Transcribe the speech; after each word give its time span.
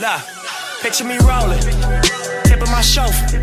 Look, 0.00 0.22
picture 0.82 1.04
me 1.04 1.16
rolling, 1.22 1.62
tip 2.42 2.60
of 2.60 2.68
my 2.74 2.80
chauffeur. 2.82 3.38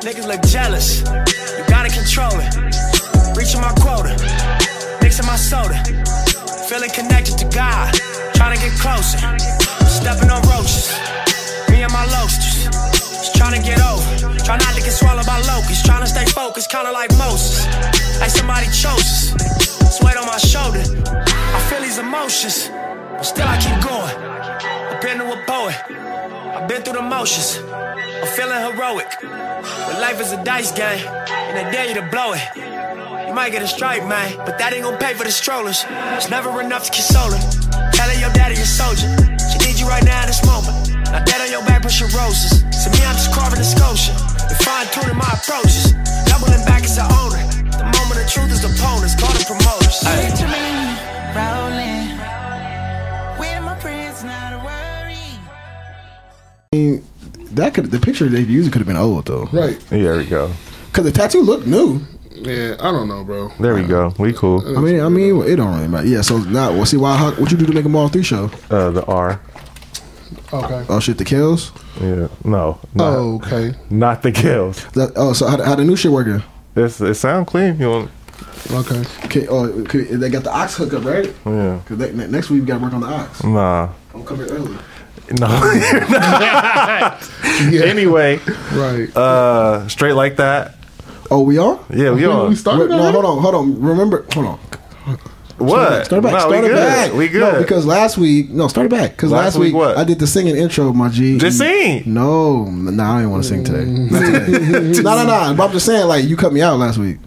Niggas 0.00 0.26
look 0.26 0.40
jealous, 0.48 1.00
you 1.04 1.64
gotta 1.68 1.92
control 1.92 2.32
it. 2.40 3.36
Reaching 3.36 3.60
my 3.60 3.68
quota, 3.76 4.16
mixing 5.02 5.26
my 5.26 5.36
soda. 5.36 5.76
Feeling 6.70 6.88
connected 6.88 7.36
to 7.36 7.44
God, 7.54 7.92
trying 8.32 8.56
to 8.56 8.64
get 8.64 8.72
closer. 8.80 9.20
Stepping 9.84 10.30
on 10.30 10.40
roaches, 10.48 10.88
me 11.68 11.82
and 11.82 11.92
my 11.92 12.08
loasters. 12.16 12.64
Just 13.20 13.36
trying 13.36 13.52
to 13.52 13.60
get 13.60 13.76
over, 13.84 14.40
try 14.40 14.56
not 14.56 14.72
to 14.72 14.80
get 14.80 14.92
swallowed 14.92 15.26
by 15.26 15.36
locusts. 15.52 15.82
Trying 15.84 16.00
to 16.00 16.08
stay 16.08 16.24
focused, 16.24 16.70
kinda 16.70 16.92
like 16.92 17.12
Moses. 17.18 17.66
Like 18.20 18.30
somebody 18.30 18.66
chose 18.72 19.04
us. 19.04 19.98
Sweat 19.98 20.16
on 20.16 20.24
my 20.24 20.38
shoulder, 20.38 20.80
I 20.80 21.60
feel 21.68 21.82
these 21.82 21.98
emotions, 21.98 22.70
but 22.72 23.24
still 23.24 23.46
I 23.46 23.58
keep 23.60 23.78
going. 23.84 24.33
I've 25.04 25.18
been 25.18 25.28
to 25.28 25.36
a 25.36 25.44
poet, 25.44 25.76
I've 26.56 26.66
been 26.66 26.80
through 26.80 26.96
the 26.96 27.02
motions. 27.04 27.60
I'm 27.60 28.24
feeling 28.24 28.56
heroic, 28.72 29.12
but 29.20 30.00
life 30.00 30.18
is 30.18 30.32
a 30.32 30.42
dice 30.42 30.72
game, 30.72 31.04
and 31.28 31.52
they 31.52 31.70
dare 31.70 31.92
you 31.92 31.94
to 32.00 32.08
blow 32.08 32.32
it. 32.32 32.40
You 33.28 33.34
might 33.36 33.52
get 33.52 33.60
a 33.60 33.68
stripe, 33.68 34.08
man, 34.08 34.32
but 34.48 34.56
that 34.56 34.72
ain't 34.72 34.82
gonna 34.82 34.96
pay 34.96 35.12
for 35.12 35.24
the 35.24 35.30
strollers. 35.30 35.84
It's 36.16 36.30
never 36.30 36.48
enough 36.62 36.88
to 36.88 36.90
console 36.90 37.36
her. 37.36 37.42
Telling 37.92 38.18
your 38.18 38.32
daddy 38.32 38.56
a 38.56 38.64
soldier. 38.64 39.04
She 39.52 39.60
need 39.60 39.76
you 39.76 39.84
right 39.84 40.02
now 40.08 40.24
in 40.24 40.28
this 40.32 40.40
moment. 40.48 40.72
Now 41.12 41.20
dead 41.20 41.44
on 41.44 41.52
your 41.52 41.60
back, 41.68 41.82
pushing 41.82 42.08
roses. 42.16 42.64
So 42.72 42.88
me, 42.88 43.04
I'm 43.04 43.12
just 43.12 43.28
carving 43.28 43.60
a 43.60 43.68
sculpture. 43.76 44.16
And 44.48 44.56
fine 44.64 44.88
tuning 44.88 45.20
my 45.20 45.28
approaches. 45.36 45.92
Doubling 46.32 46.64
back 46.64 46.80
as 46.80 46.96
the 46.96 47.04
owner. 47.20 47.44
The 47.76 47.92
moment 47.92 48.24
of 48.24 48.28
truth 48.32 48.56
is 48.56 48.64
the 48.64 48.72
opponents. 48.72 49.20
Call 49.20 49.36
the 49.36 49.44
promoters. 49.44 50.00
Picture 50.00 50.48
me 50.48 50.64
rolling 51.36 52.08
with 53.36 53.60
my 53.68 53.76
friends, 53.84 54.24
not. 54.24 54.53
Mean, 56.74 57.04
that 57.52 57.72
could 57.74 57.90
the 57.90 58.00
picture 58.00 58.28
they 58.28 58.40
used 58.40 58.72
could 58.72 58.80
have 58.80 58.86
been 58.88 58.96
old 58.96 59.26
though, 59.26 59.44
Right. 59.52 59.78
There 59.90 60.16
we 60.16 60.24
go. 60.26 60.50
Because 60.86 61.04
the 61.04 61.12
tattoo 61.12 61.40
looked 61.42 61.66
new. 61.66 62.00
Yeah, 62.32 62.74
I 62.80 62.90
don't 62.90 63.06
know, 63.08 63.22
bro. 63.24 63.50
There 63.60 63.74
we 63.74 63.84
go. 63.84 64.12
We 64.18 64.32
cool. 64.32 64.60
I 64.76 64.80
mean, 64.80 65.00
I 65.00 65.08
mean, 65.08 65.40
it 65.42 65.56
don't 65.56 65.72
really 65.76 65.88
matter. 65.88 66.06
Yeah. 66.06 66.22
So 66.22 66.38
now, 66.38 66.72
we'll 66.72 66.84
see 66.84 66.96
why. 66.96 67.16
How, 67.16 67.30
what 67.32 67.50
you 67.52 67.56
do 67.56 67.64
to 67.66 67.72
make 67.72 67.84
a 67.84 67.88
Mall 67.88 68.08
Three 68.08 68.24
show? 68.24 68.50
Uh, 68.70 68.90
the 68.90 69.04
R. 69.06 69.40
Okay. 70.52 70.84
Oh 70.88 70.98
shit, 71.00 71.16
the 71.18 71.24
kills. 71.24 71.70
Yeah. 72.00 72.28
No. 72.44 72.78
Not, 72.94 73.12
Oh, 73.14 73.36
okay. 73.36 73.74
not 73.88 74.22
the 74.22 74.32
kills. 74.32 74.84
That, 74.94 75.12
oh, 75.16 75.32
so 75.32 75.46
how, 75.46 75.62
how 75.62 75.74
the 75.76 75.84
new 75.84 75.96
shit 75.96 76.10
working? 76.10 76.42
It's, 76.76 77.00
it 77.00 77.14
sound 77.14 77.46
clean. 77.46 77.78
You 77.78 77.90
want? 77.90 78.10
Okay. 78.70 79.02
Okay, 79.26 79.46
oh, 79.48 79.66
okay, 79.82 80.02
they 80.02 80.28
got 80.28 80.42
the 80.42 80.50
aux 80.50 80.66
hookup, 80.78 81.04
right? 81.04 81.32
Yeah. 81.46 81.80
Cause 81.86 81.98
they, 81.98 82.12
ne- 82.12 82.26
next 82.28 82.50
week 82.50 82.60
we 82.62 82.66
got 82.66 82.78
to 82.78 82.84
work 82.84 82.92
on 82.94 83.00
the 83.00 83.06
aux. 83.08 83.48
Nah. 83.48 83.88
I'm 84.12 84.24
coming 84.24 84.48
early. 84.50 84.76
No. 85.32 85.46
Yeah. 87.70 87.82
anyway, 87.84 88.40
Right. 88.72 89.16
uh, 89.16 89.86
straight 89.88 90.14
like 90.14 90.36
that. 90.36 90.74
Oh, 91.30 91.42
we 91.42 91.56
are. 91.58 91.78
Yeah, 91.88 92.10
we 92.10 92.24
are. 92.24 92.48
we 92.48 92.56
started. 92.56 92.90
Wait, 92.90 92.96
no, 92.96 93.12
hold 93.12 93.24
on, 93.24 93.38
hold 93.42 93.54
on. 93.54 93.80
Remember, 93.80 94.26
hold 94.32 94.46
on. 94.46 94.58
What? 95.58 96.06
Start 96.06 96.18
it 96.18 96.22
back. 96.24 96.32
No, 96.32 96.38
start 96.40 96.50
we 96.50 96.56
it 96.58 96.62
good. 96.62 96.74
back. 96.76 97.12
We 97.12 97.28
good. 97.28 97.52
No, 97.54 97.58
because 97.60 97.86
last 97.86 98.18
week, 98.18 98.50
no, 98.50 98.66
start 98.66 98.86
it 98.86 98.90
back. 98.90 99.12
Because 99.12 99.30
Last 99.30 99.54
last, 99.54 99.58
week 99.58 99.72
what? 99.72 99.96
I 99.96 100.02
did 100.02 100.18
the 100.18 100.26
singing 100.26 100.56
intro, 100.56 100.88
of 100.88 100.96
my 100.96 101.08
G. 101.10 101.38
Just 101.38 101.58
sing. 101.58 102.02
No, 102.06 102.64
no, 102.64 103.02
I 103.04 103.22
don't 103.22 103.30
want 103.30 103.44
to 103.44 103.48
sing 103.48 103.62
today. 103.62 103.84
Today. 103.84 105.02
no, 105.02 105.14
no, 105.16 105.24
no. 105.24 105.54
But 105.56 105.66
I'm 105.66 105.72
just 105.72 105.86
saying, 105.86 106.08
like, 106.08 106.24
you 106.24 106.36
cut 106.36 106.52
me 106.52 106.60
out 106.60 106.76
last 106.78 106.98
week. 106.98 107.18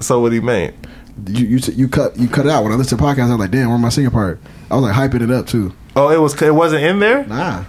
So 0.00 0.18
what 0.20 0.30
do 0.30 0.34
you 0.34 0.42
mean? 0.42 0.72
You 1.28 1.46
you 1.46 1.58
you 1.74 1.88
cut 1.88 2.18
you 2.18 2.26
cut 2.26 2.44
it 2.46 2.50
out 2.50 2.64
when 2.64 2.72
I 2.72 2.74
listened 2.76 2.98
to 2.98 3.04
the 3.04 3.10
podcast. 3.10 3.28
I 3.28 3.30
was 3.30 3.38
like, 3.38 3.52
damn, 3.52 3.68
where 3.68 3.78
my 3.78 3.88
singing 3.88 4.10
part? 4.10 4.40
I 4.68 4.74
was 4.74 4.82
like 4.82 4.94
hyping 4.94 5.22
it 5.22 5.30
up 5.30 5.46
too. 5.46 5.72
Oh, 5.96 6.10
it 6.10 6.18
was. 6.20 6.40
It 6.40 6.54
wasn't 6.54 6.82
in 6.84 6.98
there. 6.98 7.24
Nah, 7.26 7.64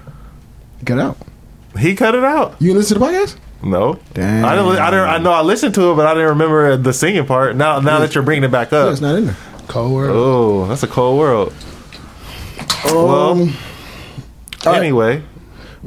cut 0.86 1.00
out. 1.00 1.18
He 1.78 1.96
cut 1.96 2.16
it 2.16 2.24
out. 2.24 2.56
You 2.60 2.68
didn't 2.70 2.78
listen 2.80 2.96
to 2.96 3.00
the 3.00 3.06
podcast? 3.06 3.38
No. 3.64 4.00
Damn. 4.14 4.46
I 4.46 4.56
didn't. 4.56 4.78
I 4.80 4.90
didn't. 4.92 5.10
I 5.10 5.18
know 5.18 5.32
I 5.32 5.42
listened 5.42 5.76
to 5.76 5.92
it, 5.92 5.96
but 5.96 6.08
I 6.08 6.14
didn't 6.14 6.30
remember 6.30 6.78
the 6.78 6.94
singing 6.94 7.26
part. 7.26 7.56
Now, 7.56 7.80
now 7.80 8.00
that 8.00 8.16
you're 8.16 8.24
bringing 8.24 8.44
it 8.44 8.52
back 8.52 8.72
up. 8.74 8.92
it's 8.92 9.02
not 9.02 9.16
in 9.16 9.26
there. 9.28 9.38
Cold 9.68 9.94
world. 9.94 10.16
Oh, 10.16 10.68
that's 10.68 10.84
a 10.84 10.88
cold 10.88 11.18
world. 11.20 11.54
Um, 12.86 12.94
Well, 12.94 13.04
all 13.36 13.46
right. 14.66 14.78
Anyway, 14.78 15.24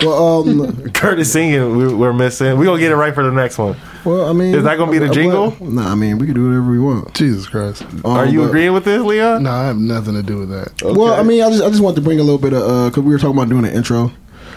well, 0.00 0.48
um, 0.48 0.91
Curtis 0.93 1.32
singing, 1.32 1.77
we, 1.77 1.93
we're 1.94 2.12
missing. 2.12 2.56
We 2.59 2.65
are 2.66 2.71
gonna 2.71 2.81
get 2.81 2.93
it 2.93 2.97
right 2.97 3.15
for 3.15 3.22
the 3.25 3.31
next 3.32 3.59
one. 3.59 3.77
Well, 4.08 4.28
I 4.28 4.32
mean, 4.32 4.54
Is 4.54 4.64
that 4.64 4.76
gonna 4.78 4.91
be 4.91 4.98
the 4.98 5.08
jingle? 5.10 5.54
No, 5.60 5.82
Nah, 5.82 5.92
I 5.92 5.94
mean, 5.94 6.19
we 6.19 6.26
can 6.26 6.34
do 6.34 6.46
whatever 6.48 6.70
we 6.70 6.78
want. 6.78 7.14
Jesus 7.14 7.46
Christ. 7.46 7.82
Are 8.04 8.24
Um, 8.24 8.32
you 8.32 8.41
but- 8.41 8.48
agreeing 8.48 8.72
with 8.72 8.84
this, 8.84 9.02
Leon? 9.02 9.42
No, 9.42 9.50
I 9.50 9.66
have 9.66 9.76
nothing 9.78 10.14
to 10.14 10.22
do 10.22 10.38
with 10.38 10.50
that. 10.50 10.72
Well, 10.82 11.14
I 11.14 11.22
mean, 11.22 11.42
I 11.42 11.50
just 11.50 11.62
I 11.62 11.69
just 11.69 11.80
wanted 11.80 11.96
to 11.96 12.02
bring 12.02 12.18
a 12.20 12.22
little 12.22 12.38
bit 12.38 12.52
of 12.52 12.62
uh, 12.62 12.91
cause 12.91 13.04
we 13.04 13.12
were 13.12 13.18
talking 13.18 13.36
about 13.36 13.48
doing 13.48 13.64
an 13.64 13.72
intro, 13.72 14.10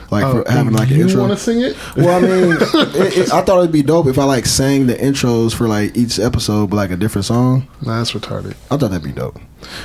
like 0.10 0.24
Oh, 0.24 0.44
for 0.44 0.52
having 0.52 0.74
like 0.74 0.90
an 0.90 0.98
you 0.98 1.04
intro. 1.04 1.22
want 1.22 1.34
to 1.34 1.38
sing 1.38 1.62
it? 1.62 1.76
Well, 1.98 2.10
I 2.18 2.22
mean, 2.22 2.58
it, 2.62 3.18
it, 3.18 3.34
I 3.34 3.42
thought 3.42 3.60
it'd 3.60 3.72
be 3.72 3.84
dope 3.84 4.08
if 4.08 4.18
I 4.18 4.24
like 4.24 4.46
sang 4.46 4.88
the 4.88 4.96
intros 4.96 5.54
for 5.54 5.68
like 5.68 5.96
each 5.98 6.20
episode, 6.20 6.70
but 6.70 6.76
like 6.78 6.92
a 6.92 6.98
different 6.98 7.26
song. 7.26 7.68
Nah, 7.82 7.98
that's 7.98 8.12
retarded. 8.14 8.56
I 8.70 8.78
thought 8.78 8.92
that'd 8.92 9.04
be 9.04 9.12
dope. 9.12 9.40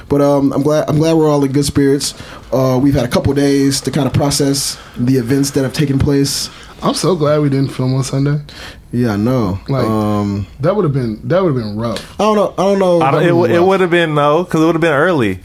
But 0.09 0.21
um, 0.23 0.53
I'm 0.55 0.63
glad 0.63 0.89
I'm 0.89 0.97
glad 0.97 1.15
we're 1.15 1.29
all 1.29 1.45
in 1.45 1.53
good 1.53 1.65
spirits. 1.67 2.15
Uh, 2.53 2.79
we've 2.83 2.95
had 2.95 3.05
a 3.05 3.09
couple 3.09 3.33
days 3.35 3.81
to 3.83 3.91
kind 3.91 4.07
of 4.07 4.13
process 4.15 4.79
the 4.97 5.17
events 5.17 5.51
that 5.51 5.63
have 5.65 5.75
taken 5.75 5.99
place. 5.99 6.49
I'm 6.83 6.95
so 6.95 7.17
glad 7.17 7.41
we 7.41 7.49
didn't 7.49 7.73
film 7.73 7.95
on 7.95 8.05
Sunday. 8.05 8.41
Yeah, 8.93 9.13
I 9.15 9.17
know. 9.17 9.59
Like- 9.69 9.85
um, 9.87 10.47
That 10.61 10.77
would 10.77 10.85
have 10.85 10.93
been 10.93 11.21
that 11.29 11.43
would 11.43 11.55
have 11.55 11.63
been 11.63 11.77
rough. 11.77 12.15
I 12.21 12.25
don't 12.25 12.37
know. 12.37 12.53
I 12.57 12.63
don't 12.71 12.79
know. 12.79 13.01
I 13.01 13.11
don't, 13.11 13.23
it 13.23 13.29
w- 13.29 13.55
it 13.55 13.63
would 13.63 13.81
have 13.81 13.91
been 13.91 14.15
no, 14.15 14.45
because 14.45 14.63
it 14.63 14.67
would 14.67 14.75
have 14.75 14.81
been 14.83 14.93
early. 14.93 15.41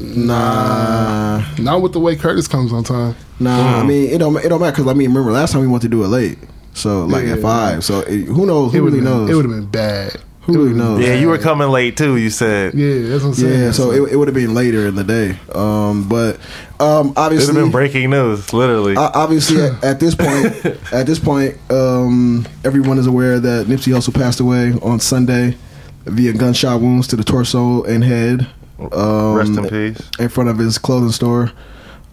Nah, 0.00 1.42
Not 1.58 1.82
with 1.82 1.92
the 1.92 2.00
way 2.00 2.16
Curtis 2.16 2.48
comes 2.48 2.72
on 2.72 2.84
time. 2.84 3.14
nah. 3.40 3.80
I 3.80 3.84
mean, 3.84 4.10
it 4.10 4.18
don't. 4.18 4.36
It 4.36 4.48
don't 4.48 4.60
matter 4.60 4.72
because 4.72 4.88
I 4.90 4.94
mean, 4.94 5.08
remember 5.10 5.32
last 5.32 5.52
time 5.52 5.60
we 5.62 5.66
wanted 5.68 5.90
to 5.90 5.96
do 5.96 6.04
it 6.04 6.08
late, 6.08 6.38
so 6.74 7.04
like 7.06 7.24
Yeah. 7.26 7.34
at 7.34 7.40
five. 7.40 7.84
So 7.84 8.00
it, 8.00 8.24
who 8.24 8.46
knows? 8.46 8.74
It 8.74 8.78
Who 8.78 8.84
would 8.84 8.92
really 8.92 9.04
have 9.06 9.14
knows? 9.18 9.30
it 9.30 9.34
would 9.34 9.44
have 9.44 9.54
been 9.54 9.66
bad. 9.66 10.16
Who 10.42 10.54
really 10.54 10.64
would've 10.72 10.76
knows? 10.76 11.00
Yeah, 11.06 11.14
you 11.14 11.28
were 11.28 11.38
coming 11.38 11.68
late 11.68 11.96
too. 11.96 12.16
You 12.16 12.28
said 12.30 12.74
Yeah, 12.74 13.08
that's 13.10 13.22
what 13.22 13.28
I'm 13.30 13.34
saying. 13.34 13.60
Yeah, 13.60 13.70
so 13.70 13.92
it, 13.92 14.12
it 14.12 14.16
would 14.16 14.26
have 14.28 14.34
been 14.34 14.54
later 14.54 14.86
in 14.88 14.96
the 14.96 15.04
day. 15.04 15.38
Um, 15.54 16.08
but 16.08 16.40
um, 16.82 17.12
obviously, 17.16 17.54
been 17.54 17.70
breaking 17.70 18.10
news, 18.10 18.52
literally. 18.52 18.96
Uh, 18.96 19.10
obviously, 19.14 19.62
at, 19.62 19.84
at 19.84 20.00
this 20.00 20.14
point, 20.14 20.46
at 20.92 21.06
this 21.06 21.18
point, 21.18 21.56
um, 21.70 22.46
everyone 22.64 22.98
is 22.98 23.06
aware 23.06 23.38
that 23.38 23.66
Nipsey 23.66 23.94
also 23.94 24.12
passed 24.12 24.40
away 24.40 24.72
on 24.82 25.00
Sunday 25.00 25.56
via 26.04 26.32
gunshot 26.32 26.80
wounds 26.80 27.06
to 27.08 27.16
the 27.16 27.24
torso 27.24 27.84
and 27.84 28.02
head. 28.02 28.46
Um, 28.92 29.34
Rest 29.34 29.52
in 29.52 29.68
peace. 29.68 30.10
In 30.18 30.28
front 30.28 30.50
of 30.50 30.58
his 30.58 30.78
clothing 30.78 31.12
store. 31.12 31.52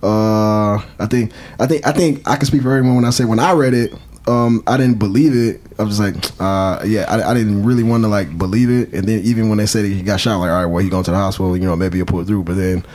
Uh, 0.02 0.76
I 1.00 1.08
think, 1.10 1.34
I 1.60 1.68
think, 1.68 1.86
I 1.86 1.92
think 1.92 2.28
I 2.28 2.38
can 2.38 2.46
speak 2.46 2.62
for 2.62 2.72
everyone 2.72 2.96
when 2.96 3.06
I 3.06 3.10
say 3.10 3.26
when 3.26 3.40
I 3.40 3.52
read 3.54 3.74
it, 3.74 3.94
um, 4.28 4.64
I 4.68 4.78
didn't 4.78 5.00
believe 5.00 5.36
it. 5.36 5.62
I 5.80 5.84
was 5.84 6.00
like, 6.00 6.16
uh, 6.40 6.84
yeah, 6.86 7.06
I, 7.10 7.32
I 7.32 7.34
didn't 7.34 7.64
really 7.64 7.84
want 7.84 8.04
to 8.04 8.08
like 8.08 8.38
believe 8.38 8.70
it. 8.70 8.94
And 8.94 9.08
then 9.08 9.20
even 9.24 9.50
when 9.50 9.58
they 9.58 9.66
said 9.66 9.86
he 9.86 10.02
got 10.02 10.20
shot, 10.20 10.36
I'm 10.36 10.40
like, 10.40 10.52
all 10.52 10.64
right, 10.64 10.66
well, 10.66 10.84
he 10.84 10.90
going 10.90 11.04
to 11.04 11.12
the 11.12 11.18
hospital. 11.18 11.58
You 11.58 11.66
know, 11.66 11.76
maybe 11.76 11.98
he'll 11.98 12.06
pull 12.06 12.24
through. 12.24 12.44
But 12.44 12.56
then, 12.56 12.86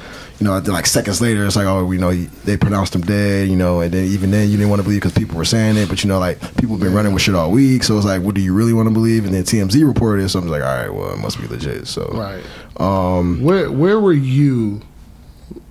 you 0.40 0.44
know, 0.46 0.58
like 0.58 0.86
seconds 0.86 1.20
later, 1.20 1.46
it's 1.46 1.54
like, 1.56 1.66
oh, 1.66 1.90
you 1.92 1.98
know, 2.00 2.12
they 2.12 2.56
pronounced 2.56 2.94
him 2.94 3.02
dead. 3.02 3.48
You 3.48 3.56
know, 3.56 3.80
and 3.80 3.92
then 3.92 4.04
even 4.06 4.30
then, 4.30 4.48
you 4.50 4.56
didn't 4.56 4.68
want 4.70 4.80
to 4.80 4.84
believe 4.84 5.00
because 5.00 5.12
people 5.16 5.36
were 5.36 5.44
saying 5.44 5.76
it. 5.76 5.88
But 5.88 6.02
you 6.02 6.08
know, 6.08 6.18
like 6.18 6.38
people 6.56 6.74
have 6.76 6.80
been 6.80 6.92
running 6.94 7.12
with 7.14 7.22
shit 7.22 7.34
all 7.34 7.50
week, 7.50 7.82
so 7.84 7.96
it's 7.96 8.06
like, 8.06 8.22
what 8.22 8.34
do 8.34 8.40
you 8.40 8.52
really 8.54 8.72
want 8.72 8.88
to 8.88 8.92
believe? 8.92 9.24
And 9.24 9.32
then 9.34 9.44
TMZ 9.44 9.86
reported 9.86 10.24
it, 10.24 10.28
so 10.30 10.40
I'm 10.40 10.48
like, 10.48 10.62
all 10.62 10.68
right, 10.76 10.92
well, 10.92 11.12
it 11.12 11.18
must 11.18 11.40
be 11.40 11.46
legit. 11.46 11.86
So, 11.86 12.06
right. 12.12 12.42
um, 12.80 13.42
Where 13.42 13.70
where 13.70 14.00
were 14.00 14.12
you 14.12 14.80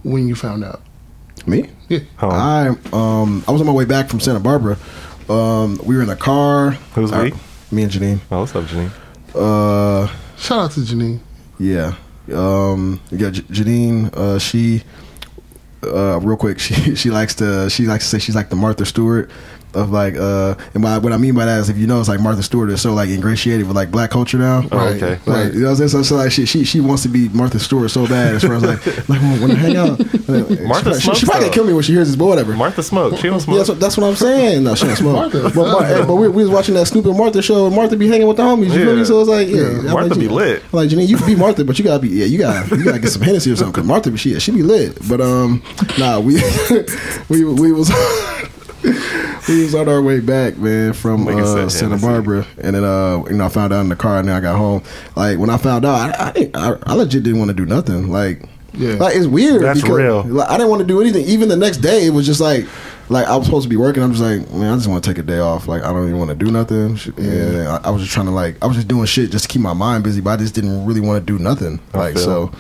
when 0.03 0.28
you 0.28 0.35
found 0.35 0.63
out? 0.63 0.81
me. 1.45 1.69
Yeah. 1.90 2.00
Home. 2.18 2.31
I 2.31 2.68
um 2.94 3.44
I 3.47 3.51
was 3.51 3.59
on 3.59 3.68
my 3.68 3.74
way 3.74 3.84
back 3.85 4.07
from 4.07 4.22
Santa 4.22 4.40
Barbara. 4.40 4.78
Um, 5.28 5.78
we 5.84 5.95
were 5.97 6.01
in 6.03 6.09
a 6.09 6.16
car. 6.16 6.72
Who's 6.95 7.12
I- 7.12 7.24
we? 7.24 7.33
Me 7.71 7.83
and 7.83 7.92
Janine. 7.92 8.19
oh, 8.31 8.39
what's 8.42 8.56
up, 8.56 8.63
Janine? 8.66 8.92
Uh, 9.36 10.07
Shout 10.38 10.59
out 10.59 10.71
to 10.71 10.80
Janine. 10.81 11.19
yeah. 11.59 11.95
Um, 12.31 13.01
we 13.11 13.17
got 13.17 13.33
J- 13.33 13.41
Janine. 13.43 14.13
Uh, 14.15 14.39
she. 14.39 14.83
Uh, 15.83 16.17
real 16.21 16.37
quick, 16.37 16.59
she 16.65 16.95
she 16.95 17.09
likes 17.09 17.35
to 17.35 17.69
she 17.69 17.85
likes 17.85 18.05
to 18.05 18.09
say 18.11 18.19
she's 18.19 18.35
like 18.35 18.49
the 18.49 18.55
Martha 18.55 18.85
Stewart 18.85 19.29
of 19.75 19.91
like 19.91 20.15
uh 20.15 20.55
and 20.73 20.83
by, 20.83 20.97
what 20.97 21.13
I 21.13 21.17
mean 21.17 21.35
by 21.35 21.45
that 21.45 21.59
is 21.59 21.69
if 21.69 21.77
you 21.77 21.87
know 21.87 21.99
it's 21.99 22.09
like 22.09 22.19
Martha 22.19 22.43
Stewart 22.43 22.69
is 22.69 22.81
so 22.81 22.93
like 22.93 23.09
ingratiated 23.09 23.67
with 23.67 23.75
like 23.75 23.91
black 23.91 24.09
culture 24.11 24.37
now. 24.37 24.63
Oh, 24.71 24.77
Right. 24.77 25.01
okay. 25.01 25.19
Like, 25.25 25.53
you 25.53 25.59
know 25.61 25.65
what 25.65 25.81
I'm 25.81 25.87
saying? 25.87 25.89
So, 25.89 26.03
so 26.03 26.15
like 26.15 26.31
she, 26.31 26.45
she 26.45 26.63
she 26.63 26.79
wants 26.81 27.03
to 27.03 27.09
be 27.09 27.29
Martha 27.29 27.59
Stewart 27.59 27.89
so 27.91 28.07
bad 28.07 28.35
as 28.35 28.43
far 28.43 28.55
as 28.55 28.63
like 28.63 28.85
like 29.09 29.21
when 29.41 29.51
I 29.51 29.55
hang 29.55 29.75
out. 29.77 29.99
Martha 30.67 30.93
she, 30.95 31.01
smokes, 31.01 31.19
she, 31.19 31.25
probably 31.25 31.47
though. 31.47 31.53
kill 31.53 31.65
me 31.65 31.73
when 31.73 31.83
she 31.83 31.93
hears 31.93 32.07
this, 32.07 32.15
but 32.15 32.25
whatever. 32.25 32.53
Martha 32.55 32.83
smoke. 32.83 33.17
She 33.17 33.27
don't 33.29 33.39
smoke. 33.39 33.57
that's, 33.57 33.69
what- 33.69 33.79
that's 33.79 33.97
what 33.97 34.07
I'm 34.07 34.15
saying. 34.15 34.63
No, 34.63 34.75
she 34.75 34.85
don't 34.87 34.95
smoke. 34.95 35.15
Martha. 35.15 35.41
but, 35.43 35.55
Mar- 35.55 35.85
hey, 35.85 36.03
but 36.05 36.15
we, 36.15 36.27
we 36.27 36.43
was 36.43 36.49
watching 36.51 36.75
that 36.75 36.85
Snoop 36.87 37.05
and 37.05 37.17
Martha 37.17 37.41
show, 37.41 37.67
and 37.67 37.75
Martha 37.75 37.95
be 37.95 38.07
hanging 38.07 38.27
with 38.27 38.37
the 38.37 38.43
homies. 38.43 38.65
You 38.65 38.71
feel 38.73 38.89
Yeah. 38.89 38.95
me? 38.95 39.05
So 39.05 39.19
it's 39.21 39.29
like, 39.29 39.47
yeah, 39.47 39.61
I'm 39.67 39.85
Martha 39.91 40.09
like, 40.09 40.19
be 40.19 40.27
lit. 40.27 40.63
I'm 40.63 40.69
like 40.71 40.89
Janine, 40.89 41.07
you 41.07 41.17
can 41.17 41.27
be 41.27 41.35
Martha, 41.35 41.63
but 41.65 41.77
you 41.77 41.83
gotta 41.85 41.99
be, 42.01 42.09
yeah, 42.09 42.25
you 42.25 42.37
gotta, 42.37 42.75
you 42.75 42.83
gotta 42.83 42.99
get 42.99 43.09
some 43.09 43.21
Hennessy 43.21 43.51
or 43.51 43.55
something. 43.55 43.73
Cause 43.73 43.85
Martha, 43.85 44.11
be 44.11 44.17
she, 44.17 44.39
she 44.39 44.51
be 44.51 44.63
lit. 44.63 44.97
But 45.09 45.21
um, 45.21 45.61
nah, 45.97 46.19
we 46.19 46.35
we 47.29 47.43
we 47.45 47.71
was. 47.71 47.91
We 49.50 49.62
was 49.63 49.75
on 49.75 49.89
our 49.89 50.01
way 50.01 50.21
back, 50.21 50.57
man, 50.57 50.94
from 50.94 51.25
Nigga 51.25 51.65
uh, 51.65 51.69
Santa 51.69 51.97
Barbara, 51.97 52.45
and 52.62 52.75
then 52.77 52.83
uh, 52.85 53.24
you 53.30 53.35
know, 53.35 53.45
I 53.45 53.50
found 53.50 53.74
out 53.74 53.81
in 53.81 53.89
the 53.89 53.95
car, 53.97 54.19
and 54.19 54.30
then 54.30 54.35
I 54.35 54.39
got 54.39 54.56
home. 54.57 54.83
Like 55.18 55.38
when 55.38 55.50
I 55.50 55.57
found 55.57 55.83
out, 55.85 55.95
I, 56.18 56.30
I, 56.30 56.31
didn't- 56.31 56.56
I, 56.56 56.77
I 56.83 56.94
legit 56.94 57.24
didn't 57.24 57.39
want 57.39 57.50
to 57.50 57.53
do 57.53 57.65
nothing. 57.65 58.07
Like, 58.09 58.44
Yeah. 58.74 58.94
like 58.94 59.18
it's 59.18 59.25
weird. 59.27 59.62
That's 59.62 59.81
because, 59.81 59.97
real. 59.97 60.24
Like, 60.24 60.50
I 60.50 60.53
didn't 60.57 60.69
want 60.69 60.80
to 60.81 60.88
do 60.88 61.01
anything. 61.01 61.25
Even 61.25 61.50
the 61.50 61.57
next 61.57 61.77
day, 61.80 62.06
it 62.06 62.12
was 62.12 62.25
just 62.25 62.39
like 62.39 62.65
like 63.09 63.27
I 63.27 63.35
was 63.35 63.45
supposed 63.45 63.63
to 63.63 63.69
be 63.69 63.75
working. 63.75 64.01
I'm 64.01 64.12
just 64.13 64.24
like, 64.24 64.50
man, 64.53 64.71
I 64.71 64.75
just 64.77 64.88
want 64.88 65.03
to 65.03 65.09
take 65.09 65.18
a 65.18 65.24
day 65.24 65.39
off. 65.39 65.68
Like 65.68 65.83
I 65.83 65.91
don't 65.91 66.06
even 66.07 66.18
want 66.19 66.30
to 66.30 66.35
do 66.38 66.50
nothing. 66.50 66.95
Shit, 66.95 67.13
Yeah, 67.19 67.80
I, 67.83 67.88
I 67.88 67.91
was 67.91 68.01
just 68.01 68.13
trying 68.13 68.27
to 68.27 68.31
like, 68.31 68.56
I 68.63 68.65
was 68.68 68.77
just 68.77 68.88
doing 68.88 69.06
shit 69.06 69.30
just 69.30 69.44
to 69.44 69.50
keep 69.50 69.62
my 69.62 69.74
mind 69.74 70.06
busy, 70.06 70.21
but 70.21 70.30
I 70.31 70.38
just 70.38 70.56
didn't 70.56 70.85
really 70.85 71.01
want 71.01 71.19
to 71.19 71.33
do 71.33 71.38
nothing. 71.38 71.81
Like 71.94 72.13
feel 72.13 72.24
so, 72.24 72.51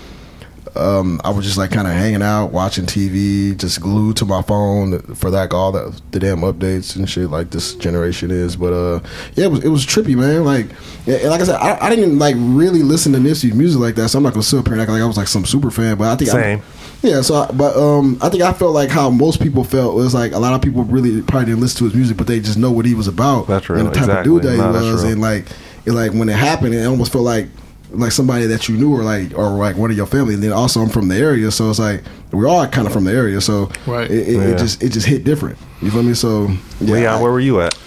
um, 0.75 1.21
I 1.23 1.29
was 1.29 1.45
just 1.45 1.57
like 1.57 1.71
kind 1.71 1.87
of 1.87 1.93
hanging 1.93 2.21
out, 2.21 2.47
watching 2.47 2.85
TV, 2.85 3.55
just 3.57 3.79
glued 3.79 4.17
to 4.17 4.25
my 4.25 4.41
phone 4.41 4.99
for 5.15 5.29
like 5.29 5.53
all 5.53 5.71
the 5.71 5.99
the 6.11 6.19
damn 6.19 6.39
updates 6.39 6.95
and 6.95 7.07
shit 7.07 7.29
like 7.29 7.51
this 7.51 7.75
generation 7.75 8.31
is. 8.31 8.55
But 8.55 8.73
uh, 8.73 8.99
yeah, 9.35 9.45
it 9.45 9.51
was 9.51 9.63
it 9.63 9.69
was 9.69 9.85
trippy, 9.85 10.15
man. 10.15 10.43
Like, 10.43 10.67
like 11.05 11.41
I 11.41 11.43
said, 11.43 11.55
I, 11.55 11.77
I 11.85 11.95
didn't 11.95 12.17
like 12.17 12.35
really 12.37 12.81
listen 12.81 13.13
to 13.13 13.19
Nipsey's 13.19 13.53
music 13.53 13.79
like 13.79 13.95
that, 13.95 14.09
so 14.09 14.17
I'm 14.17 14.23
not 14.23 14.33
gonna 14.33 14.43
sit 14.43 14.59
up 14.59 14.65
here 14.65 14.73
and 14.73 14.81
act 14.81 14.89
like 14.89 15.01
I 15.01 15.05
was 15.05 15.17
like 15.17 15.27
some 15.27 15.45
super 15.45 15.69
fan. 15.69 15.97
But 15.97 16.11
I 16.11 16.15
think 16.15 16.31
Same. 16.31 16.59
I, 16.59 17.07
yeah, 17.07 17.21
so 17.21 17.35
I, 17.35 17.51
but 17.51 17.75
um, 17.75 18.17
I 18.21 18.29
think 18.29 18.43
I 18.43 18.53
felt 18.53 18.73
like 18.73 18.89
how 18.89 19.09
most 19.09 19.41
people 19.41 19.63
felt 19.63 19.93
was 19.93 20.13
like 20.13 20.31
a 20.31 20.39
lot 20.39 20.53
of 20.53 20.61
people 20.61 20.83
really 20.85 21.21
probably 21.21 21.47
didn't 21.47 21.61
listen 21.61 21.79
to 21.79 21.83
his 21.85 21.93
music, 21.93 22.17
but 22.17 22.27
they 22.27 22.39
just 22.39 22.57
know 22.57 22.71
what 22.71 22.85
he 22.85 22.95
was 22.95 23.07
about. 23.07 23.47
That's 23.47 23.69
real, 23.69 23.79
And 23.79 23.89
the 23.89 23.91
type 23.91 24.03
exactly. 24.03 24.35
of 24.35 24.41
dude 24.41 24.43
that 24.43 24.55
he 24.55 24.71
that's 24.71 24.85
was, 24.85 25.03
and 25.03 25.21
like, 25.21 25.45
it, 25.85 25.91
like 25.91 26.13
when 26.13 26.29
it 26.29 26.35
happened, 26.35 26.73
it 26.73 26.85
almost 26.85 27.11
felt 27.11 27.25
like 27.25 27.47
like 27.93 28.11
somebody 28.11 28.45
that 28.47 28.67
you 28.67 28.75
knew 28.77 28.91
or 28.93 29.03
like 29.03 29.37
or 29.37 29.49
like 29.51 29.77
one 29.77 29.91
of 29.91 29.97
your 29.97 30.05
family. 30.07 30.33
And 30.33 30.43
then 30.43 30.51
also 30.51 30.81
I'm 30.81 30.89
from 30.89 31.07
the 31.07 31.15
area, 31.15 31.51
so 31.51 31.69
it's 31.69 31.79
like 31.79 32.03
we're 32.31 32.47
all 32.47 32.65
kind 32.67 32.87
of 32.87 32.93
from 32.93 33.03
the 33.03 33.11
area, 33.13 33.39
so 33.41 33.69
Right. 33.85 34.09
it, 34.09 34.27
it, 34.29 34.35
Yeah. 34.35 34.41
it 34.49 34.57
just 34.57 34.81
it 34.83 34.89
just 34.89 35.05
hit 35.07 35.23
different. 35.23 35.57
You 35.81 35.91
feel 35.91 36.03
me? 36.03 36.13
So 36.13 36.47
yeah, 36.81 36.93
Leon, 36.93 37.13
I- 37.15 37.21
where 37.21 37.31
were 37.31 37.39
you 37.39 37.61
at? 37.61 37.77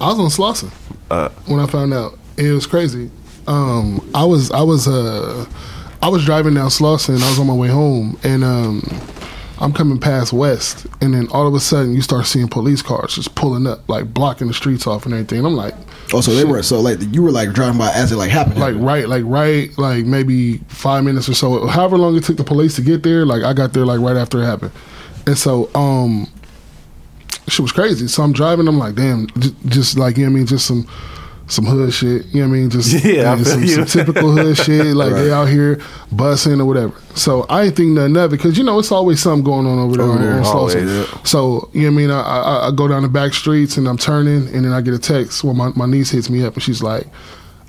I 0.00 0.08
was 0.12 0.18
on 0.18 0.30
Slauson 0.30 0.70
Uh, 1.10 1.28
when 1.46 1.60
I 1.60 1.66
found 1.66 1.92
out. 1.92 2.18
It 2.38 2.52
was 2.52 2.66
crazy. 2.66 3.10
Um, 3.46 4.00
I 4.14 4.24
was 4.24 4.50
I 4.50 4.62
was 4.62 4.88
uh, 4.88 5.44
I 6.02 6.08
was 6.08 6.24
driving 6.24 6.54
down 6.54 6.68
Slauson. 6.70 7.22
I 7.22 7.28
was 7.28 7.38
on 7.38 7.46
my 7.46 7.52
way 7.54 7.68
home, 7.68 8.16
and 8.24 8.42
um, 8.42 8.80
I'm 9.60 9.72
coming 9.74 9.98
past 9.98 10.32
West, 10.32 10.86
and 11.02 11.12
then 11.12 11.28
all 11.28 11.46
of 11.46 11.54
a 11.54 11.60
sudden 11.60 11.94
you 11.94 12.00
start 12.00 12.24
seeing 12.26 12.48
police 12.48 12.80
cars 12.80 13.14
just 13.14 13.34
pulling 13.34 13.66
up, 13.66 13.86
like 13.88 14.12
blocking 14.14 14.48
the 14.48 14.54
streets 14.54 14.86
off 14.86 15.04
and 15.04 15.12
everything. 15.12 15.38
And 15.38 15.46
I'm 15.46 15.54
like, 15.54 15.74
oh, 16.14 16.22
so 16.22 16.34
they 16.34 16.44
were 16.44 16.62
so 16.62 16.80
like 16.80 16.98
you 17.12 17.22
were 17.22 17.30
like 17.30 17.52
driving 17.52 17.78
by 17.78 17.92
as 17.92 18.10
it 18.10 18.16
like 18.16 18.30
happened, 18.30 18.58
like 18.58 18.74
right, 18.78 19.06
like 19.06 19.24
right, 19.26 19.76
like 19.76 20.06
maybe 20.06 20.58
five 20.68 21.04
minutes 21.04 21.28
or 21.28 21.34
so. 21.34 21.66
However 21.66 21.98
long 21.98 22.16
it 22.16 22.24
took 22.24 22.38
the 22.38 22.44
police 22.44 22.74
to 22.76 22.82
get 22.82 23.02
there, 23.02 23.26
like 23.26 23.42
I 23.42 23.52
got 23.52 23.74
there 23.74 23.84
like 23.84 24.00
right 24.00 24.16
after 24.16 24.42
it 24.42 24.46
happened, 24.46 24.72
and 25.26 25.36
so 25.36 25.70
um, 25.74 26.26
shit 27.46 27.60
was 27.60 27.72
crazy. 27.72 28.08
So 28.08 28.22
I'm 28.22 28.32
driving. 28.32 28.66
I'm 28.66 28.78
like, 28.78 28.94
damn, 28.94 29.26
j- 29.38 29.54
just 29.66 29.98
like 29.98 30.16
you 30.16 30.24
know 30.24 30.30
what 30.30 30.36
I 30.36 30.38
mean, 30.38 30.46
just 30.46 30.66
some 30.66 30.88
some 31.50 31.66
hood 31.66 31.92
shit. 31.92 32.26
You 32.26 32.42
know 32.42 32.48
what 32.48 32.54
I 32.54 32.58
mean? 32.58 32.70
Just 32.70 33.04
Yeah, 33.04 33.36
some, 33.42 33.66
some 33.66 33.86
typical 33.86 34.32
hood 34.32 34.56
shit. 34.64 34.94
Like 34.94 35.12
they 35.12 35.32
out 35.32 35.48
here 35.48 35.76
bussing 36.14 36.60
or 36.60 36.64
whatever. 36.64 36.94
So 37.14 37.44
I 37.48 37.64
ain't 37.64 37.76
think 37.76 37.90
nothing 37.90 38.16
of 38.16 38.32
it 38.32 38.36
because 38.36 38.56
you 38.56 38.64
know 38.64 38.78
it's 38.78 38.92
always 38.92 39.20
something 39.20 39.44
going 39.44 39.66
on 39.66 39.78
over 39.78 39.96
there. 39.96 40.06
Over 40.06 40.18
there, 40.18 40.42
always, 40.42 40.74
yeah. 40.74 41.22
So 41.24 41.68
you 41.72 41.82
know 41.82 41.88
what 41.88 41.92
I 41.92 41.96
mean? 41.96 42.10
I, 42.10 42.20
I, 42.20 42.68
I 42.68 42.70
go 42.70 42.88
down 42.88 43.02
the 43.02 43.08
back 43.08 43.34
streets 43.34 43.76
and 43.76 43.88
I'm 43.88 43.98
turning, 43.98 44.46
and 44.54 44.64
then 44.64 44.72
I 44.72 44.80
get 44.80 44.94
a 44.94 44.98
text. 44.98 45.44
Well, 45.44 45.54
my, 45.54 45.70
my 45.70 45.86
niece 45.86 46.10
hits 46.10 46.30
me 46.30 46.44
up 46.44 46.54
and 46.54 46.62
she's 46.62 46.82
like, 46.82 47.06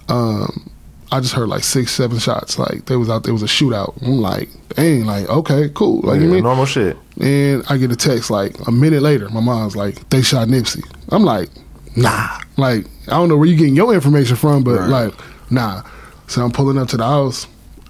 um, 0.09 0.71
I 1.11 1.19
just 1.19 1.33
heard 1.33 1.49
like 1.49 1.63
six, 1.63 1.91
seven 1.91 2.19
shots. 2.19 2.57
Like 2.57 2.85
they 2.85 2.95
was 2.95 3.09
out 3.09 3.23
there 3.23 3.33
was 3.33 3.43
a 3.43 3.47
shootout. 3.47 4.01
I'm 4.01 4.19
like, 4.19 4.49
dang, 4.69 5.05
like 5.05 5.27
okay, 5.27 5.69
cool. 5.73 6.01
Like 6.01 6.21
you 6.21 6.27
know 6.27 6.27
what 6.27 6.31
I 6.31 6.35
mean? 6.35 6.43
normal 6.43 6.65
shit. 6.65 6.97
And 7.19 7.63
I 7.69 7.77
get 7.77 7.91
a 7.91 7.95
text 7.95 8.29
like 8.31 8.55
a 8.67 8.71
minute 8.71 9.01
later. 9.01 9.27
My 9.29 9.41
mom's 9.41 9.75
like, 9.75 10.09
they 10.09 10.21
shot 10.21 10.47
Nipsey. 10.47 10.83
I'm 11.09 11.23
like, 11.23 11.49
nah. 11.95 12.37
Like 12.57 12.85
I 13.11 13.15
don't 13.15 13.29
know 13.29 13.37
where 13.37 13.47
you 13.47 13.55
getting 13.55 13.75
your 13.75 13.93
information 13.93 14.35
from, 14.35 14.63
but 14.63 14.79
Right. 14.79 14.89
like, 14.89 15.13
nah. 15.51 15.83
So 16.27 16.43
I'm 16.43 16.51
pulling 16.51 16.77
up 16.77 16.87
to 16.89 16.97
the 16.97 17.03
house, 17.03 17.45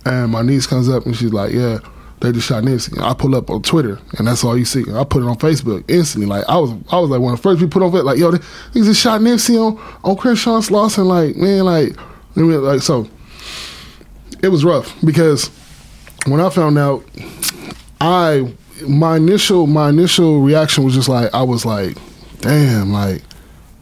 and 0.05 0.31
my 0.31 0.41
niece 0.41 0.65
comes 0.67 0.89
up 0.89 1.05
and 1.05 1.15
she's 1.15 1.31
like, 1.33 1.53
yeah. 1.53 1.79
They 2.19 2.31
just 2.31 2.45
shot 2.45 2.61
Nipsey. 2.63 3.01
I 3.01 3.15
pull 3.15 3.35
up 3.35 3.49
on 3.49 3.63
Twitter, 3.63 3.97
and 4.19 4.27
that's 4.27 4.43
all 4.43 4.55
you 4.55 4.63
see. 4.63 4.83
I 4.93 5.03
put 5.03 5.23
it 5.23 5.25
on 5.25 5.37
Facebook 5.37 5.83
instantly. 5.89 6.27
Like 6.27 6.45
I 6.47 6.55
was, 6.59 6.69
I 6.91 6.99
was 6.99 7.09
like 7.09 7.19
one 7.19 7.33
of 7.33 7.39
the 7.39 7.41
first 7.41 7.59
people 7.59 7.81
put 7.81 7.83
on 7.83 7.91
Facebook. 7.91 8.03
Like, 8.03 8.19
yo, 8.19 8.29
they, 8.29 8.37
they 8.75 8.81
just 8.81 9.01
shot 9.01 9.21
Nipsey 9.21 9.57
on 9.57 9.79
on 10.03 10.15
Crenshaw 10.17 10.59
Slauson. 10.59 11.07
Like, 11.07 11.35
man, 11.35 11.65
like, 11.65 11.97
I 12.37 12.39
mean, 12.41 12.63
like 12.63 12.81
so. 12.83 13.07
It 14.43 14.49
was 14.49 14.63
rough 14.63 14.95
because 15.03 15.47
when 16.27 16.39
I 16.39 16.51
found 16.51 16.77
out, 16.77 17.03
I 17.99 18.53
my 18.87 19.17
initial 19.17 19.65
my 19.65 19.89
initial 19.89 20.41
reaction 20.41 20.83
was 20.83 20.93
just 20.93 21.09
like 21.09 21.33
I 21.33 21.41
was 21.41 21.65
like, 21.65 21.97
damn, 22.41 22.91
like, 22.93 23.23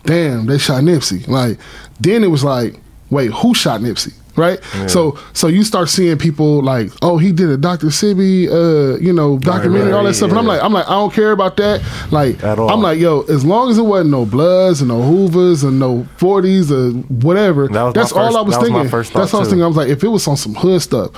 damn, 0.10 0.46
they 0.48 0.58
shot 0.58 0.82
Nipsey. 0.84 1.28
Like, 1.28 1.58
then 2.00 2.24
it 2.24 2.28
was 2.28 2.44
like, 2.44 2.80
wait, 3.10 3.32
who 3.32 3.54
shot 3.54 3.82
Nipsey? 3.82 4.14
Right, 4.36 4.60
so 4.88 5.20
so 5.34 5.48
you 5.48 5.66
start 5.66 5.90
seeing 5.90 6.18
people 6.18 6.64
like, 6.64 6.92
oh, 7.02 7.18
he 7.18 7.34
did 7.34 7.50
a 7.50 7.58
Dr. 7.58 7.88
Sebi, 7.88 8.48
uh, 8.48 8.98
you 8.98 9.12
know, 9.12 9.38
documentary, 9.38 9.92
all 9.92 10.00
that 10.04 10.10
right, 10.10 10.16
stuff, 10.16 10.30
and 10.30 10.40
I'm 10.40 10.46
like, 10.46 10.64
I'm 10.64 10.72
like, 10.72 10.88
I 10.88 10.92
don't 10.92 11.12
care 11.14 11.34
about 11.34 11.58
that. 11.58 11.82
Like, 12.10 12.42
At 12.42 12.58
all. 12.58 12.70
I'm 12.70 12.80
like, 12.82 13.00
yo, 13.00 13.24
as 13.24 13.44
long 13.44 13.70
as 13.70 13.78
it 13.78 13.82
wasn't 13.82 14.12
no 14.12 14.26
Bloods 14.26 14.80
and 14.80 14.88
no 14.88 15.02
Hoovers 15.02 15.64
and 15.66 15.78
no 15.78 16.08
40s 16.20 16.72
or 16.72 16.92
whatever, 17.28 17.68
That 17.68 17.84
was 17.84 17.94
that's 17.96 18.12
all 18.14 18.28
first- 18.28 18.38
I 18.38 18.42
was 18.42 18.54
that 18.56 18.62
was 18.62 18.70
my 18.70 18.76
thinking. 18.78 18.92
first 18.92 19.12
thought, 19.12 19.20
that's 19.20 19.34
all 19.34 19.40
I 19.40 19.42
was 19.42 19.50
thinking. 19.50 19.64
I 19.64 19.68
was 19.68 19.76
like, 19.76 19.90
if 19.90 20.04
it 20.06 20.08
was 20.08 20.26
on 20.26 20.38
some 20.38 20.56
hood 20.56 20.82
stuff, 20.82 21.12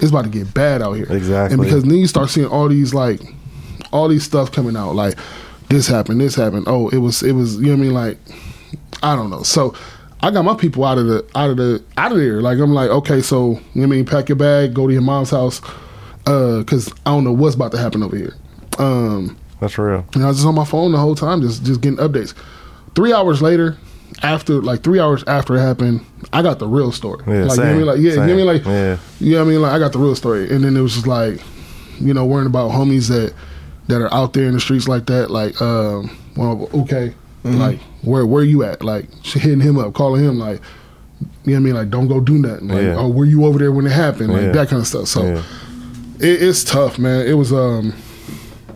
it's 0.00 0.10
about 0.10 0.24
to 0.24 0.30
get 0.30 0.52
bad 0.52 0.82
out 0.82 0.92
here. 0.94 1.06
Exactly. 1.08 1.54
And 1.54 1.62
because 1.62 1.82
then 1.84 1.96
you 1.96 2.06
start 2.06 2.28
seeing 2.28 2.46
all 2.48 2.68
these 2.68 2.92
like 2.92 3.20
all 3.90 4.08
these 4.08 4.24
stuff 4.24 4.52
coming 4.52 4.76
out, 4.76 4.94
like 4.94 5.16
this 5.68 5.86
happened, 5.88 6.20
this 6.20 6.34
happened. 6.34 6.64
Oh, 6.66 6.88
it 6.90 6.98
was 6.98 7.22
it 7.22 7.32
was 7.32 7.56
you 7.56 7.66
know 7.66 7.70
what 7.72 7.78
I 7.78 7.80
mean? 7.82 7.94
Like 7.94 8.18
I 9.02 9.16
don't 9.16 9.30
know. 9.30 9.42
So 9.42 9.74
I 10.20 10.30
got 10.30 10.44
my 10.44 10.54
people 10.54 10.84
out 10.84 10.98
of 10.98 11.06
the 11.06 11.26
out 11.34 11.50
of 11.50 11.56
the 11.56 11.82
out 11.96 12.12
of 12.12 12.18
there. 12.18 12.40
Like 12.40 12.58
I'm 12.58 12.72
like, 12.72 12.90
okay, 12.90 13.20
so 13.20 13.52
you 13.74 13.80
know 13.80 13.84
I 13.84 13.86
mean, 13.86 14.04
pack 14.06 14.28
your 14.28 14.36
bag, 14.36 14.74
go 14.74 14.86
to 14.86 14.92
your 14.92 15.02
mom's 15.02 15.30
house, 15.30 15.60
uh, 16.26 16.62
cause 16.66 16.92
I 17.04 17.10
don't 17.10 17.24
know 17.24 17.32
what's 17.32 17.54
about 17.54 17.72
to 17.72 17.78
happen 17.78 18.02
over 18.02 18.16
here. 18.16 18.34
Um 18.78 19.36
That's 19.60 19.76
real. 19.78 20.04
and 20.14 20.24
I 20.24 20.28
was 20.28 20.38
just 20.38 20.46
on 20.46 20.54
my 20.54 20.64
phone 20.64 20.92
the 20.92 20.98
whole 20.98 21.14
time, 21.14 21.42
just 21.42 21.64
just 21.64 21.80
getting 21.80 21.98
updates. 21.98 22.34
Three 22.94 23.12
hours 23.12 23.42
later, 23.42 23.76
after 24.22 24.62
like 24.62 24.82
three 24.82 25.00
hours 25.00 25.22
after 25.26 25.54
it 25.56 25.60
happened, 25.60 26.04
I 26.32 26.42
got 26.42 26.58
the 26.58 26.66
real 26.66 26.92
story. 26.92 27.22
Yeah, 27.26 27.44
like 27.44 27.44
you 27.44 27.46
know 27.46 27.52
I 27.52 27.56
same, 27.56 27.76
mean? 27.76 27.86
Like 27.86 27.98
yeah, 27.98 28.10
you 28.10 28.16
know 28.16 28.20
what 28.20 28.30
I 28.30 28.36
mean? 28.36 28.46
Like 28.46 28.64
same. 28.64 28.98
you 29.20 29.32
know 29.32 29.38
what 29.44 29.46
I 29.46 29.50
mean? 29.50 29.62
Like 29.62 29.72
I 29.72 29.78
got 29.78 29.92
the 29.92 29.98
real 29.98 30.14
story. 30.14 30.50
And 30.50 30.64
then 30.64 30.76
it 30.76 30.80
was 30.80 30.94
just 30.94 31.06
like, 31.06 31.40
you 32.00 32.14
know, 32.14 32.24
worrying 32.24 32.46
about 32.46 32.70
homies 32.70 33.08
that 33.08 33.34
that 33.88 34.00
are 34.00 34.12
out 34.12 34.32
there 34.32 34.46
in 34.46 34.54
the 34.54 34.60
streets 34.60 34.88
like 34.88 35.06
that, 35.06 35.30
like 35.30 35.60
um 35.62 36.16
well, 36.36 36.68
okay. 36.74 37.14
Like 37.44 37.78
where 38.02 38.26
where 38.26 38.42
you 38.42 38.64
at? 38.64 38.82
Like 38.82 39.08
hitting 39.24 39.60
him 39.60 39.78
up, 39.78 39.94
calling 39.94 40.24
him 40.24 40.36
like 40.38 40.60
you 41.44 41.52
know 41.52 41.52
what 41.52 41.56
I 41.56 41.58
mean? 41.60 41.74
Like 41.74 41.90
don't 41.90 42.08
go 42.08 42.18
do 42.20 42.38
nothing. 42.38 42.66
Like, 42.68 42.82
Yeah. 42.82 42.96
oh, 42.98 43.08
were 43.08 43.24
you 43.24 43.44
over 43.44 43.58
there 43.58 43.70
when 43.70 43.86
it 43.86 43.92
happened? 43.92 44.32
Like 44.32 44.42
Yeah. 44.42 44.52
that 44.52 44.68
kind 44.68 44.80
of 44.82 44.88
stuff. 44.88 45.06
So 45.06 45.24
Yeah. 45.24 45.42
it, 46.18 46.42
it's 46.42 46.64
tough, 46.64 46.98
man. 46.98 47.24
It 47.26 47.34
was 47.34 47.52
um 47.52 47.94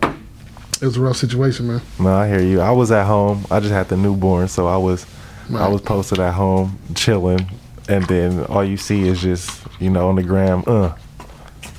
it 0.01 0.85
was 0.85 0.97
a 0.97 1.01
rough 1.01 1.17
situation, 1.17 1.67
man. 1.67 1.81
No, 1.99 2.13
I 2.15 2.27
hear 2.27 2.41
you. 2.41 2.59
I 2.61 2.71
was 2.71 2.91
at 2.91 3.05
home. 3.05 3.45
I 3.51 3.59
just 3.59 3.71
had 3.73 3.89
the 3.89 3.97
newborn, 3.97 4.47
so 4.47 4.67
I 4.67 4.77
was 4.77 5.05
I 5.53 5.67
was 5.67 5.81
posted 5.81 6.19
at 6.19 6.33
home 6.33 6.79
chilling, 6.95 7.45
and 7.89 8.05
then 8.07 8.45
all 8.45 8.63
you 8.63 8.77
see 8.77 9.07
is 9.07 9.21
just 9.21 9.61
you 9.81 9.89
know 9.89 10.07
on 10.07 10.15
the 10.15 10.23
gram, 10.23 10.63
uh, 10.65 10.93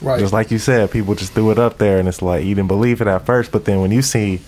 Right. 0.03 0.21
just 0.21 0.33
like 0.33 0.51
you 0.51 0.59
said, 0.59 0.91
people 0.91 1.15
just 1.15 1.33
threw 1.33 1.51
it 1.51 1.59
up 1.59 1.79
there, 1.79 1.99
and 1.99 2.09
it's 2.09 2.23
like 2.23 2.45
you 2.45 2.55
didn't 2.55 2.69
believe 2.69 3.01
it 3.01 3.07
at 3.07 3.25
first, 3.25 3.53
but 3.53 3.65
then 3.65 3.81
when 3.81 3.91
you 3.91 4.03
see 4.03 4.39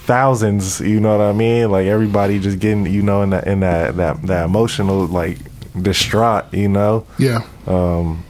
thousands, 0.00 0.80
you 0.80 1.00
know 1.00 1.16
what 1.16 1.24
I 1.24 1.32
mean, 1.32 1.70
like 1.70 1.86
everybody 1.86 2.38
just 2.38 2.58
getting 2.58 2.86
you 2.86 3.02
know 3.02 3.22
in 3.22 3.30
that 3.30 3.46
in 3.46 3.60
that 3.60 3.96
that 3.96 4.22
that 4.22 4.44
emotional 4.46 5.06
like 5.06 5.38
distraught, 5.80 6.52
you 6.52 6.68
know 6.68 7.06
yeah. 7.18 7.40
Um, 7.66 8.24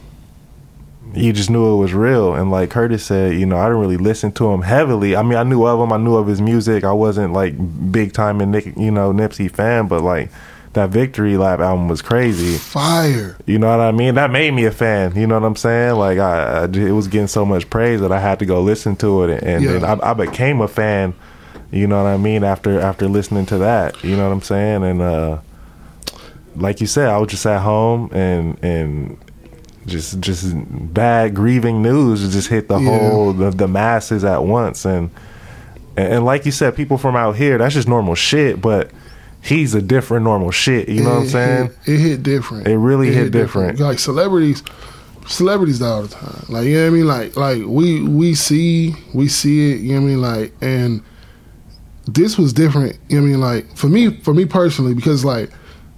you 1.13 1.33
just 1.33 1.49
knew 1.49 1.73
it 1.73 1.77
was 1.77 1.93
real. 1.93 2.35
And 2.35 2.51
like 2.51 2.69
Curtis 2.69 3.05
said, 3.05 3.35
you 3.35 3.45
know, 3.45 3.57
I 3.57 3.65
didn't 3.65 3.81
really 3.81 3.97
listen 3.97 4.31
to 4.33 4.51
him 4.51 4.61
heavily. 4.61 5.15
I 5.15 5.23
mean, 5.23 5.37
I 5.37 5.43
knew 5.43 5.65
of 5.65 5.79
him, 5.79 5.91
I 5.91 5.97
knew 5.97 6.15
of 6.15 6.27
his 6.27 6.41
music. 6.41 6.83
I 6.83 6.93
wasn't 6.93 7.33
like 7.33 7.55
big 7.91 8.13
time 8.13 8.41
in 8.41 8.51
Nick, 8.51 8.65
you 8.77 8.91
know, 8.91 9.11
Nipsey 9.11 9.51
fan, 9.51 9.87
but 9.87 10.03
like 10.03 10.31
that 10.73 10.89
Victory 10.89 11.35
Lap 11.37 11.59
album 11.59 11.87
was 11.89 12.01
crazy. 12.01 12.57
Fire. 12.57 13.35
You 13.45 13.59
know 13.59 13.69
what 13.69 13.79
I 13.81 13.91
mean? 13.91 14.15
That 14.15 14.31
made 14.31 14.51
me 14.53 14.65
a 14.65 14.71
fan. 14.71 15.13
You 15.15 15.27
know 15.27 15.39
what 15.39 15.45
I'm 15.45 15.55
saying? 15.55 15.95
Like 15.95 16.17
I, 16.17 16.61
I 16.61 16.63
it 16.65 16.91
was 16.91 17.07
getting 17.07 17.27
so 17.27 17.45
much 17.45 17.69
praise 17.69 17.99
that 18.01 18.11
I 18.11 18.19
had 18.19 18.39
to 18.39 18.45
go 18.45 18.61
listen 18.61 18.95
to 18.97 19.23
it, 19.23 19.43
and 19.43 19.63
Yeah. 19.63 19.71
then 19.79 19.83
I, 19.83 20.11
I 20.11 20.13
became 20.13 20.61
a 20.61 20.67
fan. 20.67 21.13
You 21.71 21.87
know 21.87 22.03
what 22.03 22.09
I 22.09 22.17
mean? 22.17 22.43
After 22.43 22.79
after 22.79 23.07
listening 23.07 23.45
to 23.47 23.57
that, 23.59 24.01
you 24.03 24.15
know 24.15 24.25
what 24.27 24.33
I'm 24.33 24.41
saying? 24.41 24.83
And 24.83 25.01
uh, 25.01 25.39
like 26.55 26.81
you 26.81 26.87
said, 26.87 27.09
I 27.09 27.17
was 27.17 27.29
just 27.29 27.45
at 27.45 27.61
home 27.61 28.09
and 28.13 28.57
and 28.63 29.17
just 29.87 30.19
just 30.19 30.53
bad 30.93 31.33
grieving 31.33 31.81
news 31.81 32.31
just 32.31 32.49
hit 32.49 32.67
the 32.67 32.77
Yeah. 32.77 32.89
whole 33.09 33.33
the, 33.33 33.49
the 33.49 33.67
masses 33.67 34.23
at 34.23 34.43
once 34.43 34.85
and, 34.85 35.09
and 35.97 36.13
and 36.13 36.25
like 36.25 36.45
you 36.45 36.51
said 36.51 36.75
people 36.75 36.99
from 36.99 37.15
out 37.15 37.35
here 37.35 37.57
that's 37.57 37.73
just 37.73 37.87
normal 37.87 38.13
shit 38.13 38.61
but 38.61 38.91
he's 39.41 39.73
a 39.73 39.81
different 39.81 40.23
normal 40.23 40.51
shit 40.51 40.87
you 40.87 41.03
know 41.03 41.09
what 41.15 41.19
i'm 41.23 41.27
saying 41.27 41.71
Hit, 41.83 41.93
it 41.95 41.97
hit 41.99 42.23
different. 42.23 42.67
It 42.67 42.77
really 42.77 43.11
hit 43.13 43.31
different. 43.31 43.79
Like 43.79 43.99
celebrities, 43.99 44.63
celebrities 45.27 45.79
die 45.79 45.87
all 45.87 46.03
the 46.03 46.07
time. 46.09 46.45
Like 46.49 46.65
you 46.65 46.75
know 46.75 46.81
what 46.83 46.87
I 46.87 46.89
mean? 46.91 47.07
Like 47.07 47.35
like 47.37 47.63
we 47.65 48.01
we 48.03 48.35
see 48.35 48.93
we 49.13 49.27
see 49.27 49.71
it. 49.73 49.79
You 49.81 49.95
know 49.95 50.01
what 50.01 50.07
I 50.07 50.09
mean? 50.09 50.21
Like 50.21 50.53
and 50.61 51.03
this 52.07 52.37
was 52.37 52.53
different. 52.53 52.97
You 53.09 53.17
know 53.19 53.23
what 53.23 53.27
I 53.27 53.31
mean? 53.31 53.41
Like 53.41 53.77
for 53.77 53.87
me 53.87 54.17
for 54.21 54.33
me 54.33 54.45
personally 54.45 54.93
because 54.93 55.23
like 55.25 55.49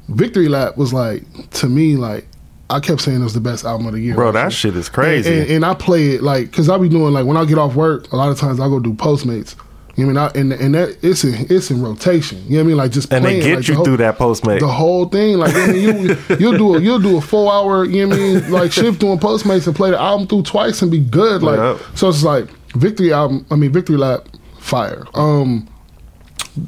Victory 0.09 0.47
Lap 0.49 0.77
was 0.77 0.93
like 0.93 1.23
to 1.51 1.67
me 1.67 1.95
like. 1.97 2.27
I 2.69 2.79
kept 2.79 3.01
saying 3.01 3.19
it 3.19 3.23
was 3.23 3.33
the 3.35 3.41
best 3.41 3.65
album 3.65 3.85
of 3.85 3.93
the 3.93 3.99
year. 3.99 4.15
bro 4.15 4.31
that 4.31 4.51
shit 4.51 4.75
is 4.75 4.87
And, 4.87 4.93
crazy 4.95 5.31
and, 5.41 5.49
and 5.51 5.65
I 5.65 5.75
play 5.75 6.11
it 6.11 6.23
like 6.23 6.49
because 6.49 6.69
I 6.69 6.77
be 6.79 6.89
doing 6.89 7.13
like 7.13 7.25
when 7.25 7.37
I 7.37 7.45
get 7.45 7.57
off 7.59 7.75
work. 7.75 8.11
A 8.13 8.15
lot 8.15 8.29
of 8.31 8.39
times 8.39 8.59
I 8.59 8.67
go 8.67 8.79
do 8.79 8.93
Postmates 8.93 9.55
You 9.95 10.07
know 10.07 10.13
what 10.21 10.35
I 10.35 10.41
mean? 10.41 10.51
I, 10.51 10.55
and 10.55 10.61
and 10.65 10.75
that 10.75 10.97
it's 11.03 11.23
in 11.23 11.45
it's 11.49 11.69
in 11.69 11.81
rotation. 11.81 12.43
You 12.45 12.51
know 12.51 12.55
what 12.57 12.61
I 12.61 12.67
mean? 12.67 12.77
Like 12.77 12.91
just 12.91 13.13
And 13.13 13.23
they 13.25 13.39
get 13.41 13.57
like, 13.57 13.67
you 13.67 13.73
the 13.73 13.75
whole- 13.75 13.85
through 13.85 13.97
that 13.97 14.17
Postmate. 14.17 14.59
the 14.59 14.67
whole 14.67 15.05
thing. 15.05 15.37
Like 15.37 15.53
I 15.55 15.67
mean, 15.67 15.83
you 16.09 16.17
you'll 16.39 16.57
do 16.57 16.75
a 16.75 16.79
you'll 16.81 16.99
do 16.99 17.17
a 17.17 17.21
four 17.21 17.53
hour, 17.53 17.85
you 17.85 18.07
know 18.07 18.15
what 18.15 18.19
I 18.19 18.41
mean, 18.41 18.51
like 18.51 18.71
shift 18.71 18.99
doing 18.99 19.19
Postmates 19.19 19.67
and 19.67 19.75
play 19.75 19.91
the 19.91 19.99
album 19.99 20.27
through 20.27 20.43
twice 20.43 20.81
and 20.81 20.89
be 20.89 20.99
good. 20.99 21.43
Like 21.43 21.59
Yep. 21.59 21.97
so 21.97 22.09
it's 22.09 22.23
like 22.23 22.47
Victory 22.75 23.13
album 23.13 23.45
I 23.51 23.55
mean 23.55 23.71
Victory 23.71 23.97
Lap 23.97 24.27
fire. 24.59 25.05
Um 25.13 25.67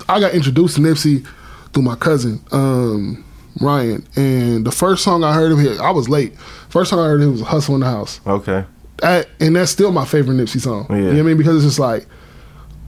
I 0.10 0.20
got 0.20 0.34
introduced 0.34 0.76
to 0.76 0.82
Nipsey 0.82 1.26
through 1.74 1.84
my 1.84 1.96
cousin, 1.96 2.42
um, 2.52 3.24
Ryan. 3.62 4.06
And 4.16 4.66
the 4.66 4.72
first 4.72 5.04
song 5.04 5.24
I 5.24 5.34
heard 5.34 5.52
him 5.52 5.60
here, 5.60 5.80
I 5.82 5.92
was 5.92 6.10
late. 6.10 6.36
First 6.70 6.90
song 6.90 7.00
I 7.00 7.06
heard 7.06 7.22
him 7.22 7.34
was 7.34 7.42
Hussle 7.42 7.76
in 7.76 7.82
the 7.82 7.86
House. 7.86 8.20
Okay. 8.26 8.66
That, 8.98 9.28
and 9.40 9.56
that's 9.56 9.72
still 9.72 9.92
my 9.92 10.06
favorite 10.06 10.36
Nipsey 10.36 10.60
song. 10.62 10.88
Yeah. 10.90 10.96
You 10.96 11.02
know 11.04 11.10
what 11.14 11.20
I 11.20 11.24
mean? 11.24 11.38
Because 11.38 11.58
it's 11.58 11.66
just 11.66 11.80
like 11.80 12.08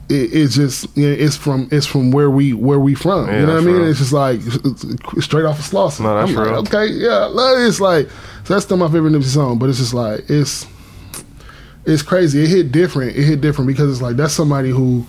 it, 0.09 0.33
it's 0.33 0.55
just 0.55 0.95
you 0.97 1.07
know, 1.07 1.13
it's 1.13 1.35
from 1.35 1.67
it's 1.71 1.85
from 1.85 2.11
where 2.11 2.29
we 2.29 2.53
where 2.53 2.79
we 2.79 2.95
from. 2.95 3.27
Yeah, 3.27 3.41
you 3.41 3.45
know 3.45 3.53
what 3.55 3.63
I 3.63 3.65
mean? 3.65 3.75
real. 3.75 3.89
It's 3.89 3.99
just 3.99 4.13
like 4.13 4.39
it's, 4.43 5.25
straight 5.25 5.45
off 5.45 5.59
of 5.59 5.65
Slauson. 5.65 6.01
No, 6.01 6.15
that's 6.15 6.31
I'm 6.31 6.35
like, 6.35 6.73
okay, 6.73 6.87
yeah. 6.87 7.29
It's 7.67 7.79
like 7.79 8.09
so 8.43 8.53
that's 8.53 8.65
still 8.65 8.77
my 8.77 8.87
favorite 8.87 9.11
Nipsey 9.11 9.25
song. 9.25 9.59
But 9.59 9.69
it's 9.69 9.79
just 9.79 9.93
like 9.93 10.29
it's 10.29 10.65
it's 11.85 12.01
crazy. 12.01 12.43
It 12.43 12.47
hit 12.49 12.71
different. 12.71 13.15
It 13.15 13.23
hit 13.23 13.41
different 13.41 13.67
because 13.67 13.91
it's 13.91 14.01
like 14.01 14.15
that's 14.15 14.33
somebody 14.33 14.69
who 14.69 15.05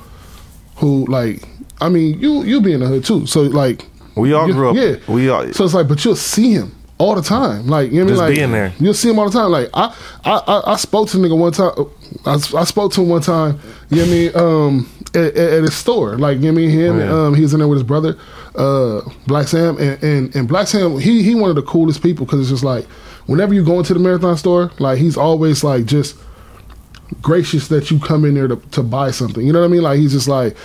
who 0.77 1.07
like 1.07 1.43
I 1.81 1.89
mean 1.89 2.21
you 2.21 2.43
you 2.43 2.61
be 2.61 2.73
in 2.73 2.81
the 2.81 2.87
hood 2.87 3.05
too. 3.05 3.27
So 3.27 3.43
like 3.43 3.85
We 4.17 4.33
all 4.33 4.53
grew 4.53 4.71
up. 4.71 4.77
Yeah. 4.77 4.97
We 5.13 5.29
all. 5.29 5.53
So 5.53 5.65
it's 5.65 5.75
like, 5.75 5.89
but 5.89 6.05
you'll 6.05 6.17
see 6.17 6.53
him 6.53 6.78
all 6.99 7.15
the 7.15 7.23
time. 7.23 7.67
Like 7.67 7.91
you 7.93 8.05
know, 8.05 8.13
what 8.13 8.13
I 8.13 8.15
Just 8.15 8.21
mean? 8.21 8.29
like 8.29 8.37
being 8.37 8.53
there. 8.53 8.73
You'll 8.79 8.95
see 8.95 9.11
him 9.11 9.19
all 9.19 9.31
the 9.31 9.39
time. 9.39 9.51
Like 9.51 9.71
I, 9.73 9.95
I, 10.25 10.43
I, 10.47 10.73
I 10.73 10.77
spoke 10.77 11.09
to 11.11 11.17
a 11.17 11.21
nigga 11.21 11.39
one 11.39 11.53
time. 11.53 11.73
I, 12.27 12.61
I 12.61 12.65
spoke 12.65 12.93
to 12.95 13.03
him 13.03 13.09
one 13.09 13.23
time. 13.23 13.61
You 13.91 13.97
know 13.97 14.03
what 14.03 14.09
I 14.09 14.13
mean? 14.13 14.37
Um, 14.37 14.91
at, 15.15 15.37
at, 15.37 15.63
his 15.63 15.75
store. 15.75 16.19
Like 16.19 16.37
you 16.39 16.45
know 16.45 16.49
I 16.51 16.53
mean? 16.53 16.71
Him. 16.71 16.99
Yeah. 16.99 17.13
Um, 17.13 17.35
he 17.35 17.43
was 17.43 17.55
in 17.55 17.61
there 17.61 17.69
with 17.69 17.79
his 17.79 17.87
brother, 17.87 18.19
uh, 18.57 19.01
Black 19.27 19.49
Sam, 19.49 19.79
and, 19.79 20.03
and 20.03 20.37
and 20.37 20.49
Black 20.49 20.67
Sam. 20.67 20.99
He 20.99 21.23
he 21.23 21.35
one 21.35 21.51
of 21.51 21.57
the 21.57 21.63
coolest 21.63 22.03
people 22.03 22.27
because 22.27 22.41
it's 22.41 22.51
just 22.51 22.65
like 22.65 22.85
whenever 23.27 23.55
you 23.55 23.65
go 23.65 23.79
into 23.79 23.95
the 23.95 24.01
marathon 24.01 24.37
store, 24.37 24.71
like 24.79 24.99
he's 24.99 25.17
always 25.17 25.63
like 25.63 25.87
just 25.87 26.17
gracious 27.23 27.69
that 27.69 27.91
you 27.91 27.99
come 27.99 28.25
in 28.25 28.35
there 28.35 28.49
to, 28.49 28.57
to 28.57 28.83
buy 28.83 29.11
something. 29.11 29.47
You 29.47 29.53
know 29.53 29.61
what 29.61 29.67
I 29.67 29.69
mean? 29.69 29.83
Like 29.83 29.99
he's 29.99 30.13
just 30.13 30.29
like 30.29 30.57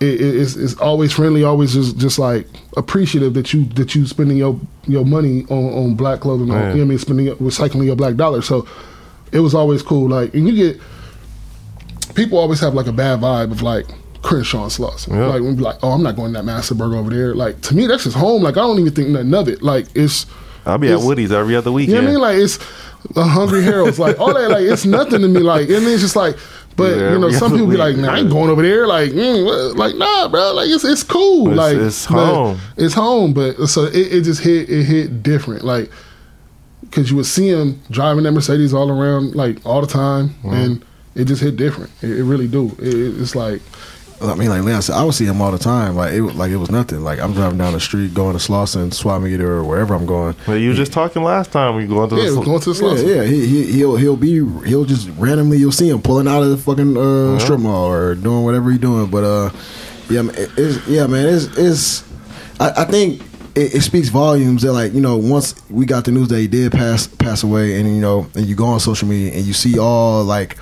it, 0.00 0.20
it- 0.20 0.36
it's, 0.40 0.56
it's 0.56 0.74
always 0.76 1.12
friendly, 1.12 1.44
always 1.44 1.72
just 1.74 1.98
just 1.98 2.18
like 2.18 2.46
appreciative 2.76 3.34
that 3.34 3.52
you 3.52 3.64
that 3.74 3.94
you 3.94 4.06
spending 4.06 4.36
your 4.36 4.58
your 4.86 5.04
money 5.04 5.44
on, 5.50 5.72
on 5.74 5.94
black 5.94 6.20
clothing. 6.20 6.50
On, 6.50 6.56
you 6.56 6.62
know 6.62 6.68
what 6.70 6.80
I 6.80 6.84
mean? 6.84 6.98
Spending 6.98 7.26
recycling 7.36 7.84
your 7.86 7.96
black 7.96 8.14
dollar. 8.16 8.42
So 8.42 8.66
it 9.32 9.40
was 9.40 9.54
always 9.54 9.82
cool. 9.82 10.08
Like 10.08 10.34
and 10.34 10.48
you 10.48 10.54
get 10.54 10.80
people 12.14 12.38
always 12.38 12.60
have 12.60 12.74
like 12.74 12.86
a 12.86 12.92
bad 12.92 13.20
vibe 13.20 13.52
of 13.52 13.62
like. 13.62 13.86
Crenshaw 14.20 14.64
and 14.64 14.72
Slauson. 14.72 15.10
Yeah. 15.12 15.26
Like, 15.26 15.42
when 15.42 15.54
be 15.54 15.62
like, 15.62 15.76
oh, 15.80 15.90
I'm 15.92 16.02
not 16.02 16.16
going 16.16 16.32
to 16.32 16.38
that 16.40 16.42
Master 16.44 16.74
Burger 16.74 16.96
over 16.96 17.08
there. 17.08 17.36
Like, 17.36 17.60
to 17.62 17.74
me, 17.74 17.86
that's 17.86 18.02
just 18.02 18.16
home. 18.16 18.42
Like, 18.42 18.56
I 18.56 18.60
don't 18.62 18.76
even 18.80 18.92
think 18.92 19.10
nothing 19.10 19.32
of 19.32 19.46
it. 19.48 19.62
Like, 19.62 19.86
it's. 19.94 20.26
I'll 20.66 20.76
be 20.76 20.88
at 20.90 20.98
Woody's 20.98 21.30
every 21.30 21.54
other 21.54 21.70
you 21.70 21.74
weekend. 21.76 22.04
know 22.04 22.18
what 22.18 22.28
I 22.28 22.32
mean? 22.34 22.38
Like 22.38 22.44
it's 22.44 22.58
a 23.16 23.22
Hungry 23.22 23.62
Heroes, 23.62 24.00
like 24.00 24.18
all 24.18 24.34
that. 24.34 24.50
Like 24.50 24.64
it's 24.64 24.84
nothing 24.84 25.22
to 25.22 25.28
me. 25.28 25.38
Like 25.40 25.68
and 25.70 25.86
it's 25.86 26.02
just 26.02 26.16
like, 26.16 26.36
but 26.78 26.96
Yeah, 26.96 27.12
you 27.12 27.18
know, 27.18 27.30
some 27.30 27.52
people 27.52 27.66
be 27.66 27.76
like, 27.86 27.96
"Man, 27.96 28.08
I 28.08 28.20
ain't 28.20 28.30
going 28.30 28.48
over 28.48 28.62
there." 28.62 28.86
Like, 28.86 29.10
mm, 29.10 29.76
like 29.76 29.96
nah, 29.96 30.28
bro. 30.28 30.54
Like 30.54 30.68
it's 30.70 30.84
it's 30.84 31.02
cool. 31.02 31.50
It's- 31.50 31.58
like 31.58 31.76
it's 31.76 32.04
home. 32.06 32.58
It's 32.78 32.94
home. 32.94 33.34
But 33.34 33.66
so 33.66 33.84
it, 33.84 33.94
it 34.14 34.22
just 34.22 34.40
hit 34.42 34.70
it 34.70 34.84
hit 34.84 35.22
different. 35.22 35.64
Like 35.64 35.90
because 36.82 37.10
you 37.10 37.16
would 37.16 37.26
see 37.26 37.48
him 37.48 37.82
driving 37.90 38.24
that 38.24 38.32
Mercedes 38.32 38.72
all 38.72 38.90
around 38.90 39.34
like 39.34 39.58
all 39.66 39.82
the 39.82 39.86
time, 39.86 40.34
and 40.44 40.82
it 41.14 41.24
just 41.26 41.42
hit 41.42 41.56
different. 41.56 41.90
It, 42.00 42.10
it 42.20 42.24
really 42.24 42.48
do. 42.48 42.68
It, 42.78 43.20
it's 43.20 43.34
like 43.34 43.60
I 44.20 44.34
mean, 44.34 44.48
like 44.48 44.62
Leon 44.62 44.82
said, 44.82 44.96
I 44.96 45.04
would 45.04 45.14
see 45.14 45.26
him 45.26 45.40
all 45.40 45.52
the 45.52 45.58
time. 45.58 45.94
Like 45.94 46.12
it, 46.12 46.20
was- 46.22 46.34
like 46.34 46.50
it 46.50 46.56
was 46.56 46.70
nothing. 46.70 47.02
Like 47.04 47.20
I'm 47.20 47.32
driving 47.32 47.58
down 47.58 47.72
the 47.72 47.80
street, 47.80 48.14
going 48.14 48.36
to 48.36 48.42
Slauson, 48.42 48.92
Swap 48.92 49.22
Meet, 49.22 49.40
or 49.40 49.62
wherever 49.62 49.94
I'm 49.94 50.06
going. 50.06 50.34
But 50.44 50.54
you 50.54 50.70
were 50.70 50.74
just 50.74 50.92
talking 50.92 51.22
last 51.22 51.52
time. 51.52 51.76
We 51.76 51.86
going 51.86 52.10
to 52.10 52.16
yeah, 52.16 52.30
the 52.30 52.40
going 52.42 52.60
to 52.60 52.72
the 52.72 52.84
Yeah, 52.84 52.92
Slauson. 52.94 53.16
yeah. 53.16 53.22
He, 53.24 53.46
he 53.46 53.72
he'll 53.72 53.96
he'll 53.96 54.16
be 54.16 54.34
he'll 54.66 54.84
just 54.84 55.08
randomly 55.18 55.58
you'll 55.58 55.70
see 55.72 55.88
him 55.88 56.02
pulling 56.02 56.26
out 56.26 56.42
of 56.42 56.50
the 56.50 56.56
fucking 56.56 56.96
uh, 56.96 57.38
strip 57.38 57.60
mall 57.60 57.86
or 57.90 58.14
doing 58.16 58.44
whatever 58.44 58.70
he's 58.70 58.80
doing. 58.80 59.08
But 59.08 59.22
uh, 59.24 59.50
yeah, 60.10 60.22
man, 60.22 60.34
it's, 60.56 60.86
yeah, 60.88 61.06
man, 61.06 61.26
it's 61.32 61.44
it's. 61.56 62.04
I, 62.60 62.82
I 62.82 62.84
think 62.86 63.20
it, 63.54 63.76
it 63.76 63.80
speaks 63.82 64.08
volumes 64.08 64.62
that 64.62 64.72
like 64.72 64.94
you 64.94 65.00
know 65.00 65.16
once 65.16 65.54
we 65.70 65.86
got 65.86 66.04
the 66.06 66.10
news 66.10 66.26
that 66.28 66.38
he 66.40 66.48
did 66.48 66.72
pass 66.72 67.06
pass 67.06 67.44
away, 67.44 67.78
and 67.78 67.88
you 67.88 68.00
know, 68.00 68.26
and 68.34 68.46
you 68.46 68.56
go 68.56 68.66
on 68.66 68.80
social 68.80 69.06
media 69.06 69.32
and 69.34 69.44
you 69.44 69.52
see 69.52 69.78
all 69.78 70.24
like. 70.24 70.56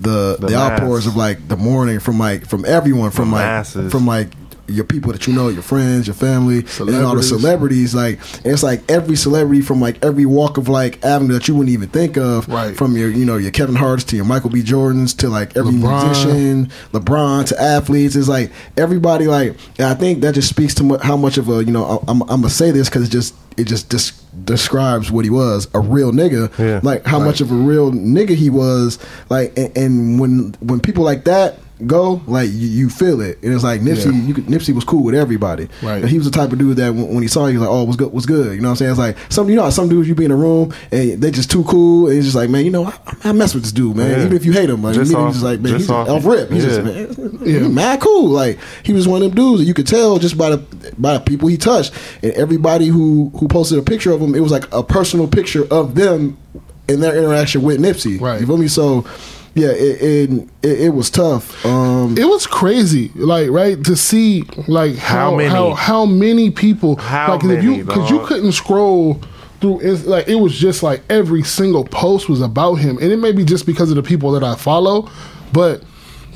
The, 0.00 0.36
The 0.40 0.46
the, 0.48 0.56
outpours 0.56 1.06
of 1.06 1.16
like 1.16 1.46
the 1.48 1.56
mourning 1.56 2.00
from 2.00 2.18
like 2.18 2.46
from 2.46 2.64
everyone 2.64 3.10
from 3.12 3.30
The 3.30 3.36
like 3.36 3.44
masses. 3.46 3.92
from 3.92 4.06
like 4.06 4.28
your 4.66 4.84
people 4.84 5.12
that 5.12 5.26
you 5.26 5.32
know 5.34 5.48
your 5.48 5.62
friends 5.62 6.06
your 6.06 6.14
family 6.14 6.58
and 6.80 7.04
all 7.04 7.14
the 7.14 7.22
Celebrities. 7.22 7.94
like 7.94 8.18
it's 8.44 8.62
like 8.62 8.82
every 8.90 9.16
celebrity 9.16 9.60
from 9.60 9.80
like 9.80 10.02
every 10.04 10.24
walk 10.26 10.56
of 10.56 10.68
like 10.68 11.04
avenue 11.04 11.34
that 11.34 11.46
you 11.48 11.54
wouldn't 11.54 11.72
even 11.72 11.88
think 11.88 12.16
of 12.16 12.48
Right. 12.48 12.76
from 12.76 12.96
your 12.96 13.10
you 13.10 13.24
know 13.24 13.36
your 13.36 13.50
Kevin 13.50 13.74
Hart's 13.74 14.04
to 14.04 14.16
your 14.16 14.24
Michael 14.24 14.50
B 14.50 14.62
Jordans 14.62 15.16
to 15.18 15.28
like 15.28 15.56
every 15.56 15.72
LeBron. 15.72 16.04
musician 16.04 16.70
LeBron 16.92 17.46
to 17.48 17.60
athletes 17.60 18.16
it's 18.16 18.28
like 18.28 18.50
everybody 18.76 19.26
like 19.26 19.56
and 19.78 19.86
I 19.88 19.94
think 19.94 20.20
that 20.22 20.34
just 20.34 20.48
speaks 20.48 20.74
to 20.76 20.98
how 20.98 21.16
much 21.16 21.36
of 21.38 21.48
a 21.48 21.64
you 21.64 21.72
know 21.72 22.02
I'm, 22.08 22.22
I'm 22.22 22.28
gonna 22.40 22.50
say 22.50 22.70
this 22.70 22.88
because 22.88 23.06
it 23.08 23.10
just 23.10 23.34
it 23.56 23.64
just 23.64 23.88
dis- 23.88 24.20
describes 24.44 25.10
what 25.12 25.24
he 25.24 25.30
was 25.30 25.68
a 25.74 25.80
real 25.80 26.10
nigga 26.12 26.50
Yeah. 26.58 26.80
like 26.82 27.06
how 27.06 27.18
much 27.20 27.40
of 27.40 27.52
a 27.52 27.54
real 27.54 27.92
nigga 27.92 28.34
he 28.34 28.50
was 28.50 28.98
like 29.30 29.56
and, 29.56 29.76
and 29.76 30.20
when 30.20 30.54
when 30.60 30.80
people 30.80 31.04
like 31.04 31.24
that 31.24 31.58
go 31.88 32.22
like 32.28 32.48
you, 32.50 32.68
you 32.68 32.88
feel 32.88 33.20
it 33.20 33.36
and 33.42 33.52
it's 33.52 33.64
like 33.64 33.80
Nipsey 33.80 34.04
Yeah. 34.06 34.22
you 34.28 34.32
could, 34.34 34.44
Nipsey 34.46 34.72
was 34.72 34.84
cool 34.84 35.02
with 35.02 35.16
everybody 35.16 35.68
Right. 35.82 36.02
And 36.02 36.08
he 36.08 36.18
was 36.18 36.24
the 36.24 36.30
type 36.30 36.52
of 36.52 36.58
dude 36.60 36.76
that 36.76 36.94
when, 36.94 37.08
when 37.14 37.22
he 37.22 37.26
saw 37.28 37.46
you, 37.46 37.52
he 37.52 37.58
was 37.58 37.66
like, 37.66 37.74
"Oh, 37.74 37.82
what's 37.82 37.96
good? 37.96 38.12
What's 38.12 38.26
good?" 38.26 38.54
You 38.54 38.60
know 38.60 38.68
what 38.68 38.72
I'm 38.74 38.76
saying? 38.76 38.90
It's 38.92 38.98
like 39.00 39.16
some, 39.28 39.50
you 39.50 39.56
know, 39.56 39.64
how 39.64 39.70
some 39.70 39.88
dudes 39.88 40.06
you 40.08 40.14
be 40.14 40.24
in 40.24 40.30
a 40.30 40.36
room 40.36 40.72
and 40.92 41.20
they 41.20 41.32
just 41.32 41.50
too 41.50 41.64
cool, 41.64 42.06
and 42.08 42.16
it's 42.16 42.26
just 42.26 42.36
like, 42.36 42.48
man, 42.48 42.64
you 42.64 42.70
know, 42.70 42.84
I, 42.86 42.98
I 43.24 43.32
mess 43.32 43.54
with 43.54 43.64
this 43.64 43.72
dude, 43.72 43.96
man. 43.96 44.10
Yeah. 44.10 44.24
Even 44.24 44.36
if 44.36 44.44
you 44.44 44.52
hate 44.52 44.70
him, 44.70 44.82
like, 44.84 44.94
Just 44.94 45.12
off- 45.14 45.32
just 45.32 45.44
like, 45.44 45.58
man, 45.60 45.72
just 45.72 45.82
he's 45.82 45.90
off, 45.90 46.08
off- 46.08 46.24
rip. 46.24 46.50
He's 46.52 46.64
yeah. 46.64 46.68
just, 46.70 47.18
man, 47.18 47.38
Yeah. 47.44 47.58
he's 47.58 47.68
mad 47.68 48.00
cool. 48.00 48.28
Like 48.28 48.58
he 48.84 48.92
was 48.92 49.08
one 49.08 49.22
of 49.22 49.28
them 49.30 49.34
dudes 49.36 49.60
that 49.60 49.64
you 49.66 49.74
could 49.74 49.88
tell 49.88 50.18
just 50.20 50.38
by 50.38 50.50
the 50.50 50.94
by 50.96 51.14
the 51.14 51.20
people 51.20 51.48
he 51.48 51.56
touched, 51.56 51.92
and 52.22 52.32
everybody 52.34 52.86
who 52.86 53.30
who 53.36 53.48
posted 53.48 53.78
a 53.80 53.82
picture 53.82 54.12
of 54.12 54.20
him, 54.20 54.34
it 54.36 54.40
was 54.40 54.52
like 54.52 54.72
a 54.72 54.82
personal 54.84 55.26
picture 55.26 55.64
of 55.72 55.96
them 55.96 56.36
in 56.86 57.00
their 57.00 57.16
interaction 57.16 57.62
with 57.62 57.80
Nipsey. 57.80 58.20
Right. 58.20 58.40
You 58.40 58.46
feel 58.46 58.58
me? 58.58 58.68
So. 58.68 59.04
Yeah, 59.54 59.68
it 59.68 60.02
it, 60.02 60.48
it, 60.62 60.80
it 60.80 60.88
was 60.94 61.10
tough. 61.10 61.64
Um, 61.64 62.18
it 62.18 62.24
was 62.24 62.46
crazy, 62.46 63.10
like 63.14 63.50
right 63.50 63.82
to 63.84 63.94
see 63.96 64.42
like 64.66 64.96
how 64.96 65.30
How 65.30 65.36
many? 65.36 65.48
how, 65.48 65.74
how 65.74 66.04
many 66.06 66.50
people 66.50 66.96
How 66.96 67.34
like 67.34 67.44
if 67.44 67.48
many, 67.48 67.76
you 67.78 67.84
because 67.84 68.10
you 68.10 68.24
couldn't 68.26 68.50
scroll 68.52 69.20
through 69.60 69.80
it's 69.80 70.06
like 70.06 70.26
it 70.28 70.34
was 70.34 70.56
just 70.58 70.82
like 70.82 71.02
every 71.08 71.42
single 71.44 71.84
post 71.84 72.28
was 72.28 72.40
about 72.40 72.74
him, 72.74 72.98
and 72.98 73.12
it 73.12 73.18
may 73.18 73.30
be 73.32 73.44
just 73.44 73.64
because 73.64 73.90
of 73.90 73.96
the 73.96 74.02
people 74.02 74.32
that 74.32 74.42
I 74.42 74.56
follow, 74.56 75.08
but 75.52 75.84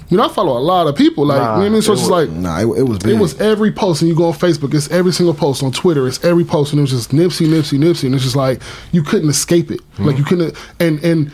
you 0.08 0.16
know 0.16 0.25
I 0.25 0.28
follow 0.28 0.56
a 0.56 0.60
lot 0.62 0.87
of 0.87 0.94
people 0.94 1.26
like 1.26 1.38
Nah, 1.38 1.42
you 1.42 1.48
know 1.54 1.58
what 1.58 1.66
I 1.66 1.68
mean. 1.70 1.82
So 1.82 1.90
it 1.90 1.94
it's 1.94 2.02
just 2.02 2.10
was- 2.12 2.28
like 2.28 2.38
nah, 2.38 2.60
it, 2.60 2.78
it 2.78 2.82
was 2.84 2.98
big. 3.00 3.16
it 3.16 3.20
was 3.20 3.40
every 3.40 3.72
post, 3.72 4.00
and 4.00 4.08
you 4.08 4.14
go 4.16 4.26
on 4.28 4.32
Facebook, 4.34 4.72
it's 4.75 4.88
every 4.92 5.12
single 5.12 5.34
post 5.34 5.64
on 5.64 5.72
Twitter, 5.72 6.06
it's 6.06 6.25
every 6.25 6.44
post, 6.44 6.72
and 6.72 6.78
it 6.78 6.82
was 6.82 6.92
just 6.92 7.10
Nipsey, 7.10 7.48
Nipsey, 7.48 7.78
Nipsey, 7.78 8.04
and 8.04 8.14
it's 8.14 8.22
just 8.22 8.37
like 8.37 8.62
you 8.92 9.02
couldn't 9.02 9.28
escape 9.28 9.72
it, 9.72 9.80
like 9.98 10.16
you 10.16 10.25
couldn't, 10.25 10.54
and 10.78 11.02
and 11.02 11.32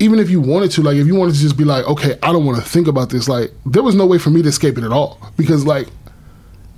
even 0.00 0.18
if 0.18 0.30
you 0.30 0.40
wanted 0.40 0.70
to, 0.72 0.82
like 0.82 0.96
if 0.96 1.06
you 1.06 1.14
wanted 1.14 1.34
to 1.34 1.40
just 1.40 1.56
be 1.56 1.64
like, 1.64 1.84
okay, 1.86 2.18
I 2.22 2.32
don't 2.32 2.44
want 2.46 2.58
to 2.62 2.64
think 2.68 2.86
about 2.88 3.10
this, 3.10 3.28
like 3.28 3.52
there 3.66 3.82
was 3.82 3.94
no 3.94 4.06
way 4.06 4.18
for 4.18 4.30
me 4.30 4.42
to 4.42 4.48
escape 4.48 4.78
it 4.78 4.84
at 4.84 4.92
all. 4.92 5.18
Because 5.36 5.66
like 5.66 5.88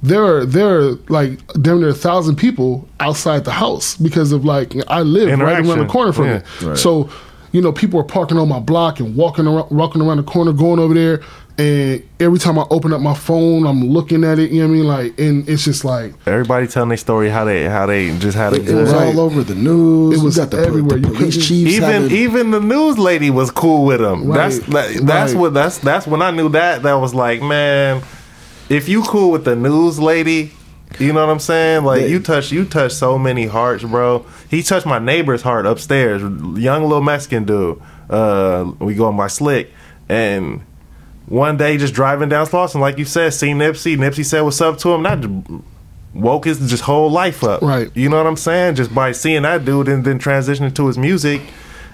there 0.02 0.24
are 0.24 0.46
there 0.46 0.78
are 0.80 0.90
like 1.08 1.38
damn 1.60 1.80
near 1.80 1.90
a 1.90 1.94
thousand 1.94 2.36
people 2.36 2.88
outside 3.00 3.44
the 3.44 3.50
house 3.52 3.96
because 3.96 4.32
of 4.32 4.44
like 4.44 4.74
I 4.88 5.02
live 5.02 5.28
right 5.38 5.58
around 5.66 5.78
the 5.80 5.86
corner 5.92 6.12
from 6.12 6.26
Yeah. 6.26 6.42
it, 6.72 6.76
so 6.76 7.10
you 7.52 7.60
know 7.60 7.72
people 7.72 7.98
are 8.00 8.04
parking 8.04 8.38
on 8.38 8.48
my 8.48 8.60
block 8.60 9.00
and 9.00 9.14
walking 9.16 9.46
around 9.46 9.70
walking 9.70 10.00
around 10.02 10.18
the 10.18 10.22
corner, 10.24 10.52
going 10.52 10.78
over 10.78 10.94
there. 10.94 11.20
And 11.58 12.02
every 12.18 12.38
time 12.38 12.58
I 12.58 12.64
open 12.70 12.90
up 12.94 13.02
my 13.02 13.12
phone, 13.12 13.66
I'm 13.66 13.82
looking 13.82 14.24
at 14.24 14.38
it. 14.38 14.50
You 14.50 14.62
know 14.62 14.68
what 14.68 14.74
I 14.74 14.76
mean? 14.78 14.86
Like, 14.86 15.20
and 15.20 15.46
it's 15.46 15.62
just 15.62 15.84
like 15.84 16.14
Everybody 16.26 16.66
telling 16.66 16.88
their 16.88 16.96
story 16.96 17.28
how 17.28 17.44
they 17.44 17.64
how 17.68 17.84
they 17.84 18.16
just 18.18 18.34
had 18.36 18.54
a 18.54 18.56
It, 18.56 18.68
it 18.68 18.74
was. 18.74 18.90
Right. 18.92 19.08
all 19.14 19.20
over 19.20 19.42
the 19.42 19.54
news. 19.56 20.18
It 20.18 20.24
was 20.24 20.36
you 20.36 20.42
got 20.42 20.50
the, 20.52 20.56
po- 20.56 20.62
everywhere. 20.62 20.98
The 20.98 21.08
You 21.08 21.14
police 21.14 21.34
couldn't- 21.34 21.48
chiefs 21.48 21.72
even 21.74 21.90
having- 21.90 22.10
even 22.12 22.50
the 22.52 22.60
news 22.60 22.98
lady 22.98 23.28
was 23.30 23.50
cool 23.50 23.84
with 23.84 24.00
him. 24.00 24.26
Right. 24.28 24.36
That's 24.36 24.58
that, 24.68 25.06
that's 25.06 25.32
Right. 25.34 25.40
what 25.40 25.52
that's 25.54 25.76
that's 25.78 26.06
when 26.06 26.22
I 26.22 26.30
knew 26.30 26.48
that 26.50 26.82
that 26.84 26.94
was 26.94 27.14
like, 27.14 27.42
man, 27.42 28.02
if 28.70 28.88
you 28.88 29.02
cool 29.02 29.30
with 29.30 29.44
the 29.44 29.56
news 29.56 29.98
lady, 30.00 30.52
you 30.98 31.12
know 31.12 31.24
what 31.26 31.32
I'm 31.32 31.38
saying? 31.38 31.84
Like 31.84 32.08
you 32.08 32.20
touch 32.20 32.50
you 32.52 32.64
touch 32.64 32.92
so 32.92 33.18
many 33.18 33.46
hearts, 33.46 33.84
bro. 33.84 34.26
He 34.50 34.62
touched 34.62 34.86
my 34.86 34.98
neighbor's 34.98 35.42
heart 35.42 35.66
upstairs, 35.66 36.22
young 36.58 36.82
little 36.82 37.02
Mexican 37.02 37.44
dude. 37.44 37.80
Uh, 38.08 38.72
we 38.80 38.94
go 38.94 39.06
on 39.06 39.14
my 39.14 39.28
slick 39.28 39.70
and. 40.08 40.62
One 41.26 41.56
day, 41.56 41.76
just 41.76 41.94
driving 41.94 42.28
down 42.28 42.44
Slauson, 42.46 42.80
like 42.80 42.98
you 42.98 43.04
said, 43.04 43.32
see 43.32 43.50
Nipsey. 43.50 43.96
Nipsey 43.96 44.24
said, 44.24 44.40
"What's 44.40 44.60
up?" 44.60 44.78
to 44.78 44.92
him. 44.92 45.04
That 45.04 45.62
woke 46.14 46.44
his 46.44 46.58
just 46.68 46.82
whole 46.82 47.10
life 47.10 47.44
up. 47.44 47.62
Right. 47.62 47.90
You 47.94 48.08
know 48.08 48.16
what 48.16 48.26
I'm 48.26 48.36
saying? 48.36 48.74
Just 48.76 48.94
by 48.94 49.12
seeing 49.12 49.42
that 49.42 49.64
dude 49.64 49.88
and 49.88 50.04
then 50.04 50.18
transitioning 50.18 50.74
to 50.74 50.86
his 50.86 50.98
music, 50.98 51.40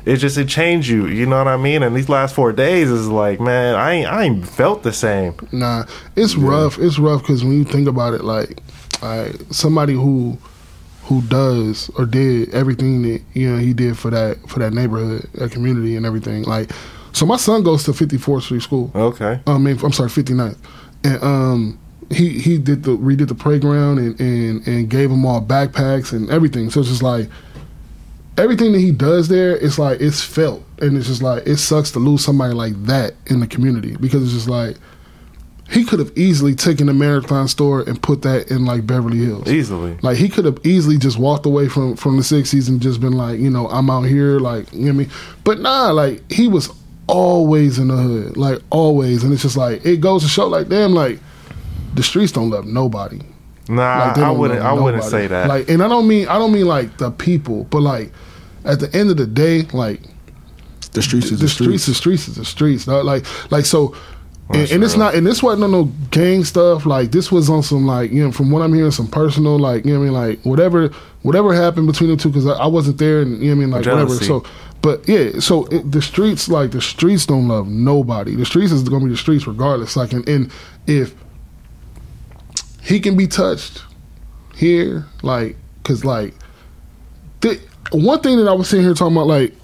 it 0.05 0.17
just 0.17 0.39
it 0.39 0.49
changed 0.49 0.89
you. 0.89 1.07
You 1.07 1.27
know 1.27 1.39
what 1.39 1.49
I 1.49 1.57
mean? 1.57 1.83
And 1.83 1.95
these 1.95 2.09
last 2.09 2.35
four 2.35 2.53
days 2.53 2.91
is 2.91 3.09
like, 3.09 3.41
man, 3.41 3.75
I 3.75 3.93
ain't 3.93 4.09
I 4.09 4.23
ain't 4.25 4.49
felt 4.49 4.83
the 4.83 4.93
same. 4.93 5.35
Nah, 5.53 5.85
it's 6.15 6.37
rough. 6.37 6.79
It's 6.79 6.99
rough 6.99 7.23
because 7.23 7.45
when 7.45 7.55
you 7.55 7.65
think 7.65 7.89
about 7.89 8.15
it, 8.15 8.25
like, 8.25 8.63
like 9.03 9.35
somebody 9.51 9.95
who 9.95 10.39
who 11.07 11.23
does 11.23 11.89
or 11.97 12.05
did 12.05 12.53
everything 12.53 13.03
that 13.03 13.23
you 13.33 13.51
know 13.51 13.59
he 13.59 13.73
did 13.73 13.97
for 13.97 14.11
that 14.11 14.39
for 14.49 14.59
that 14.59 14.73
neighborhood, 14.73 15.29
that 15.35 15.53
community, 15.53 15.97
and 15.97 16.05
everything. 16.05 16.43
Like, 16.43 16.71
so 17.13 17.25
my 17.25 17.37
son 17.37 17.63
goes 17.63 17.85
to 17.85 17.93
54th 17.93 18.43
Street 18.43 18.63
School. 18.63 18.91
Okay. 18.95 19.41
I 19.47 19.59
mean, 19.59 19.79
I'm 19.83 19.93
sorry, 19.93 20.11
59th, 20.11 20.59
and 21.05 21.23
um, 21.23 21.79
he 22.11 22.39
he 22.39 22.59
did 22.59 22.83
the 22.83 22.97
redid 22.97 23.29
the 23.29 23.35
playground 23.35 23.99
and 23.99 24.21
and 24.21 24.67
and 24.67 24.91
gave 24.91 25.11
them 25.11 25.25
all 25.25 25.41
backpacks 25.41 26.13
and 26.13 26.29
everything. 26.31 26.71
So 26.71 26.81
it's 26.81 26.89
just 26.89 27.03
like 27.03 27.29
everything 28.37 28.73
that 28.73 28.81
he 28.81 28.91
does 28.91 29.29
there, 29.29 29.57
it's 29.57 29.79
like 29.79 30.01
it's 30.01 30.23
felt, 30.23 30.63
and 30.81 30.97
it's 30.97 31.07
just 31.07 31.23
like 31.23 31.47
it 31.47 31.57
sucks 31.59 31.93
to 31.93 31.99
lose 31.99 32.25
somebody 32.25 32.55
like 32.55 32.75
that 32.85 33.15
in 33.27 33.41
the 33.41 33.47
community 33.47 33.97
because 33.97 34.23
it's 34.25 34.33
just 34.33 34.49
like 34.49 34.77
he 35.69 35.85
could 35.85 35.99
have 35.99 36.13
easily 36.17 36.55
taken 36.55 36.87
the 36.87 36.95
marathon 36.95 37.49
store 37.49 37.83
and 37.83 38.01
put 38.01 38.23
that 38.23 38.51
in 38.51 38.65
like 38.65 38.87
Beverly 38.87 39.19
Hills. 39.19 39.49
Easily. 39.49 39.99
Like 40.03 40.17
he 40.17 40.29
could 40.29 40.45
have 40.45 40.65
easily 40.65 40.97
just 40.97 41.19
walked 41.19 41.45
away 41.47 41.69
from 41.69 41.97
from 41.97 42.17
the 42.17 42.23
'60s 42.23 42.69
and 42.69 42.81
just 42.81 43.01
been 43.01 43.13
like, 43.15 43.39
you 43.41 43.51
know, 43.51 43.69
I'm 43.69 43.91
out 43.91 44.03
here, 44.03 44.39
like 44.39 44.73
you 44.73 44.81
know 44.81 44.85
what 44.87 44.91
I 44.91 44.97
mean. 44.99 45.11
But 45.45 45.61
nah, 45.61 45.91
like 45.91 46.31
he 46.31 46.47
was 46.49 46.71
always 47.09 47.79
in 47.79 47.89
the 47.89 47.97
hood, 47.97 48.37
like 48.37 48.61
always, 48.71 49.25
and 49.25 49.33
it's 49.33 49.43
just 49.43 49.57
like 49.57 49.85
it 49.85 50.01
goes 50.01 50.23
to 50.23 50.29
show, 50.29 50.47
like 50.47 50.69
damn, 50.69 50.93
like 50.93 51.19
the 51.95 52.03
streets 52.03 52.33
don't 52.33 52.51
love 52.51 52.67
nobody. 52.67 53.21
Nah, 53.69 54.09
Like, 54.09 54.19
I 54.19 54.31
wouldn't. 54.31 54.61
I 54.61 54.73
wouldn't 54.73 55.03
say 55.05 55.27
that. 55.27 55.49
Like, 55.49 55.69
and 55.69 55.83
I 55.83 55.89
don't 55.89 56.07
mean 56.07 56.29
I 56.29 56.39
don't 56.39 56.53
mean 56.53 56.67
like 56.67 56.99
the 56.99 57.11
people, 57.11 57.65
but 57.65 57.81
like 57.81 58.13
at 58.65 58.79
the 58.81 58.95
end 58.97 59.11
of 59.11 59.17
the 59.17 59.27
day, 59.27 59.63
like 59.73 60.01
The 60.93 61.03
streets 61.03 61.33
is 61.33 61.41
the 61.41 61.49
streets, 61.49 61.87
the 61.87 61.95
streets 61.95 62.29
is 62.29 62.37
the 62.37 62.45
streets. 62.45 62.85
dog. 62.85 63.05
Like, 63.05 63.25
like 63.51 63.65
so, 63.65 63.97
and, 64.51 64.71
and 64.71 64.85
it's 64.85 64.97
not, 64.97 65.15
and 65.15 65.27
this 65.27 65.43
wasn't 65.43 65.65
on 65.65 65.73
no 65.73 65.85
gang 66.11 66.45
stuff. 66.45 66.87
Like, 66.87 67.11
this 67.11 67.33
was 67.33 67.51
on 67.51 67.63
some 67.63 67.85
like, 67.85 68.13
you 68.13 68.23
know, 68.23 68.31
from 68.31 68.51
what 68.51 68.63
I'm 68.63 68.73
hearing, 68.73 68.93
some 68.93 69.09
personal, 69.09 69.59
like, 69.59 69.85
you 69.85 69.93
know, 69.93 69.99
what 69.99 70.05
I 70.05 70.09
mean, 70.09 70.37
like 70.37 70.43
whatever, 70.43 70.89
whatever 71.23 71.53
happened 71.53 71.89
between 71.89 72.11
the 72.11 72.17
two, 72.17 72.29
because 72.29 72.47
I, 72.47 72.53
I 72.53 72.67
wasn't 72.67 72.99
there, 72.99 73.23
and 73.23 73.43
you 73.43 73.51
know, 73.51 73.57
what 73.57 73.57
I 73.57 73.61
mean, 73.61 73.71
like 73.71 73.85
Jealousy. 73.85 74.31
whatever. 74.31 74.45
So, 74.45 74.51
but 74.83 75.09
yeah, 75.09 75.41
so 75.41 75.65
it, 75.67 75.91
the 75.91 76.01
streets, 76.01 76.49
like 76.49 76.71
the 76.71 76.81
streets, 76.81 77.27
don't 77.27 77.49
love 77.49 77.67
nobody. 77.67 78.37
The 78.37 78.47
streets 78.47 78.71
is 78.71 78.85
gonna 78.85 79.05
be 79.05 79.11
the 79.11 79.17
streets 79.17 79.47
regardless. 79.47 79.97
Like, 79.97 80.13
and, 80.13 80.29
and 80.29 80.53
if 80.87 81.13
he 82.83 83.01
can 83.01 83.17
be 83.17 83.27
touched 83.27 83.83
here, 84.55 85.07
like, 85.23 85.57
cause 85.83 86.05
like, 86.05 86.35
the, 87.41 87.61
one 87.91 88.21
thing 88.21 88.37
that 88.37 88.47
I 88.47 88.53
was 88.53 88.69
sitting 88.69 88.85
here 88.85 88.95
talking 88.95 89.17
about, 89.17 89.27
like, 89.27 89.55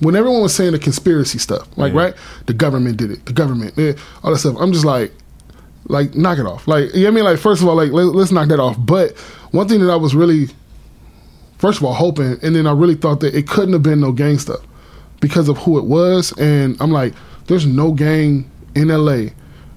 when 0.00 0.14
everyone 0.16 0.42
was 0.42 0.54
saying 0.54 0.72
the 0.72 0.78
conspiracy 0.78 1.38
stuff, 1.38 1.68
like, 1.76 1.94
right, 1.94 2.14
the 2.46 2.52
government 2.52 2.96
did 2.96 3.10
it, 3.10 3.24
the 3.26 3.32
government, 3.32 3.78
eh, 3.78 3.94
all 4.22 4.32
that 4.32 4.38
stuff. 4.38 4.56
I'm 4.58 4.72
just 4.72 4.84
like, 4.84 5.12
like, 5.84 6.14
knock 6.14 6.38
it 6.38 6.46
off. 6.46 6.66
Like, 6.68 6.94
you 6.94 7.00
know 7.00 7.06
what 7.06 7.08
I 7.08 7.14
mean? 7.14 7.24
Like, 7.24 7.38
first 7.38 7.62
of 7.62 7.68
all, 7.68 7.76
like, 7.76 7.92
let, 7.92 8.06
let's 8.06 8.32
knock 8.32 8.48
that 8.48 8.60
off. 8.60 8.76
But 8.78 9.16
one 9.52 9.68
thing 9.68 9.80
that 9.80 9.90
I 9.90 9.96
was 9.96 10.14
really, 10.14 10.48
first 11.58 11.78
of 11.78 11.84
all, 11.84 11.94
hoping, 11.94 12.38
and 12.42 12.54
then 12.54 12.66
I 12.66 12.72
really 12.72 12.94
thought 12.94 13.20
that 13.20 13.34
it 13.34 13.48
couldn't 13.48 13.72
have 13.72 13.82
been 13.82 14.00
no 14.00 14.12
gang 14.12 14.38
stuff 14.38 14.60
because 15.20 15.48
of 15.48 15.58
who 15.58 15.78
it 15.78 15.84
was. 15.84 16.32
And 16.38 16.76
I'm 16.80 16.90
like, 16.90 17.14
there's 17.46 17.66
no 17.66 17.92
gang 17.92 18.50
in 18.74 18.88
LA, 18.88 19.30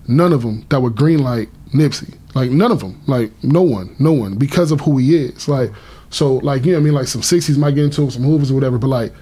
none 0.07 0.33
of 0.33 0.41
them 0.41 0.65
that 0.69 0.81
would 0.81 0.95
greenlight 0.95 1.49
Nipsey. 1.73 2.15
Like 2.35 2.51
none 2.51 2.71
of 2.71 2.79
them. 2.79 3.01
Like 3.07 3.31
no 3.43 3.61
one, 3.61 3.95
no 3.99 4.11
one 4.11 4.38
because 4.38 4.71
of 4.71 4.81
who 4.81 4.97
he 4.97 5.15
is. 5.15 5.47
Like 5.47 5.71
so, 6.09 6.35
like 6.35 6.65
you 6.65 6.71
know 6.71 6.77
what 6.77 6.81
I 6.81 6.85
mean. 6.85 6.93
Like 6.93 7.07
some 7.07 7.23
sixties 7.23 7.57
might 7.57 7.75
get 7.75 7.85
into 7.85 8.10
some 8.12 8.21
movies 8.21 8.51
or 8.51 8.55
whatever, 8.55 8.77
but 8.77 8.88
like. 8.88 9.13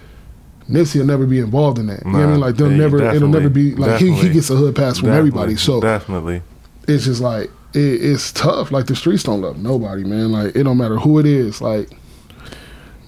Nipsey 0.69 0.99
will 0.99 1.06
never 1.06 1.25
be 1.25 1.39
involved 1.39 1.80
in 1.80 1.88
that. 1.88 2.03
you 2.06 2.12
know 2.12 2.19
what 2.19 2.25
I 2.25 2.32
mean? 2.32 2.39
Like 2.41 2.56
they'll 2.56 2.71
yeah, 2.71 2.77
never, 2.77 3.10
it'll 3.10 3.30
never 3.30 3.49
be 3.49 3.73
like 3.75 4.01
he, 4.01 4.12
he 4.12 4.30
gets 4.30 4.49
a 4.49 4.56
hood 4.56 4.75
pass 4.75 4.99
from 4.99 5.10
everybody. 5.10 5.56
So 5.56 5.80
definitely. 5.80 6.41
it's 6.88 7.06
just 7.06 7.21
like 7.21 7.49
it, 7.73 7.80
it's 7.80 8.32
tough. 8.32 8.71
Like 8.71 8.88
the 8.88 8.95
streets 8.95 9.23
don't 9.23 9.41
love 9.41 9.58
nobody, 9.58 10.03
man. 10.03 10.32
Like 10.32 10.56
it 10.56 10.63
don't 10.63 10.77
matter 10.77 10.97
who 10.97 11.19
it 11.19 11.25
is. 11.25 11.62
Like 11.62 11.89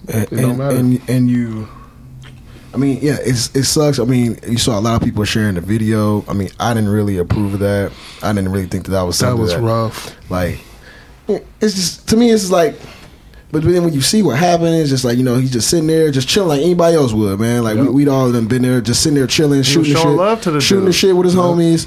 and, 0.08 0.24
It 0.24 0.36
don't 0.36 0.58
matter. 0.58 0.76
and 0.76 1.00
and 1.08 1.30
you 1.30 1.68
I 2.72 2.76
mean, 2.76 3.00
yeah, 3.02 3.16
it's 3.20 3.54
it 3.54 3.64
sucks. 3.64 3.98
I 3.98 4.04
mean, 4.04 4.38
you 4.46 4.58
saw 4.58 4.78
a 4.78 4.80
lot 4.80 4.94
of 4.94 5.02
people 5.02 5.24
sharing 5.24 5.56
the 5.56 5.60
video. 5.60 6.24
I 6.28 6.34
mean, 6.34 6.50
I 6.60 6.72
didn't 6.72 6.90
really 6.90 7.18
approve 7.18 7.54
of 7.54 7.60
that. 7.60 7.92
I 8.22 8.32
didn't 8.32 8.52
really 8.52 8.66
think 8.66 8.84
that 8.84 8.92
that 8.92 9.02
was 9.02 9.18
that 9.18 9.26
something 9.26 9.42
was 9.42 9.52
that, 9.54 9.60
rough. 9.60 10.30
like 10.30 10.60
it's 11.60 11.74
just 11.74 12.08
to 12.08 12.16
me 12.16 12.30
it's 12.30 12.50
like 12.50 12.74
but 13.52 13.62
then 13.62 13.82
when 13.84 13.92
you 13.92 14.00
see 14.00 14.22
what 14.22 14.36
happened 14.38 14.74
it's 14.76 14.90
just 14.90 15.04
like 15.04 15.18
you 15.18 15.24
know 15.24 15.36
he's 15.36 15.50
just 15.52 15.68
sitting 15.70 15.86
there 15.86 16.10
just 16.10 16.28
chilling 16.28 16.48
like 16.48 16.60
anybody 16.60 16.96
else 16.96 17.12
would 17.12 17.38
man. 17.40 17.62
Like 17.64 17.76
we, 17.76 17.82
Yep. 17.84 17.92
we'd 17.92 18.08
all 18.08 18.26
of 18.26 18.32
them 18.32 18.46
been 18.48 18.62
there 18.62 18.80
just 18.80 19.02
sitting 19.02 19.16
there 19.16 19.26
chilling 19.26 19.62
shooting 19.62 19.92
the 19.92 19.98
showing 20.00 20.08
shit 20.14 20.16
love 20.18 20.40
to 20.42 20.50
the 20.50 20.60
shooting 20.60 20.84
the 20.84 20.92
shit 20.92 21.16
with 21.16 21.24
his 21.26 21.34
homies 21.34 21.86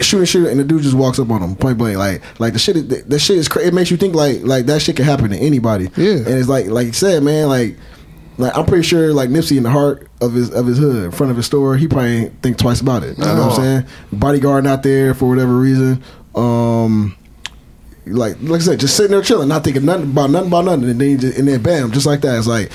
shooting 0.00 0.26
shit 0.26 0.44
and 0.46 0.60
the 0.60 0.64
dude 0.64 0.82
just 0.82 0.94
walks 0.94 1.18
up 1.18 1.28
on 1.30 1.42
him 1.42 1.56
point 1.56 1.76
blank. 1.78 1.96
Like 1.98 2.22
like 2.40 2.52
the 2.52 2.58
shit 2.58 2.76
is- 2.76 2.86
that 3.04 3.18
shit 3.18 3.36
is 3.38 3.48
cra- 3.48 3.62
it 3.66 3.74
makes 3.74 3.90
you 3.90 3.96
think 3.96 4.14
like 4.14 4.42
like 4.42 4.66
that 4.66 4.80
shit 4.82 4.96
could 4.96 5.06
happen 5.06 5.30
to 5.30 5.36
anybody. 5.36 5.90
Yeah. 5.96 6.12
and 6.18 6.28
it's 6.28 6.48
like 6.48 6.66
like 6.66 6.86
you 6.88 6.92
said 6.92 7.22
man 7.22 7.48
like 7.48 7.76
like 8.38 8.56
I'm 8.56 8.64
pretty 8.64 8.84
sure 8.84 9.12
like 9.12 9.28
Nipsey 9.28 9.56
in 9.56 9.62
the 9.64 9.70
heart 9.70 10.08
of 10.20 10.34
his 10.34 10.50
of 10.50 10.66
his 10.66 10.78
hood 10.78 11.04
in 11.04 11.10
front 11.10 11.30
of 11.30 11.36
his 11.36 11.46
store 11.46 11.76
he 11.76 11.88
probably 11.88 12.16
ain't 12.16 12.42
think 12.42 12.58
twice 12.58 12.80
about 12.80 13.02
it. 13.02 13.18
You 13.18 13.24
know 13.24 13.46
what 13.48 13.52
I'm 13.52 13.56
saying? 13.56 13.86
Bodyguard 14.12 14.64
not 14.64 14.82
there 14.82 15.14
for 15.14 15.28
whatever 15.28 15.56
reason. 15.56 16.02
Um 16.34 17.16
like 18.06 18.36
like 18.40 18.60
I 18.60 18.64
said, 18.64 18.80
just 18.80 18.96
sitting 18.96 19.12
there 19.12 19.22
chilling, 19.22 19.48
not 19.48 19.64
thinking 19.64 19.84
nothing 19.84 20.10
about 20.10 20.30
nothing 20.30 20.48
about 20.48 20.64
nothing, 20.64 20.88
and 20.90 21.00
then 21.00 21.18
just, 21.18 21.38
and 21.38 21.46
then 21.48 21.62
bam, 21.62 21.92
just 21.92 22.06
like 22.06 22.20
that. 22.22 22.36
It's 22.38 22.46
like 22.46 22.70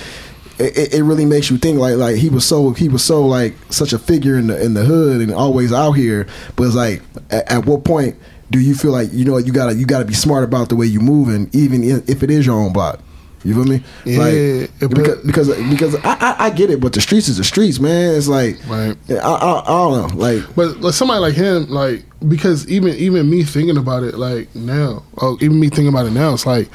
it, 0.59 0.93
it- 0.93 1.03
really 1.03 1.25
makes 1.25 1.49
you 1.51 1.57
think 1.57 1.79
like 1.79 1.95
like 1.95 2.15
he 2.15 2.29
was 2.29 2.45
so 2.45 2.71
he 2.71 2.89
was 2.89 3.03
so 3.03 3.25
like 3.25 3.53
such 3.69 3.93
a 3.93 3.99
figure 3.99 4.37
in 4.37 4.47
the 4.47 4.63
in 4.63 4.73
the 4.73 4.83
hood 4.85 5.21
and 5.21 5.31
always 5.33 5.71
out 5.73 5.93
here. 5.93 6.27
But 6.55 6.63
it's 6.63 6.75
like 6.75 7.01
at, 7.29 7.51
at 7.51 7.65
what 7.65 7.83
point 7.83 8.15
do 8.49 8.59
you 8.59 8.73
feel 8.75 8.91
like 8.91 9.09
you 9.11 9.25
know 9.25 9.37
you 9.37 9.51
gotta 9.51 9.75
you 9.75 9.85
gotta 9.85 10.05
be 10.05 10.13
smart 10.13 10.43
about 10.43 10.69
the 10.69 10.75
way 10.75 10.85
you 10.85 10.99
move, 10.99 11.27
and 11.29 11.53
even 11.55 11.83
if 11.83 12.23
it 12.23 12.31
is 12.31 12.45
your 12.45 12.55
own 12.59 12.71
block. 12.73 12.99
You 13.47 13.53
feel 13.53 13.63
me? 13.63 13.83
Yeah, 14.03 14.19
like, 14.19 14.79
but- 14.79 14.93
because 14.93 15.17
because 15.25 15.69
because 15.69 15.95
I, 16.03 16.17
I 16.19 16.35
I 16.45 16.49
get 16.49 16.69
it, 16.69 16.81
but 16.81 16.91
the 16.91 16.99
streets 16.99 17.29
is 17.29 17.37
the 17.37 17.45
streets, 17.45 17.79
man. 17.79 18.13
It's 18.15 18.27
like 18.27 18.57
Right. 18.67 18.97
I, 19.09 19.13
I, 19.15 19.59
I 19.61 19.65
don't 19.67 20.09
know, 20.17 20.17
like 20.17 20.43
But 20.55 20.81
like 20.81 20.93
somebody 20.93 21.21
like 21.21 21.33
him, 21.35 21.69
like 21.69 22.03
because 22.27 22.67
even 22.67 22.93
even 22.95 23.29
me 23.29 23.43
thinking 23.43 23.77
about 23.77 24.03
it, 24.03 24.15
like 24.15 24.53
now, 24.53 25.03
oh, 25.21 25.37
even 25.39 25.59
me 25.59 25.69
thinking 25.69 25.87
about 25.87 26.07
it 26.07 26.11
now, 26.11 26.33
it's 26.33 26.45
like 26.45 26.67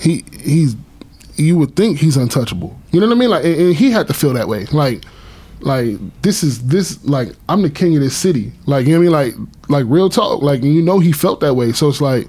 he 0.00 0.24
he's 0.42 0.74
you 1.36 1.56
would 1.58 1.76
think 1.76 1.98
he's 1.98 2.16
untouchable. 2.16 2.76
You 2.90 3.00
know 3.00 3.06
what 3.06 3.16
I 3.16 3.18
mean? 3.20 3.30
Like, 3.30 3.44
and, 3.44 3.54
and 3.60 3.74
he 3.76 3.90
had 3.90 4.06
to 4.08 4.14
feel 4.14 4.32
that 4.32 4.48
way. 4.48 4.64
Like, 4.72 5.04
like 5.60 5.96
this 6.22 6.42
is 6.42 6.66
this 6.66 7.02
like 7.04 7.28
I'm 7.48 7.62
the 7.62 7.70
king 7.70 7.94
of 7.94 8.02
this 8.02 8.16
city. 8.16 8.50
Like 8.66 8.86
you 8.86 8.98
know 9.00 9.10
what 9.10 9.18
I 9.20 9.24
mean? 9.30 9.36
Like 9.38 9.48
like 9.68 9.86
real 9.88 10.10
talk. 10.10 10.42
Like 10.42 10.62
you 10.64 10.82
know 10.82 10.98
he 10.98 11.12
felt 11.12 11.38
that 11.40 11.54
way. 11.54 11.70
So 11.72 11.88
it's 11.88 12.00
like 12.00 12.26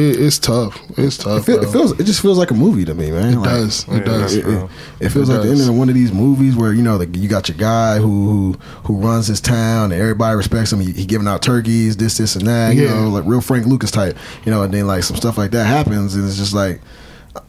it, 0.00 0.20
it's 0.20 0.38
tough. 0.38 0.80
It's 0.98 1.18
it, 1.18 1.22
tough. 1.22 1.46
feel, 1.46 1.58
bro. 1.58 1.68
it 1.68 1.72
feels 1.72 2.00
it 2.00 2.04
just 2.04 2.20
feels 2.22 2.38
like 2.38 2.50
a 2.50 2.54
movie 2.54 2.84
to 2.84 2.94
me, 2.94 3.10
man. 3.10 3.34
It 3.34 3.36
Like, 3.36 3.44
does. 3.44 3.84
It 3.88 3.92
Yeah, 3.92 4.00
does. 4.00 4.36
it, 4.36 4.46
it, 4.46 4.70
it 5.00 5.08
feels 5.10 5.28
It 5.28 5.32
like 5.32 5.42
the 5.42 5.50
end 5.50 5.60
of 5.60 5.74
one 5.76 5.88
of 5.88 5.94
these 5.94 6.12
movies 6.12 6.56
where 6.56 6.72
you 6.72 6.82
know 6.82 6.98
the, 6.98 7.06
you 7.18 7.28
got 7.28 7.48
your 7.48 7.58
guy 7.58 7.98
who 7.98 8.28
who 8.30 8.52
who 8.84 8.96
runs 8.96 9.26
his 9.26 9.40
town 9.40 9.92
and 9.92 10.00
everybody 10.00 10.36
respects 10.36 10.72
him. 10.72 10.80
He, 10.80 10.92
he 10.92 11.06
giving 11.06 11.28
out 11.28 11.42
turkeys, 11.42 11.96
this 11.96 12.16
this 12.18 12.36
and 12.36 12.46
that. 12.46 12.74
You 12.74 12.88
know, 12.88 13.08
like 13.08 13.24
real 13.26 13.40
Frank 13.40 13.66
Lucas 13.66 13.90
type. 13.90 14.16
You 14.44 14.50
know, 14.50 14.62
and 14.62 14.72
then 14.72 14.86
like 14.86 15.02
some 15.04 15.16
stuff 15.16 15.36
like 15.38 15.50
that 15.52 15.64
happens, 15.66 16.14
and 16.14 16.26
it's 16.26 16.36
just 16.36 16.54
like, 16.54 16.80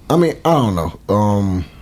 I 0.10 0.18
mean, 0.18 0.36
I 0.46 0.52
don't 0.52 0.76
know. 0.76 1.00
Um, 1.14 1.66
it. 1.66 1.81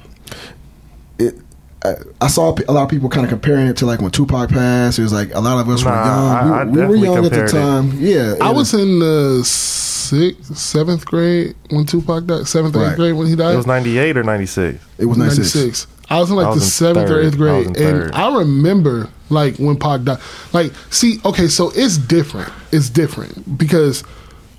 I, 1.85 1.95
I 2.21 2.27
saw 2.27 2.53
a 2.67 2.71
lot 2.73 2.83
of 2.83 2.89
people 2.89 3.07
kind 3.09 3.25
of 3.25 3.29
comparing 3.29 3.67
it 3.67 3.77
to 3.77 3.85
like 3.85 4.01
when 4.01 4.11
Tupac 4.11 4.49
passed. 4.49 4.99
It 4.99 5.03
was 5.03 5.13
like 5.13 5.33
a 5.33 5.39
lot 5.39 5.59
of 5.59 5.69
us 5.69 5.83
Nah, 5.83 5.89
were 5.89 5.95
I- 5.95 6.43
young. 6.43 6.53
I 6.53 6.63
we, 6.65 6.71
we 6.81 6.87
were 6.99 7.05
young 7.05 7.17
at 7.17 7.23
the 7.23 7.29
compared 7.29 7.49
it. 7.49 7.53
time. 7.53 7.91
Yeah, 7.99 8.35
I 8.41 8.47
and- 8.49 8.57
was 8.57 8.73
in 8.73 8.99
the 8.99 9.41
sixth, 9.45 10.57
seventh 10.57 11.05
grade 11.05 11.55
when 11.69 11.85
Tupac 11.85 12.25
died. 12.25 12.47
Seventh, 12.47 12.75
eighth 12.75 12.95
grade 12.97 13.13
when 13.15 13.27
he 13.27 13.35
died. 13.35 13.53
It 13.53 13.57
was 13.57 13.67
98 13.67 14.17
or 14.17 14.23
96. 14.23 14.83
It 14.97 15.05
was 15.05 15.17
96. 15.17 15.87
I 16.09 16.19
was 16.19 16.31
in 16.31 16.35
like 16.37 16.47
I 16.47 16.49
the 16.49 16.55
in 16.55 16.61
seventh 16.61 17.09
or 17.11 17.21
eighth 17.21 17.37
grade, 17.37 17.69
was 17.69 17.79
in 17.79 18.01
and. 18.01 18.11
I 18.13 18.35
remember 18.39 19.07
like 19.29 19.55
when 19.57 19.77
Pac 19.77 20.03
died. 20.03 20.19
Like, 20.53 20.73
see, 20.89 21.19
okay, 21.23 21.47
so 21.47 21.71
it's 21.75 21.97
different. 21.97 22.51
It's 22.71 22.89
different 22.89 23.57
because 23.57 24.01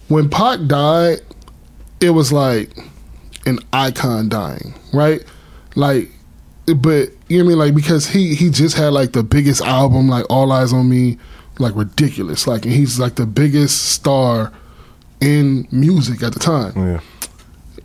when 0.08 0.30
Pac 0.30 0.60
died, 0.68 1.18
it 2.00 2.10
was 2.10 2.32
like 2.32 2.70
an 3.46 3.58
icon 3.72 4.28
dying, 4.28 4.74
right? 4.94 5.22
Like, 5.74 6.10
but 6.66 7.10
you 7.28 7.38
know 7.38 7.44
what 7.44 7.46
I 7.46 7.48
mean? 7.48 7.58
Like 7.58 7.74
because 7.74 8.06
he 8.08 8.34
he 8.34 8.50
just 8.50 8.76
had 8.76 8.92
like 8.92 9.12
the 9.12 9.22
biggest 9.22 9.60
album, 9.62 10.08
like 10.08 10.24
All 10.30 10.52
Eyes 10.52 10.72
on 10.72 10.88
Me, 10.88 11.18
like 11.58 11.74
ridiculous. 11.74 12.46
Like, 12.46 12.64
and 12.64 12.72
he's 12.74 12.98
like 12.98 13.16
the 13.16 13.26
biggest 13.26 13.90
star 13.92 14.52
in 15.20 15.66
music 15.70 16.22
at 16.22 16.32
the 16.32 16.38
time 16.40 16.72
Yeah. 16.76 17.00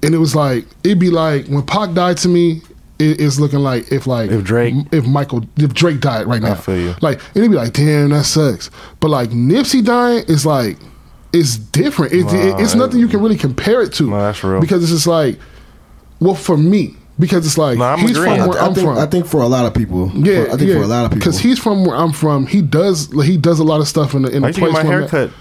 and 0.01 0.15
it 0.15 0.17
was 0.19 0.33
like 0.35 0.65
it'd 0.85 0.99
be 0.99 1.09
like 1.09 1.47
when 1.47 1.63
Pac 1.63 1.93
died 1.93 2.17
to 2.17 2.29
me. 2.29 2.61
It, 2.97 3.19
it's 3.19 3.37
looking 3.41 3.59
like 3.59 3.91
if 3.91 4.07
like 4.07 4.31
If 4.31 4.45
Drake- 4.45 4.73
if 4.93 5.05
Michael 5.05 5.43
if 5.57 5.73
Drake 5.73 5.99
died 5.99 6.27
right 6.27 6.41
now, 6.41 6.55
feel 6.55 6.79
you. 6.79 6.95
like 7.01 7.19
it'd 7.35 7.51
be 7.51 7.57
like 7.57 7.73
damn 7.73 8.11
that 8.11 8.23
sucks. 8.23 8.71
But 9.01 9.09
like 9.09 9.31
Nipsey 9.31 9.83
dying 9.83 10.23
is 10.29 10.45
like 10.45 10.77
it's 11.33 11.57
different. 11.57 12.13
It, 12.13 12.25
it- 12.27 12.57
it's 12.61 12.73
nothing 12.73 13.01
you 13.01 13.09
can 13.09 13.19
really 13.21 13.35
compare 13.35 13.81
it 13.81 13.91
to. 13.95 14.03
Nah, 14.09 14.27
that's 14.27 14.41
real. 14.45 14.61
because 14.61 14.81
it's 14.81 14.93
just 14.93 15.07
like 15.07 15.37
well 16.21 16.35
for 16.35 16.55
me 16.55 16.95
because 17.19 17.45
it's 17.45 17.57
like 17.57 17.77
No, 17.77 17.85
I'm 17.85 17.99
he's 17.99 18.11
agreeing. 18.11 18.35
from 18.37 18.43
I, 18.43 18.47
where 18.47 18.61
I 18.61 18.65
I'm 18.65 18.73
think, 18.73 18.87
from. 18.87 18.97
I 18.97 19.05
think 19.05 19.25
for 19.25 19.41
a 19.41 19.47
lot 19.47 19.65
of 19.65 19.73
people, 19.73 20.11
yeah, 20.15 20.45
for- 20.45 20.51
I 20.51 20.57
think 20.57 20.69
yeah. 20.69 20.75
for 20.77 20.83
a 20.83 20.87
lot 20.87 21.05
of 21.05 21.11
people, 21.11 21.19
because 21.19 21.39
he's 21.39 21.59
from 21.59 21.85
where 21.85 21.95
I'm 21.95 22.11
from. 22.11 22.45
He 22.47 22.61
does 22.61 23.09
he 23.23 23.37
does 23.37 23.59
a 23.59 23.63
lot 23.63 23.81
of 23.81 23.87
stuff 23.87 24.13
in 24.13 24.23
the 24.23 24.29
in 24.29 24.43
I 24.43 24.47
the 24.47 24.47
used 24.47 24.59
get 24.59 24.69
place. 24.71 24.83
my 24.83 24.89
where 24.89 24.99
hair 24.99 25.03
I'm 25.03 25.29
cut. 25.29 25.31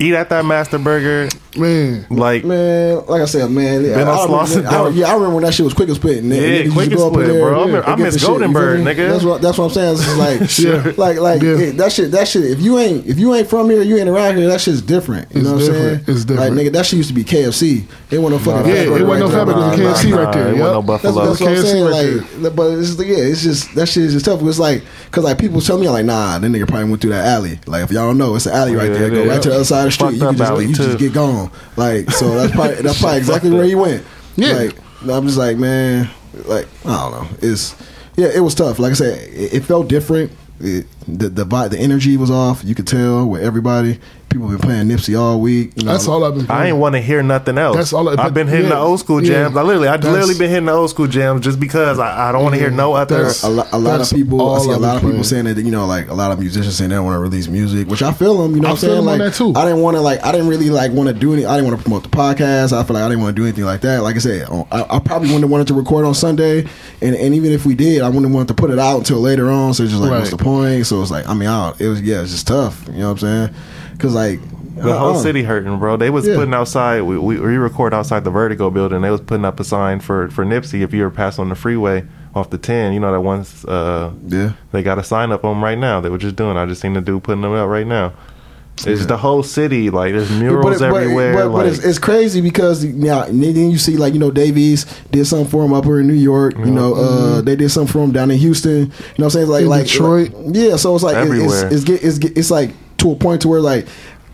Eat 0.00 0.14
at 0.14 0.30
that 0.30 0.46
Master 0.46 0.78
Burger. 0.78 1.28
Man, 1.56 2.06
Like 2.08 2.44
Man, 2.44 3.04
like 3.06 3.22
I 3.22 3.24
said, 3.24 3.50
man, 3.50 3.82
Been 3.82 4.06
I, 4.06 4.10
on 4.12 4.30
remember, 4.48 4.68
I, 4.70 4.88
yeah, 4.90 5.08
I 5.08 5.14
remember 5.14 5.34
when 5.34 5.44
that 5.44 5.52
shit 5.52 5.64
was 5.64 5.74
quick 5.74 5.88
and 5.88 5.96
split. 5.96 6.18
And 6.18 6.32
Yeah, 6.32 6.38
niggas 6.40 6.64
used 6.64 6.74
Quick 6.74 6.86
and 6.86 6.96
go 6.96 7.06
up 7.08 7.12
Split, 7.12 7.26
there 7.26 7.40
bro. 7.40 7.60
I 7.80 7.92
I 7.92 7.96
get 7.96 7.98
miss 7.98 8.14
the 8.14 8.20
shit, 8.20 8.28
Goldenberg, 8.30 8.82
nigga. 8.84 9.10
That's 9.10 9.24
what 9.24 9.42
that's 9.42 9.58
what 9.58 9.64
I'm 9.64 9.70
saying. 9.70 9.96
It's 9.98 10.16
like, 10.16 10.58
Yeah. 10.86 10.92
like, 10.96 11.18
like 11.18 11.42
Yeah. 11.42 11.58
it- 11.58 11.76
that 11.78 11.92
shit. 11.92 12.12
That 12.12 12.28
shit. 12.28 12.44
If 12.44 12.60
you 12.60 12.78
ain't 12.78 13.04
if 13.06 13.18
you 13.18 13.34
ain't 13.34 13.50
from 13.50 13.68
here, 13.68 13.82
you 13.82 13.98
ain't 13.98 14.08
around 14.08 14.36
here. 14.36 14.46
That 14.48 14.60
shit's 14.60 14.80
different. 14.80 15.32
You 15.34 15.40
It's 15.40 15.48
know 15.48 15.54
what 15.56 15.62
I'm 15.64 15.66
saying? 15.74 16.00
It's 16.06 16.24
different. 16.24 16.56
Like 16.56 16.66
nigga, 16.66 16.72
that 16.72 16.86
shit 16.86 16.96
used 16.98 17.08
to 17.08 17.14
be 17.14 17.24
KFC. 17.24 17.84
It 18.12 18.18
wasn't 18.18 18.44
no 18.46 18.52
fucking. 18.52 18.70
Yeah, 18.70 18.84
Fat 18.84 19.00
it 19.00 19.06
wasn't 19.06 19.32
no 19.32 19.44
right 19.44 19.74
Fat 19.74 19.78
it 19.80 19.84
was 19.84 19.98
KFC 20.04 20.16
right 20.24 20.32
there, 20.32 20.48
It 20.48 20.56
wasn't 20.56 20.58
no 20.58 20.82
That's, 20.82 21.02
Buffalo. 21.02 21.26
that's 21.26 21.40
what 21.40 21.50
I'm 21.50 21.62
saying. 21.62 22.42
Like, 22.42 22.56
but 22.56 22.70
it's 22.78 22.94
just, 22.94 23.08
yeah, 23.08 23.16
it's 23.16 23.42
just 23.42 23.74
that 23.74 23.86
shit 23.88 24.04
is 24.04 24.12
just 24.12 24.24
tough. 24.24 24.40
It's 24.42 24.58
like 24.60 24.82
because 25.06 25.24
like 25.24 25.38
people 25.38 25.60
tell 25.60 25.78
me 25.78 25.88
I'm 25.88 25.92
like, 25.94 26.04
nah, 26.06 26.38
that 26.38 26.46
nigga 26.48 26.68
probably 26.68 26.90
went 26.90 27.02
through 27.02 27.10
that 27.10 27.26
alley. 27.26 27.58
Like 27.66 27.82
if 27.82 27.90
y'all 27.90 28.06
don't 28.06 28.18
know, 28.18 28.36
it's 28.36 28.46
an 28.46 28.52
alley 28.54 28.76
oh, 28.76 28.78
right 28.78 28.92
there. 28.92 29.10
Go 29.10 29.26
right 29.26 29.42
to 29.42 29.48
the 29.48 29.54
other 29.56 29.64
side 29.64 29.89
the 29.90 30.04
street. 30.06 30.14
You 30.14 30.20
can 30.20 30.36
just 30.36 30.50
alley, 30.50 30.66
you 30.66 30.74
just 30.74 30.98
get 30.98 31.12
gone. 31.12 31.50
Like 31.76 32.10
so 32.10 32.34
that's 32.34 32.52
probably 32.52 32.76
that's 32.76 33.00
probably 33.00 33.18
exactly 33.18 33.50
where 33.50 33.64
he 33.64 33.74
went. 33.74 34.04
Yeah. 34.36 34.52
Like 34.54 34.78
I'm 35.10 35.26
just 35.26 35.36
like 35.36 35.58
man, 35.58 36.08
like 36.46 36.66
I 36.86 37.10
don't 37.10 37.12
know. 37.12 37.28
It's 37.42 37.74
yeah, 38.16 38.28
it 38.34 38.40
was 38.40 38.54
tough. 38.54 38.78
Like 38.78 38.92
I 38.92 38.94
said, 38.94 39.28
it, 39.28 39.54
it 39.54 39.64
felt 39.64 39.88
different. 39.88 40.32
It, 40.60 40.86
the 41.06 41.28
the 41.28 41.44
vibe, 41.44 41.70
the 41.70 41.78
energy 41.78 42.16
was 42.16 42.30
off. 42.30 42.62
You 42.64 42.74
could 42.74 42.86
tell 42.86 43.26
with 43.26 43.42
everybody. 43.42 43.98
People 44.30 44.46
been 44.48 44.58
playing 44.60 44.86
Nipsey 44.86 45.18
all 45.20 45.40
week. 45.40 45.72
You 45.74 45.84
know, 45.86 45.92
that's 45.92 46.06
all 46.06 46.22
I've 46.24 46.36
been. 46.36 46.48
I 46.48 46.68
ain't 46.68 46.76
want 46.76 46.94
to 46.94 47.00
hear 47.00 47.20
nothing 47.20 47.58
else. 47.58 47.76
That's 47.76 47.92
all 47.92 48.08
I- 48.08 48.14
I've 48.22 48.32
been 48.32 48.46
hitting 48.46 48.66
yeah, 48.68 48.76
the 48.76 48.80
old 48.80 49.00
school 49.00 49.20
yeah. 49.20 49.44
jams. 49.44 49.56
I 49.56 49.62
literally, 49.62 49.88
I 49.88 49.96
literally 49.96 50.38
been 50.38 50.48
hitting 50.50 50.66
the 50.66 50.72
old 50.72 50.88
school 50.88 51.08
jams 51.08 51.40
just 51.40 51.58
because 51.58 51.98
I, 51.98 52.28
I 52.28 52.32
don't 52.32 52.44
want 52.44 52.54
to 52.54 52.60
hear 52.60 52.70
no 52.70 52.92
other. 52.94 53.16
That's- 53.16 53.42
a, 53.42 53.48
lo- 53.48 53.66
a 53.72 53.78
lot 53.78 54.00
of 54.00 54.08
people, 54.08 54.54
I 54.54 54.58
see 54.60 54.70
a 54.70 54.74
I've 54.74 54.80
lot 54.80 54.94
of 54.94 55.00
people 55.02 55.10
playing. 55.14 55.24
saying 55.24 55.44
that 55.46 55.56
you 55.58 55.72
know, 55.72 55.84
like 55.86 56.08
a 56.10 56.14
lot 56.14 56.30
of 56.30 56.38
musicians 56.38 56.76
saying 56.76 56.90
they 56.90 56.96
don't 56.96 57.04
want 57.06 57.16
to 57.16 57.18
release 57.18 57.48
music, 57.48 57.88
which 57.88 58.02
I 58.02 58.12
feel 58.12 58.40
them. 58.40 58.54
You 58.54 58.60
know, 58.60 58.68
I 58.68 58.70
what 58.70 58.84
I'm 58.84 58.88
feel 58.88 58.94
saying 58.96 59.04
like 59.04 59.18
that 59.18 59.34
too. 59.34 59.52
I 59.56 59.64
didn't 59.64 59.80
want 59.80 59.96
to 59.96 60.00
like 60.00 60.24
I 60.24 60.30
didn't 60.30 60.46
really 60.46 60.70
like 60.70 60.92
want 60.92 61.08
to 61.08 61.14
do 61.14 61.32
any. 61.32 61.44
I 61.44 61.56
didn't 61.56 61.68
want 61.68 61.78
to 61.80 61.82
promote 61.82 62.04
the 62.04 62.10
podcast. 62.10 62.72
I 62.72 62.84
feel 62.84 62.94
like 62.94 63.02
I 63.02 63.08
didn't 63.08 63.24
want 63.24 63.34
to 63.34 63.42
do 63.42 63.46
anything 63.48 63.64
like 63.64 63.80
that. 63.80 64.04
Like 64.04 64.14
I 64.14 64.20
said, 64.20 64.46
oh, 64.48 64.68
I, 64.70 64.82
I 64.88 64.98
probably 65.00 65.26
wouldn't 65.26 65.42
have 65.42 65.50
wanted 65.50 65.66
to 65.66 65.74
record 65.74 66.04
on 66.04 66.14
Sunday, 66.14 66.60
and, 67.02 67.16
and 67.16 67.34
even 67.34 67.50
if 67.50 67.66
we 67.66 67.74
did, 67.74 68.02
I 68.02 68.06
wouldn't 68.06 68.26
have 68.26 68.32
wanted 68.34 68.48
to 68.48 68.54
put 68.54 68.70
it 68.70 68.78
out 68.78 68.98
until 68.98 69.18
later 69.18 69.50
on. 69.50 69.74
So 69.74 69.82
it's 69.82 69.90
just 69.90 70.00
like, 70.00 70.12
what's 70.12 70.30
the 70.30 70.36
point? 70.36 70.86
So 70.86 71.02
it's 71.02 71.10
like, 71.10 71.28
I 71.28 71.34
mean, 71.34 71.48
I 71.48 71.72
it 71.80 71.88
was 71.88 72.00
yeah, 72.00 72.22
it's 72.22 72.30
just 72.30 72.46
tough. 72.46 72.86
You 72.86 73.00
know 73.00 73.12
what 73.12 73.22
I'm 73.24 73.48
saying? 73.50 73.54
Because 74.00 74.14
like 74.14 74.40
The 74.76 74.96
whole 74.98 75.10
uh-uh. 75.14 75.18
city 75.22 75.42
hurting, 75.42 75.78
bro. 75.78 75.96
They 75.98 76.08
was 76.10 76.26
Yeah. 76.26 76.36
putting 76.36 76.54
outside. 76.54 77.02
We, 77.02 77.18
we 77.18 77.38
we 77.38 77.56
record 77.58 77.92
outside 77.92 78.24
the 78.24 78.30
Vertigo 78.30 78.70
building. 78.70 79.02
They 79.02 79.10
was 79.10 79.20
putting 79.20 79.44
up 79.44 79.60
a 79.60 79.64
sign 79.64 80.00
for 80.00 80.28
for 80.30 80.44
Nipsey. 80.44 80.80
If 80.82 80.94
you 80.94 81.02
were 81.02 81.10
passing 81.10 81.42
on 81.42 81.48
the 81.50 81.54
freeway 81.54 82.04
off 82.34 82.48
the 82.50 82.58
ten, 82.58 82.92
you 82.94 83.00
know 83.00 83.12
that 83.12 83.20
once 83.20 83.64
uh, 83.66 84.10
Yeah. 84.26 84.52
they 84.72 84.82
got 84.82 84.98
a 84.98 85.04
sign 85.04 85.32
up 85.32 85.44
on 85.44 85.56
'em 85.56 85.64
right 85.64 85.76
now. 85.78 86.00
They 86.00 86.08
were 86.08 86.18
just 86.18 86.36
doing. 86.36 86.56
I 86.56 86.64
just 86.66 86.80
seen 86.80 86.94
the 86.94 87.00
dude 87.02 87.22
putting 87.22 87.42
them 87.42 87.52
out 87.54 87.66
right 87.68 87.86
now. 87.86 88.12
It's 88.86 89.04
the 89.04 89.18
whole 89.18 89.42
city. 89.42 89.90
Like 89.90 90.14
there's 90.14 90.30
murals 90.30 90.80
everywhere. 90.80 91.34
But, 91.34 91.48
but 91.48 91.50
like, 91.50 91.66
it's, 91.66 91.84
it's 91.84 91.98
crazy 91.98 92.40
because 92.40 92.82
now 92.82 93.24
then 93.26 93.70
you 93.70 93.76
see 93.76 93.98
like 93.98 94.14
you 94.14 94.18
know 94.20 94.30
Davies 94.30 94.86
did 95.10 95.26
something 95.26 95.48
for 95.48 95.62
him 95.66 95.74
up 95.74 95.84
here 95.84 96.00
in 96.00 96.06
New 96.06 96.14
York. 96.14 96.56
You 96.56 96.70
know 96.70 96.94
uh, 96.94 97.40
they 97.42 97.56
did 97.56 97.68
something 97.70 97.92
for 97.92 98.02
him 98.02 98.12
down 98.12 98.30
in 98.30 98.38
Houston. 98.38 98.78
You 98.78 98.86
know 98.86 98.92
what 99.16 99.24
I'm 99.24 99.30
saying? 99.30 99.48
Like 99.48 99.62
In 99.64 99.68
like 99.68 99.86
Detroit. 99.86 100.32
like- 100.32 100.56
yeah. 100.56 100.76
So 100.76 100.94
it's 100.94 101.04
like 101.04 101.16
Everywhere. 101.16 101.66
it's 101.66 101.74
it's, 101.74 101.84
get, 101.84 102.02
it's 102.02 102.18
it's 102.38 102.50
like 102.50 102.70
to 103.00 103.12
a 103.12 103.16
point 103.16 103.42
to 103.42 103.48
where 103.48 103.60
like 103.60 103.86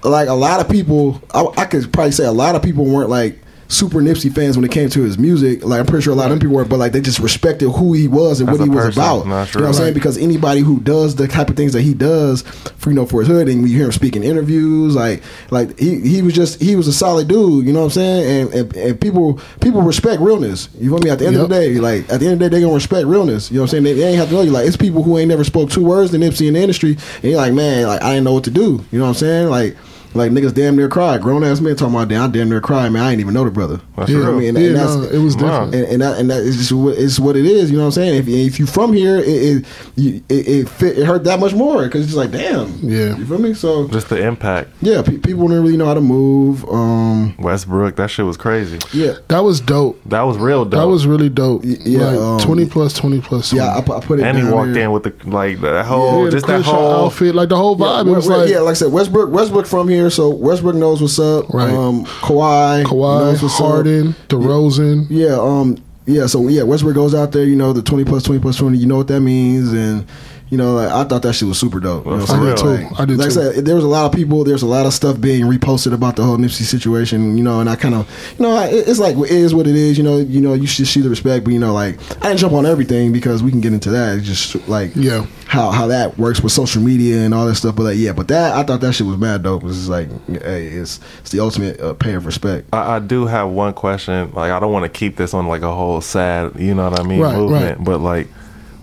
like 0.04 0.28
a 0.28 0.34
lot 0.34 0.60
of 0.60 0.68
people 0.68 1.20
I, 1.34 1.46
I 1.56 1.64
could 1.64 1.92
probably 1.92 2.12
say 2.12 2.24
a 2.26 2.32
lot 2.32 2.54
of 2.54 2.62
people 2.62 2.84
weren't 2.84 3.10
like 3.10 3.38
super 3.68 3.98
Nipsey 3.98 4.32
fans 4.34 4.56
when 4.56 4.64
it 4.64 4.70
came 4.70 4.88
to 4.90 5.02
his 5.02 5.18
music. 5.18 5.64
Like 5.64 5.80
I'm 5.80 5.86
pretty 5.86 6.02
sure 6.02 6.12
a 6.12 6.16
lot 6.16 6.26
of 6.26 6.30
them 6.30 6.38
people 6.40 6.56
were, 6.56 6.64
but 6.64 6.78
like 6.78 6.92
they 6.92 7.00
just 7.00 7.18
respected 7.18 7.68
who 7.70 7.92
he 7.94 8.08
was 8.08 8.40
and 8.40 8.48
As 8.48 8.58
what 8.58 8.64
he 8.64 8.70
a 8.72 8.74
was 8.74 8.84
person. 8.86 9.02
about. 9.02 9.26
Nah, 9.26 9.44
you 9.44 9.52
know 9.54 9.60
what 9.60 9.66
I'm 9.68 9.74
saying? 9.74 9.94
Because 9.94 10.16
anybody 10.18 10.60
who 10.60 10.80
does 10.80 11.16
the 11.16 11.26
type 11.26 11.50
of 11.50 11.56
things 11.56 11.72
that 11.72 11.82
he 11.82 11.94
does 11.94 12.42
for 12.42 12.90
you 12.90 12.96
know 12.96 13.06
for 13.06 13.20
his 13.20 13.28
hood 13.28 13.48
and 13.48 13.62
when 13.62 13.70
you 13.70 13.76
hear 13.76 13.86
him 13.86 13.92
speak 13.92 14.14
in 14.16 14.22
interviews 14.22 14.94
like 14.94 15.22
like 15.50 15.78
he, 15.78 16.00
he 16.00 16.22
was 16.22 16.34
just 16.34 16.60
he 16.60 16.76
was 16.76 16.86
a 16.86 16.92
solid 16.92 17.26
dude 17.28 17.66
you 17.66 17.72
know 17.72 17.80
what 17.80 17.86
I'm 17.86 17.90
saying? 17.90 18.42
And, 18.42 18.54
and, 18.54 18.76
and 18.76 19.00
people 19.00 19.40
people 19.60 19.82
respect 19.82 20.20
realness. 20.20 20.68
You 20.78 20.90
feel 20.90 20.98
me? 21.00 21.10
At 21.10 21.18
the 21.18 21.26
end 21.26 21.36
of 21.36 21.48
the 21.48 21.54
day 21.54 21.74
like 21.74 22.02
at 22.10 22.20
the 22.20 22.26
end 22.26 22.34
of 22.34 22.38
the 22.38 22.50
day 22.50 22.56
they 22.56 22.60
gonna 22.62 22.74
respect 22.74 23.06
realness. 23.06 23.50
You 23.50 23.56
know 23.56 23.62
what 23.62 23.74
I'm 23.74 23.82
saying? 23.82 23.84
They, 23.84 23.92
they 23.94 24.08
ain't 24.08 24.18
have 24.18 24.28
to 24.28 24.34
know 24.34 24.42
you. 24.42 24.50
Like 24.50 24.66
it's 24.66 24.76
people 24.76 25.02
who 25.02 25.18
ain't 25.18 25.28
never 25.28 25.44
spoke 25.44 25.70
two 25.70 25.84
words 25.84 26.10
to 26.12 26.18
Nipsey 26.18 26.46
in 26.48 26.54
the 26.54 26.60
industry 26.60 26.96
and 27.16 27.24
you're 27.24 27.36
like 27.36 27.52
man 27.52 27.86
like 27.86 28.02
I 28.02 28.10
didn't 28.14 28.24
know 28.24 28.34
what 28.34 28.44
to 28.44 28.50
do. 28.50 28.84
You 28.92 28.98
know 28.98 29.04
what 29.06 29.08
I'm 29.10 29.14
saying? 29.14 29.48
Like 29.48 29.76
like 30.16 30.32
niggas 30.32 30.54
damn 30.54 30.76
near 30.76 30.88
cried 30.88 31.20
grown 31.22 31.44
ass 31.44 31.60
men 31.60 31.76
talking 31.76 31.94
about 31.94 32.08
damn 32.08 32.22
I 32.22 32.32
damn 32.32 32.48
near 32.48 32.60
cried 32.60 32.90
man 32.90 33.02
I 33.02 33.12
ain't 33.12 33.20
even 33.20 33.34
know 33.34 33.44
the 33.44 33.50
brother 33.50 33.80
That's 33.96 34.10
you 34.10 34.16
know 34.18 34.22
real. 34.24 34.32
what 34.34 34.36
I 34.36 34.40
mean 34.40 34.48
and, 34.56 34.58
yeah, 34.58 34.66
and 34.70 34.76
that's 34.76 34.94
no, 34.96 35.02
it 35.04 35.18
was 35.22 35.36
Wow. 35.36 35.42
different. 35.66 35.74
and, 35.74 35.84
and 35.92 36.02
that 36.02 36.18
and 36.18 36.30
that 36.30 36.38
is 36.42 36.56
just 36.56 36.72
what 36.72 36.96
it's 36.98 37.18
what 37.18 37.36
it 37.36 37.44
is. 37.46 37.70
You 37.70 37.76
know 37.76 37.84
what 37.84 37.88
I'm 37.88 37.92
saying? 37.92 38.14
If 38.16 38.28
if 38.28 38.58
you 38.58 38.66
from 38.66 38.92
here, 38.92 39.16
it 39.18 39.26
it 39.28 40.22
it, 40.28 40.48
it, 40.48 40.68
fit, 40.68 40.98
it 40.98 41.04
hurt 41.06 41.24
that 41.24 41.40
much 41.40 41.54
more 41.54 41.84
because 41.84 42.04
it's 42.06 42.14
like 42.14 42.30
damn. 42.30 42.72
Yeah. 42.82 43.16
you 43.16 43.26
feel 43.26 43.38
me? 43.38 43.54
So 43.54 43.88
just 43.88 44.08
the 44.08 44.20
impact. 44.26 44.70
yeah, 44.80 45.02
pe- 45.02 45.18
people 45.18 45.48
didn't 45.48 45.62
really 45.64 45.76
know 45.76 45.86
how 45.86 45.94
to 45.94 46.00
move. 46.00 46.64
Um, 46.68 47.36
Westbrook, 47.38 47.96
that 47.96 48.08
shit 48.10 48.24
was 48.24 48.36
crazy. 48.36 48.78
yeah, 48.92 49.14
That 49.28 49.40
was 49.40 49.60
dope. 49.60 50.00
That 50.06 50.22
was 50.22 50.38
real 50.38 50.64
dope. 50.64 50.80
That 50.80 50.88
was 50.88 51.06
really 51.06 51.28
dope. 51.28 51.62
yeah, 51.64 51.98
like 52.10 52.18
um, 52.20 52.38
twenty 52.40 52.66
plus, 52.66 52.92
twenty 52.94 53.20
plus. 53.20 53.50
20. 53.50 53.62
yeah. 53.64 53.74
I, 53.74 53.78
I 53.78 54.00
put 54.00 54.18
it. 54.18 54.22
In. 54.22 54.28
And 54.28 54.38
he 54.38 54.44
walked 54.44 54.72
there. 54.72 54.84
in 54.84 54.92
with 54.92 55.02
the 55.04 55.14
like 55.28 55.60
that 55.60 55.84
whole 55.86 56.20
Yeah, 56.24 56.24
the 56.26 56.30
just 56.30 56.46
that 56.46 56.62
whole 56.62 57.06
outfit, 57.06 57.34
like 57.34 57.48
the 57.48 57.56
whole 57.56 57.76
vibe. 57.76 58.04
we- 58.06 58.12
it 58.12 58.16
was 58.16 58.28
we- 58.28 58.34
like 58.34 58.48
yeah, 58.50 58.60
like 58.60 58.72
I 58.72 58.74
said, 58.74 58.92
Westbrook. 58.92 59.30
Westbrook 59.30 59.66
from 59.66 59.88
here, 59.88 60.05
so 60.10 60.30
Westbrook 60.30 60.76
knows 60.76 61.00
what's 61.00 61.18
up. 61.18 61.48
Right. 61.50 61.70
Um, 61.70 62.04
Kawhi, 62.04 62.84
Kawhi, 62.84 63.20
knows 63.20 63.42
what's 63.42 63.60
up. 63.60 63.66
Harden, 63.66 64.14
DeRozan. 64.28 65.06
Yeah, 65.08 65.38
um, 65.40 65.76
yeah. 66.06 66.26
So 66.26 66.48
yeah, 66.48 66.62
Westbrook 66.62 66.94
goes 66.94 67.14
out 67.14 67.32
there. 67.32 67.44
You 67.44 67.56
know, 67.56 67.72
the 67.72 67.82
twenty 67.82 68.04
plus 68.04 68.22
twenty 68.22 68.40
plus 68.40 68.56
twenty. 68.56 68.78
You 68.78 68.86
know 68.86 68.96
what 68.96 69.08
that 69.08 69.20
means, 69.20 69.72
and 69.72 70.06
you 70.48 70.56
know, 70.58 70.74
like, 70.74 70.88
I 70.92 71.02
thought 71.04 71.22
that 71.22 71.32
shit 71.32 71.48
was 71.48 71.58
super 71.58 71.80
dope. 71.80 72.04
You 72.04 72.12
know 72.12 72.18
what 72.18 72.30
I 72.30 72.38
did 72.44 72.58
saying? 72.58 72.78
too. 72.78 72.84
Like, 72.94 73.00
I 73.00 73.04
did 73.04 73.18
like 73.18 73.30
too. 73.32 73.40
I 73.40 73.52
said, 73.52 73.64
there 73.64 73.74
was 73.74 73.84
a 73.84 73.88
lot 73.88 74.06
of 74.06 74.12
people. 74.12 74.44
There's 74.44 74.62
a 74.62 74.66
lot 74.66 74.86
of 74.86 74.92
stuff 74.94 75.20
being 75.20 75.44
reposted 75.44 75.92
about 75.92 76.16
the 76.16 76.22
whole 76.24 76.36
Nipsey 76.36 76.62
situation. 76.62 77.36
You 77.36 77.42
know, 77.44 77.60
and 77.60 77.68
I 77.68 77.74
kind 77.76 77.94
of, 77.94 78.08
you 78.38 78.44
know, 78.44 78.52
I- 78.56 78.68
it's 78.68 78.98
like 79.00 79.16
it 79.16 79.30
is 79.30 79.54
what 79.54 79.66
it 79.66 79.74
is. 79.74 79.98
You 79.98 80.04
know, 80.04 80.18
you 80.18 80.40
know, 80.40 80.54
you 80.54 80.66
should 80.66 80.86
see 80.86 81.00
the 81.00 81.10
respect, 81.10 81.44
but 81.44 81.52
you 81.52 81.58
know, 81.58 81.72
like 81.72 81.98
I 82.22 82.28
didn't 82.28 82.38
jump 82.38 82.52
on 82.52 82.64
everything 82.66 83.12
because 83.12 83.42
we 83.42 83.50
can 83.50 83.60
get 83.60 83.72
into 83.72 83.90
that. 83.90 84.18
It's 84.18 84.26
just 84.26 84.68
like 84.68 84.92
Yeah. 84.94 85.26
how 85.46 85.70
how 85.70 85.88
that 85.88 86.16
works 86.18 86.40
with 86.40 86.52
social 86.52 86.80
media 86.82 87.18
and 87.22 87.34
all 87.34 87.46
that 87.46 87.56
stuff. 87.56 87.74
But 87.74 87.82
like, 87.82 87.96
yeah, 87.98 88.12
but 88.12 88.28
that 88.28 88.54
I 88.54 88.62
thought 88.62 88.80
that 88.82 88.92
shit 88.92 89.06
was 89.06 89.16
mad 89.16 89.42
dope. 89.42 89.62
It 89.62 89.66
was 89.66 89.88
like, 89.88 90.08
hey, 90.28 90.66
it's 90.66 91.00
it's 91.20 91.30
the 91.30 91.40
ultimate 91.40 91.80
uh, 91.80 91.94
pay 91.94 92.14
of 92.14 92.24
respect. 92.24 92.68
I, 92.72 92.96
I 92.96 92.98
do 93.00 93.26
have 93.26 93.48
one 93.48 93.74
question. 93.74 94.30
Like, 94.32 94.52
I 94.52 94.60
don't 94.60 94.72
want 94.72 94.84
to 94.84 94.88
keep 94.88 95.16
this 95.16 95.34
on 95.34 95.48
like 95.48 95.62
a 95.62 95.74
whole 95.74 96.00
sad, 96.00 96.52
you 96.58 96.74
know 96.74 96.88
what 96.88 97.00
I 97.00 97.02
mean, 97.02 97.20
Right, 97.20 97.36
movement. 97.36 97.78
right. 97.78 97.84
But 97.84 98.00
like, 98.00 98.28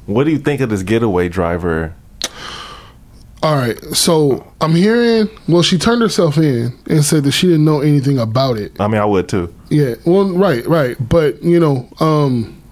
what 0.06 0.26
do 0.26 0.32
you 0.32 0.38
think 0.40 0.62
of 0.62 0.70
this 0.70 0.84
getaway 0.84 1.30
driver? 1.30 1.94
All 3.42 3.56
right, 3.58 3.78
so 3.94 4.54
I'm 4.62 4.74
hearing. 4.74 5.30
Well, 5.50 5.64
she 5.64 5.78
turned 5.78 6.02
herself 6.02 6.38
in 6.38 6.72
and 6.88 7.04
said 7.04 7.26
that 7.26 7.34
she 7.34 7.48
didn't 7.48 7.66
know 7.66 7.82
anything 7.82 8.18
about 8.18 8.58
it. 8.58 8.80
I 8.80 8.88
mean, 8.88 9.02
I 9.02 9.06
would 9.06 9.28
too. 9.28 9.54
Yeah, 9.70 9.96
well, 10.06 10.30
right, 10.32 10.66
right, 10.66 10.96
but 11.10 11.44
you 11.44 11.60
know, 11.60 11.90
um, 12.00 12.63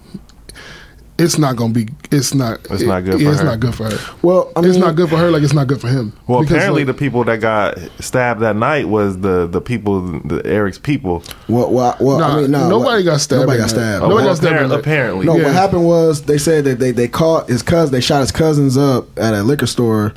it's 1.19 1.38
not 1.38 1.56
gonna 1.56 1.74
be. 1.74 1.88
It's 2.10 2.34
not. 2.34 2.60
It's 2.71 2.82
not 2.82 3.04
good 3.06 3.19
yeah, 3.19 3.28
for 3.28 3.32
it's 3.34 3.39
her. 3.41 3.45
not 3.45 3.60
good 3.60 3.76
for 3.76 3.84
her. 3.91 4.15
Well, 4.24 4.52
I 4.56 4.62
it's 4.62 4.78
not 4.78 4.95
good 4.95 5.10
for 5.10 5.17
her. 5.17 5.30
Like 5.30 5.43
it's 5.43 5.54
not 5.54 5.67
good 5.67 5.80
for 5.80 5.88
him. 5.88 6.13
Well, 6.28 6.41
Because, 6.41 6.56
apparently, 6.58 6.84
like, 6.86 6.95
the 6.95 7.00
people 7.00 7.24
that 7.26 7.38
got 7.41 7.78
stabbed 8.00 8.39
that 8.41 8.56
night 8.56 8.88
was 8.89 9.19
the 9.19 9.45
the 9.45 9.62
people, 9.62 10.02
the 10.21 10.41
Eric's 10.45 10.80
people. 10.80 11.24
Well, 11.47 11.71
well, 11.71 11.95
well 12.00 12.19
Nah, 12.19 12.38
I 12.38 12.41
mean, 12.41 12.52
nah, 12.52 12.67
nobody 12.67 13.04
what- 13.06 13.12
got 13.12 13.21
stabbed 13.21 13.41
Nobody 13.41 13.58
got 13.60 13.63
night. 13.65 13.69
stabbed. 13.69 14.02
Nobody 14.02 14.15
well, 14.15 14.26
got 14.26 14.38
stabbed 14.38 14.56
appar- 14.56 14.60
that 14.62 14.67
night. 14.69 14.80
apparently. 14.80 15.26
No, 15.28 15.36
Yeah. 15.36 15.43
what 15.43 15.54
happened 15.54 15.86
was 15.86 16.21
they 16.24 16.38
said 16.39 16.63
that 16.63 16.80
they, 16.80 16.91
they 16.91 17.08
caught 17.08 17.47
his 17.50 17.62
cousin. 17.62 17.91
They 17.93 18.02
shot 18.02 18.21
his 18.21 18.32
cousins 18.32 18.78
up 18.78 19.08
at 19.19 19.34
a 19.36 19.43
liquor 19.43 19.67
store 19.67 20.13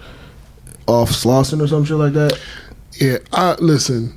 off 0.87 1.11
Slauson 1.11 1.61
or 1.61 1.67
some 1.67 1.85
shit 1.85 1.97
like 1.97 2.13
that. 2.15 2.39
yeah. 3.01 3.19
I 3.33 3.57
listen. 3.61 4.15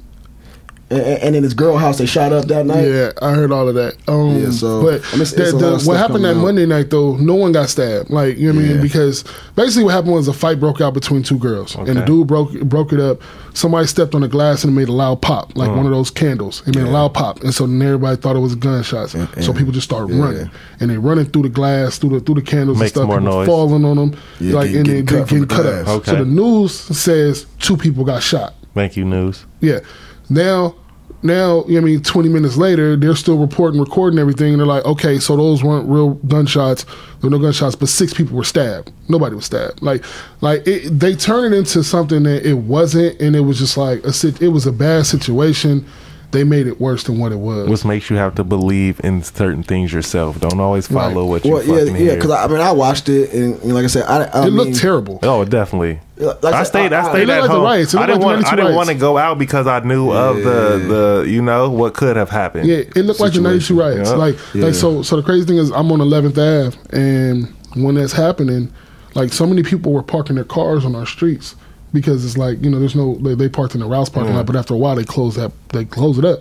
And, 0.90 1.02
and 1.02 1.36
in 1.36 1.44
his 1.44 1.54
girl 1.54 1.76
house, 1.76 1.98
they 1.98 2.06
shot 2.06 2.32
up 2.32 2.46
that 2.46 2.66
night. 2.66 2.88
Yeah, 2.88 3.12
I 3.22 3.34
heard 3.34 3.52
all 3.52 3.68
of 3.68 3.76
that. 3.76 3.98
Um, 4.08 4.38
Yeah, 4.42 4.52
so, 4.52 4.82
but 4.82 5.02
I 5.12 5.12
mean, 5.18 5.22
it's- 5.22 5.32
the- 5.34 5.44
it's 5.44 5.84
the- 5.84 5.90
what 5.90 5.98
happened 5.98 6.24
that 6.24 6.38
out. 6.38 6.42
Monday 6.42 6.66
night 6.66 6.90
though, 6.92 7.18
no 7.18 7.36
one 7.36 7.52
got 7.52 7.68
stabbed. 7.70 8.10
Like 8.10 8.38
you 8.38 8.54
know 8.54 8.58
what 8.62 8.70
I 8.70 8.74
mean? 8.74 8.82
Because 8.82 9.26
basically 9.58 9.84
what 9.84 9.94
happened 9.96 10.14
was 10.14 10.30
a 10.30 10.34
fight 10.34 10.62
broke 10.62 10.80
out 10.80 10.94
between 10.94 11.24
two 11.24 11.38
girls, 11.40 11.76
and 11.76 11.88
the 11.88 12.06
dude 12.06 12.28
broke 12.28 12.58
broke 12.62 12.94
it 12.94 13.02
up. 13.02 13.22
Somebody 13.54 13.88
stepped 13.88 14.14
on 14.16 14.22
the 14.22 14.28
glass 14.30 14.64
and 14.64 14.72
it 14.72 14.80
made 14.80 14.88
a 14.88 14.92
loud 14.94 15.22
pop, 15.22 15.58
like 15.58 15.70
one 15.70 15.86
of 15.86 15.92
those 15.92 16.10
candles. 16.10 16.62
It 16.68 16.76
made 16.76 16.86
a 16.86 16.90
loud 16.90 17.14
pop, 17.14 17.44
and 17.44 17.54
so 17.54 17.68
then 17.68 17.82
everybody 17.82 18.16
thought 18.16 18.36
it 18.38 18.40
was 18.40 18.56
gunshots. 18.56 19.12
so 19.12 19.20
and- 19.36 19.58
people 19.58 19.74
just 19.74 19.88
started 19.90 20.16
yeah. 20.16 20.24
running, 20.24 20.50
and 20.80 20.90
they 20.90 20.98
running 20.98 21.26
through 21.26 21.42
the 21.44 21.50
glass, 21.50 21.98
through 21.98 22.12
the 22.12 22.20
through 22.22 22.36
the 22.36 22.42
candles 22.42 22.78
Makes 22.80 22.96
and 22.96 23.02
stuff. 23.02 23.08
more 23.08 23.20
people 23.20 23.34
noise. 23.40 23.48
falling 23.48 23.84
on 23.84 23.98
them, 23.98 24.16
Yeah, 24.40 24.54
like 24.56 24.68
getting- 24.72 24.78
and 24.78 24.86
getting 24.86 25.06
they, 25.06 25.12
they 25.12 25.20
cut 25.20 25.28
from 25.28 25.40
getting 25.42 25.48
the 25.58 25.64
cut 25.64 25.66
up. 25.66 25.88
Okay. 25.98 26.12
So 26.12 26.18
the 26.20 26.26
news 26.26 26.72
says 26.74 27.46
two 27.60 27.76
people 27.76 28.06
got 28.06 28.24
shot. 28.24 28.54
Thank 28.74 28.96
you, 28.96 29.04
news. 29.04 29.44
Yeah. 29.60 29.80
Now, 30.30 30.76
now, 31.24 31.64
I 31.66 31.80
mean, 31.80 32.04
20 32.04 32.30
minutes 32.30 32.58
later, 32.58 32.96
they're 32.96 33.16
still 33.16 33.38
reporting, 33.38 33.80
recording 33.80 34.20
everything. 34.20 34.54
And 34.54 34.60
they're 34.60 34.68
like, 34.68 34.86
okay, 34.86 35.18
so 35.20 35.36
those 35.36 35.64
weren't 35.64 35.90
real 35.90 36.12
gunshots. 36.12 36.84
There 36.84 37.30
were 37.30 37.30
no 37.32 37.40
gunshots, 37.40 37.76
but 37.76 37.90
six 37.90 38.14
people 38.14 38.38
were 38.38 38.44
stabbed. 38.44 38.92
Nobody 39.10 39.36
was 39.36 39.46
stabbed. 39.46 39.82
Like, 39.82 40.04
like 40.42 40.68
it, 40.68 40.90
they 40.90 41.16
turn 41.16 41.52
it 41.52 41.58
into 41.58 41.84
something 41.84 42.24
that 42.24 42.48
it 42.48 42.54
wasn't. 42.54 43.20
And 43.20 43.36
it 43.36 43.42
was 43.42 43.58
just 43.58 43.78
like, 43.78 44.04
a, 44.06 44.14
it 44.44 44.50
was 44.50 44.68
a 44.68 44.72
bad 44.72 45.06
situation. 45.06 45.86
They 46.32 46.44
made 46.44 46.68
it 46.68 46.82
worse 46.82 47.04
than 47.06 47.20
what 47.20 47.32
it 47.32 47.38
was. 47.40 47.70
Which 47.70 47.86
makes 47.86 48.10
you 48.10 48.18
have 48.18 48.36
to 48.36 48.44
believe 48.44 49.00
in 49.04 49.24
certain 49.24 49.64
things 49.64 49.94
yourself. 49.94 50.40
Don't 50.42 50.60
always 50.60 50.86
follow 50.88 51.22
Right. 51.24 51.30
what 51.30 51.46
you 51.46 51.52
Well, 51.54 51.64
yeah, 51.64 51.76
fucking 51.80 51.94
yeah. 51.94 51.98
hear. 52.00 52.16
Because 52.16 52.32
I, 52.32 52.44
I 52.44 52.48
mean, 52.48 52.60
I 52.60 52.72
watched 52.74 53.08
it, 53.08 53.32
and, 53.34 53.56
and 53.62 53.74
like 53.74 53.86
I 53.86 53.88
said, 53.88 54.04
I, 54.04 54.24
I 54.26 54.42
it 54.42 54.46
mean, 54.46 54.54
looked 54.56 54.76
terrible. 54.76 55.20
oh, 55.24 55.46
definitely. 55.46 56.00
Like 56.18 56.44
I 56.44 56.60
I 56.60 56.64
stayed. 56.64 56.92
I- 56.94 57.02
I, 57.02 57.08
I- 57.08 57.12
stayed 57.14 57.30
at 57.30 57.42
like 57.42 57.50
home. 57.50 57.64
riots. 57.64 57.96
I 57.96 58.06
didn't 58.08 58.22
like 58.22 58.36
want. 58.36 58.46
I 58.52 58.56
didn't 58.56 58.76
want 58.76 58.90
to 58.90 58.96
go 58.96 59.18
out 59.18 59.38
because 59.40 59.68
I 59.68 59.80
knew 59.82 60.12
of 60.12 60.38
the 60.38 61.22
the 61.24 61.30
you 61.30 61.42
know 61.42 61.70
what 61.70 61.94
could 61.94 62.16
have 62.18 62.30
happened. 62.30 62.68
Yeah, 62.68 62.78
it 62.78 62.98
looked 63.06 63.20
like 63.20 63.34
the 63.34 63.42
'92 63.42 63.62
Situation. 63.62 63.78
riots. 63.78 64.10
Yeah. 64.10 64.16
Like, 64.16 64.36
Yeah. 64.54 64.66
like 64.66 64.74
so. 64.74 65.02
So 65.04 65.16
the 65.16 65.24
crazy 65.24 65.46
thing 65.46 65.58
is, 65.58 65.70
I'm 65.72 65.92
on 65.92 66.00
11th 66.00 66.38
Ave, 66.38 66.78
and 66.92 67.54
when 67.76 67.96
that's 67.96 68.14
happening, 68.14 68.74
like 69.16 69.32
so 69.32 69.46
many 69.46 69.62
people 69.64 69.94
were 69.94 70.02
parking 70.04 70.36
their 70.36 70.44
cars 70.44 70.84
on 70.86 70.96
our 70.96 71.06
streets 71.06 71.56
because 72.00 72.26
it's 72.26 72.38
like 72.38 72.64
you 72.64 72.70
know, 72.70 72.80
there's 72.80 72.96
no 72.96 73.16
they, 73.16 73.36
they 73.36 73.50
parked 73.50 73.74
in 73.76 73.82
the 73.82 73.88
Rouse 73.88 74.10
parking 74.10 74.34
lot, 74.36 74.46
but 74.46 74.56
after 74.56 74.74
a 74.74 74.78
while 74.78 74.96
they 74.96 75.04
close 75.04 75.36
that 75.36 75.52
they 75.70 75.86
close 75.86 76.18
it 76.18 76.26
up. 76.26 76.40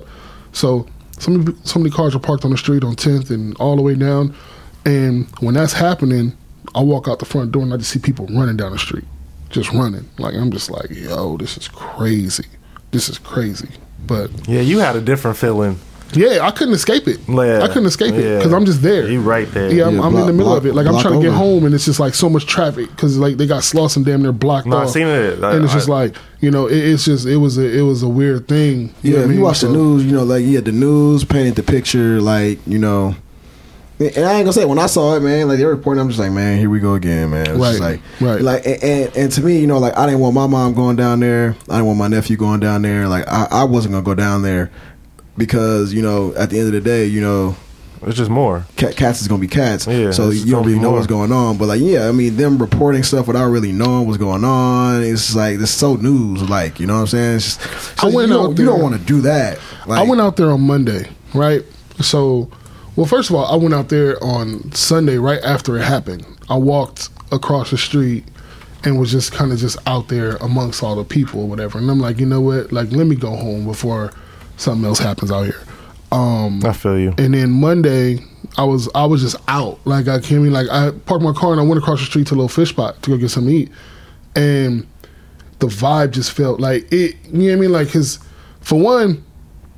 So 0.52 0.86
so 1.18 1.30
many 1.30 1.56
so 1.64 1.78
many 1.78 1.90
cars 1.90 2.14
are 2.14 2.18
parked 2.18 2.44
on 2.44 2.50
the 2.50 2.58
street 2.58 2.84
on 2.84 2.94
10th 2.94 3.30
and 3.30 3.56
all 3.58 3.76
the 3.76 3.82
way 3.82 3.94
down, 3.94 4.34
and 4.84 5.26
when 5.40 5.54
that's 5.54 5.72
happening, 5.72 6.36
I 6.74 6.82
walk 6.82 7.08
out 7.08 7.18
the 7.18 7.24
front 7.24 7.52
door 7.52 7.62
and 7.62 7.72
I 7.72 7.76
just 7.76 7.90
see 7.90 7.98
people 7.98 8.26
running 8.26 8.56
down 8.56 8.72
the 8.72 8.78
street, 8.78 9.04
just 9.50 9.72
running. 9.72 10.08
Like 10.18 10.34
I'm 10.34 10.50
just 10.50 10.70
like, 10.70 10.90
yo, 10.90 11.36
this 11.36 11.56
is 11.56 11.68
crazy. 11.68 12.46
This 12.90 13.08
is 13.08 13.18
crazy. 13.18 13.68
But 14.06 14.30
Yeah, 14.48 14.60
you 14.60 14.78
had 14.78 14.94
a 14.96 15.00
different 15.00 15.36
feeling. 15.36 15.78
Yeah, 16.12 16.40
I 16.46 16.50
couldn't 16.52 16.74
escape 16.74 17.08
it. 17.08 17.18
Yeah. 17.28 17.62
I 17.62 17.68
couldn't 17.68 17.86
escape 17.86 18.14
it 18.14 18.24
Yeah. 18.24 18.36
because 18.38 18.52
I'm 18.52 18.64
just 18.64 18.80
there. 18.82 19.08
You 19.08 19.20
right 19.20 19.50
there. 19.52 19.72
Yeah, 19.72 19.86
I'm, 19.86 19.96
Yeah, 19.96 20.02
I'm 20.02 20.14
in 20.16 20.26
the 20.26 20.32
middle 20.32 20.46
block- 20.52 20.58
of 20.58 20.66
it. 20.66 20.74
Like 20.74 20.86
I'm 20.86 20.92
block 20.92 21.02
trying 21.02 21.14
to 21.14 21.20
get 21.20 21.28
over. 21.28 21.36
home, 21.36 21.64
and 21.66 21.74
it's 21.74 21.84
just 21.84 21.98
like 22.00 22.14
so 22.14 22.28
much 22.30 22.46
traffic 22.46 22.88
because 22.90 23.18
like 23.18 23.36
they 23.36 23.46
got 23.46 23.62
Slauson 23.62 24.04
damn 24.04 24.22
near 24.22 24.32
blocked 24.32 24.66
No, 24.66 24.76
I 24.78 24.84
off. 24.84 24.90
seen 24.90 25.06
it. 25.06 25.42
I- 25.42 25.54
and 25.56 25.64
it's 25.64 25.74
just 25.74 25.88
I- 25.88 25.92
like 25.92 26.14
you 26.40 26.50
know, 26.50 26.66
it, 26.66 26.76
it's 26.76 27.04
just 27.04 27.26
it 27.26 27.36
was 27.38 27.58
a 27.58 27.66
it 27.78 27.82
was 27.82 28.02
a 28.02 28.08
weird 28.08 28.46
thing. 28.48 28.94
You 29.02 29.12
Yeah, 29.12 29.16
what 29.18 29.24
if 29.24 29.28
you 29.28 29.34
mean? 29.34 29.40
watch 29.40 29.60
the 29.60 29.68
news, 29.70 30.04
you 30.04 30.12
know, 30.12 30.24
like 30.24 30.44
yeah, 30.44 30.60
the 30.60 30.72
news 30.72 31.24
painted 31.24 31.54
the 31.56 31.62
picture, 31.62 32.20
like 32.20 32.58
you 32.66 32.78
know. 32.78 33.14
And 33.98 34.10
I 34.26 34.34
ain't 34.34 34.44
gonna 34.44 34.52
say 34.52 34.66
when 34.66 34.78
I 34.78 34.86
saw 34.88 35.16
it, 35.16 35.20
man. 35.20 35.48
Like 35.48 35.56
they 35.56 35.64
were 35.64 35.74
reporting, 35.74 36.02
I'm 36.02 36.08
just 36.08 36.20
like, 36.20 36.30
man, 36.30 36.58
here 36.58 36.68
we 36.68 36.80
go 36.80 36.94
again, 36.96 37.30
man. 37.30 37.46
It's 37.48 37.58
Right, 37.58 37.80
like, 37.80 38.00
right. 38.20 38.42
like, 38.42 38.66
and, 38.66 38.82
and, 38.84 39.16
and 39.16 39.32
to 39.32 39.40
me, 39.40 39.58
you 39.58 39.66
know, 39.66 39.78
like 39.78 39.96
I 39.96 40.04
didn't 40.04 40.20
want 40.20 40.34
my 40.34 40.46
mom 40.46 40.74
going 40.74 40.96
down 40.96 41.20
there. 41.20 41.56
I 41.70 41.76
didn't 41.76 41.86
want 41.86 41.98
my 41.98 42.08
nephew 42.08 42.36
going 42.36 42.60
down 42.60 42.82
there. 42.82 43.08
Like 43.08 43.26
I, 43.26 43.48
I 43.50 43.64
wasn't 43.64 43.92
gonna 43.92 44.04
go 44.04 44.14
down 44.14 44.42
there 44.42 44.70
because 45.36 45.92
you 45.92 46.02
know, 46.02 46.34
at 46.34 46.50
the 46.50 46.58
end 46.58 46.66
of 46.68 46.72
the 46.72 46.80
day, 46.80 47.06
you 47.06 47.20
know, 47.20 47.56
It's 48.02 48.16
just 48.16 48.30
more. 48.30 48.66
cat, 48.76 48.96
cats 48.96 49.20
is 49.20 49.28
gonna 49.28 49.40
be 49.40 49.48
cats. 49.48 49.86
Yeah, 49.86 50.10
so 50.10 50.30
you 50.30 50.50
don't 50.52 50.64
really 50.66 50.78
know 50.78 50.90
more. 50.90 50.94
what's 50.94 51.06
going 51.06 51.32
on. 51.32 51.56
But 51.58 51.68
like, 51.68 51.80
yeah, 51.80 52.08
I 52.08 52.12
mean, 52.12 52.36
them 52.36 52.58
reporting 52.58 53.02
stuff 53.02 53.26
without 53.26 53.46
really 53.50 53.72
knowing 53.72 54.06
what's 54.06 54.18
going 54.18 54.44
on. 54.44 55.02
It's 55.02 55.34
like 55.34 55.58
it's 55.60 55.70
so 55.70 55.96
news, 55.96 56.48
like 56.48 56.78
you 56.80 56.86
know 56.86 56.94
what 56.94 57.00
I'm 57.00 57.06
saying. 57.08 57.36
It's 57.36 57.56
just, 57.56 58.04
I 58.04 58.08
went 58.08 58.28
you 58.28 58.34
out 58.38 58.42
don't, 58.44 58.58
you 58.58 58.64
don't 58.64 58.82
want 58.82 58.94
to 58.94 59.00
do 59.00 59.20
that. 59.22 59.58
Like, 59.86 59.98
I 59.98 60.02
went 60.02 60.20
out 60.20 60.36
there 60.36 60.50
on 60.50 60.60
Monday, 60.62 61.08
right? 61.34 61.62
So, 62.00 62.50
well, 62.96 63.06
first 63.06 63.30
of 63.30 63.36
all, 63.36 63.46
I 63.46 63.56
went 63.56 63.74
out 63.74 63.88
there 63.88 64.22
on 64.22 64.70
Sunday 64.72 65.16
right 65.16 65.42
after 65.42 65.76
it 65.78 65.82
happened. 65.84 66.26
I 66.48 66.56
walked 66.56 67.08
across 67.32 67.70
the 67.70 67.78
street 67.78 68.24
and 68.84 69.00
was 69.00 69.10
just 69.10 69.32
kind 69.32 69.50
of 69.50 69.58
just 69.58 69.78
out 69.86 70.08
there 70.08 70.36
amongst 70.36 70.82
all 70.82 70.94
the 70.94 71.04
people 71.04 71.40
or 71.40 71.48
whatever. 71.48 71.78
And 71.78 71.90
I'm 71.90 71.98
like, 71.98 72.20
you 72.20 72.26
know 72.26 72.40
what? 72.40 72.70
Like, 72.72 72.92
let 72.92 73.06
me 73.06 73.16
go 73.16 73.34
home 73.34 73.64
before 73.64 74.12
something 74.56 74.84
else 74.86 74.98
happens 74.98 75.30
out 75.32 75.44
here. 75.44 75.60
Um, 76.12 76.64
I 76.64 76.72
feel 76.72 76.98
you. 76.98 77.14
and 77.18 77.34
then 77.34 77.50
Monday, 77.50 78.18
I 78.56 78.64
was 78.64 78.88
I 78.94 79.04
was 79.06 79.22
just 79.22 79.36
out. 79.48 79.78
Like 79.84 80.08
I 80.08 80.20
came 80.20 80.44
in, 80.44 80.52
like 80.52 80.68
I 80.70 80.90
parked 80.90 81.22
my 81.24 81.32
car 81.32 81.52
and 81.52 81.60
I 81.60 81.64
went 81.64 81.78
across 81.78 82.00
the 82.00 82.06
street 82.06 82.26
to 82.28 82.34
a 82.34 82.36
little 82.36 82.48
fish 82.48 82.70
spot 82.70 83.02
to 83.02 83.10
go 83.10 83.16
get 83.16 83.30
something 83.30 83.52
to 83.52 83.58
eat, 83.62 83.72
and 84.34 84.86
the 85.58 85.66
vibe 85.66 86.12
just 86.12 86.32
felt 86.32 86.60
like 86.60 86.90
it. 86.92 87.16
You 87.26 87.32
know 87.32 87.44
what 87.46 87.52
I 87.52 87.56
mean? 87.56 87.72
Like, 87.72 87.90
cause 87.92 88.18
for 88.60 88.78
one, 88.80 89.24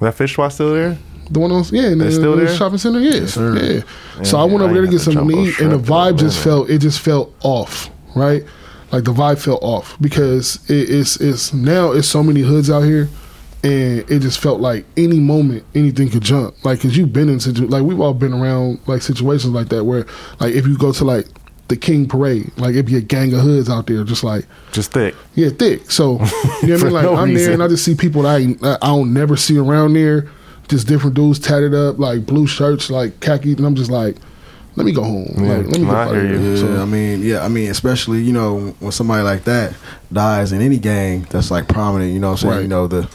That 0.00 0.14
fish 0.14 0.32
spot 0.34 0.52
still 0.52 0.74
there? 0.74 0.98
the 1.30 1.40
one 1.40 1.52
on 1.52 1.62
yeah, 1.72 1.88
in 1.88 1.98
the, 1.98 2.06
It's 2.06 2.16
still 2.16 2.36
the 2.36 2.44
there? 2.46 2.56
shopping 2.56 2.78
center, 2.78 3.00
yes, 3.00 3.34
sir. 3.34 3.54
yeah. 3.56 4.22
So 4.24 4.38
Yeah, 4.38 4.42
I 4.42 4.46
went 4.46 4.62
I 4.62 4.64
over 4.64 4.74
there 4.74 4.82
to 4.82 4.88
get 4.88 4.92
had 4.92 5.00
something 5.14 5.28
to 5.28 5.34
eat, 5.34 5.36
and 5.36 5.46
the 5.46 5.52
shrimp 5.52 5.72
in 5.74 5.80
a 5.80 5.82
vibe 5.82 6.18
just 6.18 6.42
felt 6.42 6.70
it 6.70 6.78
just 6.78 7.00
felt 7.00 7.34
off, 7.42 7.90
right? 8.16 8.44
Like 8.92 9.04
the 9.04 9.12
vibe 9.12 9.38
felt 9.38 9.62
off 9.62 9.96
because 10.00 10.58
it, 10.70 10.88
it's 10.90 11.16
it's 11.20 11.52
now 11.52 11.92
it's 11.92 12.08
so 12.08 12.22
many 12.22 12.40
hoods 12.40 12.70
out 12.70 12.80
here, 12.82 13.08
and 13.64 14.08
it 14.10 14.20
just 14.20 14.38
felt 14.40 14.60
like 14.60 14.84
any 14.96 15.18
moment 15.18 15.64
anything 15.74 16.08
could 16.10 16.22
jump. 16.22 16.54
Like 16.64 16.78
because 16.78 16.96
you've 16.96 17.12
been 17.12 17.28
in 17.28 17.40
situ- 17.40 17.66
like 17.66 17.82
we've 17.82 18.00
all 18.00 18.14
been 18.14 18.32
around 18.32 18.80
like 18.86 19.02
situations 19.02 19.52
like 19.52 19.68
that 19.70 19.84
where 19.84 20.06
like 20.40 20.54
if 20.54 20.66
you 20.66 20.78
go 20.78 20.92
to 20.92 21.04
like 21.04 21.26
the 21.68 21.76
King 21.76 22.08
Parade, 22.08 22.50
like 22.56 22.70
it'd 22.70 22.86
be 22.86 22.96
a 22.96 23.00
gang 23.00 23.34
of 23.34 23.40
hoods 23.40 23.68
out 23.68 23.86
there 23.88 24.02
just 24.04 24.24
like 24.24 24.46
Just 24.72 24.92
thick. 24.92 25.14
yeah, 25.34 25.50
thick. 25.50 25.90
So 25.90 26.12
you 26.12 26.18
know 26.18 26.24
what 26.76 26.80
I 26.80 26.84
mean? 26.84 26.92
Like 26.92 27.02
no 27.04 27.16
I'm 27.16 27.34
there 27.34 27.52
and 27.52 27.62
I 27.62 27.68
just 27.68 27.84
see 27.84 27.94
people 27.94 28.22
that 28.22 28.40
I 28.40 28.76
I 28.82 28.86
don't 28.86 29.12
never 29.12 29.36
see 29.36 29.58
around 29.58 29.94
there. 29.94 30.28
Just 30.68 30.86
different 30.86 31.14
dudes 31.16 31.38
tatted 31.38 31.74
up, 31.74 31.98
like 31.98 32.26
blue 32.26 32.46
shirts, 32.46 32.90
like 32.90 33.20
khaki, 33.20 33.52
and 33.54 33.64
I'm 33.64 33.74
just 33.74 33.90
like, 33.90 34.16
let 34.76 34.84
me 34.84 34.92
go 34.92 35.02
home. 35.02 35.32
Yeah, 35.38 35.42
Like, 35.56 35.66
let 35.66 35.78
me 35.80 35.86
no, 35.86 35.86
get 35.86 35.96
I 35.96 36.10
hear 36.14 36.26
you. 36.26 36.40
Yeah, 36.50 36.56
So, 36.56 36.82
I 36.82 36.84
mean, 36.84 37.22
yeah, 37.22 37.42
I 37.42 37.48
mean, 37.48 37.70
especially 37.70 38.20
you 38.22 38.34
know 38.34 38.74
when 38.78 38.92
somebody 38.92 39.22
like 39.22 39.44
that 39.44 39.74
dies 40.12 40.52
in 40.52 40.60
any 40.60 40.78
gang 40.78 41.26
that's 41.30 41.50
like 41.50 41.68
prominent, 41.68 42.12
you 42.12 42.20
know, 42.20 42.28
what 42.32 42.42
I'm 42.44 42.48
saying 42.50 42.54
Right. 42.54 42.62
you 42.62 42.68
know 42.68 42.86
the. 42.86 43.08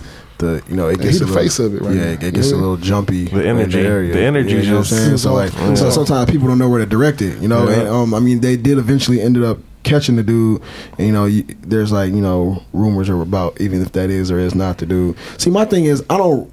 The, 0.43 0.63
you 0.69 0.75
know 0.75 0.87
it 0.89 0.99
gets 0.99 1.17
he 1.17 1.17
a 1.17 1.19
the 1.19 1.25
little, 1.27 1.41
face 1.41 1.59
of 1.59 1.75
it 1.75 1.81
right 1.81 1.95
yeah, 1.95 2.03
now. 2.05 2.11
it 2.11 2.33
gets 2.33 2.49
Yeah. 2.49 2.55
a 2.55 2.57
little 2.57 2.77
jumpy. 2.77 3.25
The 3.25 3.41
in 3.41 3.47
energy- 3.59 3.79
area. 3.79 4.13
the 4.13 4.21
energy 4.21 4.55
Yeah, 4.55 4.61
you 4.61 4.69
know 4.71 4.77
what 4.79 4.91
I'm 4.91 4.97
saying. 4.97 5.17
So 5.17 5.33
like, 5.33 5.53
Yeah. 5.53 5.75
so 5.75 5.89
sometimes 5.89 6.29
people 6.29 6.47
don't 6.47 6.57
know 6.59 6.69
where 6.69 6.79
to 6.79 6.85
direct 6.85 7.21
it. 7.21 7.39
You 7.39 7.47
know, 7.47 7.67
Yeah. 7.69 7.79
and 7.81 7.87
um, 7.89 8.13
I 8.13 8.19
mean, 8.19 8.41
they 8.41 8.57
did 8.57 8.77
eventually 8.77 9.21
ended 9.21 9.43
up 9.43 9.59
catching 9.83 10.15
the 10.15 10.23
dude. 10.23 10.61
And, 10.97 11.07
you 11.07 11.13
know, 11.13 11.25
you, 11.25 11.43
there's 11.61 11.91
like 11.91 12.13
you 12.13 12.21
know 12.21 12.61
rumors 12.73 13.09
are 13.09 13.21
about 13.21 13.59
even 13.61 13.81
if 13.81 13.91
that 13.93 14.09
is 14.09 14.31
or 14.31 14.39
is 14.39 14.53
not 14.55 14.77
the 14.79 14.85
dude. 14.85 15.15
See, 15.37 15.49
my 15.49 15.65
thing 15.65 15.85
is, 15.85 16.03
I 16.09 16.17
don't. 16.17 16.49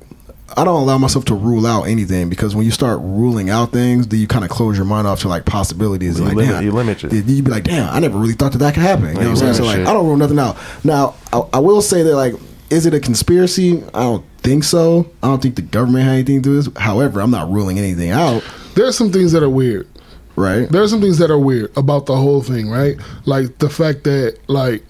I 0.57 0.65
don't 0.65 0.83
allow 0.83 0.99
myself 0.99 1.25
to 1.27 1.35
rule 1.37 1.65
out 1.65 1.85
anything 1.85 2.29
because 2.29 2.57
when 2.57 2.65
you 2.65 2.73
start 2.73 2.99
ruling 3.03 3.51
out 3.51 3.71
things, 3.71 4.09
then 4.09 4.19
you 4.19 4.27
kind 4.27 4.43
of 4.45 4.51
close 4.51 4.77
your 4.77 4.85
mind 4.85 5.07
off 5.07 5.21
to 5.21 5.29
like 5.29 5.45
possibilities. 5.45 6.19
You 6.19 6.25
like, 6.25 6.35
limit- 6.35 6.53
damn, 6.55 6.65
you 6.65 6.73
limit 6.73 7.05
it. 7.05 7.13
You'd 7.13 7.45
be 7.45 7.51
like, 7.53 7.63
damn, 7.63 7.89
I 7.95 8.01
never 8.01 8.19
really 8.19 8.33
thought 8.33 8.51
that 8.51 8.59
that 8.59 8.75
could 8.75 8.83
happen. 8.83 9.11
You 9.11 9.13
know 9.15 9.19
what 9.21 9.27
I'm 9.29 9.37
saying? 9.37 9.55
So 9.55 9.63
like, 9.65 9.77
shit. 9.77 9.87
I 9.87 9.93
don't 9.93 10.05
rule 10.07 10.17
nothing 10.17 10.41
out. 10.41 10.57
Now, 10.83 11.15
I, 11.33 11.43
I 11.53 11.59
will 11.61 11.81
say 11.81 12.03
that 12.03 12.17
like, 12.17 12.35
is 12.71 12.87
it 12.87 12.95
a 12.95 13.01
conspiracy? 13.01 13.83
I 13.95 14.03
don't 14.03 14.25
think 14.39 14.65
so. 14.65 15.11
I 15.23 15.27
don't 15.27 15.43
think 15.43 15.57
the 15.57 15.63
government 15.63 16.05
had 16.05 16.15
anything 16.15 16.37
to 16.37 16.43
do 16.43 16.57
with 16.57 16.75
this. 16.75 16.83
However, 16.83 17.21
I'm 17.21 17.31
not 17.31 17.51
ruling 17.51 17.79
anything 17.79 18.11
out. 18.11 18.43
there's 18.75 18.97
some 18.97 19.13
things 19.13 19.33
that 19.33 19.43
are 19.43 19.51
weird. 19.51 19.89
Right? 20.37 20.69
There's 20.71 20.91
some 20.91 21.01
things 21.01 21.19
that 21.19 21.31
are 21.31 21.39
weird 21.39 21.77
about 21.77 22.07
the 22.07 22.17
whole 22.17 22.43
thing, 22.43 22.71
right? 22.71 22.97
Like 23.27 23.59
the 23.59 23.69
fact 23.69 24.05
that 24.05 24.39
like 24.47 24.83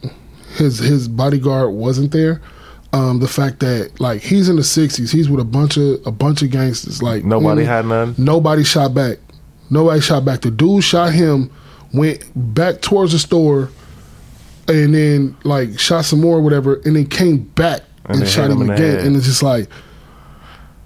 his 0.56 0.78
his 0.78 1.08
bodyguard 1.08 1.72
wasn't 1.72 2.12
there. 2.12 2.40
Um, 2.92 3.20
the 3.20 3.28
fact 3.28 3.60
that 3.60 4.00
like 4.00 4.20
he's 4.20 4.48
in 4.48 4.56
the 4.56 4.62
'60s, 4.62 5.10
he's 5.10 5.28
with 5.28 5.40
a 5.40 5.44
bunch 5.44 5.76
of 5.76 6.06
a 6.06 6.12
bunch 6.12 6.42
of 6.42 6.50
gangsters. 6.50 7.02
Like 7.02 7.24
Nobody 7.24 7.62
mm, 7.62 7.66
had 7.66 7.86
none. 7.86 8.14
Nobody 8.18 8.62
shot 8.62 8.94
back. 8.94 9.18
Nobody 9.70 10.00
shot 10.00 10.24
back. 10.24 10.42
The 10.42 10.50
dude 10.50 10.84
shot 10.84 11.12
him, 11.12 11.50
went 11.92 12.24
back 12.34 12.80
towards 12.80 13.12
the 13.12 13.18
store, 13.18 13.70
and 14.70 14.94
then 14.94 15.36
like 15.44 15.78
shot 15.78 16.04
some 16.04 16.20
more, 16.20 16.38
or 16.38 16.40
whatever, 16.42 16.80
and 16.84 16.96
then 16.96 17.06
came 17.06 17.38
back 17.38 17.82
And 18.06 18.20
and, 18.20 18.28
shot 18.28 18.50
him 18.50 18.62
him 18.62 18.70
again. 18.70 19.06
And 19.06 19.16
it's 19.16 19.26
just 19.26 19.42
like, 19.42 19.68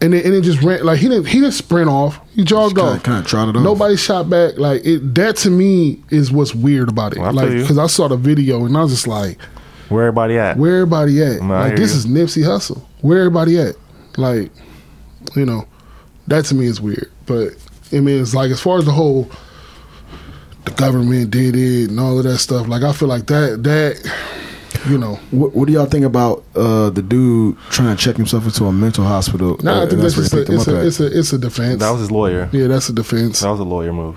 and 0.01 0.13
then 0.13 0.25
and 0.25 0.35
it 0.35 0.43
just 0.43 0.63
ran 0.63 0.85
like 0.85 0.99
he 0.99 1.09
didn't 1.09 1.27
he 1.27 1.41
didn't 1.41 1.53
sprint 1.55 1.89
off. 1.89 2.19
He 2.35 2.45
jogged 2.45 2.77
Kinda- 2.77 2.91
off. 2.93 3.03
kinda 3.03 3.23
trotted 3.23 3.57
off. 3.57 3.63
Nobody 3.63 3.97
shot 3.97 4.29
back. 4.29 4.59
Like 4.59 4.85
it. 4.85 5.15
That 5.15 5.37
to 5.39 5.51
me 5.51 6.03
is 6.11 6.33
what's 6.33 6.55
weird 6.55 6.89
about 6.89 7.13
it. 7.17 7.21
I 7.21 7.25
feel 7.31 7.33
like 7.35 7.51
because 7.51 7.79
I 7.79 7.87
saw 7.87 8.09
the 8.09 8.17
video 8.17 8.65
and 8.65 8.77
I 8.77 8.83
was 8.83 8.91
just 8.93 9.07
like, 9.07 9.41
Where 9.89 10.03
everybody 10.05 10.37
at? 10.39 10.57
where 10.57 10.77
everybody 10.81 11.23
at? 11.23 11.41
No, 11.43 11.55
I 11.55 11.69
like 11.69 11.77
this 11.77 11.93
you. 11.93 11.99
is 11.99 12.07
Nipsey 12.07 12.43
Hussle. 12.45 12.83
Where 13.03 13.19
everybody 13.21 13.59
at? 13.59 13.77
Like, 14.17 14.51
you 15.37 15.47
know, 15.47 15.67
that 16.27 16.45
to 16.47 16.55
me 16.55 16.67
is 16.67 16.81
weird. 16.81 17.11
But 17.27 17.51
I 17.93 18.01
mean, 18.01 18.21
it's 18.21 18.35
like 18.35 18.51
as 18.51 18.61
far 18.61 18.79
as 18.79 18.85
the 18.85 18.93
whole, 18.93 19.31
the 20.65 20.71
government 20.73 21.31
did 21.31 21.55
it 21.57 21.91
and 21.91 22.01
all 22.01 22.19
of 22.19 22.25
that 22.25 22.39
stuff. 22.39 22.67
Like 22.69 22.83
I 22.83 22.93
feel 22.93 23.09
like 23.09 23.27
that 23.27 23.63
that, 23.65 24.89
you 24.89 24.99
know, 24.99 25.17
What, 25.31 25.55
what 25.55 25.67
do 25.67 25.73
y'all 25.75 25.87
think 25.87 26.05
about 26.05 26.45
uh, 26.55 26.91
the 26.91 27.03
dude 27.03 27.57
trying 27.71 27.95
to 27.97 28.03
check 28.03 28.17
himself 28.17 28.45
into 28.45 28.65
a 28.67 28.73
mental 28.73 29.05
hospital? 29.05 29.59
nah, 29.63 29.73
Uh, 29.73 29.77
I 29.77 29.81
think 29.83 29.93
and 29.95 30.03
that's 30.03 30.15
just 30.15 30.33
a, 30.35 30.41
it's 30.43 30.67
a, 30.67 30.87
it's 30.87 31.01
a 31.01 31.19
it's 31.19 31.33
a 31.33 31.39
defense. 31.39 31.81
That 31.81 31.91
was 31.91 32.01
his 32.01 32.11
lawyer. 32.11 32.49
yeah, 32.53 32.67
that's 32.67 32.89
a 32.89 32.93
defense. 32.93 33.41
That 33.41 33.51
was 33.51 33.61
a 33.61 33.65
lawyer 33.65 33.93
move. 33.93 34.17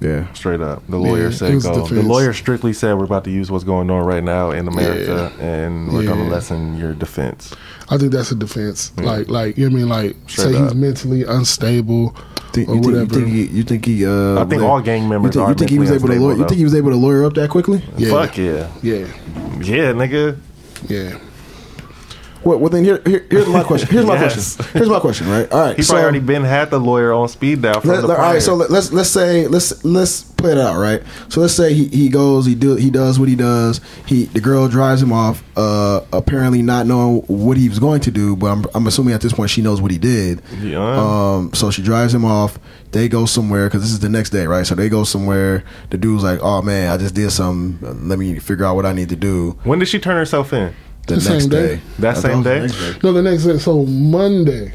yeah. 0.00 0.32
Straight 0.34 0.60
up. 0.60 0.82
The 0.88 0.96
lawyer 0.98 1.24
Yeah, 1.28 1.30
said 1.30 1.54
was 1.54 1.64
go. 1.64 1.86
The 1.86 2.02
lawyer 2.02 2.32
strictly 2.32 2.72
said 2.72 2.94
we're 2.94 3.04
about 3.04 3.24
to 3.24 3.30
use 3.30 3.50
what's 3.50 3.64
going 3.64 3.90
on 3.90 4.04
right 4.04 4.22
now 4.24 4.50
in 4.50 4.68
America 4.68 5.32
and 5.40 5.92
we're 5.92 6.06
gonna 6.06 6.28
lessen 6.28 6.76
your 6.78 6.92
defense. 6.94 7.54
I 7.88 7.98
think 7.98 8.12
that's 8.12 8.30
a 8.30 8.34
defense. 8.36 8.92
Like 8.98 9.28
like 9.28 9.56
you 9.58 9.68
know 9.68 9.74
what 9.74 9.78
I 9.78 9.80
mean 9.82 9.88
like 9.88 10.16
Straight 10.28 10.52
say 10.52 10.56
up. 10.56 10.64
he's 10.64 10.74
mentally 10.74 11.24
unstable 11.24 12.14
Think, 12.54 12.68
or 12.68 12.76
you, 12.76 12.82
think, 12.82 12.94
you 12.94 13.06
think 13.06 13.26
he? 13.26 13.42
You 13.46 13.62
think 13.64 13.84
he? 13.84 14.06
Uh, 14.06 14.40
I 14.40 14.44
think 14.44 14.62
was 14.62 14.70
all 14.70 14.80
gang 14.80 15.08
members 15.08 15.34
You 15.34 15.40
think, 15.40 15.44
are 15.44 15.50
you 15.50 15.54
think 15.56 15.70
he 15.70 15.78
was 15.80 15.90
able 15.90 16.06
to? 16.06 16.14
Lawyer, 16.20 16.36
you 16.36 16.44
think 16.46 16.58
he 16.58 16.64
was 16.64 16.74
able 16.76 16.90
to 16.90 16.96
lawyer 16.96 17.24
up 17.24 17.34
that 17.34 17.50
quickly? 17.50 17.82
Yeah. 17.98 18.10
Fuck 18.10 18.38
yeah. 18.38 18.70
yeah, 18.80 19.06
Yeah, 19.58 19.92
nigga. 19.92 20.38
yeah. 20.88 21.18
Well, 22.44 22.58
well 22.58 22.70
then 22.70 22.84
here, 22.84 23.00
here 23.06 23.26
here's 23.30 23.48
my 23.48 23.62
question. 23.62 23.88
Here's 23.88 24.04
my 24.06 24.14
Yes. 24.20 24.56
question. 24.56 24.72
Here's 24.78 24.88
my 24.88 25.00
question. 25.00 25.28
Right. 25.28 25.50
All 25.52 25.60
right. 25.60 25.76
He's 25.76 25.86
probably 25.88 26.02
already 26.04 26.20
been 26.20 26.44
had 26.44 26.70
the 26.70 26.78
lawyer 26.78 27.12
on 27.12 27.28
speed 27.28 27.62
dial 27.62 27.80
from 27.80 27.90
Let- 27.90 28.00
the 28.02 28.06
let- 28.08 28.18
right, 28.18 28.42
so 28.42 28.54
let, 28.54 28.70
let's 28.70 28.92
let's 28.92 29.10
say 29.10 29.46
let's 29.48 29.84
let's 29.84 30.22
play 30.22 30.52
it 30.52 30.58
out, 30.58 30.78
right? 30.78 31.02
So 31.30 31.40
let's 31.40 31.54
say 31.54 31.72
he, 31.72 31.86
he 31.88 32.08
goes, 32.08 32.44
he 32.46 32.54
do 32.54 32.76
he 32.76 32.90
does 32.90 33.18
what 33.18 33.28
he 33.28 33.36
does. 33.36 33.80
He 34.06 34.24
the 34.26 34.40
girl 34.40 34.68
drives 34.68 35.02
him 35.02 35.12
off, 35.12 35.42
uh, 35.56 36.00
apparently 36.12 36.60
not 36.62 36.86
knowing 36.86 37.22
what 37.22 37.56
he 37.56 37.68
was 37.68 37.78
going 37.78 38.00
to 38.02 38.10
do, 38.10 38.36
but 38.36 38.46
I'm, 38.48 38.64
I'm 38.74 38.86
assuming 38.86 39.14
at 39.14 39.20
this 39.22 39.32
point 39.32 39.50
she 39.50 39.62
knows 39.62 39.80
what 39.80 39.90
he 39.90 39.98
did. 39.98 40.42
Yeah. 40.60 40.78
Um, 40.78 41.52
so 41.54 41.70
she 41.70 41.82
drives 41.82 42.14
him 42.14 42.24
off. 42.24 42.58
They 42.92 43.08
go 43.08 43.24
somewhere 43.26 43.66
because 43.68 43.82
this 43.82 43.90
is 43.90 43.98
the 44.00 44.08
next 44.08 44.30
day, 44.30 44.46
right? 44.46 44.64
So 44.66 44.74
they 44.76 44.88
go 44.88 45.02
somewhere. 45.04 45.64
The 45.90 45.98
dude's 45.98 46.22
like, 46.22 46.38
"Oh 46.42 46.62
man, 46.62 46.92
I 46.92 46.96
just 46.96 47.14
did 47.14 47.30
something. 47.32 48.08
Let 48.08 48.18
me 48.18 48.38
figure 48.38 48.64
out 48.66 48.76
what 48.76 48.86
I 48.86 48.92
need 48.92 49.08
to 49.08 49.16
do." 49.16 49.58
when 49.64 49.78
did 49.80 49.88
she 49.88 49.98
turn 49.98 50.16
herself 50.16 50.52
in? 50.52 50.74
The, 51.06 51.16
The 51.16 51.30
next 51.30 51.42
same 51.42 51.50
day. 51.50 51.76
day. 51.76 51.82
That 51.98 52.16
I 52.16 52.20
same 52.20 52.30
it 52.30 52.36
was 52.36 52.44
the 52.72 52.84
day? 52.84 52.92
day. 52.92 52.98
No, 53.02 53.12
the 53.12 53.22
next 53.22 53.44
day. 53.44 53.58
So 53.58 53.84
Monday, 53.84 54.72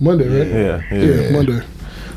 Monday, 0.00 0.28
right? 0.28 0.48
Yeah, 0.90 0.96
yeah. 0.98 1.22
Yeah, 1.22 1.30
Monday. 1.30 1.66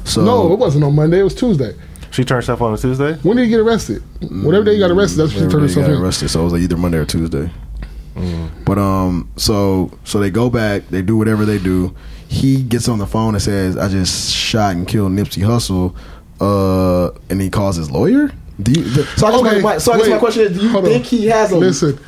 So 0.05 0.23
no, 0.23 0.51
it 0.53 0.59
wasn't 0.59 0.83
on 0.83 0.95
Monday. 0.95 1.19
It 1.19 1.23
was 1.23 1.35
Tuesday. 1.35 1.75
She 2.11 2.23
turned 2.23 2.37
herself 2.43 2.61
on 2.61 2.73
a 2.73 2.77
Tuesday. 2.77 3.13
When 3.23 3.37
did 3.37 3.43
he 3.45 3.49
get 3.49 3.59
arrested? 3.59 4.03
Whatever 4.29 4.65
day 4.65 4.73
he 4.73 4.79
got 4.79 4.91
arrested, 4.91 5.17
that's 5.17 5.33
when 5.33 5.41
he 5.41 5.45
Whatever 5.47 5.67
turned 5.67 5.67
day 5.75 5.81
he 5.81 5.87
got 5.87 5.95
in. 5.97 6.03
arrested. 6.03 6.29
So 6.29 6.41
it 6.41 6.43
was 6.43 6.53
like 6.53 6.61
either 6.61 6.77
Monday 6.77 6.97
or 6.99 7.05
Tuesday. 7.05 7.49
But 8.65 8.77
um, 8.77 9.29
so 9.37 9.91
so 10.03 10.19
they 10.19 10.29
go 10.29 10.49
back. 10.49 10.87
They 10.89 11.01
do 11.01 11.17
whatever 11.17 11.45
they 11.45 11.57
do. 11.57 11.95
He 12.27 12.61
gets 12.63 12.87
on 12.87 12.99
the 12.99 13.07
phone 13.07 13.33
and 13.35 13.41
says, 13.43 13.75
"I 13.77 13.87
just 13.89 14.31
shot 14.33 14.75
and 14.75 14.87
killed 14.87 15.11
Nipsey 15.11 15.43
Hussle," 15.43 15.95
uh, 16.39 17.17
and 17.29 17.41
he 17.41 17.49
calls 17.49 17.75
his 17.75 17.89
lawyer. 17.91 18.31
Do 18.61 18.71
you? 18.71 18.83
The, 18.87 19.05
so 19.17 19.27
I 19.27 19.31
guess, 19.31 19.39
Okay, 19.41 19.61
my, 19.61 19.77
so 19.79 19.93
I 19.93 19.97
guess 19.97 20.09
my 20.09 20.17
question 20.19 20.43
is: 20.43 20.57
Do 20.59 20.63
you 20.65 20.71
think 20.81 20.85
on. 21.05 21.09
he 21.09 21.25
has 21.27 21.51
a? 21.51 21.57
Listen, 21.57 21.99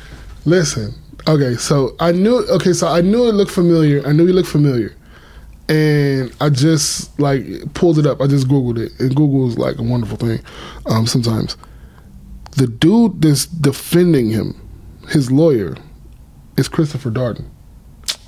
listen. 0.44 0.94
Okay, 1.28 1.56
so 1.56 1.94
I 2.00 2.12
knew. 2.12 2.38
Okay, 2.50 2.72
so 2.72 2.86
I 2.88 3.00
knew 3.00 3.28
it 3.28 3.32
looked 3.32 3.50
familiar. 3.50 4.06
I 4.06 4.12
knew 4.12 4.26
he 4.26 4.32
looked 4.32 4.48
familiar, 4.48 4.94
and 5.68 6.32
I 6.40 6.50
just 6.50 7.18
like 7.18 7.44
pulled 7.74 7.98
it 7.98 8.06
up. 8.06 8.20
I 8.20 8.26
just 8.28 8.46
googled 8.48 8.78
it, 8.78 8.92
and 9.00 9.14
Google 9.14 9.48
is 9.48 9.58
like 9.58 9.78
a 9.78 9.82
wonderful 9.82 10.16
thing. 10.16 10.40
Um, 10.86 11.06
sometimes 11.06 11.56
the 12.52 12.66
dude 12.68 13.20
that's 13.22 13.46
defending 13.46 14.30
him, 14.30 14.54
his 15.08 15.30
lawyer, 15.32 15.76
is 16.56 16.68
Christopher 16.68 17.10
Darden, 17.10 17.46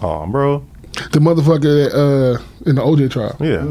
Oh, 0.02 0.26
bro. 0.26 0.66
the 1.12 1.20
motherfucker 1.20 1.62
that, 1.62 1.94
uh, 1.94 2.42
in 2.68 2.74
the 2.76 2.82
OJ 2.82 3.10
trial. 3.10 3.36
Yeah, 3.40 3.64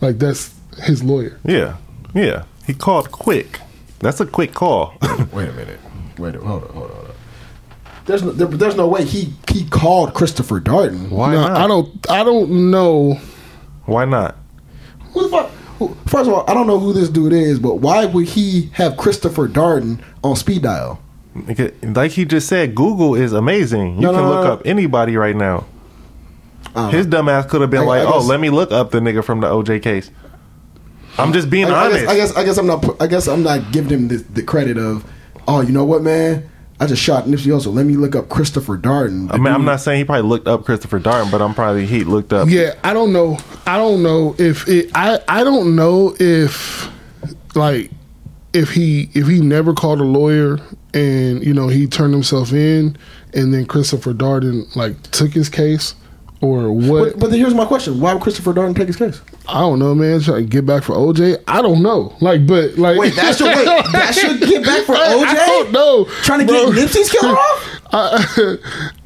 Like 0.00 0.18
that's 0.18 0.54
his 0.82 1.04
lawyer. 1.04 1.38
yeah, 1.44 1.76
yeah. 2.14 2.44
He 2.66 2.72
called 2.74 3.12
quick. 3.12 3.60
That's 4.00 4.18
a 4.20 4.26
quick 4.26 4.54
call. 4.54 4.94
Wait 5.32 5.48
a 5.48 5.52
minute. 5.52 5.78
Wait. 6.18 6.34
A, 6.34 6.40
hold 6.40 6.64
on. 6.64 6.70
Hold 6.70 6.90
on. 6.90 7.05
There's 8.06 8.22
no, 8.22 8.30
there, 8.30 8.46
there's 8.46 8.76
no 8.76 8.86
way 8.86 9.04
he 9.04 9.32
he 9.50 9.66
called 9.68 10.14
Christopher 10.14 10.60
Darden. 10.60 11.10
Why 11.10 11.32
No, 11.32 11.48
not? 11.48 11.56
I 11.56 11.66
don't. 11.66 12.10
I 12.10 12.24
don't 12.24 12.70
know. 12.70 13.18
Why 13.86 14.04
not? 14.04 14.36
Who 15.12 15.22
the 15.22 15.28
fuck? 15.28 15.50
First 16.06 16.28
of 16.28 16.34
all, 16.34 16.44
I 16.48 16.54
don't 16.54 16.66
know 16.66 16.78
who 16.78 16.92
this 16.92 17.08
dude 17.08 17.32
is, 17.32 17.58
but 17.58 17.76
why 17.76 18.06
would 18.06 18.28
he 18.28 18.70
have 18.72 18.96
Christopher 18.96 19.46
Darden 19.48 20.00
on 20.24 20.34
speed 20.36 20.62
dial? 20.62 21.00
Like 21.82 22.12
he 22.12 22.24
just 22.24 22.48
said, 22.48 22.74
Google 22.74 23.14
is 23.14 23.32
amazing. 23.34 23.96
You 23.96 24.00
No, 24.02 24.12
can 24.12 24.22
no, 24.22 24.30
look 24.30 24.46
up 24.46 24.62
anybody 24.64 25.16
right 25.18 25.36
now. 25.36 25.66
Uh, 26.74 26.88
His 26.90 27.06
dumbass 27.06 27.48
could 27.48 27.60
have 27.60 27.70
been 27.70 27.82
I- 27.82 27.86
like, 27.86 28.08
I 28.08 28.10
"Oh, 28.10 28.20
let 28.20 28.40
me 28.40 28.48
look 28.50 28.72
up 28.72 28.90
the 28.90 29.00
nigga 29.00 29.22
from 29.22 29.40
the 29.40 29.48
OJ 29.48 29.82
case." 29.82 30.10
I'm 31.18 31.32
just 31.32 31.48
being 31.50 31.66
I, 31.66 31.70
I 31.70 31.86
honest. 31.86 32.04
guess, 32.04 32.08
I 32.10 32.16
guess 32.16 32.36
I 32.36 32.44
guess 32.44 32.58
I'm 32.58 32.66
not 32.66 33.02
I 33.02 33.06
guess 33.06 33.26
I'm 33.28 33.42
not 33.42 33.72
giving 33.72 33.90
him 33.90 34.08
the, 34.08 34.16
the 34.16 34.42
credit 34.42 34.76
of 34.78 35.04
oh 35.48 35.60
you 35.62 35.72
know 35.72 35.84
what 35.84 36.02
man 36.02 36.48
I 36.78 36.86
just 36.86 37.02
shot 37.02 37.24
Nipsey 37.24 37.46
Hussle 37.46 37.72
let 37.74 37.86
me 37.86 37.96
look 37.96 38.14
up 38.14 38.28
Christopher 38.28 38.76
Darden 38.76 39.32
I 39.32 39.38
mean, 39.38 39.52
I'm 39.52 39.64
not 39.64 39.80
saying 39.80 39.98
he 39.98 40.04
probably 40.04 40.28
looked 40.28 40.46
up 40.46 40.64
Christopher 40.64 41.00
Darden, 41.00 41.30
but 41.30 41.40
I'm 41.40 41.54
probably 41.54 41.86
he 41.86 42.04
looked 42.04 42.32
up. 42.32 42.48
Yeah, 42.48 42.74
I 42.84 42.92
don't 42.92 43.12
know. 43.12 43.38
I 43.66 43.76
don't 43.78 44.02
know 44.02 44.34
if 44.38 44.68
it. 44.68 44.90
I 44.94 45.20
I 45.28 45.42
don't 45.44 45.74
know 45.74 46.14
if 46.18 46.90
like 47.54 47.90
if 48.52 48.70
he 48.70 49.10
if 49.14 49.26
he 49.26 49.40
never 49.40 49.74
called 49.74 50.00
a 50.00 50.04
lawyer 50.04 50.58
and 50.94 51.44
you 51.44 51.52
know 51.52 51.68
he 51.68 51.86
turned 51.86 52.12
himself 52.12 52.52
in 52.52 52.96
and 53.34 53.52
then 53.52 53.66
Christopher 53.66 54.14
Darden 54.14 54.74
like 54.76 55.00
took 55.10 55.32
his 55.32 55.48
case 55.48 55.94
or 56.42 56.70
what. 56.70 57.12
but, 57.14 57.18
but 57.20 57.32
here's 57.32 57.54
my 57.54 57.64
question 57.64 57.98
why 57.98 58.12
would 58.12 58.22
Christopher 58.22 58.52
Darden 58.52 58.76
take 58.76 58.88
his 58.88 58.96
case 58.96 59.20
I 59.48 59.60
don't 59.60 59.78
know, 59.78 59.94
man. 59.94 60.20
Trying 60.20 60.42
to 60.44 60.48
get 60.50 60.66
back 60.66 60.82
for 60.82 60.94
OJ. 60.96 61.40
I 61.46 61.62
don't 61.62 61.80
know. 61.80 62.16
Like, 62.20 62.46
but 62.48 62.76
like 62.78 62.98
wait 62.98 63.14
that 63.14 63.36
should 63.36 63.46
wait 63.46 63.64
that 63.92 64.12
should 64.14 64.40
get 64.40 64.64
back 64.64 64.84
for 64.84 64.94
OJ 64.94 65.24
I 65.24 65.34
don't 65.46 65.72
know. 65.72 66.04
trying 66.22 66.40
to 66.40 66.46
bro. 66.46 66.72
get 66.72 66.88
Nipsey's 66.88 67.10
killer 67.10 67.34
off 67.34 67.80
I, 67.92 68.56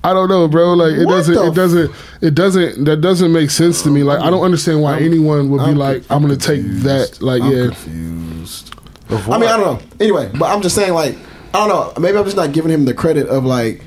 I 0.05 0.13
don't 0.15 0.29
know, 0.31 0.49
bro. 0.49 0.73
Like 0.73 0.95
it 0.95 1.05
What 1.05 1.13
doesn't. 1.27 1.35
the 1.35 1.47
It 1.49 1.55
doesn't. 1.55 1.91
It 2.23 2.35
doesn't. 2.35 2.85
That 2.87 2.97
doesn't 3.03 3.31
make 3.33 3.51
sense 3.51 3.83
to 3.83 3.91
me. 3.91 4.03
Like 4.03 4.21
I 4.21 4.31
don't 4.31 4.43
understand 4.43 4.81
why 4.83 4.99
anyone 4.99 5.51
would 5.51 5.59
be 5.59 5.65
I'm 5.65 5.77
like, 5.77 6.09
con- 6.09 6.17
"I'm 6.17 6.27
going 6.27 6.37
to 6.39 6.47
take 6.47 6.63
that." 6.85 7.21
Like 7.21 7.43
I'm 7.43 7.53
yeah, 7.53 7.67
confused 7.67 8.75
Of 9.11 9.29
I 9.29 9.33
mean 9.33 9.41
what? 9.41 9.49
I 9.51 9.57
don't 9.59 9.61
know 9.81 9.87
anyway 10.01 10.31
but 10.39 10.47
I'm 10.47 10.63
just 10.63 10.75
saying 10.75 10.95
like 10.95 11.17
I 11.53 11.67
don't 11.67 11.69
know 11.69 12.01
maybe 12.01 12.17
I'm 12.17 12.25
just 12.25 12.37
not 12.37 12.53
giving 12.53 12.71
him 12.73 12.87
the 12.87 12.95
credit 12.95 13.27
of 13.29 13.45
like 13.45 13.83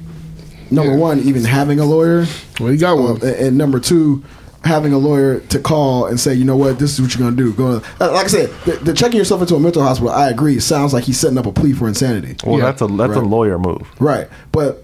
number 0.74 0.94
Yeah. 0.94 0.98
one 1.00 1.20
even 1.22 1.44
having 1.44 1.80
a 1.80 1.86
lawyer 1.86 2.26
well, 2.60 2.72
he 2.72 2.78
got 2.78 2.98
Um, 2.98 3.04
one. 3.04 3.16
and, 3.22 3.24
and 3.36 3.58
number 3.58 3.80
two, 3.80 4.24
having 4.64 4.94
a 4.94 4.98
lawyer 4.98 5.40
to 5.40 5.60
call 5.60 6.06
and 6.06 6.18
say, 6.20 6.34
you 6.34 6.46
know 6.46 6.56
what, 6.56 6.80
this 6.80 6.94
is 6.94 7.02
what 7.02 7.14
you're 7.14 7.24
gonna 7.24 7.36
do. 7.36 7.52
Go, 7.54 7.82
uh, 8.00 8.12
like 8.14 8.26
I 8.26 8.28
said, 8.28 8.50
the, 8.66 8.72
the 8.78 8.94
checking 8.94 9.18
yourself 9.18 9.42
into 9.42 9.56
a 9.56 9.60
mental 9.60 9.84
hospital. 9.84 10.10
I 10.14 10.30
agree. 10.30 10.60
Sounds 10.60 10.94
like 10.94 11.04
he's 11.04 11.20
setting 11.20 11.38
up 11.38 11.46
a 11.46 11.52
plea 11.52 11.74
for 11.74 11.88
insanity. 11.88 12.36
Well, 12.46 12.60
Yeah. 12.60 12.66
that's 12.66 12.82
a 12.82 12.88
that's 12.88 13.16
a 13.16 13.22
lawyer 13.22 13.60
move. 13.60 13.82
Right, 14.00 14.28
but 14.52 14.84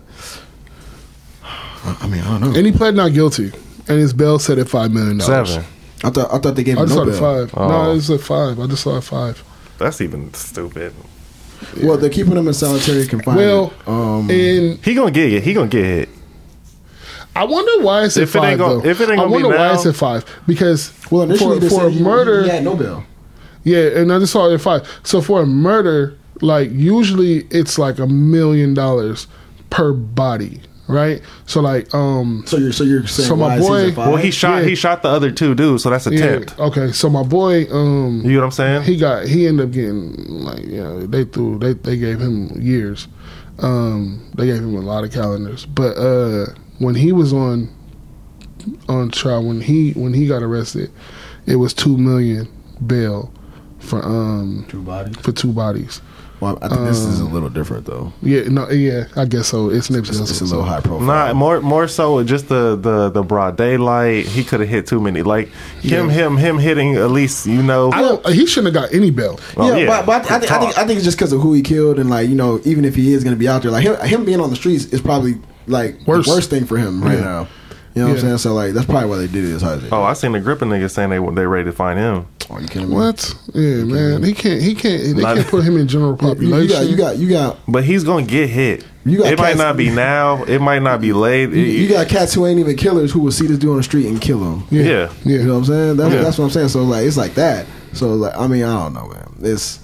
I 2.01 2.07
mean, 2.07 2.21
I 2.21 2.39
don't 2.39 2.41
know. 2.51 2.57
and 2.57 2.65
he 2.65 2.71
pled 2.71 2.95
not 2.95 3.13
guilty, 3.13 3.51
and 3.87 3.97
his 3.99 4.13
bail 4.13 4.37
set 4.39 4.57
at 4.59 4.67
five 4.69 4.91
million 4.91 5.17
dollars. 5.17 5.49
Seven. 5.53 5.65
I 6.03 6.09
thought 6.09 6.33
I 6.33 6.37
thought 6.39 6.55
they 6.55 6.63
gave 6.63 6.77
I 6.77 6.81
him 6.81 6.87
just 6.87 6.97
no 6.97 7.11
saw 7.11 7.11
bail. 7.11 7.47
five. 7.47 7.53
Oh. 7.57 7.67
No, 7.69 7.95
it's 7.95 8.09
at 8.09 8.21
five. 8.21 8.59
I 8.59 8.67
just 8.67 8.83
saw 8.83 8.95
a 8.97 9.01
five. 9.01 9.43
That's 9.77 10.01
even 10.01 10.33
stupid. 10.33 10.93
Well, 11.83 11.97
they're 11.97 12.09
keeping 12.09 12.35
him 12.37 12.47
in 12.47 12.53
solitary 12.53 13.05
confinement. 13.07 13.73
Well, 13.85 13.93
um, 14.19 14.29
and 14.29 14.79
He 14.83 14.93
gonna 14.93 15.11
get 15.11 15.31
it. 15.33 15.43
He 15.43 15.53
gonna 15.53 15.67
get 15.67 15.83
hit. 15.85 16.09
I 17.35 17.45
wonder 17.45 17.83
why 17.85 18.03
it's 18.05 18.17
at 18.17 18.23
If 18.23 18.35
it 18.35 18.39
ain't 18.39 18.45
five. 18.45 18.57
gon- 18.57 18.79
though. 18.83 18.89
if 18.89 18.99
it 18.99 19.03
ain't 19.03 19.11
I 19.13 19.15
gonna 19.23 19.27
be 19.27 19.31
wonder 19.43 19.49
why 19.49 19.67
now- 19.67 19.73
it's 19.73 19.85
at 19.85 19.95
five 19.95 20.25
because 20.47 20.91
well, 21.11 21.23
initially 21.23 21.55
for, 21.55 21.59
they 21.61 21.69
for 21.69 21.75
said 21.75 21.85
a 21.85 21.89
he, 21.91 22.01
murder, 22.03 22.43
he 22.43 22.49
had 22.49 22.63
no 22.63 22.75
bail. 22.75 23.03
Yeah, 23.63 23.79
and 23.99 24.11
I 24.11 24.19
just 24.19 24.31
saw 24.33 24.49
it 24.49 24.53
at 24.53 24.61
five. 24.61 24.87
So 25.03 25.21
for 25.21 25.41
a 25.41 25.45
murder, 25.45 26.15
like 26.41 26.71
usually 26.71 27.45
it's 27.51 27.77
like 27.77 27.99
a 27.99 28.07
million 28.07 28.73
dollars 28.73 29.27
per 29.69 29.93
body, 29.93 30.61
right? 30.89 31.21
So 31.45 31.61
like, 31.61 31.93
um, 31.93 32.43
So 32.45 32.57
you're 32.57 32.73
so 32.73 32.83
you're 32.83 33.07
saying 33.07 33.29
So 33.29 33.35
my 33.37 33.45
why 33.45 33.55
is 33.57 33.61
he 33.63 33.69
boy- 33.69 33.91
five? 33.95 34.07
Well, 34.09 34.17
he 34.17 34.31
shot 34.31 34.63
Yeah. 34.63 34.69
he 34.69 34.75
shot 34.75 35.01
the 35.03 35.09
other 35.09 35.31
two 35.31 35.55
dudes, 35.55 35.83
so 35.83 35.89
that's 35.91 36.05
yeah, 36.07 36.19
attempt. 36.25 36.59
okay. 36.59 36.91
So 36.91 37.09
my 37.09 37.23
boy, 37.23 37.67
um, 37.71 38.21
You 38.25 38.31
know 38.33 38.39
what 38.39 38.45
I'm 38.45 38.51
saying? 38.51 38.81
he 38.83 38.97
got 38.97 39.25
he 39.27 39.47
ended 39.47 39.67
up 39.67 39.71
getting 39.71 40.15
like 40.27 40.65
you 40.65 40.83
know 40.83 41.05
they 41.05 41.23
threw 41.23 41.57
they 41.59 41.73
they 41.73 41.95
gave 41.95 42.19
him 42.19 42.49
years, 42.61 43.07
um, 43.59 44.19
they 44.35 44.47
gave 44.47 44.57
him 44.57 44.75
a 44.75 44.81
lot 44.81 45.03
of 45.03 45.11
calendars. 45.13 45.65
But 45.65 45.95
uh, 45.97 46.47
when 46.79 46.95
he 46.95 47.11
was 47.13 47.31
on 47.33 47.69
on 48.87 49.09
trial, 49.11 49.43
when 49.45 49.61
he 49.61 49.91
when 49.91 50.13
he 50.13 50.27
got 50.27 50.41
arrested, 50.43 50.91
it 51.45 51.55
was 51.57 51.73
two 51.73 51.97
million 51.97 52.47
bail 52.85 53.31
for 53.79 54.03
um 54.03 54.65
two 54.69 54.81
bodies. 54.81 55.15
for 55.17 55.31
two 55.31 55.53
bodies. 55.53 56.01
Well, 56.39 56.57
I 56.61 56.69
think 56.69 56.81
this 56.81 56.99
is 56.99 57.19
a 57.19 57.25
um, 57.25 57.33
little 57.33 57.49
different 57.49 57.85
though. 57.85 58.13
Yeah, 58.21 58.43
no, 58.43 58.69
yeah, 58.69 59.05
I 59.17 59.25
guess 59.25 59.47
so. 59.47 59.69
It's 59.69 59.89
Nipsey 59.89 60.09
It's, 60.09 60.19
Hussle. 60.19 60.29
it's 60.29 60.41
a 60.41 60.45
little 60.45 60.63
high 60.63 60.79
profile. 60.79 61.05
Nah, 61.05 61.33
more 61.33 61.59
more 61.59 61.87
so 61.87 62.23
just 62.23 62.47
the 62.47 62.77
the 62.77 63.09
the 63.09 63.23
broad 63.23 63.57
daylight. 63.57 64.25
He 64.25 64.43
could 64.43 64.61
have 64.61 64.69
hit 64.69 64.87
too 64.87 65.01
many. 65.01 65.21
Like 65.21 65.49
him 65.81 66.07
Yeah. 66.07 66.13
him 66.13 66.37
him 66.37 66.57
hitting 66.57 66.95
at 66.95 67.11
least 67.11 67.45
you 67.45 67.61
know. 67.61 67.91
I 67.91 68.01
don't. 68.01 68.25
He 68.29 68.45
shouldn't 68.45 68.73
have 68.73 68.83
got 68.85 68.93
any 68.93 69.11
bail. 69.11 69.39
Well, 69.57 69.67
oh, 69.73 69.75
yeah, 69.75 69.83
yeah, 69.83 69.87
but, 69.87 70.05
but 70.05 70.31
I, 70.31 70.39
think, 70.39 70.51
I 70.51 70.59
think 70.59 70.77
I 70.77 70.85
think 70.87 70.97
it's 70.97 71.05
just 71.05 71.17
because 71.17 71.33
of 71.33 71.41
who 71.41 71.53
he 71.53 71.61
killed 71.61 71.99
and 71.99 72.09
like 72.09 72.29
you 72.29 72.35
know 72.35 72.61
even 72.63 72.85
if 72.85 72.95
he 72.95 73.13
is 73.13 73.23
going 73.23 73.35
to 73.35 73.39
be 73.39 73.47
out 73.47 73.61
there 73.63 73.71
like 73.71 73.83
him, 73.83 73.95
him 73.99 74.23
being 74.25 74.39
on 74.39 74.49
the 74.49 74.55
streets 74.55 74.85
is 74.85 75.01
probably 75.01 75.35
like 75.67 75.99
Worse. 76.07 76.25
the 76.25 76.31
worst 76.31 76.49
thing 76.49 76.65
for 76.65 76.77
him 76.77 77.03
right 77.03 77.17
Yeah. 77.17 77.23
now. 77.23 77.47
You 77.99 78.05
know 78.05 78.09
what 78.13 78.19
I'm 78.23 78.27
saying? 78.27 78.37
So 78.39 78.53
like 78.53 78.73
that's 78.73 78.85
probably 78.85 79.09
why 79.09 79.17
they 79.17 79.27
did 79.27 79.43
it 79.45 79.53
as 79.55 79.61
high 79.61 79.73
as 79.73 79.81
they. 79.83 79.89
oh, 79.91 80.03
I 80.03 80.13
seen 80.13 80.31
the 80.31 80.39
gripping 80.39 80.69
niggas 80.69 80.91
saying 80.91 81.09
they 81.09 81.19
they 81.19 81.45
ready 81.45 81.65
to 81.65 81.71
find 81.71 81.99
him. 81.99 82.25
Oh, 82.49 82.57
you 82.59 82.67
kidding 82.67 82.89
me? 82.89 82.95
What? 82.95 83.35
Yeah, 83.53 83.83
man. 83.83 84.23
He 84.23 84.33
can't. 84.33 84.61
He 84.61 84.73
can't. 84.73 85.03
They 85.15 85.21
Not- 85.21 85.35
can't 85.37 85.47
put 85.49 85.63
him 85.63 85.77
in 85.77 85.87
general 85.87 86.11
You, 86.19 86.27
you 86.27 86.33
population. 86.35 86.67
got 86.67 86.87
you 86.89 86.95
got 86.97 87.17
you 87.17 87.29
got 87.29 87.59
But 87.67 87.83
he's 87.83 88.03
gonna 88.03 88.25
get 88.25 88.49
hit. 88.49 88.85
You 89.05 89.19
got 89.19 89.33
it 89.33 89.39
might 89.39 89.57
not 89.57 89.77
be 89.77 89.89
now. 89.89 90.43
It 90.43 90.59
might 90.59 90.81
not 90.81 90.99
be 91.01 91.13
late. 91.13 91.49
you, 91.51 91.61
you 91.63 91.89
got 91.89 92.07
cats 92.09 92.33
who 92.33 92.45
ain't 92.45 92.59
even 92.59 92.75
killers 92.75 93.11
who 93.11 93.19
will 93.21 93.31
see 93.31 93.47
this 93.47 93.57
dude 93.57 93.71
on 93.71 93.77
the 93.77 93.83
street 93.83 94.05
and 94.07 94.19
kill 94.19 94.39
him. 94.43 94.63
Yeah. 94.69 94.83
yeah. 94.83 95.13
Yeah. 95.23 95.37
You 95.39 95.43
know 95.45 95.53
what 95.53 95.59
I'm 95.59 95.65
saying? 95.65 95.97
That's, 95.97 96.13
Yeah. 96.13 96.21
that's 96.21 96.37
what 96.37 96.45
I'm 96.45 96.51
saying. 96.51 96.67
So 96.69 96.83
like 96.83 97.05
it's 97.05 97.17
like 97.17 97.33
that. 97.35 97.65
So 97.93 98.13
like 98.13 98.35
I 98.35 98.47
mean 98.47 98.63
I 98.63 98.83
don't 98.83 98.93
know, 98.93 99.07
man. 99.07 99.35
It's 99.41 99.79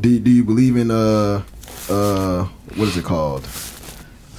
do 0.00 0.08
you- 0.08 0.20
do 0.20 0.30
you 0.30 0.44
believe 0.44 0.76
in 0.76 0.90
uh 0.90 1.42
uh 1.88 2.44
what 2.76 2.88
is 2.88 2.96
it 2.96 3.04
called? 3.04 3.46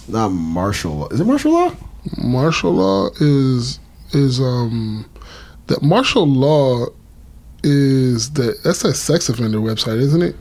Not 0.08 0.30
martial 0.30 0.98
law. 0.98 1.08
Is 1.10 1.20
it 1.20 1.26
martial 1.26 1.54
law? 1.54 1.72
Martial 2.18 2.72
law 2.72 3.10
is 3.20 3.80
is 4.12 4.40
um 4.40 5.10
that 5.68 5.82
martial 5.82 6.28
law 6.28 6.88
is 7.64 8.32
that 8.32 8.64
that's 8.64 8.84
a 8.84 8.94
sex 8.94 9.30
offender 9.30 9.58
website, 9.58 10.00
isn't 10.00 10.22
it? 10.22 10.36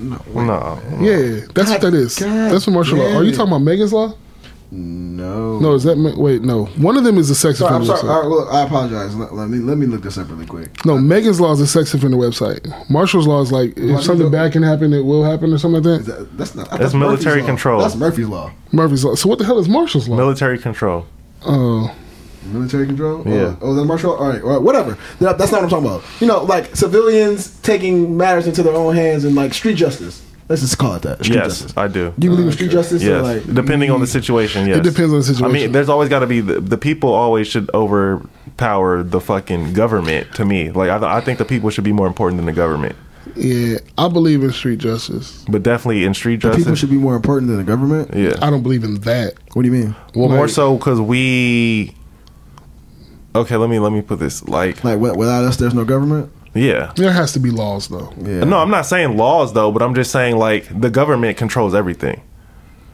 No. 0.00 0.20
no. 0.34 0.80
Yeah, 1.00 1.46
that's 1.54 1.70
what 1.70 1.80
that 1.82 1.94
is. 1.94 2.18
God 2.18 2.52
that's 2.52 2.66
what 2.66 2.74
martial 2.74 2.98
law. 2.98 3.16
Are 3.16 3.24
you 3.24 3.32
talking 3.32 3.52
about 3.52 3.62
Megan's 3.62 3.92
law? 3.92 4.14
No. 4.72 5.58
No, 5.58 5.74
is 5.74 5.82
that 5.82 5.96
Ma- 5.96 6.14
wait? 6.16 6.42
No, 6.42 6.66
one 6.76 6.96
of 6.96 7.02
them 7.02 7.18
is 7.18 7.28
a 7.28 7.34
sex 7.34 7.58
Sorry, 7.58 7.74
I'm 7.74 7.84
sorry. 7.84 7.98
website. 8.00 8.08
All 8.08 8.20
right, 8.22 8.28
well, 8.30 8.48
I 8.50 8.62
apologize. 8.62 9.16
Let, 9.16 9.34
let 9.34 9.48
me 9.48 9.58
let 9.58 9.78
me 9.78 9.86
look 9.86 10.02
this 10.02 10.16
up 10.16 10.30
really 10.30 10.46
quick. 10.46 10.84
No, 10.86 10.96
Megan's 10.96 11.40
Law 11.40 11.52
is 11.52 11.60
a 11.60 11.66
sex 11.66 11.92
offender 11.92 12.16
website. 12.16 12.88
Marshall's 12.88 13.26
Law 13.26 13.40
is 13.40 13.50
like 13.50 13.76
if 13.76 13.90
Why 13.96 14.00
something 14.00 14.30
bad 14.30 14.52
can 14.52 14.62
happen, 14.62 14.92
it 14.92 15.00
will 15.04 15.24
happen 15.24 15.52
or 15.52 15.58
something 15.58 15.82
like 15.82 16.04
that. 16.04 16.12
that, 16.18 16.38
that's 16.38 16.54
not. 16.54 16.70
That's 16.70 16.94
military 16.94 17.36
Murphy's 17.40 17.42
law. 17.42 17.46
control. 17.48 17.80
That's 17.80 17.96
Murphy's 17.96 18.26
law. 18.28 18.52
Murphy's 18.70 19.04
Law. 19.04 19.14
So 19.16 19.28
what 19.28 19.38
the 19.40 19.44
hell 19.44 19.58
is 19.58 19.68
Marshall's 19.68 20.08
Law? 20.08 20.16
Military 20.16 20.58
control. 20.58 21.04
Oh, 21.44 21.92
Military 22.46 22.86
control. 22.86 23.22
Yeah. 23.26 23.56
Oh, 23.56 23.58
oh, 23.62 23.70
is 23.72 23.76
that 23.76 23.84
martial? 23.84 24.14
All 24.16 24.28
right. 24.28 24.40
All 24.42 24.50
right. 24.50 24.62
Whatever. 24.62 24.96
That- 25.18 25.36
That's 25.36 25.50
not 25.52 25.62
what 25.62 25.64
I'm 25.64 25.82
talking 25.82 25.86
about. 25.86 26.04
You 26.20 26.26
know, 26.28 26.42
like 26.44 26.74
civilians 26.76 27.58
taking 27.60 28.16
matters 28.16 28.46
into 28.46 28.62
their 28.62 28.74
own 28.74 28.94
hands 28.94 29.24
and 29.24 29.34
like 29.34 29.52
street 29.52 29.74
justice. 29.74 30.24
Let's 30.50 30.62
just 30.62 30.78
call 30.78 30.96
it 30.96 31.02
that. 31.02 31.22
Street 31.22 31.36
yes, 31.36 31.60
justice. 31.60 31.76
I 31.76 31.86
do. 31.86 32.12
Do 32.18 32.26
you 32.26 32.30
believe 32.32 32.48
in 32.48 32.52
street 32.52 32.72
justice? 32.72 33.04
Yes, 33.04 33.22
like, 33.22 33.54
depending 33.54 33.92
on 33.92 34.00
the 34.00 34.06
mm. 34.06 34.10
situation. 34.10 34.66
Yes, 34.66 34.78
It 34.78 34.82
depends 34.82 35.12
on 35.12 35.18
the 35.18 35.22
situation. 35.22 35.44
I 35.44 35.60
mean, 35.60 35.70
there's 35.70 35.88
always 35.88 36.08
got 36.08 36.18
to 36.18 36.26
be 36.26 36.40
the, 36.40 36.60
the 36.60 36.76
people. 36.76 37.14
Always 37.14 37.46
should 37.46 37.70
overpower 37.72 39.04
the 39.04 39.20
fucking 39.20 39.74
government. 39.74 40.34
To 40.34 40.44
me, 40.44 40.72
like 40.72 40.90
I, 40.90 41.18
I 41.18 41.20
think 41.20 41.38
the 41.38 41.44
people 41.44 41.70
should 41.70 41.84
be 41.84 41.92
more 41.92 42.08
important 42.08 42.38
than 42.38 42.46
the 42.46 42.52
government. 42.52 42.96
yeah, 43.36 43.78
I 43.96 44.08
believe 44.08 44.42
in 44.42 44.50
street 44.50 44.80
justice. 44.80 45.44
But 45.48 45.62
definitely 45.62 46.02
in 46.02 46.14
street 46.14 46.40
justice? 46.40 46.64
people 46.64 46.74
should 46.74 46.90
be 46.90 46.96
more 46.96 47.14
important 47.14 47.46
than 47.46 47.58
the 47.58 47.62
government. 47.62 48.12
yeah. 48.12 48.34
I 48.42 48.50
don't 48.50 48.64
believe 48.64 48.82
in 48.82 48.94
that. 49.02 49.34
What 49.52 49.62
do 49.62 49.68
you 49.68 49.72
mean? 49.72 49.94
Well, 50.16 50.30
more 50.30 50.48
so 50.48 50.76
because 50.76 51.00
we. 51.00 51.94
Okay, 53.36 53.54
let 53.54 53.70
me 53.70 53.78
let 53.78 53.92
me 53.92 54.02
put 54.02 54.18
this 54.18 54.42
like 54.48 54.82
Like 54.82 54.94
wi- 54.94 55.16
without 55.16 55.44
us, 55.44 55.58
there's 55.58 55.74
no 55.74 55.84
government. 55.84 56.32
Yeah. 56.54 56.92
There 56.96 57.12
has 57.12 57.32
to 57.32 57.40
be 57.40 57.50
laws 57.50 57.88
though. 57.88 58.12
Yeah. 58.18 58.44
No, 58.44 58.58
I'm 58.58 58.70
not 58.70 58.86
saying 58.86 59.16
laws 59.16 59.52
though, 59.52 59.70
but 59.72 59.82
I'm 59.82 59.94
just 59.94 60.10
saying 60.10 60.36
like 60.36 60.68
the 60.80 60.90
government 60.90 61.36
controls 61.38 61.74
everything. 61.74 62.22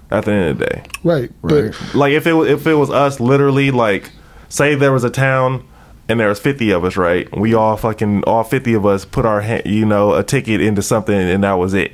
At 0.09 0.25
the 0.25 0.31
end 0.33 0.51
of 0.51 0.59
the 0.59 0.67
day, 0.67 0.83
Right, 1.03 1.33
Right. 1.43 1.73
but 1.75 1.95
like 1.97 2.13
if 2.13 2.29
it 2.29 2.35
if 2.49 2.65
it 2.67 2.75
was 2.75 2.91
us, 2.91 3.19
literally 3.19 3.73
like 3.73 4.13
say 4.49 4.77
there 4.77 4.93
was 4.93 5.03
a 5.03 5.11
town 5.11 5.67
and 6.09 6.21
there 6.21 6.29
was 6.29 6.39
50 6.39 6.71
of 6.71 6.85
us, 6.85 6.97
right? 6.97 7.29
We 7.37 7.55
all 7.55 7.77
fucking 7.77 8.23
all 8.25 8.45
50 8.45 8.75
of 8.75 8.87
us 8.87 9.05
put 9.05 9.27
our 9.27 9.41
hand, 9.41 9.63
you 9.67 9.85
know 9.85 10.15
a 10.15 10.23
ticket 10.23 10.61
into 10.61 10.81
something 10.81 11.13
and 11.19 11.43
that 11.43 11.55
was 11.55 11.75
it. 11.75 11.91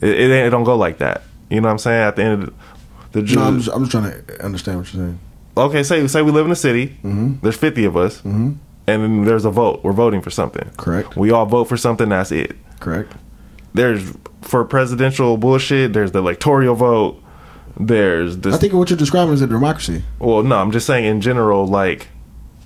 It, 0.00 0.08
it, 0.18 0.30
it 0.32 0.50
don't 0.50 0.64
go 0.64 0.76
like 0.76 0.98
that. 0.98 1.22
You 1.48 1.60
know 1.60 1.68
what 1.68 1.72
I'm 1.74 1.78
saying? 1.78 2.02
At 2.02 2.16
the 2.16 2.22
end 2.24 2.42
of 2.42 2.54
the, 3.12 3.22
the 3.22 3.34
No, 3.36 3.42
I'm 3.42 3.60
just, 3.60 3.70
I'm 3.76 3.82
just 3.84 3.92
trying 3.92 4.10
to 4.26 4.44
understand 4.44 4.78
what 4.78 4.92
you're 4.92 5.04
saying. 5.04 5.18
okay, 5.56 5.82
say 5.84 6.04
say 6.08 6.22
we 6.22 6.32
live 6.32 6.46
in 6.46 6.50
a 6.52 6.56
city. 6.56 6.88
Mm-hmm. 7.04 7.34
There's 7.42 7.56
50 7.56 7.84
of 7.84 7.96
us, 7.96 8.16
mm-hmm. 8.18 8.54
And 8.86 9.02
then 9.02 9.24
there's 9.24 9.44
a 9.44 9.50
vote. 9.50 9.80
We're 9.82 9.92
voting 9.92 10.20
for 10.20 10.30
something. 10.30 10.70
Correct. 10.76 11.16
We 11.16 11.30
all 11.30 11.46
vote 11.46 11.64
for 11.64 11.76
something. 11.76 12.08
That's 12.08 12.32
it. 12.32 12.56
Correct. 12.80 13.12
There's 13.72 14.12
for 14.42 14.64
presidential 14.64 15.36
bullshit. 15.36 15.92
There's 15.92 16.12
the 16.12 16.18
electoral 16.20 16.74
vote. 16.74 17.20
There's 17.78 18.38
this. 18.38 18.54
I 18.54 18.58
think 18.58 18.72
what 18.72 18.88
you're 18.90 18.96
describing 18.96 19.34
is 19.34 19.40
a 19.42 19.46
democracy. 19.46 20.04
well, 20.18 20.42
no, 20.42 20.56
I'm 20.58 20.70
just 20.70 20.86
saying 20.86 21.04
in 21.04 21.20
general, 21.20 21.66
like. 21.66 22.08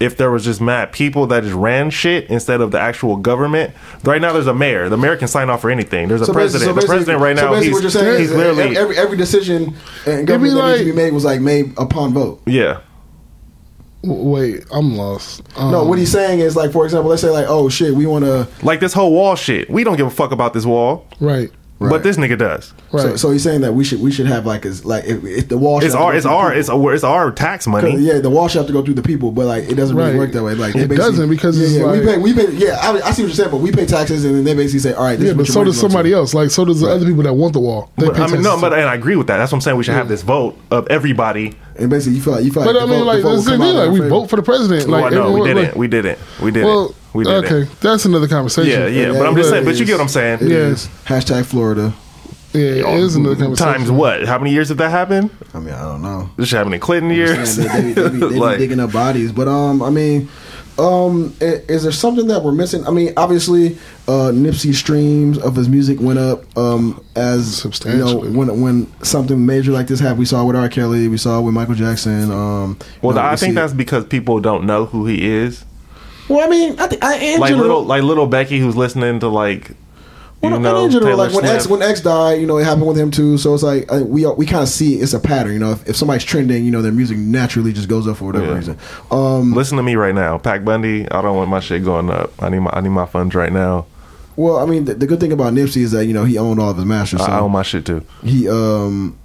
If 0.01 0.17
there 0.17 0.31
was 0.31 0.45
just 0.45 0.61
mad 0.61 0.93
people 0.93 1.27
that 1.27 1.43
just 1.43 1.57
ran 1.57 1.91
shit 1.91 2.31
instead 2.31 2.61
of 2.61 2.71
the 2.71 2.79
actual 2.79 3.17
government, 3.17 3.75
right 4.05 4.21
now 4.23 4.33
there's 4.33 4.47
a 4.47 4.55
mayor. 4.55 4.89
The 4.89 4.97
mayor 4.97 5.17
can 5.17 5.27
sign 5.27 5.51
off 5.51 5.61
for 5.63 5.73
anything. 5.73 6.07
There's 6.07 6.21
a 6.21 6.27
So 6.27 6.33
basically- 6.33 6.67
president. 6.69 6.77
so 6.77 6.81
the 6.81 6.87
president 6.87 7.21
right 7.21 7.35
now, 7.35 7.43
So 7.43 7.49
basically, 7.51 7.67
he's, 7.67 7.75
what 7.75 7.83
you're 7.83 7.91
saying 7.91 8.21
he's 8.21 8.31
is 8.31 8.37
literally 8.37 8.77
every, 8.77 8.97
every 8.97 9.17
decision 9.17 9.75
in 10.07 10.25
government 10.25 10.55
that 10.55 10.69
needs 10.69 10.79
to 10.83 10.85
be 10.85 10.93
made 10.93 11.13
was 11.13 11.25
like 11.25 11.41
made 11.41 11.73
upon 11.79 12.13
vote. 12.15 12.41
yeah. 12.47 12.79
W- 14.03 14.23
wait, 14.31 14.65
I'm 14.73 14.97
lost. 14.97 15.43
Um, 15.57 15.71
No, 15.73 15.85
what 15.85 15.99
he's 15.99 16.13
saying 16.13 16.41
is 16.41 16.57
like, 16.57 16.73
for 16.73 16.85
example, 16.85 17.11
let's 17.11 17.23
say 17.23 17.31
like, 17.31 17.47
oh 17.49 17.69
shit, 17.69 17.95
we 17.95 18.07
want 18.07 18.25
to. 18.25 18.49
Like 18.63 18.81
this 18.81 18.93
whole 18.93 19.13
wall 19.13 19.37
shit. 19.37 19.69
We 19.71 19.85
don't 19.85 19.97
give 19.97 20.07
a 20.07 20.11
fuck 20.11 20.33
about 20.33 20.53
this 20.55 20.65
wall, 20.67 21.07
right, 21.21 21.51
Right. 21.81 21.91
but 21.91 22.03
this 22.03 22.17
nigga 22.17 22.37
does. 22.37 22.75
right. 22.91 23.03
So, 23.03 23.17
so 23.17 23.31
he's 23.31 23.45
saying 23.45 23.61
that 23.61 23.73
we 23.73 23.85
should 23.85 24.03
we 24.03 24.11
should 24.11 24.27
have 24.27 24.45
like 24.45 24.65
is 24.65 24.85
like 24.85 25.05
if, 25.05 25.23
if 25.25 25.49
the 25.49 25.57
wall. 25.57 25.81
It's 25.85 25.95
our, 25.95 26.13
it's 26.13 26.27
our, 26.27 26.49
people. 26.49 26.59
it's 26.59 26.69
our, 26.69 26.95
it's 26.95 27.05
our 27.05 27.31
tax 27.31 27.69
money. 27.69 27.97
Yeah, 27.99 28.19
the 28.19 28.31
wall 28.31 28.49
should 28.49 28.59
have 28.59 28.67
to 28.67 28.73
go 28.73 28.83
through 28.83 28.95
the 28.95 29.03
people, 29.03 29.31
but 29.31 29.47
like 29.47 29.71
it 29.71 29.77
doesn't 29.77 29.95
really 29.97 30.17
work 30.19 30.33
that 30.33 30.43
way. 30.43 30.55
Like 30.55 30.75
It 30.75 30.89
doesn't 30.89 31.29
because 31.31 31.57
yeah, 31.57 31.67
it's 31.67 31.75
yeah, 31.77 31.93
we 31.93 32.01
pay 32.05 32.19
we 32.19 32.35
pay 32.35 32.51
yeah 32.57 32.79
I, 32.83 32.95
I 33.01 33.11
see 33.13 33.23
what 33.23 33.29
you're 33.29 33.31
saying, 33.31 33.53
but 33.53 33.59
we 33.59 33.71
pay 33.71 33.87
taxes 33.87 34.25
and 34.25 34.35
then 34.35 34.43
they 34.43 34.55
basically 34.55 34.81
say 34.81 34.93
all 34.95 35.05
right, 35.05 35.17
this 35.17 35.27
yeah, 35.27 35.31
is 35.31 35.37
but 35.37 35.47
so 35.47 35.63
does 35.63 35.77
going 35.81 35.89
to. 35.89 35.93
somebody 35.93 36.13
else. 36.13 36.35
Like 36.35 36.51
so 36.51 36.65
does 36.65 36.81
the 36.81 36.91
other 36.91 37.07
people 37.07 37.23
that 37.23 37.35
want 37.35 37.53
the 37.53 37.61
wall. 37.61 37.93
They 37.97 38.07
But, 38.07 38.17
pay 38.17 38.23
I 38.23 38.27
mean, 38.27 38.43
no, 38.43 38.61
but 38.61 38.73
and 38.73 38.83
I 38.89 38.97
agree 38.97 39.15
with 39.15 39.29
that. 39.29 39.37
That's 39.39 39.53
what 39.53 39.59
I'm 39.59 39.63
saying. 39.63 39.77
We 39.77 39.85
should 39.85 39.95
have 39.95 40.09
this 40.09 40.23
vote 40.23 40.59
of 40.73 40.89
everybody. 40.89 41.55
And 41.79 41.89
basically, 41.91 42.17
you 42.17 42.23
feel 42.23 42.33
like 42.35 42.45
you 42.45 42.53
feel 42.53 42.65
like. 42.65 42.75
But 42.75 42.83
I 42.83 42.87
mean, 42.87 42.99
vote- 43.01 43.05
like 43.07 43.23
that's 43.23 43.45
the 43.45 43.51
thing. 43.53 43.61
Like 43.61 43.91
we 43.91 44.01
vote 44.09 44.29
for 44.31 44.37
the 44.37 44.43
president. 44.43 44.89
Like 44.89 45.13
well, 45.13 45.31
no, 45.31 45.33
we 45.33 45.47
didn't. 45.49 45.65
like- 45.65 45.77
we 45.77 45.87
didn't. 45.89 46.19
We 46.43 46.51
didn't. 46.51 46.67
Well, 46.67 46.95
we 47.15 47.25
didn't. 47.25 47.45
okay, 47.45 47.71
that's 47.81 48.05
another 48.05 48.27
conversation. 48.29 48.71
Yeah, 48.71 48.87
yeah. 48.89 49.13
Yeah, 49.13 49.19
but 49.19 49.27
I'm 49.27 49.35
just 49.37 49.49
it 49.49 49.51
saying. 49.53 49.65
But 49.65 49.77
you 49.79 49.85
get 49.87 49.93
what 49.95 50.01
I'm 50.03 50.09
saying. 50.09 50.39
It 50.43 50.49
Yeah. 50.49 50.57
is. 50.59 50.89
Hashtag 51.07 51.45
Florida. 51.47 51.95
yeah, 52.53 52.61
it 52.61 52.99
is 53.01 53.15
another 53.15 53.37
conversation. 53.37 53.73
Times 53.75 53.91
what? 53.91 54.27
How 54.27 54.39
many 54.39 54.51
years 54.53 54.69
did 54.69 54.79
that 54.79 54.91
happen? 54.91 55.31
I 55.55 55.61
mean, 55.61 55.75
I 55.75 55.83
don't 55.83 56.03
know. 56.03 56.31
This 56.37 56.49
shit 56.49 56.57
happened 56.57 56.75
in 56.75 56.81
Clinton 56.81 57.11
years. 57.13 57.57
they, 57.57 57.65
they, 57.69 57.83
be- 57.83 57.93
they, 57.93 58.09
be, 58.09 58.19
they 58.19 58.29
be 58.53 58.59
digging 58.59 58.81
up 58.81 58.91
bodies, 58.93 59.31
but 59.33 59.47
um, 59.49 59.81
I 59.83 59.91
mean, 59.91 60.29
um, 60.79 61.35
is 61.41 61.83
there 61.83 61.93
something 61.93 62.29
that 62.29 62.43
we're 62.43 62.53
missing? 62.53 62.87
I 62.87 62.91
mean, 62.91 63.13
obviously, 63.17 63.77
uh, 64.07 64.31
Nipsey 64.33 64.73
streams 64.75 65.37
of 65.39 65.57
his 65.57 65.69
music 65.69 65.99
went 66.01 66.19
up 66.19 66.45
um 66.57 67.05
as 67.17 67.65
you 67.85 67.97
know 67.97 68.19
when 68.21 68.61
when 68.61 68.93
something 69.03 69.45
major 69.45 69.73
like 69.73 69.89
this 69.89 69.99
happened. 70.01 70.21
We 70.21 70.25
saw 70.25 70.43
it 70.43 70.47
with 70.47 70.57
R. 70.57 70.69
Kelly, 70.69 71.09
we 71.09 71.17
saw 71.17 71.41
it 71.41 71.43
with 71.43 71.55
Michael 71.55 71.75
Jackson. 71.75 72.31
Um, 72.31 72.79
well, 73.03 73.17
know, 73.17 73.23
I 73.23 73.33
we 73.33 73.37
think 73.39 73.55
that's 73.57 73.73
because 73.73 74.05
people 74.07 74.41
don't 74.41 74.67
know 74.67 74.87
who 74.87 75.07
he 75.07 75.29
is. 75.29 75.65
well. 76.29 76.47
I 76.47 76.49
mean, 76.49 76.79
I 76.79 76.87
think 76.87 77.03
I, 77.03 77.37
Like 77.39 77.51
general, 77.51 77.69
little, 77.69 77.83
like 77.85 78.03
little 78.03 78.27
Becky, 78.27 78.61
who's 78.61 78.77
listening 78.77 79.19
to 79.21 79.29
like, 79.29 79.73
you 80.43 80.51
Well, 80.51 80.61
know, 80.61 80.85
in 80.85 80.91
general, 80.93 81.11
Taylor 81.17 81.27
like 81.27 81.35
when 81.35 81.45
X 81.45 81.67
when 81.67 81.83
X 81.83 82.01
died, 82.01 82.41
you 82.41 82.47
know, 82.47 82.59
it 82.59 82.65
happened 82.65 82.87
with 82.87 82.97
him 82.99 83.11
too. 83.11 83.39
So 83.39 83.55
it's 83.55 83.63
like 83.63 83.91
uh, 83.93 84.05
we 84.05 84.25
we 84.27 84.47
kind 84.47 84.63
of 84.63 84.69
see 84.69 84.95
it's 85.01 85.13
a 85.13 85.19
pattern. 85.21 85.53
You 85.53 85.59
know, 85.59 85.73
if, 85.73 85.89
if 85.89 85.97
somebody's 85.97 86.25
trending, 86.25 86.65
you 86.65 86.71
know, 86.71 86.81
their 86.83 86.93
music 86.93 87.19
naturally 87.19 87.73
just 87.73 87.89
goes 87.89 88.07
up 88.07 88.19
for 88.19 88.27
whatever 88.27 88.47
Yeah. 88.47 88.55
reason. 88.55 88.79
Um, 89.11 89.53
Listen 89.53 89.77
to 89.79 89.83
me 89.83 89.97
right 89.97 90.15
now, 90.15 90.39
Pac 90.39 90.65
Bundy. 90.65 91.11
I 91.11 91.23
don't 91.23 91.37
want 91.37 91.51
my 91.51 91.61
shit 91.61 91.85
going 91.85 92.09
up. 92.11 92.33
I 92.43 92.49
need 92.51 92.61
my, 92.61 92.71
I 92.73 92.81
need 92.81 92.91
my 92.91 93.07
funds 93.07 93.35
right 93.35 93.53
now. 93.53 93.87
well, 94.37 94.59
I 94.59 94.67
mean, 94.67 94.85
the, 94.85 94.95
the 94.95 95.07
good 95.09 95.19
thing 95.19 95.33
about 95.33 95.53
Nipsey 95.55 95.79
is 95.83 95.91
that 95.91 96.07
you 96.07 96.13
know 96.15 96.25
he 96.25 96.39
owned 96.39 96.61
all 96.61 96.71
of 96.71 96.77
his 96.77 96.87
masters. 96.87 97.21
So 97.21 97.27
I, 97.33 97.39
I 97.39 97.41
own 97.41 97.51
my 97.51 97.63
shit 97.63 97.85
too. 97.85 98.05
he 98.23 98.49
um 98.49 99.19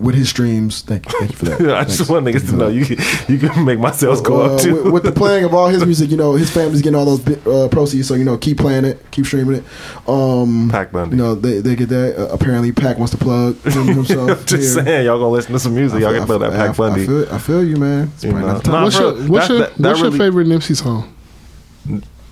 with 0.00 0.14
his 0.14 0.30
streams. 0.30 0.80
Thank 0.82 1.06
you, 1.12 1.18
thank 1.18 1.30
you 1.32 1.36
for 1.36 1.44
that. 1.44 1.60
I 1.70 1.84
Thanks. 1.84 1.98
just 1.98 2.10
want 2.10 2.24
niggas 2.26 2.48
to 2.48 2.56
know 2.56 2.68
you 2.68 2.84
can, 2.86 2.96
you 3.28 3.38
can 3.38 3.64
make 3.66 3.78
my 3.78 3.90
sales 3.90 4.20
go 4.22 4.40
Uh, 4.40 4.54
up 4.54 4.60
too. 4.62 4.84
with, 4.84 4.92
with 4.94 5.02
the 5.02 5.12
playing 5.12 5.44
of 5.44 5.52
all 5.52 5.68
his 5.68 5.84
music, 5.84 6.10
you 6.10 6.16
know, 6.16 6.32
his 6.34 6.50
family's 6.50 6.80
getting 6.80 6.96
all 6.98 7.04
those 7.04 7.20
bi- 7.20 7.50
uh, 7.50 7.68
proceeds. 7.68 8.08
So 8.08 8.14
you 8.14 8.24
know, 8.24 8.38
keep 8.38 8.56
playing 8.58 8.84
it, 8.86 9.04
keep 9.10 9.26
streaming 9.26 9.56
it. 9.56 9.64
Um, 10.08 10.68
Pac 10.70 10.90
Bundy. 10.90 11.16
You 11.16 11.22
know, 11.22 11.34
they 11.34 11.60
they 11.60 11.76
get 11.76 11.90
that. 11.90 12.16
Uh, 12.18 12.32
apparently, 12.34 12.72
Pac 12.72 12.96
wants 12.98 13.10
to 13.12 13.18
plug 13.18 13.60
him 13.62 13.86
himself. 13.94 14.46
just 14.46 14.74
here. 14.76 14.84
saying, 14.84 15.04
y'all 15.06 15.18
gonna 15.18 15.28
listen 15.30 15.52
to 15.52 15.58
some 15.58 15.74
music. 15.74 16.00
Y'all 16.00 16.12
can 16.14 16.24
play 16.26 16.38
that 16.38 16.52
I- 16.52 16.56
Pac 16.56 16.70
I- 16.70 16.72
Bundy. 16.72 17.02
I 17.02 17.06
feel, 17.06 17.34
I 17.34 17.38
feel 17.38 17.64
you, 17.64 17.76
man. 17.76 18.10
It's 18.14 18.24
You 18.24 18.30
probably 18.30 18.46
know. 18.48 18.52
not 18.54 18.64
the 18.64 18.70
time. 18.70 18.72
Nah, 18.72 18.84
What's 18.84 18.96
bro, 18.98 19.14
your 19.14 19.28
what's 19.28 19.48
that- 19.48 19.52
your, 19.54 19.60
that- 19.66 19.76
that 19.76 19.88
what's 19.88 20.00
really- 20.00 20.16
your 20.18 20.26
favorite 20.26 20.46
Nipsey 20.48 20.76
song? 20.76 21.12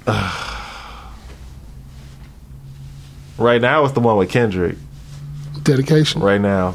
Right 3.38 3.60
now, 3.60 3.84
it's 3.84 3.92
the 3.94 4.00
one 4.00 4.16
with 4.16 4.30
Kendrick. 4.30 4.76
Dedication. 5.62 6.20
Right 6.22 6.40
now, 6.40 6.74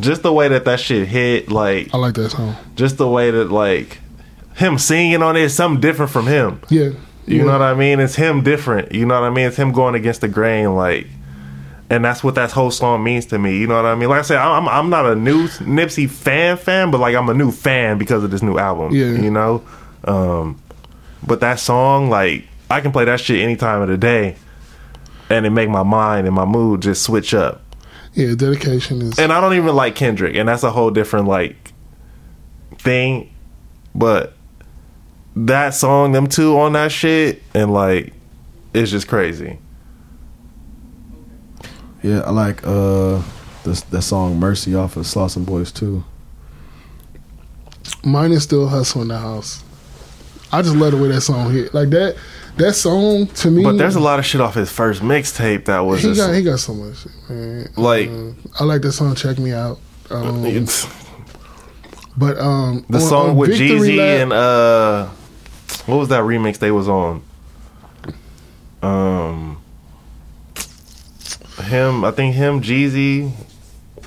just 0.00 0.22
the 0.22 0.32
way 0.32 0.48
that 0.48 0.64
that 0.64 0.80
shit 0.80 1.08
hit, 1.08 1.50
like 1.50 1.94
I 1.94 1.98
like 1.98 2.14
that 2.14 2.30
song. 2.30 2.54
just 2.74 2.98
the 2.98 3.08
way 3.08 3.30
that 3.30 3.50
like 3.50 3.98
him 4.56 4.78
singing 4.78 5.22
on 5.22 5.36
it 5.36 5.50
something 5.50 5.80
different 5.80 6.10
from 6.10 6.26
him. 6.26 6.60
Yeah. 6.68 6.90
You 7.26 7.38
yeah. 7.38 7.44
know 7.44 7.52
what 7.52 7.62
I 7.62 7.74
mean? 7.74 8.00
It's 8.00 8.14
him 8.14 8.42
different. 8.42 8.92
You 8.92 9.04
know 9.06 9.20
what 9.20 9.26
I 9.26 9.30
mean? 9.30 9.46
It's 9.46 9.56
him 9.56 9.72
going 9.72 9.94
against 9.94 10.20
the 10.20 10.28
grain, 10.28 10.74
like, 10.76 11.08
and 11.90 12.04
that's 12.04 12.22
what 12.22 12.36
that 12.36 12.52
whole 12.52 12.70
song 12.70 13.02
means 13.02 13.26
to 13.26 13.38
me. 13.38 13.58
You 13.58 13.66
know 13.66 13.76
what 13.76 13.84
I 13.84 13.94
mean? 13.94 14.08
Like 14.08 14.20
I 14.20 14.22
said, 14.22 14.38
I'm 14.38 14.68
I'm 14.68 14.90
not 14.90 15.06
a 15.06 15.16
new 15.16 15.48
Nipsey 15.48 16.08
fan 16.08 16.56
fan, 16.56 16.90
but 16.90 16.98
like 16.98 17.16
I'm 17.16 17.28
a 17.28 17.34
new 17.34 17.50
fan 17.50 17.98
because 17.98 18.22
of 18.22 18.30
this 18.30 18.42
new 18.42 18.58
album. 18.58 18.94
Yeah. 18.94 19.12
You 19.12 19.30
know, 19.30 19.64
um, 20.04 20.60
but 21.26 21.40
that 21.40 21.58
song, 21.58 22.08
like, 22.08 22.46
I 22.70 22.80
can 22.80 22.92
play 22.92 23.04
that 23.06 23.20
shit 23.20 23.40
any 23.42 23.56
time 23.56 23.82
of 23.82 23.88
the 23.88 23.98
day, 23.98 24.36
and 25.28 25.44
it 25.44 25.50
make 25.50 25.68
my 25.68 25.82
mind 25.82 26.26
and 26.26 26.34
my 26.34 26.44
mood 26.44 26.82
just 26.82 27.02
switch 27.02 27.34
up. 27.34 27.62
Yeah, 28.16 28.34
dedication 28.34 29.02
is 29.02 29.18
And 29.18 29.30
I 29.30 29.42
don't 29.42 29.52
even 29.54 29.76
like 29.76 29.94
Kendrick, 29.94 30.36
and 30.36 30.48
that's 30.48 30.62
a 30.62 30.70
whole 30.70 30.90
different 30.90 31.28
like 31.28 31.72
thing. 32.78 33.32
But 33.94 34.32
that 35.36 35.74
song, 35.74 36.12
them 36.12 36.26
two 36.26 36.58
on 36.58 36.72
that 36.72 36.90
shit, 36.90 37.42
and 37.52 37.72
like, 37.72 38.14
it's 38.72 38.90
just 38.90 39.06
crazy. 39.06 39.58
Yeah, 42.02 42.20
I 42.20 42.30
like 42.30 42.66
uh 42.66 43.22
this 43.64 43.82
that 43.82 44.02
song 44.02 44.38
"Mercy" 44.38 44.74
off 44.74 44.96
of 44.96 45.04
Slauson 45.04 45.44
Boys 45.44 45.70
too. 45.70 46.02
mine 48.02 48.32
is 48.32 48.44
still 48.44 48.68
Hussle 48.68 49.02
in 49.02 49.08
the 49.08 49.18
House. 49.18 49.62
I 50.52 50.62
just 50.62 50.76
love 50.76 50.92
the 50.92 50.98
way 50.98 51.08
that 51.08 51.20
song 51.20 51.52
hit. 51.52 51.74
Like 51.74 51.90
that 51.90 52.16
that 52.56 52.74
song 52.74 53.26
to 53.26 53.50
me 53.50 53.62
But 53.62 53.76
there's 53.78 53.96
a 53.96 54.00
lot 54.00 54.18
of 54.18 54.24
shit 54.26 54.40
off 54.40 54.54
his 54.54 54.70
first 54.70 55.02
mixtape 55.02 55.66
that 55.66 55.80
was 55.80 56.02
he 56.02 56.08
just 56.08 56.20
got 56.20 56.34
he 56.34 56.42
got 56.42 56.58
so 56.58 56.74
much 56.74 56.96
shit, 56.98 57.12
man. 57.28 57.68
like 57.76 58.08
Uh, 58.08 58.32
I 58.60 58.64
like 58.64 58.82
that 58.82 58.92
song 58.92 59.14
Check 59.14 59.38
Me 59.38 59.52
Out. 59.52 59.78
Um, 60.10 60.44
it's, 60.46 60.86
but 62.16 62.38
um 62.38 62.84
the 62.88 62.98
on- 62.98 63.04
song 63.08 63.30
on 63.30 63.36
with 63.36 63.50
Victory 63.50 63.68
Jeezy 63.68 63.96
Lap- 63.98 64.20
and 64.22 64.32
uh, 64.32 65.06
what 65.86 65.96
was 65.96 66.08
that 66.08 66.22
remix 66.22 66.58
they 66.58 66.70
was 66.70 66.88
on? 66.88 67.22
Um, 68.82 69.58
him, 71.64 72.04
I 72.04 72.10
think 72.12 72.34
him, 72.36 72.60
Jeezy, 72.62 73.32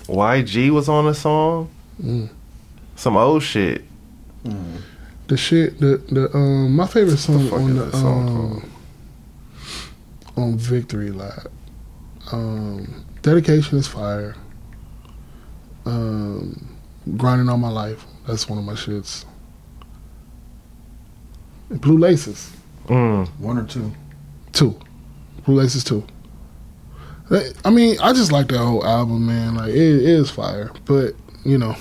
YG 0.07 0.69
was 0.71 0.87
on 0.87 1.07
a 1.07 1.13
song. 1.13 1.69
Some 2.95 3.17
old 3.17 3.43
shit. 3.43 3.83
The 5.29 5.37
shit, 5.37 5.79
the 5.79 5.97
the 6.09 6.35
um, 6.35 6.75
my 6.75 6.87
favorite 6.87 7.17
song 7.17 7.47
fuck 7.49 7.59
on 7.59 7.75
the 7.75 7.91
song 7.91 8.63
um, 10.35 10.43
on 10.43 10.57
Victory 10.57 11.11
Lap. 11.11 11.45
Um, 12.31 13.05
Dedication 13.21 13.77
is 13.77 13.85
fire. 13.87 14.35
Um, 15.85 16.75
grinding 17.15 17.47
all 17.47 17.59
my 17.59 17.69
life. 17.69 18.03
That's 18.25 18.49
one 18.49 18.57
of 18.57 18.65
my 18.65 18.73
shits. 18.73 19.25
Blue 21.69 21.99
Laces 21.99 22.51
Mm. 22.87 23.27
One 23.37 23.59
or 23.59 23.65
two. 23.65 23.91
two. 24.51 24.79
Blue 25.45 25.57
Laces 25.57 25.83
two. 25.83 26.03
I 27.63 27.69
mean, 27.69 27.99
I 28.01 28.13
just 28.13 28.31
like 28.31 28.47
that 28.47 28.57
whole 28.57 28.83
album, 28.83 29.27
man. 29.27 29.53
Like 29.53 29.69
it, 29.69 29.77
it 29.77 30.01
is 30.01 30.31
fire, 30.31 30.71
but 30.85 31.13
you 31.45 31.59
know, 31.59 31.75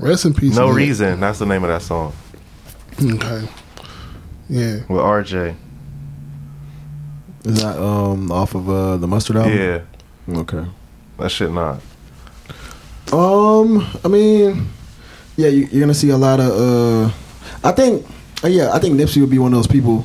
rest 0.00 0.24
in 0.24 0.34
peace. 0.34 0.56
No 0.56 0.66
man. 0.66 0.74
reason. 0.74 1.20
That's 1.20 1.38
the 1.38 1.46
name 1.46 1.62
of 1.62 1.68
that 1.68 1.82
song 1.82 2.12
Okay. 3.00 3.48
Yeah. 4.48 4.74
with 4.88 5.00
RJ. 5.00 5.54
Is 7.44 7.62
that 7.62 7.78
um 7.78 8.30
off 8.30 8.54
of 8.54 8.68
uh 8.68 8.96
the 8.98 9.06
mustard 9.06 9.36
album? 9.36 9.52
Yeah, 9.56 9.80
Okay. 10.40 10.64
that 11.18 11.30
shit 11.30 11.50
not. 11.50 11.80
Um, 13.12 13.86
I 14.04 14.08
mean, 14.08 14.68
yeah, 15.36 15.48
you, 15.48 15.66
you're 15.70 15.80
gonna 15.80 15.94
see 15.94 16.10
a 16.10 16.16
lot 16.16 16.40
of. 16.40 16.50
uh 16.52 17.12
I 17.64 17.72
think, 17.72 18.06
uh, 18.44 18.48
yeah, 18.48 18.72
I 18.72 18.78
think 18.78 18.98
Nipsey 18.98 19.20
would 19.20 19.30
be 19.30 19.38
one 19.38 19.52
of 19.52 19.58
those 19.58 19.66
people. 19.68 20.04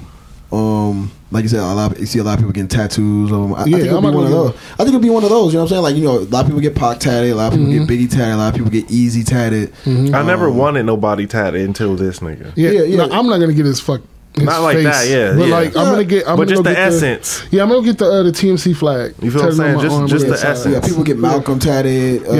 Um, 0.52 1.12
like 1.32 1.44
you 1.44 1.50
said, 1.50 1.60
a 1.60 1.74
lot. 1.74 1.92
Of, 1.92 2.00
you 2.00 2.06
see 2.06 2.20
a 2.20 2.24
lot 2.24 2.34
of 2.34 2.40
people 2.40 2.54
getting 2.54 2.68
tattoos. 2.70 3.32
Um, 3.32 3.54
I, 3.54 3.58
I 3.58 3.66
Yeah, 3.66 3.78
think 3.78 3.88
it'll 3.88 3.98
I'm 3.98 4.04
be 4.04 4.16
one 4.16 4.26
of 4.26 4.32
gonna 4.32 4.44
those. 4.52 4.56
I 4.74 4.78
think 4.78 4.88
it'll 4.90 5.00
be 5.02 5.10
one 5.10 5.24
of 5.24 5.30
those. 5.30 5.54
You 5.54 5.58
know 5.60 5.64
what 5.66 5.72
I'm 5.72 5.76
saying? 5.76 5.84
Like 5.84 5.96
you 5.96 6.04
know, 6.04 6.18
a 6.20 6.30
lot 6.32 6.42
of 6.42 6.46
people 6.48 6.62
get 6.62 6.76
Pac 6.76 7.00
tatted. 7.00 7.32
A 7.32 7.36
lot 7.36 7.48
of 7.54 7.60
people 7.60 7.74
Mm-hmm. 7.74 7.86
get 7.86 8.00
Biggie 8.00 8.10
tatted. 8.10 8.34
A 8.34 8.38
lot 8.38 8.48
of 8.50 8.56
people 8.56 8.72
get 8.72 8.88
Eazy 8.88 9.26
tatted. 9.26 9.74
I 9.86 10.24
never 10.24 10.48
Um, 10.48 10.58
wanted 10.58 10.86
nobody 10.86 11.28
tatted 11.28 11.62
until 11.62 11.96
this 11.96 12.20
nigga. 12.20 12.52
Yeah, 12.56 12.70
Yeah, 12.72 12.82
yeah. 12.84 12.98
No, 12.98 13.04
I'm 13.18 13.28
not 13.28 13.40
gonna 13.40 13.54
get 13.54 13.66
his 13.66 13.80
fuck. 13.80 14.02
His 14.36 14.46
Not 14.46 14.62
like 14.62 14.76
face, 14.78 14.86
that, 14.86 15.08
yeah, 15.10 15.34
But 15.36 15.48
yeah. 15.48 15.56
like, 15.56 15.68
I'm 15.76 15.86
gonna 15.86 16.04
get. 16.04 16.28
I'm 16.28 16.38
but 16.38 16.44
gonna 16.44 16.50
just 16.50 16.64
go 16.64 16.70
the 16.70 16.76
get 16.76 16.88
essence. 16.94 17.44
yeah, 17.50 17.64
I'm 17.64 17.70
gonna 17.70 17.82
get 17.84 17.98
the 17.98 18.06
uh, 18.06 18.22
the 18.24 18.32
TMC 18.32 18.76
flag. 18.76 19.16
You 19.20 19.32
feel 19.32 19.42
what 19.42 19.50
I'm 19.50 19.56
saying? 19.58 19.80
Just- 19.80 20.08
just 20.12 20.28
the 20.28 20.38
side. 20.38 20.52
essence. 20.52 20.74
Yeah, 20.76 20.80
people 20.88 21.04
get 21.04 21.18
Malcolm 21.18 21.58
tatted. 21.58 22.24
Uh, 22.28 22.34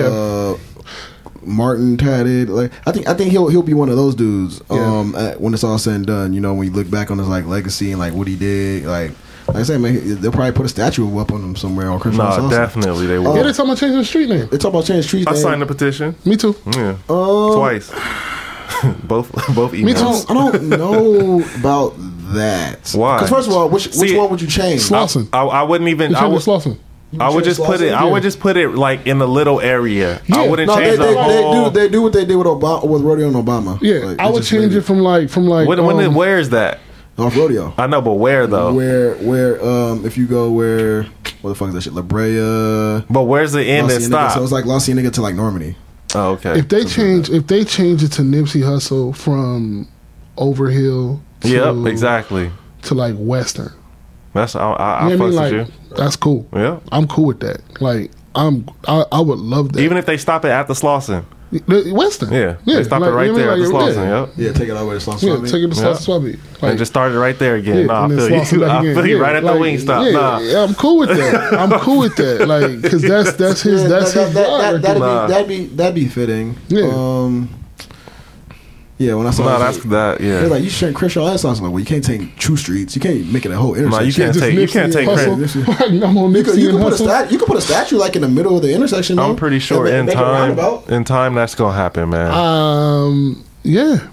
Martin 1.48 1.98
tatted. 1.98 2.50
Like 2.50 2.72
I 2.86 2.92
think 2.92 3.08
I 3.08 3.14
think 3.14 3.32
he'll 3.32 3.48
he'll 3.48 3.64
be 3.64 3.74
one 3.74 3.90
of 3.90 3.96
those 3.96 4.14
dudes. 4.16 4.62
Um, 4.70 5.16
at- 5.16 5.40
when 5.42 5.54
it's 5.54 5.64
all 5.64 5.78
said 5.78 5.96
and 5.96 6.06
done, 6.06 6.34
you 6.34 6.40
know, 6.42 6.54
when 6.54 6.68
you 6.68 6.74
look 6.74 6.90
back 6.92 7.10
on 7.10 7.18
his 7.18 7.28
like 7.28 7.46
legacy 7.46 7.92
and 7.92 8.00
like 8.00 8.14
what 8.14 8.28
he 8.28 8.36
did, 8.36 8.86
like 8.86 9.12
like 9.48 9.56
I 9.58 9.64
said, 9.64 9.80
man, 9.80 10.20
they'll 10.22 10.32
probably 10.32 10.52
put 10.52 10.66
a 10.66 10.70
statue 10.70 11.18
up 11.20 11.32
on 11.32 11.42
him 11.42 11.56
somewhere 11.56 11.90
on 11.90 12.00
Christmas. 12.02 12.38
Nah, 12.38 12.50
definitely 12.50 13.08
they 13.08 13.18
will. 13.18 13.36
Yeah, 13.36 13.44
they 13.44 13.52
talking 13.54 13.66
about 13.72 13.78
changing 13.78 13.98
the 14.00 14.06
street 14.06 14.28
name. 14.30 14.48
They 14.50 14.58
talk 14.58 14.72
about 14.74 14.86
changing 14.86 15.04
streets. 15.04 15.28
I 15.28 15.32
name. 15.32 15.40
I 15.40 15.42
signed 15.42 15.62
the 15.62 15.66
petition. 15.66 16.16
Me 16.26 16.36
too. 16.36 16.54
Yeah, 16.76 16.98
Um, 17.10 17.54
twice. 17.56 17.90
both 19.04 19.32
both 19.56 19.72
Me 19.74 19.94
too. 19.94 20.00
emails. 20.00 20.30
I 20.30 20.34
don't 20.34 20.64
know 20.70 21.42
about 21.60 21.94
that. 22.34 22.92
Why? 22.94 23.18
Because 23.18 23.30
first 23.30 23.48
of 23.48 23.54
all, 23.56 23.70
which 23.70 23.88
which 23.96 24.14
one 24.14 24.30
would 24.30 24.42
you 24.42 24.48
change? 24.48 24.82
Slauson. 24.82 25.30
I, 25.32 25.44
I 25.44 25.64
wouldn't 25.64 25.90
even. 25.90 26.12
You 26.12 26.18
I 26.18 26.22
change 26.22 26.34
would, 26.34 26.42
Slauson. 26.42 26.78
I 27.20 27.30
would 27.30 27.44
just 27.44 27.62
put 27.62 27.82
it. 27.82 27.94
I 27.94 28.04
would 28.04 28.22
just 28.24 28.40
put 28.40 28.58
it 28.58 28.70
like 28.70 29.08
in 29.08 29.18
the 29.20 29.28
little 29.28 29.62
area. 29.62 30.22
I 30.32 30.48
wouldn't 30.48 30.68
No, 30.68 30.76
change 30.76 30.98
they, 30.98 31.06
they, 31.06 31.14
the 31.14 31.22
whole. 31.22 31.70
they 31.70 31.80
do 31.80 31.80
they 31.88 31.90
do 31.90 32.02
what 32.02 32.14
they 32.14 32.26
did 32.26 32.36
with 32.36 32.48
Obama 32.48 32.88
with 32.88 33.02
rodeo 33.02 33.28
and 33.28 33.36
Obama. 33.36 33.80
Yeah, 33.82 34.06
Like, 34.06 34.20
I 34.20 34.30
would 34.30 34.44
change 34.44 34.74
made 34.74 34.78
it 34.80 34.82
from 34.82 35.00
like 35.00 35.30
from 35.30 35.46
like. 35.48 35.68
when, 35.68 35.84
when 35.84 36.04
um, 36.06 36.16
where 36.16 36.38
is 36.38 36.50
that? 36.50 36.80
off 37.18 37.36
rodeo. 37.36 37.74
I 37.78 37.88
know, 37.88 38.02
but 38.02 38.14
where 38.14 38.46
though? 38.46 38.74
Where 38.74 39.16
where 39.16 39.64
um 39.66 40.06
if 40.06 40.18
you 40.18 40.28
go 40.28 40.52
where 40.52 41.04
what 41.42 41.50
the 41.50 41.56
fuck 41.56 41.70
is 41.70 41.74
that 41.76 41.82
shit? 41.82 41.94
La 41.94 42.02
Brea. 42.02 43.04
But 43.10 43.24
where's 43.24 43.54
the 43.54 43.64
end 43.64 43.88
La 43.88 43.96
and 43.96 44.04
stop? 44.04 44.34
So 44.34 44.44
it's 44.44 44.52
like 44.52 44.66
La 44.66 44.80
Cienega 44.80 45.10
to 45.12 45.22
like 45.22 45.34
Normandie. 45.36 45.76
oh, 46.14 46.32
okay. 46.34 46.60
if 46.60 46.68
they 46.70 46.84
change 46.86 47.30
if 47.30 47.48
they 47.48 47.64
change 47.64 48.04
it 48.04 48.12
to 48.14 48.22
Nipsey 48.22 48.62
Hussle 48.62 49.16
from 49.16 49.88
Overhill. 50.38 51.22
To, 51.42 51.48
yep, 51.50 51.92
exactly. 51.92 52.52
To 52.84 52.94
like 52.96 53.16
Western. 53.18 53.72
That's 54.38 54.56
I. 54.56 54.62
I, 54.72 54.94
I 54.94 55.10
You 55.10 55.18
know 55.18 55.26
what 55.26 55.34
I 55.34 55.38
fucks 55.38 55.52
mean? 55.52 55.60
with 55.60 55.70
Like 55.92 55.98
that's 55.98 56.16
cool. 56.16 56.48
Yeah. 56.54 56.80
I'm 56.92 57.08
cool 57.08 57.26
with 57.26 57.40
that. 57.42 57.82
Like 57.82 58.12
I'm 58.36 58.68
I, 58.88 59.04
I 59.12 59.20
would 59.20 59.40
love 59.40 59.74
that. 59.74 59.82
Even 59.82 59.98
if 59.98 60.06
they 60.06 60.18
stop 60.18 60.46
it 60.46 60.50
at 60.50 60.68
the 60.68 60.74
Slauson. 60.74 61.26
The- 61.50 61.94
Western. 61.94 62.34
Yeah. 62.34 62.58
They 62.66 62.84
stop 62.84 63.00
like, 63.00 63.10
it 63.10 63.14
right 63.14 63.26
you 63.28 63.32
know 63.32 63.38
there 63.40 63.48
what 63.48 63.60
at 63.60 63.66
the 63.66 63.74
Slauson. 63.74 63.96
Yeah. 63.96 64.20
Yep. 64.20 64.30
Yeah, 64.36 64.52
take 64.52 64.68
it 64.70 64.72
all 64.72 64.84
the 64.84 64.90
way 64.92 65.00
to 65.00 65.06
Slauson. 65.06 65.24
Yeah, 65.24 65.50
take 65.50 65.64
it 65.64 65.72
to 65.74 65.82
Yeah. 65.82 65.88
Slauson 65.94 66.06
Swabby. 66.22 66.62
Like, 66.62 66.70
and 66.72 66.78
just 66.78 66.92
start 66.92 67.12
it 67.14 67.20
right 67.20 67.40
there 67.40 67.56
again. 67.56 67.78
yeah, 67.78 67.86
nah, 67.86 68.02
I 68.02 68.06
and 68.06 68.14
feel 68.20 68.30
you. 68.30 68.60
back 68.60 68.70
I 68.72 68.82
feel 68.94 69.08
you 69.08 69.16
Yeah, 69.18 69.24
right 69.24 69.36
at 69.38 69.44
the 69.44 69.58
wing 69.58 69.80
stop. 69.80 70.06
Yeah, 70.06 70.12
nah. 70.12 70.40
yeah, 70.40 70.64
I'm 70.64 70.76
cool 70.76 71.00
with 71.00 71.10
that. 71.10 71.54
I'm 71.58 71.80
cool 71.80 72.00
with 72.00 72.16
that. 72.18 72.48
Like, 72.48 72.84
cause 72.92 73.02
that's 73.02 73.34
that's 73.38 73.62
his 73.62 73.82
Yeah, 73.84 73.88
that's 73.88 74.14
that, 74.14 74.26
his 74.26 74.34
that, 74.36 74.48
vibe 74.48 74.60
that, 74.60 74.72
right 74.74 74.82
that'd, 74.82 74.84
there. 74.84 75.00
Nah. 75.00 75.28
be, 75.28 75.32
that'd 75.34 75.48
be 75.48 75.66
that'd 75.68 75.96
be 75.96 76.08
fitting. 76.10 76.58
Yeah. 76.68 76.90
Um. 76.94 77.50
Yeah, 79.00 79.14
when 79.14 79.28
I 79.28 79.30
saw 79.32 79.46
No, 79.46 79.56
it, 79.58 79.60
that's 79.60 79.84
that. 79.86 80.18
they're 80.20 80.48
like 80.48 80.64
you 80.64 80.72
shouldn't 80.72 80.98
Crenshaw 80.98 81.26
that 81.30 81.38
song. 81.38 81.50
I 81.50 81.52
was 81.52 81.62
like, 81.62 81.72
well, 81.72 81.80
you 81.80 81.86
can't 81.86 82.04
take 82.04 82.36
two 82.40 82.58
streets. 82.58 82.96
You 82.96 83.02
can't 83.02 83.32
make 83.32 83.46
it 83.46 83.52
a 83.52 83.56
whole 83.56 83.76
Nah, 83.76 83.80
intersection. 84.00 84.08
you 84.08 84.14
can't 84.14 84.34
Just 84.34 84.40
take. 84.46 84.54
You 84.60 84.68
can't 84.68 84.92
take 84.94 85.08
Hussle. 85.08 85.38
credit. 85.54 85.68
Like, 85.68 86.04
I'm 86.10 86.18
on 86.18 86.34
You 86.34 86.44
could, 86.44 86.54
Nipsey 86.56 86.58
you 86.62 86.70
and 86.70 86.78
could 86.80 86.84
put 86.86 86.94
a 86.94 86.98
stat, 86.98 87.32
you 87.32 87.38
could 87.38 87.48
put 87.48 87.58
a 87.58 87.62
statue 87.62 87.98
like 87.98 88.16
in 88.16 88.24
the 88.24 88.28
middle 88.28 88.56
of 88.56 88.64
the 88.64 88.74
intersection. 88.74 89.20
I'm 89.20 89.30
though, 89.34 89.36
pretty 89.36 89.60
sure 89.60 89.86
in 89.86 90.08
make 90.08 90.16
it 90.16 90.20
a 90.20 90.24
time. 90.56 90.84
In 90.92 91.04
time, 91.04 91.36
that's 91.36 91.54
gonna 91.54 91.76
happen, 91.78 92.10
man. 92.10 92.32
Um, 92.34 93.44
yeah, 93.64 94.08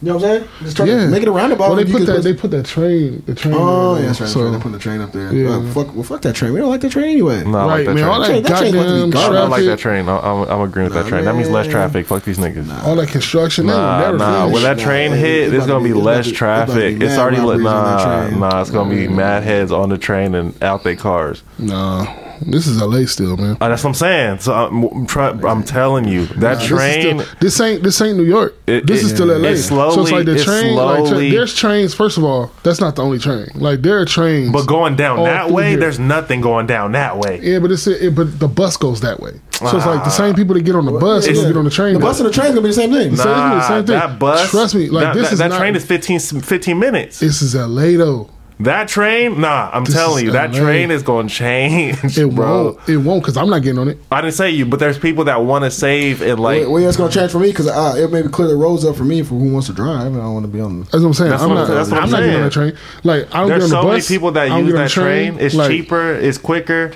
You 0.00 0.08
know 0.08 0.14
what 0.16 0.24
I'm 0.24 0.30
saying? 0.38 0.48
Just 0.62 0.76
try 0.76 0.86
yeah. 0.86 0.98
to 0.98 1.08
make 1.08 1.22
it 1.22 1.28
a 1.28 1.32
roundabout. 1.32 1.68
Well, 1.70 1.74
they 1.74 1.82
and 1.82 1.90
you 1.90 1.98
put 1.98 2.06
could 2.06 2.16
that. 2.16 2.22
They 2.22 2.32
put 2.34 2.50
that 2.52 2.66
train. 2.66 3.20
The 3.26 3.34
train. 3.34 3.54
Oh, 3.58 3.96
in 3.96 4.02
yeah, 4.02 4.06
that's 4.08 4.20
right. 4.20 4.28
So, 4.30 4.48
They 4.50 4.58
put 4.60 4.70
the 4.70 4.78
train 4.78 5.00
up 5.00 5.10
there. 5.10 5.32
Yeah. 5.34 5.56
Uh, 5.56 5.72
fuck, 5.72 5.92
well, 5.92 6.04
fuck 6.04 6.22
that 6.22 6.36
train. 6.36 6.52
We 6.52 6.60
don't 6.60 6.68
like 6.70 6.82
that 6.82 6.92
train 6.92 7.06
anyway. 7.10 7.42
no, 7.42 7.58
I 7.58 7.64
like 7.64 7.86
that 7.86 7.94
man. 7.94 8.04
All 8.04 8.24
train. 8.24 8.42
that 8.44 8.48
That 8.48 8.58
train- 8.60 8.72
that 8.74 8.78
train 8.78 8.84
goddamn 8.84 9.00
must 9.00 9.12
be 9.12 9.18
I 9.18 9.22
garbage. 9.22 9.38
don't 9.40 9.50
like 9.50 9.64
that 9.64 9.78
train. 9.80 10.08
I- 10.08 10.18
I'm, 10.20 10.48
I'm 10.48 10.60
agreeing 10.68 10.84
with 10.84 10.94
that 10.94 11.02
Nah, 11.04 11.08
train. 11.08 11.24
That 11.24 11.34
means 11.34 11.50
less 11.50 11.66
traffic. 11.66 12.06
Fuck 12.06 12.22
these 12.22 12.38
niggas. 12.38 12.84
all 12.84 12.94
that 12.94 13.08
construction. 13.08 13.66
Nah, 13.66 14.00
never 14.00 14.18
nah. 14.18 14.40
finish. 14.42 14.54
When 14.54 14.62
that 14.62 14.78
train 14.78 15.12
it- 15.12 15.16
hit, 15.18 15.42
it's 15.42 15.50
there's 15.50 15.66
gonna 15.66 15.82
be 15.82 15.92
be- 15.92 15.98
less 15.98 16.28
it's 16.28 16.40
about 16.40 16.66
to 16.68 16.74
be 16.74 16.80
traffic. 16.80 17.02
It's 17.02 17.18
already 17.18 17.40
lit. 17.40 17.60
robberies 17.60 18.34
Nah, 18.38 18.48
nah. 18.50 18.60
It's 18.60 18.70
gonna 18.70 18.90
be 18.90 19.08
mad 19.08 19.42
heads 19.42 19.72
on 19.72 19.88
the 19.88 19.98
train 19.98 20.36
and 20.36 20.62
out 20.62 20.84
their 20.84 20.94
cars. 20.96 21.42
Nah, 21.58 22.06
this 22.42 22.66
is 22.66 22.80
LA 22.80 23.04
still, 23.06 23.36
man. 23.36 23.56
Uh, 23.60 23.68
that's 23.68 23.82
what 23.84 23.90
I'm 23.90 23.94
saying. 23.94 24.38
So 24.40 24.52
I'm, 24.54 24.82
I'm, 24.84 25.06
try, 25.06 25.28
I'm 25.30 25.62
telling 25.62 26.06
you, 26.08 26.26
that 26.26 26.38
Nah, 26.40 26.54
this 26.54 26.66
train. 26.66 27.20
still- 27.20 27.36
This, 27.40 27.60
ain't 27.60 27.82
this 27.82 28.00
ain't 28.00 28.16
New 28.16 28.24
York. 28.24 28.54
It- 28.66 28.86
this 28.86 29.02
is 29.02 29.10
still 29.10 29.28
LA. 29.28 29.48
it's 29.50 29.66
so 29.66 29.84
it's 29.86 29.94
slowly- 29.94 30.12
like 30.12 30.26
the 30.26 30.34
it's 30.34 30.44
train. 30.44 30.74
like, 30.76 30.98
tra- 30.98 31.06
slowly- 31.08 31.30
there's 31.30 31.54
trains. 31.54 31.94
First 31.94 32.18
of 32.18 32.24
all, 32.24 32.50
that's 32.62 32.80
not 32.80 32.96
the 32.96 33.02
only 33.02 33.18
train. 33.18 33.48
Like 33.54 33.82
there 33.82 33.98
are 34.00 34.04
trains. 34.04 34.52
But 34.52 34.66
going 34.66 34.96
down 34.96 35.22
that 35.24 35.50
way, 35.50 35.70
here. 35.70 35.80
there's 35.80 35.98
nothing 35.98 36.40
going 36.40 36.66
down 36.66 36.92
that 36.92 37.18
way. 37.18 37.40
yeah, 37.42 37.58
but 37.58 37.70
it's 37.70 37.86
it, 37.86 38.14
but 38.14 38.38
the 38.38 38.48
bus 38.48 38.76
goes 38.76 39.00
that 39.02 39.20
way. 39.20 39.32
So 39.52 39.76
it's 39.76 39.86
like 39.86 40.04
the 40.04 40.10
same 40.10 40.34
people 40.34 40.54
that 40.54 40.62
get 40.62 40.76
on 40.76 40.86
the 40.86 40.92
bus 40.92 41.26
yeah. 41.26 41.32
and 41.36 41.46
get 41.48 41.56
on 41.56 41.64
the 41.64 41.70
train. 41.70 41.94
The 41.94 41.98
bus 42.00 42.20
and 42.20 42.28
the 42.28 42.32
train's 42.32 42.50
gonna 42.50 42.62
be 42.62 42.68
the 42.68 42.74
same 42.74 42.92
thing. 42.92 43.10
Nah. 43.16 43.22
So 43.22 43.30
it's 43.30 43.38
gonna 43.38 43.50
be 43.54 43.60
the 43.60 43.66
same 43.68 43.84
thing. 43.86 43.96
that 43.98 44.18
bus. 44.18 44.50
Trust 44.50 44.74
me, 44.76 44.88
like, 44.88 45.02
that, 45.02 45.14
this 45.14 45.24
that, 45.26 45.32
is 45.32 45.38
that 45.40 45.48
not- 45.48 45.58
train 45.58 45.74
is 45.74 45.84
15, 45.84 46.20
15 46.20 46.78
minutes. 46.78 47.18
This 47.18 47.42
is 47.42 47.54
LA 47.56 47.96
though. 47.96 48.30
That 48.60 48.88
train, 48.88 49.40
nah, 49.40 49.70
I'm 49.72 49.84
This 49.84 49.94
telling 49.94 50.24
you, 50.24 50.32
that 50.32 50.52
LA. 50.52 50.58
train 50.58 50.90
is 50.90 51.04
going 51.04 51.28
to 51.28 51.34
change, 51.34 52.18
It 52.18 52.34
bro. 52.34 52.64
won't. 52.64 52.88
It 52.88 52.96
won't 52.96 53.22
because 53.22 53.36
I'm 53.36 53.48
not 53.48 53.62
getting 53.62 53.78
on 53.78 53.86
it. 53.88 53.98
I 54.10 54.20
didn't 54.20 54.34
say 54.34 54.50
you, 54.50 54.66
but 54.66 54.80
there's 54.80 54.98
people 54.98 55.22
that 55.24 55.44
want 55.44 55.64
to 55.64 55.70
save 55.70 56.22
and 56.22 56.40
like. 56.40 56.66
Well, 56.66 56.80
yeah, 56.80 56.88
it's 56.88 56.96
gonna 56.96 57.12
change 57.12 57.30
for 57.30 57.38
me 57.38 57.50
because 57.50 57.68
uh, 57.68 57.94
it 57.96 58.10
maybe 58.10 58.28
clear 58.28 58.48
the 58.48 58.56
roads 58.56 58.84
up 58.84 58.96
for 58.96 59.04
me 59.04 59.22
for 59.22 59.36
who 59.36 59.52
wants 59.52 59.68
to 59.68 59.72
drive. 59.74 60.06
And 60.08 60.16
I 60.16 60.20
don't 60.24 60.34
want 60.34 60.44
to 60.46 60.50
be 60.52 60.60
on. 60.60 60.80
That's 60.80 60.94
what 60.94 61.04
I'm 61.04 61.14
saying. 61.14 61.30
That's 61.30 61.42
I'm 61.44 61.48
what 61.50 61.54
not. 61.54 61.68
I'm- 61.68 61.74
that's 61.76 61.90
what 61.90 61.98
I'm 61.98 62.04
I'm 62.04 62.10
not 62.10 62.20
getting 62.20 62.42
on 62.42 62.50
saying. 62.50 62.66
the 62.70 62.72
train. 62.72 62.84
Like 63.04 63.34
I 63.34 63.38
don't 63.40 63.48
There's 63.48 63.58
get 63.58 63.64
on 63.64 63.68
so 63.70 63.76
the 63.82 63.86
many 63.88 63.98
bus. 63.98 64.08
people 64.08 64.30
that 64.32 64.44
use 64.60 64.72
that 64.72 64.82
the 64.82 64.88
train. 64.88 65.36
It's 65.38 65.54
Like, 65.54 65.68
cheaper. 65.70 66.14
It's 66.14 66.38
quicker. 66.38 66.92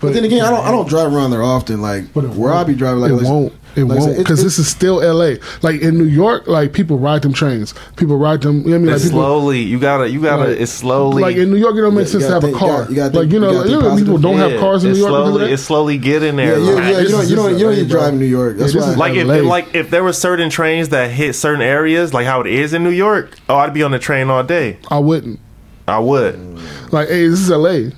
But 0.00 0.12
then 0.12 0.24
again, 0.24 0.42
I 0.44 0.50
don't. 0.50 0.66
I 0.66 0.70
don't 0.70 0.86
drive 0.88 1.14
around 1.14 1.30
there 1.30 1.42
often. 1.42 1.80
Like 1.80 2.12
But 2.12 2.28
where 2.28 2.52
I 2.52 2.62
be 2.64 2.74
driving, 2.74 3.00
like 3.00 3.10
it 3.12 3.14
like- 3.14 3.24
won't. 3.24 3.52
It 3.76 3.84
like 3.84 4.00
won't 4.00 4.16
because 4.16 4.42
this 4.42 4.58
is 4.58 4.66
still 4.68 5.02
L.A. 5.02 5.38
Like 5.62 5.82
in 5.82 5.98
New 5.98 6.04
York, 6.06 6.46
like 6.46 6.72
people 6.72 6.98
ride 6.98 7.20
them 7.20 7.34
trains. 7.34 7.74
People 7.96 8.16
ride 8.16 8.40
them. 8.40 8.62
You 8.62 8.64
know 8.64 8.70
what 8.70 8.74
I 8.74 8.78
mean? 8.78 8.86
Like 8.92 9.02
people, 9.02 9.18
slowly. 9.20 9.60
You 9.60 9.78
gotta. 9.78 10.08
You 10.08 10.22
gotta. 10.22 10.44
like- 10.50 10.60
it's 10.60 10.72
slowly. 10.72 11.22
Like 11.22 11.36
in 11.36 11.50
New 11.50 11.56
York, 11.58 11.76
it 11.76 11.82
don't 11.82 11.94
make 11.94 12.08
sense 12.08 12.24
to 12.24 12.30
gotta 12.30 12.34
have 12.34 12.44
a 12.44 12.46
think- 12.46 12.54
you 12.60 12.66
car. 12.66 12.78
gotta- 12.80 12.90
you 12.90 12.96
gotta 12.96 13.18
like 13.20 13.30
you 13.32 13.38
know, 13.40 13.50
you 13.50 13.74
gotta 13.80 13.88
know, 13.90 13.96
people 13.96 14.18
don't 14.18 14.38
have 14.38 14.58
cars 14.58 14.84
in 14.84 14.92
New 14.92 14.98
York. 14.98 15.10
Slowly, 15.10 15.44
that. 15.44 15.52
it's 15.52 15.62
slowly 15.62 15.98
getting 15.98 16.36
there. 16.36 16.58
yeah, 16.58 16.72
Like, 16.72 16.84
yeah. 16.84 16.88
You 16.90 16.96
this 16.96 17.10
don't. 17.10 17.28
You 17.28 17.36
don't. 17.36 17.52
You 17.52 17.58
don't 17.66 17.78
LA, 17.78 17.84
drive 17.88 18.12
in 18.14 18.18
New 18.18 18.24
York. 18.24 18.56
That's 18.56 18.72
Yeah, 18.74 18.80
this 18.80 18.86
why. 18.86 18.92
is 18.92 18.98
Like 18.98 19.14
if 19.14 19.44
like 19.44 19.74
if 19.74 19.90
there 19.90 20.02
were 20.02 20.12
certain 20.14 20.48
trains 20.48 20.88
that 20.88 21.10
hit 21.10 21.34
certain 21.34 21.60
areas, 21.62 22.14
like 22.14 22.24
how 22.26 22.40
it 22.40 22.46
is 22.46 22.72
in 22.72 22.82
New 22.82 22.90
York, 22.90 23.30
oh, 23.48 23.56
I'd 23.56 23.74
be 23.74 23.82
on 23.82 23.90
the 23.90 23.98
train 23.98 24.30
all 24.30 24.42
day. 24.42 24.78
I 24.90 24.98
wouldn't. 25.00 25.38
I 25.86 25.98
would. 25.98 26.58
Like, 26.92 27.08
hey, 27.08 27.28
this 27.28 27.40
is 27.40 27.50
L.A. 27.50 27.92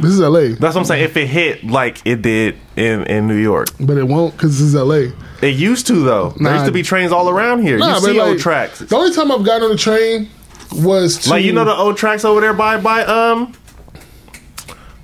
This 0.00 0.12
is 0.12 0.20
L.A. 0.20 0.48
That's 0.50 0.74
what 0.74 0.82
I'm 0.82 0.84
saying. 0.84 1.04
If 1.04 1.16
it 1.16 1.26
hit 1.26 1.64
like 1.64 2.00
it 2.04 2.22
did 2.22 2.56
in 2.76 3.02
in 3.04 3.26
New 3.26 3.36
York, 3.36 3.68
But 3.80 3.96
it 3.96 4.04
won't 4.04 4.36
because 4.36 4.58
this 4.58 4.68
is 4.68 4.74
L.A. 4.76 5.12
it 5.42 5.56
used 5.56 5.86
to 5.88 5.94
though. 5.94 6.30
there 6.38 6.54
used 6.54 6.66
to 6.66 6.72
be 6.72 6.82
trains 6.82 7.10
all 7.12 7.28
around 7.28 7.62
here. 7.62 7.78
Nah, 7.78 7.94
you 7.96 8.00
see 8.00 8.12
like, 8.12 8.28
old 8.28 8.38
tracks. 8.38 8.78
The 8.78 8.96
only 8.96 9.12
time 9.12 9.32
I've 9.32 9.44
gotten 9.44 9.64
on 9.64 9.72
a 9.72 9.76
train 9.76 10.30
was 10.72 11.18
to, 11.24 11.30
Like 11.30 11.44
you 11.44 11.52
know 11.52 11.64
the 11.64 11.74
old 11.74 11.96
tracks 11.96 12.24
over 12.24 12.40
there 12.40 12.54
by 12.54 12.80
by 12.80 13.04
um, 13.04 13.54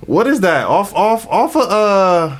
what 0.05 0.27
is 0.27 0.39
that? 0.41 0.67
Off 0.67 0.93
off 0.93 1.27
off 1.27 1.55
of 1.55 1.69
uh, 1.69 2.37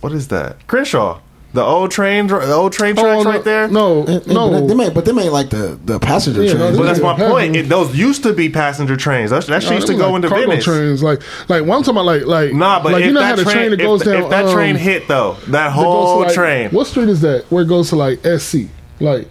what 0.00 0.12
is 0.12 0.28
that? 0.28 0.66
Crenshaw. 0.66 1.20
The 1.54 1.62
old 1.64 1.90
train, 1.90 2.26
the 2.26 2.52
old 2.52 2.72
train 2.74 2.94
Oh, 2.98 3.02
tracks 3.02 3.24
no, 3.24 3.30
right 3.30 3.42
there. 3.42 3.68
No, 3.68 4.00
And- 4.00 4.08
and- 4.08 4.26
no. 4.26 4.50
but 4.50 4.68
them 4.68 4.80
ain't, 4.82 4.92
but 4.94 5.04
them 5.06 5.18
ain't 5.18 5.32
like 5.32 5.48
the 5.48 5.78
the 5.82 5.98
passenger 5.98 6.42
Yeah, 6.44 6.52
no, 6.52 6.58
trains. 6.58 6.76
them 6.76 6.82
But 6.84 6.86
that's 6.92 7.00
my 7.00 7.14
point. 7.16 7.56
It, 7.56 7.68
those 7.70 7.96
used 7.96 8.22
to 8.24 8.34
be 8.34 8.50
passenger 8.50 8.96
trains. 8.98 9.30
That, 9.30 9.46
that 9.46 9.64
No, 9.64 9.72
used 9.72 9.86
to 9.86 9.94
go 9.94 10.08
like 10.08 10.16
into 10.16 10.28
cargo 10.28 10.46
Venice. 10.50 10.64
trains. 10.64 11.02
Like, 11.02 11.22
like 11.48 11.64
what 11.64 11.76
I'm 11.76 11.82
talking 11.82 11.92
about, 12.02 12.04
like, 12.04 12.26
like, 12.26 12.52
Nah, 12.52 12.82
but 12.82 12.92
like 12.92 13.00
if 13.00 13.06
you 13.06 13.12
know 13.14 13.20
that 13.20 13.26
how 13.30 13.36
the 13.36 13.44
train, 13.44 13.54
train 13.56 13.70
that 13.70 13.80
if, 13.80 13.86
goes 13.86 14.02
down. 14.02 14.22
if 14.24 14.28
that 14.30 14.44
um, 14.44 14.52
train 14.54 14.76
hit 14.76 15.08
though, 15.08 15.38
that 15.46 15.52
that 15.52 15.66
goes 15.74 15.84
whole 15.84 16.18
to, 16.20 16.26
like, 16.26 16.34
train. 16.34 16.68
What 16.70 16.86
street 16.86 17.08
is 17.08 17.22
that? 17.22 17.44
Where 17.50 17.62
it 17.62 17.68
goes 17.68 17.88
to 17.90 17.96
like 17.96 18.20
SC? 18.26 18.68
Like, 19.00 19.26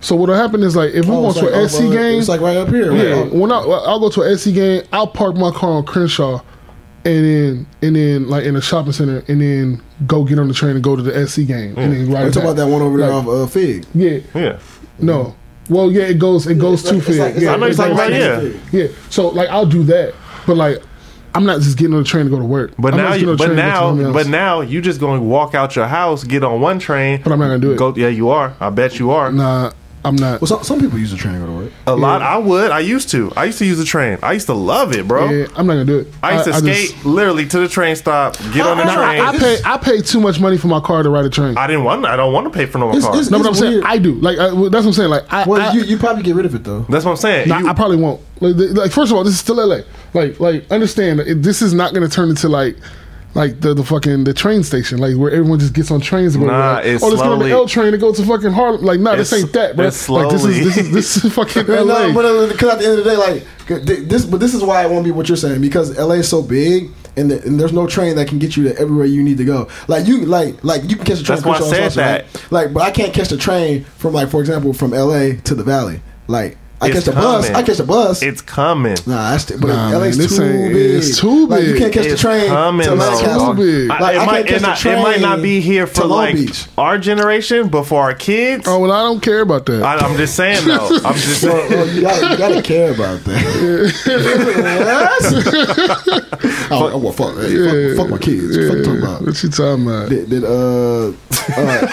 so 0.00 0.16
what'll 0.16 0.34
happen 0.34 0.62
is 0.62 0.74
like 0.74 0.94
if 0.94 1.04
we 1.04 1.14
Oh, 1.14 1.20
go 1.20 1.32
to 1.34 1.38
like 1.44 1.48
an 1.54 1.58
over- 1.58 1.68
SC 1.68 1.78
game, 1.92 2.18
It's 2.18 2.28
like 2.30 2.40
right 2.40 2.56
up 2.56 2.70
here. 2.70 2.92
yeah, 2.94 3.20
right? 3.20 3.30
when 3.32 3.52
I 3.52 3.58
I'll 3.58 4.00
go 4.00 4.08
to 4.08 4.22
an 4.22 4.38
SC 4.38 4.52
game, 4.54 4.82
I'll 4.90 5.06
park 5.06 5.36
my 5.36 5.50
car 5.50 5.72
on 5.72 5.84
Crenshaw, 5.84 6.40
and 7.04 7.24
then 7.24 7.66
and 7.82 7.96
then 7.96 8.28
like 8.28 8.44
in 8.44 8.56
a 8.56 8.60
shopping 8.62 8.92
center, 8.92 9.22
and 9.28 9.40
then 9.40 9.82
go 10.06 10.24
get 10.24 10.38
on 10.38 10.48
the 10.48 10.54
train 10.54 10.74
and 10.76 10.84
go 10.84 10.96
to 10.96 11.02
the 11.02 11.26
SC 11.26 11.46
game, 11.46 11.76
and 11.76 11.92
then 11.92 12.10
ride 12.10 12.22
We're 12.22 12.28
it 12.28 12.36
about 12.36 12.56
that 12.56 12.66
one 12.68 12.82
over 12.82 12.98
there 12.98 13.10
Like, 13.10 13.26
off 13.26 13.28
uh, 13.28 13.46
Fig. 13.46 13.84
Yeah, 13.94 14.18
yeah, 14.34 14.58
no. 14.98 15.34
Well, 15.68 15.90
yeah, 15.90 16.02
it 16.04 16.18
goes 16.18 16.46
it 16.46 16.58
goes 16.58 16.80
It's 16.80 16.90
too 16.90 16.96
like- 16.98 17.08
it's 17.08 17.16
far. 17.18 17.26
like- 17.28 17.36
yeah, 17.40 17.48
like- 17.50 17.56
I 17.56 17.60
know 17.60 17.66
it 17.66 17.68
you're 17.68 17.76
talking 17.76 17.96
goes- 17.96 18.06
about 18.06 18.12
yeah. 18.12 18.40
Fig. 18.40 18.60
Yeah, 18.92 18.96
so 19.10 19.28
like 19.28 19.48
I'll 19.48 19.66
do 19.66 19.82
that, 19.84 20.14
but 20.46 20.56
like 20.56 20.82
I'm 21.34 21.44
not 21.46 21.60
just 21.60 21.78
getting 21.78 21.94
on 21.94 22.02
the 22.02 22.08
train 22.08 22.24
to 22.26 22.30
go 22.30 22.38
to 22.38 22.44
work. 22.44 22.72
But 22.78 22.92
I'm 22.92 22.98
now, 22.98 23.14
you, 23.14 23.20
getting 23.20 23.28
on 23.30 23.32
the 23.32 23.38
but 23.38 23.44
train 23.46 23.56
to 23.56 23.62
go 23.62 23.96
to 23.96 24.02
now, 24.02 24.12
but 24.12 24.26
now, 24.28 24.60
you 24.60 24.82
just 24.82 25.00
going 25.00 25.18
to 25.18 25.24
walk 25.26 25.54
out 25.54 25.74
your 25.74 25.86
house, 25.86 26.24
get 26.24 26.44
on 26.44 26.60
one 26.60 26.78
train. 26.78 27.22
But 27.24 27.32
I'm 27.32 27.38
not 27.38 27.46
gonna 27.46 27.58
do 27.58 27.72
it. 27.72 27.78
Go, 27.78 27.94
yeah, 27.96 28.08
you 28.08 28.28
are. 28.28 28.54
I 28.60 28.68
bet 28.68 28.98
you 28.98 29.12
are. 29.12 29.32
nah, 29.32 29.70
I'm 30.04 30.16
not. 30.16 30.40
Well, 30.40 30.48
some, 30.48 30.64
some 30.64 30.80
people 30.80 30.98
use 30.98 31.12
the 31.12 31.16
train 31.16 31.34
to 31.34 31.40
go 31.40 31.46
to 31.46 31.52
work. 31.52 31.72
A 31.86 31.94
lot. 31.94 32.22
I 32.22 32.36
would. 32.36 32.70
I 32.72 32.80
used 32.80 33.08
to. 33.10 33.32
I 33.36 33.44
used 33.44 33.58
to 33.58 33.64
use 33.64 33.78
the 33.78 33.84
train. 33.84 34.18
I 34.22 34.32
used 34.32 34.46
to 34.46 34.52
love 34.54 34.92
it, 34.96 35.06
bro. 35.06 35.30
Yeah, 35.30 35.46
I'm 35.54 35.66
not 35.66 35.74
gonna 35.74 35.84
do 35.84 35.98
it. 36.00 36.08
I 36.22 36.32
used 36.34 36.46
to 36.46 36.54
skate 36.54 36.90
just- 36.90 37.04
literally 37.04 37.46
to 37.46 37.60
the 37.60 37.68
train 37.68 37.94
stop, 37.94 38.36
get 38.52 38.66
on 38.66 38.78
the 38.78 38.84
I- 38.84 38.94
train. 38.94 39.20
I, 39.22 39.28
I 39.28 39.38
pay 39.38 39.58
I 39.64 39.76
pay 39.78 40.00
too 40.02 40.20
much 40.20 40.40
money 40.40 40.58
for 40.58 40.66
my 40.66 40.80
car 40.80 41.02
to 41.04 41.08
ride 41.08 41.24
a 41.24 41.30
train. 41.30 41.56
I 41.56 41.66
didn't 41.68 41.84
want. 41.84 42.04
I 42.04 42.16
don't 42.16 42.32
want 42.32 42.52
to 42.52 42.56
pay 42.56 42.66
for 42.66 42.78
no 42.78 42.86
more 42.86 42.96
It's- 42.96 43.04
car. 43.04 43.14
it's- 43.14 43.30
no, 43.30 43.38
but 43.38 43.46
I'm 43.46 43.54
saying. 43.54 43.82
I 43.84 43.98
do. 43.98 44.14
Like 44.14 44.38
I, 44.38 44.52
well, 44.52 44.70
that's 44.70 44.84
what 44.84 44.88
I'm 44.90 44.92
saying. 44.94 45.10
Like 45.10 45.32
I, 45.32 45.44
Well, 45.46 45.60
I, 45.60 45.72
you, 45.72 45.82
you 45.82 45.98
probably 45.98 46.24
get 46.24 46.34
rid 46.34 46.46
of 46.46 46.54
it 46.56 46.64
though. 46.64 46.80
That's 46.88 47.04
what 47.04 47.12
I'm 47.12 47.16
saying. 47.18 47.48
Nah, 47.48 47.58
You- 47.60 47.68
I 47.68 47.72
probably 47.74 47.96
won't. 47.98 48.20
Like, 48.40 48.54
like, 48.76 48.90
first 48.90 49.12
of 49.12 49.16
all, 49.16 49.22
this 49.22 49.34
is 49.34 49.38
still 49.38 49.56
LA. 49.64 49.82
Like, 50.14 50.40
like 50.40 50.68
understand 50.72 51.20
that 51.20 51.28
it, 51.28 51.42
this 51.44 51.62
is 51.62 51.72
not 51.72 51.94
going 51.94 52.02
to 52.08 52.12
turn 52.12 52.28
into 52.28 52.48
like, 52.48 52.76
like 53.34 53.60
the, 53.60 53.74
the 53.74 53.84
fucking 53.84 54.24
the 54.24 54.34
train 54.34 54.62
station, 54.62 54.98
like 54.98 55.16
where 55.16 55.30
everyone 55.30 55.58
just 55.58 55.72
gets 55.72 55.90
on 55.90 56.00
trains. 56.00 56.34
and 56.34 56.46
Nah, 56.46 56.74
like, 56.74 56.84
it's 56.86 57.02
oh, 57.02 57.08
let's 57.08 57.22
get 57.22 57.30
on 57.30 57.38
the 57.38 57.50
L 57.50 57.66
train 57.66 57.92
to 57.92 57.98
go 57.98 58.12
to 58.12 58.24
fucking 58.24 58.52
Harlem. 58.52 58.82
Like, 58.82 59.00
nah, 59.00 59.16
this 59.16 59.32
ain't 59.32 59.52
that, 59.52 59.76
bro. 59.76 59.86
it's 59.86 60.08
Like, 60.08 60.30
this 60.30 60.44
is 60.44 60.64
this 60.64 60.76
is 60.76 60.90
this 60.92 61.24
is 61.24 61.32
fucking 61.34 61.66
LA. 61.66 61.84
No, 61.84 62.12
but 62.14 62.24
uh, 62.24 62.46
because 62.46 62.70
at 62.70 62.78
the 62.78 62.84
end 62.84 62.98
of 62.98 63.04
the 63.04 63.10
day, 63.10 63.16
like 63.16 63.46
this, 63.86 64.24
but 64.24 64.38
this 64.40 64.54
is 64.54 64.62
why 64.62 64.84
it 64.84 64.90
won't 64.90 65.04
be 65.04 65.10
what 65.10 65.28
you're 65.28 65.36
saying 65.36 65.60
because 65.60 65.96
LA 65.98 66.14
is 66.14 66.28
so 66.28 66.42
big. 66.42 66.90
And, 67.14 67.30
the, 67.30 67.42
and 67.42 67.60
there's 67.60 67.74
no 67.74 67.86
train 67.86 68.16
that 68.16 68.26
can 68.28 68.38
get 68.38 68.56
you 68.56 68.64
to 68.64 68.78
everywhere 68.78 69.04
you 69.04 69.22
need 69.22 69.36
to 69.36 69.44
go. 69.44 69.68
Like 69.86 70.06
you, 70.06 70.24
like 70.24 70.64
like 70.64 70.88
you 70.88 70.96
can 70.96 71.04
catch 71.04 71.20
a 71.20 71.22
train. 71.22 71.42
That's 71.42 71.44
why 71.46 71.56
I 71.56 71.58
from 71.58 71.68
said 71.68 71.92
Crenshaw, 71.92 72.00
right? 72.00 72.50
Like, 72.50 72.72
but 72.72 72.82
I 72.84 72.90
can't 72.90 73.12
catch 73.12 73.28
the 73.28 73.36
train 73.36 73.84
from 73.84 74.14
like, 74.14 74.30
for 74.30 74.40
example, 74.40 74.72
from 74.72 74.92
LA 74.92 75.32
to 75.44 75.54
the 75.54 75.62
Valley. 75.62 76.00
Like 76.26 76.56
I 76.82 76.86
It's 76.88 76.94
catch 76.96 77.04
the 77.04 77.12
bus. 77.12 77.48
I 77.50 77.62
catch 77.62 77.76
the 77.76 77.84
bus. 77.84 78.22
it's 78.22 78.42
coming. 78.42 78.96
Nah, 79.06 79.30
that's 79.30 79.44
but 79.52 79.68
Nah, 79.68 79.90
LA's 79.96 80.18
man, 80.18 80.28
too 80.28 80.42
ain't- 80.42 80.72
big. 80.74 80.96
it's 80.96 81.16
too 81.18 81.46
Like, 81.46 81.62
you 81.62 81.76
can't 81.78 81.92
catch 81.92 82.06
It's 82.06 82.20
the 82.20 82.28
train 82.28 82.48
coming, 82.48 82.84
to 82.84 82.90
though. 82.90 82.96
Lancaster. 82.96 83.38
Too 83.38 83.54
big. 83.54 83.90
I- 83.90 83.98
Like, 84.00 84.16
it, 84.16 84.18
I 84.18 84.26
might, 84.26 84.46
can't 84.46 84.48
catch 84.48 84.56
it, 84.56 84.62
the 84.62 84.66
not, 84.66 84.98
it 84.98 85.02
might 85.02 85.20
not 85.20 85.40
be 85.42 85.60
here 85.60 85.86
for 85.86 86.04
like 86.06 86.34
Beach. 86.34 86.66
our 86.76 86.98
generation, 86.98 87.68
but 87.68 87.84
for 87.84 88.02
our 88.02 88.14
kids, 88.14 88.66
oh 88.66 88.80
well, 88.80 88.90
I 88.90 89.02
don't 89.04 89.20
care 89.22 89.42
about 89.42 89.64
that. 89.66 89.82
I, 89.84 89.96
I'm 89.98 90.16
just 90.16 90.34
saying 90.34 90.66
though. 90.66 90.98
I'm 91.04 91.14
just 91.14 91.40
saying. 91.40 91.70
well, 91.70 91.86
you, 91.88 92.00
gotta, 92.02 92.30
you 92.32 92.36
gotta 92.36 92.62
care 92.62 92.90
about 92.92 93.20
that. 93.24 93.42
oh, 96.72 96.90
oh, 96.94 96.98
well, 96.98 97.12
fuck, 97.12 97.36
hey, 97.36 97.94
fuck, 97.94 97.96
fuck 97.98 98.10
my 98.10 98.18
kids. 98.18 98.56
Fuck 98.56 98.76
you 98.78 98.82
talking 98.84 98.98
about. 99.02 99.22
what 99.22 99.40
you 99.42 99.48
talking 99.50 99.86
about? 99.86 100.08
Did, 100.08 100.28
did 100.30 100.42
uh, 100.44 101.12
uh 101.56 101.86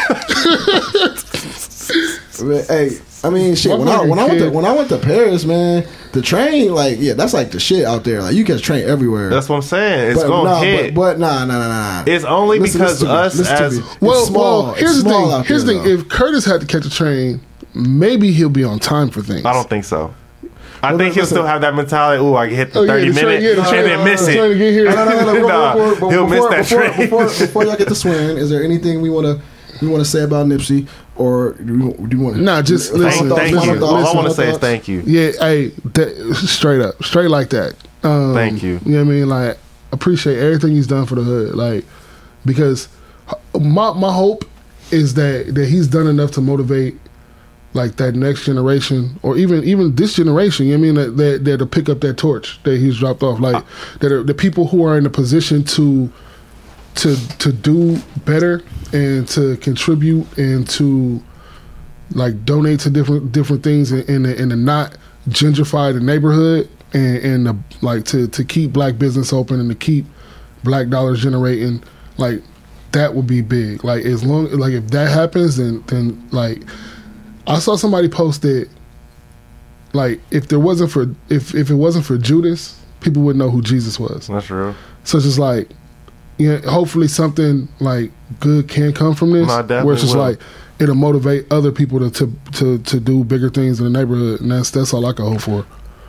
man, 2.43 2.63
hey, 2.67 2.89
I 3.23 3.29
mean, 3.29 3.53
shit. 3.55 3.77
When 3.77 3.87
I 3.87 4.01
when 4.01 4.17
I 4.17 4.25
went 4.27 4.39
to 4.39 4.49
when 4.49 4.65
I 4.65 4.71
went 4.73 4.89
to 4.89 4.97
Paris, 4.97 5.43
man, 5.43 5.85
the 6.13 6.21
train, 6.21 6.71
like, 6.73 6.97
yeah, 6.99 7.13
that's 7.13 7.33
like 7.33 7.51
the 7.51 7.59
shit 7.59 7.83
out 7.85 8.03
there. 8.05 8.21
Like, 8.21 8.33
you 8.35 8.45
catch 8.45 8.61
train 8.61 8.87
everywhere. 8.87 9.29
That's 9.29 9.49
what 9.49 9.57
I'm 9.57 9.61
saying. 9.61 10.11
It's 10.11 10.21
but, 10.21 10.27
going 10.27 10.45
to 10.45 10.49
nah, 10.51 10.61
hit. 10.61 10.93
But, 10.95 11.01
but 11.01 11.19
nah, 11.19 11.45
nah, 11.45 11.59
nah, 11.59 11.67
nah. 11.67 12.03
It's 12.07 12.23
only 12.23 12.59
because 12.59 12.99
to 12.99 13.05
me, 13.05 13.11
us 13.11 13.35
listen 13.37 13.55
as- 13.55 13.81
Well, 13.99 14.25
small. 14.25 14.63
well, 14.63 14.73
here's 14.75 15.03
the 15.03 15.09
thing. 15.09 15.43
Here's 15.43 15.65
the 15.65 15.73
thing. 15.73 15.83
though. 15.83 15.89
If 15.89 16.07
Curtis 16.07 16.45
had 16.45 16.61
to 16.61 16.67
catch 16.67 16.85
a 16.85 16.89
train, 16.89 17.41
maybe 17.73 18.31
he'll 18.31 18.49
be 18.49 18.63
on 18.63 18.79
time 18.79 19.09
for 19.09 19.21
things. 19.21 19.45
I 19.45 19.51
don't 19.51 19.69
think 19.69 19.83
so. 19.83 20.13
I 20.81 20.91
Well, 20.91 20.97
think 20.99 21.13
he'll 21.13 21.23
listen- 21.23 21.35
still 21.35 21.45
have 21.45 21.59
that 21.59 21.75
mentality. 21.75 22.23
Ooh, 22.23 22.35
I 22.37 22.47
hit 22.47 22.71
the 22.71 22.79
Oh, 22.79 22.83
yeah, 22.83 22.91
30 22.93 23.07
the 23.09 23.13
train- 23.13 23.25
minute 23.25 23.41
yeah, 23.43 23.53
the 23.55 23.59
and 23.59 23.69
train- 23.69 23.83
then 23.83 24.03
miss 24.05 24.21
uh, 24.25 24.31
it. 24.31 24.35
trying 24.37 24.51
to 24.53 24.57
get 24.57 24.71
here. 24.73 24.85
No, 24.95 24.95
no, 25.05 25.11
no, 25.25 25.33
no, 25.33 25.47
Nah, 25.49 25.73
before, 25.73 25.89
before, 25.89 26.11
he'll 26.13 26.27
miss 26.27 26.35
before, 26.39 26.49
that 26.51 26.57
before, 26.69 26.79
train. 26.79 26.97
Before, 27.09 27.25
before 27.25 27.63
y'all 27.65 27.75
get 27.75 27.89
to 27.89 27.95
swing, 27.95 28.37
is 28.37 28.49
there 28.49 28.63
anything 28.63 29.01
we 29.01 29.09
want 29.09 29.25
to 29.25 29.41
we 29.81 29.87
want 29.87 30.03
to 30.03 30.09
say 30.09 30.23
about 30.23 30.47
Nipsey, 30.47 30.87
or 31.15 31.53
do 31.53 31.77
you, 31.77 32.07
do 32.07 32.17
you 32.17 32.23
want? 32.23 32.37
Nah, 32.37 32.61
just 32.61 32.91
final 32.91 33.05
listen, 33.05 33.29
Thank, 33.29 33.29
thoughts, 33.29 33.41
thank 33.41 33.57
final 33.57 33.73
you. 33.75 33.79
thoughts, 33.79 34.07
All 34.07 34.11
I 34.11 34.15
want 34.15 34.27
to 34.29 34.33
say 34.33 34.51
is 34.51 34.57
thank 34.57 34.87
you. 34.87 35.01
Yeah, 35.05 35.31
hey, 35.39 35.67
that, 35.67 36.35
straight 36.47 36.81
up, 36.81 37.03
straight 37.03 37.29
like 37.29 37.49
that. 37.49 37.75
Um, 38.03 38.33
Thank 38.33 38.63
you. 38.63 38.79
You 38.85 38.91
know 38.93 39.05
what 39.05 39.11
I 39.11 39.15
mean? 39.15 39.29
Like, 39.29 39.57
appreciate 39.91 40.39
everything 40.39 40.71
he's 40.71 40.87
done 40.87 41.05
for 41.05 41.15
the 41.15 41.23
hood. 41.23 41.55
Like, 41.55 41.85
because 42.45 42.87
my 43.59 43.93
my 43.93 44.13
hope 44.13 44.45
is 44.91 45.15
that 45.15 45.53
that 45.55 45.67
he's 45.67 45.87
done 45.87 46.07
enough 46.07 46.31
to 46.31 46.41
motivate 46.41 46.97
like 47.73 47.97
that 47.97 48.15
next 48.15 48.45
generation 48.45 49.19
or 49.21 49.37
even 49.37 49.63
even 49.63 49.95
this 49.95 50.15
generation. 50.15 50.65
You 50.67 50.77
know 50.77 50.79
what 50.79 50.99
I 50.99 51.05
mean? 51.05 51.17
That 51.17 51.23
that, 51.23 51.45
that 51.45 51.57
to 51.57 51.65
pick 51.65 51.89
up 51.89 52.01
that 52.01 52.17
torch 52.17 52.61
that 52.63 52.77
he's 52.77 52.97
dropped 52.99 53.21
off. 53.23 53.39
Like 53.39 53.63
that 53.99 54.11
are 54.11 54.23
the 54.23 54.33
people 54.33 54.67
who 54.67 54.85
are 54.85 54.97
in 54.97 55.05
a 55.05 55.09
position 55.09 55.63
to 55.65 56.11
to 56.95 57.15
to 57.37 57.51
do 57.51 57.97
better 58.25 58.61
and 58.93 59.27
to 59.29 59.57
contribute 59.57 60.25
and 60.37 60.67
to 60.69 61.21
like 62.11 62.43
donate 62.45 62.79
to 62.81 62.89
different 62.89 63.31
different 63.31 63.63
things 63.63 63.91
and 63.91 64.07
and, 64.09 64.25
and 64.25 64.51
to 64.51 64.55
not 64.55 64.97
gentrify 65.29 65.93
the 65.93 65.99
neighborhood 65.99 66.69
and 66.93 67.17
and 67.17 67.45
the, 67.45 67.57
like 67.81 68.05
to 68.05 68.27
to 68.27 68.43
keep 68.43 68.73
black 68.73 68.97
business 68.97 69.31
open 69.31 69.59
and 69.59 69.69
to 69.69 69.75
keep 69.75 70.05
black 70.63 70.89
dollars 70.89 71.21
generating 71.21 71.81
like 72.17 72.41
that 72.91 73.13
would 73.13 73.27
be 73.27 73.41
big. 73.41 73.83
Like 73.83 74.03
as 74.05 74.23
long 74.23 74.49
like 74.51 74.73
if 74.73 74.87
that 74.87 75.09
happens 75.09 75.57
then 75.57 75.83
then 75.87 76.27
like 76.31 76.63
i 77.47 77.59
saw 77.59 77.75
somebody 77.75 78.09
post 78.09 78.43
it 78.45 78.67
like 79.93 80.19
if 80.31 80.47
there 80.47 80.59
wasn't 80.59 80.91
for 80.91 81.15
if 81.29 81.53
if 81.55 81.69
it 81.69 81.75
wasn't 81.75 82.05
for 82.05 82.17
judas 82.17 82.79
people 82.99 83.21
wouldn't 83.21 83.43
know 83.43 83.49
who 83.49 83.61
jesus 83.61 83.99
was. 83.99 84.27
That's 84.27 84.47
true 84.47 84.75
so 85.03 85.17
it's 85.17 85.25
just 85.25 85.39
like, 85.39 85.69
yeah, 86.39 86.57
hopefully 86.61 87.07
something 87.07 87.67
like 87.79 88.11
good 88.39 88.67
can 88.67 88.93
come 88.93 89.13
from 89.13 89.31
this. 89.31 89.47
No, 89.47 89.61
definitely 89.61 89.85
where 89.85 89.93
it's 89.93 90.03
just 90.03 90.15
will. 90.15 90.23
like 90.23 90.39
it'll 90.79 90.95
motivate 90.95 91.45
other 91.51 91.71
people 91.71 91.99
to, 91.99 92.09
to 92.09 92.33
to 92.53 92.77
to 92.79 92.99
do 92.99 93.23
bigger 93.23 93.49
things 93.49 93.79
in 93.79 93.91
the 93.91 93.99
neighborhood, 93.99 94.41
and 94.41 94.51
that's 94.51 94.71
that's 94.71 94.93
all 94.93 95.05
I 95.05 95.13
can 95.13 95.25
hope 95.25 95.41
for. 95.41 95.65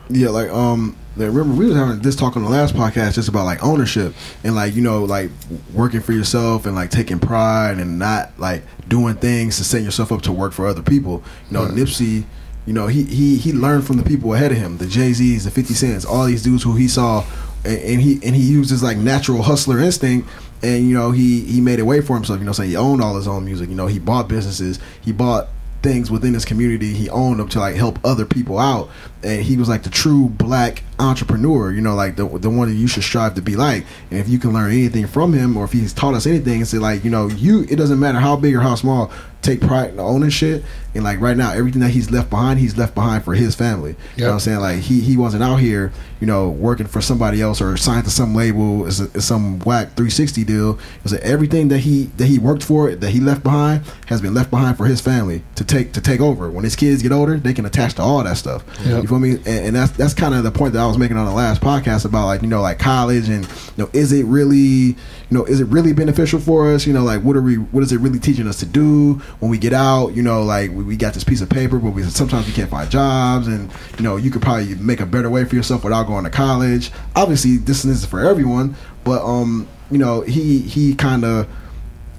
Yeah, 0.09 0.29
like 0.29 0.49
um, 0.49 0.97
like, 1.15 1.27
remember 1.27 1.53
we 1.55 1.65
was 1.67 1.75
having 1.75 1.99
this 1.99 2.15
talk 2.15 2.35
on 2.35 2.43
the 2.43 2.49
last 2.49 2.73
podcast 2.73 3.13
just 3.15 3.27
about 3.29 3.45
like 3.45 3.63
ownership 3.63 4.13
and 4.43 4.55
like 4.55 4.73
you 4.75 4.81
know 4.81 5.03
like 5.03 5.29
working 5.73 5.99
for 6.01 6.13
yourself 6.13 6.65
and 6.65 6.75
like 6.75 6.89
taking 6.89 7.19
pride 7.19 7.77
and 7.79 7.99
not 7.99 8.31
like 8.37 8.63
doing 8.87 9.15
things 9.15 9.57
to 9.57 9.63
set 9.63 9.83
yourself 9.83 10.11
up 10.11 10.21
to 10.23 10.31
work 10.31 10.53
for 10.53 10.65
other 10.67 10.81
people. 10.81 11.23
You 11.49 11.57
know, 11.57 11.65
Right. 11.65 11.73
Nipsey. 11.73 12.23
You 12.65 12.73
know, 12.73 12.85
he 12.87 13.03
he 13.03 13.37
he 13.37 13.53
learned 13.53 13.87
from 13.87 13.97
the 13.97 14.03
people 14.03 14.35
ahead 14.35 14.51
of 14.51 14.57
him, 14.59 14.77
the 14.77 14.85
Jay 14.85 15.13
Z's, 15.13 15.45
the 15.45 15.51
Fifty 15.51 15.73
Cents, 15.73 16.05
all 16.05 16.25
these 16.25 16.43
dudes 16.43 16.61
who 16.61 16.75
he 16.75 16.87
saw, 16.87 17.23
and, 17.63 17.77
and 17.77 18.01
he 18.01 18.19
and 18.23 18.35
he 18.35 18.41
used 18.41 18.69
his 18.69 18.83
like 18.83 18.97
natural 18.97 19.41
hustler 19.41 19.79
instinct, 19.79 20.29
and 20.61 20.87
you 20.87 20.93
know 20.93 21.11
he 21.11 21.41
he 21.41 21.61
made 21.61 21.79
a 21.79 21.85
way 21.85 22.01
for 22.01 22.15
himself. 22.15 22.39
You 22.39 22.45
know, 22.45 22.51
saying 22.51 22.69
he 22.69 22.75
owned 22.75 23.01
all 23.01 23.15
his 23.15 23.27
own 23.27 23.45
music. 23.45 23.69
You 23.69 23.75
know, 23.75 23.87
he 23.87 23.99
bought 23.99 24.27
businesses, 24.27 24.79
he 25.01 25.11
bought 25.11 25.47
things 25.81 26.11
within 26.11 26.33
his 26.33 26.45
community. 26.45 26.93
He 26.93 27.09
owned 27.09 27.39
them 27.39 27.49
to 27.49 27.59
like 27.59 27.75
help 27.75 27.99
other 28.05 28.25
people 28.25 28.59
out, 28.59 28.89
and 29.23 29.41
he 29.41 29.57
was 29.57 29.69
like 29.69 29.83
the 29.83 29.89
true 29.89 30.29
black 30.29 30.83
entrepreneur. 31.01 31.71
You 31.71 31.81
know, 31.81 31.95
like 31.95 32.15
the 32.15 32.27
the 32.27 32.49
one 32.49 32.69
that 32.69 32.75
you 32.75 32.87
should 32.87 33.03
strive 33.03 33.35
to 33.35 33.41
be 33.41 33.55
like. 33.55 33.85
And 34.09 34.19
if 34.19 34.29
you 34.29 34.39
can 34.39 34.53
learn 34.53 34.71
anything 34.71 35.07
from 35.07 35.33
him, 35.33 35.57
or 35.57 35.65
if 35.65 35.71
he's 35.71 35.93
taught 35.93 36.13
us 36.13 36.25
anything, 36.25 36.61
it's 36.61 36.73
like 36.73 37.03
you 37.03 37.11
know, 37.11 37.27
you 37.27 37.61
it 37.69 37.75
doesn't 37.75 37.99
matter 37.99 38.19
how 38.19 38.35
big 38.35 38.55
or 38.55 38.61
how 38.61 38.75
small. 38.75 39.11
Take 39.41 39.59
pride 39.59 39.89
in 39.89 39.99
owning 39.99 40.29
shit, 40.29 40.63
and 40.93 41.03
like 41.03 41.19
right 41.19 41.35
now, 41.35 41.51
everything 41.51 41.81
that 41.81 41.89
he's 41.89 42.11
left 42.11 42.29
behind, 42.29 42.59
he's 42.59 42.77
left 42.77 42.93
behind 42.93 43.23
for 43.23 43.33
his 43.33 43.55
family. 43.55 43.95
You 44.15 44.23
know 44.23 44.29
what 44.29 44.33
I'm 44.33 44.39
saying? 44.41 44.59
Like 44.59 44.79
he 44.79 44.99
he 44.99 45.17
wasn't 45.17 45.41
out 45.41 45.55
here, 45.55 45.91
you 46.19 46.27
know, 46.27 46.49
working 46.49 46.85
for 46.85 47.01
somebody 47.01 47.41
else 47.41 47.59
or 47.59 47.75
signed 47.75 48.05
to 48.05 48.11
some 48.11 48.35
label, 48.35 48.85
is 48.85 49.01
some 49.25 49.59
whack 49.59 49.87
360 49.95 50.43
deal. 50.43 50.71
It 50.73 51.03
was 51.03 51.13
like 51.13 51.21
everything 51.21 51.69
that 51.69 51.79
he 51.79 52.03
that 52.17 52.27
he 52.27 52.37
worked 52.37 52.61
for, 52.61 52.93
that 52.93 53.09
he 53.09 53.19
left 53.19 53.41
behind, 53.41 53.83
has 54.07 54.21
been 54.21 54.35
left 54.35 54.51
behind 54.51 54.77
for 54.77 54.85
his 54.85 55.01
family 55.01 55.43
to 55.55 55.63
take 55.63 55.93
to 55.93 56.01
take 56.01 56.19
over. 56.19 56.51
When 56.51 56.63
his 56.63 56.75
kids 56.75 57.01
get 57.01 57.11
older, 57.11 57.37
they 57.37 57.53
can 57.53 57.65
attach 57.65 57.95
to 57.95 58.03
all 58.03 58.23
that 58.23 58.37
stuff. 58.37 58.63
Yep. 58.85 59.01
You 59.01 59.07
feel 59.07 59.19
me? 59.19 59.31
And, 59.31 59.47
and 59.47 59.75
that's 59.75 59.91
that's 59.93 60.13
kind 60.13 60.35
of 60.35 60.43
the 60.43 60.51
point 60.51 60.73
that 60.73 60.81
I 60.81 60.87
was 60.91 60.99
making 60.99 61.17
on 61.17 61.25
the 61.25 61.31
last 61.31 61.61
podcast 61.61 62.03
about 62.03 62.25
like 62.25 62.41
you 62.41 62.47
know 62.47 62.61
like 62.61 62.77
college 62.77 63.29
and 63.29 63.45
you 63.45 63.83
know 63.83 63.89
is 63.93 64.11
it 64.11 64.25
really 64.25 64.57
you 64.57 64.95
know 65.29 65.45
is 65.45 65.61
it 65.61 65.67
really 65.67 65.93
beneficial 65.93 66.39
for 66.39 66.71
us? 66.73 66.85
You 66.85 66.93
know 66.93 67.03
like 67.03 67.21
what 67.23 67.37
are 67.37 67.41
we 67.41 67.55
what 67.55 67.81
is 67.81 67.91
it 67.93 67.99
really 67.99 68.19
teaching 68.19 68.45
us 68.47 68.59
to 68.59 68.65
do 68.65 69.13
when 69.39 69.49
we 69.49 69.57
get 69.57 69.71
out? 69.71 70.09
You 70.09 70.21
know 70.21 70.43
like 70.43 70.71
we, 70.71 70.83
we 70.83 70.97
got 70.97 71.13
this 71.13 71.23
piece 71.23 71.39
of 71.41 71.49
paper, 71.49 71.79
but 71.79 71.91
we 71.91 72.03
sometimes 72.03 72.45
we 72.45 72.53
can't 72.53 72.69
find 72.69 72.91
jobs, 72.91 73.47
and 73.47 73.71
you 73.97 74.03
know 74.03 74.17
you 74.17 74.29
could 74.29 74.41
probably 74.41 74.75
make 74.75 74.99
a 74.99 75.05
better 75.05 75.29
way 75.29 75.45
for 75.45 75.55
yourself 75.55 75.83
without 75.83 76.07
going 76.07 76.25
to 76.25 76.29
college. 76.29 76.91
Obviously, 77.15 77.57
this 77.57 77.85
is 77.85 78.05
for 78.05 78.19
everyone, 78.19 78.75
but 79.05 79.23
um 79.23 79.67
you 79.89 79.97
know 79.97 80.21
he 80.21 80.59
he 80.59 80.93
kind 80.93 81.23
of 81.23 81.47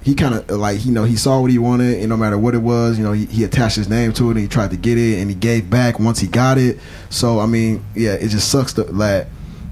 he 0.03 0.15
kind 0.15 0.35
of 0.35 0.49
like 0.49 0.85
you 0.85 0.91
know 0.91 1.05
he 1.05 1.15
saw 1.15 1.39
what 1.39 1.49
he 1.49 1.57
wanted, 1.57 1.99
and 1.99 2.09
no 2.09 2.17
matter 2.17 2.37
what 2.37 2.53
it 2.55 2.59
was, 2.59 2.97
you 2.97 3.03
know 3.03 3.13
he, 3.13 3.25
he 3.25 3.43
attached 3.43 3.75
his 3.75 3.87
name 3.89 4.11
to 4.13 4.27
it, 4.27 4.31
and 4.31 4.39
he 4.39 4.47
tried 4.47 4.71
to 4.71 4.77
get 4.77 4.97
it, 4.97 5.19
and 5.19 5.29
he 5.29 5.35
gave 5.35 5.69
back 5.69 5.99
once 5.99 6.19
he 6.19 6.27
got 6.27 6.57
it. 6.57 6.77
So 7.09 7.39
I 7.39 7.45
mean, 7.45 7.83
yeah, 7.95 8.13
it 8.13 8.27
just 8.27 8.49
sucks 8.49 8.73
that 8.73 8.95
that 8.97 9.27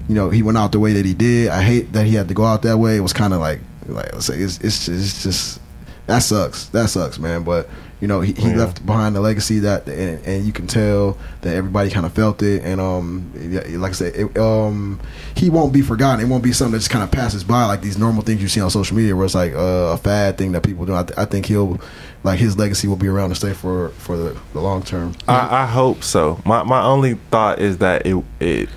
you 0.07 0.15
know 0.15 0.29
he 0.29 0.41
went 0.41 0.57
out 0.57 0.71
the 0.71 0.79
way 0.79 0.93
that 0.93 1.05
he 1.05 1.13
did. 1.13 1.49
I 1.49 1.61
hate 1.61 1.91
that 1.93 2.05
he 2.05 2.15
had 2.15 2.29
to 2.29 2.33
go 2.33 2.45
out 2.45 2.61
that 2.61 2.77
way. 2.77 2.95
It 2.95 3.01
was 3.01 3.13
kind 3.13 3.33
of 3.33 3.39
like 3.39 3.59
like 3.87 4.13
let's 4.13 4.25
say 4.25 4.37
it's 4.37 4.57
it's 4.59 4.87
it's 4.87 5.23
just 5.23 5.59
that 6.07 6.19
sucks. 6.19 6.65
That 6.67 6.89
sucks, 6.89 7.19
man. 7.19 7.43
But 7.43 7.69
you 8.01 8.07
know 8.07 8.19
he, 8.19 8.33
he 8.33 8.49
Yeah. 8.49 8.57
left 8.57 8.85
behind 8.85 9.15
a 9.15 9.21
legacy 9.21 9.59
that 9.59 9.87
and, 9.87 10.25
and 10.25 10.43
you 10.45 10.51
can 10.51 10.67
tell 10.67 11.17
that 11.41 11.55
everybody 11.55 11.89
kind 11.91 12.05
of 12.05 12.11
felt 12.13 12.41
it 12.41 12.63
and 12.63 12.81
um 12.81 13.31
like 13.79 13.91
I 13.91 13.93
said 13.93 14.15
it, 14.15 14.37
um 14.37 14.99
he 15.35 15.49
won't 15.49 15.71
be 15.71 15.81
forgotten 15.83 16.19
it 16.25 16.27
won't 16.27 16.43
be 16.43 16.51
something 16.51 16.73
that 16.73 16.79
just 16.79 16.89
kind 16.89 17.03
of 17.03 17.11
passes 17.11 17.43
by 17.43 17.65
like 17.65 17.81
these 17.81 17.97
normal 17.97 18.23
things 18.23 18.41
you 18.41 18.47
see 18.47 18.59
on 18.59 18.69
social 18.71 18.97
media 18.97 19.15
where 19.15 19.25
it's 19.25 19.35
like 19.35 19.53
uh, 19.53 19.93
a 19.93 19.97
fad 19.97 20.37
thing 20.37 20.51
that 20.53 20.63
people 20.63 20.85
do 20.85 20.95
I, 20.95 21.03
th- 21.03 21.17
I 21.17 21.25
think 21.25 21.45
he'll 21.45 21.79
like 22.23 22.39
his 22.39 22.57
legacy 22.57 22.87
will 22.87 22.95
be 22.97 23.07
around 23.07 23.29
to 23.29 23.35
stay 23.35 23.53
for 23.53 23.89
for 23.89 24.17
the, 24.17 24.37
the 24.53 24.59
long 24.61 24.81
term 24.83 25.13
I, 25.27 25.63
I 25.63 25.65
hope 25.67 26.03
so. 26.03 26.41
My 26.45 26.63
my 26.63 26.81
only 26.83 27.15
thought 27.29 27.59
is 27.59 27.77
that 27.79 28.05
it 28.05 28.23
it 28.39 28.69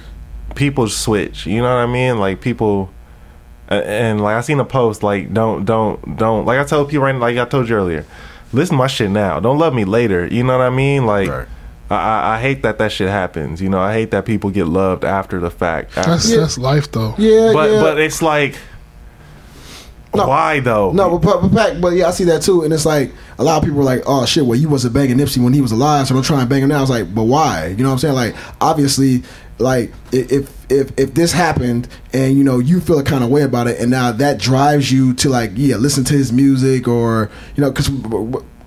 people 0.54 0.88
switch. 0.88 1.46
You 1.46 1.56
know 1.62 1.74
what 1.74 1.82
I 1.82 1.86
mean? 1.86 2.18
Like 2.18 2.40
people, 2.40 2.90
a- 3.68 3.84
and 3.86 4.20
like 4.20 4.36
I 4.36 4.40
seen 4.40 4.60
a 4.60 4.64
post 4.64 5.02
like 5.02 5.32
don't 5.34 5.64
don't 5.64 6.16
don't 6.16 6.44
like 6.46 6.58
I 6.58 6.64
told 6.64 6.88
people 6.90 7.04
right 7.04 7.14
like 7.16 7.36
I 7.38 7.44
told 7.44 7.68
you 7.68 7.76
earlier. 7.76 8.04
Listen 8.54 8.76
to 8.76 8.78
my 8.78 8.86
shit 8.86 9.10
now. 9.10 9.40
Don't 9.40 9.58
love 9.58 9.74
me 9.74 9.84
later. 9.84 10.26
You 10.26 10.42
know 10.44 10.56
what 10.56 10.64
I 10.64 10.70
mean? 10.70 11.06
Like. 11.06 11.28
Right. 11.28 11.48
I, 11.90 11.94
I 11.96 12.34
I 12.36 12.40
hate 12.40 12.62
that 12.62 12.78
that 12.78 12.92
shit 12.92 13.10
happens. 13.10 13.60
You 13.60 13.68
know, 13.68 13.78
I 13.78 13.92
hate 13.92 14.10
that 14.12 14.24
people 14.24 14.48
get 14.50 14.66
loved 14.66 15.04
after 15.04 15.38
the 15.38 15.50
fact. 15.50 15.96
After- 15.98 16.10
That's 16.12 16.34
that's 16.34 16.56
life 16.58 16.90
though. 16.90 17.14
yeah 17.18 17.52
but 17.52 17.70
yeah 17.70 17.80
but 17.82 18.00
it's 18.00 18.22
like, 18.22 18.56
No. 20.14 20.28
why 20.28 20.60
though? 20.60 20.92
No, 20.92 21.18
but, 21.18 21.40
but, 21.42 21.48
but, 21.52 21.80
but 21.82 21.88
yeah, 21.92 22.08
I 22.08 22.10
see 22.12 22.24
that 22.24 22.40
too, 22.40 22.62
and 22.62 22.72
it's 22.72 22.86
like 22.86 23.12
a 23.38 23.44
lot 23.44 23.58
of 23.58 23.64
people 23.64 23.80
are 23.80 23.84
like, 23.84 24.02
"Oh 24.06 24.24
shit, 24.24 24.46
well 24.46 24.58
you 24.58 24.68
wasn't 24.70 24.94
banging 24.94 25.18
Nipsey 25.18 25.42
when 25.44 25.52
he 25.52 25.60
was 25.60 25.72
alive, 25.72 26.06
so 26.06 26.14
don't 26.14 26.22
try 26.22 26.40
and 26.40 26.48
bang 26.48 26.62
him 26.62 26.70
now." 26.70 26.78
I 26.78 26.80
was 26.80 26.90
like, 26.90 27.14
"But 27.14 27.24
why?" 27.24 27.66
You 27.76 27.82
know 27.82 27.90
what 27.90 27.92
I'm 27.94 27.98
saying? 27.98 28.14
Like, 28.14 28.34
obviously, 28.62 29.22
like 29.58 29.92
if 30.12 30.50
if 30.70 30.98
if 30.98 31.14
this 31.14 31.32
happened 31.32 31.88
and 32.12 32.36
you 32.36 32.44
know 32.44 32.58
you 32.58 32.80
feel 32.80 32.98
a 32.98 33.04
kind 33.04 33.22
of 33.22 33.30
way 33.30 33.42
about 33.42 33.66
it, 33.66 33.80
and 33.80 33.90
now 33.90 34.12
that 34.12 34.38
drives 34.38 34.90
you 34.90 35.14
to 35.14 35.28
like, 35.28 35.52
yeah, 35.54 35.76
listen 35.76 36.04
to 36.04 36.14
his 36.14 36.32
music 36.32 36.88
or 36.88 37.30
you 37.56 37.62
know, 37.62 37.70
because 37.70 37.88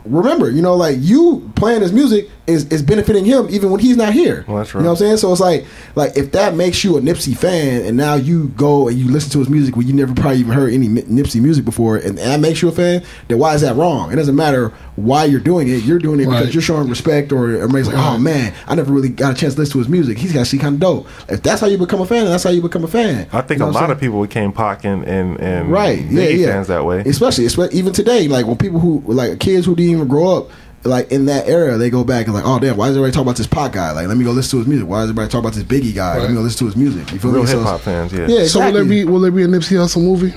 remember, 0.09 0.49
you 0.49 0.61
know, 0.61 0.75
like 0.75 0.97
you 0.99 1.51
playing 1.55 1.81
his 1.81 1.91
music 1.91 2.29
is 2.45 2.65
is 2.69 2.81
benefiting 2.81 3.25
him 3.25 3.47
even 3.49 3.69
when 3.69 3.79
he's 3.79 3.97
not 3.97 4.13
here. 4.13 4.45
Well, 4.47 4.57
that's 4.57 4.73
You 4.73 4.79
know 4.79 4.85
what 4.85 4.91
I'm 4.91 4.97
saying? 4.97 5.17
So 5.17 5.31
it's 5.31 5.41
like, 5.41 5.65
like 5.95 6.15
if 6.17 6.31
that 6.31 6.55
makes 6.55 6.83
you 6.83 6.97
a 6.97 7.01
Nipsey 7.01 7.37
fan, 7.37 7.85
and 7.85 7.97
now 7.97 8.15
you 8.15 8.49
go 8.49 8.87
and 8.87 8.97
you 8.97 9.09
listen 9.11 9.31
to 9.31 9.39
his 9.39 9.49
music 9.49 9.75
when 9.75 9.87
you 9.87 9.93
never 9.93 10.13
probably 10.13 10.39
even 10.39 10.53
heard 10.53 10.73
any 10.73 10.87
Nipsey 10.87 11.41
music 11.41 11.65
before, 11.65 11.97
and 11.97 12.17
that 12.17 12.39
makes 12.39 12.61
you 12.61 12.69
a 12.69 12.71
fan, 12.71 13.03
then 13.27 13.37
why 13.37 13.53
is 13.53 13.61
that 13.61 13.75
wrong? 13.75 14.11
It 14.11 14.15
doesn't 14.15 14.35
matter 14.35 14.73
why 14.97 15.23
you're 15.23 15.39
doing 15.39 15.69
it. 15.69 15.83
You're 15.83 15.99
doing 15.99 16.19
it 16.19 16.25
because 16.25 16.53
you're 16.53 16.61
showing 16.61 16.89
respect, 16.89 17.31
or 17.31 17.51
everybody's 17.51 17.87
like, 17.87 17.95
oh 17.97 18.17
man, 18.17 18.53
I 18.67 18.75
never 18.75 18.91
really 18.91 19.07
got 19.09 19.31
a 19.31 19.35
chance 19.39 19.53
to 19.53 19.59
listen 19.61 19.73
to 19.73 19.77
his 19.77 19.87
music. 19.87 20.17
He's 20.17 20.35
actually 20.35 20.59
kind 20.59 20.73
of 20.73 20.81
dope. 20.81 21.07
If 21.29 21.41
that's 21.43 21.61
how 21.61 21.67
you 21.67 21.77
become 21.77 22.01
a 22.01 22.05
fan, 22.05 22.25
that's 22.25 22.43
how 22.43 22.49
you 22.49 22.61
become 22.61 22.83
a 22.83 22.87
fan. 22.87 23.27
I 23.31 23.41
think 23.41 23.59
You 23.59 23.65
know 23.65 23.65
a 23.65 23.67
what 23.73 23.77
I'm 23.77 23.83
lot 23.83 23.91
of 23.91 23.99
people 24.01 24.21
became 24.21 24.51
Pac 24.51 24.83
and 24.83 25.03
and, 25.05 25.39
and 25.39 25.71
right 25.71 25.99
yeah 25.99 26.21
Biggie 26.21 26.39
yeah 26.39 26.47
fans 26.47 26.67
that 26.67 26.83
way. 26.83 26.99
especially, 27.01 27.45
especially 27.45 27.77
even 27.77 27.93
today 27.93 28.27
like 28.27 28.45
when 28.45 28.57
people 28.57 28.79
who 28.79 29.01
like 29.05 29.39
kids 29.39 29.65
who 29.65 29.75
didn't 29.75 29.91
even 29.93 30.07
grow 30.09 30.35
up 30.37 30.49
like 30.83 31.11
in 31.11 31.25
that 31.25 31.47
era 31.47 31.77
they 31.77 31.89
go 31.89 32.03
back 32.03 32.25
and 32.25 32.33
like 32.33 32.45
oh 32.45 32.59
damn 32.59 32.75
why 32.77 32.85
is 32.87 32.91
everybody 32.95 33.11
talking 33.11 33.27
about 33.27 33.35
this 33.37 33.47
pot 33.47 33.71
guy 33.73 33.91
like 33.91 34.07
let 34.07 34.15
me 34.17 34.23
go 34.23 34.31
listen 34.31 34.51
to 34.51 34.57
his 34.59 34.67
music 34.67 34.87
why 34.87 34.99
is 34.99 35.09
everybody 35.09 35.27
talking 35.29 35.39
about 35.45 35.53
this 35.53 35.63
biggie 35.63 35.93
guy 35.93 36.17
let 36.19 36.29
me 36.29 36.35
go 36.35 36.41
listen 36.41 36.59
to 36.59 36.65
his 36.65 36.75
music 36.75 37.11
you 37.11 37.19
feel 37.19 37.31
Real 37.31 37.43
me 37.43 37.47
So 37.49 37.57
hip 37.59 37.67
hop 37.67 37.81
it's- 37.81 38.09
fans, 38.09 38.13
yeah. 38.13 38.27
yeah 38.41 38.47
So 38.47 38.59
will 38.63 38.71
there 38.71 38.85
be 38.85 39.03
will 39.03 39.19
there 39.19 39.31
be 39.31 39.43
a 39.43 39.47
Nipsey 39.47 39.75
Hussle 39.77 40.01
movie? 40.01 40.33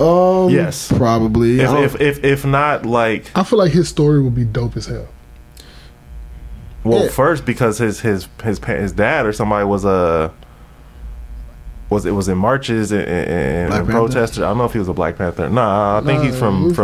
Um 0.00 0.50
Yes. 0.50 0.90
probably 0.92 1.60
If, 1.60 1.70
if 1.94 2.00
if 2.00 2.24
if 2.24 2.44
not 2.44 2.84
like 2.86 3.30
I 3.34 3.42
feel 3.44 3.58
like 3.58 3.72
his 3.72 3.88
story 3.88 4.20
would 4.22 4.34
be 4.34 4.44
dope 4.44 4.76
as 4.76 4.86
hell. 4.86 5.08
well 6.84 7.04
Yeah. 7.04 7.10
first 7.10 7.44
because 7.44 7.78
his 7.78 8.00
his 8.00 8.28
his 8.44 8.58
his 8.64 8.92
dad 8.92 9.26
or 9.26 9.32
somebody 9.32 9.64
was 9.64 9.84
a 9.84 10.32
was 11.88 12.04
it 12.04 12.10
was 12.10 12.28
in 12.28 12.36
marches 12.36 12.90
and, 12.92 13.02
and, 13.06 13.72
and 13.72 13.88
protesters. 13.88 14.38
I 14.42 14.48
don't 14.48 14.58
know 14.58 14.64
if 14.64 14.72
he 14.72 14.78
was 14.80 14.88
a 14.88 14.92
Black 14.92 15.16
Panther. 15.16 15.48
Nah, 15.48 15.98
I 15.98 16.00
think 16.02 16.18
Nah, 16.20 16.24
he's 16.26 16.36
from 16.38 16.74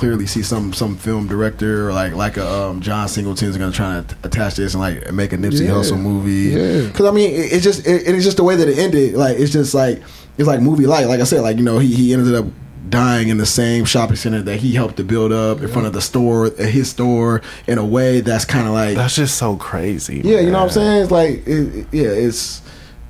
he 0.00 0.08
was 0.08 0.18
from 0.18 0.20
like 0.20 0.22
Ethiopian 0.22 0.22
or 0.22 0.22
Yeah, 0.22 0.22
something. 0.22 0.22
I 0.22 0.22
think 0.22 0.22
that 0.22 0.22
was 0.22 0.22
something 0.22 0.22
else. 0.22 0.22
Yeah 0.22 0.22
yeah 0.22 0.22
I 0.22 0.22
mean 0.22 0.22
you 0.22 0.22
you 0.22 0.22
can 0.22 0.22
you 0.22 0.22
can 0.22 0.22
clearly 0.22 0.26
see 0.26 0.42
some 0.42 0.72
some 0.72 0.96
film 0.96 1.26
director 1.26 1.88
or 1.88 1.92
like 1.92 2.12
like 2.14 2.36
a 2.36 2.48
um, 2.48 2.80
John 2.80 3.08
Singleton's 3.08 3.56
gonna 3.56 3.72
try 3.72 4.00
to 4.02 4.16
attach 4.24 4.54
this 4.56 4.74
and 4.74 4.80
like 4.80 5.12
make 5.12 5.32
a 5.32 5.36
Nipsey 5.36 5.64
Yeah. 5.64 5.70
Hussle 5.72 5.98
movie 6.00 6.50
Yeah. 6.56 6.86
because 6.88 7.06
I 7.06 7.10
mean 7.10 7.30
it, 7.30 7.52
it's 7.52 7.64
just 7.64 7.86
it, 7.86 8.06
it's 8.06 8.24
just 8.24 8.36
the 8.36 8.44
way 8.44 8.56
that 8.56 8.68
it 8.68 8.78
ended 8.78 9.14
like 9.14 9.38
it's 9.38 9.52
just 9.52 9.74
like 9.74 10.02
it's 10.38 10.46
like 10.48 10.60
movie 10.60 10.86
like 10.86 11.06
like 11.06 11.20
I 11.20 11.24
said 11.24 11.40
like 11.42 11.56
you 11.58 11.64
know 11.64 11.78
he 11.78 11.94
he 11.94 12.12
ended 12.12 12.34
up 12.34 12.46
dying 12.88 13.28
in 13.28 13.36
the 13.36 13.44
same 13.44 13.84
shopping 13.84 14.16
center 14.16 14.40
that 14.40 14.60
he 14.60 14.72
helped 14.72 14.96
to 14.96 15.04
build 15.04 15.30
up 15.30 15.60
in 15.60 15.68
front 15.68 15.86
of 15.86 15.92
the 15.92 16.00
store 16.00 16.46
uh, 16.46 16.62
his 16.62 16.88
store 16.88 17.42
in 17.66 17.76
a 17.76 17.84
way 17.84 18.20
that's 18.22 18.46
kind 18.46 18.66
of 18.66 18.72
like 18.72 18.96
That's 18.96 19.14
just 19.14 19.36
so 19.36 19.56
crazy. 19.56 20.22
yeah 20.24 20.40
you 20.40 20.50
know 20.50 20.58
what 20.60 20.64
I'm 20.64 20.70
saying 20.70 21.02
it's 21.02 21.10
like 21.10 21.46
it, 21.46 21.86
yeah 21.92 22.08
it's 22.08 22.62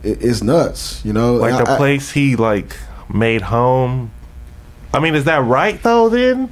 it, 0.02 0.18
it's 0.24 0.42
nuts 0.42 1.00
you 1.04 1.12
know 1.12 1.34
Like 1.34 1.52
And 1.52 1.64
the 1.66 1.70
I- 1.70 1.74
I- 1.74 1.76
place 1.76 2.10
he 2.10 2.34
like 2.34 2.76
made 3.12 3.42
home. 3.42 4.10
I 4.92 4.98
mean, 5.00 5.14
is 5.14 5.24
that 5.24 5.44
right 5.44 5.80
though? 5.82 6.08
Then 6.08 6.50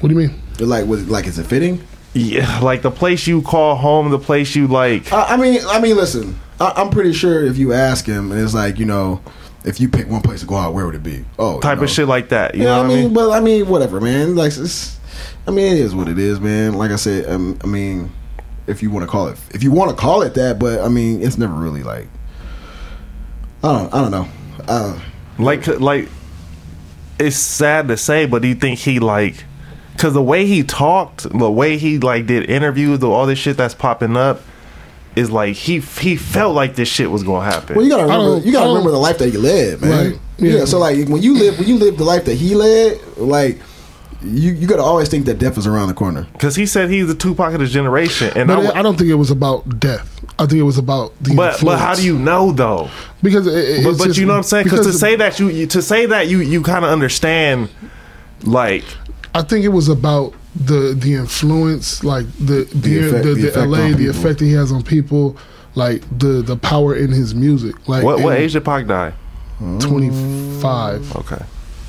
What 0.00 0.08
do 0.08 0.14
you 0.14 0.28
mean? 0.28 0.38
like 0.58 0.86
was 0.86 1.08
like 1.08 1.26
is 1.26 1.38
it 1.38 1.44
fitting 1.46 1.82
yeah, 2.14 2.58
like 2.60 2.82
the 2.82 2.90
place 2.90 3.26
you 3.26 3.40
call 3.40 3.74
home, 3.74 4.10
the 4.10 4.18
place 4.18 4.54
you 4.54 4.66
like. 4.68 5.10
I, 5.10 5.28
I 5.28 5.36
mean, 5.38 5.60
I 5.66 5.80
mean, 5.80 5.96
listen. 5.96 6.38
I, 6.60 6.70
I'm 6.76 6.90
pretty 6.90 7.14
sure 7.14 7.42
if 7.42 7.56
you 7.56 7.72
ask 7.72 8.04
him, 8.04 8.30
and 8.30 8.38
it's 8.38 8.52
like 8.52 8.78
you 8.78 8.84
know, 8.84 9.22
if 9.64 9.80
you 9.80 9.88
pick 9.88 10.08
one 10.08 10.20
place 10.20 10.40
to 10.40 10.46
go 10.46 10.56
out, 10.56 10.74
where 10.74 10.84
would 10.84 10.94
it 10.94 11.02
be? 11.02 11.24
Oh, 11.38 11.54
you 11.54 11.60
type 11.62 11.78
know. 11.78 11.84
of 11.84 11.90
shit 11.90 12.06
like 12.08 12.28
that. 12.28 12.54
You 12.54 12.64
Yeah, 12.64 12.76
know 12.76 12.82
what 12.82 12.90
I 12.90 12.94
mean? 12.94 13.14
but 13.14 13.30
I 13.30 13.40
mean, 13.40 13.66
whatever, 13.66 13.98
man. 13.98 14.36
Like, 14.36 14.48
it's, 14.58 14.98
I 15.46 15.52
mean, 15.52 15.72
it 15.72 15.78
is 15.78 15.94
what 15.94 16.06
it 16.06 16.18
is, 16.18 16.38
man. 16.38 16.74
Like 16.74 16.90
I 16.90 16.96
said, 16.96 17.24
um, 17.30 17.58
I 17.64 17.66
mean, 17.66 18.12
if 18.66 18.82
you 18.82 18.90
want 18.90 19.04
to 19.06 19.10
call 19.10 19.28
it, 19.28 19.38
if 19.54 19.62
you 19.62 19.72
want 19.72 19.90
to 19.90 19.96
call 19.96 20.20
it 20.20 20.34
that, 20.34 20.58
but 20.58 20.80
I 20.82 20.88
mean, 20.88 21.22
it's 21.22 21.38
never 21.38 21.54
really 21.54 21.82
like, 21.82 22.08
I 23.64 23.72
don't, 23.72 23.94
I 23.94 24.00
don't 24.02 24.10
know. 24.10 24.28
Uh, 24.68 25.00
Like, 25.38 25.66
like, 25.66 26.08
it's 27.18 27.36
sad 27.36 27.88
to 27.88 27.96
say, 27.96 28.26
but 28.26 28.42
do 28.42 28.48
you 28.48 28.54
think 28.54 28.78
he 28.80 28.98
like, 29.00 29.44
because 29.92 30.14
the 30.14 30.22
way 30.22 30.46
he 30.46 30.62
talked, 30.62 31.28
the 31.28 31.50
way 31.50 31.76
he 31.78 31.98
like 31.98 32.26
did 32.26 32.48
interviews, 32.50 32.98
the, 33.00 33.08
all 33.10 33.26
this 33.26 33.38
shit 33.38 33.56
that's 33.56 33.74
popping 33.74 34.16
up, 34.16 34.40
is 35.16 35.30
like 35.30 35.54
he 35.56 35.80
he 35.80 36.16
felt 36.16 36.54
like 36.54 36.74
this 36.76 36.88
shit 36.88 37.10
was 37.10 37.22
gonna 37.22 37.44
happen. 37.50 37.76
well, 37.76 37.84
you 37.84 37.90
gotta 37.90 38.04
remember, 38.04 38.46
you 38.46 38.52
gotta 38.52 38.68
remember 38.68 38.90
the 38.90 38.98
life 38.98 39.18
that 39.18 39.28
he 39.30 39.36
led, 39.38 39.80
man. 39.80 40.10
Right, 40.12 40.20
Yeah. 40.38 40.58
yeah. 40.58 40.64
So 40.64 40.78
like, 40.78 41.06
when 41.08 41.22
you 41.22 41.34
live, 41.36 41.58
when 41.58 41.68
you 41.68 41.76
live 41.76 41.98
the 41.98 42.04
life 42.04 42.24
that 42.26 42.34
he 42.34 42.54
led, 42.54 42.98
like. 43.16 43.58
You, 44.24 44.52
you 44.52 44.68
gotta 44.68 44.84
always 44.84 45.08
think 45.08 45.26
that 45.26 45.40
death 45.40 45.58
is 45.58 45.66
around 45.66 45.88
the 45.88 45.94
corner. 45.94 46.28
Because 46.34 46.54
he 46.54 46.64
said 46.64 46.88
he's 46.90 47.08
the 47.08 47.14
Tupac 47.16 47.54
of 47.54 47.60
his 47.60 47.72
generation, 47.72 48.28
and 48.36 48.52
I, 48.52 48.54
But 48.54 48.62
w- 48.62 48.78
I 48.78 48.80
don't 48.80 48.96
think 48.96 49.10
it 49.10 49.16
was 49.16 49.32
about 49.32 49.80
death. 49.80 50.08
I 50.38 50.46
think 50.46 50.60
it 50.60 50.62
was 50.62 50.78
about 50.78 51.12
the 51.20 51.34
but 51.34 51.60
but 51.60 51.80
how 51.80 51.96
do 51.96 52.04
you 52.06 52.16
know 52.20 52.52
though? 52.52 52.88
because 53.20 53.48
it, 53.48 53.80
it- 53.80 53.84
But, 53.84 53.98
but 53.98 54.04
just- 54.06 54.20
you 54.20 54.26
know 54.26 54.34
what 54.34 54.36
I'm 54.36 54.42
saying? 54.44 54.64
Because 54.66 54.86
to 54.86 54.92
say 54.92 55.16
that 55.16 55.40
you, 55.40 55.48
you 55.48 55.66
to 55.66 55.82
say 55.82 56.06
that 56.06 56.28
you 56.28 56.38
you 56.38 56.62
kind 56.62 56.84
of 56.84 56.92
understand, 56.92 57.68
like 58.44 58.84
I 59.34 59.42
think 59.42 59.64
it 59.64 59.68
was 59.68 59.88
about 59.88 60.34
the 60.54 60.94
the 60.98 61.14
influence, 61.14 62.04
like 62.04 62.26
the 62.38 62.64
the 62.64 62.78
the, 62.80 62.98
effect- 63.08 63.24
the, 63.24 63.34
the 63.34 63.48
effect 63.48 63.68
LA, 63.68 63.92
the 63.96 64.06
effect 64.08 64.40
he 64.40 64.52
has 64.52 64.70
on 64.72 64.82
people, 64.82 65.36
like 65.74 66.02
the 66.18 66.42
the 66.42 66.56
power 66.56 66.94
in 66.94 67.10
his 67.10 67.34
music. 67.34 67.88
Like 67.88 68.04
what 68.04 68.20
what 68.20 68.36
age 68.36 68.52
did 68.52 68.64
Pac 68.64 68.86
die? 68.86 69.12
Twenty 69.80 70.10
five. 70.60 71.00
Mm. 71.02 71.20
Okay, 71.20 71.44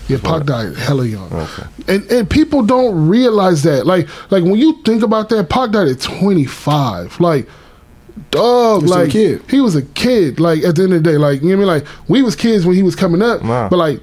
Yeah, 0.07 0.19
Pac 0.23 0.45
died 0.45 0.75
hella 0.77 1.05
young. 1.05 1.31
Okay. 1.33 1.63
And 1.87 2.03
and 2.11 2.29
people 2.29 2.61
don't 2.63 3.07
realize 3.09 3.63
that. 3.63 3.85
Like 3.85 4.07
like 4.31 4.43
when 4.43 4.55
you 4.55 4.81
think 4.83 5.03
about 5.03 5.27
that, 5.29 5.49
Pac 5.49 5.71
died 5.71 5.87
at 5.89 5.99
twenty 5.99 6.45
five. 6.45 7.19
Like 7.19 7.49
dog, 8.31 8.83
like 8.83 9.09
kid. 9.11 9.41
he 9.49 9.59
was 9.59 9.75
a 9.75 9.81
kid. 9.81 10.39
Like 10.39 10.63
at 10.63 10.75
the 10.75 10.83
end 10.83 10.93
of 10.93 11.03
the 11.03 11.11
day, 11.11 11.17
like 11.17 11.41
you 11.41 11.49
know 11.55 11.65
what 11.65 11.73
I 11.73 11.79
mean. 11.79 11.83
Like 11.83 12.09
we 12.09 12.21
was 12.21 12.35
kids 12.35 12.65
when 12.65 12.75
he 12.75 12.83
was 12.83 12.95
coming 12.95 13.21
up, 13.21 13.41
Wow. 13.43 13.69
but 13.69 13.77
like 13.77 13.99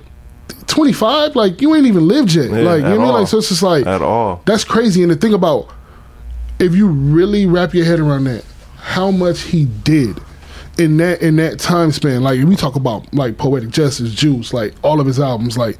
twenty 0.70 0.92
five, 0.92 1.36
like 1.36 1.60
you 1.60 1.74
ain't 1.74 1.86
even 1.86 2.06
lived 2.08 2.34
yet. 2.34 2.50
Yeah, 2.50 2.58
like 2.58 2.82
you 2.82 2.82
know 2.82 2.90
what 2.90 3.00
I 3.00 3.04
mean. 3.04 3.12
Like 3.14 3.28
so 3.28 3.38
it's 3.38 3.48
just 3.48 3.62
like 3.62 3.86
at 3.86 4.02
all. 4.02 4.42
that's 4.46 4.64
crazy. 4.64 5.02
And 5.02 5.10
the 5.10 5.16
thing 5.16 5.34
about, 5.34 5.68
if 6.58 6.74
you 6.74 6.88
really 6.88 7.46
wrap 7.46 7.74
your 7.74 7.84
head 7.84 8.00
around 8.00 8.24
that, 8.24 8.44
how 8.76 9.10
much 9.10 9.42
he 9.42 9.66
did 9.66 10.18
in 10.78 10.96
that 10.96 11.20
in 11.22 11.36
that 11.36 11.58
time 11.58 11.92
span. 11.92 12.22
Like 12.22 12.38
if 12.38 12.44
we 12.48 12.56
talk 12.56 12.76
about 12.76 13.12
like 13.12 13.36
poetic 13.36 13.70
justice, 13.70 14.12
Juice, 14.14 14.52
like 14.52 14.74
all 14.82 15.00
of 15.00 15.06
his 15.06 15.20
albums, 15.20 15.58
like 15.58 15.78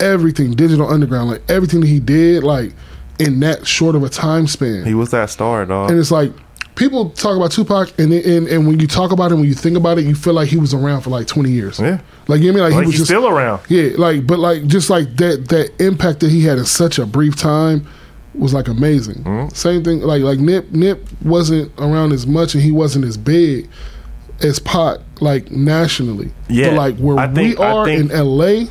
everything, 0.00 0.52
Digital 0.52 0.88
Underground, 0.88 1.30
like 1.30 1.42
everything 1.48 1.80
that 1.80 1.86
he 1.86 2.00
did, 2.00 2.42
like 2.42 2.72
in 3.18 3.40
that 3.40 3.66
short 3.66 3.94
of 3.94 4.02
a 4.02 4.08
time 4.08 4.46
span. 4.46 4.84
He 4.84 4.94
was 4.94 5.10
that 5.10 5.30
star, 5.30 5.64
dog. 5.64 5.90
and 5.90 5.98
it's 5.98 6.10
like 6.10 6.32
people 6.74 7.10
talk 7.10 7.36
about 7.36 7.52
Tupac, 7.52 7.92
and, 7.98 8.12
and 8.12 8.46
and 8.48 8.66
when 8.66 8.80
you 8.80 8.86
talk 8.86 9.12
about 9.12 9.30
him, 9.32 9.40
when 9.40 9.48
you 9.48 9.54
think 9.54 9.76
about 9.76 9.98
it, 9.98 10.04
you 10.04 10.14
feel 10.14 10.32
like 10.34 10.48
he 10.48 10.56
was 10.56 10.72
around 10.74 11.02
for 11.02 11.10
like 11.10 11.26
twenty 11.26 11.50
years. 11.50 11.78
Yeah. 11.80 12.00
like 12.28 12.40
you 12.40 12.52
know 12.52 12.60
what 12.62 12.66
I 12.66 12.68
mean, 12.68 12.70
like, 12.70 12.72
like 12.74 12.82
he 12.82 12.86
was 12.86 12.94
just 12.96 13.06
still 13.06 13.28
around. 13.28 13.60
yeah, 13.68 13.90
like 13.96 14.26
but 14.26 14.38
like 14.38 14.66
just 14.66 14.90
like 14.90 15.16
that 15.16 15.48
that 15.48 15.70
impact 15.84 16.20
that 16.20 16.30
he 16.30 16.42
had 16.42 16.58
in 16.58 16.64
such 16.64 16.98
a 16.98 17.06
brief 17.06 17.36
time 17.36 17.86
was 18.34 18.54
like 18.54 18.68
amazing. 18.68 19.22
Mm-hmm. 19.24 19.54
Same 19.54 19.84
thing 19.84 20.00
like 20.00 20.22
like 20.22 20.38
Nip 20.38 20.70
Nip 20.72 21.06
wasn't 21.22 21.70
around 21.78 22.12
as 22.12 22.26
much 22.26 22.54
and 22.54 22.62
he 22.62 22.70
wasn't 22.72 23.04
as 23.04 23.16
big. 23.16 23.68
as 24.42 24.58
Pac 24.58 24.98
like 25.20 25.50
nationally. 25.50 26.32
Yeah, 26.48 26.70
but 26.70 26.76
like 26.76 26.96
where 26.98 27.16
think- 27.34 27.58
we 27.58 27.64
are 27.64 27.84
think- 27.84 28.10
in 28.10 28.18
LA, 28.26 28.64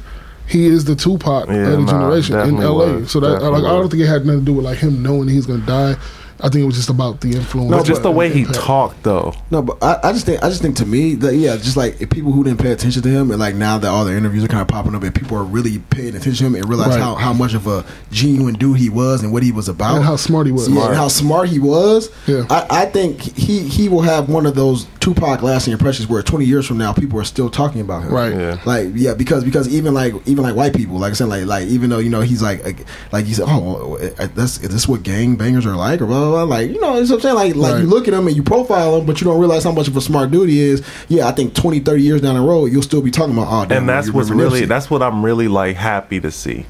he 0.47 0.65
is 0.65 0.83
the 0.85 0.95
Tupac 0.95 1.47
Yeah, 1.47 1.53
of 1.55 1.71
the 1.71 1.77
nah, 1.77 1.91
generation 1.91 2.39
in 2.39 2.57
LA. 2.57 2.93
was. 2.99 3.11
So 3.11 3.19
that 3.21 3.41
like 3.43 3.63
I 3.63 3.67
don't 3.69 3.89
think 3.89 4.01
it 4.03 4.07
had 4.07 4.25
nothing 4.25 4.41
to 4.41 4.45
do 4.45 4.53
with 4.53 4.65
like 4.65 4.79
him 4.79 5.01
knowing 5.03 5.27
he's 5.29 5.45
gonna 5.45 5.65
die. 5.65 5.95
I 6.43 6.49
think 6.49 6.63
it 6.63 6.65
was 6.65 6.75
just 6.75 6.89
about 6.89 7.21
the 7.21 7.31
influence. 7.35 7.71
But 7.71 7.85
just 7.85 8.03
the 8.03 8.11
way 8.11 8.29
he 8.31 8.45
talked, 8.45 9.03
though. 9.03 9.33
No, 9.51 9.61
but 9.61 9.81
I, 9.83 9.99
I 10.09 10.11
just 10.13 10.25
think 10.25 10.43
I 10.43 10.49
just 10.49 10.61
think 10.61 10.75
to 10.77 10.85
me 10.85 11.15
that 11.15 11.35
yeah, 11.35 11.55
just 11.57 11.77
like 11.77 11.97
people 12.09 12.31
who 12.31 12.43
didn't 12.43 12.59
pay 12.59 12.71
attention 12.71 13.01
to 13.03 13.09
him 13.09 13.31
and 13.31 13.39
like 13.39 13.55
now 13.55 13.77
that 13.77 13.87
all 13.87 14.05
the 14.05 14.15
interviews 14.15 14.43
are 14.43 14.47
kind 14.47 14.61
of 14.61 14.67
popping 14.67 14.95
up 14.95 15.03
and 15.03 15.13
people 15.13 15.37
are 15.37 15.43
really 15.43 15.79
paying 15.79 16.09
attention 16.15 16.33
to 16.35 16.43
him 16.45 16.55
and 16.55 16.67
realize 16.67 16.89
Right. 16.89 16.99
how, 16.99 17.15
how 17.15 17.31
much 17.33 17.53
of 17.53 17.67
a 17.67 17.85
genuine 18.11 18.55
dude 18.55 18.77
he 18.77 18.89
was 18.89 19.23
and 19.23 19.31
what 19.31 19.43
he 19.43 19.51
was 19.51 19.69
about 19.69 19.95
And 19.97 20.03
how 20.05 20.15
smart 20.15 20.45
he 20.47 20.51
was. 20.51 20.67
yeah, 20.67 20.73
Smart. 20.73 20.87
and 20.89 20.97
how 20.97 21.07
smart 21.07 21.49
he 21.49 21.59
was. 21.59 22.09
Yeah. 22.27 22.45
I, 22.49 22.65
I 22.69 22.85
think 22.85 23.21
he 23.21 23.59
he 23.59 23.87
will 23.89 24.01
have 24.01 24.29
one 24.29 24.45
of 24.45 24.55
those 24.55 24.85
Tupac 24.99 25.41
lasting 25.41 25.73
impressions 25.73 26.07
where 26.09 26.21
twenty 26.21 26.45
years 26.45 26.67
from 26.67 26.77
now 26.77 26.93
people 26.93 27.19
are 27.19 27.23
still 27.23 27.49
talking 27.49 27.81
about 27.81 28.03
him. 28.03 28.11
Right. 28.13 28.33
Yeah. 28.35 28.61
Like 28.65 28.89
yeah, 28.93 29.13
because 29.13 29.43
because 29.43 29.67
even 29.69 29.93
like 29.93 30.13
even 30.27 30.43
like 30.43 30.55
white 30.55 30.75
people, 30.75 30.97
like 30.97 31.11
I 31.11 31.15
said, 31.15 31.27
like 31.27 31.45
like 31.45 31.67
even 31.67 31.89
though 31.89 31.99
you 31.99 32.09
know 32.09 32.21
he's 32.21 32.41
like 32.41 32.63
like, 32.63 32.85
like 33.11 33.25
you 33.27 33.33
said, 33.33 33.45
oh, 33.47 33.97
uh, 33.97 34.27
that's 34.35 34.59
is 34.59 34.69
this 34.69 34.87
what 34.87 35.03
gang 35.03 35.35
bangers 35.35 35.65
are 35.65 35.75
like 35.75 36.01
or 36.01 36.05
blah 36.05 36.30
blah 36.31 36.45
blah. 36.45 36.55
Like 36.57 36.71
you 36.71 36.79
know, 36.79 36.97
it's 36.97 37.09
what 37.09 37.17
I'm 37.17 37.21
saying. 37.21 37.35
Like 37.35 37.55
like 37.55 37.73
Right. 37.73 37.81
you 37.81 37.87
look 37.87 38.07
at 38.07 38.13
him 38.13 38.27
and 38.27 38.35
you 38.35 38.43
profile 38.43 38.97
him, 38.97 39.05
but 39.05 39.21
you 39.21 39.25
don't 39.25 39.39
realize 39.39 39.63
how 39.63 39.71
much 39.71 39.87
of 39.87 39.95
a 39.95 40.01
smart 40.01 40.31
dude 40.31 40.49
he 40.49 40.59
is. 40.59 40.83
Yeah, 41.07 41.27
I 41.27 41.31
think 41.31 41.53
20, 41.53 41.79
30 41.79 42.01
years 42.01 42.21
down 42.21 42.35
the 42.35 42.41
road, 42.41 42.71
you'll 42.71 42.81
still 42.81 43.01
be 43.01 43.11
talking 43.11 43.33
about 43.33 43.47
oh, 43.51 43.65
damn, 43.67 43.79
and 43.79 43.89
that's 43.89 44.11
what's 44.11 44.29
really, 44.29 44.65
that's 44.65 44.89
what 44.89 45.01
I'm 45.01 45.23
really 45.23 45.47
like 45.47 45.75
happy 45.75 46.19
to 46.19 46.31
see, 46.31 46.65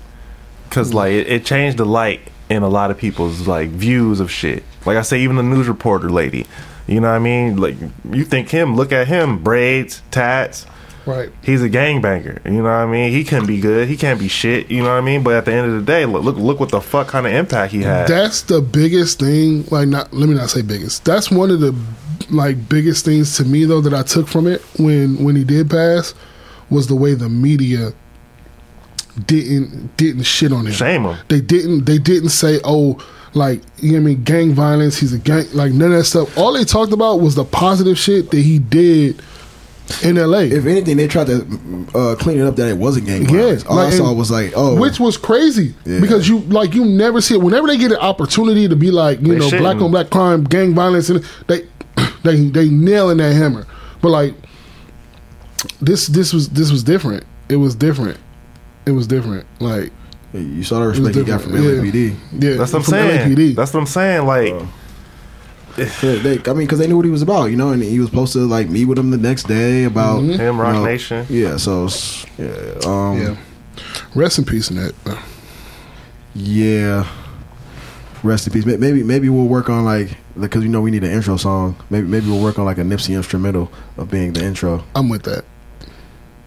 cause 0.69 0.91
mm. 0.91 0.95
like 0.95 1.13
it, 1.13 1.27
it 1.27 1.45
changed 1.45 1.77
the 1.77 1.85
light 1.85 2.21
in 2.49 2.63
a 2.63 2.69
lot 2.69 2.91
of 2.91 2.97
people's 2.97 3.47
like 3.47 3.69
views 3.69 4.19
of 4.19 4.31
shit. 4.31 4.63
Like 4.85 4.97
I 4.97 5.03
say, 5.03 5.21
even 5.21 5.35
the 5.35 5.43
news 5.43 5.67
reporter 5.67 6.09
lady, 6.09 6.45
you 6.87 6.99
know 6.99 7.09
what 7.09 7.15
I 7.15 7.19
mean? 7.19 7.57
Like 7.57 7.75
you 8.11 8.25
think 8.25 8.49
him, 8.49 8.75
look 8.75 8.91
at 8.91 9.07
him, 9.07 9.43
braids, 9.43 10.01
tats. 10.11 10.65
Right. 11.05 11.31
He's 11.41 11.63
a 11.63 11.69
gangbanger. 11.69 12.43
You 12.45 12.57
know 12.57 12.63
what 12.63 12.69
I 12.69 12.85
mean? 12.85 13.11
He 13.11 13.23
can 13.23 13.45
be 13.45 13.59
good. 13.59 13.87
He 13.87 13.97
can't 13.97 14.19
be 14.19 14.27
shit. 14.27 14.69
You 14.69 14.83
know 14.83 14.89
what 14.89 14.97
I 14.97 15.01
mean? 15.01 15.23
But 15.23 15.33
at 15.35 15.45
the 15.45 15.53
end 15.53 15.71
of 15.71 15.73
the 15.73 15.81
day, 15.85 16.05
look 16.05 16.23
look, 16.23 16.37
look 16.37 16.59
what 16.59 16.69
the 16.69 16.81
fuck 16.81 17.07
kind 17.07 17.25
of 17.25 17.33
impact 17.33 17.73
he 17.73 17.81
had. 17.81 18.07
That's 18.07 18.43
the 18.43 18.61
biggest 18.61 19.19
thing. 19.19 19.65
Like, 19.71 19.87
not 19.87 20.13
let 20.13 20.29
me 20.29 20.35
not 20.35 20.49
say 20.49 20.61
biggest. 20.61 21.03
That's 21.05 21.31
one 21.31 21.49
of 21.49 21.59
the 21.59 21.75
like 22.29 22.69
biggest 22.69 23.03
things 23.03 23.35
to 23.37 23.43
me 23.43 23.65
though 23.65 23.81
that 23.81 23.93
I 23.93 24.03
took 24.03 24.27
from 24.27 24.47
it 24.47 24.61
when 24.79 25.23
when 25.23 25.35
he 25.35 25.43
did 25.43 25.69
pass 25.69 26.13
was 26.69 26.87
the 26.87 26.95
way 26.95 27.13
the 27.13 27.29
media 27.29 27.91
didn't 29.25 29.95
didn't 29.97 30.23
shit 30.23 30.53
on 30.53 30.65
him. 30.65 30.73
Shame 30.73 31.03
him. 31.03 31.17
They 31.27 31.41
didn't. 31.41 31.85
They 31.85 31.97
didn't 31.97 32.29
say, 32.29 32.59
"Oh, 32.63 32.97
like 33.33 33.61
you 33.79 33.93
know 33.93 33.97
what 33.97 34.01
I 34.01 34.13
mean, 34.13 34.23
gang 34.23 34.53
violence. 34.53 34.97
He's 34.97 35.13
a 35.13 35.19
gang." 35.19 35.45
Like 35.53 35.73
none 35.73 35.91
of 35.91 35.97
that 35.97 36.05
stuff. 36.05 36.37
All 36.37 36.53
they 36.53 36.63
talked 36.63 36.93
about 36.93 37.21
was 37.21 37.35
the 37.35 37.43
positive 37.43 37.97
shit 37.97 38.31
that 38.31 38.41
he 38.41 38.59
did 38.59 39.21
in 40.03 40.17
L.A. 40.17 40.45
If 40.45 40.65
anything, 40.65 40.97
they 40.97 41.07
tried 41.07 41.27
to 41.27 41.87
uh, 41.95 42.15
clean 42.15 42.39
it 42.39 42.45
up 42.45 42.55
that 42.57 42.67
it 42.69 42.77
wasn't 42.77 43.05
gang 43.07 43.23
Yeah, 43.23 43.27
violence. 43.37 43.65
All 43.65 43.79
I 43.79 43.89
saw 43.91 44.09
and- 44.09 44.17
was 44.17 44.31
like, 44.31 44.53
oh, 44.55 44.79
which 44.79 44.99
was 44.99 45.17
crazy 45.17 45.73
Yeah. 45.85 45.99
because 45.99 46.27
you 46.27 46.39
like 46.41 46.73
you 46.73 46.85
never 46.85 47.21
see 47.21 47.35
it. 47.35 47.41
Whenever 47.41 47.67
they 47.67 47.77
get 47.77 47.91
an 47.91 47.97
opportunity 47.97 48.67
to 48.67 48.75
be 48.75 48.91
like 48.91 49.19
you 49.21 49.33
They 49.33 49.39
know 49.39 49.49
black 49.49 49.61
shouldn't. 49.61 49.81
on 49.83 49.91
black 49.91 50.09
crime, 50.09 50.43
gang 50.43 50.73
violence, 50.73 51.09
and 51.09 51.23
they 51.47 51.65
they 52.23 52.35
they 52.49 52.69
nailing 52.69 53.17
that 53.17 53.33
hammer. 53.33 53.65
But 54.01 54.09
like 54.09 54.33
this 55.81 56.07
this 56.07 56.33
was 56.33 56.49
this 56.49 56.71
was 56.71 56.83
different. 56.83 57.23
It 57.49 57.57
was 57.57 57.75
different. 57.75 58.17
It 58.85 58.91
was 58.91 59.07
different. 59.07 59.45
Like 59.59 59.91
you 60.33 60.63
saw 60.63 60.79
the 60.79 60.85
it 60.85 60.87
was 60.89 60.99
respect 60.99 61.17
he 61.17 61.23
got 61.31 61.41
from. 61.41 61.51
LAPD. 61.53 62.15
Yeah, 62.39 62.55
That's 62.55 62.71
what 62.73 62.79
I'm 62.79 62.83
from 62.83 62.91
saying. 62.93 63.35
LAPD. 63.35 63.55
That's 63.55 63.73
what 63.73 63.79
I'm 63.81 63.85
saying. 63.85 64.25
Like 64.25 64.53
Yeah, 65.77 66.15
they, 66.21 66.39
I 66.45 66.53
mean, 66.53 66.65
because 66.67 66.79
they 66.79 66.87
knew 66.87 66.95
what 66.97 67.05
he 67.05 67.11
was 67.11 67.21
about, 67.21 67.45
you 67.45 67.55
know, 67.57 67.69
and 67.69 67.81
he 67.81 67.99
was 67.99 68.09
supposed 68.09 68.33
to 68.33 68.39
like 68.39 68.69
meet 68.69 68.85
with 68.85 68.97
him 68.99 69.09
the 69.11 69.17
next 69.17 69.47
day 69.47 69.83
about 69.85 70.21
Mm-hmm. 70.21 70.39
him, 70.39 70.59
Roc 70.59 70.73
you 70.73 70.79
know, 70.79 70.85
Nation. 70.85 71.25
Yeah, 71.29 71.57
so 71.57 71.87
yeah, 72.37 72.73
um, 72.85 73.21
yeah. 73.21 73.35
Rest 74.15 74.37
in 74.39 74.45
peace, 74.45 74.69
Ned. 74.71 74.93
Yeah. 76.33 77.07
Rest 78.23 78.47
in 78.47 78.53
peace. 78.53 78.65
Maybe 78.65 79.03
maybe 79.03 79.29
we'll 79.29 79.47
work 79.47 79.69
on 79.69 79.83
like 79.83 80.15
because 80.39 80.63
you 80.63 80.69
know 80.69 80.81
we 80.81 80.91
need 80.91 81.03
an 81.03 81.11
intro 81.11 81.37
song. 81.37 81.75
Maybe 81.89 82.07
maybe 82.07 82.27
we'll 82.27 82.41
work 82.41 82.59
on 82.59 82.65
like 82.65 82.77
a 82.77 82.81
Nipsey 82.83 83.15
instrumental 83.15 83.71
of 83.97 84.11
being 84.11 84.33
the 84.33 84.43
intro 84.45 84.83
I'm 84.95 85.09
with 85.09 85.23
that. 85.23 85.43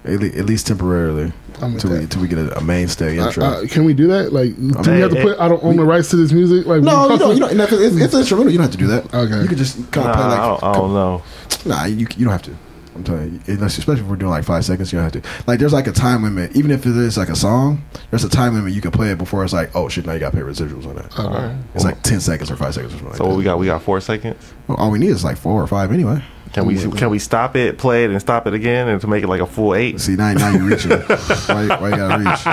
At, 0.05 0.21
le- 0.21 0.27
at 0.39 0.45
least 0.47 0.67
temporarily 0.67 1.33
until 1.61 1.91
we 1.91 1.99
that. 1.99 2.11
till 2.11 2.23
we 2.23 2.29
get 2.29 2.39
a, 2.39 2.57
a 2.59 2.61
mainstay 2.63 3.19
Uh, 3.19 3.27
intro. 3.27 3.45
uh, 3.45 3.67
can 3.67 3.85
we 3.85 3.95
do 3.95 4.07
that? 4.09 4.33
Like, 4.33 4.55
do 4.57 4.91
we 4.93 5.01
have 5.01 5.11
to 5.11 5.17
hey, 5.17 5.23
put? 5.23 5.39
I 5.41 5.49
don't 5.49 5.63
own 5.65 5.77
the 5.77 5.85
rights 5.85 6.11
to 6.11 6.17
this 6.17 6.33
music. 6.33 6.67
Like, 6.67 6.83
no, 6.83 7.07
we- 7.09 7.13
you 7.15 7.19
don't. 7.19 7.35
You 7.35 7.41
don't. 7.41 7.73
It's, 7.73 7.97
it's 7.97 8.15
instrumental. 8.15 8.53
You 8.53 8.59
don't 8.59 8.65
have 8.67 8.73
to 8.73 8.79
do 8.79 8.87
that. 8.89 9.15
Okay. 9.15 9.43
You 9.43 9.49
could 9.49 9.59
just 9.59 9.77
kind 9.93 10.07
Nah, 10.07 10.15
play 10.15 10.25
like. 10.25 10.39
I, 10.39 10.47
don't, 10.49 10.65
I 10.65 10.73
don't 10.75 10.93
know. 10.95 11.23
Nah, 11.67 11.85
you 11.87 12.07
you 12.17 12.25
don't 12.25 12.33
have 12.33 12.43
to. 12.43 12.57
I'm 12.97 13.03
telling 13.03 13.43
you, 13.49 13.55
unless, 13.55 13.77
especially 13.77 14.03
if 14.03 14.07
we're 14.07 14.15
doing 14.15 14.31
like 14.31 14.45
five 14.45 14.65
seconds, 14.65 14.93
you 14.93 15.01
don't 15.01 15.13
have 15.13 15.21
to. 15.21 15.29
Like, 15.49 15.59
there's 15.59 15.73
like 15.73 15.89
a 15.89 15.93
time 15.93 16.23
limit. 16.23 16.55
Even 16.55 16.71
if 16.71 16.87
it 16.87 16.97
is 16.97 17.17
like 17.17 17.29
a 17.29 17.35
song, 17.35 17.83
there's 18.11 18.23
a 18.23 18.29
time 18.29 18.55
limit 18.55 18.73
you 18.73 18.81
can 18.81 18.93
play 18.93 19.11
it 19.11 19.19
before 19.19 19.43
it's 19.43 19.53
like, 19.53 19.75
oh 19.75 19.89
shit, 19.89 20.07
now 20.07 20.13
you 20.13 20.21
got 20.21 20.31
to 20.31 20.37
pay 20.37 20.43
residuals 20.45 20.87
on 20.87 20.95
that. 20.95 21.19
Okay. 21.19 21.57
It's 21.75 21.83
like 21.85 22.01
ten 22.03 22.21
seconds 22.21 22.53
or 22.53 22.57
five 22.57 22.73
seconds 22.73 22.95
or 22.95 22.99
something. 22.99 23.17
So 23.17 23.25
what 23.25 23.31
that. 23.33 23.37
we 23.39 23.43
got? 23.45 23.59
We 23.59 23.67
got 23.67 23.83
four 23.83 24.01
seconds. 24.01 24.53
Well, 24.69 24.77
all 24.79 24.93
we 24.93 25.01
need 25.01 25.09
is 25.09 25.25
like 25.25 25.37
four 25.39 25.61
or 25.61 25.67
five 25.67 25.91
anyway. 25.91 26.23
Can 26.55 26.67
we 26.67 26.77
can 26.79 27.11
we 27.11 27.19
stop 27.19 27.57
it, 27.57 27.77
play 27.79 28.05
it, 28.05 28.11
and 28.11 28.21
stop 28.21 28.47
it 28.47 28.55
again, 28.55 28.89
and 28.89 29.01
to 29.01 29.07
make 29.09 29.23
it 29.25 29.29
like 29.29 29.41
a 29.41 29.47
full 29.47 29.75
eight? 29.75 30.01
See 30.01 30.15
now, 30.17 30.33
now 30.33 30.51
you're 30.53 30.63
reaching. 30.63 30.91
why, 31.01 31.67
why 31.67 31.89
you 31.91 31.97
gotta 31.97 32.19
reach? 32.19 32.47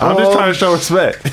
I'm 0.00 0.16
just 0.16 0.32
trying 0.32 0.52
to 0.52 0.58
show 0.58 0.72
respect. 0.72 1.32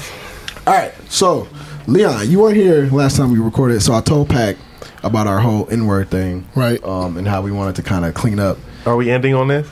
All 0.67 0.73
right, 0.73 0.93
so 1.09 1.47
Leon, 1.87 2.29
you 2.29 2.39
weren't 2.39 2.55
here 2.57 2.85
last 2.91 3.17
time 3.17 3.31
we 3.31 3.39
recorded, 3.39 3.81
so 3.81 3.93
I 3.93 4.01
told 4.01 4.29
Pac 4.29 4.57
about 5.03 5.27
our 5.27 5.39
whole 5.39 5.67
N-word 5.71 6.09
thing, 6.09 6.47
Right. 6.55 6.83
Um, 6.83 7.17
and 7.17 7.27
how 7.27 7.41
we 7.41 7.51
wanted 7.51 7.75
to 7.75 7.83
kind 7.83 8.05
of 8.05 8.13
clean 8.13 8.39
up. 8.39 8.57
Are 8.85 8.95
we 8.95 9.09
ending 9.11 9.33
on 9.33 9.47
this? 9.47 9.67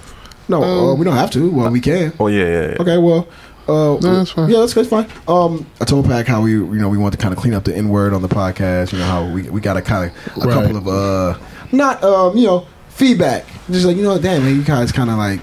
No, 0.48 0.64
uh, 0.64 0.96
we 0.96 1.06
don't 1.06 1.16
have 1.16 1.30
to. 1.32 1.50
Well, 1.52 1.70
we 1.72 1.80
can. 1.82 2.14
Oh 2.20 2.28
yeah, 2.28 2.44
yeah. 2.46 2.68
yeah. 2.70 2.78
Okay, 2.80 2.98
well, 2.98 3.28
uh, 3.68 4.00
No, 4.02 4.16
that's 4.18 4.32
fine. 4.32 4.50
Yeah, 4.50 4.60
that's, 4.62 4.74
that's 4.74 4.88
fine. 4.90 5.08
Um, 5.28 5.68
I 5.80 5.86
told 5.86 6.06
Pac 6.06 6.26
how 6.26 6.42
we, 6.42 6.52
you 6.54 6.66
know, 6.80 6.90
we 6.90 6.98
want 6.98 7.12
to 7.14 7.20
kind 7.20 7.34
of 7.34 7.40
clean 7.40 7.54
up 7.54 7.64
the 7.66 7.76
N 7.76 7.90
word 7.90 8.14
on 8.14 8.22
the 8.24 8.28
podcast. 8.28 8.92
You 8.92 8.98
know 9.00 9.06
how 9.06 9.30
we 9.32 9.50
we 9.50 9.62
got 9.62 9.78
a 9.78 9.82
kind 9.84 10.12
of 10.12 10.38
a 10.44 10.48
Right. 10.48 10.54
couple 10.54 10.78
of 10.78 10.88
uh, 10.88 11.40
not 11.72 12.04
um, 12.04 12.38
you 12.38 12.46
know, 12.48 12.68
feedback. 12.90 13.46
Just 13.70 13.86
like 13.86 13.98
you 13.98 14.04
know, 14.04 14.18
damn 14.20 14.44
man, 14.44 14.56
you 14.56 14.64
guys 14.64 14.92
kind 14.92 15.10
of 15.10 15.18
like 15.18 15.40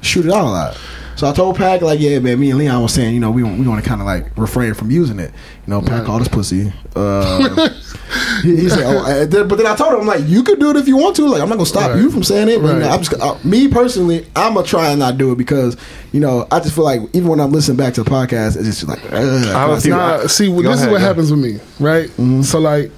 shoot 0.00 0.26
it 0.26 0.32
out 0.32 0.44
a 0.44 0.50
lot. 0.50 0.78
So 1.16 1.28
I 1.28 1.32
told 1.32 1.56
Pac 1.56 1.80
like, 1.82 1.98
yeah, 1.98 2.20
man, 2.20 2.38
me 2.38 2.50
and 2.50 2.58
Leon 2.60 2.80
was 2.80 2.94
saying, 2.94 3.12
you 3.12 3.18
know, 3.18 3.32
we 3.32 3.42
we 3.42 3.66
want 3.66 3.82
to 3.82 3.88
kind 3.88 4.00
of 4.00 4.06
like 4.06 4.26
refrain 4.38 4.72
from 4.74 4.92
using 4.92 5.18
it. 5.18 5.32
You 5.66 5.70
know, 5.72 5.82
Pac 5.82 6.04
called 6.04 6.22
us 6.22 6.28
pussy. 6.28 6.72
Uh, 6.94 7.68
he, 8.44 8.54
he 8.56 8.68
said, 8.68 8.84
oh, 8.86 9.26
but 9.46 9.56
then 9.56 9.66
I 9.66 9.74
told 9.74 9.94
him, 9.94 10.00
I'm 10.02 10.06
like, 10.06 10.22
you 10.28 10.44
could 10.44 10.60
do 10.60 10.70
it 10.70 10.76
if 10.76 10.86
you 10.86 10.96
want 10.96 11.16
to. 11.16 11.26
Like, 11.26 11.42
I'm 11.42 11.48
not 11.48 11.56
gonna 11.56 11.66
stop 11.66 11.90
Right. 11.90 12.00
you 12.00 12.12
from 12.12 12.22
saying 12.22 12.48
it. 12.48 12.62
But 12.62 12.68
you 12.68 12.74
know, 12.74 12.86
Right. 12.86 12.92
I'm 12.92 13.02
just, 13.02 13.20
uh, 13.20 13.36
me 13.42 13.66
personally, 13.66 14.28
I'm 14.36 14.54
gonna 14.54 14.64
try 14.64 14.90
and 14.90 15.00
not 15.00 15.18
do 15.18 15.32
it 15.32 15.38
because, 15.38 15.76
you 16.12 16.20
know, 16.20 16.46
I 16.52 16.60
just 16.60 16.76
feel 16.76 16.84
like 16.84 17.00
even 17.14 17.26
when 17.26 17.40
I'm 17.40 17.50
listening 17.50 17.78
back 17.78 17.94
to 17.94 18.04
the 18.04 18.10
podcast, 18.10 18.56
it's 18.56 18.66
just 18.80 18.86
like, 18.86 19.02
a 19.10 19.80
few- 19.80 19.90
Nah, 19.90 20.24
see, 20.28 20.46
Go 20.52 20.62
this 20.62 20.82
is 20.82 20.86
what 20.86 20.92
go 20.92 20.98
happens 20.98 21.32
with 21.32 21.40
me, 21.40 21.58
right? 21.80 22.08
So, 22.44 22.60
like, 22.60 22.92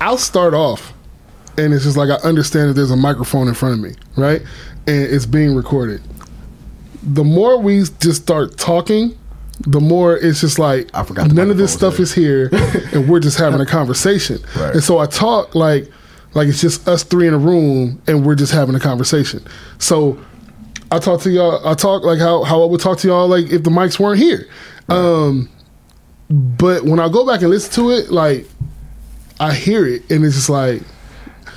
I'll 0.00 0.18
start 0.18 0.54
off, 0.54 0.92
and 1.58 1.74
it's 1.74 1.84
just 1.84 1.96
like 1.96 2.08
I 2.08 2.14
understand 2.26 2.70
that 2.70 2.74
there's 2.74 2.90
a 2.90 2.96
microphone 2.96 3.48
in 3.48 3.54
front 3.54 3.74
of 3.74 3.80
me, 3.80 3.94
right? 4.16 4.40
And 4.86 5.02
it's 5.02 5.26
being 5.26 5.54
recorded. 5.54 6.00
The 7.02 7.24
more 7.24 7.60
we 7.60 7.82
just 8.00 8.22
start 8.22 8.56
talking, 8.56 9.18
the 9.60 9.80
more 9.80 10.16
it's 10.16 10.40
just 10.40 10.58
like 10.58 10.88
I 10.94 11.02
forgot 11.02 11.32
none 11.32 11.50
of 11.50 11.56
this 11.56 11.72
stuff 11.72 11.98
was 11.98 12.10
is 12.10 12.14
here, 12.14 12.48
and 12.92 13.08
we're 13.08 13.20
just 13.20 13.38
having 13.38 13.60
a 13.60 13.66
conversation. 13.66 14.38
Right. 14.56 14.74
And 14.74 14.82
so 14.82 14.98
I 14.98 15.06
talk 15.06 15.54
like 15.54 15.90
like 16.34 16.48
it's 16.48 16.60
just 16.60 16.86
us 16.86 17.02
three 17.02 17.26
in 17.26 17.34
a 17.34 17.38
room, 17.38 18.00
and 18.06 18.24
we're 18.24 18.36
just 18.36 18.52
having 18.52 18.74
a 18.74 18.80
conversation. 18.80 19.44
So 19.78 20.18
I 20.92 21.00
talk 21.00 21.20
to 21.22 21.30
y'all. 21.30 21.66
I 21.66 21.74
talk 21.74 22.04
like 22.04 22.20
how 22.20 22.44
how 22.44 22.62
I 22.62 22.66
would 22.66 22.80
talk 22.80 22.98
to 22.98 23.08
y'all 23.08 23.26
like 23.26 23.46
if 23.46 23.64
the 23.64 23.70
mics 23.70 23.98
weren't 23.98 24.20
here. 24.20 24.48
Um, 24.88 25.50
but 26.30 26.84
when 26.84 27.00
I 27.00 27.08
go 27.08 27.26
back 27.26 27.40
and 27.40 27.50
listen 27.50 27.72
to 27.74 27.90
it, 27.90 28.10
like 28.10 28.46
I 29.40 29.54
hear 29.54 29.86
it, 29.86 30.08
and 30.10 30.24
it's 30.24 30.36
just 30.36 30.50
like 30.50 30.82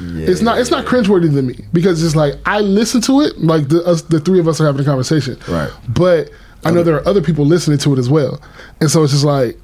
it's 0.01 0.41
not 0.41 0.59
it's 0.59 0.71
not 0.71 0.85
cringeworthy 0.85 1.33
to 1.33 1.41
me 1.41 1.55
because 1.73 2.03
it's 2.03 2.15
like 2.15 2.35
I 2.45 2.59
listen 2.61 3.01
to 3.01 3.21
it, 3.21 3.37
like 3.39 3.67
the 3.69 3.83
us 3.85 4.01
the 4.03 4.19
three 4.19 4.39
of 4.39 4.47
us 4.47 4.59
are 4.61 4.65
having 4.65 4.81
a 4.81 4.85
conversation, 4.85 5.37
Right. 5.47 5.69
But 5.89 6.29
I 6.63 6.71
know 6.71 6.83
there 6.83 6.95
are 6.95 7.07
other 7.07 7.21
people 7.21 7.45
listening 7.45 7.77
to 7.79 7.93
it 7.93 7.99
as 7.99 8.09
well, 8.09 8.39
and 8.79 8.89
so 8.91 9.03
it's 9.03 9.13
just 9.13 9.25
like 9.25 9.57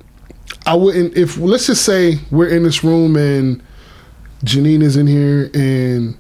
I 0.65 0.73
wouldn't 0.75 1.15
if 1.17 1.38
let's 1.38 1.67
just 1.67 1.83
say 1.85 2.19
we're 2.31 2.49
in 2.49 2.63
this 2.63 2.83
room 2.83 3.15
and 3.15 3.61
Janine 4.43 4.81
is 4.83 4.97
in 4.97 5.07
here 5.07 5.49
and 5.53 6.17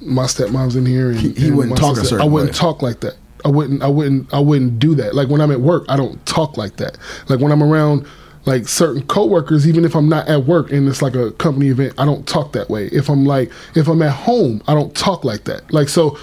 my 0.00 0.24
stepmom's 0.24 0.76
in 0.76 0.86
here 0.86 1.10
and 1.10 1.18
He- 1.18 1.32
he 1.32 1.48
and 1.48 1.56
wouldn't 1.56 1.76
talk 1.78 1.92
a 1.92 2.00
sister- 2.00 2.08
certain 2.16 2.26
I 2.26 2.30
wouldn't 2.30 2.52
way. 2.52 2.58
talk 2.58 2.82
like 2.82 3.00
that. 3.00 3.16
I 3.44 3.48
wouldn't 3.48 3.82
I 3.82 3.88
wouldn't 3.88 4.32
I 4.34 4.38
wouldn't 4.40 4.78
do 4.78 4.94
that. 4.96 5.14
Like 5.14 5.28
when 5.28 5.40
I'm 5.40 5.50
at 5.50 5.60
work, 5.60 5.84
I 5.88 5.96
don't 5.96 6.24
talk 6.26 6.56
like 6.56 6.76
that. 6.76 6.98
Like 7.28 7.40
when 7.40 7.52
I'm 7.52 7.62
around 7.62 8.06
like 8.46 8.68
certain 8.68 9.02
coworkers, 9.08 9.66
even 9.68 9.84
if 9.84 9.94
I'm 9.96 10.08
not 10.08 10.28
at 10.28 10.44
work 10.44 10.70
and 10.70 10.88
it's 10.88 11.02
like 11.02 11.14
a 11.16 11.32
company 11.32 11.68
event, 11.68 11.94
I 11.98 12.04
don't 12.04 12.26
talk 12.26 12.52
that 12.52 12.70
way. 12.70 12.86
If 12.86 13.08
I'm 13.10 13.24
like 13.24 13.50
if 13.74 13.88
I'm 13.88 14.00
at 14.02 14.12
home, 14.12 14.62
I 14.68 14.74
don't 14.74 14.94
talk 14.94 15.24
like 15.24 15.44
that. 15.44 15.72
Like 15.72 15.88
so 15.88 16.16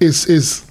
it's 0.00 0.28
it's 0.28 0.66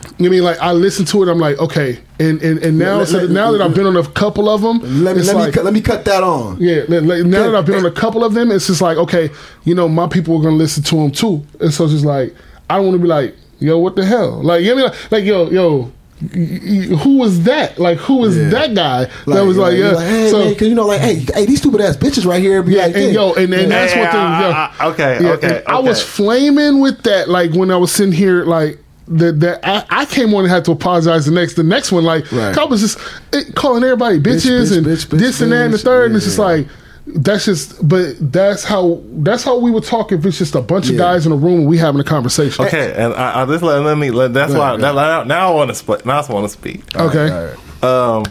You 0.00 0.08
know 0.08 0.10
what 0.18 0.26
I 0.26 0.30
mean? 0.30 0.42
Like 0.44 0.58
I 0.58 0.72
listen 0.72 1.04
to 1.06 1.22
it, 1.22 1.28
I'm 1.30 1.38
like, 1.38 1.58
okay, 1.58 1.98
and 2.18 2.42
and, 2.42 2.58
and 2.62 2.78
now 2.78 2.98
Let- 2.98 3.08
so 3.08 3.18
let- 3.18 3.28
that 3.28 3.32
now 3.32 3.52
that 3.52 3.60
I've 3.60 3.74
been 3.74 3.86
on 3.86 3.96
a 3.96 4.06
couple 4.10 4.48
of 4.48 4.60
them, 4.62 4.78
Let 5.04 5.16
me 5.16 5.22
let 5.22 5.36
me 5.36 5.42
like, 5.42 5.54
cut, 5.54 5.64
let 5.64 5.74
me 5.74 5.80
cut 5.80 6.04
that 6.06 6.22
on. 6.22 6.56
yeah, 6.60 6.82
like, 6.88 7.24
now 7.26 7.44
that 7.50 7.54
I've 7.54 7.66
been 7.66 7.76
on 7.76 7.86
a 7.86 7.90
couple 7.92 8.24
of 8.24 8.34
them, 8.34 8.50
it's 8.50 8.66
just 8.66 8.80
like, 8.82 8.96
okay, 8.98 9.30
you 9.64 9.74
know, 9.74 9.88
my 9.88 10.06
people 10.08 10.36
are 10.38 10.42
gonna 10.42 10.56
listen 10.56 10.82
to 10.84 10.96
them 10.96 11.10
too, 11.12 11.44
and 11.60 11.72
so 11.72 11.84
it's 11.84 11.92
just 11.94 12.04
like, 12.04 12.34
I 12.68 12.76
don't 12.76 12.86
want 12.86 12.96
to 12.96 13.02
be 13.02 13.08
like, 13.08 13.36
yo, 13.60 13.78
what 13.78 13.96
the 13.96 14.04
hell? 14.04 14.42
Like, 14.42 14.62
you 14.62 14.74
know, 14.74 14.82
what 14.84 14.92
I 14.92 14.92
mean? 14.92 15.00
like, 15.10 15.12
like 15.12 15.24
yo, 15.24 15.50
yo, 15.50 15.92
who 16.20 17.16
was 17.16 17.42
that? 17.44 17.78
Like, 17.78 17.98
who 17.98 18.16
was 18.18 18.36
Yeah. 18.36 18.50
that 18.50 18.74
guy 18.74 19.04
that 19.26 19.42
was 19.44 19.56
like, 19.56 19.76
yeah, 19.76 19.98
hey, 20.00 20.30
so. 20.30 20.38
man, 20.44 20.54
cause 20.54 20.68
you 20.68 20.74
know, 20.74 20.86
like, 20.86 21.00
hey, 21.00 21.24
hey, 21.34 21.46
these 21.46 21.58
stupid 21.60 21.80
ass 21.80 21.96
bitches 21.96 22.26
right 22.26 22.40
here 22.42 22.62
be 22.62 22.72
yeah, 22.74 22.86
like, 22.86 22.94
and 22.94 23.04
hey, 23.04 23.12
yo, 23.12 23.32
and, 23.34 23.52
and 23.54 23.62
yeah. 23.62 23.68
that's 23.68 23.94
Yeah, 23.94 24.00
one 24.02 24.10
thing. 24.10 24.20
I- 24.20 24.40
Yeah, 24.80 24.86
okay, 24.88 25.24
Yeah, 25.24 25.30
okay, 25.32 25.56
and 25.58 25.66
I 25.66 25.78
was 25.78 26.02
flaming 26.02 26.80
with 26.80 27.02
that, 27.04 27.28
like 27.28 27.52
when 27.52 27.70
I 27.70 27.76
was 27.76 27.92
sitting 27.92 28.12
here, 28.12 28.44
like 28.44 28.78
that. 29.08 29.40
That 29.40 29.60
I, 29.66 29.84
I 29.90 30.04
came 30.06 30.32
on 30.34 30.44
and 30.44 30.52
had 30.52 30.64
to 30.66 30.72
apologize. 30.72 31.26
The 31.26 31.32
next, 31.32 31.54
the 31.54 31.64
next 31.64 31.90
one, 31.90 32.04
like 32.04 32.30
Right. 32.30 32.56
I 32.56 32.64
was 32.64 32.80
just 32.80 32.98
it, 33.32 33.54
calling 33.56 33.82
everybody 33.82 34.20
bitches 34.20 34.70
bitch, 34.70 34.76
and 34.76 34.86
bitch, 34.86 35.06
bitch, 35.06 35.18
this 35.18 35.40
and 35.40 35.50
that 35.52 35.64
and 35.64 35.74
the 35.74 35.78
bitch. 35.78 35.82
third, 35.84 36.06
and 36.06 36.16
it's 36.16 36.26
just 36.26 36.38
yeah. 36.38 36.44
like. 36.44 36.66
That's 37.06 37.46
just, 37.46 37.86
but 37.86 38.14
that's 38.32 38.62
how 38.62 39.02
that's 39.04 39.42
how 39.42 39.58
we 39.58 39.70
would 39.70 39.84
talk 39.84 40.12
if 40.12 40.24
it's 40.24 40.38
just 40.38 40.54
a 40.54 40.60
bunch 40.60 40.90
of 40.90 40.96
guys 40.96 41.26
in 41.26 41.32
a 41.32 41.36
room 41.36 41.60
and 41.60 41.68
we 41.68 41.78
having 41.78 42.00
a 42.00 42.04
conversation. 42.04 42.64
Okay, 42.66 42.92
and 42.92 43.14
I, 43.14 43.42
I 43.42 43.46
just 43.46 43.62
let, 43.62 43.80
let 43.82 43.98
me. 43.98 44.10
Let, 44.10 44.32
that's 44.32 44.52
why. 44.52 44.76
That, 44.76 44.94
now, 44.94 45.24
now 45.24 45.52
I 45.52 45.54
want 45.54 45.70
to 45.70 45.74
split. 45.74 46.06
Now 46.06 46.20
I 46.20 46.32
want 46.32 46.44
to 46.44 46.48
speak. 46.50 46.94
Okay. 46.94 47.30
All 47.30 47.44
right. 47.44 47.82
Um, 47.82 48.24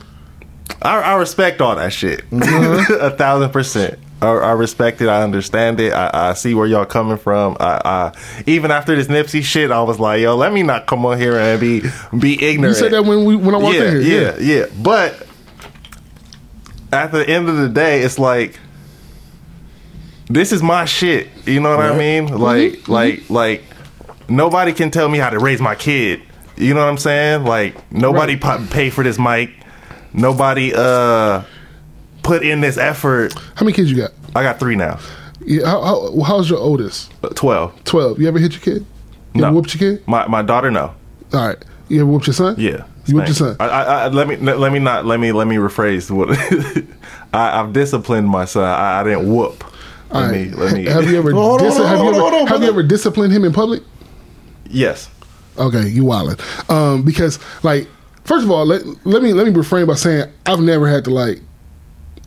I, 0.82 1.02
I 1.02 1.16
respect 1.16 1.62
all 1.62 1.76
that 1.76 1.92
shit. 1.92 2.30
Mm-hmm. 2.30 2.94
a 3.02 3.10
thousand 3.12 3.52
percent. 3.52 4.00
I, 4.22 4.28
I 4.28 4.52
respect 4.52 5.02
it. 5.02 5.08
I 5.08 5.24
understand 5.24 5.80
it. 5.80 5.94
I, 5.94 6.10
I 6.14 6.34
see 6.34 6.54
where 6.54 6.68
y'all 6.68 6.86
coming 6.86 7.18
from. 7.18 7.56
I, 7.60 7.82
I 7.86 8.44
even 8.46 8.72
after 8.72 8.96
this 8.96 9.08
Nipsey 9.08 9.44
shit, 9.44 9.72
I 9.72 9.82
was 9.82 10.00
like, 10.00 10.22
yo, 10.22 10.36
let 10.36 10.52
me 10.52 10.64
not 10.64 10.88
come 10.88 11.06
on 11.06 11.18
here 11.18 11.38
and 11.38 11.60
be 11.60 11.82
be 12.18 12.42
ignorant." 12.44 12.76
You 12.76 12.82
said 12.82 12.92
that 12.92 13.04
when 13.04 13.26
we 13.26 13.36
when 13.36 13.56
I 13.56 13.58
walked 13.58 13.76
yeah, 13.76 13.92
in 13.92 14.02
here. 14.02 14.36
yeah, 14.40 14.60
yeah. 14.60 14.66
But 14.82 15.26
at 16.92 17.12
the 17.12 17.28
end 17.30 17.50
of 17.50 17.58
the 17.58 17.70
day, 17.70 18.02
it's 18.02 18.20
like 18.20 18.60
this 20.30 20.52
is 20.52 20.62
my 20.62 20.86
shit. 20.86 21.28
You 21.46 21.60
know 21.60 21.76
what 21.76 21.86
I 21.86 21.90
Right. 21.90 21.98
mean? 21.98 22.28
Mm-hmm. 22.30 22.38
Like, 22.42 22.88
like, 22.88 23.30
like 23.30 23.64
nobody 24.30 24.74
can 24.74 24.92
tell 24.92 25.10
me 25.10 25.18
how 25.18 25.30
to 25.30 25.40
raise 25.40 25.60
my 25.62 25.76
kid. 25.76 26.22
You 26.58 26.74
know 26.74 26.82
what 26.82 26.90
I'm 26.90 26.98
saying? 26.98 27.46
Like 27.46 27.92
nobody 27.92 28.36
pa- 28.38 28.66
pay 28.70 28.90
for 28.90 29.04
this 29.04 29.18
mic. 29.18 29.52
Nobody 30.14 30.74
uh 30.76 31.44
put 32.24 32.44
in 32.44 32.62
this 32.62 32.78
effort. 32.78 33.34
How 33.56 33.64
many 33.66 33.74
kids 33.74 33.90
you 33.92 33.98
got? 33.98 34.12
I 34.36 34.44
got 34.44 34.60
three 34.60 34.76
now. 34.76 35.00
Yeah, 35.46 35.66
how, 35.66 35.82
how, 35.82 36.22
how's 36.22 36.50
your 36.50 36.60
oldest? 36.60 37.12
Twelve. 37.36 37.74
Twelve. 37.86 38.20
You 38.20 38.28
ever 38.28 38.40
hit 38.40 38.52
your 38.54 38.62
kid? 38.62 38.86
You 39.34 39.42
No. 39.42 39.54
whooped 39.54 39.74
your 39.80 39.98
kid? 39.98 40.08
My 40.08 40.28
my 40.28 40.42
daughter 40.42 40.70
no. 40.70 40.94
All 41.34 41.48
right. 41.48 41.58
You 41.90 42.02
ever 42.02 42.10
whooped 42.10 42.28
your 42.28 42.34
son? 42.34 42.56
Yeah. 42.58 42.86
You 43.06 43.16
whooped 43.16 43.28
your 43.28 43.36
son. 43.36 43.56
I, 43.60 43.66
I, 43.68 43.84
I, 43.84 44.08
let 44.08 44.28
me 44.28 44.36
let 44.38 44.72
me 44.72 44.80
not 44.80 45.06
let 45.06 45.20
me 45.20 45.32
let 45.32 45.48
me 45.48 45.56
rephrase 45.58 46.12
what 46.12 46.30
I, 47.34 47.60
I've 47.60 47.74
disciplined 47.74 48.30
my 48.30 48.46
son. 48.46 48.64
I, 48.64 49.02
I 49.02 49.04
didn't 49.04 49.34
whoop. 49.34 49.64
Let 50.12 50.24
All 50.24 50.32
me 50.32 50.50
let 50.52 50.74
me. 50.74 50.86
Have 50.86 51.10
you 51.10 51.18
ever 51.18 51.32
Hold 51.34 51.60
dis- 51.60 51.76
hold 51.78 51.88
on, 51.88 51.98
have 51.98 52.06
you 52.06 52.26
ever 52.28 52.48
have 52.48 52.64
you 52.64 52.70
ever 52.70 52.84
disciplined 52.84 53.34
him 53.34 53.44
in 53.44 53.52
public? 53.52 53.84
Yes. 54.66 55.10
Okay, 55.58 55.88
you 55.88 56.04
wildin'. 56.04 56.40
Um, 56.70 57.04
because 57.04 57.40
like, 57.64 57.88
first 58.24 58.46
of 58.46 58.52
all, 58.52 58.66
let, 58.66 58.84
let 59.06 59.22
me 59.22 59.34
let 59.34 59.46
me 59.48 59.54
refrain 59.54 59.88
by 59.88 59.96
saying 59.96 60.32
I've 60.46 60.62
never 60.62 60.88
had 60.88 61.04
to 61.06 61.10
like 61.10 61.42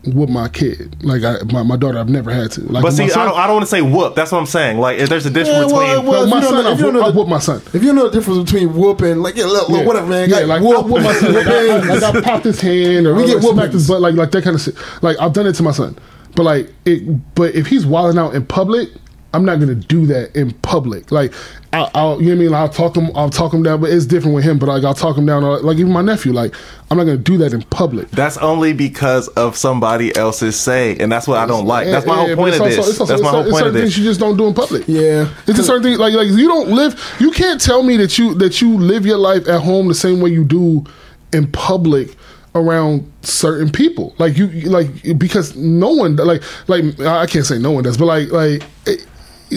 whoop 0.05 0.29
my 0.29 0.49
kid. 0.49 0.97
Like 1.05 1.23
I, 1.23 1.37
my, 1.53 1.63
my 1.63 1.77
daughter, 1.77 1.99
I've 1.99 2.09
never 2.09 2.33
had 2.33 2.51
to. 2.53 2.61
Like 2.63 2.83
But 2.83 2.93
see, 2.93 3.05
my 3.05 3.09
son- 3.09 3.21
I 3.21 3.25
don't, 3.31 3.39
I 3.39 3.47
don't 3.47 3.57
want 3.57 3.63
to 3.67 3.71
say 3.71 3.83
whoop. 3.83 4.15
That's 4.15 4.33
what 4.33 4.39
I'm 4.39 4.47
saying. 4.47 4.79
Like, 4.79 4.99
if 4.99 5.09
there's 5.09 5.27
a 5.27 5.31
difference 5.31 5.71
Yeah, 5.71 5.77
well, 5.77 5.97
between. 5.97 6.07
well, 6.13 6.25
No, 6.27 6.31
my 6.31 6.39
if 6.39 6.43
you 6.43 6.49
son, 6.51 6.65
know- 6.65 6.73
if 6.73 6.79
you 6.81 6.87
I've 6.87 6.93
don't 6.93 6.95
know 6.95 7.07
I've 7.09 7.15
the- 7.15 7.25
my 7.27 7.39
son. 7.39 7.63
If 7.73 7.83
you 7.85 7.93
know 7.93 8.09
the 8.09 8.19
difference 8.19 8.51
between 8.51 8.75
whooping, 8.75 9.19
like 9.19 9.37
yeah, 9.37 9.45
look, 9.45 9.69
look, 9.69 9.87
whatever, 9.87 10.07
man, 10.07 10.29
Yeah, 10.29 10.41
got 10.41 10.49
like 10.49 10.63
whoop, 10.63 10.85
I 10.85 10.89
whoop 10.89 11.03
my 11.03 11.13
son. 11.15 11.33
Like, 11.35 11.47
I, 11.47 11.77
like 11.79 12.03
I 12.03 12.21
popped 12.21 12.45
his 12.45 12.61
hand 12.61 13.07
or 13.07 13.15
We 13.15 13.23
we 13.23 13.29
get 13.29 13.41
get 13.43 13.51
smacked 13.53 13.73
his 13.73 13.89
whoopings. 13.89 13.89
butt, 13.89 14.01
like 14.01 14.15
like 14.15 14.31
that 14.33 14.43
kind 14.45 14.57
of 14.57 14.63
shit. 14.63 14.75
Like 15.03 15.17
I've 15.21 15.33
done 15.33 15.47
it 15.47 15.53
to 15.55 15.63
my 15.63 15.73
son, 15.73 15.97
but 16.35 16.43
like 16.45 16.73
it. 16.85 17.35
But 17.35 17.55
if 17.55 17.67
he's 17.69 17.87
wilding 17.87 18.19
out 18.19 18.35
in 18.35 18.45
public, 18.47 18.89
I'm 19.35 19.45
not 19.47 19.61
gonna 19.61 19.75
do 19.75 20.07
that 20.07 20.37
in 20.37 20.53
public. 20.61 21.11
Like 21.11 21.33
I'll, 21.73 21.91
I'll 21.95 22.21
you 22.23 22.29
know 22.29 22.35
what 22.35 22.37
I 22.37 22.39
mean. 22.41 22.51
Like, 22.51 22.61
I'll 22.61 22.69
talk 22.69 22.97
him. 22.97 23.11
I'll 23.15 23.31
talk 23.31 23.55
him 23.55 23.63
down, 23.63 23.81
but 23.81 23.89
it's 23.91 24.05
different 24.05 24.35
with 24.35 24.45
him. 24.45 24.59
But 24.59 24.69
like 24.69 24.85
I'll 24.85 24.93
talk 24.93 25.17
him 25.17 25.25
down. 25.25 25.43
Like 25.63 25.79
even 25.79 25.91
my 25.91 26.03
nephew. 26.03 26.33
Like 26.33 26.55
I'm 26.91 26.99
not 26.99 27.05
gonna 27.05 27.17
do 27.17 27.39
that 27.39 27.55
in 27.55 27.63
public. 27.63 28.11
That's 28.11 28.37
only 28.37 28.75
because 28.75 29.29
of 29.29 29.57
somebody 29.57 30.15
else's 30.17 30.57
say, 30.61 30.97
and 30.99 31.11
that's 31.11 31.27
what 31.27 31.39
I 31.39 31.47
don't 31.47 31.65
like. 31.67 31.87
That's 31.87 32.05
my 32.05 32.13
Yeah, 32.15 32.27
whole 32.27 32.37
point 32.37 32.59
but 32.59 32.61
of 32.61 32.69
this. 32.69 32.79
also- 32.79 32.91
also- 33.01 33.05
That's 33.07 33.23
my 33.23 33.31
whole 33.31 33.51
point 33.51 33.67
of 33.67 33.73
this. 33.73 33.83
things 33.83 33.99
you 33.99 34.05
just 34.05 34.21
don't 34.21 34.37
do 34.37 34.47
in 34.47 34.53
public. 34.55 34.85
Yeah. 34.87 35.29
it's 35.47 35.59
a 35.59 35.65
certain 35.65 35.83
thing. 35.83 35.99
like 35.99 36.13
like 36.15 36.29
you 36.29 36.47
don't 36.49 36.69
live. 36.71 36.95
You 37.19 37.31
can't 37.31 37.61
tell 37.61 37.83
me 37.83 37.97
that 37.99 38.19
you 38.19 38.35
that 38.35 38.61
you 38.61 38.77
live 38.79 39.07
your 39.07 39.19
life 39.19 39.49
at 39.49 39.63
home 39.63 39.89
the 39.89 39.95
same 39.95 40.21
way 40.21 40.29
you 40.31 40.45
do 40.45 40.85
in 41.33 41.47
public 41.53 42.17
around 42.55 43.11
certain 43.23 43.71
people. 43.73 44.15
Like 44.19 44.37
you 44.37 44.47
you- 44.49 44.69
like 44.69 44.91
because 45.17 45.57
no 45.57 45.89
one 45.89 46.17
like 46.17 46.43
like 46.69 47.01
I 47.01 47.25
can't 47.25 47.47
say 47.47 47.59
no 47.59 47.71
one 47.71 47.85
does, 47.85 47.97
but 47.97 48.05
like 48.05 48.31
like. 48.31 48.63
It, 48.85 49.07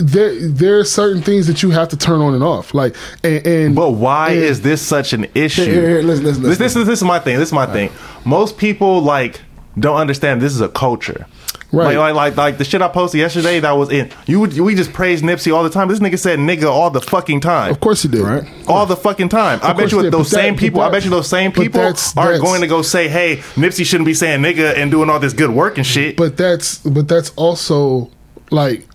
there, 0.03 0.35
there 0.49 0.79
are 0.79 0.83
certain 0.83 1.21
things 1.21 1.47
that 1.47 1.63
you 1.63 1.71
have 1.71 1.89
to 1.89 1.97
turn 1.97 2.21
on 2.21 2.33
and 2.33 2.43
off, 2.43 2.73
like 2.73 2.95
and, 3.23 3.45
and 3.45 3.75
But 3.75 3.91
why 3.91 4.29
and- 4.31 4.39
is 4.43 4.61
this 4.61 4.81
such 4.81 5.13
an 5.13 5.25
issue? 5.35 5.63
Here, 5.63 5.73
here, 5.73 5.89
here, 5.89 6.01
listen, 6.01 6.25
listen, 6.25 6.43
This, 6.43 6.49
listen. 6.59 6.63
this 6.63 6.75
is 6.75 6.87
this 6.87 6.99
is 6.99 7.03
my 7.05 7.19
thing. 7.19 7.37
This 7.39 7.49
is 7.49 7.53
my 7.53 7.65
thing. 7.65 7.89
Most 8.25 8.57
people 8.57 9.01
like 9.01 9.41
don't 9.79 9.97
understand 9.97 10.41
this 10.41 10.53
is 10.53 10.61
a 10.61 10.69
culture. 10.69 11.25
Right. 11.71 11.97
Like, 11.97 12.13
like 12.13 12.15
like 12.15 12.37
like 12.37 12.57
the 12.57 12.63
shit 12.63 12.81
I 12.81 12.87
posted 12.87 13.19
yesterday 13.19 13.59
that 13.59 13.71
was 13.73 13.91
in 13.91 14.09
you 14.27 14.39
would 14.39 14.57
we 14.57 14.75
just 14.75 14.93
praise 14.93 15.21
Nipsey 15.21 15.53
all 15.53 15.61
the 15.63 15.69
time. 15.69 15.89
This 15.89 15.99
nigga 15.99 16.17
said 16.17 16.39
nigga 16.39 16.65
all 16.71 16.89
the 16.89 17.01
fucking 17.01 17.41
time. 17.41 17.71
Of 17.71 17.81
course 17.81 18.03
he 18.03 18.07
did, 18.07 18.21
Right. 18.21 18.43
All 18.69 18.85
the 18.85 18.95
fucking 18.95 19.27
time. 19.29 19.59
I 19.61 19.73
bet 19.73 19.91
you 19.91 19.97
he 19.97 20.03
did, 20.03 20.13
those 20.13 20.29
but 20.29 20.37
that- 20.37 20.41
same 20.43 20.53
but 20.53 20.59
people. 20.61 20.81
I 20.81 20.89
bet 20.89 21.03
you 21.03 21.09
those 21.09 21.27
same 21.27 21.51
people 21.51 21.81
that's- 21.81 22.15
are 22.15 22.25
that's- 22.31 22.41
going 22.41 22.61
to 22.61 22.67
go 22.67 22.81
say, 22.81 23.09
"Hey, 23.09 23.37
Nipsey 23.55 23.85
shouldn't 23.85 24.05
be 24.05 24.13
saying 24.13 24.41
nigga 24.41 24.77
and 24.77 24.89
doing 24.89 25.09
all 25.09 25.19
this 25.19 25.33
good 25.33 25.49
work 25.49 25.77
and 25.77 25.85
shit." 25.85 26.15
But 26.15 26.37
that's 26.37 26.77
but 26.77 27.09
that's 27.09 27.31
also 27.35 28.09
like, 28.51 28.87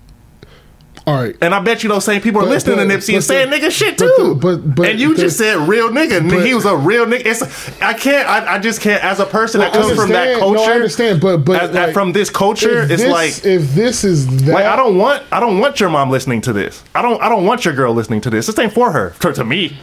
all 1.11 1.23
right. 1.23 1.37
and 1.41 1.55
I 1.55 1.61
bet 1.61 1.83
you 1.83 1.89
those 1.89 2.05
same 2.05 2.21
people 2.21 2.41
are 2.41 2.45
But- 2.45 2.51
listening 2.51 2.77
but- 2.77 2.85
to 2.89 2.89
Nipsey 2.99 3.07
but 3.09 3.15
and 3.17 3.25
saying 3.25 3.49
nigga 3.49 3.71
shit 3.71 3.99
too. 3.99 4.39
but- 4.41 4.75
but 4.75 4.89
and 4.89 5.01
you 5.01 5.17
just 5.17 5.37
said 5.39 5.57
real 5.69 5.89
nigga. 5.91 6.45
he 6.45 6.55
was 6.55 6.65
a 6.65 6.77
real 6.77 7.07
nigga. 7.07 7.23
It's 7.27 7.83
I 7.83 7.95
can't. 7.95 8.29
I, 8.29 8.55
I 8.55 8.59
just 8.59 8.81
can't. 8.81 9.03
As 9.05 9.21
a 9.21 9.27
person 9.27 9.61
that 9.61 9.73
comes 9.73 9.95
from 9.95 10.11
that 10.11 10.39
culture, 10.39 10.57
No, 10.61 10.65
I 10.65 10.75
understand, 10.75 11.21
but 11.21 11.39
but 11.39 11.61
as- 11.63 11.71
like, 11.73 11.93
from 11.95 12.13
this 12.13 12.31
culture, 12.31 12.83
it's 12.83 13.03
this- 13.03 13.11
like 13.11 13.45
if 13.45 13.75
this 13.75 14.05
is 14.05 14.27
that, 14.45 14.53
like 14.55 14.65
I 14.67 14.77
don't 14.77 14.97
want 14.99 15.23
I 15.33 15.41
don't 15.41 15.59
want 15.59 15.81
your 15.81 15.91
mom 15.91 16.11
listening 16.11 16.41
to 16.43 16.53
this. 16.53 16.83
I 16.95 17.03
don't 17.03 17.21
I 17.23 17.29
don't 17.29 17.45
want 17.47 17.65
your 17.65 17.75
girl 17.75 17.93
listening 17.95 18.21
to 18.23 18.31
this. 18.31 18.47
This 18.47 18.59
ain't 18.59 18.73
for 18.73 18.93
her. 18.93 19.15
To, 19.21 19.33
to 19.35 19.45
me, 19.45 19.77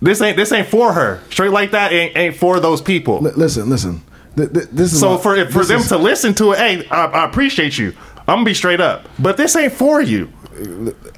this 0.00 0.20
ain't 0.20 0.36
this 0.36 0.52
ain't 0.52 0.68
for 0.68 0.92
her. 0.92 1.20
Straight 1.30 1.50
like 1.50 1.72
that 1.72 1.92
ain't, 1.92 2.16
ain't 2.16 2.36
for 2.36 2.60
those 2.60 2.80
people. 2.80 3.20
Li- 3.20 3.32
listen, 3.36 3.68
listen. 3.68 4.02
Th- 4.36 4.52
th- 4.52 4.66
this 4.70 4.92
is 4.92 5.00
So 5.00 5.12
what- 5.12 5.22
for 5.22 5.44
for 5.46 5.64
them 5.64 5.80
is- 5.80 5.88
to 5.88 5.98
listen 5.98 6.34
to 6.34 6.52
it, 6.52 6.58
hey, 6.58 6.86
I, 6.90 7.06
I 7.06 7.24
appreciate 7.24 7.76
you. 7.78 7.92
I'm 8.28 8.36
gonna 8.36 8.44
be 8.44 8.54
straight 8.54 8.80
up, 8.80 9.08
but 9.18 9.38
this 9.38 9.56
ain't 9.56 9.72
for 9.72 10.02
you. 10.02 10.30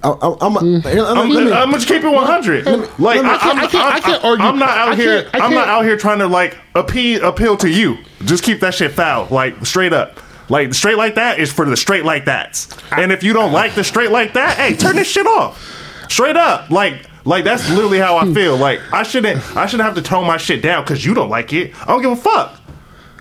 I, 0.02 0.10
I, 0.10 0.36
I'm, 0.40 0.52
here, 0.52 0.60
I'm, 0.62 0.80
me- 0.80 0.82
hmm. 0.82 1.32
let 1.32 1.44
me- 1.44 1.52
I'm 1.52 1.70
gonna 1.72 1.84
keep 1.84 2.04
it 2.04 2.08
100. 2.08 2.66
Like 3.00 3.20
I, 3.20 3.34
I 3.34 3.38
can't- 3.38 3.58
I'm, 3.58 3.68
can't- 3.68 3.94
I 3.94 4.00
can't 4.00 4.24
argue. 4.24 4.44
I'm 4.44 4.58
not 4.58 4.78
out 4.78 4.96
here. 4.96 5.28
I 5.34 5.38
I'm 5.38 5.52
not 5.52 5.64
can't- 5.64 5.70
out 5.70 5.84
here 5.84 5.96
trying 5.96 6.20
to 6.20 6.28
like 6.28 6.56
appeal 6.76 7.26
appeal 7.26 7.56
to 7.58 7.68
you. 7.68 7.98
Just 8.24 8.44
keep 8.44 8.60
that 8.60 8.74
shit 8.74 8.92
foul, 8.92 9.26
like 9.30 9.66
straight 9.66 9.92
up. 9.92 10.20
Like 10.48 10.72
straight 10.72 10.98
like 10.98 11.16
that 11.16 11.40
is 11.40 11.52
for 11.52 11.64
the 11.64 11.76
straight 11.76 12.04
like 12.04 12.26
that's. 12.26 12.68
And 12.92 13.10
if 13.10 13.24
you 13.24 13.32
don't 13.32 13.52
like 13.52 13.74
the 13.74 13.82
straight 13.82 14.10
like 14.12 14.34
that, 14.34 14.56
hey, 14.56 14.76
turn 14.76 14.94
this 14.94 15.08
shit 15.08 15.26
off. 15.26 15.60
Straight 16.08 16.36
up, 16.36 16.70
like. 16.70 17.06
Like 17.26 17.44
that's 17.44 17.68
literally 17.68 17.98
how 17.98 18.16
I 18.16 18.24
hmm. 18.24 18.32
feel. 18.32 18.56
Like 18.56 18.80
I 18.94 19.02
shouldn't, 19.02 19.38
I 19.54 19.66
shouldn't 19.66 19.86
have 19.86 19.94
to 19.96 20.02
tone 20.02 20.26
my 20.26 20.38
shit 20.38 20.62
down 20.62 20.84
because 20.84 21.04
you 21.04 21.12
don't 21.12 21.28
like 21.28 21.52
it. 21.52 21.74
I 21.82 21.86
don't 21.88 22.00
give 22.00 22.12
a 22.12 22.16
fuck. 22.16 22.58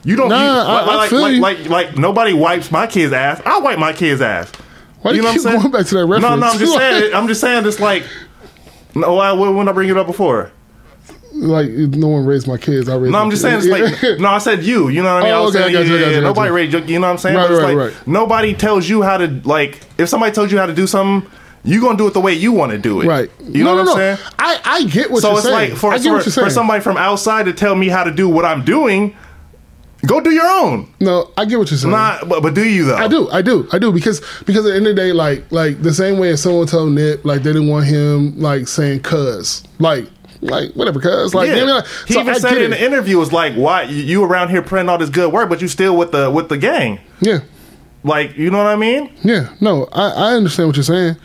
You 0.04 0.16
don't. 0.16 0.30
Nah, 0.30 0.36
you, 0.38 0.50
I- 0.50 0.64
like, 0.64 0.88
I 0.90 0.96
like, 0.96 1.10
feel 1.10 1.22
like, 1.22 1.34
you. 1.36 1.42
like, 1.42 1.70
like 1.70 1.98
nobody 1.98 2.34
wipes 2.34 2.72
my 2.72 2.88
kid's 2.88 3.14
ass. 3.14 3.42
I 3.46 3.60
wipe 3.60 3.80
my 3.80 3.94
kid's 3.94 4.22
ass. 4.22 4.52
Why 5.02 5.12
do 5.12 5.18
you 5.18 5.32
keep 5.32 5.44
going 5.44 5.72
back 5.72 5.86
to 5.88 5.96
that 5.96 6.06
reference? 6.06 6.22
No, 6.24 6.36
no, 6.36 6.48
I'm 6.48 6.60
just 6.60 6.74
saying. 6.78 7.14
I'm 7.14 7.28
just 7.28 7.42
saying. 7.42 7.66
It's 7.66 7.80
like, 7.80 8.04
no, 8.96 9.18
I 9.18 9.32
when 9.34 9.68
I 9.68 9.72
bring 9.72 9.90
it 9.90 9.98
up 9.98 10.08
before. 10.08 10.52
Like 11.32 11.70
no 11.70 12.08
one 12.10 12.26
raised 12.26 12.48
my 12.48 12.58
kids. 12.58 12.90
I 12.90 12.96
raised. 12.96 13.14
No, 13.14 13.20
I'm 13.20 13.30
just 13.30 13.42
saying. 13.42 13.60
It's 13.64 13.68
like, 13.68 14.20
no, 14.20 14.30
I 14.30 14.40
said 14.40 14.64
you. 14.64 14.90
You 14.90 15.04
know 15.04 15.14
what 15.14 15.24
I 15.24 15.26
mean? 15.26 15.34
I 15.34 15.38
Oh, 15.38 15.44
was 15.44 15.56
okay, 15.56 15.66
saying, 15.66 15.76
I 15.76 15.80
got 15.80 15.88
you, 15.88 15.94
yeah, 15.94 16.00
I 16.00 16.02
got 16.02 16.08
yeah, 16.08 16.12
you, 16.18 16.18
I 16.18 16.28
nobody 16.28 16.52
raised 16.52 16.74
you. 16.74 16.80
You 16.82 17.00
know 17.00 17.08
what 17.08 17.12
I'm 17.14 17.18
saying? 17.20 17.36
Right, 17.38 17.48
But 17.48 17.52
it's 17.54 17.62
right, 17.64 17.76
like 17.78 17.94
right. 17.96 18.08
nobody 18.08 18.54
tells 18.54 18.90
you 18.90 19.02
how 19.04 19.18
to 19.18 19.28
like. 19.46 19.80
If 19.98 20.10
somebody 20.10 20.34
tells 20.34 20.52
you 20.52 20.58
how 20.58 20.66
to 20.66 20.74
do 20.74 20.86
something, 20.88 21.32
you're 21.64 21.82
gonna 21.82 21.98
do 21.98 22.08
it 22.08 22.14
the 22.14 22.20
way 22.20 22.34
you 22.34 22.52
want 22.52 22.72
to 22.74 22.78
do 22.78 23.00
it. 23.02 23.08
right. 23.08 23.30
You 23.42 23.64
know 23.64 23.76
no, 23.76 23.76
what 23.76 23.80
I'm 23.82 23.86
no. 23.86 23.96
saying? 23.96 24.18
I 24.40 24.60
I 24.66 24.84
get 24.86 25.12
what 25.12 25.22
So 25.22 25.32
you're 25.34 25.42
saying. 25.42 25.44
So 25.44 25.60
it's 25.60 25.70
like 25.70 25.70
for 25.72 25.78
for, 25.78 25.90
what 25.92 26.04
you're 26.04 26.22
saying. 26.22 26.48
for 26.48 26.50
somebody 26.52 26.82
from 26.84 26.98
outside 26.98 27.46
to 27.46 27.54
tell 27.54 27.76
me 27.76 27.88
how 27.88 28.04
to 28.04 28.12
do 28.12 28.28
what 28.28 28.44
I'm 28.44 28.66
doing, 28.66 29.16
go 30.06 30.20
do 30.22 30.32
your 30.32 30.46
own. 30.48 30.92
No, 31.00 31.32
I 31.38 31.46
get 31.46 31.60
what 31.60 31.70
you're 31.72 31.78
saying. 31.78 31.92
Not, 31.92 32.28
but, 32.30 32.42
but 32.42 32.54
do 32.54 32.64
you 32.68 32.86
though? 32.86 32.96
I 32.96 33.08
do, 33.08 33.30
I 33.30 33.42
do, 33.42 33.68
I 33.72 33.80
do 33.80 33.92
because 33.92 34.22
because 34.46 34.66
at 34.66 34.70
the 34.70 34.76
end 34.76 34.88
of 34.88 34.96
the 34.96 35.02
day, 35.02 35.12
like 35.14 35.52
like 35.52 35.82
the 35.82 35.94
same 35.94 36.18
way 36.20 36.30
as 36.30 36.42
someone 36.42 36.68
told 36.68 36.92
Nip 36.94 37.26
like 37.26 37.44
they 37.44 37.54
didn't 37.54 37.68
want 37.68 37.86
him 37.86 38.40
like 38.40 38.68
saying 38.68 39.02
"cuz" 39.02 39.64
like 39.80 40.06
like 40.42 40.72
whatever 40.74 41.00
"cuz" 41.00 41.34
like 41.36 41.50
Yeah. 41.50 41.56
you 41.58 41.66
know, 41.66 41.76
like, 41.78 41.86
he 42.08 42.14
so 42.14 42.22
even 42.22 42.34
I 42.34 42.38
said 42.38 42.58
in 42.62 42.72
the 42.72 42.82
interview 42.84 43.18
was 43.18 43.34
like, 43.34 43.54
"Why 43.56 43.84
you- 43.84 44.04
you 44.04 44.24
around 44.24 44.50
here 44.50 44.62
printing 44.62 44.90
all 44.90 44.98
this 44.98 45.10
good 45.10 45.32
work, 45.34 45.50
but 45.50 45.62
you 45.62 45.68
still 45.68 45.96
with 45.98 46.12
the 46.12 46.30
with 46.32 46.50
the 46.50 46.58
gang? 46.58 47.00
yeah 47.20 47.40
Like, 48.04 48.38
you 48.38 48.50
know 48.50 48.58
what 48.60 48.68
I 48.68 48.76
mean? 48.78 49.12
yeah 49.24 49.50
no 49.60 49.88
I 49.92 50.10
I 50.12 50.34
understand 50.34 50.70
what 50.70 50.78
you're 50.78 50.84
saying, 50.84 51.18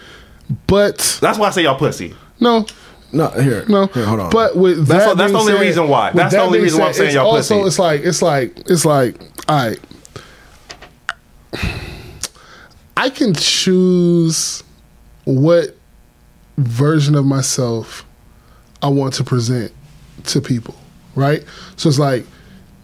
but 0.67 1.19
That's 1.21 1.39
why 1.39 1.49
I 1.49 1.51
say 1.51 1.63
y'all 1.63 1.79
pussy. 1.79 2.15
no 2.41 2.67
No, 3.15 3.29
here, 3.29 3.65
No, 3.69 3.87
here, 3.87 4.05
hold 4.05 4.21
on. 4.21 4.31
But 4.31 4.57
with 4.57 4.87
That's 4.87 5.05
that 5.05 5.11
the- 5.11 5.15
that's 5.17 5.33
the 5.33 5.39
only 5.39 5.53
said- 5.55 5.61
reason 5.61 5.89
why. 5.89 6.09
with 6.09 6.17
That's 6.17 6.35
the 6.35 6.41
only 6.41 6.59
being 6.59 6.65
reason 6.65 6.81
why 6.81 6.87
I'm 6.89 6.93
saying 6.95 7.15
y'all 7.15 7.27
also, 7.31 7.55
pussy. 7.63 7.67
It's 7.69 7.79
like 7.79 8.01
it's 8.03 8.23
like 8.23 8.59
it's 8.71 8.85
like 8.85 9.21
all 9.49 9.57
right. 9.57 9.79
I 12.97 13.11
can 13.11 13.35
choose 13.35 14.63
what 15.25 15.77
version 16.59 17.15
of 17.15 17.25
myself 17.25 18.05
I 18.83 18.89
want 18.89 19.15
to 19.15 19.25
present 19.25 19.73
to 20.27 20.41
people, 20.41 20.75
right? 21.15 21.45
So 21.77 21.89
it's 21.89 21.99
like 21.99 22.25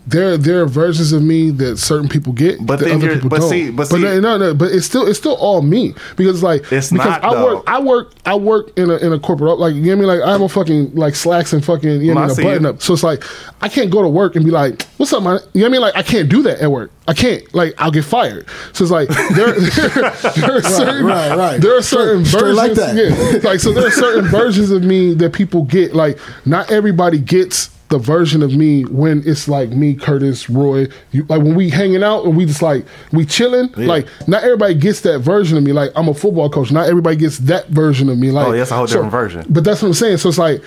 there 0.07 0.37
there 0.37 0.63
are 0.63 0.67
versions 0.67 1.13
of 1.13 1.23
me 1.23 1.51
that 1.51 1.79
certain 1.79 2.09
people 2.09 2.33
get, 2.33 2.65
But 2.65 2.81
that 2.81 2.91
other 2.91 3.15
people 3.15 3.29
but 3.31 3.41
don't. 3.41 3.51
see- 3.51 3.71
but 3.71 3.87
see- 3.89 3.99
no, 3.99 4.19
no, 4.21 4.39
no, 4.39 4.55
but 4.55 4.73
it's 4.73 4.87
still 4.87 5.07
it's 5.07 5.19
still 5.19 5.35
all 5.37 5.63
me 5.63 5.95
because 6.17 6.43
like 6.43 6.63
It's 6.73 6.91
because 6.91 7.07
not, 7.07 7.25
I 7.25 7.35
though. 7.35 7.45
work 7.57 7.65
I 7.67 7.79
work 7.81 8.13
I 8.27 8.35
work 8.35 8.79
in 8.79 8.91
a 8.91 8.97
in 8.97 9.13
a 9.13 9.19
corporate 9.21 9.59
like 9.59 9.75
you 9.75 9.83
know 9.83 9.89
what 9.89 9.93
I 9.93 9.99
mean 10.01 10.07
like 10.21 10.29
I 10.29 10.33
have 10.33 10.41
a 10.41 10.49
fucking 10.49 10.95
like 10.95 11.15
slacks 11.15 11.53
and 11.53 11.65
fucking 11.65 12.01
you 12.03 12.15
know 12.15 12.21
I 12.21 12.23
what 12.23 12.25
I 12.25 12.27
mean, 12.29 12.37
see 12.37 12.43
a 12.43 12.45
button 12.47 12.65
it. 12.67 12.69
up. 12.69 12.83
So 12.83 12.95
it's 12.95 13.03
like 13.03 13.23
I 13.63 13.69
can't 13.69 13.91
go 13.91 14.03
to 14.03 14.09
work 14.09 14.37
and 14.37 14.45
be 14.45 14.51
like, 14.51 14.83
"What's 14.97 15.13
up, 15.13 15.23
man?" 15.23 15.39
You 15.53 15.61
know 15.61 15.67
what 15.67 15.69
I 15.69 15.73
mean? 15.73 15.81
Like 15.83 15.97
I 15.97 16.03
can't 16.03 16.29
do 16.29 16.43
that 16.45 16.61
at 16.61 16.71
work. 16.71 16.91
I 17.07 17.13
can't. 17.13 17.53
Like 17.55 17.75
I'll 17.79 17.91
get 17.91 18.05
fired. 18.05 18.47
So 18.73 18.85
it's 18.85 18.91
like 18.91 19.09
there, 19.35 19.53
there, 19.53 19.91
there 20.37 20.57
are 20.57 20.63
certain 20.63 21.05
right, 21.07 21.37
right. 21.37 21.61
there 21.61 21.77
are 21.77 21.83
certain 21.83 22.25
Straight- 22.25 22.41
straight 22.41 22.55
versions. 22.57 22.57
like 22.57 22.75
that. 22.75 23.43
Yeah, 23.43 23.49
like 23.51 23.61
so 23.61 23.73
there 23.73 23.87
are 23.87 23.91
certain 23.91 24.25
versions 24.27 24.71
of 24.71 24.83
me 24.83 25.15
that 25.15 25.33
people 25.33 25.65
get. 25.65 25.95
Like 25.95 26.19
not 26.47 26.71
everybody 26.71 27.19
gets 27.19 27.69
the 27.91 27.99
version 27.99 28.43
of 28.43 28.53
me 28.55 28.85
when 28.85 29.23
it's 29.27 29.49
like 29.49 29.71
me, 29.71 29.95
Curtis, 29.95 30.49
Roy. 30.49 30.87
You, 31.11 31.25
like 31.25 31.43
when 31.43 31.55
we 31.55 31.69
hanging 31.71 32.03
out 32.03 32.25
and 32.25 32.37
we 32.37 32.47
just 32.47 32.63
like 32.63 32.85
we 33.13 33.27
chilling. 33.27 33.71
Like 33.77 34.07
not 34.29 34.43
everybody 34.45 34.75
gets 34.75 35.01
that 35.03 35.19
version 35.21 35.59
of 35.59 35.65
me. 35.65 35.73
Like 35.73 35.91
I'm 35.97 36.09
a 36.09 36.15
football 36.15 36.49
coach. 36.49 36.71
Not 36.73 36.89
everybody 36.89 37.17
gets 37.17 37.39
that 37.39 37.69
version 37.69 38.09
of 38.09 38.17
me. 38.19 38.31
Like 38.31 38.47
Oh, 38.47 38.53
yeah, 38.53 38.63
it's 38.63 38.71
a 38.71 38.77
whole 38.77 38.87
so- 38.87 38.95
different 38.95 39.13
version. 39.13 39.45
But 39.49 39.65
that's 39.65 39.83
what 39.83 39.89
I'm 39.89 39.95
saying. 39.95 40.19
So 40.19 40.29
it's 40.29 40.39
like 40.39 40.63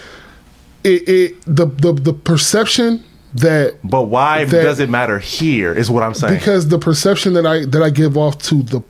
it, 0.84 1.08
it 1.10 1.42
the 1.46 1.66
the 1.66 1.94
the 1.94 2.14
perception 2.14 3.04
that 3.36 3.78
But 3.84 4.04
why 4.04 4.44
that- 4.46 4.64
does 4.64 4.80
it 4.80 4.90
matter 4.90 5.18
here? 5.18 5.74
Is 5.74 5.90
what 5.90 6.04
I'm 6.04 6.14
saying. 6.14 6.38
because 6.38 6.68
the 6.68 6.78
perception 6.80 7.34
that 7.34 7.46
I 7.48 7.66
that 7.66 7.82
I 7.82 7.90
give 7.90 8.18
off 8.18 8.38
to 8.44 8.62
the 8.64 8.82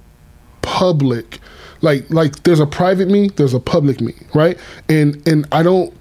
public, 0.63 1.39
like 1.81 2.09
like 2.09 2.43
there's 2.43 2.59
a 2.59 2.65
private 2.65 3.09
me, 3.09 3.29
there's 3.29 3.53
a 3.53 3.59
public 3.59 4.01
me, 4.01 4.13
right? 4.33 4.57
And 4.89 5.25
and 5.27 5.47
I 5.51 5.61
don't. 5.63 5.93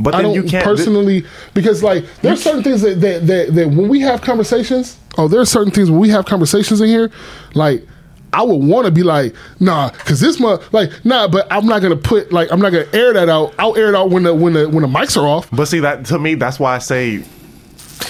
But 0.00 0.14
I 0.14 0.22
don't 0.22 0.34
you 0.34 0.42
can't- 0.42 0.64
personally 0.64 1.24
because 1.54 1.82
like 1.82 2.04
there's 2.22 2.42
certain 2.42 2.62
things 2.62 2.82
that, 2.82 3.00
that 3.00 3.26
that 3.26 3.54
that 3.54 3.68
when 3.68 3.88
we 3.88 4.00
have 4.00 4.20
conversations. 4.20 4.96
Oh, 5.18 5.28
there 5.28 5.40
are 5.40 5.44
certain 5.46 5.72
things 5.72 5.90
when 5.90 6.00
we 6.00 6.08
have 6.10 6.24
conversations 6.26 6.80
in 6.80 6.88
here, 6.88 7.10
like. 7.54 7.86
I 8.34 8.40
would 8.40 8.64
want 8.64 8.86
to 8.86 8.90
be 8.90 9.02
like, 9.02 9.34
nah, 9.60 9.90
because 9.90 10.18
this 10.18 10.40
month, 10.40 10.72
like, 10.72 10.90
nah, 11.04 11.28
but 11.28 11.46
I'm 11.50 11.66
not 11.66 11.82
gonna 11.82 11.96
put, 11.96 12.32
like, 12.32 12.50
I'm 12.50 12.60
not 12.60 12.72
gonna 12.72 12.88
air 12.94 13.12
that 13.12 13.28
out. 13.28 13.52
I'll 13.58 13.76
air 13.76 13.90
it 13.90 13.94
out 13.94 14.08
when 14.08 14.22
the 14.22 14.32
when 14.34 14.54
the 14.54 14.66
when 14.70 14.80
the 14.80 14.88
mics 14.88 15.18
are 15.22 15.26
off. 15.28 15.50
But 15.50 15.66
see 15.66 15.80
that 15.80 16.06
to 16.06 16.18
me, 16.18 16.34
that's 16.36 16.58
why 16.58 16.74
I 16.74 16.78
say 16.78 17.24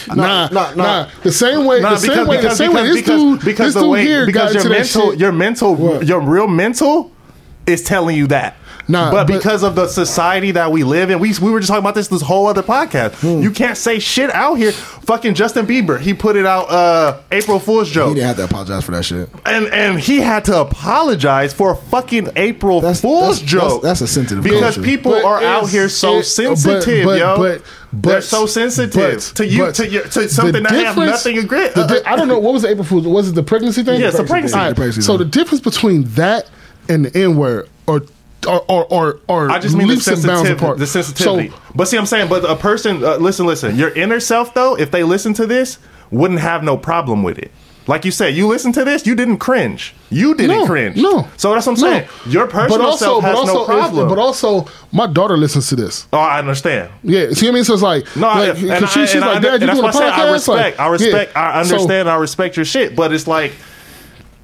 Nah, 0.09 0.15
nah, 0.15 0.49
nah, 0.49 0.75
nah. 0.75 1.09
The 1.25 1.33
same 1.33 1.65
way, 1.67 1.81
Nah, 1.81 1.95
the 1.95 1.99
same 1.99 2.27
way, 2.29 2.37
the 2.37 2.43
because, 2.43 2.57
same 2.59 2.73
way. 2.73 2.83
This 2.85 2.97
because, 3.01 3.21
dude, 3.21 3.45
because 3.45 3.75
this 3.75 3.75
the 3.75 3.81
dude 3.81 3.91
way 3.91 4.03
here 4.05 4.27
because 4.27 4.53
got 4.55 4.65
your 4.65 4.75
into 4.75 4.79
mental 4.79 5.15
your 5.15 5.33
mental 5.33 5.75
What? 5.75 6.07
your 6.07 6.21
real 6.21 6.47
mental 6.47 7.11
is 7.67 7.83
telling 7.83 8.17
you 8.17 8.29
that. 8.29 8.57
Nah, 8.93 9.11
but, 9.11 9.27
but- 9.27 9.35
because 9.37 9.63
of 9.63 9.75
the 9.75 9.89
society 9.89 10.51
that 10.53 10.71
we 10.71 10.85
live 10.85 11.11
in, 11.11 11.19
we 11.19 11.33
we 11.41 11.51
were 11.51 11.61
just 11.61 11.69
talking 11.69 11.83
about 11.83 11.95
this 11.95 12.09
this 12.09 12.23
whole 12.23 12.47
other 12.47 12.63
podcast. 12.63 13.15
Hmm. 13.21 13.43
You 13.43 13.51
can't 13.51 13.77
say 13.77 13.99
shit 13.99 14.31
out 14.31 14.55
here. 14.57 14.73
Fucking 14.73 15.35
Justin 15.35 15.67
Bieber, 15.67 15.99
he 15.99 16.15
put 16.15 16.37
it 16.37 16.47
out 16.47 16.71
uh 16.71 17.21
April 17.33 17.59
Fool's 17.59 17.91
joke. 17.91 18.11
he 18.11 18.15
didn't 18.17 18.27
have 18.29 18.37
to 18.37 18.45
apologize 18.45 18.85
for 18.85 18.93
that 18.93 19.05
shit. 19.05 19.29
and 19.47 19.67
and 19.69 19.99
he 19.99 20.19
had 20.21 20.45
to 20.45 20.61
apologize 20.61 21.53
for 21.53 21.73
a 21.73 21.77
fucking 21.77 22.29
April 22.37 22.81
That's- 22.81 23.01
Fool's 23.01 23.41
that's- 23.41 23.51
joke. 23.51 23.83
that's- 23.83 23.99
that's 24.01 24.01
a 24.03 24.07
sensitive 24.15 24.45
because 24.45 24.75
culture. 24.77 24.83
people 24.83 25.13
But 25.13 25.25
are 25.25 25.43
out 25.43 25.69
here 25.71 25.89
so 25.89 26.19
it- 26.19 26.25
sensitive, 26.25 27.05
but- 27.07 27.19
yo. 27.19 27.37
but- 27.39 27.63
They're 27.95 28.21
so 28.23 28.47
sensitive 28.47 28.93
but- 29.17 29.37
to 29.37 29.47
you 29.47 29.73
to 29.73 29.89
your, 29.89 30.03
to 30.05 30.29
something 30.29 30.63
that 30.63 30.73
have 30.73 30.97
nothing 30.97 31.37
to 31.37 31.41
agree. 31.43 31.69
the 31.69 31.85
di- 31.87 32.03
I 32.11 32.17
don't 32.17 32.29
know 32.29 32.39
what 32.39 32.53
was 32.53 32.63
the 32.63 32.69
April 32.69 32.85
Fool's. 32.85 33.07
Was 33.07 33.29
it 33.29 33.35
the 33.35 33.43
pregnancy 33.43 33.83
thing? 33.83 34.01
Yeah, 34.01 34.09
it's 34.09 34.17
the 34.17 34.25
pregnancy 34.25 34.55
All 34.55 34.61
thing. 34.65 34.71
The 34.71 34.75
pregnancy 34.77 35.03
So 35.03 35.17
the 35.17 35.25
difference 35.25 35.61
between 35.63 36.05
that 36.15 36.49
and 36.89 37.05
the 37.07 37.17
N 37.23 37.37
word, 37.37 37.69
or 37.87 38.03
or 38.47 38.87
or 38.93 39.21
or, 39.29 39.51
I 39.51 39.59
just 39.59 39.77
mean 39.77 39.89
the 39.89 39.97
sensitivity. 40.01 40.79
The 40.79 40.87
sensitivity. 40.87 41.49
So, 41.51 41.55
but 41.75 41.89
see, 41.89 41.97
I'm 41.97 42.07
saying, 42.07 42.29
but 42.29 42.45
a 42.49 42.57
person, 42.57 43.05
uh, 43.05 43.17
listen, 43.17 43.47
listen. 43.47 43.77
Your 43.77 43.91
inner 43.91 44.21
self, 44.21 44.53
though, 44.55 44.77
if 44.77 44.91
they 44.91 45.03
listen 45.05 45.33
to 45.35 45.47
this, 45.47 45.79
wouldn't 46.11 46.41
have 46.41 46.63
no 46.63 46.77
problem 46.77 47.23
with 47.23 47.39
it. 47.39 47.51
Like 47.89 48.05
you 48.05 48.13
said, 48.13 48.37
you 48.37 48.47
listen 48.47 48.71
to 48.75 48.85
this, 48.85 49.07
you 49.07 49.17
didn't 49.17 49.39
cringe. 49.39 49.93
You 50.09 50.37
didn't 50.37 50.57
no, 50.57 50.67
cringe. 50.67 50.97
no. 50.97 51.27
So 51.37 51.53
that's 51.53 51.67
what 51.67 51.77
I'm 51.79 51.81
no. 51.83 51.91
saying. 51.99 52.09
Your 52.27 52.47
personal 52.47 52.97
self 52.97 53.25
has 53.25 53.45
no 53.45 53.61
if- 53.63 53.67
problem. 53.67 54.09
but 54.09 54.19
also, 54.19 54.67
my 54.93 55.09
daughter 55.09 55.37
listens 55.37 55.69
to 55.71 55.77
this. 55.77 56.07
oh, 56.13 56.19
I 56.19 56.39
understand. 56.39 56.91
Yeah, 57.03 57.31
see 57.31 57.47
what 57.47 57.53
I 57.53 57.55
mean? 57.57 57.65
So 57.65 57.75
it's 57.75 57.83
like, 57.83 58.07
No, 58.17 58.29
I- 58.29 58.49
like, 58.51 58.59
and, 58.59 58.71
'cause 58.71 58.83
I, 58.85 58.87
she's 58.87 59.13
and, 59.15 59.21
like, 59.23 59.37
under- 59.37 59.49
Dad, 59.51 59.61
you 59.63 59.67
doing 59.67 59.79
a 59.81 59.83
why 59.83 59.91
I 60.11 60.29
I 60.29 60.33
respect. 60.33 60.79
Like, 60.79 60.81
I 60.81 60.87
respect. 60.91 61.33
yeah. 61.35 61.59
I 61.59 61.63
So- 61.65 61.75
understand. 61.75 62.09
I 62.09 62.15
respect 62.17 62.57
your 62.57 62.65
shit. 62.65 62.95
But 62.95 63.13
it's 63.13 63.27
like, 63.27 63.53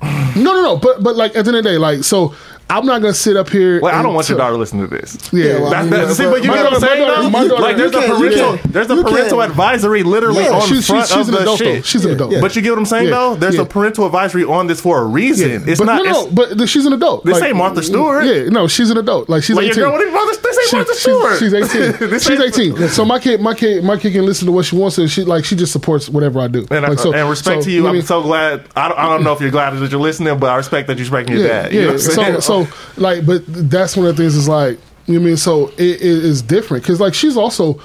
no, 0.03 0.11
no, 0.37 0.63
no. 0.63 0.77
But 0.77 1.03
but 1.03 1.17
like 1.17 1.37
at 1.37 1.45
the 1.45 1.49
end 1.51 1.59
of 1.59 1.65
the 1.65 1.71
day, 1.71 1.79
like 1.79 2.05
so, 2.05 2.35
I'm 2.71 2.85
not 2.85 3.01
gonna 3.01 3.15
sit 3.15 3.37
up 3.37 3.49
here. 3.49 3.81
well, 3.81 3.93
I 3.95 3.99
don't 3.99 4.07
and 4.07 4.15
want 4.15 4.29
your 4.29 4.37
daughter 4.39 4.57
listening 4.57 4.89
to 4.89 4.95
this. 4.95 5.17
Yeah, 5.33 5.61
well, 5.61 5.71
That's, 5.71 5.75
I 5.75 5.83
mean, 5.83 5.91
that's, 5.91 6.17
see, 6.19 6.25
but 6.25 6.43
you 6.45 6.51
get 6.53 6.65
what 6.65 6.75
I'm 6.75 6.81
daughter- 6.81 6.87
saying, 6.87 7.01
my 7.01 7.09
daughter- 7.09 7.31
though? 7.31 7.49
daughter- 7.49 7.63
like, 7.63 7.77
there's 7.77 7.95
a 7.95 8.01
parental, 8.01 8.57
can't- 8.59 8.73
there's 8.73 8.91
a 8.91 9.03
parental 9.05 9.43
advisory 9.43 10.03
literally 10.03 10.45
Yeah, 10.45 10.51
on 10.53 10.69
she's, 10.69 10.87
front 10.87 11.07
she's, 11.07 11.17
she's 11.17 11.29
of 11.29 11.29
an 11.29 11.35
the 11.35 11.41
adult 11.41 11.59
though. 11.61 11.65
shit. 11.65 11.87
She's 11.87 12.05
an 12.05 12.11
adult. 12.13 12.35
But 12.41 12.57
you 12.57 12.63
get 12.63 12.71
what 12.71 12.79
I'm 12.79 12.85
saying, 12.87 13.05
Yeah, 13.07 13.11
though? 13.11 13.35
There's 13.37 13.55
yeah. 13.57 13.63
a 13.63 13.65
parental 13.65 14.05
advisory 14.07 14.45
on 14.45 14.67
this 14.67 14.81
for 14.81 15.01
a 15.01 15.05
reason. 15.07 15.65
It's 15.67 15.79
but 15.81 15.85
not. 15.87 16.05
no, 16.05 16.27
no, 16.27 16.31
but 16.31 16.69
she's 16.69 16.85
an 16.85 16.93
adult. 16.93 17.25
This 17.25 17.41
ain't 17.43 17.57
Martha 17.57 17.83
Stewart. 17.83 18.25
Yeah, 18.27 18.49
no, 18.51 18.69
she's 18.69 18.91
an 18.91 18.99
adult. 18.99 19.29
Like 19.29 19.43
she's 19.45 19.57
Like, 19.57 19.65
your 19.65 19.73
18. 19.73 19.83
girl, 19.85 19.93
what 19.93 20.13
Martha- 20.13 20.43
this 20.43 20.59
ain't 20.59 20.69
She- 20.69 20.77
Martha 20.77 20.93
she's- 20.93 21.03
Stewart. 21.03 21.39
She's 21.39 21.55
18. 21.55 22.19
She's 22.21 22.59
18. 22.59 22.89
So 22.89 23.05
my 23.05 23.19
kid, 23.19 23.41
my 23.41 23.55
kid, 23.55 23.83
my 23.85 23.97
kid 23.97 24.13
can 24.13 24.27
listen 24.27 24.47
to 24.47 24.53
what 24.53 24.65
she 24.67 24.77
wants 24.77 24.97
to. 24.97 25.09
She 25.09 25.25
like 25.25 25.45
she 25.45 25.57
just 25.57 25.73
supports 25.73 26.09
whatever 26.09 26.41
I 26.41 26.49
do. 26.49 26.67
and, 26.71 26.85
I- 26.85 26.89
like, 26.91 26.99
so- 26.99 27.13
and 27.15 27.29
respect 27.31 27.63
to 27.63 27.71
you, 27.71 27.79
I'm 27.81 27.85
what 27.85 27.91
I 27.91 27.93
mean? 27.95 28.03
so 28.03 28.23
glad. 28.23 28.65
I 28.77 28.89
don't, 28.89 28.99
I 28.99 29.09
don't 29.09 29.25
know 29.25 29.33
if 29.33 29.41
you're 29.41 29.51
glad 29.51 29.71
that 29.71 29.91
you're 29.91 30.01
listening, 30.01 30.39
but 30.39 30.51
I 30.51 30.57
respect 30.57 30.89
that 30.89 30.99
you're 30.99 31.05
respecting 31.05 31.37
your 31.39 31.49
dad. 31.49 31.73
Yeah. 31.73 31.81
know 31.83 31.87
what 31.89 31.93
I'm 31.95 31.99
saying? 32.01 32.41
so, 32.41 32.58
so 32.67 32.77
like, 32.97 33.27
but 33.27 33.43
that's 33.47 33.97
one 33.97 34.07
of 34.07 34.17
the 34.17 34.23
things 34.23 34.35
is 34.35 34.49
like, 34.49 34.79
you 35.07 35.15
know 35.15 35.21
what 35.21 35.27
I 35.27 35.29
mean? 35.29 35.37
So 35.37 35.69
it, 35.71 35.81
it 35.81 36.03
is 36.03 36.43
different 36.43 36.83
because 36.83 37.01
like 37.01 37.15
she's 37.15 37.37
also. 37.37 37.81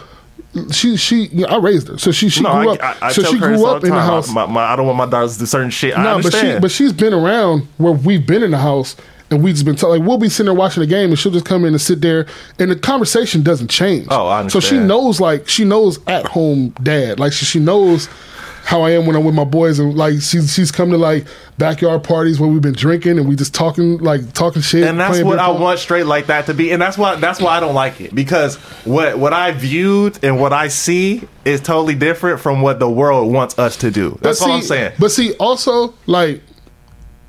She 0.72 0.98
she 0.98 1.26
you 1.30 1.48
know, 1.48 1.48
I 1.48 1.58
raised 1.58 1.88
her 1.88 1.98
so 1.98 2.12
she 2.12 2.30
she 2.30 2.42
no, 2.44 2.54
grew 2.54 2.70
I, 2.70 2.74
up 2.74 3.02
I, 3.02 3.08
I 3.08 3.12
so 3.12 3.24
she 3.24 3.40
grew 3.40 3.66
up 3.66 3.84
in 3.84 3.90
the 3.90 4.00
house 4.00 4.32
My, 4.32 4.46
my, 4.46 4.62
I 4.64 4.76
don't 4.76 4.86
want 4.86 5.00
my 5.00 5.08
daughters 5.08 5.34
to 5.34 5.40
do 5.40 5.46
certain 5.48 5.72
shit. 5.72 5.98
I 5.98 6.04
No, 6.04 6.22
but 6.22 6.32
she 6.32 6.60
but 6.60 6.70
she's 6.70 6.94
been 6.94 7.12
around 7.12 7.68
where 7.80 7.94
we've 7.94 8.28
been 8.28 8.44
in 8.44 8.52
the 8.52 8.60
house 8.60 8.96
and 9.32 9.44
we've 9.44 9.56
just 9.56 9.66
been 9.66 9.76
talking. 9.76 10.00
Like 10.00 10.08
we'll 10.08 10.20
be 10.20 10.30
sitting 10.30 10.46
there 10.46 10.54
watching 10.54 10.82
the 10.82 10.88
game 10.88 11.10
and 11.10 11.18
she'll 11.18 11.32
just 11.32 11.46
come 11.46 11.66
in 11.66 11.74
and 11.74 11.82
sit 11.82 12.02
there 12.02 12.28
and 12.60 12.70
the 12.70 12.76
conversation 12.76 13.42
doesn't 13.42 13.70
change. 13.70 14.06
Oh, 14.12 14.28
I 14.28 14.48
So 14.48 14.60
she 14.60 14.78
knows 14.78 15.20
like 15.20 15.50
she 15.50 15.66
knows 15.66 16.00
at 16.06 16.28
home 16.28 16.70
dad. 16.84 17.20
Like 17.20 17.34
she, 17.34 17.46
she 17.46 17.60
knows 17.60 18.08
how 18.66 18.82
I 18.82 18.92
am 18.92 19.06
when 19.06 19.16
I'm 19.16 19.26
with 19.26 19.36
my 19.36 19.44
boys 19.44 19.78
and 19.80 19.96
like 19.96 20.22
she's 20.22 20.54
she's 20.54 20.72
come 20.72 20.90
to 20.92 20.98
like 20.98 21.26
backyard 21.58 22.04
parties 22.04 22.40
where 22.40 22.50
we've 22.50 22.62
been 22.62 22.74
drinking 22.74 23.20
and 23.20 23.28
we 23.28 23.36
just 23.36 23.54
talking 23.54 23.98
like 23.98 24.34
talking 24.34 24.62
shit. 24.62 24.84
and 24.84 25.00
that's 25.00 25.22
what 25.22 25.38
I 25.38 25.50
want 25.50 25.80
straight 25.80 26.06
like 26.06 26.28
that 26.28 26.46
to 26.46 26.54
be, 26.54 26.72
and 26.72 26.82
that's 26.82 26.98
why 26.98 27.16
that's 27.16 27.42
why 27.42 27.58
I 27.58 27.60
don't 27.60 27.76
like 27.76 28.00
it 28.00 28.16
because 28.16 28.56
what 28.86 29.20
what 29.20 29.34
I 29.34 29.52
viewed 29.52 30.24
and 30.24 30.40
what 30.40 30.54
I 30.54 30.70
see 30.70 31.28
is 31.46 31.60
totally 31.62 31.96
different 31.96 32.40
from 32.40 32.62
what 32.62 32.80
the 32.80 32.90
world 32.90 33.32
wants 33.34 33.60
us 33.60 33.76
to 33.78 33.92
do. 33.92 34.18
That's 34.22 34.40
But 34.40 34.50
all 34.50 34.56
I'm 34.56 34.62
saying. 34.62 34.94
But 34.98 35.12
see, 35.12 35.34
also 35.36 35.94
like 36.06 36.42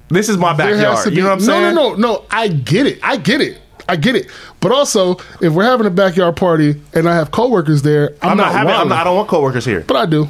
This 0.08 0.28
is 0.28 0.36
my 0.36 0.52
backyard. 0.54 1.08
be 1.08 1.16
You 1.16 1.22
know 1.22 1.30
what 1.30 1.32
I'm 1.34 1.38
no, 1.40 1.44
saying? 1.44 1.74
no, 1.74 1.88
no, 1.90 1.94
no. 1.96 2.14
No. 2.14 2.24
I 2.30 2.48
get 2.48 2.86
it. 2.86 3.00
I 3.02 3.16
get 3.16 3.40
it. 3.40 3.58
I 3.88 3.96
get 3.96 4.14
it. 4.14 4.28
But 4.60 4.72
also, 4.72 5.16
if 5.42 5.52
we're 5.52 5.64
having 5.64 5.86
a 5.86 5.90
backyard 5.90 6.36
party 6.36 6.80
and 6.94 7.08
I 7.08 7.14
have 7.16 7.30
coworkers 7.30 7.82
there, 7.82 8.10
I'm, 8.22 8.30
I'm, 8.30 8.36
not, 8.36 8.52
having. 8.52 8.72
I'm 8.72 8.88
not, 8.88 9.00
I 9.00 9.04
don't 9.04 9.16
want 9.16 9.28
coworkers 9.28 9.64
here. 9.64 9.80
But 9.86 9.96
I 9.96 10.06
do. 10.06 10.28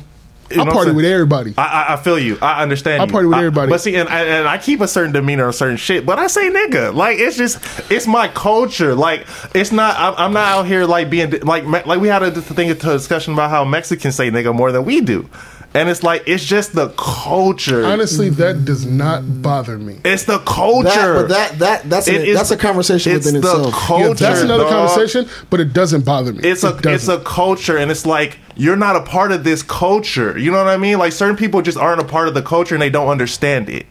You 0.55 0.63
I 0.63 0.71
party 0.71 0.93
with 0.93 1.05
everybody. 1.05 1.55
I, 1.57 1.65
I, 1.65 1.95
I 1.95 1.97
feel 1.97 2.19
you. 2.19 2.39
I 2.41 2.63
understand. 2.63 3.03
I 3.03 3.07
you. 3.07 3.13
party 3.13 3.27
with 3.29 3.39
everybody. 3.39 3.71
But 3.71 3.81
see, 3.81 3.97
and, 3.97 4.09
and 4.09 4.29
and 4.29 4.49
I 4.49 4.59
keep 4.59 4.81
a 4.81 4.89
certain 4.89 5.13
demeanor 5.13 5.47
on 5.47 5.53
certain 5.53 5.77
shit. 5.77 6.07
But 6.07 6.19
I 6.19 6.27
say 6.27 6.51
nigga, 6.51 6.95
like 6.95 7.19
it's 7.19 7.37
just 7.37 7.59
it's 7.91 8.07
my 8.07 8.29
culture. 8.29 8.95
Like 8.95 9.27
it's 9.55 9.73
not. 9.73 9.97
I'm, 9.99 10.15
I'm 10.17 10.33
not 10.33 10.47
out 10.49 10.67
here 10.67 10.85
like 10.87 11.11
being 11.11 11.31
like 11.41 11.65
like 11.65 12.01
we 12.01 12.09
had 12.09 12.23
a 12.23 12.31
thing 12.31 12.71
a 12.71 12.75
discussion 12.75 13.33
about 13.33 13.51
how 13.51 13.65
Mexicans 13.65 14.15
say 14.15 14.31
nigga 14.31 14.55
more 14.55 14.73
than 14.73 14.85
we 14.85 15.01
do, 15.01 15.29
and 15.75 15.89
it's 15.89 16.03
like 16.03 16.23
it's 16.27 16.45
just 16.45 16.73
the 16.75 16.89
culture. 16.91 17.85
Honestly, 17.85 18.31
that 18.31 18.65
does 18.65 18.87
not 18.87 19.43
bother 19.43 19.79
me. 19.79 19.99
it's 20.05 20.25
the 20.25 20.39
culture. 20.41 20.89
That, 20.89 21.15
but 21.15 21.29
that 21.29 21.59
that 21.59 21.91
that's 21.91 22.09
It 22.09 22.17
an, 22.21 22.27
is- 22.29 22.37
that's 22.37 22.51
a 22.51 22.57
conversation 22.57 23.13
it's 23.13 23.27
within 23.27 23.41
the 23.41 23.49
itself. 23.49 23.75
culture. 23.75 24.05
Yeah, 24.09 24.15
that's 24.15 24.41
another 24.43 24.65
dog. 24.65 24.89
conversation, 24.89 25.29
but 25.51 25.61
it 25.61 25.73
doesn't 25.73 26.05
bother 26.05 26.33
me. 26.33 26.41
It's 26.49 26.65
a 26.65 26.77
It 26.77 26.87
it's 26.87 27.09
a 27.09 27.19
culture, 27.21 27.77
and 27.77 27.91
it's 27.91 28.07
like 28.07 28.39
you're 28.57 28.77
not 28.77 28.97
a 28.97 29.03
part 29.03 29.33
of 29.33 29.43
this 29.45 29.63
culture. 29.63 30.39
You 30.39 30.51
know 30.53 30.59
what 30.59 30.69
I 30.69 30.77
mean? 30.77 30.99
Like 30.99 31.13
certain 31.13 31.37
people 31.37 31.61
just 31.63 31.77
aren't 31.77 32.01
a 32.01 32.05
part 32.05 32.29
of 32.29 32.35
the 32.35 32.43
culture, 32.43 32.75
and 32.75 32.81
they 32.83 32.91
don't 32.91 33.09
understand 33.09 33.69
it. 33.69 33.87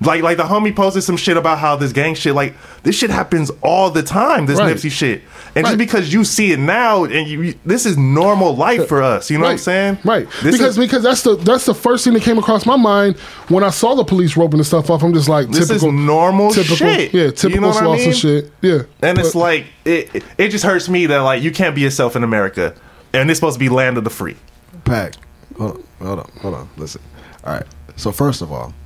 Like 0.00 0.22
like 0.22 0.36
the 0.36 0.42
homie 0.42 0.76
posted 0.76 1.02
some 1.04 1.16
shit 1.16 1.38
about 1.38 1.58
how 1.58 1.74
this 1.76 1.90
gang 1.92 2.14
shit 2.14 2.34
like 2.34 2.54
this 2.82 2.94
shit 2.96 3.08
happens 3.08 3.50
all 3.62 3.90
the 3.90 4.02
time. 4.02 4.44
This 4.44 4.58
Right. 4.58 4.76
Nipsey 4.76 4.90
shit, 4.90 5.22
and 5.54 5.64
just 5.64 5.78
because 5.78 6.12
you 6.12 6.22
see 6.22 6.52
it 6.52 6.58
now 6.58 7.04
and 7.04 7.26
you, 7.26 7.40
you- 7.42 7.54
this 7.64 7.86
is 7.86 7.96
normal 7.96 8.54
life 8.54 8.88
for 8.88 9.02
us. 9.02 9.30
You 9.30 9.38
know 9.38 9.44
what 9.44 9.52
I'm 9.52 9.58
saying? 9.58 9.98
Right. 10.04 10.28
This 10.42 10.56
because 10.58 10.76
is, 10.76 10.84
because 10.84 11.02
that's 11.02 11.22
the 11.22 11.36
that's 11.36 11.64
the 11.64 11.74
first 11.74 12.04
thing 12.04 12.12
that 12.12 12.22
came 12.22 12.36
across 12.36 12.66
my 12.66 12.76
mind 12.76 13.16
when 13.48 13.64
I 13.64 13.70
saw 13.70 13.94
the 13.94 14.04
police 14.04 14.36
roping 14.36 14.58
the 14.58 14.64
stuff 14.64 14.90
off. 14.90 15.02
I'm 15.02 15.14
just 15.14 15.30
like 15.30 15.48
This 15.48 15.60
is 15.62 15.68
typical 15.68 15.92
normal 15.92 16.50
typical, 16.50 16.76
shit. 16.76 17.14
Yeah, 17.14 17.22
You 17.24 17.30
typical 17.32 17.60
know 17.62 17.68
what 17.68 17.76
I 17.82 17.86
Slauson 17.86 18.04
mean? 18.04 18.12
shit. 18.12 18.52
Yeah. 18.60 18.82
and 19.02 19.18
it's 19.18 19.34
like 19.34 19.64
it, 19.86 20.14
it. 20.14 20.24
It 20.36 20.48
just 20.50 20.64
hurts 20.64 20.90
me 20.90 21.06
that 21.06 21.20
like 21.20 21.42
you 21.42 21.52
can't 21.52 21.74
be 21.74 21.80
yourself 21.80 22.16
in 22.16 22.22
America, 22.22 22.74
and 23.14 23.30
it's 23.30 23.38
supposed 23.40 23.54
to 23.54 23.60
be 23.60 23.70
land 23.70 23.96
of 23.96 24.04
the 24.04 24.10
free. 24.10 24.36
Pack. 24.84 25.14
Hold 25.56 25.76
on, 25.76 26.06
hold 26.06 26.18
on, 26.18 26.30
hold 26.42 26.54
on. 26.54 26.68
Listen. 26.76 27.00
All 27.44 27.54
right. 27.54 27.66
So 27.96 28.12
first 28.12 28.42
of 28.42 28.52
all, 28.52 28.74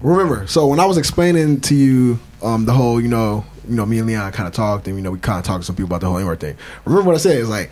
remember. 0.00 0.46
So 0.46 0.66
when 0.66 0.80
I 0.80 0.86
was 0.86 0.96
explaining 0.96 1.60
to 1.62 1.74
you 1.74 2.18
um, 2.42 2.64
the 2.64 2.72
whole, 2.72 3.00
you 3.00 3.08
know, 3.08 3.44
you 3.68 3.74
know, 3.74 3.86
me 3.86 3.98
and 3.98 4.06
Leon 4.06 4.32
kind 4.32 4.46
of 4.46 4.54
talked, 4.54 4.86
and 4.86 4.96
you 4.96 5.02
know, 5.02 5.10
we 5.10 5.18
kind 5.18 5.38
of 5.38 5.44
talked 5.44 5.62
to 5.62 5.66
some 5.66 5.76
people 5.76 5.86
about 5.86 6.00
the 6.00 6.06
whole 6.06 6.18
N-word 6.18 6.40
thing. 6.40 6.56
Remember 6.84 7.06
what 7.08 7.14
I 7.14 7.18
said? 7.18 7.38
It's 7.38 7.48
like 7.48 7.70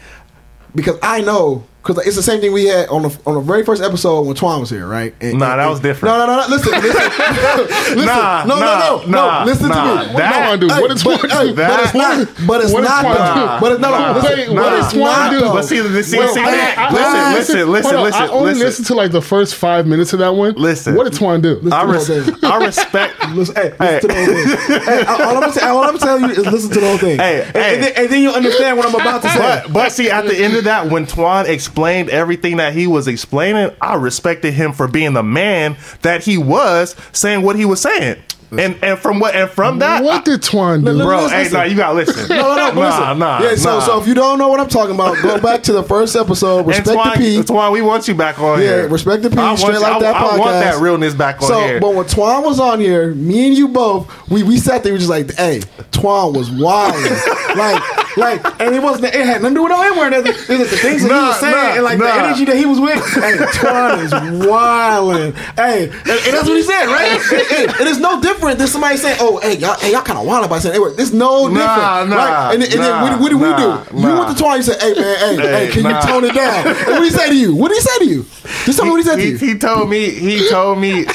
because 0.74 0.98
I 1.02 1.20
know. 1.20 1.66
Because 1.84 2.06
it's 2.06 2.16
the 2.16 2.22
same 2.22 2.40
thing 2.40 2.52
we 2.52 2.64
had 2.64 2.88
on 2.88 3.02
the 3.02 3.18
on 3.26 3.34
the 3.34 3.40
very 3.40 3.62
first 3.62 3.82
episode 3.82 4.22
when 4.22 4.34
Twan 4.34 4.60
was 4.60 4.70
here, 4.70 4.86
right? 4.86 5.14
And- 5.20 5.38
Nah, 5.38 5.50
and- 5.52 5.60
that 5.60 5.68
was 5.68 5.80
different. 5.80 6.16
No, 6.16 6.24
no, 6.24 6.32
no, 6.32 6.40
no. 6.40 6.48
Listen, 6.48 6.72
listen, 6.72 7.10
listen. 8.00 8.06
Nah, 8.06 8.44
no, 8.44 8.58
nah, 8.58 8.78
no, 8.78 9.02
no, 9.04 9.06
nah, 9.06 9.38
no. 9.40 9.44
Listen 9.44 9.68
nah. 9.68 9.74
to 10.02 10.08
me. 10.08 10.14
What 10.14 10.18
That- 10.18 10.34
Twan 10.34 10.60
do? 10.60 10.68
Hey, 10.74 10.80
What 10.80 10.88
did 10.88 11.04
but, 11.04 11.20
Twan 11.20 11.30
hey, 11.30 11.48
do? 11.48 11.54
but 11.56 11.80
it's 11.84 11.94
not. 11.94 12.28
But 12.46 12.60
it's 12.62 12.72
What 12.72 12.84
not 12.84 13.04
Twan 13.04 13.34
though. 13.34 13.58
But 13.60 13.72
it's 13.72 13.80
no, 13.82 13.90
no. 13.90 13.98
Nah. 13.98 14.12
Listen, 14.14 14.38
Wait, 14.38 14.46
but 14.46 14.54
what 14.56 14.70
did 14.90 15.00
Twan 15.00 15.30
do? 15.30 15.40
But 15.40 15.62
see, 15.64 15.80
the- 15.80 16.02
see, 16.02 16.18
Well, 16.18 16.34
see, 16.34 16.40
I- 16.40 16.50
that- 16.50 16.78
I- 16.78 16.90
listen, 16.90 17.04
I- 17.04 17.34
listen, 17.34 17.72
listen, 17.72 17.96
on, 17.96 18.02
listen, 18.04 18.22
I 18.22 18.28
only 18.28 18.44
listen. 18.52 18.64
listened 18.66 18.86
to 18.86 18.94
like 18.94 19.10
the 19.12 19.20
first 19.22 19.54
five 19.54 19.86
minutes 19.86 20.12
of 20.14 20.20
that 20.20 20.34
one. 20.34 20.54
Listen. 20.54 20.94
What 20.94 21.04
did 21.04 21.20
Twan 21.20 21.42
do? 21.42 21.60
I, 21.70 21.82
res- 21.84 22.08
whole. 22.08 22.50
I 22.50 22.64
respect. 22.64 23.12
Listen, 23.34 23.54
hey, 23.56 23.72
listen 23.80 24.00
to 24.00 24.06
the 24.06 24.14
whole 24.14 24.26
thing. 24.26 24.80
hey, 24.84 25.04
all, 25.04 25.36
I'm 25.42 25.50
gonna 25.50 25.66
all 25.74 25.84
I'm 25.84 25.98
telling 25.98 26.24
you 26.24 26.30
is 26.30 26.38
listen 26.46 26.70
to 26.70 26.80
the 26.80 26.86
whole 26.86 26.98
thing. 26.98 27.18
Hey, 27.18 27.42
and, 27.42 27.52
hey. 27.56 27.74
and, 27.74 27.82
then, 27.82 27.92
and 27.96 28.08
then 28.10 28.22
you'll 28.22 28.34
understand 28.34 28.76
what 28.78 28.86
I'm 28.86 28.94
about 28.94 29.22
to 29.22 29.28
say. 29.28 29.38
But 29.38 29.72
but 29.72 29.92
see, 29.92 30.08
at 30.10 30.24
the 30.26 30.36
end 30.36 30.54
of 30.56 30.64
that, 30.64 30.88
when 30.88 31.04
Twan 31.06 31.46
explained 31.74 32.08
everything 32.08 32.58
that 32.58 32.72
he 32.72 32.86
was 32.86 33.08
explaining, 33.08 33.74
I 33.80 33.96
respected 33.96 34.54
him 34.54 34.72
for 34.72 34.86
being 34.86 35.12
the 35.12 35.24
man 35.24 35.76
that 36.02 36.22
he 36.22 36.38
was, 36.38 36.94
saying 37.10 37.42
what 37.42 37.56
he 37.56 37.64
was 37.64 37.80
saying. 37.80 38.22
And 38.58 38.78
and 38.82 38.98
from 38.98 39.20
what 39.20 39.34
and 39.34 39.48
from 39.50 39.78
that, 39.80 40.02
What 40.04 40.24
did 40.24 40.40
Twan 40.42 40.84
do? 40.84 40.96
Bro, 41.02 41.22
listen, 41.22 41.30
hey, 41.30 41.38
listen. 41.44 41.52
nah, 41.58 41.64
you 41.64 41.76
gotta 41.76 41.94
listen. 41.94 42.28
no, 42.36 42.36
no, 42.36 42.56
no, 42.56 42.74
but 42.74 42.74
nah, 42.74 42.88
listen. 43.06 43.18
nah, 43.18 43.42
Yeah, 43.42 43.54
so 43.56 43.70
nah. 43.78 43.80
so 43.80 44.00
if 44.00 44.06
you 44.06 44.14
don't 44.14 44.38
know 44.38 44.48
what 44.48 44.60
I'm 44.60 44.68
talking 44.68 44.94
about, 44.94 45.16
go 45.22 45.40
back 45.40 45.62
to 45.64 45.72
the 45.72 45.82
first 45.82 46.16
episode. 46.16 46.58
and 46.60 46.68
Respect 46.68 46.88
Twan, 46.88 47.12
the 47.14 47.18
P. 47.18 47.38
Twan, 47.42 47.72
we 47.72 47.82
want 47.82 48.08
you 48.08 48.14
back 48.14 48.38
on. 48.38 48.60
Yeah, 48.60 48.66
here. 48.66 48.88
respect 48.88 49.22
the 49.22 49.30
P, 49.30 49.36
I 49.38 49.54
straight 49.56 49.74
you- 49.74 49.80
like 49.80 49.92
I, 49.94 49.98
that 50.00 50.14
I 50.16 50.38
want 50.38 50.52
that 50.52 50.80
realness 50.80 51.14
back 51.14 51.42
on 51.42 51.48
So, 51.48 51.60
here. 51.60 51.80
but 51.80 51.94
when 51.94 52.04
Twan 52.06 52.44
was 52.44 52.60
on 52.60 52.80
here, 52.80 53.14
me 53.14 53.46
and 53.48 53.56
you 53.56 53.68
both, 53.68 54.08
we 54.30 54.42
we 54.42 54.58
sat 54.58 54.82
there, 54.84 54.92
we 54.92 54.98
just 54.98 55.10
like, 55.10 55.34
hey, 55.34 55.60
Twan 55.92 56.36
was 56.36 56.50
wild, 56.50 56.94
like, 57.56 58.16
like, 58.16 58.60
and 58.60 58.74
it 58.74 58.82
wasn't, 58.82 59.06
it 59.06 59.26
had 59.26 59.42
nothing 59.42 59.54
to 59.56 59.58
do 59.58 59.62
with 59.64 59.72
no 59.72 59.82
N 59.82 59.96
word. 59.98 60.12
It 60.12 60.24
was 60.24 60.70
the 60.70 60.76
things 60.76 61.02
that 61.02 61.08
he 61.08 61.26
was 61.28 61.40
saying, 61.40 61.52
nah, 61.52 61.74
and 61.74 61.84
like 61.84 61.98
nah. 61.98 62.04
the 62.06 62.12
energy 62.12 62.44
that 62.46 62.56
he 62.56 62.66
was 62.66 62.78
with. 62.80 62.94
Hey, 63.14 63.36
Twan 63.58 63.98
is 64.04 64.46
wilding. 64.46 65.32
Hey, 65.56 65.84
and, 65.88 65.94
and 65.94 66.32
that's 66.34 66.48
what 66.48 66.56
he 66.56 66.62
said, 66.62 66.86
right? 66.86 67.20
and, 67.32 67.68
and- 67.68 67.74
and 67.74 67.88
it's 67.88 67.98
no 67.98 68.20
different 68.20 68.43
than 68.52 68.66
somebody 68.66 68.96
saying, 68.98 69.16
oh, 69.20 69.38
hey, 69.40 69.56
y'all, 69.56 69.78
hey, 69.78 69.92
y'all 69.92 70.02
kind 70.02 70.18
of 70.18 70.26
wild 70.26 70.44
about 70.44 70.60
saying 70.60 70.78
word. 70.78 70.98
It's 71.00 71.12
no 71.12 71.48
different, 71.48 71.66
Nah, 71.66 72.04
nah, 72.04 72.16
right? 72.16 72.52
And, 72.54 72.62
then- 72.62 72.70
and 72.72 72.80
nah, 72.80 73.04
then 73.10 73.20
what, 73.20 73.30
do- 73.30 73.38
nah, 73.38 73.56
we 73.56 73.62
do? 73.94 73.96
You 74.02 74.02
nah. 74.08 74.24
went 74.26 74.36
to 74.36 74.42
Twan, 74.44 74.56
you 74.58 74.62
said, 74.62 74.80
hey, 74.82 74.92
man, 75.00 75.38
hey, 75.38 75.66
hey, 75.66 75.72
can 75.72 75.82
nah. 75.84 76.00
you 76.00 76.06
tone 76.06 76.24
it 76.24 76.34
down? 76.34 76.66
And 76.66 76.76
what 76.76 77.00
did 77.00 77.04
he 77.04 77.10
say 77.10 77.28
to 77.30 77.36
you? 77.36 77.54
What 77.54 77.68
did 77.68 77.76
he 77.76 77.80
say 77.80 77.98
to 78.00 78.04
you? 78.06 78.22
Just 78.66 78.76
tell 78.78 78.84
me 78.84 78.90
what 78.90 78.96
he 78.98 79.04
said 79.04 79.16
to 79.16 79.26
you. 79.26 79.38
he 79.38 79.58
told 79.58 79.88
me. 79.88 80.10
He 80.10 80.48
told 80.50 80.78
me. 80.78 81.06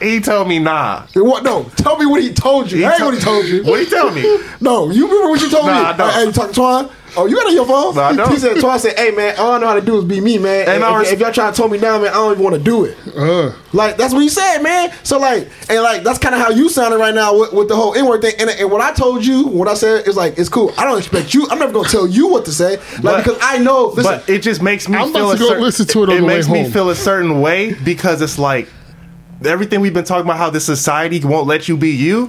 he 0.00 0.20
told 0.20 0.48
me 0.48 0.58
nah. 0.58 1.06
What? 1.14 1.42
No, 1.44 1.64
tell 1.76 1.98
me 1.98 2.06
what 2.06 2.22
he 2.22 2.32
told 2.32 2.70
you. 2.70 2.78
He 2.78 2.84
I 2.84 2.90
ain't 2.92 2.98
told- 2.98 3.12
what 3.14 3.18
he 3.18 3.24
told 3.24 3.46
you. 3.46 3.62
What 3.64 3.80
he 3.80 3.86
tell 3.86 4.10
me? 4.10 4.22
No, 4.60 4.90
you 4.90 5.06
remember 5.06 5.30
what 5.30 5.40
you 5.42 5.50
told 5.50 5.66
Nah, 5.66 5.92
me? 5.96 6.04
Hey, 6.12 6.24
you 6.26 6.32
talking 6.32 6.54
to 6.54 6.60
Twan? 6.60 6.90
Oh, 7.16 7.26
you 7.26 7.36
got 7.36 7.46
it 7.46 7.48
on 7.50 7.54
your 7.54 7.66
phone? 7.66 7.94
No, 7.94 8.02
I 8.02 8.14
don't. 8.16 8.30
He 8.30 8.38
said, 8.38 8.56
Twan 8.56 8.78
said, 8.80 8.96
hey, 8.98 9.10
man, 9.10 9.36
all 9.38 9.52
I 9.52 9.58
know 9.58 9.66
how 9.68 9.74
to 9.74 9.80
do 9.80 9.98
is 9.98 10.04
be 10.04 10.20
me, 10.20 10.38
man. 10.38 10.60
And 10.62 10.68
And, 10.76 10.84
I 10.84 10.92
if, 10.94 10.98
res- 11.04 11.12
if 11.12 11.20
y'all 11.20 11.32
try 11.32 11.50
to 11.50 11.56
tone 11.56 11.70
me 11.70 11.78
down, 11.78 12.02
man, 12.02 12.10
I 12.10 12.14
don't 12.14 12.32
even 12.32 12.44
want 12.44 12.56
to 12.56 12.62
do 12.62 12.84
it. 12.84 12.96
Uh, 13.16 13.52
Like, 13.72 13.96
that's 13.96 14.12
what 14.12 14.20
he 14.20 14.28
said, 14.28 14.58
man. 14.62 14.92
So, 15.02 15.18
like, 15.18 15.48
and 15.68 15.82
like, 15.82 16.02
that's 16.02 16.18
kind 16.18 16.34
of 16.34 16.40
how 16.40 16.50
you 16.50 16.68
sounded 16.68 16.98
right 16.98 17.14
now 17.14 17.38
with, 17.38 17.52
with 17.52 17.68
the 17.68 17.76
whole 17.76 17.94
N 17.94 18.06
word 18.06 18.20
thing. 18.22 18.34
And, 18.38 18.50
and 18.50 18.70
what 18.70 18.80
I 18.80 18.92
told 18.92 19.24
you, 19.24 19.46
what 19.46 19.68
I 19.68 19.74
said, 19.74 20.06
is 20.08 20.16
like, 20.16 20.38
it's 20.38 20.48
cool. 20.48 20.72
I 20.78 20.84
don't 20.84 20.98
expect 20.98 21.34
you. 21.34 21.46
I'm 21.50 21.58
never 21.58 21.72
going 21.72 21.84
to 21.86 21.90
tell 21.90 22.06
you 22.06 22.28
what 22.28 22.44
to 22.46 22.52
say. 22.52 22.76
Like, 22.76 23.02
But- 23.02 23.24
because 23.24 23.38
I 23.42 23.58
know, 23.58 23.86
listen, 23.86 24.02
but 24.04 24.28
it 24.28 24.40
just 24.42 24.62
makes 24.62 24.88
me 24.88 24.96
I'm 24.96 25.12
feel 25.12 25.30
about 25.30 25.34
a 25.34 25.38
to 25.38 25.42
go 25.42 25.48
certain, 25.48 25.62
listen 25.64 25.86
to 25.86 26.02
it 26.04 26.08
on 26.10 26.16
the 26.16 26.24
way 26.24 26.34
makes 26.36 26.48
me 26.48 26.68
feel 26.70 26.90
a 26.90 26.94
certain 26.96 27.40
way 27.40 27.74
because 27.84 28.20
it's 28.22 28.38
like 28.38 28.68
everything 29.44 29.80
we've 29.80 29.94
been 29.94 30.04
talking 30.04 30.24
about 30.24 30.38
how 30.38 30.50
this 30.50 30.64
society 30.64 31.20
won't 31.24 31.46
let 31.46 31.68
you 31.68 31.76
be 31.76 31.90
you. 31.90 32.28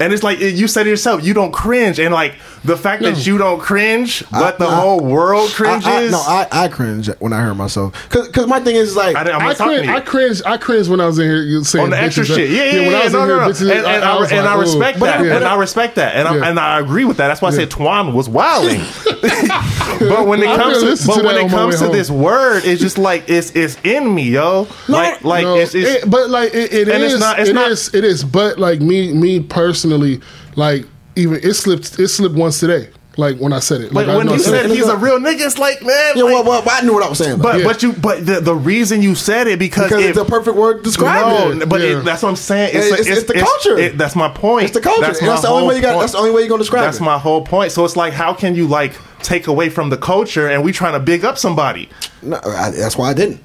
And 0.00 0.12
it's 0.12 0.22
like 0.24 0.40
you 0.40 0.66
said 0.66 0.86
it 0.86 0.90
yourself, 0.90 1.24
you 1.24 1.34
don't 1.34 1.52
cringe, 1.52 2.00
and 2.00 2.12
like 2.12 2.34
the 2.64 2.76
fact 2.76 3.02
that 3.02 3.26
you 3.26 3.36
don't 3.36 3.60
cringe, 3.60 4.24
but 4.30 4.58
the 4.58 4.66
I- 4.66 4.80
whole 4.80 5.00
world 5.00 5.50
cringes. 5.50 5.86
I, 5.86 6.08
no, 6.08 6.18
I, 6.18 6.46
I 6.50 6.68
cringe 6.68 7.08
when 7.18 7.32
I 7.32 7.42
hear 7.44 7.54
myself. 7.54 8.08
Because 8.10 8.46
my 8.46 8.60
thing 8.60 8.76
is, 8.76 8.96
like, 8.96 9.16
I, 9.16 9.30
am 9.30 9.42
I, 9.42 9.54
cringe. 9.54 9.88
I 9.88 10.00
cringe. 10.00 10.42
I 10.46 10.56
cringe 10.56 10.88
when 10.88 11.00
I 11.00 11.06
was 11.06 11.18
in 11.18 11.26
here 11.26 11.42
you 11.42 11.62
saying 11.64 11.84
on 11.84 11.90
the 11.90 11.98
extra 11.98 12.24
shit. 12.24 12.48
Yeah, 12.50 12.64
yeah, 12.64 12.72
yeah. 12.72 12.86
when 12.86 12.94
I 12.94 13.04
was 13.04 13.12
no, 13.12 13.22
in 13.22 13.28
no, 13.28 13.34
here, 13.34 13.44
no. 13.44 13.50
bitches, 13.50 13.76
and, 13.76 13.86
and 13.86 14.04
I, 14.04 14.18
was 14.18 14.32
and 14.32 14.44
like, 14.44 14.56
I 14.56 14.60
respect 14.60 14.98
that. 15.00 15.18
But- 15.18 15.26
and 15.36 15.44
I 15.44 15.56
respect 15.56 15.94
that. 15.96 16.16
And, 16.16 16.26
I, 16.26 16.48
and 16.48 16.58
I 16.58 16.80
agree 16.80 17.04
with 17.04 17.18
that. 17.18 17.28
That's 17.28 17.42
why 17.42 17.48
I 17.48 17.52
said 17.52 17.70
Twan 17.70 18.14
was 18.14 18.28
wilding. 18.28 18.80
but 20.00 20.26
when 20.26 20.42
it 20.42 20.46
comes 20.46 20.82
gonna 20.82 20.96
but 21.06 21.24
when 21.24 21.46
it 21.46 21.50
comes 21.50 21.78
to 21.80 21.88
this 21.88 22.10
word, 22.10 22.62
it's 22.64 22.80
just 22.80 22.98
like 22.98 23.28
it's 23.28 23.50
it's 23.54 23.78
in 23.84 24.14
me, 24.14 24.30
yo. 24.30 24.66
Like 24.88 25.22
like 25.22 25.44
it's, 25.46 25.74
it's 25.74 26.04
but 26.06 26.30
like 26.30 26.54
it, 26.54 26.72
it 26.72 26.88
it's 26.88 27.14
is- 27.14 27.20
not- 27.20 27.38
it's 27.38 27.50
it 27.50 27.54
not- 27.54 27.70
is- 27.70 27.94
it 27.94 28.04
is. 28.04 28.24
But 28.24 28.58
like 28.58 28.80
me, 28.80 29.12
me 29.12 29.40
personally, 29.40 30.20
like 30.56 30.86
even 31.16 31.36
it 31.42 31.54
slipped. 31.54 31.98
It 31.98 32.08
slipped 32.08 32.34
once 32.34 32.60
today. 32.60 32.88
Like 33.16 33.36
when 33.38 33.52
I 33.52 33.60
said 33.60 33.80
it. 33.80 33.92
Like 33.94 34.06
but 34.06 34.14
I 34.14 34.16
when 34.16 34.26
know 34.26 34.32
I 34.32 34.36
you 34.36 34.42
said 34.42 34.68
he's 34.70 34.88
a 34.88 34.96
real 34.96 35.20
nigga, 35.20 35.46
it's 35.46 35.56
like 35.56 35.80
man. 35.82 36.16
yeah, 36.16 36.24
like- 36.24 36.32
well, 36.32 36.44
well, 36.44 36.62
I 36.68 36.80
knew 36.80 36.92
what 36.94 37.04
I 37.04 37.08
was 37.08 37.18
saying. 37.18 37.36
Though. 37.38 37.44
but 37.44 37.58
Yeah. 37.60 37.64
but 37.64 37.80
you 37.80 37.92
but 37.92 38.26
the, 38.26 38.40
the 38.40 38.54
reason 38.56 39.02
you 39.02 39.14
said 39.14 39.46
it 39.46 39.60
because, 39.60 39.84
because 39.88 40.02
if, 40.02 40.08
it's 40.10 40.18
the 40.18 40.24
perfect 40.24 40.56
word 40.56 40.78
to 40.78 40.82
describe 40.82 41.26
no, 41.28 41.62
it. 41.62 41.68
but 41.68 41.80
Yeah. 41.80 42.00
it, 42.00 42.04
that's 42.04 42.24
what 42.24 42.30
I'm 42.30 42.34
saying. 42.36 42.70
It's- 42.70 42.86
it's- 42.90 43.06
it's 43.18 43.26
the 43.28 43.34
culture. 43.34 43.78
it- 43.78 43.96
that's 43.96 44.16
my 44.16 44.28
point. 44.28 44.64
It's 44.64 44.74
the 44.74 44.80
culture. 44.80 45.00
That's, 45.02 45.22
my 45.22 45.40
the 45.40 45.46
only 45.46 45.68
way 45.68 45.76
you 45.76 45.82
got. 45.82 45.90
point. 45.92 46.00
That's 46.00 46.12
the 46.12 46.18
only 46.18 46.32
way 46.32 46.40
you're 46.40 46.48
gonna 46.48 46.62
describe 46.62 46.86
That's 46.86 46.98
it. 46.98 47.04
my 47.04 47.16
whole 47.18 47.42
point. 47.46 47.70
So 47.70 47.84
it's 47.84 47.94
like, 47.94 48.14
how 48.14 48.34
can 48.34 48.56
you 48.56 48.66
like 48.66 48.94
take 49.22 49.46
away 49.46 49.68
from 49.68 49.90
the 49.90 49.96
culture 49.96 50.48
and 50.48 50.64
we 50.64 50.72
trying 50.72 50.94
to 50.94 51.00
big 51.00 51.24
up 51.24 51.38
somebody? 51.38 51.88
No, 52.20 52.40
I, 52.44 52.70
that's 52.70 52.98
why 52.98 53.10
I 53.10 53.14
didn't. 53.14 53.40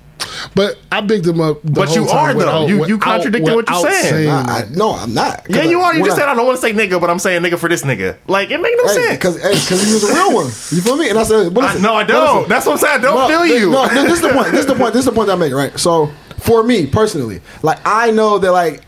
But 0.55 0.77
I 0.91 1.01
bigged 1.01 1.25
him 1.27 1.39
up. 1.41 1.61
The 1.63 1.71
But 1.71 1.87
whole 1.89 1.97
you 1.97 2.07
time 2.07 2.17
are, 2.17 2.33
though. 2.33 2.39
without- 2.39 2.67
You- 2.69 2.85
you 2.87 2.97
contradicting 2.97 3.53
what 3.55 3.67
you're 3.69 3.77
without 3.81 3.91
saying. 4.01 4.29
I, 4.29 4.43
that. 4.43 4.49
I, 4.67 4.75
no, 4.75 4.91
I'm 4.95 5.13
not. 5.13 5.45
Yeah, 5.49 5.63
you 5.63 5.79
are. 5.81 5.95
You 5.95 6.03
just 6.05 6.17
I- 6.17 6.21
said 6.21 6.29
I 6.29 6.33
don't 6.35 6.45
want 6.45 6.57
to 6.59 6.61
say 6.61 6.73
nigga, 6.73 6.99
but 6.99 7.09
I'm 7.09 7.19
saying 7.19 7.41
nigga 7.41 7.57
for 7.57 7.69
this 7.69 7.83
nigga. 7.83 8.17
Like 8.27 8.51
it 8.51 8.59
make 8.61 8.75
no 8.77 8.87
Hey, 8.87 8.93
sense. 8.93 9.11
because 9.17 9.35
because 9.37 9.83
he 9.85 9.93
was 9.93 10.03
a 10.09 10.13
real 10.13 10.33
one. 10.35 10.45
You 10.45 10.81
feel 10.81 10.97
me? 10.97 11.09
And 11.09 11.17
I 11.19 11.23
said, 11.23 11.53
but 11.53 11.63
I, 11.63 11.67
listen, 11.67 11.81
no, 11.83 11.93
I 11.95 12.03
don't. 12.03 12.35
listen. 12.35 12.49
That's 12.49 12.65
what 12.65 12.71
I'm 12.73 12.77
saying. 12.79 12.99
I 12.99 13.01
don't 13.01 13.15
No, 13.15 13.27
feel 13.27 13.39
this- 13.41 13.61
you. 13.61 13.71
No, 13.71 13.87
this, 13.87 14.03
this 14.03 14.13
is 14.13 14.21
the 14.21 14.29
point. 14.29 14.51
This 14.51 14.59
is 14.61 14.65
the 14.67 14.75
point. 14.75 14.93
This 14.93 14.99
is 14.99 15.05
the 15.05 15.11
point 15.11 15.27
that 15.27 15.33
I 15.33 15.39
make. 15.39 15.53
Right. 15.53 15.77
So 15.79 16.11
for 16.39 16.63
me 16.63 16.85
personally, 16.87 17.41
like 17.63 17.79
I 17.85 18.11
know 18.11 18.37
that 18.39 18.51
like 18.51 18.81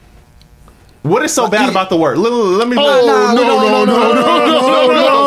what 1.04 1.24
is 1.26 1.34
so 1.34 1.50
bad 1.50 1.68
about 1.70 1.90
the 1.90 1.98
word? 1.98 2.20
Let, 2.20 2.32
let 2.32 2.68
me. 2.68 2.78
Oh, 2.80 2.84
let, 2.84 3.34
no, 3.36 3.42
no, 3.42 3.58
no, 3.58 3.86
no, 3.86 3.86
no, 3.86 3.86
no, 3.86 4.14
no, 4.14 4.14
no, 4.14 4.46
no, 4.46 4.62
no, 4.62 4.88
no, 4.88 4.94
no. 4.94 5.21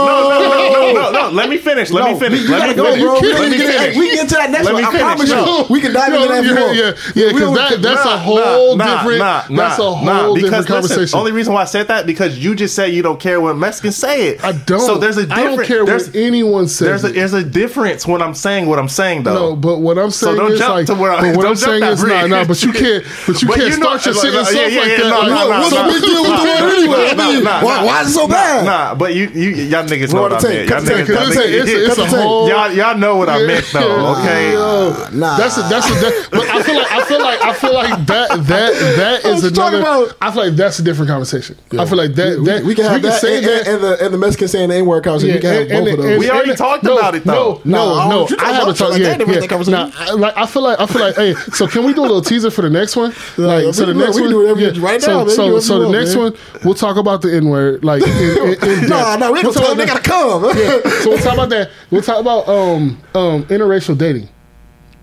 Let 1.30 1.48
me 1.48 1.59
finish. 1.59 1.90
Let 1.90 2.05
no, 2.05 2.12
me 2.14 2.18
finish. 2.20 2.48
Let 2.48 2.68
me 2.68 2.74
go, 2.74 2.84
finish. 2.84 3.01
bro. 3.02 3.20
We, 3.20 3.32
Let 3.32 3.51
me 3.51 3.56
can 3.56 3.66
get, 3.66 3.80
finish. 3.80 3.96
we 3.96 4.10
get 4.10 4.20
into 4.20 4.34
that 4.34 4.51
next 4.51 4.64
Let 4.64 4.74
one. 4.74 4.84
I 4.84 4.90
finish. 4.90 5.02
promise 5.02 5.30
No. 5.30 5.59
you. 5.59 5.64
We 5.70 5.80
can 5.80 5.92
dive 5.92 6.12
Yo, 6.12 6.16
into 6.22 6.28
that 6.28 6.38
if 6.38 6.46
you 6.46 6.55
yeah, 6.55 6.60
want. 6.64 6.76
yeah, 6.76 7.24
yeah, 7.24 7.32
because 7.32 7.55
that, 7.55 7.82
that's 7.82 8.05
Nah, 8.05 8.14
a 8.14 8.18
whole 8.18 8.76
nah, 8.76 8.96
different. 8.96 9.18
nah, 9.18 9.42
that's 9.56 9.78
a 9.78 9.94
whole 9.94 10.34
different 10.34 10.66
conversation. 10.66 11.01
Listen, 11.02 11.18
only 11.18 11.32
reason 11.32 11.52
why 11.55 11.62
I 11.62 11.64
said 11.66 11.88
that 11.88 12.06
because 12.06 12.38
you 12.38 12.55
just 12.55 12.74
said 12.74 12.86
you 12.92 13.02
don't 13.02 13.20
care 13.20 13.40
when 13.40 13.59
Mexicans 13.59 13.96
say 13.96 14.28
it. 14.28 14.44
I 14.44 14.52
don't. 14.52 14.80
So 14.80 14.98
there's 14.98 15.16
a 15.18 15.22
I 15.22 15.24
difference. 15.24 15.38
I 15.38 15.56
don't 15.56 15.66
care 15.66 15.84
there's, 15.84 16.06
what 16.09 16.16
anyone 16.16 16.68
says. 16.68 17.02
there's 17.02 17.05
a 17.05 17.09
there's 17.12 17.32
a 17.32 17.44
difference 17.44 18.06
when 18.06 18.22
I'm 18.22 18.34
saying 18.34 18.66
what 18.66 18.78
I'm 18.78 18.88
saying 18.88 19.22
though. 19.24 19.34
No, 19.51 19.56
but 19.56 19.78
what 19.80 19.98
I'm 19.98 20.10
saying 20.10 20.36
don't 20.36 20.52
is 20.52 20.59
jump 20.59 20.74
like, 20.74 20.86
to 20.86 20.94
where 20.94 21.12
I, 21.12 21.20
but 21.20 21.36
what 21.36 21.46
I'm 21.46 21.55
jump 21.55 21.59
saying 21.59 21.80
that 21.80 21.92
is 21.94 22.02
nah, 22.02 22.06
bridge. 22.20 22.30
nah. 22.30 22.44
But 22.44 22.62
you 22.62 22.72
can't, 22.72 23.05
but 23.26 23.42
you 23.42 23.48
But 23.48 23.56
can't 23.56 23.70
you 23.70 23.78
know- 23.78 23.96
start 23.96 24.06
your 24.06 24.14
like, 24.14 24.22
sentence 24.22 24.52
yeah, 24.55 24.62
off 24.66 24.72
yeah, 24.72 24.80
like 24.80 24.88
yeah, 24.88 24.96
that. 24.98 25.10
no, 25.10 25.26
no, 25.28 25.48
what's 25.48 25.70
the 25.70 25.82
big 25.92 26.02
deal 26.02 26.22
with 26.22 26.34
the 26.34 26.44
word 26.44 26.72
anyway? 26.74 27.14
Nah, 27.14 27.30
nah, 27.30 27.60
nah, 27.60 27.64
Why- 27.64 27.84
why 27.84 28.01
is 28.02 28.09
it 28.09 28.12
so 28.12 28.28
bad? 28.28 28.64
Nah, 28.64 28.94
but 28.94 29.14
you, 29.14 29.28
you, 29.28 29.51
y'all 29.70 29.84
niggas 29.84 30.12
know 30.12 30.20
Roll 30.26 30.30
what 30.30 30.44
I 30.44 30.48
the 30.48 31.13
tape, 31.14 31.28
meant. 31.28 31.34
Y'all 31.34 31.34
cut 31.34 31.34
the 31.34 31.34
tape, 31.34 31.34
niggas, 31.34 31.34
cut 31.34 31.34
y'all 31.34 31.34
the 31.34 31.34
niggas- 31.34 31.34
tape. 31.34 31.54
It's, 31.54 31.70
a- 31.70 31.84
it's 31.84 31.94
a 31.94 31.94
Cut 31.94 31.96
the 31.96 32.16
tape. 32.16 32.26
whole. 32.26 32.48
y'all, 32.48 32.72
y'all 32.72 32.98
know 32.98 33.16
what 33.16 33.28
I 33.28 33.40
Yeah. 33.40 33.46
meant 33.46 33.66
though. 33.72 34.12
Okay. 34.18 34.56
Uh, 34.56 35.08
nah. 35.12 35.36
That's 35.36 35.56
a, 35.58 35.62
that's 35.62 35.88
a, 35.90 35.94
that, 35.94 36.28
but 36.30 36.48
I 36.48 36.62
feel 36.62 36.74
like 36.76 36.90
I 36.92 37.04
feel 37.04 37.20
like 37.22 37.40
I 37.42 37.52
feel 37.54 37.74
like 37.74 38.06
that 38.06 38.28
that 38.48 38.72
that 38.96 39.24
is 39.24 39.42
What 39.42 39.50
you 39.50 39.56
talking 39.56 39.78
another. 39.80 40.04
about? 40.04 40.16
I 40.20 40.30
feel 40.32 40.44
like 40.46 40.56
that's 40.56 40.78
a 40.78 40.82
different 40.82 41.08
conversation. 41.10 41.56
I 41.78 41.84
feel 41.86 41.98
like 41.98 42.14
that 42.14 42.38
we, 42.38 42.44
that 42.46 42.64
we 42.64 42.74
can 42.74 42.84
have 42.84 43.02
that, 43.02 43.20
say 43.20 43.38
and, 43.38 43.46
that. 43.46 43.66
and, 43.68 43.82
the 43.84 44.04
and 44.04 44.14
the 44.14 44.18
Mexican 44.18 44.48
saying 44.48 44.68
the 44.70 44.76
N 44.76 44.86
word 44.86 45.04
conversation. 45.04 45.34
we 45.36 45.40
can 45.40 45.50
have 45.52 45.60
and- 45.62 45.68
both 45.70 45.78
and- 45.78 45.88
of 45.88 45.96
those. 45.98 46.10
and- 46.12 46.18
We 46.20 46.30
already 46.30 46.50
and- 46.50 46.58
talked 46.58 46.82
no, 46.84 46.96
about 46.98 47.14
it, 47.14 47.24
though. 47.24 47.60
No, 47.64 47.64
No, 47.64 47.94
no, 47.94 47.98
don't 47.98 48.08
no. 48.10 48.26
to 48.26 48.34
I 48.34 48.36
talk 48.36 48.54
haven't 48.54 48.74
talked. 48.76 48.98
Yeah, 48.98 49.16
yeah. 49.18 49.90
Nah, 50.10 50.14
like 50.14 50.36
I 50.36 50.46
feel 50.46 50.62
like 50.62 50.80
I 50.80 50.86
feel 50.86 51.00
like. 51.02 51.14
Hey, 51.16 51.34
so 51.52 51.66
can 51.66 51.84
we 51.84 51.92
do 51.94 52.00
a 52.00 52.02
little 52.02 52.22
teaser 52.22 52.50
for 52.50 52.62
the 52.62 52.70
next 52.70 52.96
one? 52.96 53.12
Like, 53.36 53.74
so 53.74 53.84
the 53.86 53.92
can 53.92 53.98
do 53.98 54.02
it. 54.02 54.04
next 54.06 54.14
one, 54.14 54.22
can 54.24 54.30
do 54.30 54.38
whatever 54.38 54.60
you- 54.60 54.82
right 54.82 55.00
now, 55.02 55.18
man. 55.18 55.26
Do 55.26 55.32
So, 55.32 55.60
so 55.60 55.78
the 55.80 55.88
next 55.90 56.16
one, 56.16 56.34
we'll 56.64 56.74
talk 56.74 56.96
about 56.96 57.20
the 57.22 57.34
N 57.34 57.48
word. 57.48 57.84
Like, 57.84 58.02
in, 58.02 58.08
in, 58.08 58.64
in 58.82 58.88
Nah, 58.88 59.16
nah, 59.16 59.30
we 59.30 59.38
ain't 59.40 59.46
gonna 59.46 59.52
tell 59.58 59.68
them 59.68 59.78
they 59.78 59.86
gotta 59.86 60.00
come. 60.02 60.44
yeah. 61.10 61.16
So 61.16 61.16
we'll 61.16 61.18
talk 61.18 61.35
about 61.35 61.48
that. 61.51 61.70
We'll 61.90 62.02
talk 62.02 62.20
about 62.20 62.48
um 62.48 63.01
um 63.14 63.44
interracial 63.44 63.97
dating. 63.97 64.28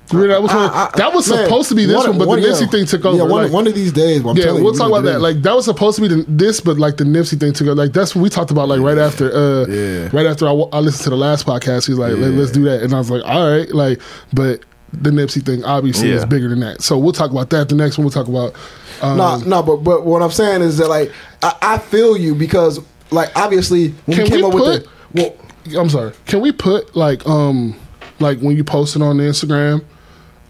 That 0.10 0.41
was, 0.41 0.52
one, 0.53 0.57
I- 0.69 0.90
I- 0.94 0.98
that 0.98 1.14
was 1.14 1.30
man, 1.30 1.45
supposed 1.45 1.69
to 1.69 1.76
be 1.76 1.86
this 1.86 2.06
one, 2.06 2.18
but 2.18 2.26
the 2.26 2.41
yeah. 2.41 2.48
Nipsey 2.49 2.69
thing 2.69 2.86
took 2.86 3.06
over. 3.06 3.15
Yeah, 3.18 3.23
one, 3.23 3.44
like- 3.44 3.52
one 3.53 3.65
of 3.65 3.73
these 3.73 3.94
days. 3.94 4.19
I'm 4.26 4.36
yeah, 4.36 4.52
we'll 4.52 4.73
you, 4.73 4.78
talk 4.78 4.90
about 4.90 5.06
that. 5.06 5.22
Like 5.22 5.41
that 5.44 5.56
was 5.56 5.64
supposed 5.64 5.95
to 5.95 6.02
be 6.02 6.10
the, 6.10 6.26
this, 6.28 6.60
but 6.60 6.78
like 6.78 6.98
the 6.98 7.06
Nipsey 7.06 7.40
thing 7.40 7.53
took 7.53 7.68
over. 7.68 7.76
Like 7.76 7.94
that's 7.94 8.14
what 8.14 8.22
we 8.22 8.28
talked 8.30 8.52
about. 8.52 8.68
Like 8.68 8.82
right 8.82 8.98
after, 8.98 9.32
uh, 9.34 9.65
Yeah. 9.68 10.10
right 10.11 10.26
after 10.26 10.48
I, 10.49 10.52
I 10.52 10.80
listened 10.80 11.06
to 11.06 11.10
the 11.11 11.15
last 11.15 11.45
podcast, 11.48 11.88
he's 11.88 11.98
like, 11.98 12.11
Let, 12.18 12.32
"Let's 12.32 12.52
do 12.52 12.64
that," 12.65 12.82
and 12.84 12.94
I 12.94 12.98
was 12.98 13.10
like, 13.10 13.23
"All 13.26 13.49
right." 13.49 13.69
Like, 13.73 14.02
but 14.34 14.60
the 14.91 15.11
Nipsey 15.11 15.45
thing 15.45 15.64
obviously 15.64 16.10
is 16.11 16.26
bigger 16.26 16.49
than 16.49 16.60
that. 16.60 16.82
So 16.82 16.98
we'll 16.98 17.14
talk 17.14 17.32
about 17.32 17.49
that. 17.52 17.69
The 17.69 17.76
next 17.76 17.98
one 17.98 18.03
we'll 18.03 18.11
talk 18.11 18.28
about. 18.28 18.53
Um, 19.02 19.15
No, 19.18 19.38
no, 19.38 19.64
but 19.64 19.78
but 19.78 20.06
what 20.06 20.22
I'm 20.22 20.32
saying 20.32 20.61
is 20.61 20.78
that 20.80 20.90
like 20.90 21.14
I, 21.41 21.56
I 21.61 21.78
feel 21.78 22.18
you 22.18 22.36
because 22.36 22.82
like 23.11 23.32
obviously 23.38 23.91
when 24.07 24.18
Can 24.18 24.23
we 24.26 24.30
came 24.30 24.40
we 24.41 24.45
up 24.48 24.52
put? 24.52 24.61
with 24.61 24.84
the 24.84 24.90
well, 25.14 25.36
I'm 25.77 25.89
sorry. 25.89 26.13
Can 26.25 26.41
we 26.41 26.51
put 26.51 26.95
like 26.95 27.25
um 27.27 27.75
like 28.19 28.39
when 28.39 28.55
you 28.57 28.63
post 28.63 28.95
it 28.95 29.01
on 29.01 29.17
Instagram 29.17 29.83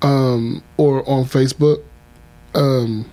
um 0.02 0.64
or 0.78 1.08
on 1.10 1.26
Facebook 1.26 1.84
um 2.56 3.11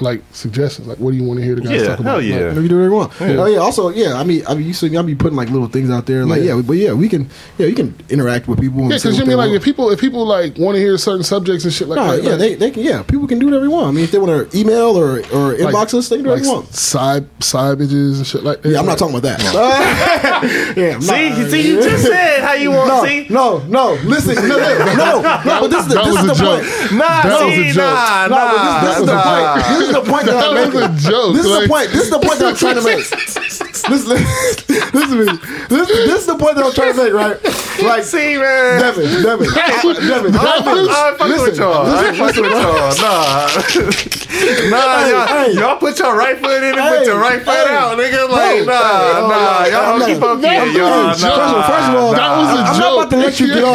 like 0.00 0.22
suggestions 0.32 0.88
like 0.88 0.98
what 0.98 1.12
do 1.12 1.16
you 1.16 1.22
want 1.22 1.38
to 1.38 1.44
hear 1.44 1.54
the 1.54 1.60
guys 1.62 1.80
Yeah, 1.82 1.86
talk 1.88 2.00
about? 2.00 2.10
hell 2.14 2.22
yeah. 2.22 2.36
whatever 2.48 2.60
you 2.62 2.68
do 2.68 2.74
whatever 2.76 2.90
you 2.94 2.98
want. 2.98 3.12
Oh 3.20 3.46
yeah. 3.46 3.58
Also, 3.58 3.90
yeah. 3.90 4.14
I 4.14 4.24
mean, 4.24 4.42
I 4.48 4.54
mean, 4.54 4.66
you 4.66 4.72
see, 4.72 4.94
I'll 4.96 5.02
be 5.04 5.14
putting 5.14 5.36
like 5.36 5.50
little 5.50 5.68
things 5.68 5.88
out 5.90 6.06
there. 6.06 6.24
Like, 6.26 6.42
Yeah. 6.42 6.56
yeah, 6.56 6.62
but 6.62 6.72
yeah, 6.72 6.92
we 6.92 7.08
can, 7.08 7.30
yeah, 7.58 7.66
you 7.66 7.74
can 7.76 7.94
interact 8.10 8.48
with 8.48 8.60
people. 8.60 8.80
And 8.80 8.90
Yeah, 8.90 8.96
because 8.98 9.18
you 9.18 9.24
mean 9.24 9.36
like 9.36 9.46
want. 9.48 9.56
if 9.56 9.62
people 9.64 9.90
if 9.90 10.00
people 10.00 10.26
like 10.26 10.58
want 10.58 10.74
to 10.74 10.80
hear 10.80 10.98
certain 10.98 11.22
subjects 11.22 11.64
and 11.64 11.72
shit 11.72 11.86
like 11.88 11.96
No, 11.96 12.16
that, 12.16 12.22
yeah, 12.24 12.30
like, 12.30 12.38
they, 12.40 12.54
they 12.56 12.70
can, 12.72 12.82
yeah, 12.82 13.02
people 13.02 13.28
can 13.28 13.38
do 13.38 13.46
whatever 13.46 13.62
they 13.64 13.68
want. 13.68 13.86
I 13.86 13.90
mean, 13.92 14.02
if 14.04 14.10
they 14.10 14.18
want 14.18 14.50
to 14.50 14.58
email 14.58 14.96
or 14.98 15.18
or 15.32 15.52
like- 15.56 15.74
inbox 15.74 15.94
us, 15.94 16.08
they 16.08 16.16
can 16.16 16.24
do 16.24 16.30
like 16.30 16.40
whatever 16.40 16.44
they 16.62 16.64
want. 16.66 16.74
side 16.74 17.26
side 17.42 17.78
bitches 17.78 18.16
and 18.16 18.26
shit 18.26 18.42
like 18.42 18.62
that. 18.62 18.70
Yeah, 18.70 18.80
I'm 18.80 18.86
not 18.86 18.98
talking 18.98 19.16
about 19.16 19.38
that. 19.38 20.74
yeah, 20.76 20.94
I'm 20.96 21.02
See, 21.02 21.28
not- 21.30 21.50
see, 21.50 21.68
you 21.68 21.80
just 21.82 22.04
said 22.04 22.42
how 22.42 22.54
you 22.54 22.70
want. 22.72 22.88
No, 22.88 23.04
see, 23.04 23.26
no, 23.30 23.58
no. 23.68 23.92
Listen, 24.04 24.34
no, 24.48 24.58
no, 24.58 24.94
no, 24.94 25.22
no. 25.22 25.60
But 25.60 25.68
this 25.68 25.86
is 25.86 25.94
the, 25.94 26.02
this 26.02 26.16
is 26.20 26.26
the 26.26 26.44
point. 26.44 26.64
nah, 26.98 27.22
That 27.22 27.44
was 27.44 27.52
a 27.54 27.56
see, 27.56 27.72
joke. 27.72 27.94
nah, 27.94 28.26
No, 28.26 28.40
this, 28.50 28.88
this 28.90 28.98
is 29.00 29.06
the 29.06 29.18
point. 29.22 29.83
This 29.84 29.96
is 29.96 30.02
the 30.02 30.10
point 30.10 30.26
that, 30.26 30.32
That 30.32 30.56
I'm 30.56 30.72
was 30.72 31.04
a 31.04 31.10
joke, 31.10 31.34
This 31.34 31.44
is 31.44 31.60
the 31.60 31.68
point. 31.68 31.90
This 31.90 32.04
is 32.04 32.10
the 32.10 32.18
point 32.18 32.38
that 32.38 32.48
I'm 32.48 32.56
trying 32.56 32.76
to 32.76 32.82
make. 32.82 33.60
Listen, 33.74 34.14
listen, 34.94 35.18
to 35.18 35.24
me. 35.26 35.38
This, 35.68 35.88
this 35.88 36.20
is 36.20 36.26
the 36.26 36.36
point 36.38 36.54
that 36.56 36.64
I'm 36.64 36.72
trying 36.72 36.94
to 36.94 37.04
make, 37.04 37.12
right? 37.12 37.36
Like, 37.82 38.04
See, 38.04 38.38
man. 38.38 38.78
Devin, 38.80 39.22
Devin, 39.22 39.48
I, 39.50 39.82
Devin, 39.82 40.36
I 40.36 40.56
ain't 40.56 40.64
Devin. 40.64 40.86
fucking 40.86 41.26
with 41.26 41.40
Listen, 41.42 41.54
y'all. 41.58 41.86
I 41.86 42.06
ain't 42.06 42.16
fucking 42.16 42.42
with 42.42 42.52
y'all. 42.54 42.94
Nah. 43.02 43.50
nah, 44.70 45.04
Hey, 45.04 45.10
y'all, 45.10 45.26
hey. 45.26 45.52
y'all 45.58 45.76
put 45.78 45.98
your 45.98 46.16
right 46.16 46.38
foot 46.38 46.62
in 46.62 46.70
and 46.70 46.78
Hey, 46.80 46.98
put 46.98 47.06
your 47.06 47.18
right 47.18 47.42
foot 47.42 47.66
hey. 47.66 47.74
out, 47.74 47.98
nigga. 47.98 48.28
Like, 48.30 48.66
nah, 48.66 48.72
hey, 48.72 49.18
oh, 49.18 49.28
nah. 49.28 49.64
yeah, 49.64 49.66
Y'all 49.74 49.92
I'm 49.94 49.98
not- 49.98 50.20
pokey. 50.20 50.42
that 50.42 50.66
was 50.66 50.74
Y'all, 50.76 50.88
a 50.88 51.06
nah. 51.06 51.12
First 51.14 51.24
of 51.24 51.30
all, 51.34 51.62
first 51.62 51.88
of 51.88 51.94
all, 51.94 52.12
That 52.14 52.30
was 52.38 52.48
a 52.48 52.62
I'm 52.62 52.66
joke. 52.74 52.78
not 52.78 52.92
about 52.94 53.10
to 53.10 53.16
let 53.18 53.40
you 53.40 53.46
get 53.48 53.64
off. 53.64 53.74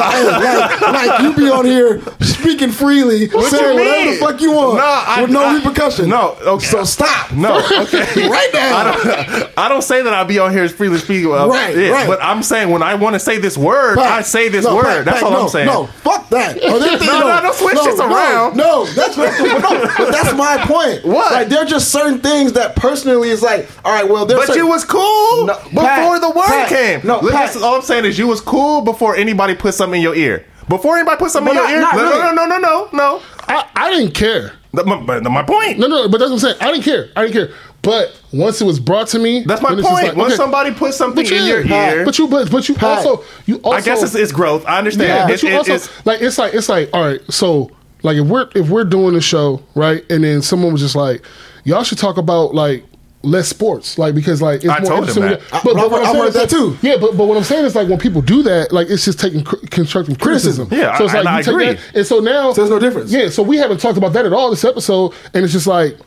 Like, 0.00 0.80
like, 0.80 1.08
like 1.10 1.20
you 1.22 1.34
be 1.34 1.50
on 1.50 1.64
here 1.64 2.00
speaking 2.20 2.70
freely, 2.70 3.28
saying 3.28 3.76
whatever 3.76 4.10
the 4.12 4.16
fuck 4.20 4.40
you 4.40 4.52
want, 4.52 4.80
I- 4.80 5.22
with 5.22 5.30
no 5.30 5.42
I- 5.44 5.54
repercussion. 5.56 6.08
no, 6.08 6.36
okay. 6.42 6.66
So 6.66 6.84
stop. 6.84 7.32
No, 7.32 7.58
okay. 7.58 8.28
right 8.28 8.50
now. 8.54 8.76
I 8.76 8.84
don't, 8.84 9.39
I 9.56 9.68
don't 9.68 9.82
say 9.82 10.02
that 10.02 10.12
I'll 10.12 10.24
be 10.24 10.38
on 10.38 10.52
here 10.52 10.62
as 10.64 10.72
freely 10.72 10.98
speaking. 10.98 11.30
Uh, 11.32 11.46
Right, 11.48 11.76
yeah, 11.76 11.90
right. 11.90 12.06
But 12.08 12.22
I'm 12.22 12.42
saying 12.42 12.70
when 12.70 12.82
I 12.82 12.94
want 12.94 13.14
to 13.14 13.20
say 13.20 13.38
this 13.38 13.56
word, 13.58 13.96
Pat, 13.96 14.06
I 14.12 14.22
say 14.22 14.48
this 14.48 14.64
no, 14.64 14.76
word. 14.76 14.84
Pat, 14.84 15.04
that's 15.04 15.16
Pat, 15.20 15.24
all 15.24 15.30
no, 15.32 15.42
I'm 15.42 15.48
saying. 15.48 15.66
No, 15.66 15.86
fuck 15.86 16.28
that. 16.30 16.58
Oh, 16.62 16.78
they're- 16.80 16.98
No, 16.98 17.20
no, 17.20 17.40
don't 17.42 17.54
switch 17.54 17.74
this 17.74 17.98
around. 18.00 18.56
No, 18.56 18.84
that's 18.86 19.16
what, 19.16 19.38
no, 19.40 19.86
but 19.98 20.10
that's 20.12 20.34
my 20.36 20.58
point. 20.64 21.04
What? 21.04 21.32
Like, 21.32 21.48
there 21.48 21.60
are 21.60 21.66
just 21.66 21.90
certain 21.90 22.20
things 22.20 22.52
that 22.54 22.76
personally 22.76 23.30
is 23.30 23.42
like, 23.42 23.68
all 23.84 23.92
right, 23.92 24.08
well, 24.08 24.26
there's 24.26 24.40
But 24.40 24.46
certain, 24.48 24.64
you 24.64 24.68
was 24.68 24.84
cool 24.84 25.46
No, 25.46 25.54
before 25.64 25.82
Pat, 25.82 26.20
the 26.20 26.30
word 26.30 26.46
Pat, 26.46 26.68
came. 26.68 27.00
no, 27.06 27.20
Pat. 27.20 27.30
that's 27.32 27.56
all 27.56 27.76
I'm 27.76 27.82
saying 27.82 28.04
is 28.04 28.18
you 28.18 28.26
was 28.26 28.40
cool 28.40 28.82
before 28.82 29.16
anybody 29.16 29.54
put 29.54 29.74
something 29.74 29.98
in 29.98 30.02
your 30.02 30.14
ear. 30.14 30.44
Before 30.68 30.96
anybody 30.96 31.16
put 31.18 31.30
something 31.32 31.52
But 31.54 31.64
in 31.64 31.68
your 31.70 31.76
ear. 31.78 31.80
not 31.82 31.96
no, 31.96 32.02
really. 32.02 32.18
no, 32.18 32.32
no, 32.32 32.46
no, 32.46 32.58
no, 32.58 32.88
no. 32.92 33.22
I, 33.48 33.68
I 33.74 33.90
didn't 33.90 34.14
care. 34.14 34.52
That- 34.72 34.86
my, 34.86 35.00
but 35.00 35.22
my 35.24 35.42
point. 35.42 35.78
No, 35.78 35.86
no, 35.88 36.08
but 36.08 36.18
that's 36.18 36.30
what 36.30 36.36
I'm 36.36 36.38
saying. 36.40 36.56
I 36.60 36.70
didn't 36.72 36.84
care. 36.84 37.08
I 37.16 37.22
didn't 37.26 37.32
care. 37.34 37.56
But 37.82 38.14
once 38.32 38.60
it 38.60 38.64
was 38.64 38.78
brought 38.78 39.08
to 39.08 39.18
me, 39.18 39.42
That's 39.44 39.62
my 39.62 39.70
then 39.70 39.78
it's 39.78 39.88
just 39.88 39.94
point. 39.94 40.08
like, 40.08 40.16
Once 40.16 40.32
okay. 40.34 40.36
somebody 40.36 40.70
puts 40.72 40.96
something 40.98 41.24
But 41.24 41.32
in 41.32 41.46
your 41.46 41.62
yeah, 41.64 41.92
ear, 41.94 42.04
but 42.04 42.18
you, 42.18 42.28
but, 42.28 42.50
but 42.50 42.68
you 42.68 42.74
Pat. 42.74 42.98
also, 43.06 43.24
you 43.46 43.56
also. 43.56 43.70
I 43.76 43.80
guess 43.80 44.02
it's, 44.02 44.14
it's 44.14 44.32
growth. 44.32 44.64
I 44.66 44.78
understand. 44.78 45.08
Yeah, 45.08 45.24
It- 45.24 45.28
but 45.28 45.42
you 45.42 45.48
it- 45.48 45.54
also 45.56 45.74
it's- 45.74 46.06
like 46.06 46.20
it's 46.20 46.36
like 46.38 46.52
it's 46.54 46.68
like 46.68 46.90
all 46.92 47.02
right. 47.06 47.20
So 47.32 47.70
like 48.02 48.16
if 48.18 48.26
we're 48.26 48.48
if 48.54 48.68
we're 48.68 48.84
doing 48.84 49.14
the 49.14 49.20
show 49.22 49.62
right, 49.74 50.04
and 50.10 50.22
then 50.24 50.42
someone 50.42 50.72
was 50.72 50.82
just 50.82 50.94
like, 50.94 51.24
y'all 51.64 51.82
should 51.82 51.98
talk 51.98 52.18
about 52.18 52.54
like 52.54 52.84
less 53.22 53.48
sports, 53.48 53.98
like 53.98 54.14
because 54.14 54.40
like 54.40 54.64
it's 54.64 54.68
I 54.68 54.80
more 54.80 54.88
told 54.90 55.08
interesting. 55.08 55.22
that. 55.24 55.40
But, 55.50 55.76
I- 55.76 55.80
but 55.82 55.90
what 55.90 56.00
I'm 56.00 56.04
saying 56.06 56.16
heard 56.16 56.28
is 56.28 56.34
that 56.34 56.50
too. 56.50 56.78
Yeah, 56.80 56.96
but 56.98 57.16
but 57.16 57.26
what 57.26 57.36
I'm 57.36 57.44
saying 57.44 57.64
is 57.66 57.74
like 57.74 57.88
when 57.88 57.98
people 57.98 58.22
do 58.22 58.42
that, 58.44 58.72
like 58.72 58.88
it's 58.88 59.04
just 59.04 59.20
taking 59.20 59.44
cr- 59.44 59.56
constructive 59.70 60.18
criticism. 60.18 60.68
Yeah, 60.70 60.96
so 60.96 61.04
it's 61.04 61.14
I- 61.14 61.18
like 61.18 61.26
and 61.26 61.28
I 61.28 61.38
you 61.38 61.44
take 61.44 61.52
agree. 61.54 61.66
that, 61.74 61.80
and 61.96 62.06
so 62.06 62.20
now 62.20 62.52
So 62.52 62.62
there's 62.62 62.70
no 62.70 62.78
difference. 62.78 63.12
Yeah, 63.12 63.28
so 63.28 63.42
we 63.42 63.58
haven't 63.58 63.78
talked 63.80 63.98
about 63.98 64.12
that 64.14 64.24
at 64.24 64.32
all 64.32 64.48
this 64.50 64.64
episode, 64.64 65.12
and 65.34 65.44
it's 65.44 65.52
just 65.52 65.66
like. 65.66 65.98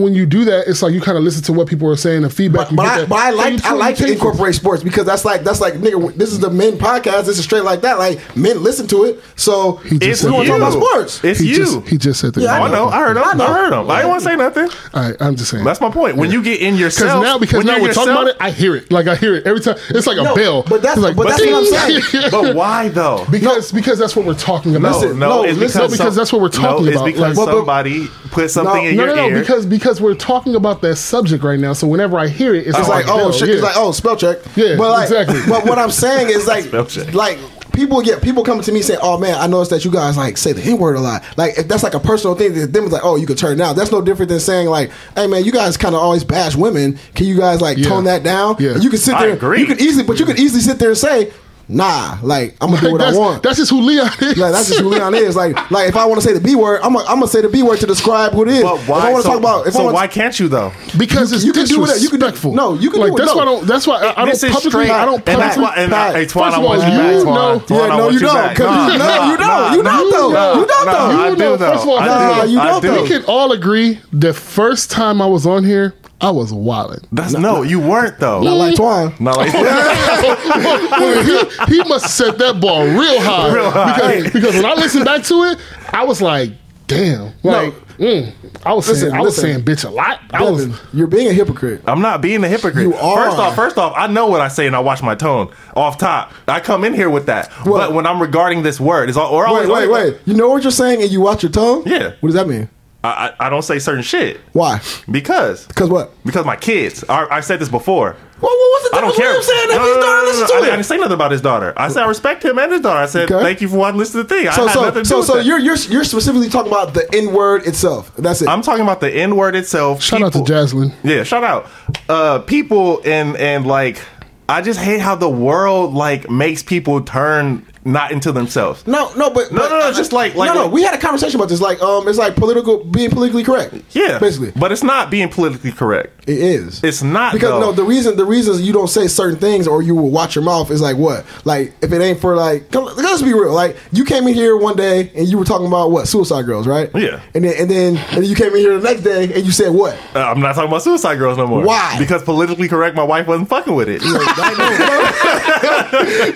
When 0.00 0.14
you 0.14 0.26
do 0.26 0.44
that, 0.46 0.66
it's 0.68 0.82
like 0.82 0.92
you 0.92 1.00
kind 1.00 1.16
of 1.18 1.24
listen 1.24 1.42
to 1.44 1.52
what 1.52 1.66
people 1.68 1.88
are 1.90 1.96
saying, 1.96 2.22
the 2.22 2.30
feedback. 2.30 2.68
But, 2.68 2.76
but 2.76 2.86
I, 2.86 3.04
but 3.06 3.18
I 3.18 3.30
like 3.30 3.64
I 3.64 3.72
like 3.72 3.96
to 3.96 4.10
incorporate 4.10 4.54
sports 4.54 4.82
because 4.82 5.04
that's 5.06 5.24
like 5.24 5.42
that's 5.44 5.60
like 5.60 5.74
nigga. 5.74 6.14
This 6.14 6.32
is 6.32 6.40
the 6.40 6.50
men 6.50 6.74
podcast. 6.78 7.26
This 7.26 7.38
is 7.38 7.44
straight 7.44 7.64
like 7.64 7.80
that. 7.82 7.98
Like 7.98 8.18
men 8.36 8.62
listen 8.62 8.86
to 8.88 9.04
it. 9.04 9.22
So 9.36 9.76
He 9.76 9.98
just 9.98 10.02
It's 10.02 10.20
said 10.20 10.28
we 10.30 10.32
want 10.36 10.46
to 10.46 10.52
talk 10.52 10.60
about 10.60 10.72
sports. 10.72 11.24
It's 11.24 11.40
He 11.40 11.50
you. 11.50 11.56
just 11.56 11.88
he 11.88 11.98
just 11.98 12.20
said 12.20 12.34
that. 12.34 12.40
Yeah, 12.42 12.58
Oh, 12.58 12.62
I 12.64 12.70
know. 12.70 12.88
I 12.88 12.98
heard 13.00 13.16
him. 13.16 13.22
I, 13.22 13.44
I 13.44 13.52
heard 13.52 13.72
him. 13.72 13.90
I 13.90 13.96
didn't 13.96 14.10
want 14.10 14.22
to 14.22 14.28
say 14.28 14.36
nothing. 14.36 14.68
All 14.94 15.02
right, 15.02 15.16
I'm 15.20 15.36
just 15.36 15.50
saying. 15.50 15.64
That's 15.64 15.80
my 15.80 15.90
point. 15.90 16.16
When 16.16 16.30
you 16.30 16.42
get 16.42 16.60
in 16.60 16.74
Because 16.74 16.80
yourself, 16.98 17.22
now, 17.22 17.38
because 17.38 17.64
now 17.64 17.76
you're 17.76 17.82
we're 17.88 17.92
talking 17.94 18.12
about 18.12 18.26
it, 18.28 18.36
I 18.40 18.50
hear 18.50 18.76
it. 18.76 18.90
Like 18.90 19.06
I 19.06 19.16
hear 19.16 19.34
it 19.36 19.46
every 19.46 19.60
time. 19.60 19.76
It's 19.90 20.06
like 20.06 20.18
a 20.18 20.22
No, 20.22 20.34
bell. 20.34 20.62
but 20.62 20.82
that's- 20.82 20.98
It's 20.98 21.04
like, 21.04 21.16
but 21.16 21.28
that's 21.28 21.44
what 21.44 21.54
I'm 21.54 21.66
saying. 22.12 22.30
But 22.30 22.54
why 22.56 22.88
though? 22.88 23.26
because 23.30 23.72
because 23.72 23.98
that's 23.98 24.14
what 24.16 24.24
we're 24.26 24.34
talking 24.34 24.76
about. 24.76 25.02
No, 25.02 25.08
no, 25.12 25.14
no, 25.14 25.42
it's 25.44 25.58
listen, 25.58 25.60
because, 25.60 25.74
no, 25.76 25.86
because 25.88 25.98
some- 25.98 26.14
that's 26.14 26.32
what 26.32 26.40
we're 26.42 26.48
talking 26.48 26.88
about. 26.88 27.06
It's 27.08 27.16
because 27.18 27.20
Like- 27.20 27.36
But- 27.36 27.46
but- 27.46 27.56
somebody 27.56 28.08
put 28.30 28.50
something 28.50 28.84
in 28.84 28.96
No, 28.96 29.04
your 29.06 29.16
no, 29.16 29.22
no, 29.22 29.28
ear. 29.34 29.40
because 29.40 29.66
because 29.66 29.89
we're 29.98 30.14
talking 30.14 30.54
about 30.56 30.82
that 30.82 30.96
subject 30.96 31.42
right 31.42 31.58
now. 31.58 31.72
So 31.72 31.86
whenever 31.86 32.18
I 32.18 32.28
hear 32.28 32.54
it, 32.54 32.66
it's, 32.66 32.78
It's 32.78 32.86
like, 32.88 33.06
like, 33.06 33.14
oh 33.16 33.32
shit. 33.32 33.48
Yeah. 33.48 33.54
It's 33.54 33.62
like, 33.62 33.76
oh, 33.78 33.92
spell 33.92 34.16
check. 34.16 34.40
Yeah, 34.56 34.76
but 34.76 34.90
like, 34.90 35.04
exactly. 35.08 35.40
But 35.48 35.64
what 35.64 35.78
I'm 35.78 35.90
saying 35.90 36.28
is 36.28 36.46
like, 36.46 36.64
Spell 36.68 36.84
check. 36.84 37.14
like 37.14 37.38
people 37.72 38.02
get 38.02 38.20
people 38.20 38.42
coming 38.44 38.62
to 38.64 38.72
me 38.72 38.82
saying, 38.82 38.98
"Oh 39.02 39.16
man, 39.16 39.36
I 39.38 39.46
noticed 39.46 39.70
that 39.70 39.84
you 39.84 39.90
guys 39.92 40.16
like 40.16 40.36
say 40.36 40.52
the 40.52 40.60
n 40.62 40.76
word 40.76 40.96
a 40.96 41.00
lot." 41.00 41.24
Like 41.38 41.56
if 41.56 41.66
that's 41.68 41.82
like 41.82 41.94
a 41.94 42.00
personal 42.00 42.34
thing. 42.36 42.52
That 42.54 42.72
them 42.72 42.84
is 42.84 42.92
like, 42.92 43.04
"Oh, 43.04 43.16
you 43.16 43.26
could 43.26 43.38
turn 43.38 43.52
it 43.54 43.56
down." 43.56 43.74
That's 43.76 43.90
no 43.92 44.02
different 44.02 44.28
than 44.28 44.40
saying 44.40 44.68
like, 44.68 44.90
"Hey 45.16 45.26
man, 45.26 45.44
you 45.44 45.52
guys 45.52 45.76
kind 45.78 45.94
of 45.94 46.02
always 46.02 46.22
bash 46.24 46.56
women. 46.56 46.98
Can 47.14 47.26
you 47.26 47.38
guys 47.38 47.60
like 47.62 47.78
Yeah. 47.78 47.88
tone 47.88 48.04
that 48.04 48.22
down?" 48.22 48.56
Yeah. 48.58 48.72
And 48.72 48.84
you 48.84 48.90
can 48.90 48.98
sit 48.98 49.14
I 49.14 49.26
there. 49.26 49.34
agree. 49.34 49.60
You 49.60 49.66
could 49.66 49.80
easily, 49.80 50.04
but 50.04 50.18
you 50.20 50.26
could 50.26 50.38
easily 50.38 50.60
sit 50.60 50.78
there 50.78 50.90
and 50.90 50.98
say, 50.98 51.32
"Nah, 51.70 52.18
like 52.22 52.56
I'm 52.60 52.70
gonna 52.70 52.82
do 52.82 52.92
what 52.92 53.00
I 53.02 53.16
want." 53.16 53.42
that's 53.42 53.56
just 53.58 53.70
who 53.70 53.80
Leon 53.80 54.10
is. 54.20 54.36
Like 54.36 54.52
that's 54.52 54.68
just 54.68 54.80
who 54.80 54.88
Leon 54.88 55.14
is. 55.14 55.36
Like, 55.36 55.70
like 55.70 55.88
if 55.88 55.96
I 55.96 56.04
want 56.06 56.20
to 56.20 56.26
say 56.26 56.32
the 56.34 56.40
B 56.40 56.54
word, 56.56 56.80
I'm 56.82 56.92
gonna, 56.94 57.06
I'm 57.08 57.24
say 57.26 57.40
the 57.40 57.48
B 57.48 57.62
word 57.62 57.78
to 57.80 57.86
describe 57.86 58.32
who 58.32 58.42
it 58.42 58.48
is. 58.48 58.62
but 58.62 58.74
If 58.80 58.88
why? 58.88 59.08
I 59.08 59.12
want 59.12 59.22
to 59.24 59.28
so, 59.28 59.28
talk 59.30 59.38
about, 59.38 59.66
if 59.66 59.74
I 59.74 59.78
so 59.78 59.84
wanna- 59.84 59.94
why 59.94 60.06
can't 60.08 60.38
you 60.40 60.48
though? 60.48 60.72
because 60.98 61.30
You- 61.30 61.36
it's 61.36 61.44
you 61.46 61.52
can 61.52 61.64
do 61.66 61.80
whatever- 61.80 61.98
you 61.98 62.08
can 62.10 62.18
do- 62.20 62.26
disrespectful. 62.26 62.54
no, 62.54 62.74
you 62.74 62.90
can 62.90 63.00
like 63.00 63.10
do 63.10 63.16
it- 63.16 63.18
that's 63.18 63.30
no. 63.30 63.36
why 63.36 63.42
I 63.42 63.44
don't. 63.46 63.66
That's 63.66 63.86
why 63.86 63.96
I, 63.96 64.10
I 64.10 64.14
don't 64.24 64.28
this 64.30 64.40
publicly. 64.44 64.70
straight. 64.70 64.90
I 64.90 65.04
don't 65.04 65.16
and 65.16 65.40
that's 65.40 65.56
publicly. 65.56 65.62
why. 65.62 65.74
And 65.84 65.92
Pat, 65.92 66.14
I, 66.14 66.18
hey, 66.18 66.24
Twan, 66.26 66.26
first 66.26 66.36
I 66.36 66.58
of 66.58 66.64
want 66.64 66.82
all, 66.82 66.88
you 66.90 66.98
back. 66.98 67.24
know- 67.24 67.60
Twan, 67.60 67.70
Yeah, 67.70 67.96
no, 67.96 68.08
you 68.10 68.18
don't, 68.18 68.34
back. 68.34 68.56
'cause 68.56 68.92
you- 68.92 68.98
no, 68.98 69.30
you 69.30 69.36
don't. 69.36 69.72
You 69.74 69.82
don't, 69.82 70.10
though. 70.10 70.54
You 70.60 70.66
don't, 70.66 70.86
nah, 70.86 70.92
though. 70.92 71.20
I 71.22 71.28
You 71.28 71.36
do 71.36 71.42
know, 71.42 71.56
though. 71.56 71.70
first 71.72 71.82
of 71.84 71.88
all, 71.88 71.98
I 71.98 72.06
nah, 72.06 72.42
you 72.44 72.58
don't, 72.58 72.82
do. 72.82 72.88
though. 72.88 73.02
we 73.02 73.08
can 73.08 73.24
all 73.24 73.52
agree 73.52 73.98
the 74.12 74.32
first 74.34 74.90
time 74.90 75.20
I 75.22 75.26
was 75.26 75.46
on 75.46 75.64
here, 75.64 75.94
I 76.22 76.30
was 76.30 76.52
wilding. 76.52 77.00
That's 77.12 77.32
no, 77.32 77.62
you 77.62 77.80
weren't 77.80 78.18
though. 78.18 78.42
Not 78.42 78.56
like 78.56 78.74
Twan. 78.74 79.18
Not 79.20 79.36
like 79.38 79.50
he, 81.68 81.76
he 81.76 81.82
must 81.88 82.04
have 82.04 82.12
set 82.12 82.38
that 82.38 82.60
bar 82.60 82.84
real 82.86 83.20
high. 83.20 83.54
Real 83.54 83.70
high. 83.70 84.16
Because, 84.16 84.32
because 84.32 84.54
when 84.56 84.66
I 84.66 84.74
listened 84.74 85.04
back 85.06 85.22
to 85.24 85.44
it, 85.44 85.58
I 85.92 86.04
was 86.04 86.20
like, 86.20 86.52
damn. 86.86 87.32
Like, 87.42 87.72
mm, 87.96 88.30
I 88.66 88.74
was 88.74 88.86
Listen, 88.88 89.08
saying, 89.10 89.14
I 89.18 89.22
was 89.22 89.36
listen. 89.38 89.62
saying 89.62 89.64
bitch 89.64 89.88
a 89.88 89.90
lot. 89.90 90.20
I 90.34 90.42
was, 90.42 90.68
you're 90.92 91.06
being 91.06 91.28
a 91.28 91.32
hypocrite. 91.32 91.82
I'm 91.86 92.02
not 92.02 92.20
being 92.20 92.44
a 92.44 92.48
hypocrite. 92.48 92.86
You 92.86 92.94
are. 92.96 93.24
First 93.24 93.38
off, 93.38 93.56
first 93.56 93.78
off, 93.78 93.94
I 93.96 94.06
know 94.06 94.26
what 94.26 94.42
I 94.42 94.48
say 94.48 94.66
and 94.66 94.76
I 94.76 94.80
watch 94.80 95.02
my 95.02 95.14
tone 95.14 95.50
off 95.74 95.96
top. 95.96 96.32
I 96.46 96.60
come 96.60 96.84
in 96.84 96.92
here 96.92 97.08
with 97.08 97.26
that. 97.26 97.50
What? 97.64 97.78
But 97.78 97.94
when 97.94 98.06
I'm 98.06 98.20
regarding 98.20 98.62
this 98.62 98.78
word, 98.78 99.08
it's 99.08 99.16
all 99.16 99.32
or 99.32 99.44
Wait, 99.44 99.66
always, 99.66 99.68
wait, 99.68 99.88
wait. 99.88 100.18
You 100.26 100.34
know 100.34 100.50
what 100.50 100.62
you're 100.64 100.70
saying, 100.72 101.00
and 101.00 101.10
you 101.10 101.22
watch 101.22 101.42
your 101.42 101.52
tone. 101.52 101.84
Yeah. 101.86 102.10
What 102.20 102.28
does 102.28 102.34
that 102.34 102.46
mean? 102.46 102.68
I, 103.02 103.08
I 103.40 103.46
I 103.46 103.48
don't 103.50 103.62
say 103.62 103.78
certain 103.78 104.02
shit 104.02 104.38
Why? 104.52 104.80
because 105.10 105.66
Because 105.66 105.88
what? 105.88 106.12
because 106.24 106.44
my 106.44 106.56
kids. 106.56 107.02
I, 107.08 107.26
I 107.30 107.40
said 107.40 107.58
this 107.58 107.68
before. 107.70 108.14
Well, 108.42 108.50
what's 108.72 108.90
the 108.90 108.96
I 108.96 109.00
don't 109.02 109.14
care. 109.16 109.34
I'm 109.36 109.42
saying 109.42 109.68
if 109.70 109.76
No, 109.76 109.82
his 109.84 109.88
no, 109.88 109.94
no, 109.94 110.00
daughter 110.00 110.16
no, 110.16 110.22
no, 110.22 110.24
listens 110.30 110.40
no. 110.40 110.46
to 110.46 110.54
I, 110.54 110.58
it. 110.58 110.62
I 110.72 110.76
didn't 110.76 110.84
say 110.86 110.96
nothing 110.98 111.12
about 111.12 111.30
his 111.30 111.40
daughter. 111.40 111.72
I 111.76 111.88
said 111.88 112.02
I 112.02 112.06
respect 112.08 112.44
him 112.44 112.58
and 112.58 112.72
his 112.72 112.80
daughter. 112.82 112.98
I 113.00 113.06
said 113.06 113.30
Okay. 113.30 113.42
thank 113.42 113.60
you 113.60 113.68
for 113.68 113.76
wanting 113.76 113.94
to 113.94 113.98
listen 114.00 114.20
to 114.22 114.28
the 114.28 114.34
thing. 114.34 114.48
I 114.48 114.52
So, 114.54 114.66
had 114.66 114.74
so, 114.74 114.80
nothing 114.82 114.94
to 115.04 115.08
do 115.08 115.08
so, 115.08 115.18
with 115.18 115.26
so 115.26 115.38
you're 115.38 115.58
you're 115.58 115.76
you're 115.76 116.04
specifically 116.04 116.48
talking 116.50 116.70
about 116.72 116.92
the 116.94 117.08
N 117.14 117.32
word 117.32 117.66
itself. 117.66 118.14
That's 118.16 118.42
it. 118.42 118.48
I'm 118.48 118.62
talking 118.62 118.82
about 118.82 119.00
the 119.00 119.10
N 119.10 119.36
word 119.36 119.56
itself. 119.56 120.02
shout 120.02 120.22
out 120.22 120.32
to 120.34 120.38
Jaslyn. 120.40 120.92
Yeah, 121.02 121.22
shout 121.24 121.44
out. 121.44 121.68
Uh 122.08 122.38
people 122.40 123.00
and 123.04 123.36
and 123.36 123.66
like 123.66 124.02
I 124.48 124.62
just 124.62 124.80
hate 124.80 125.00
how 125.00 125.14
the 125.14 125.28
world 125.28 125.94
like 125.94 126.28
makes 126.30 126.62
people 126.62 127.02
turn 127.02 127.66
not 127.84 128.12
into 128.12 128.30
themselves. 128.32 128.86
No, 128.86 129.12
no, 129.14 129.30
but 129.30 129.50
No, 129.52 129.60
but- 129.60 129.68
no, 129.70 129.78
no, 129.80 129.92
just 129.92 130.12
like- 130.12 130.34
like- 130.34 130.48
no, 130.48 130.54
no. 130.54 130.62
like- 130.64 130.72
We 130.72 130.82
had 130.82 130.94
a 130.94 130.98
conversation 130.98 131.36
about 131.40 131.48
this. 131.48 131.60
Like, 131.60 131.80
um, 131.82 132.06
it's 132.08 132.18
like 132.18 132.36
political 132.36 132.84
being 132.84 133.10
politically 133.10 133.42
correct. 133.44 133.74
Yeah, 133.92 134.18
basically, 134.18 134.52
but 134.56 134.70
it's 134.72 134.82
not 134.82 135.10
being 135.10 135.28
politically 135.28 135.72
correct. 135.72 136.28
it 136.28 136.38
is. 136.38 136.82
It's 136.84 137.02
not, 137.02 137.32
because 137.32 137.50
though. 137.50 137.60
no. 137.60 137.72
The 137.72 137.82
reason 137.82 138.16
the 138.16 138.24
reasons 138.24 138.60
you 138.60 138.72
don't 138.72 138.88
say 138.88 139.08
certain 139.08 139.38
things 139.38 139.66
or 139.66 139.82
you 139.82 139.94
will 139.94 140.10
watch 140.10 140.34
your 140.36 140.44
mouth 140.44 140.70
is 140.70 140.80
like 140.80 140.96
what? 140.96 141.24
Like 141.44 141.72
if 141.82 141.92
it 141.92 142.00
ain't 142.02 142.20
for 142.20 142.36
like, 142.36 142.70
come- 142.70 142.84
let's 142.96 143.22
be 143.22 143.32
real. 143.32 143.52
Like 143.52 143.76
you 143.92 144.04
came 144.04 144.26
in 144.28 144.34
here 144.34 144.56
one 144.56 144.76
day 144.76 145.10
and 145.14 145.26
you 145.26 145.38
were 145.38 145.44
talking 145.44 145.66
about 145.66 145.90
what 145.90 146.06
suicide 146.06 146.42
girls, 146.46 146.66
right? 146.66 146.90
Yeah. 146.94 147.20
And 147.34 147.44
then 147.44 147.54
and 147.58 147.70
then 147.70 147.96
and 147.96 148.16
then 148.22 148.24
you 148.24 148.34
came 148.36 148.52
in 148.52 148.58
here 148.58 148.76
the 148.78 148.82
next 148.88 149.02
day 149.02 149.24
and 149.32 149.44
you 149.44 149.50
said 149.52 149.70
what? 149.70 149.96
Uh, 150.14 150.20
I'm 150.20 150.40
not 150.40 150.54
talking 150.54 150.68
about 150.68 150.82
suicide 150.82 151.16
girls 151.16 151.38
no 151.38 151.46
more. 151.46 151.64
Why? 151.64 151.96
Because 151.98 152.22
politically 152.22 152.68
correct, 152.68 152.94
my 152.94 153.02
wife 153.02 153.26
wasn't 153.26 153.48
fucking 153.48 153.74
with 153.74 153.88
it. 153.88 154.02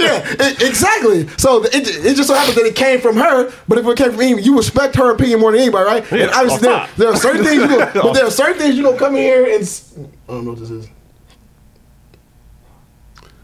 yeah, 0.01 0.67
exactly. 0.67 1.27
So 1.37 1.65
it, 1.65 1.75
it 1.75 2.17
just 2.17 2.29
so 2.29 2.35
happens 2.35 2.55
that 2.57 2.65
it 2.65 2.77
came 2.77 3.01
from 3.01 3.17
her, 3.17 3.53
but 3.69 3.79
if 3.79 3.87
it 3.87 3.97
came 3.99 4.11
from 4.11 4.19
me, 4.21 4.41
you 4.41 4.57
respect 4.57 4.97
her 4.97 5.13
opinion 5.13 5.41
more 5.41 5.53
than 5.53 5.61
anybody, 5.61 5.85
right? 5.85 6.11
Yeah, 6.13 6.25
and 6.25 6.31
obviously, 6.33 6.69
there, 6.69 6.89
there 6.97 7.09
are 7.09 7.17
certain 7.17 7.45
things, 7.45 7.63
you 7.63 7.69
go, 7.69 7.79
but 8.03 8.13
there 8.15 8.27
are 8.27 8.31
certain 8.31 8.59
things 8.59 8.77
you 8.77 8.83
don't 8.83 8.99
come 8.99 9.15
in 9.17 9.23
here 9.23 9.45
and. 9.45 9.63
s- 9.63 9.95
I 9.99 10.33
don't 10.33 10.45
know 10.45 10.51
what 10.53 10.61
this 10.61 10.71
is. 10.71 10.89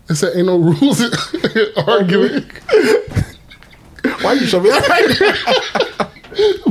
It 0.08 0.14
said 0.16 0.36
ain't 0.36 0.46
no 0.46 0.58
rules 0.58 1.00
in 1.00 1.12
arguing 1.86 2.42
Why 4.22 4.32
you 4.32 4.46
show 4.46 4.60
me 4.60 4.70
that? 4.70 6.10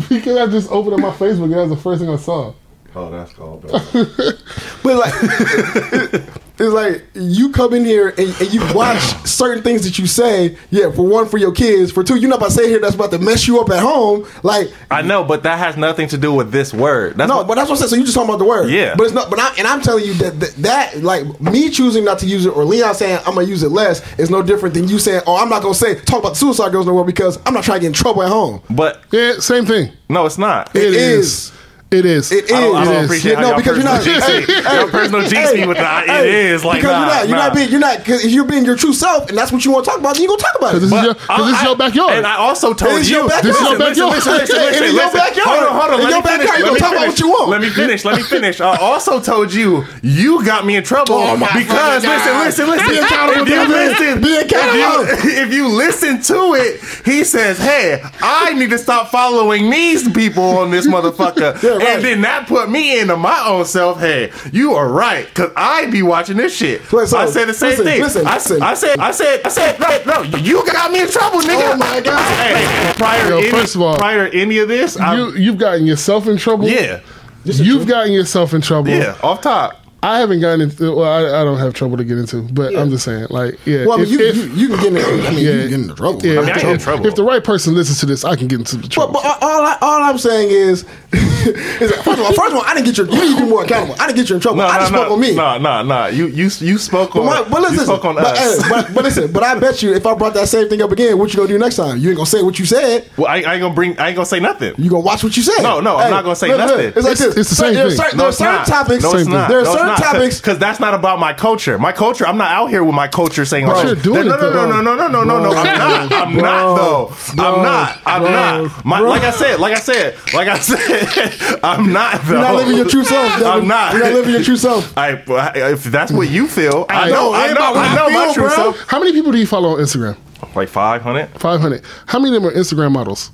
because 0.10 0.38
I 0.38 0.48
just 0.48 0.70
opened 0.72 0.96
up 0.96 1.00
my 1.00 1.12
Facebook 1.12 1.44
and 1.46 1.54
that's 1.54 1.70
the 1.70 1.78
first 1.78 2.02
thing 2.02 2.10
I 2.10 2.16
saw. 2.18 2.54
Oh, 2.96 3.10
that's 3.12 3.34
called. 3.34 3.66
But 4.82 4.96
like, 4.96 5.14
it's 6.58 6.74
like 6.74 7.04
you 7.14 7.52
come 7.52 7.74
in 7.74 7.84
here 7.84 8.10
and, 8.10 8.30
and 8.40 8.54
you 8.54 8.62
watch 8.74 9.00
certain 9.26 9.62
things 9.62 9.84
that 9.84 10.00
you 10.00 10.08
say. 10.08 10.58
Yeah, 10.72 10.90
for 10.92 11.06
one, 11.06 11.28
for 11.28 11.38
your 11.38 11.52
kids. 11.52 11.92
For 11.92 12.02
two, 12.04 12.16
you're 12.16 12.30
not 12.30 12.38
about 12.38 12.48
to 12.52 12.56
say 12.56 12.70
here 12.70 12.80
that's 12.80 12.96
about 12.96 13.12
to 13.12 13.20
mess 13.20 13.46
you 13.46 13.60
up 13.60 13.70
at 13.70 13.82
home. 13.82 14.26
Like, 14.42 14.72
I 14.90 15.02
know, 15.02 15.24
but 15.26 15.44
that 15.44 15.60
has 15.60 15.76
nothing 15.76 16.08
to 16.10 16.18
do 16.18 16.34
with 16.34 16.52
this 16.52 16.74
word. 16.74 17.18
That's 17.18 17.28
no, 17.30 17.38
what, 17.38 17.48
but 17.48 17.56
that's 17.56 17.70
what 17.70 17.78
I 17.78 17.82
said. 17.82 17.90
So 17.90 17.96
you 17.98 18.04
just 18.04 18.16
talking 18.16 18.30
about 18.30 18.40
the 18.40 18.46
word. 18.46 18.70
Yeah. 18.72 18.96
But 18.96 19.04
it's 19.06 19.14
not. 19.14 19.30
But 19.30 19.40
I, 19.40 19.54
and 19.58 19.68
I'm 19.68 19.82
telling 19.82 20.06
you 20.06 20.14
that, 20.16 20.40
that 20.40 20.54
that 20.58 21.04
like 21.04 21.42
me 21.42 21.70
choosing 21.70 22.06
not 22.06 22.20
to 22.20 22.26
use 22.26 22.46
it 22.46 22.50
or 22.56 22.64
Leon 22.64 22.96
saying 22.96 23.20
I'm 23.26 23.36
gonna 23.36 23.44
use 23.48 23.62
it 23.64 23.70
less 23.70 24.02
is 24.18 24.30
no 24.30 24.42
different 24.42 24.74
than 24.76 24.88
you 24.88 24.98
saying, 24.98 25.22
oh, 25.28 25.36
I'm 25.36 25.50
not 25.50 25.62
gonna 25.62 25.76
say 25.76 25.96
talk 26.00 26.20
about 26.20 26.30
the 26.30 26.36
suicide 26.40 26.72
girls 26.72 26.86
no 26.88 26.94
more 26.94 27.06
because 27.06 27.38
I'm 27.46 27.54
not 27.54 27.66
trying 27.66 27.80
to 27.80 27.82
get 27.82 27.88
in 27.88 27.94
trouble 27.94 28.24
at 28.24 28.30
home. 28.30 28.62
but 28.70 29.02
Yeah, 29.12 29.34
same 29.40 29.66
thing. 29.66 29.92
no, 30.08 30.26
it's 30.26 30.38
not. 30.38 30.74
It 30.76 30.94
is. 30.94 31.52
It 31.92 32.06
is. 32.06 32.32
It 32.32 32.46
is. 32.46 32.52
I 32.52 32.62
don't, 32.62 32.76
I 32.76 32.86
don't 32.86 33.06
appreciate 33.06 33.32
Yeah, 33.32 33.36
how 33.38 33.42
no, 33.42 33.48
y'all 33.50 33.58
because 33.58 33.76
you're 33.78 33.86
not. 33.86 34.04
personal 34.06 34.22
hey, 34.22 34.42
hey, 34.46 34.62
y'all 34.78 34.90
personal 34.94 35.22
GC 35.26 35.34
hey, 35.58 35.66
with 35.68 35.78
the 35.78 35.84
it 35.84 36.06
hey, 36.08 36.48
is 36.54 36.64
like 36.64 36.82
because 36.82 36.92
nah, 36.94 37.00
you're 37.00 37.08
not. 37.10 37.28
You're 37.30 37.38
nah. 37.38 37.48
not 37.48 37.56
being. 37.56 37.70
You're 37.72 37.80
not. 37.80 37.98
Because 37.98 38.24
if 38.26 38.32
you're 38.32 38.46
being 38.46 38.64
your 38.64 38.76
true 38.76 38.94
self, 38.94 39.28
and 39.30 39.36
that's 39.36 39.52
what 39.52 39.66
you 39.66 39.72
want 39.72 39.86
to 39.86 39.90
talk 39.90 40.00
about, 40.00 40.14
then 40.14 40.22
you 40.22 40.30
gonna 40.30 40.38
talk 40.40 40.54
about 40.56 40.76
it. 40.76 40.82
Because 40.86 40.92
this, 40.92 40.94
is 40.94 41.02
But 41.02 41.06
your, 41.06 41.16
'cause 41.16 41.50
this 41.50 41.58
is 41.58 41.64
your 41.66 41.76
backyard. 41.78 42.14
And 42.14 42.28
I 42.28 42.36
also 42.38 42.74
told 42.76 42.94
It 42.94 43.02
is 43.02 43.10
you. 43.10 43.18
your 43.18 43.28
backyard. 43.28 43.46
This 43.46 43.56
is 43.58 43.70
your 43.70 43.80
backyard. 43.80 44.12
Listen, 44.14 44.34
listen, 44.38 44.56
It 44.56 44.62
listen, 44.70 44.84
is 44.86 44.94
your 44.94 45.02
listen. 45.02 45.18
backyard. 45.18 45.50
Hold 45.50 45.64
on, 45.66 45.74
hold 45.82 45.90
on. 45.90 46.02
In 46.02 46.10
your 46.10 46.22
me 46.22 46.30
finish. 46.30 46.46
backyard, 46.46 46.60
you 46.60 46.66
gonna 46.70 46.80
talk 46.80 46.92
about 46.94 47.08
what 47.10 47.20
you 47.20 47.30
want. 47.30 47.50
Let 47.50 47.62
me 47.62 47.70
finish. 47.70 48.06
Let 48.06 48.16
me 48.18 48.24
finish. 48.24 48.62
I 48.62 48.78
also 48.78 49.20
told 49.20 49.50
you 49.52 49.84
you 50.04 50.46
got 50.46 50.66
me 50.70 50.76
in 50.78 50.84
trouble 50.84 51.16
Oh, 51.18 51.34
because 51.58 52.04
listen, 52.06 52.38
listen, 52.38 52.70
listen. 52.70 52.86
Be 52.94 52.98
accountable, 53.02 53.50
If 53.50 53.68
listen, 53.70 54.22
Be 54.22 54.38
accountable. 54.38 55.10
If 55.42 55.50
you, 55.54 55.68
listen 55.74 56.22
to 56.22 56.54
it, 56.54 56.82
he 57.06 57.24
says, 57.24 57.58
"Hey, 57.58 58.00
I 58.22 58.54
need 58.54 58.70
to 58.70 58.78
stop 58.78 59.10
following 59.10 59.70
these 59.72 60.08
people 60.12 60.44
on 60.60 60.70
this 60.70 60.86
motherfucker," 60.86 61.58
Yeah, 61.64 61.79
right. 61.80 61.96
and 61.96 62.04
then 62.04 62.22
that 62.22 62.48
put 62.48 62.70
me 62.70 63.00
into 63.00 63.16
my 63.18 63.44
own 63.46 63.66
self. 63.66 64.00
Hey, 64.00 64.32
you 64.52 64.74
are 64.74 64.88
right 64.88 65.26
because 65.28 65.52
I 65.56 65.88
be 65.88 66.02
watching 66.02 66.38
this 66.38 66.56
shit. 66.56 66.82
Wait, 66.92 67.08
so, 67.08 67.18
I 67.18 67.26
said 67.26 67.46
the 67.46 67.54
same 67.54 67.70
listen, 67.70 67.86
thing. 67.86 68.02
listen, 68.02 68.28
I, 68.28 68.34
listen. 68.36 68.62
I 68.62 68.74
said, 68.74 69.00
I 69.00 69.12
said, 69.12 69.42
I 69.46 69.50
said, 69.50 69.80
no, 70.06 70.24
no, 70.24 70.38
you 70.38 70.66
got 70.66 70.92
me 70.92 71.02
in 71.02 71.10
trouble, 71.10 71.40
nigga. 71.40 71.74
Oh, 71.74 71.78
my 71.78 72.02
God. 72.02 72.20
Hey, 72.38 72.94
prior, 72.96 73.30
Yo, 73.30 73.38
any, 73.40 73.50
first 73.50 73.76
of 73.76 73.82
all, 73.82 73.96
prior 73.98 74.30
to 74.30 74.38
any 74.38 74.60
of 74.60 74.68
this, 74.68 74.98
I, 74.98 75.16
you, 75.16 75.34
you've 75.36 75.58
gotten 75.58 75.86
yourself 75.86 76.28
in 76.28 76.38
trouble. 76.38 76.68
yeah, 76.68 77.02
You've 77.44 77.88
gotten 77.88 78.12
yourself 78.14 78.54
in 78.54 78.62
trouble. 78.62 78.90
yeah, 78.90 79.18
off 79.24 79.42
top. 79.42 79.79
I 80.02 80.20
haven't 80.20 80.40
gotten 80.40 80.62
into. 80.62 80.96
Well, 80.96 81.12
I, 81.12 81.42
I 81.42 81.44
don't 81.44 81.58
have 81.60 81.74
trouble 81.74 81.98
to 81.98 82.04
get 82.06 82.18
into, 82.18 82.42
but 82.44 82.76
I'm 82.76 82.90
just 82.90 83.04
saying, 83.04 83.28
like, 83.30 83.60
yeah. 83.66 83.86
Well, 83.86 84.00
I 84.00 84.04
mean, 84.04 84.06
if- 84.06 84.12
you, 84.12 84.26
if- 84.28 84.36
you, 84.36 84.44
you 84.54 84.68
can 84.70 84.94
get 84.94 84.94
in. 84.94 85.26
I 85.26 85.30
mean, 85.32 85.40
you 85.40 85.50
can 85.52 85.70
get 85.70 85.80
into 85.80 85.96
trouble. 85.96 86.26
Yeah, 86.26 86.40
I 86.40 86.42
mean, 86.42 86.50
I 86.52 86.56
get 86.56 86.66
in 86.72 86.80
trouble. 86.80 87.06
If 87.06 87.16
the 87.16 87.24
right 87.24 87.44
person 87.44 87.74
listens 87.76 88.00
to 88.00 88.06
this, 88.06 88.24
I 88.24 88.36
can 88.36 88.48
get 88.48 88.60
into 88.60 88.78
the 88.78 88.88
trouble. 88.88 89.14
but 89.14 89.26
all, 89.42 89.62
I, 89.66 89.78
all 89.82 90.04
I'm 90.04 90.18
saying 90.18 90.52
is, 90.52 90.84
is 91.14 91.90
that, 91.92 92.02
first 92.04 92.20
of 92.20 92.26
all, 92.26 92.34
first 92.34 92.52
of 92.52 92.56
all, 92.58 92.64
I 92.66 92.74
didn't 92.74 92.86
get 92.86 92.98
your. 92.98 93.08
You 93.08 93.22
need 93.30 93.38
to 93.40 93.44
be 93.44 93.50
more 93.50 93.64
accountable. 93.66 93.96
I 94.00 94.08
didn't 94.08 94.18
get 94.18 94.30
you 94.30 94.36
in 94.36 94.42
trouble. 94.42 94.58
No, 94.60 94.68
I 94.68 94.80
just 94.80 94.92
no, 94.94 95.00
spoke 95.00 95.12
on 95.12 95.20
me. 95.20 95.36
no, 95.36 95.58
no, 95.58 95.84
no. 95.84 96.08
You, 96.08 96.28
you, 96.28 96.44
you 96.60 96.78
spoke 96.78 97.14
But, 97.14 97.20
on. 97.20 97.26
my, 97.26 97.44
but 97.50 97.62
listen, 97.62 97.80
you 97.80 97.86
spoke 97.86 98.06
on 98.06 98.16
but, 98.16 98.26
us. 98.38 98.62
hey, 98.64 98.70
but, 98.70 98.94
but 98.94 99.04
listen, 99.04 99.32
but 99.34 99.44
I 99.44 99.60
bet 99.60 99.84
you 99.84 99.94
if 99.94 100.06
I 100.06 100.14
brought 100.16 100.34
that 100.36 100.48
same 100.48 100.70
thing 100.70 100.82
up 100.82 100.92
again, 100.92 101.18
what 101.18 101.34
you 101.34 101.38
gonna 101.38 101.50
do 101.50 101.58
next 101.58 101.76
time? 101.76 101.98
You 101.98 102.10
ain't 102.10 102.18
gonna 102.18 102.26
say 102.26 102.42
what 102.42 102.58
you 102.58 102.66
said. 102.66 103.10
well, 103.18 103.28
I, 103.28 103.42
I 103.42 103.54
ain't 103.56 103.62
gonna 103.62 103.74
bring. 103.74 104.00
I 104.00 104.08
ain't 104.08 104.16
gonna 104.16 104.26
say 104.26 104.40
nothing. 104.40 104.74
You 104.78 104.90
gonna 104.90 105.02
watch 105.04 105.24
what 105.24 105.36
you 105.36 105.44
said. 105.44 105.62
No, 105.62 105.80
no, 105.82 105.98
I'm 105.98 106.10
not 106.12 106.24
gonna 106.24 106.36
say 106.36 106.50
nothing. 106.56 106.94
It's 106.96 107.04
like 107.06 107.18
this. 107.18 107.36
it's 107.38 107.50
the 107.50 107.56
same 107.56 107.74
there 107.74 107.86
are 107.88 107.90
thing. 107.90 107.98
certain, 107.98 108.18
there 108.18 108.28
are 108.28 108.32
certain 108.32 108.66
topics. 108.66 109.04
No, 109.04 109.14
it's 109.16 109.28
not. 109.28 109.50
There 109.50 109.60
are 109.60 109.66
certain 109.66 109.89
not. 109.90 110.00
topics. 110.00 110.40
because 110.40 110.58
that's 110.60 110.80
not 110.80 110.94
about 110.94 111.20
my 111.20 111.34
culture. 111.34 111.78
My 111.78 111.92
culture. 111.92 112.26
I'm 112.26 112.38
not 112.38 112.52
out 112.52 112.68
here 112.68 112.84
with 112.84 112.96
my 112.96 113.08
culture 113.08 113.46
saying, 113.46 113.66
But 113.66 113.76
oh, 113.78 113.88
you're 113.88 113.96
doing 113.96 114.28
no, 114.28 114.36
no, 114.38 114.52
no, 114.52 114.82
no, 114.82 114.82
no, 114.82 114.96
no, 114.96 115.08
no, 115.08 115.24
no, 115.24 115.40
no. 115.40 115.52
I'm 115.52 115.78
not. 115.78 116.12
I'm 116.14 116.36
not 116.38 116.76
though. 116.76 117.16
I'm 117.32 117.62
not. 117.64 118.02
I'm 118.06 118.24
not. 118.24 118.86
My, 118.86 119.00
like 119.00 119.24
I 119.24 119.32
said, 119.32 119.60
like 119.60 119.76
I 119.76 119.80
said, 119.80 120.16
like 120.34 120.48
I 120.48 120.60
said, 120.60 121.60
I'm 121.64 121.92
not 121.92 122.22
though. 122.24 122.34
You're 122.34 122.42
not 122.42 122.56
living 122.56 122.78
your 122.78 122.88
true 122.90 123.04
self. 123.04 123.30
Devin. 123.34 123.48
I'm 123.48 123.68
not. 123.68 123.94
You're 123.94 124.04
not 124.04 124.14
living 124.14 124.34
your 124.34 124.44
true 124.44 124.58
self. 124.58 124.98
I, 124.98 125.24
if 125.72 125.84
that's 125.86 126.12
what 126.12 126.30
you 126.30 126.48
feel, 126.48 126.86
I, 126.90 127.08
I 127.08 127.10
know, 127.10 127.32
know, 127.32 127.34
I 127.34 127.54
know, 127.54 127.74
I 127.76 127.96
know 127.96 128.10
my 128.10 128.34
true 128.34 128.44
bro. 128.48 128.56
self. 128.56 128.80
How 128.88 129.00
many 129.00 129.12
people 129.14 129.32
do 129.32 129.38
you 129.38 129.48
follow 129.48 129.70
on 129.70 129.80
Instagram? 129.80 130.18
Like 130.56 130.70
500, 130.70 131.28
Five 131.40 131.60
hundred. 131.62 131.84
How 132.08 132.18
many 132.20 132.36
of 132.36 132.42
them 132.42 132.50
are 132.52 132.54
Instagram 132.56 132.92
models? 132.92 133.32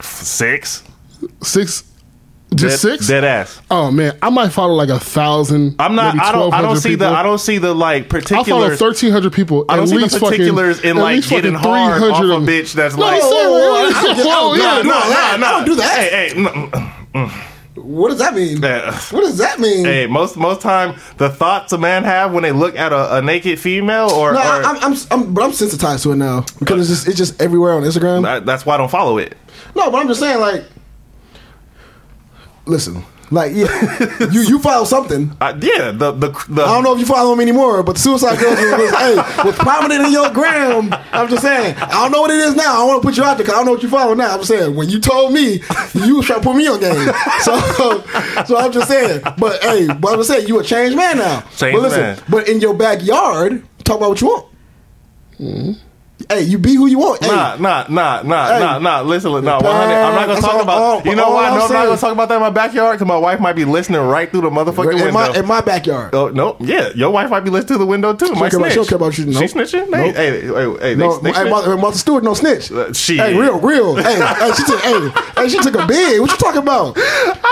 six, 0.00 0.82
Six. 1.42 1.84
Just 2.54 2.82
dead, 2.82 2.92
six. 2.98 3.08
dead 3.08 3.24
ass. 3.24 3.60
Oh 3.70 3.90
man, 3.90 4.16
I 4.22 4.30
might 4.30 4.50
follow 4.50 4.74
like 4.74 4.88
a 4.88 5.00
thousand. 5.00 5.74
I'm 5.80 5.94
not. 5.96 6.14
I 6.18 6.30
don't. 6.32 6.54
I 6.54 6.62
don't 6.62 6.70
1,200 6.76 6.80
see 6.80 6.94
the. 6.94 7.06
I 7.08 7.22
don't 7.22 7.38
see 7.38 7.58
the 7.58 7.74
like 7.74 8.08
particular. 8.08 8.40
I 8.40 8.44
follow 8.44 8.76
thirteen 8.76 9.10
hundred 9.12 9.32
people. 9.32 9.64
I 9.68 9.74
don't 9.76 9.84
at 9.84 9.88
see 9.90 9.98
the 9.98 10.20
particulars 10.26 10.76
fucking, 10.76 10.90
in 10.90 10.96
like 10.96 11.26
getting 11.28 11.54
hard 11.54 12.00
off 12.02 12.18
300 12.18 12.34
a 12.34 12.38
bitch 12.46 12.72
that's 12.72 12.94
No, 12.96 13.02
like. 13.02 13.20
no, 13.20 13.30
no, 13.30 13.74
I 13.74 13.92
don't 13.92 13.92
get- 13.92 14.06
I 14.06 14.12
no, 14.16 14.24
don't- 14.24 14.58
yeah, 14.58 14.64
I 14.64 15.36
don't 15.36 15.40
no, 15.40 15.46
no. 15.46 15.52
Don't 15.56 15.64
do 15.66 15.74
that. 15.74 15.98
Hey, 15.98 16.28
hey, 16.34 16.40
no, 17.74 17.82
What 17.82 18.08
does 18.10 18.18
that 18.20 18.34
mean? 18.34 18.64
uh, 18.64 18.92
What 19.10 19.20
does 19.22 19.38
that 19.38 19.58
mean? 19.60 19.84
hey. 19.84 20.06
Most 20.06 20.36
most 20.36 20.60
time, 20.60 20.98
the 21.18 21.28
thoughts 21.28 21.72
a 21.72 21.78
man 21.78 22.04
have 22.04 22.32
when 22.32 22.42
they 22.44 22.52
look 22.52 22.76
at 22.76 22.92
a, 22.92 23.16
a 23.16 23.22
naked 23.22 23.58
female, 23.58 24.08
or, 24.10 24.32
No, 24.32 24.38
or 24.38 24.42
I, 24.42 24.62
I'm, 24.64 24.92
I'm, 24.92 24.98
I'm, 25.10 25.34
but 25.34 25.42
I'm 25.44 25.52
sensitized 25.52 26.04
to 26.04 26.12
it 26.12 26.16
now 26.16 26.44
because 26.60 26.90
it's 26.90 27.04
just, 27.04 27.08
it's 27.08 27.18
just 27.18 27.42
everywhere 27.42 27.72
on 27.72 27.82
Instagram. 27.82 28.22
that- 28.22 28.46
that's 28.46 28.64
why 28.64 28.74
I 28.74 28.76
don't 28.78 28.90
follow 28.90 29.18
it. 29.18 29.36
No, 29.74 29.90
but 29.90 29.98
I'm 29.98 30.08
just 30.08 30.20
saying, 30.20 30.40
like, 30.40 30.64
listen, 32.66 33.04
like, 33.30 33.52
yeah, 33.54 33.66
you 34.30 34.42
you 34.42 34.58
follow 34.60 34.84
something. 34.84 35.36
I, 35.40 35.50
yeah, 35.50 35.90
the 35.90 36.12
the 36.12 36.28
the. 36.48 36.62
I 36.62 36.74
don't 36.74 36.84
know 36.84 36.94
if 36.94 37.00
you 37.00 37.06
follow 37.06 37.32
him 37.32 37.40
anymore, 37.40 37.82
but 37.82 37.96
the 37.96 38.00
Suicide 38.00 38.38
Girls 38.38 38.56
was, 38.56 38.70
was, 38.70 38.90
hey, 38.94 39.16
was 39.44 39.56
prominent 39.56 40.04
in 40.06 40.12
your 40.12 40.30
gram. 40.30 40.94
I'm 41.12 41.28
just 41.28 41.42
saying. 41.42 41.74
I 41.76 41.90
don't 41.90 42.12
know 42.12 42.20
what 42.20 42.30
it 42.30 42.38
is 42.38 42.54
now. 42.54 42.82
I 42.82 42.86
want 42.86 43.02
to 43.02 43.08
put 43.08 43.16
you 43.16 43.24
out 43.24 43.36
there 43.36 43.44
because 43.44 43.54
I 43.54 43.56
don't 43.58 43.66
know 43.66 43.72
what 43.72 43.82
you 43.82 43.88
follow 43.88 44.14
now. 44.14 44.36
I'm 44.36 44.44
saying 44.44 44.76
when 44.76 44.88
you 44.88 45.00
told 45.00 45.32
me, 45.32 45.60
you 45.94 46.16
was 46.16 46.26
trying 46.26 46.40
to 46.40 46.46
put 46.46 46.56
me 46.56 46.66
on 46.68 46.80
game. 46.80 46.96
So, 47.40 47.58
so 48.46 48.56
I'm 48.56 48.72
just 48.72 48.88
saying. 48.88 49.22
But 49.38 49.62
hey, 49.62 49.86
but 49.86 50.12
I'm 50.12 50.18
just 50.18 50.28
saying 50.28 50.48
you 50.48 50.58
a 50.58 50.64
changed 50.64 50.96
man 50.96 51.18
now. 51.18 51.40
Changed 51.56 51.76
but 51.76 51.82
listen, 51.82 52.00
man. 52.00 52.18
but 52.28 52.48
in 52.48 52.60
your 52.60 52.74
backyard, 52.74 53.62
talk 53.84 53.98
about 53.98 54.10
what 54.10 54.20
you 54.20 54.26
want. 54.28 54.46
Mm-hmm. 55.38 55.72
Hey, 56.28 56.42
you 56.42 56.58
be 56.58 56.74
who 56.74 56.86
you 56.86 56.98
want. 56.98 57.22
Hey, 57.22 57.28
Nah, 57.30 57.56
nah, 57.56 57.86
nah, 57.88 58.22
nah, 58.22 58.48
Hey. 58.48 58.58
nah, 58.60 58.78
nah. 58.78 59.00
Listen, 59.02 59.30
nah, 59.44 59.60
100. 59.60 59.68
I'm 59.70 60.14
not 60.14 60.14
gonna 60.14 60.26
That's 60.34 60.40
talk 60.44 60.54
all- 60.54 60.60
about. 60.62 60.78
all- 60.78 61.02
you 61.04 61.14
know 61.14 61.30
why? 61.30 61.48
I'm 61.50 61.58
No, 61.58 61.64
I'm 61.66 61.72
not 61.72 61.86
gonna 61.86 61.96
talk 61.96 62.12
about 62.12 62.28
that 62.30 62.34
in 62.36 62.40
my 62.40 62.50
backyard 62.50 62.98
because 62.98 63.06
my 63.06 63.16
wife 63.16 63.38
might 63.38 63.54
be 63.54 63.64
listening 63.64 64.00
right 64.00 64.30
through 64.30 64.40
the 64.40 64.50
motherfucking 64.50 64.90
in 64.92 65.04
window. 65.04 65.12
my 65.12 65.28
in 65.34 65.46
my 65.46 65.60
backyard. 65.60 66.14
Oh 66.14 66.28
no! 66.28 66.56
Yeah, 66.58 66.88
your 66.96 67.10
wife 67.10 67.30
might 67.30 67.40
be 67.44 67.50
listening 67.50 67.74
to 67.74 67.78
the 67.78 67.86
window 67.86 68.12
too. 68.12 68.32
Might 68.32 68.50
care 68.50 68.58
about- 68.58 68.70
she 68.70 68.74
don't 68.76 68.88
care 68.88 68.96
about 68.96 69.16
you, 69.18 69.32
She 69.32 69.44
snitching? 69.44 69.88
Nope. 69.88 70.00
Hey, 70.00 70.12
hey, 70.12 70.40
hey, 70.40 70.76
hey, 70.80 70.94
No, 70.96 71.16
they, 71.18 71.30
they 71.30 71.38
hey. 71.44 71.48
Martha, 71.50 71.76
Martha 71.76 71.98
Stewart 71.98 72.24
don't 72.24 72.34
snitch. 72.34 72.72
Uh, 72.72 72.92
she- 72.92 73.18
hey, 73.18 73.34
real, 73.38 73.60
real. 73.60 73.94
hey, 73.94 74.14
hey, 74.20 74.50
she 74.56 74.64
took, 74.64 74.80
hey, 74.80 75.12
hey, 75.36 75.48
she 75.48 75.58
took 75.58 75.74
a 75.76 75.86
bid. 75.86 76.20
What 76.20 76.30
you 76.32 76.36
talking 76.38 76.62
about? 76.62 76.96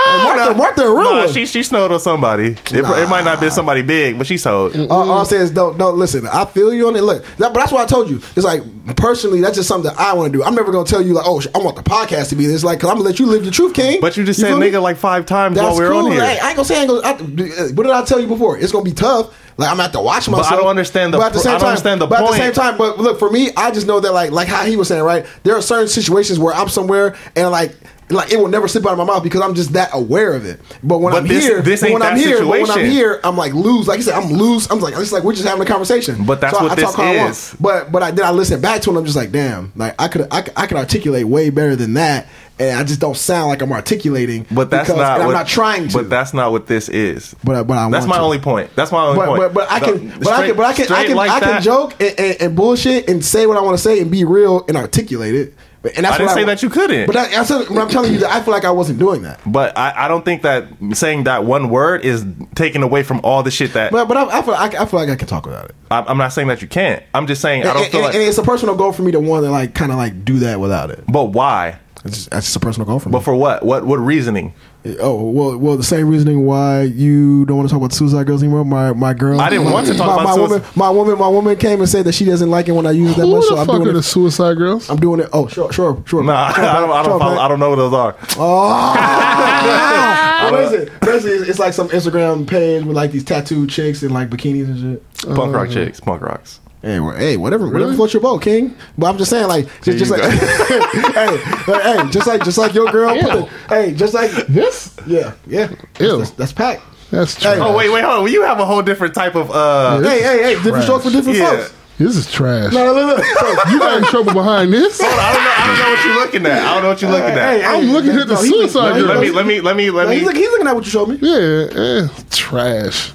Hey, 0.05 0.23
Martha, 0.23 0.53
Martha, 0.53 0.81
real 0.83 1.15
Nah, 1.15 1.27
she 1.27 1.45
she 1.47 1.63
snowed 1.63 1.91
on 1.91 1.99
somebody. 1.99 2.49
It, 2.71 2.73
it 2.75 3.09
might 3.09 3.25
not 3.25 3.39
be 3.41 3.49
somebody 3.49 3.81
big, 3.81 4.17
but 4.19 4.27
she 4.27 4.37
sold. 4.37 4.75
all, 4.89 5.09
all 5.11 5.21
I 5.21 5.23
say 5.23 5.37
is 5.37 5.49
don't 5.51 5.77
don't 5.79 5.97
listen. 5.97 6.27
I 6.27 6.45
feel 6.45 6.71
you 6.73 6.87
on 6.87 6.95
it. 6.95 7.01
Look, 7.01 7.23
that, 7.37 7.53
but 7.53 7.59
that's 7.59 7.71
why 7.71 7.81
I 7.83 7.85
told 7.85 8.09
you. 8.09 8.21
It's 8.35 8.45
like 8.45 8.61
personally, 8.95 9.41
that's 9.41 9.55
just 9.55 9.67
something 9.67 9.91
that 9.91 9.99
I 9.99 10.13
want 10.13 10.31
to 10.31 10.37
do. 10.37 10.43
I'm 10.43 10.55
never 10.55 10.71
gonna 10.71 10.85
tell 10.87 11.01
you 11.01 11.13
like, 11.13 11.25
oh, 11.27 11.41
I 11.53 11.57
want 11.59 11.75
the 11.75 11.83
podcast 11.83 12.29
to 12.29 12.35
be 12.35 12.45
this. 12.45 12.63
Like, 12.63 12.79
cause 12.79 12.89
I'm 12.89 12.97
gonna 12.97 13.09
let 13.09 13.19
you 13.19 13.25
live 13.25 13.43
your 13.43 13.51
truth, 13.51 13.73
King. 13.73 13.99
But 14.01 14.17
you 14.17 14.23
just 14.23 14.39
said 14.39 14.47
feel 14.49 14.59
me? 14.59 14.69
nigga 14.69 14.81
like 14.81 14.97
five 14.97 15.25
times 15.25 15.55
That's 15.55 15.65
while 15.67 15.77
we 15.77 15.83
were 15.85 15.91
cool. 15.91 16.05
on 16.05 16.11
here. 16.11 16.21
Hey, 16.25 16.39
I 16.39 16.47
ain't 16.49 16.55
gonna 16.55 16.65
say. 16.65 16.77
I 16.77 16.81
ain't 16.81 16.89
gonna, 16.89 17.01
I, 17.07 17.71
what 17.73 17.83
did 17.83 17.91
I 17.91 18.03
tell 18.03 18.19
you 18.19 18.27
before? 18.27 18.57
It's 18.57 18.71
gonna 18.71 18.85
be 18.85 18.93
tough. 18.93 19.37
Like 19.57 19.69
I'm 19.69 19.75
gonna 19.75 19.83
have 19.83 19.91
to 19.93 20.01
watch 20.01 20.27
myself. 20.27 20.51
I 20.51 20.55
don't 20.57 20.67
understand 20.67 21.13
the 21.13 21.17
But 21.17 21.27
at 21.27 21.33
the 21.33 21.39
same 21.39 21.49
I 21.49 21.53
don't 21.53 21.61
time, 21.61 21.69
understand 21.69 22.01
the 22.01 22.07
but 22.07 22.21
at 22.21 22.27
the 22.29 22.37
same 22.37 22.53
time, 22.53 22.77
but 22.77 22.97
look 22.99 23.19
for 23.19 23.29
me, 23.31 23.51
I 23.55 23.71
just 23.71 23.87
know 23.87 23.99
that 24.01 24.11
like 24.11 24.31
like 24.31 24.47
how 24.49 24.65
he 24.65 24.75
was 24.75 24.89
saying, 24.89 25.03
right? 25.03 25.25
There 25.43 25.55
are 25.55 25.61
certain 25.61 25.87
situations 25.87 26.39
where 26.39 26.53
I'm 26.53 26.67
somewhere 26.67 27.15
and 27.37 27.51
like 27.51 27.73
like 28.09 28.31
it 28.31 28.37
will 28.37 28.47
never 28.47 28.67
slip 28.67 28.85
out 28.85 28.91
of 28.91 28.97
my 28.99 29.03
mouth 29.03 29.23
because 29.23 29.41
I'm 29.41 29.55
just 29.55 29.73
that 29.73 29.89
aware 29.93 30.33
of 30.33 30.45
it. 30.45 30.59
But 30.83 30.99
when 30.99 31.13
But 31.13 31.23
I'm 31.23 31.27
this- 31.27 31.43
here, 31.43 31.61
this 31.61 31.81
ain't 31.83 31.93
when 31.93 32.01
I'm 32.03 32.15
here, 32.17 32.45
when 32.45 32.69
I'm 32.69 32.85
here, 32.85 33.19
I'm 33.23 33.35
like 33.35 33.53
loose. 33.53 33.87
Like 33.87 33.97
you 33.97 34.03
said, 34.03 34.13
I'm 34.13 34.31
loose. 34.31 34.69
I'm 34.69 34.79
like 34.79 34.93
it's 34.95 35.11
like 35.11 35.23
we're 35.23 35.33
just 35.33 35.47
having 35.47 35.61
a 35.63 35.65
conversation. 35.65 36.23
But 36.25 36.39
that's 36.41 36.55
So 36.57 36.63
what 36.63 36.71
I 36.73 36.75
this 36.75 36.99
I 36.99 37.11
is. 37.27 37.55
But 37.59 37.91
but 37.91 38.03
I, 38.03 38.11
then 38.11 38.25
I 38.25 38.31
listen 38.31 38.61
back 38.61 38.81
to 38.83 38.89
it. 38.89 38.93
and 38.93 38.99
I'm 38.99 39.05
just 39.05 39.17
like, 39.17 39.31
damn, 39.31 39.71
like 39.75 39.95
I 39.99 40.07
could 40.07 40.27
I, 40.31 40.45
I 40.55 40.67
could 40.67 40.77
articulate 40.77 41.25
way 41.25 41.49
better 41.49 41.75
than 41.75 41.93
that, 41.95 42.27
and 42.59 42.77
I 42.79 42.83
just 42.83 42.99
don't 43.01 43.17
sound 43.17 43.49
like 43.49 43.61
I'm 43.63 43.71
articulating. 43.71 44.45
But 44.51 44.69
that's 44.69 44.87
because- 44.89 44.99
not. 45.01 45.15
and 45.19 45.23
I'm 45.27 45.33
not 45.33 45.47
trying 45.47 45.87
to. 45.87 45.97
But 45.97 46.09
that's 46.11 46.33
not 46.33 46.51
what 46.51 46.67
this 46.67 46.89
is. 46.89 47.35
But- 47.43 47.65
but 47.65 47.75
I 47.77 47.89
that's 47.89 48.05
my 48.05 48.17
to. 48.17 48.21
only 48.21 48.37
point. 48.39 48.69
That's 48.75 48.91
my 48.91 49.03
only 49.03 49.17
but, 49.17 49.25
point. 49.27 49.39
but, 49.41 49.53
but 49.53 49.71
I 49.71 49.79
The- 49.79 49.85
can, 49.85 50.19
but 50.19 50.27
I 50.27 50.47
can, 50.47 50.55
but 50.57 50.65
I 50.65 50.73
can, 50.73 50.83
I 50.83 50.85
straight 50.85 51.07
can, 51.07 51.15
like 51.15 51.31
I 51.31 51.39
can 51.39 51.49
that- 51.49 51.63
joke 51.63 51.95
and, 51.99 52.19
and, 52.19 52.41
and 52.41 52.55
bullshit 52.55 53.09
and 53.09 53.25
say 53.25 53.47
what 53.47 53.57
I 53.57 53.61
want 53.61 53.77
to 53.77 53.83
say 53.83 53.99
and 53.99 54.11
be 54.11 54.23
real 54.25 54.63
and 54.67 54.77
articulate 54.77 55.33
it. 55.33 55.53
And 55.95 56.05
that's 56.05 56.15
I 56.15 56.17
didn't 56.17 56.27
what 56.27 56.33
say 56.35 56.41
wa- 56.43 56.47
that 56.47 56.63
you 56.63 56.69
couldn't. 56.69 57.07
But 57.07 57.15
I, 57.15 57.41
I 57.41 57.43
said, 57.43 57.69
when 57.69 57.79
I'm 57.79 57.89
telling 57.89 58.13
you 58.13 58.19
that 58.19 58.31
I 58.31 58.41
feel 58.41 58.53
like 58.53 58.65
I 58.65 58.71
wasn't 58.71 58.99
doing 58.99 59.21
that. 59.23 59.39
But 59.45 59.77
I, 59.77 60.05
I 60.05 60.07
don't 60.07 60.25
think 60.25 60.41
that 60.41 60.67
saying 60.93 61.25
that 61.25 61.45
one 61.45 61.69
word 61.69 62.03
is 62.05 62.25
taken 62.55 62.83
away 62.83 63.03
from 63.03 63.21
all 63.23 63.43
the 63.43 63.51
shit 63.51 63.73
that. 63.73 63.91
But 63.91 64.07
but 64.07 64.17
I, 64.17 64.39
I 64.39 64.41
feel 64.41 64.53
I, 64.53 64.65
I 64.65 64.85
feel 64.85 64.99
like 64.99 65.09
I 65.09 65.15
can 65.15 65.27
talk 65.27 65.45
about 65.45 65.65
it. 65.65 65.75
I, 65.91 66.01
I'm 66.01 66.17
not 66.17 66.29
saying 66.33 66.47
that 66.47 66.61
you 66.61 66.67
can't. 66.67 67.03
I'm 67.13 67.27
just 67.27 67.41
saying 67.41 67.61
I 67.63 67.73
don't 67.73 67.83
and, 67.83 67.91
feel 67.91 68.01
like. 68.01 68.15
and 68.15 68.23
it's 68.23 68.37
a 68.37 68.43
personal 68.43 68.75
goal 68.75 68.91
for 68.91 69.03
me 69.03 69.11
to 69.11 69.19
want 69.19 69.43
to 69.45 69.51
like 69.51 69.73
kind 69.73 69.91
of 69.91 69.97
like 69.97 70.25
do 70.25 70.39
that 70.39 70.59
without 70.59 70.89
it. 70.91 71.03
but 71.07 71.25
why? 71.25 71.79
It's 72.03 72.17
just, 72.17 72.29
that's 72.29 72.45
just 72.45 72.55
a 72.55 72.59
personal 72.59 72.85
goal 72.85 72.99
for 72.99 73.09
me. 73.09 73.13
But 73.13 73.21
for 73.21 73.35
what? 73.35 73.65
What? 73.65 73.85
What 73.85 73.99
reasoning? 73.99 74.53
Oh 74.99 75.29
well, 75.29 75.57
well 75.57 75.77
the 75.77 75.83
same 75.83 76.07
reasoning 76.07 76.45
why 76.45 76.83
you 76.83 77.45
don't 77.45 77.57
want 77.57 77.69
to 77.69 77.73
talk 77.73 77.81
about 77.81 77.93
suicide 77.93 78.27
girls 78.27 78.43
anymore. 78.43 78.65
My 78.65 78.93
my 78.93 79.13
girl. 79.13 79.39
I 79.41 79.49
didn't 79.49 79.65
my, 79.65 79.71
want 79.73 79.87
to 79.87 79.93
talk 79.95 80.07
my, 80.07 80.13
about 80.13 80.23
my 80.25 80.35
suicide- 80.35 80.51
woman. 80.51 80.67
My 80.75 80.89
woman. 80.89 81.17
My 81.19 81.27
woman 81.27 81.55
came 81.57 81.79
and 81.79 81.89
said 81.89 82.05
that 82.05 82.13
she 82.13 82.25
doesn't 82.25 82.49
like 82.49 82.67
it 82.67 82.73
when 82.73 82.85
I 82.85 82.91
use 82.91 83.11
it 83.11 83.17
that 83.17 83.25
Who 83.25 83.35
much. 83.35 83.45
So 83.45 83.55
the 83.55 83.61
I'm 83.61 83.67
fuck 83.67 83.75
doing 83.77 83.89
are 83.89 83.93
the. 83.93 84.03
Suicide 84.03 84.57
Girls? 84.57 84.89
I'm 84.89 84.97
doing 84.97 85.19
it. 85.21 85.29
Oh 85.33 85.47
sure 85.47 85.71
sure 85.71 86.01
sure. 86.05 86.23
Nah, 86.23 86.49
Sure, 86.53 86.63
I 86.65 86.79
don't. 86.79 86.91
I 86.91 87.03
don't. 87.03 87.19
follow. 87.19 87.37
I 87.37 87.47
don't 87.47 87.59
know 87.59 87.69
what 87.69 87.75
those 87.77 87.93
are. 87.93 88.15
Oh, 88.37 90.49
what 90.51 90.63
is 90.63 90.71
it? 90.73 90.99
Basically, 91.01 91.31
it's, 91.31 91.49
it's 91.49 91.59
like 91.59 91.73
some 91.73 91.89
Instagram 91.89 92.47
page 92.47 92.83
with 92.83 92.95
like 92.95 93.11
these 93.11 93.23
tattooed 93.23 93.69
chicks 93.69 94.03
and 94.03 94.13
like 94.13 94.29
bikinis 94.29 94.65
and 94.65 94.79
shit. 94.79 95.35
Punk 95.35 95.55
rock 95.55 95.69
uh, 95.69 95.73
chicks. 95.73 95.99
Punk 95.99 96.21
rocks. 96.21 96.59
Hey, 96.85 96.99
wha- 96.99 97.15
hey, 97.15 97.35
whatever, 97.35 97.65
whatever 97.65 97.85
Really? 97.85 97.95
floats 97.95 98.13
your 98.13 98.21
boat, 98.21 98.43
King. 98.43 98.75
But 98.95 99.07
I'm 99.07 99.17
just 99.17 99.31
saying, 99.31 99.47
like, 99.47 99.65
just, 99.81 99.97
just 99.97 100.11
like, 100.11 100.21
hey, 100.69 101.37
hey, 101.65 101.81
hey, 101.97 102.09
just 102.11 102.27
like, 102.27 102.43
just 102.43 102.59
like 102.59 102.75
your 102.75 102.91
girl. 102.91 103.09
Put 103.19 103.31
the, 103.31 103.45
hey, 103.69 103.93
just 103.95 104.13
like 104.13 104.29
This? 104.45 104.95
yeah, 105.07 105.33
yeah. 105.47 105.71
Ew. 105.99 106.17
That's, 106.19 106.29
that's 106.31 106.53
packed. 106.53 106.83
That's 107.09 107.33
Hey. 107.35 107.41
trash. 107.55 107.57
Oh 107.59 107.75
wait, 107.75 107.89
wait, 107.89 108.03
hold 108.03 108.27
on. 108.27 108.31
You 108.31 108.43
have 108.43 108.59
a 108.59 108.65
whole 108.65 108.83
different 108.83 109.15
type 109.15 109.33
of. 109.33 109.49
uh 109.49 109.99
Hey, 110.01 110.21
hey, 110.21 110.43
hey, 110.43 110.53
different 110.63 110.83
strokes 110.83 111.05
for 111.05 111.11
different 111.11 111.39
Yeah. 111.39 111.49
folks. 111.57 111.73
This 111.97 112.15
is 112.17 112.31
trash. 112.31 112.71
No, 112.73 112.85
no, 112.85 112.93
no, 112.93 113.15
no. 113.15 113.23
So, 113.39 113.69
You 113.71 113.79
got 113.79 113.97
in 113.97 114.03
trouble 114.03 114.33
behind 114.33 114.71
this? 114.71 114.99
I 115.01 115.05
don't 115.05 115.15
know. 115.15 115.51
I 115.57 115.67
don't 115.67 115.79
know 115.79 115.89
what 115.95 116.05
you're 116.05 116.15
looking 116.25 116.45
at. 116.45 116.61
I 116.61 116.73
don't 116.75 116.83
know 116.83 116.89
what 116.89 117.01
you're 117.01 117.09
looking 117.11 117.29
at. 117.29 117.37
Hey, 117.53 117.61
hey, 117.61 117.65
I'm 117.65 117.85
looking 117.93 118.11
at 118.11 118.27
the 118.27 118.33
no, 118.35 118.41
suicide 118.41 118.97
no, 118.99 119.05
let 119.05 119.21
me. 119.21 119.31
Let 119.31 119.45
me. 119.47 119.59
Let 119.61 119.75
me. 119.75 119.89
Let 119.89 120.03
no, 120.03 120.09
me. 120.09 120.15
he's, 120.17 120.25
look, 120.25 120.35
he's 120.35 120.49
looking 120.51 120.67
at 120.67 120.75
what 120.75 120.83
you 120.85 120.91
showed 120.91 121.09
me. 121.09 121.17
Yeah, 121.19 121.67
eh, 121.73 122.07
trash. 122.29 123.11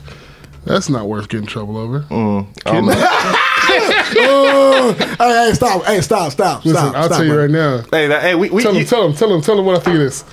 That's 0.64 0.88
not 0.90 1.08
worth 1.08 1.28
getting 1.28 1.46
trouble 1.46 1.76
over. 1.78 2.04
Um, 2.10 2.52
Oh, 4.22 4.92
hey, 4.98 5.46
hey, 5.48 5.52
stop. 5.54 5.84
Hey, 5.84 6.00
stop, 6.00 6.32
stop, 6.32 6.64
Listen, 6.64 6.80
stop. 6.80 6.96
I'll 6.96 7.04
stop, 7.04 7.16
tell 7.18 7.24
you 7.24 7.32
bro. 7.32 7.42
right 7.42 7.50
now. 7.50 7.82
Hey, 7.90 8.08
that, 8.08 8.22
hey, 8.22 8.34
we, 8.34 8.50
we 8.50 8.62
Tell 8.62 8.74
him, 8.74 8.84
tell 8.84 9.06
him, 9.06 9.14
tell 9.14 9.32
him, 9.34 9.40
tell 9.40 9.58
him 9.58 9.64
what 9.64 9.76
I 9.76 9.80
think 9.80 9.96
of 9.96 10.02
this. 10.02 10.24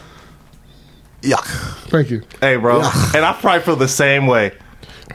Yuck. 1.21 1.45
Thank 1.89 2.09
you. 2.09 2.23
hey, 2.41 2.55
bro, 2.57 2.77
and 2.77 3.25
I 3.25 3.35
probably 3.39 3.61
feel 3.61 3.75
the 3.75 3.87
same 3.87 4.27
way. 4.27 4.51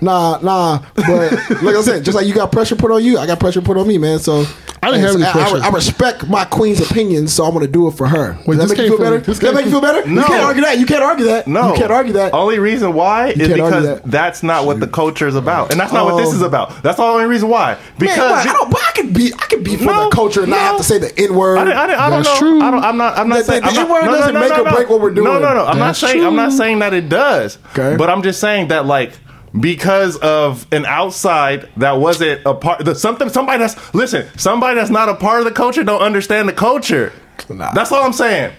Nah, 0.01 0.39
nah. 0.43 0.79
But 0.95 1.33
like 1.63 1.77
I 1.77 1.83
said, 1.83 2.05
just 2.05 2.17
like 2.17 2.27
you 2.27 2.35
got 2.35 2.51
pressure 2.51 2.75
put 2.77 2.91
on 2.91 3.05
you, 3.05 3.19
I 3.19 3.27
got 3.27 3.39
pressure 3.39 3.61
put 3.63 3.77
on 3.77 3.87
me, 3.87 3.99
man. 3.99 4.19
So 4.19 4.45
I 4.83 4.91
didn't 4.91 5.03
have 5.07 5.15
any 5.15 5.25
I- 5.25 5.29
I, 5.29 5.33
pressure. 5.33 5.65
I 5.65 5.69
respect 5.69 6.29
my 6.29 6.45
queen's 6.45 6.81
opinion, 6.81 7.29
so 7.29 7.45
I'm 7.45 7.53
gonna 7.55 7.69
do 7.69 7.87
it 7.87 7.93
for 7.93 8.09
her. 8.09 8.37
Wait, 8.47 8.57
Does 8.59 8.71
that 8.71 8.77
make 8.79 8.85
you 8.87 8.97
feel 8.97 8.99
better? 8.99 9.21
Does 9.21 9.39
that 9.39 9.55
make 9.55 9.65
you 9.67 9.71
feel 9.71 9.81
better? 9.81 10.05
No. 10.09 10.23
You 10.23 10.27
can't 10.27 10.43
argue 10.45 10.63
that. 10.63 10.79
You 10.81 10.87
can't 10.87 11.03
argue 11.05 11.27
that. 11.27 11.47
No, 11.47 11.69
You 11.73 11.79
can't 11.79 11.93
argue 11.93 12.15
that. 12.15 12.35
Only 12.35 12.59
reason 12.59 12.95
why 12.95 13.29
is 13.29 13.49
because 13.49 13.85
that. 13.85 14.03
that's 14.11 14.43
not 14.43 14.67
what 14.67 14.81
the 14.81 14.89
culture 14.89 15.29
is 15.29 15.37
about, 15.37 15.71
and 15.71 15.79
that's 15.79 15.93
not 15.93 16.05
what 16.07 16.17
this 16.17 16.31
Oh. 16.31 16.35
is 16.37 16.43
about. 16.43 16.83
That's 16.83 16.97
the 16.97 17.05
only 17.05 17.27
reason 17.27 17.49
why. 17.49 17.77
Because 17.99 18.17
Man, 18.19 18.31
why? 18.31 18.41
I 18.41 18.45
don't. 18.45 18.71
But 18.73 18.81
I 18.83 18.91
can 18.93 19.13
be. 19.13 19.33
I 19.35 19.47
can 19.47 19.63
be 19.63 19.77
for 19.77 19.85
No, 19.85 20.09
the 20.09 20.17
culture 20.17 20.41
and 20.41 20.51
not 20.51 20.59
have 20.59 20.77
to 20.79 20.83
say 20.83 20.99
the 20.99 21.17
n 21.17 21.35
word. 21.35 21.59
I, 21.59 21.65
didn't- 21.65 21.79
I, 21.79 21.87
didn't- 21.87 22.01
I 22.01 22.11
don't 22.11 22.23
know. 22.25 22.37
true. 22.39 22.61
I 22.61 22.71
don't, 22.73 22.83
I'm 22.83 22.97
not. 22.97 23.17
I'm 23.19 23.29
not 23.29 23.39
The- 23.39 23.45
saying. 23.45 23.63
the 23.63 23.69
I'm 23.69 23.77
N-word 23.79 24.05
no, 24.07 24.11
no, 24.11 24.19
doesn't 24.19 24.35
make 24.35 24.49
no, 24.51 24.65
or 24.65 24.71
break 24.73 24.89
what 24.91 25.01
we're 25.01 25.11
doing. 25.15 25.27
No, 25.33 25.39
no, 25.39 25.55
no. 25.55 25.65
I'm 25.65 25.79
not 25.79 25.95
saying. 25.95 26.25
I'm 26.25 26.35
not 26.35 26.53
saying 26.53 26.81
that 26.81 26.93
it 26.93 27.09
does. 27.09 27.59
Okay. 27.79 27.97
But 27.97 28.11
I'm 28.11 28.23
just 28.23 28.41
saying 28.41 28.69
that 28.69 28.87
like 28.87 29.13
because 29.59 30.17
of 30.19 30.67
an 30.73 30.85
outside 30.87 31.69
that 31.77 31.93
wasn't 31.93 32.41
a 32.47 32.55
part. 32.55 32.85
The, 32.85 32.95
something. 32.95 33.29
Somebody 33.29 33.59
that's 33.59 33.95
listen. 33.95 34.27
Somebody 34.39 34.77
that's 34.77 34.91
not 34.91 35.09
a 35.09 35.15
part 35.15 35.41
of 35.41 35.45
the 35.45 35.51
culture 35.53 35.85
don't 35.85 36.01
understand 36.03 36.49
the 36.49 36.53
culture. 36.53 37.13
Nah. 37.49 37.73
That's 37.73 37.93
all 37.93 38.03
I'm 38.05 38.13
saying. 38.13 38.55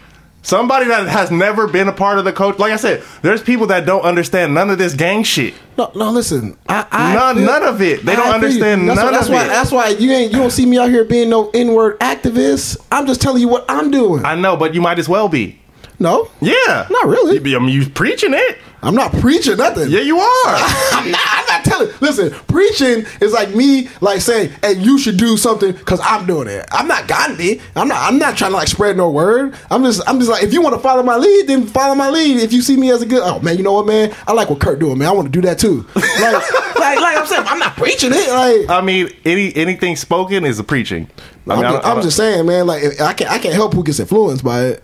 Somebody 0.46 0.88
that 0.90 1.08
has 1.08 1.32
never 1.32 1.68
been 1.68 1.88
a 1.88 1.94
part 1.94 2.20
of 2.20 2.26
the 2.26 2.34
culture. 2.34 2.58
Like 2.60 2.74
I 2.74 2.76
said, 2.76 3.02
there's 3.22 3.42
people 3.42 3.68
that 3.68 3.86
don't 3.86 4.02
understand 4.02 4.54
none 4.54 4.70
of 4.70 4.78
this 4.78 4.94
gang 4.94 5.24
shit. 5.24 5.54
No, 5.78 5.90
no. 5.96 6.12
Listen, 6.12 6.58
I, 6.68 6.86
I 6.92 7.14
None- 7.14 7.36
feel- 7.38 7.46
none 7.46 7.64
of 7.64 7.82
it. 7.82 8.06
They 8.06 8.12
I 8.12 8.16
don't 8.18 8.34
understand 8.36 8.90
That's 8.90 8.98
none 8.98 9.06
why, 9.06 9.12
that's 9.14 9.28
of 9.28 9.34
why, 9.34 9.46
it. 9.46 9.48
That's 9.48 9.72
why 9.72 9.88
you 9.90 10.12
ain't. 10.12 10.34
You 10.34 10.40
don't 10.40 10.52
see 10.52 10.66
me 10.66 10.78
out 10.80 10.90
here 10.90 11.06
being 11.06 11.30
no 11.30 11.50
n 11.54 11.72
word 11.74 11.98
activist. 12.02 12.78
I'm 12.92 13.08
just 13.08 13.22
telling 13.22 13.42
you 13.42 13.48
what 13.48 13.64
I'm 13.70 13.90
doing. 13.90 14.26
I 14.26 14.36
know, 14.36 14.58
but 14.58 14.74
you 14.76 14.82
might 14.82 15.00
as 15.00 15.08
well 15.08 15.30
be. 15.30 15.60
No, 16.00 16.30
Yeah. 16.42 16.88
Not 16.90 17.08
really. 17.08 17.50
You, 17.50 17.58
I 17.58 17.60
mean, 17.60 17.70
you 17.70 17.90
preaching 17.90 18.34
it. 18.34 18.58
I'm 18.84 18.96
not 18.96 19.14
preaching 19.14 19.56
nothing. 19.58 19.90
Yeah, 19.90 20.02
you 20.02 20.20
are. 20.20 20.46
I'm 20.92 21.10
not, 21.10 21.22
I'm 21.24 21.46
not 21.48 21.64
telling. 21.64 21.90
Listen, 22.02 22.32
preaching 22.48 23.06
is 23.22 23.32
like 23.32 23.56
me, 23.56 23.88
like 24.02 24.20
saying, 24.20 24.52
"Hey, 24.62 24.74
you 24.74 25.00
should 25.00 25.16
do 25.18 25.38
something" 25.38 25.72
because 25.72 26.02
I'm 26.04 26.26
doing 26.28 26.50
it. 26.50 26.66
I'm 26.70 26.88
not 26.88 27.08
Gandhi. 27.08 27.62
I'm 27.78 27.88
not. 27.88 28.00
I'm 28.02 28.20
not 28.20 28.36
trying 28.36 28.52
to 28.52 28.58
like 28.58 28.68
spread 28.68 28.98
no 28.98 29.10
word. 29.10 29.56
I'm 29.72 29.84
just. 29.84 30.02
I'm 30.06 30.20
just 30.20 30.30
like, 30.30 30.44
if 30.44 30.52
you 30.52 30.62
want 30.62 30.76
to 30.76 30.82
follow 30.82 31.02
my 31.02 31.16
lead, 31.16 31.48
then 31.48 31.66
follow 31.66 31.96
my 31.96 32.10
lead. 32.10 32.38
If 32.42 32.52
you 32.52 32.62
see 32.62 32.76
me 32.76 32.92
as 32.92 33.02
a 33.02 33.06
good, 33.06 33.22
oh 33.24 33.40
man, 33.40 33.56
you 33.58 33.64
know 33.64 33.72
what, 33.72 33.88
man, 33.88 34.14
I 34.28 34.34
like 34.34 34.50
what 34.50 34.60
Kurt 34.60 34.80
doing, 34.80 34.98
man. 34.98 35.08
I 35.08 35.12
want 35.14 35.28
to 35.28 35.32
do 35.32 35.42
that 35.48 35.60
too. 35.60 35.88
Like, 35.96 36.06
like, 36.76 37.00
like 37.00 37.18
I'm 37.18 37.26
saying, 37.26 37.46
I'm 37.48 37.60
not 37.60 37.78
preaching 37.78 38.12
it. 38.14 38.30
Like, 38.30 38.70
I 38.70 38.82
mean, 38.82 39.10
any 39.24 39.56
anything 39.56 39.96
spoken 39.96 40.44
is 40.44 40.60
a 40.60 40.64
preaching. 40.64 41.10
I 41.48 41.56
mean, 41.56 41.66
I 41.66 41.94
just, 41.94 42.04
just 42.04 42.18
saying, 42.18 42.46
man. 42.46 42.68
Like, 42.68 43.00
I 43.00 43.14
can't. 43.14 43.32
I 43.32 43.40
can't 43.40 43.54
help 43.54 43.74
who 43.74 43.84
gets 43.84 44.02
influenced 44.02 44.44
by 44.44 44.66
it. 44.66 44.84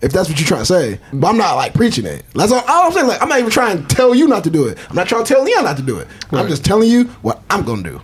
If 0.00 0.12
that's 0.12 0.28
what 0.28 0.38
you're 0.38 0.46
trying 0.46 0.60
to 0.60 0.66
say, 0.66 1.00
but 1.12 1.26
I'm 1.28 1.36
not 1.36 1.54
like 1.56 1.74
preaching 1.74 2.06
it. 2.06 2.24
That's 2.34 2.52
all, 2.52 2.62
all 2.68 2.86
I'm 2.86 2.92
saying. 2.92 3.08
Like, 3.08 3.20
I'm 3.20 3.28
not 3.28 3.40
even 3.40 3.50
trying 3.50 3.84
to 3.84 3.94
tell 3.94 4.14
you 4.14 4.28
not 4.28 4.44
to 4.44 4.50
do 4.50 4.66
it. 4.68 4.78
I'm 4.88 4.94
not 4.94 5.08
trying 5.08 5.24
to 5.24 5.34
tell 5.34 5.42
Leon 5.42 5.64
not 5.64 5.76
to 5.78 5.82
do 5.82 5.98
it. 5.98 6.06
I'm 6.30 6.46
just 6.48 6.64
telling 6.64 6.88
you 6.88 7.04
what 7.22 7.42
I'm 7.50 7.64
gonna 7.64 7.82
do. 7.82 8.00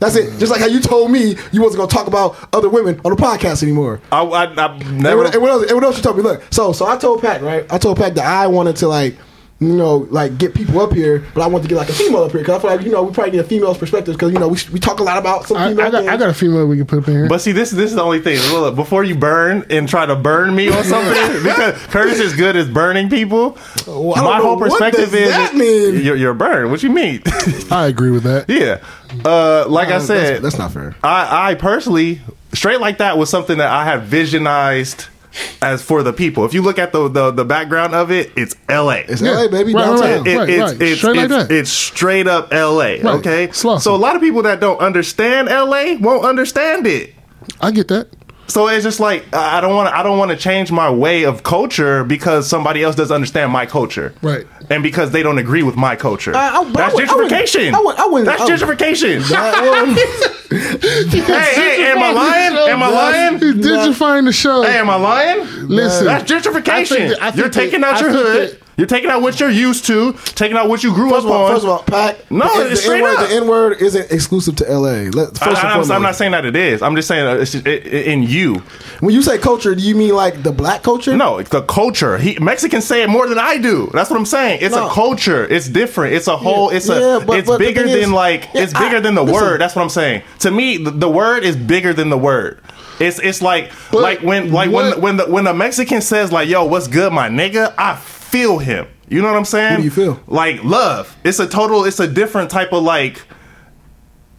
That's 0.00 0.16
it. 0.16 0.38
Just 0.38 0.50
like 0.50 0.60
how 0.60 0.66
you 0.66 0.80
told 0.80 1.10
me 1.10 1.36
you 1.52 1.62
wasn't 1.62 1.78
gonna 1.78 1.88
talk 1.90 2.06
about 2.08 2.36
other 2.52 2.68
women 2.68 3.00
on 3.04 3.14
the 3.14 3.16
podcast 3.20 3.62
anymore. 3.62 4.00
I, 4.10 4.22
I, 4.22 4.44
And 4.76 4.98
never. 5.02 5.22
what, 5.22 5.34
and 5.34 5.42
what 5.42 5.50
else? 5.52 5.62
And 5.66 5.74
what 5.74 5.84
else 5.84 5.96
you 5.98 6.02
told 6.02 6.16
me? 6.16 6.22
Look, 6.22 6.42
so 6.50 6.72
so 6.72 6.86
I 6.86 6.96
told 6.96 7.20
Pat 7.20 7.42
right. 7.42 7.64
I 7.72 7.78
told 7.78 7.96
Pat 7.96 8.14
that 8.16 8.26
I 8.26 8.46
wanted 8.48 8.76
to 8.76 8.88
like. 8.88 9.16
You 9.60 9.74
know, 9.74 10.06
like 10.12 10.38
get 10.38 10.54
people 10.54 10.80
up 10.80 10.92
here, 10.92 11.24
but 11.34 11.40
I 11.42 11.48
want 11.48 11.64
to 11.64 11.68
get 11.68 11.74
like 11.76 11.88
a 11.88 11.92
female 11.92 12.22
up 12.22 12.30
here 12.30 12.42
because 12.42 12.58
I 12.58 12.60
feel 12.60 12.76
like 12.76 12.86
you 12.86 12.92
know 12.92 13.02
we 13.02 13.12
probably 13.12 13.32
need 13.32 13.40
a 13.40 13.44
female's 13.44 13.76
perspective 13.76 14.14
because 14.14 14.32
you 14.32 14.38
know 14.38 14.46
we, 14.46 14.56
we 14.72 14.78
talk 14.78 15.00
a 15.00 15.02
lot 15.02 15.18
about 15.18 15.46
some 15.48 15.56
I, 15.56 15.70
female 15.70 15.86
I 15.86 15.90
got, 15.90 15.98
things. 15.98 16.10
I 16.10 16.16
got 16.16 16.30
a 16.30 16.34
female 16.34 16.64
we 16.68 16.76
can 16.76 16.86
put 16.86 17.00
up 17.00 17.08
in 17.08 17.14
here. 17.14 17.28
but 17.28 17.40
see, 17.40 17.50
this 17.50 17.72
this 17.72 17.90
is 17.90 17.96
the 17.96 18.02
only 18.02 18.20
thing. 18.20 18.38
Look, 18.52 18.76
before 18.76 19.02
you 19.02 19.16
burn 19.16 19.66
and 19.68 19.88
try 19.88 20.06
to 20.06 20.14
burn 20.14 20.54
me 20.54 20.68
or 20.68 20.84
something, 20.84 21.12
because 21.42 21.74
Curtis 21.86 22.20
is 22.20 22.36
good 22.36 22.54
at 22.54 22.72
burning 22.72 23.10
people. 23.10 23.58
Well, 23.84 24.14
my 24.22 24.38
know, 24.38 24.44
whole 24.44 24.56
what 24.60 24.70
perspective 24.70 25.10
does 25.10 25.14
is 25.22 25.30
that 25.30 25.56
mean? 25.56 26.04
You're, 26.04 26.14
you're 26.14 26.34
burned. 26.34 26.70
What 26.70 26.84
you 26.84 26.90
mean? 26.90 27.22
I 27.72 27.86
agree 27.88 28.12
with 28.12 28.22
that. 28.22 28.44
yeah. 28.48 28.78
Uh, 29.28 29.66
like 29.68 29.88
I 29.88 29.94
Uh, 29.96 30.00
said, 30.00 30.30
that's, 30.34 30.42
that's 30.56 30.58
not 30.58 30.72
fair. 30.72 30.94
I, 31.02 31.50
I 31.50 31.54
personally, 31.56 32.20
straight 32.52 32.80
like 32.80 32.98
that 32.98 33.18
was 33.18 33.28
something 33.28 33.58
that 33.58 33.70
I 33.72 33.84
had 33.84 34.02
visionized 34.08 35.08
as 35.62 35.82
for 35.82 36.02
the 36.02 36.12
people. 36.12 36.44
If 36.44 36.54
you 36.54 36.62
look 36.62 36.78
at 36.78 36.92
the 36.92 37.08
the, 37.08 37.30
the 37.30 37.44
background 37.44 37.94
of 37.94 38.10
it, 38.10 38.30
it's 38.36 38.54
L.A. 38.68 38.98
It's 39.08 39.20
Yeah. 39.20 39.32
LA, 39.32 39.48
baby, 39.48 39.72
Right, 39.74 39.88
right, 39.88 40.00
downtown. 40.00 40.36
right. 40.38 40.48
It- 40.48 40.58
it's, 40.58 40.72
right. 40.72 40.82
it's, 40.82 40.98
Straight 40.98 41.16
like 41.16 41.24
it's, 41.30 41.34
that. 41.48 41.50
it's 41.50 41.70
straight 41.70 42.26
up 42.26 42.52
LA. 42.52 42.98
Okay. 43.18 43.48
Slauson. 43.48 43.80
So 43.80 43.94
a 43.94 43.96
lot 43.96 44.16
of 44.16 44.22
people 44.22 44.42
that 44.42 44.60
don't 44.60 44.78
understand 44.80 45.48
LA 45.48 45.96
won't 46.00 46.24
understand 46.24 46.86
it. 46.86 47.14
I 47.60 47.70
get 47.70 47.88
that. 47.88 48.08
So 48.48 48.66
it's 48.68 48.82
just 48.82 48.98
like 48.98 49.26
I 49.34 49.58
I 49.58 49.60
don't 49.60 49.74
want 49.74 49.88
to. 49.90 49.96
I 49.96 50.02
don't 50.02 50.18
want 50.18 50.30
to 50.30 50.36
change 50.36 50.72
my 50.72 50.90
way 50.90 51.24
of 51.24 51.42
culture 51.42 52.02
because 52.02 52.48
somebody 52.48 52.82
else 52.82 52.96
doesn't 52.96 53.14
understand 53.14 53.52
my 53.52 53.66
culture, 53.66 54.14
Right. 54.22 54.46
And 54.70 54.82
because 54.82 55.10
they 55.12 55.22
don't 55.22 55.38
agree 55.38 55.62
with 55.62 55.76
my 55.76 55.96
culture. 55.96 56.34
I- 56.36 56.60
I- 56.60 56.64
That's 56.72 56.92
I 56.92 56.94
would- 56.94 57.08
I 57.08 57.14
wouldn't- 57.14 57.32
gentrification. 57.32 57.74
I 57.74 57.80
wouldn't- 57.80 58.00
I 58.00 58.06
wouldn't- 58.06 58.26
That's 58.26 58.40
I 58.40 58.44
would- 58.44 58.78
gentrification. 58.78 59.16
Um, 59.18 59.94
that- 59.94 61.24
well, 61.28 61.40
hey, 61.40 61.76
hey, 61.76 61.86
am 61.90 61.98
I 62.02 62.10
lying? 62.12 62.56
Am 62.70 62.82
I 62.82 62.88
lying? 62.88 63.38
He's 63.38 63.54
digifying 63.54 64.24
the 64.26 64.32
show. 64.32 64.62
Hey, 64.62 64.78
am 64.78 64.88
I 64.90 64.96
lying? 64.96 65.68
Listen, 65.68 66.06
That's 66.06 66.30
I 66.30 66.34
gentrification. 66.38 66.88
think 66.88 67.10
that- 67.10 67.22
I 67.22 67.26
think 67.30 67.36
you're 67.36 67.48
that- 67.48 67.52
taking 67.52 67.84
out 67.84 67.96
I 67.96 68.00
your 68.00 68.12
think 68.12 68.26
hood. 68.26 68.60
You're 68.78 68.86
taking 68.86 69.10
out 69.10 69.20
what 69.20 69.38
you're 69.40 69.50
used 69.50 69.84
to. 69.86 70.12
Taking 70.34 70.56
out 70.56 70.68
what 70.68 70.82
you 70.82 70.94
grew 70.94 71.10
First 71.10 71.26
up 71.26 71.32
all, 71.32 71.44
on. 71.46 71.52
first 71.52 71.64
of 71.64 71.70
all, 71.70 71.82
Pat. 71.82 72.30
No, 72.30 72.46
the, 72.58 72.70
it's 72.70 72.70
the 72.70 72.76
straight 72.86 72.96
N-word, 72.98 73.16
up. 73.18 73.28
the 73.28 73.34
N 73.34 73.46
word 73.48 73.82
isn't 73.82 74.10
exclusive 74.10 74.56
to 74.56 74.64
LA. 74.72 75.10
Let, 75.10 75.36
first 75.36 75.62
I, 75.64 75.74
am 75.76 75.90
I'm 75.92 76.02
not 76.02 76.14
saying 76.16 76.32
that 76.32 76.44
it 76.46 76.56
is. 76.56 76.80
I'm 76.80 76.94
just 76.96 77.08
saying 77.08 77.26
uh, 77.26 77.34
it's 77.34 77.52
just, 77.52 77.66
i- 77.66 77.70
i- 77.72 77.74
in 77.74 78.22
you. 78.22 78.54
when 79.00 79.14
you 79.14 79.20
say 79.22 79.36
culture, 79.36 79.74
do 79.74 79.82
you 79.82 79.94
mean 79.94 80.14
like 80.14 80.42
the 80.42 80.52
black 80.52 80.82
culture? 80.82 81.16
No, 81.16 81.38
it's 81.38 81.50
the 81.50 81.62
culture. 81.62 82.16
He, 82.18 82.38
Mexicans 82.38 82.84
say 82.86 83.02
it 83.02 83.08
more 83.10 83.28
than 83.28 83.38
I 83.38 83.58
do. 83.58 83.90
That's 83.92 84.08
what 84.10 84.18
I'm 84.18 84.24
saying. 84.26 84.60
It's 84.62 84.74
No. 84.74 84.86
a 84.86 84.90
culture. 84.90 85.44
It's 85.46 85.68
different. 85.68 86.14
It's 86.14 86.28
a 86.28 86.36
whole. 86.36 86.70
It's 86.70 86.88
a. 86.88 87.00
Yeah, 87.00 87.24
but- 87.26 87.38
it's 87.40 87.48
but 87.48 87.58
bigger 87.58 87.82
than 87.82 87.98
is- 87.98 88.10
like. 88.10 88.44
Yeah, 88.54 88.62
it's 88.62 88.72
bigger 88.72 88.98
I- 88.98 89.00
than 89.00 89.14
the 89.16 89.24
listen. 89.24 89.42
word. 89.42 89.60
That's 89.60 89.74
what 89.74 89.82
I'm 89.82 89.88
saying. 89.90 90.22
To 90.40 90.50
me, 90.52 90.76
the, 90.76 90.92
the 90.92 91.08
word 91.10 91.42
is 91.42 91.56
bigger 91.56 91.92
than 91.92 92.10
the 92.10 92.18
word. 92.18 92.60
It's 93.00 93.18
it's 93.20 93.40
like 93.42 93.72
But 93.92 94.02
like 94.02 94.20
when 94.22 94.52
like 94.52 94.70
what- 94.70 94.94
when 94.96 95.00
when 95.02 95.16
the 95.18 95.26
when 95.26 95.44
the 95.44 95.54
Mexican 95.54 96.00
says 96.00 96.32
like 96.32 96.48
yo 96.48 96.64
what's 96.64 96.86
good 96.88 97.12
my 97.12 97.28
nigga 97.28 97.72
I 97.78 97.94
feel 98.30 98.58
him. 98.58 98.86
You 99.08 99.22
know 99.22 99.28
what 99.28 99.36
I'm 99.38 99.44
saying? 99.44 99.72
What 99.72 99.78
do 99.78 99.84
you 99.84 99.90
feel? 99.90 100.20
Like 100.26 100.62
love. 100.64 101.16
It's 101.24 101.38
a 101.38 101.46
total. 101.48 101.84
It's 101.84 102.00
a 102.00 102.06
different 102.08 102.50
type 102.50 102.72
of 102.72 102.82
like. 102.82 103.22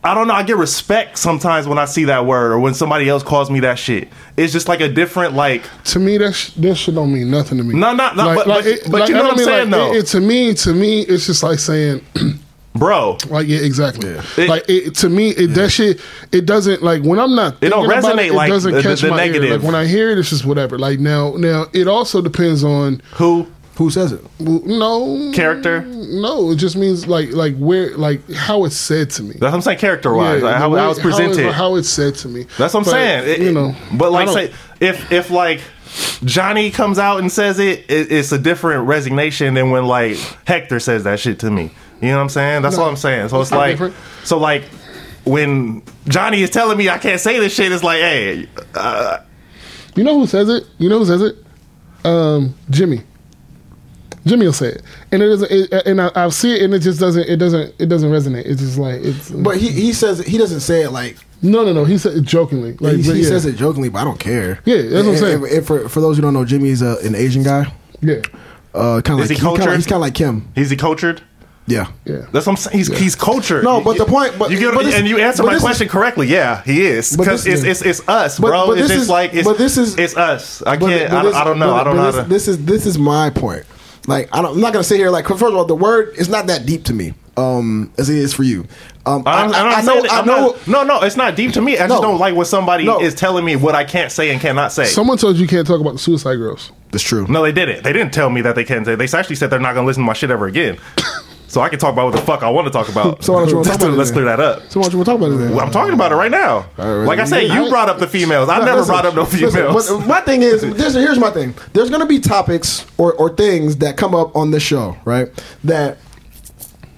I 0.01 0.13
don't 0.13 0.27
know. 0.29 0.33
I 0.33 0.43
get 0.43 0.55
respect 0.55 1.17
sometimes 1.17 1.67
when 1.67 1.77
I 1.77 1.83
see 1.83 2.05
that 2.05 2.25
word 2.25 2.53
or 2.53 2.59
when 2.59 2.73
somebody 2.73 3.09
else 3.09 3.21
calls 3.21 3.51
me 3.51 3.59
that 3.61 3.77
shit. 3.77 4.07
It's 4.37 4.53
just 4.53 4.69
like 4.69 4.79
a 4.79 4.87
different 4.87 5.33
like. 5.33 5.63
to 5.85 5.99
me, 5.99 6.17
that 6.19 6.33
sh- 6.33 6.51
that 6.51 6.75
shit 6.75 6.95
don't 6.95 7.11
mean 7.13 7.29
nothing 7.29 7.57
to 7.57 7.63
me. 7.65 7.75
No, 7.75 7.93
not- 7.93 8.15
not- 8.15 8.33
but- 8.37 8.47
but- 8.47 8.63
but 8.89 9.09
you 9.09 9.15
know 9.15 9.21
I 9.21 9.23
what 9.23 9.31
I'm 9.31 9.37
mean, 9.37 9.45
saying, 9.45 9.69
like, 9.69 9.71
though. 9.71 9.93
It, 9.93 9.97
it- 9.97 10.07
to 10.07 10.21
me, 10.21 10.53
to 10.53 10.73
me, 10.73 11.01
it's 11.01 11.25
just 11.25 11.43
like 11.43 11.59
saying, 11.59 12.01
Bro, 12.75 13.17
like, 13.29 13.47
yeah, 13.47 13.59
exactly. 13.59 14.09
It- 14.37 14.47
like 14.47 14.63
it, 14.69 14.95
to 14.97 15.09
me, 15.09 15.31
it, 15.31 15.47
that 15.55 15.69
shit, 15.69 15.99
it 16.31 16.45
doesn't 16.45 16.81
like 16.81 17.03
when 17.03 17.19
I'm 17.19 17.35
not. 17.35 17.55
It 17.61 17.69
don't 17.71 17.89
thinking 17.89 17.99
about 17.99 18.15
resonate 18.17 18.27
it, 18.27 18.33
like 18.35 18.47
it 18.49 18.53
doesn't 18.53 18.71
the- 18.71 18.77
the- 18.77 18.83
catch 18.89 19.01
the 19.01 19.09
my 19.09 19.17
ear. 19.25 19.25
negative. 19.33 19.49
Like 19.63 19.65
when 19.65 19.75
I 19.75 19.85
hear 19.85 20.11
it, 20.11 20.17
it's 20.17 20.29
just 20.29 20.45
whatever. 20.45 20.79
Like 20.79 20.99
now, 20.99 21.33
now 21.35 21.65
it 21.73 21.89
also 21.89 22.21
depends 22.21 22.63
on 22.63 23.01
who 23.15 23.47
Who 23.79 23.89
says 23.89 24.11
it? 24.11 24.21
well, 24.39 24.59
no 24.65 25.31
character? 25.33 25.81
No, 25.81 26.51
it 26.51 26.57
just 26.57 26.75
means 26.75 27.07
like 27.07 27.31
like 27.31 27.55
where 27.57 27.95
like 27.97 28.29
how 28.31 28.65
it's 28.65 28.75
said 28.75 29.09
to 29.11 29.23
me. 29.23 29.31
That's 29.31 29.41
what 29.41 29.53
I'm 29.53 29.61
saying. 29.61 29.79
Character 29.79 30.13
wise, 30.13 30.41
Yeah, 30.41 30.49
like, 30.49 30.57
how, 30.57 30.69
way- 30.69 30.79
how 30.81 30.91
it's 30.91 30.99
presented. 30.99 31.45
how, 31.45 31.51
how 31.53 31.75
it's 31.75 31.89
said 31.89 32.13
to 32.15 32.27
me. 32.27 32.45
That's 32.57 32.73
what 32.73 32.81
I'm 32.81 32.83
But, 32.83 32.91
saying. 32.91 33.29
It- 33.29 33.39
you 33.39 33.51
know, 33.53 33.73
but 33.93 34.11
like 34.11 34.27
say 34.29 34.53
if 34.81 35.11
if 35.11 35.31
like 35.31 35.61
Johnny 36.25 36.69
comes 36.71 36.99
out 36.99 37.21
and 37.21 37.31
says 37.31 37.57
it, 37.57 37.89
it, 37.89 38.11
it's 38.11 38.31
a 38.33 38.37
different 38.37 38.85
resignation 38.85 39.53
than 39.53 39.71
when 39.71 39.85
like 39.85 40.17
Hector 40.45 40.79
says 40.79 41.05
that 41.05 41.19
shit 41.19 41.39
to 41.39 41.49
me. 41.49 41.71
You 42.01 42.09
know 42.09 42.17
what 42.17 42.23
I'm 42.23 42.29
saying? 42.29 42.61
That's 42.61 42.75
No, 42.75 42.83
what 42.83 42.89
I'm 42.89 42.97
saying. 42.97 43.29
So 43.29 43.39
it's 43.41 43.49
it's 43.49 43.57
like 43.57 43.71
different. 43.71 43.95
so 44.25 44.37
like 44.39 44.63
when 45.23 45.83
Johnny 46.07 46.41
is 46.41 46.49
telling 46.49 46.77
me 46.77 46.89
I 46.89 46.97
can't 46.97 47.19
say 47.21 47.39
this 47.39 47.53
shit, 47.55 47.71
it's 47.71 47.83
like, 47.83 47.99
hey, 48.01 48.47
uh, 48.75 49.19
You 49.95 50.03
know 50.03 50.19
who 50.19 50.27
says 50.27 50.49
it? 50.49 50.65
You 50.79 50.89
know 50.89 50.99
who 50.99 51.05
says 51.05 51.21
it? 51.21 51.37
Um, 52.03 52.55
Jimmy. 52.69 53.03
Jimmy 54.29 54.45
will 54.45 54.53
say 54.53 54.67
it, 54.69 54.81
and 55.11 55.21
it 55.21 55.27
doesn't. 55.27 55.51
It, 55.51 55.73
and 55.87 56.01
I, 56.01 56.11
I 56.15 56.29
see 56.29 56.55
it, 56.55 56.61
and 56.61 56.73
it 56.73 56.79
just 56.79 56.99
doesn't. 56.99 57.27
It 57.27 57.37
doesn't. 57.37 57.75
It 57.79 57.87
doesn't 57.87 58.09
resonate. 58.11 58.45
It's 58.45 58.61
just 58.61 58.77
like 58.77 59.01
it's. 59.03 59.29
But 59.29 59.57
he 59.57 59.69
he 59.69 59.91
says 59.93 60.19
he 60.25 60.37
doesn't 60.37 60.61
say 60.61 60.83
it 60.83 60.91
like 60.91 61.17
no, 61.41 61.63
no, 61.65 61.73
no. 61.73 61.83
He 61.85 61.97
said 61.97 62.13
it 62.13 62.23
jokingly. 62.23 62.73
Like 62.79 62.97
he, 62.97 63.01
he 63.03 63.21
yeah. 63.21 63.27
says 63.27 63.45
it 63.45 63.55
jokingly, 63.57 63.89
but 63.89 63.99
I 63.99 64.03
don't 64.05 64.19
care. 64.19 64.59
Yeah, 64.65 64.81
that's 64.83 65.05
what 65.05 65.13
I'm 65.13 65.17
saying. 65.17 65.43
and- 65.43 65.45
and 65.53 65.65
for 65.67 65.89
for 65.89 65.99
those 66.01 66.15
who 66.17 66.21
don't 66.21 66.33
know, 66.33 66.45
Jimmy's 66.45 66.81
uh, 66.81 66.97
an 67.03 67.15
Asian 67.15 67.43
guy. 67.43 67.71
Yeah, 68.01 68.21
Uh, 68.73 69.01
kind 69.01 69.19
of 69.19 69.25
Is 69.25 69.29
like 69.31 69.39
he 69.39 69.45
kinda- 69.45 69.57
cultured? 69.57 69.75
he's 69.75 69.85
kind 69.85 69.95
of 69.97 70.01
like 70.01 70.13
Kim. 70.13 70.47
he's 70.55 70.69
he 70.69 70.75
cultured. 70.77 71.21
Yeah. 71.67 71.91
yeah. 72.03 72.25
That's 72.31 72.47
what 72.47 72.53
I'm 72.53 72.55
saying. 72.57 72.77
He's 72.77 72.97
he's 72.97 73.15
cultured. 73.15 73.63
No, 73.63 73.79
but 73.79 73.97
the 73.99 74.05
point- 74.05 74.39
but- 74.39 74.49
you 74.49 74.57
get 74.57 74.73
but 74.73 74.85
this- 74.85 74.95
and 74.95 75.07
you 75.07 75.19
answer 75.19 75.43
my 75.43 75.49
this 75.53 75.57
is- 75.57 75.63
question 75.63 75.87
correctly. 75.87 76.27
Yeah, 76.27 76.63
he 76.63 76.81
is 76.81 77.15
But 77.15 77.25
because 77.25 77.43
this- 77.43 77.63
it's, 77.63 77.81
it's 77.83 77.99
it's 77.99 78.09
us, 78.09 78.39
But- 78.39 78.47
bro. 78.47 78.67
but 78.67 78.79
it's 78.79 78.87
this 78.87 78.91
just 78.97 79.03
is- 79.03 79.09
like 79.09 79.33
it's 79.35 79.47
but 79.47 79.57
this 79.59 79.77
is- 79.77 79.95
it's 79.97 80.17
us. 80.17 80.63
I 80.65 80.77
can't. 80.77 80.81
but 81.11 81.17
I, 81.19 81.23
this- 81.23 81.33
don't, 81.33 81.41
I 81.41 81.43
don't 81.43 81.59
know. 81.59 81.71
but- 81.73 81.81
I 81.81 81.83
don't 81.83 81.95
know. 81.97 82.11
this, 82.11 82.27
this 82.27 82.47
is 82.47 82.65
this 82.65 82.85
is 82.87 82.97
my 82.97 83.29
point. 83.29 83.65
Like 84.07 84.29
I 84.35 84.41
don't, 84.41 84.55
I'm 84.55 84.61
not 84.61 84.73
gonna 84.73 84.83
sit 84.83 84.97
here 84.97 85.09
like 85.09 85.27
first 85.27 85.43
of 85.43 85.55
all, 85.55 85.65
the 85.65 85.75
word 85.75 86.13
is 86.17 86.29
not 86.29 86.47
that 86.47 86.65
deep 86.65 86.85
to 86.85 86.93
me. 86.93 87.13
Um, 87.37 87.93
as 87.97 88.09
it 88.09 88.17
is 88.17 88.33
for 88.33 88.43
you. 88.43 88.65
Um, 89.05 89.23
I, 89.25 89.31
I, 89.31 89.45
I, 89.45 89.45
don't 89.45 89.55
I, 89.55 89.79
I 89.79 89.81
know. 89.81 89.93
know. 90.01 90.09
I 90.09 90.25
know. 90.25 90.55
no, 90.67 90.83
no, 90.83 91.01
it's 91.03 91.15
not 91.15 91.37
deep 91.37 91.53
to 91.53 91.61
me. 91.61 91.77
I 91.77 91.87
just 91.87 92.01
don't 92.01 92.19
like 92.19 92.35
when 92.35 92.45
somebody 92.45 92.83
No. 92.83 92.99
is 92.99 93.15
telling 93.15 93.45
me 93.45 93.55
what 93.55 93.75
I 93.75 93.85
can't 93.85 94.11
say 94.11 94.29
and 94.31 94.41
cannot 94.41 94.73
say. 94.73 94.83
Someone 94.85 95.17
told 95.17 95.37
you 95.37 95.43
you 95.43 95.47
can't 95.47 95.65
talk 95.65 95.79
about 95.79 95.93
the 95.93 95.99
Suicide 95.99 96.35
Girls. 96.35 96.73
That's 96.91 97.03
true. 97.03 97.25
no, 97.29 97.41
they 97.41 97.53
didn't. 97.53 97.83
They 97.85 97.93
didn't 97.93 98.13
tell 98.13 98.29
me 98.29 98.41
that 98.41 98.55
they 98.55 98.65
can't 98.65 98.85
say. 98.85 98.95
They 98.95 99.05
actually 99.17 99.37
said 99.37 99.51
they're 99.51 99.59
not 99.59 99.73
going 99.73 99.85
to 99.85 99.87
listen 99.87 100.03
to 100.03 100.07
my 100.07 100.11
shit 100.13 100.31
ever 100.31 100.47
again. 100.47 100.77
so 101.49 101.59
I 101.61 101.67
can 101.69 101.79
talk 101.79 101.91
about 101.91 102.05
what 102.05 102.15
the 102.15 102.21
fuck 102.21 102.43
I 102.43 102.49
want 102.49 102.67
to 102.67 102.71
talk 102.71 102.87
about. 102.89 103.23
So 103.23 103.33
why 103.33 103.39
don't 103.41 103.49
you 103.49 103.55
wanna 103.57 103.67
Let's 103.69 103.77
talk 103.79 103.87
about 103.89 103.97
Let's 103.97 104.09
then? 104.11 104.15
clear 104.15 104.25
that 104.25 104.39
up. 104.39 104.71
So 104.71 104.79
why 104.79 104.83
don't 104.85 104.91
you 104.93 104.97
want 104.99 105.05
to 105.07 105.11
talk 105.11 105.17
about 105.19 105.31
it 105.31 105.37
then? 105.37 105.49
Well, 105.55 105.65
I'm 105.65 105.71
talking 105.71 105.93
about 105.93 106.11
it 106.11 106.15
right 106.15 106.31
now. 106.31 106.65
right, 106.77 107.03
like 107.05 107.19
I 107.19 107.25
said, 107.25 107.41
you 107.47 107.65
I- 107.65 107.69
brought 107.69 107.89
up 107.89 107.99
the 107.99 108.07
females. 108.07 108.47
I 108.47 108.59
No, 108.59 108.65
never 108.65 108.77
listen, 108.79 108.91
brought 108.93 109.05
up 109.05 109.15
no 109.15 109.23
listen, 109.23 109.49
females. 109.51 109.89
but 109.89 110.07
my 110.07 110.21
thing 110.21 110.43
is, 110.43 110.61
this, 110.77 110.93
here's 110.93 111.19
my 111.19 111.31
thing. 111.31 111.53
There's 111.73 111.89
going 111.89 112.01
to 112.01 112.07
be 112.07 112.19
topics 112.19 112.85
or, 112.97 113.13
or 113.13 113.29
things 113.35 113.77
that 113.77 113.97
come 113.97 114.13
up 114.15 114.35
on 114.35 114.51
this 114.51 114.63
show, 114.63 114.95
right? 115.05 115.27
That 115.63 115.97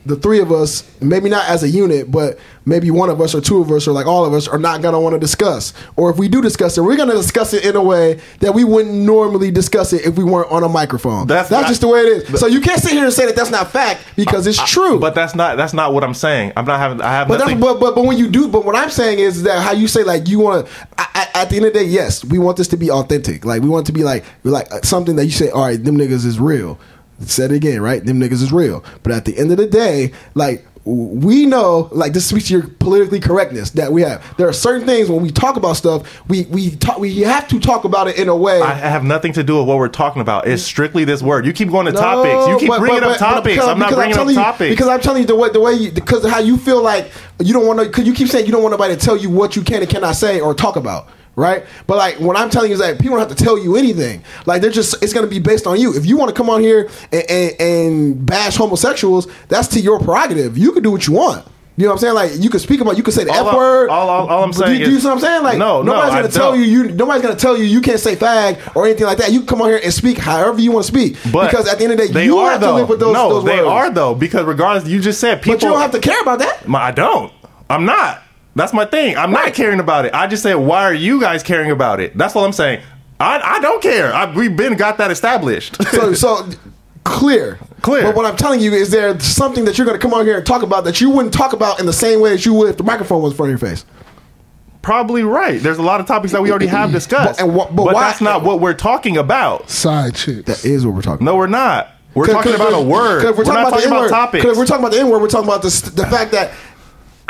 the 0.05 0.15
three 0.15 0.39
of 0.39 0.51
us, 0.51 0.83
maybe 0.99 1.29
not 1.29 1.47
as 1.47 1.63
a 1.63 1.69
unit, 1.69 2.09
but 2.11 2.39
maybe 2.65 2.89
one 2.91 3.09
of 3.09 3.19
us 3.21 3.33
or 3.35 3.41
two 3.41 3.61
of 3.61 3.71
us 3.71 3.87
or 3.87 3.91
like 3.91 4.05
all 4.05 4.25
of 4.25 4.33
us 4.33 4.47
are 4.47 4.57
not 4.57 4.81
going 4.81 4.93
to 4.93 4.99
want 4.99 5.13
to 5.13 5.19
discuss. 5.19 5.73
Or 5.95 6.09
if 6.09 6.17
we 6.17 6.27
do 6.27 6.41
discuss 6.41 6.77
it, 6.77 6.81
we're 6.81 6.95
going 6.97 7.09
to 7.09 7.15
discuss 7.15 7.53
it 7.53 7.65
in 7.65 7.75
a 7.75 7.83
way 7.83 8.19
that 8.39 8.53
we 8.53 8.63
wouldn't 8.63 8.93
normally 8.95 9.51
discuss 9.51 9.93
it 9.93 10.05
if 10.05 10.17
we 10.17 10.23
weren't 10.23 10.51
on 10.51 10.63
a 10.63 10.69
microphone. 10.69 11.27
That's 11.27 11.49
That's, 11.49 11.61
not- 11.63 11.67
just 11.67 11.81
the 11.81 11.87
way 11.87 11.99
it 12.01 12.29
is. 12.33 12.39
So 12.39 12.47
you 12.47 12.61
can't 12.61 12.81
sit 12.81 12.91
here 12.93 13.03
and 13.03 13.13
say 13.13 13.25
that 13.27 13.35
that's 13.35 13.51
not 13.51 13.71
fact 13.71 14.03
because 14.15 14.47
it's 14.47 14.63
true. 14.69 14.99
But 14.99 15.13
that's 15.15 15.35
not 15.35 15.57
that's 15.57 15.73
not 15.73 15.93
what 15.93 16.03
I'm 16.03 16.13
saying. 16.15 16.53
I'm 16.57 16.65
not 16.65 16.79
having. 16.79 17.01
I 17.01 17.11
have 17.11 17.27
But 17.27 17.37
that's, 17.37 17.49
nothing. 17.51 17.59
but, 17.61 17.79
but 17.79 17.95
but 17.95 18.05
when 18.05 18.17
you 18.17 18.27
do, 18.29 18.47
but 18.47 18.65
what 18.65 18.75
I'm 18.75 18.89
saying 18.89 19.19
is 19.19 19.43
that 19.43 19.61
how 19.61 19.71
you 19.71 19.87
say 19.87 20.03
like 20.03 20.27
you 20.27 20.39
want 20.39 20.65
to. 20.67 20.71
At 21.33 21.49
the 21.49 21.55
end 21.57 21.65
of 21.65 21.73
the 21.73 21.79
day, 21.79 21.85
yes, 21.85 22.23
we 22.25 22.39
want 22.39 22.57
this 22.57 22.67
to 22.69 22.77
be 22.77 22.91
authentic. 22.91 23.45
Like 23.45 23.61
we 23.61 23.69
want 23.69 23.85
it 23.87 23.91
to 23.91 23.93
be 23.93 24.03
like 24.03 24.23
like 24.43 24.67
something 24.83 25.15
that 25.15 25.25
you 25.25 25.31
say. 25.31 25.49
All 25.49 25.63
right, 25.63 25.81
them 25.81 25.97
niggas 25.97 26.25
is 26.25 26.39
real. 26.39 26.79
Said 27.25 27.51
it 27.51 27.55
again, 27.55 27.81
right? 27.81 28.03
Them 28.03 28.19
niggas 28.19 28.41
is 28.43 28.51
real. 28.51 28.83
But 29.03 29.11
at 29.13 29.25
the 29.25 29.37
end 29.37 29.51
of 29.51 29.57
the 29.57 29.67
day, 29.67 30.11
like 30.35 30.65
we 30.83 31.45
know, 31.45 31.89
like 31.91 32.11
this 32.13 32.25
speaks 32.25 32.47
to 32.47 32.53
your 32.53 32.63
politically 32.67 33.19
correctness 33.19 33.69
that 33.71 33.91
we 33.93 34.01
have. 34.01 34.23
There 34.37 34.47
are 34.49 34.53
certain 34.53 34.87
things 34.87 35.09
when 35.09 35.21
we 35.21 35.29
talk 35.29 35.55
about 35.55 35.73
stuff, 35.73 36.27
we 36.27 36.45
we 36.45 36.71
talk, 36.71 36.97
we 36.97 37.19
have 37.19 37.47
to 37.49 37.59
talk 37.59 37.83
about 37.83 38.07
it 38.07 38.17
in 38.17 38.27
a 38.29 38.35
way. 38.35 38.59
I 38.59 38.73
have 38.73 39.03
nothing 39.03 39.31
to 39.33 39.43
do 39.43 39.57
with 39.59 39.67
what 39.67 39.77
we're 39.77 39.89
talking 39.89 40.23
about. 40.23 40.47
It's 40.47 40.63
strictly 40.63 41.03
this 41.05 41.21
word. 41.21 41.45
You 41.45 41.53
keep 41.53 41.69
going 41.69 41.85
to 41.85 41.91
No, 41.91 41.99
topics. 41.99 42.47
You 42.49 42.57
keep 42.57 42.69
but- 42.69 42.79
bringing 42.79 43.01
but- 43.01 43.11
up 43.11 43.19
but- 43.19 43.25
but 43.25 43.33
topics. 43.35 43.55
because- 43.55 43.67
I'm 43.69 43.77
not 43.77 43.93
bringing 43.93 44.13
up 44.13 44.17
telling 44.17 44.35
you- 44.35 44.41
topics. 44.41 44.69
because 44.71 44.87
I'm 44.87 44.99
telling 45.01 45.21
you 45.21 45.27
the 45.27 45.35
way 45.35 45.49
the 45.51 45.59
way 45.59 45.73
you, 45.73 45.91
because 45.91 46.25
of 46.25 46.31
how 46.31 46.39
you 46.39 46.57
feel 46.57 46.81
like 46.81 47.11
you 47.39 47.53
don't 47.53 47.67
want 47.67 47.79
to 47.79 47.85
because 47.85 48.07
you 48.07 48.13
keep 48.13 48.29
saying 48.29 48.47
you 48.47 48.51
don't 48.51 48.63
want 48.63 48.71
nobody 48.73 48.95
to 48.95 48.99
tell 48.99 49.15
you 49.17 49.29
what 49.29 49.55
you 49.55 49.61
can 49.61 49.81
and 49.81 49.89
cannot 49.89 50.15
say 50.15 50.39
or 50.39 50.55
talk 50.55 50.77
about. 50.77 51.09
Right, 51.33 51.63
but 51.87 51.97
like 51.97 52.19
what 52.19 52.35
I'm 52.35 52.49
telling 52.49 52.69
you 52.71 52.73
is 52.73 52.81
that 52.81 52.99
people 52.99 53.17
don't 53.17 53.27
have 53.29 53.35
to 53.37 53.41
tell 53.43 53.57
you 53.57 53.77
anything. 53.77 54.21
Like 54.45 54.61
they're 54.61 54.69
just 54.69 55.01
it's 55.01 55.13
going 55.13 55.25
to 55.25 55.29
be 55.29 55.39
based 55.39 55.65
on 55.65 55.79
you. 55.79 55.95
If 55.95 56.05
you 56.05 56.17
want 56.17 56.29
to 56.29 56.35
come 56.35 56.49
on 56.49 56.59
here 56.61 56.89
and, 57.11 57.23
and, 57.31 57.61
and 57.61 58.25
bash 58.25 58.57
homosexuals, 58.57 59.27
that's 59.47 59.69
to 59.69 59.79
your 59.79 59.97
prerogative. 59.99 60.57
You 60.57 60.73
can 60.73 60.83
do 60.83 60.91
what 60.91 61.07
you 61.07 61.13
want. 61.13 61.45
You 61.77 61.85
know 61.85 61.91
what 61.93 61.93
I'm 61.93 61.99
saying? 61.99 62.13
Like 62.15 62.31
you 62.43 62.49
can 62.49 62.59
speak 62.59 62.81
about, 62.81 62.97
you 62.97 63.01
can 63.01 63.13
say 63.13 63.23
the 63.23 63.31
All 63.31 63.47
f 63.47 63.53
I- 63.53 63.57
word. 63.57 63.89
all- 63.89 64.09
all- 64.09 64.27
all 64.27 64.43
I'm 64.43 64.51
saying 64.51 64.73
do, 64.73 64.77
you- 64.77 64.85
do 64.85 64.91
you 64.91 64.97
is- 64.97 65.03
see 65.03 65.07
what 65.07 65.13
I'm 65.15 65.19
saying? 65.21 65.41
Like 65.43 65.57
No, 65.57 65.81
no, 65.81 65.93
nobody's 65.93 66.13
I 66.13 66.21
gonna 66.21 66.33
tell 66.33 66.51
don't. 66.51 66.59
you. 66.59 66.65
You 66.65 66.91
nobody's 66.91 67.21
gonna 67.23 67.35
tell 67.37 67.57
you 67.57 67.63
you 67.63 67.79
can't 67.79 67.99
say 67.99 68.17
fag 68.17 68.75
or 68.75 68.85
anything 68.85 69.05
like 69.07 69.19
that. 69.19 69.31
You 69.31 69.39
can 69.39 69.47
come 69.47 69.61
on 69.61 69.69
here 69.69 69.79
and 69.81 69.93
speak 69.93 70.17
however 70.17 70.59
you 70.59 70.73
want 70.73 70.85
to 70.85 70.91
speak. 70.91 71.15
But 71.31 71.49
because 71.49 71.65
at 71.69 71.77
the 71.77 71.85
end 71.85 71.93
of 71.93 71.99
the 71.99 72.07
day, 72.07 72.13
they 72.13 72.25
you 72.25 72.39
are 72.39 72.51
have 72.51 72.61
though. 72.61 72.71
to 72.73 72.75
live 72.75 72.89
with 72.89 72.99
those. 72.99 73.13
no, 73.13 73.29
those 73.29 73.45
they 73.45 73.55
words. 73.55 73.67
are 73.69 73.89
though 73.89 74.13
because 74.15 74.43
regardless, 74.43 74.89
you 74.91 74.99
just 74.99 75.21
said 75.21 75.41
people. 75.41 75.55
But 75.57 75.63
you 75.63 75.69
don't 75.71 75.79
have 75.81 75.91
to 75.91 75.99
care 76.01 76.19
about 76.21 76.39
that. 76.39 76.69
I 76.69 76.91
don't. 76.91 77.31
I'm 77.69 77.85
not. 77.85 78.21
That's 78.55 78.73
my 78.73 78.85
thing. 78.85 79.15
I'm 79.17 79.31
not 79.31 79.53
caring 79.53 79.79
about 79.79 80.05
it. 80.05 80.13
I 80.13 80.27
just 80.27 80.43
said, 80.43 80.55
why 80.55 80.83
are 80.83 80.93
you 80.93 81.21
guys 81.21 81.41
caring 81.43 81.71
about 81.71 81.99
it? 81.99 82.17
That's 82.17 82.35
all 82.35 82.43
I'm 82.45 82.51
saying. 82.53 82.81
I, 83.19 83.39
I 83.39 83.59
don't 83.59 83.81
care. 83.81 84.13
I, 84.13 84.33
we've 84.33 84.55
been 84.55 84.75
got 84.75 84.97
that 84.97 85.09
established. 85.11 85.81
So, 85.91 86.13
so 86.15 86.49
clear, 87.03 87.59
Clear. 87.81 88.03
But 88.03 88.15
what 88.15 88.25
I'm 88.27 88.35
telling 88.35 88.59
you 88.59 88.73
is 88.73 88.91
there 88.91 89.19
something 89.19 89.65
that 89.65 89.77
you're 89.77 89.85
going 89.87 89.99
to 89.99 90.01
come 90.01 90.13
on 90.13 90.23
here 90.25 90.37
and 90.37 90.45
talk 90.45 90.61
about 90.61 90.83
that 90.83 91.01
you 91.01 91.09
wouldn't 91.09 91.33
talk 91.33 91.51
about 91.53 91.79
in 91.79 91.85
the 91.87 91.93
same 91.93 92.19
way 92.21 92.33
as 92.33 92.45
you 92.45 92.53
would 92.53 92.69
if 92.69 92.77
the 92.77 92.83
microphone 92.83 93.23
was 93.23 93.33
in 93.33 93.37
front 93.37 93.51
of 93.53 93.59
your 93.61 93.69
face. 93.69 93.85
Probably 94.81 95.23
right. 95.23 95.61
There's 95.61 95.77
a 95.77 95.83
lot 95.83 95.99
of 95.99 96.07
topics 96.07 96.31
that 96.33 96.41
we 96.41 96.49
already 96.49 96.67
have 96.67 96.91
discussed, 96.91 97.37
But- 97.39 97.45
and 97.45 97.55
what- 97.55 97.75
but 97.75 97.85
but 97.85 97.93
why- 97.95 98.01
that's 98.09 98.21
not 98.21 98.43
what 98.43 98.59
we're 98.59 98.73
talking 98.73 99.17
about. 99.17 99.69
Side 99.69 100.15
chicks. 100.15 100.45
That 100.45 100.65
is 100.65 100.85
what 100.85 100.95
we're 100.95 101.01
talking. 101.03 101.25
About. 101.25 101.33
No, 101.33 101.37
we're 101.37 101.47
not. 101.47 101.89
We're 102.15 102.25
Cause- 102.25 102.33
talking 102.35 102.51
cause- 102.53 102.61
about 102.61 102.73
a 102.73 102.75
cause- 102.77 102.85
word. 102.85 103.21
cause 103.23 103.37
We're, 103.37 103.43
not 103.45 103.69
talking 103.69 103.79
the 103.81 103.87
about 103.87 103.95
N-word. 103.97 104.09
topics. 104.09 104.45
Cause 104.45 104.57
we're 104.57 104.65
talking 104.65 104.83
about 104.83 104.91
the 104.93 104.99
N 104.99 105.09
word, 105.09 105.21
we're 105.21 105.27
talking 105.29 105.47
about 105.47 105.61
the, 105.61 105.91
the 105.95 106.05
fact 106.07 106.31
that 106.31 106.51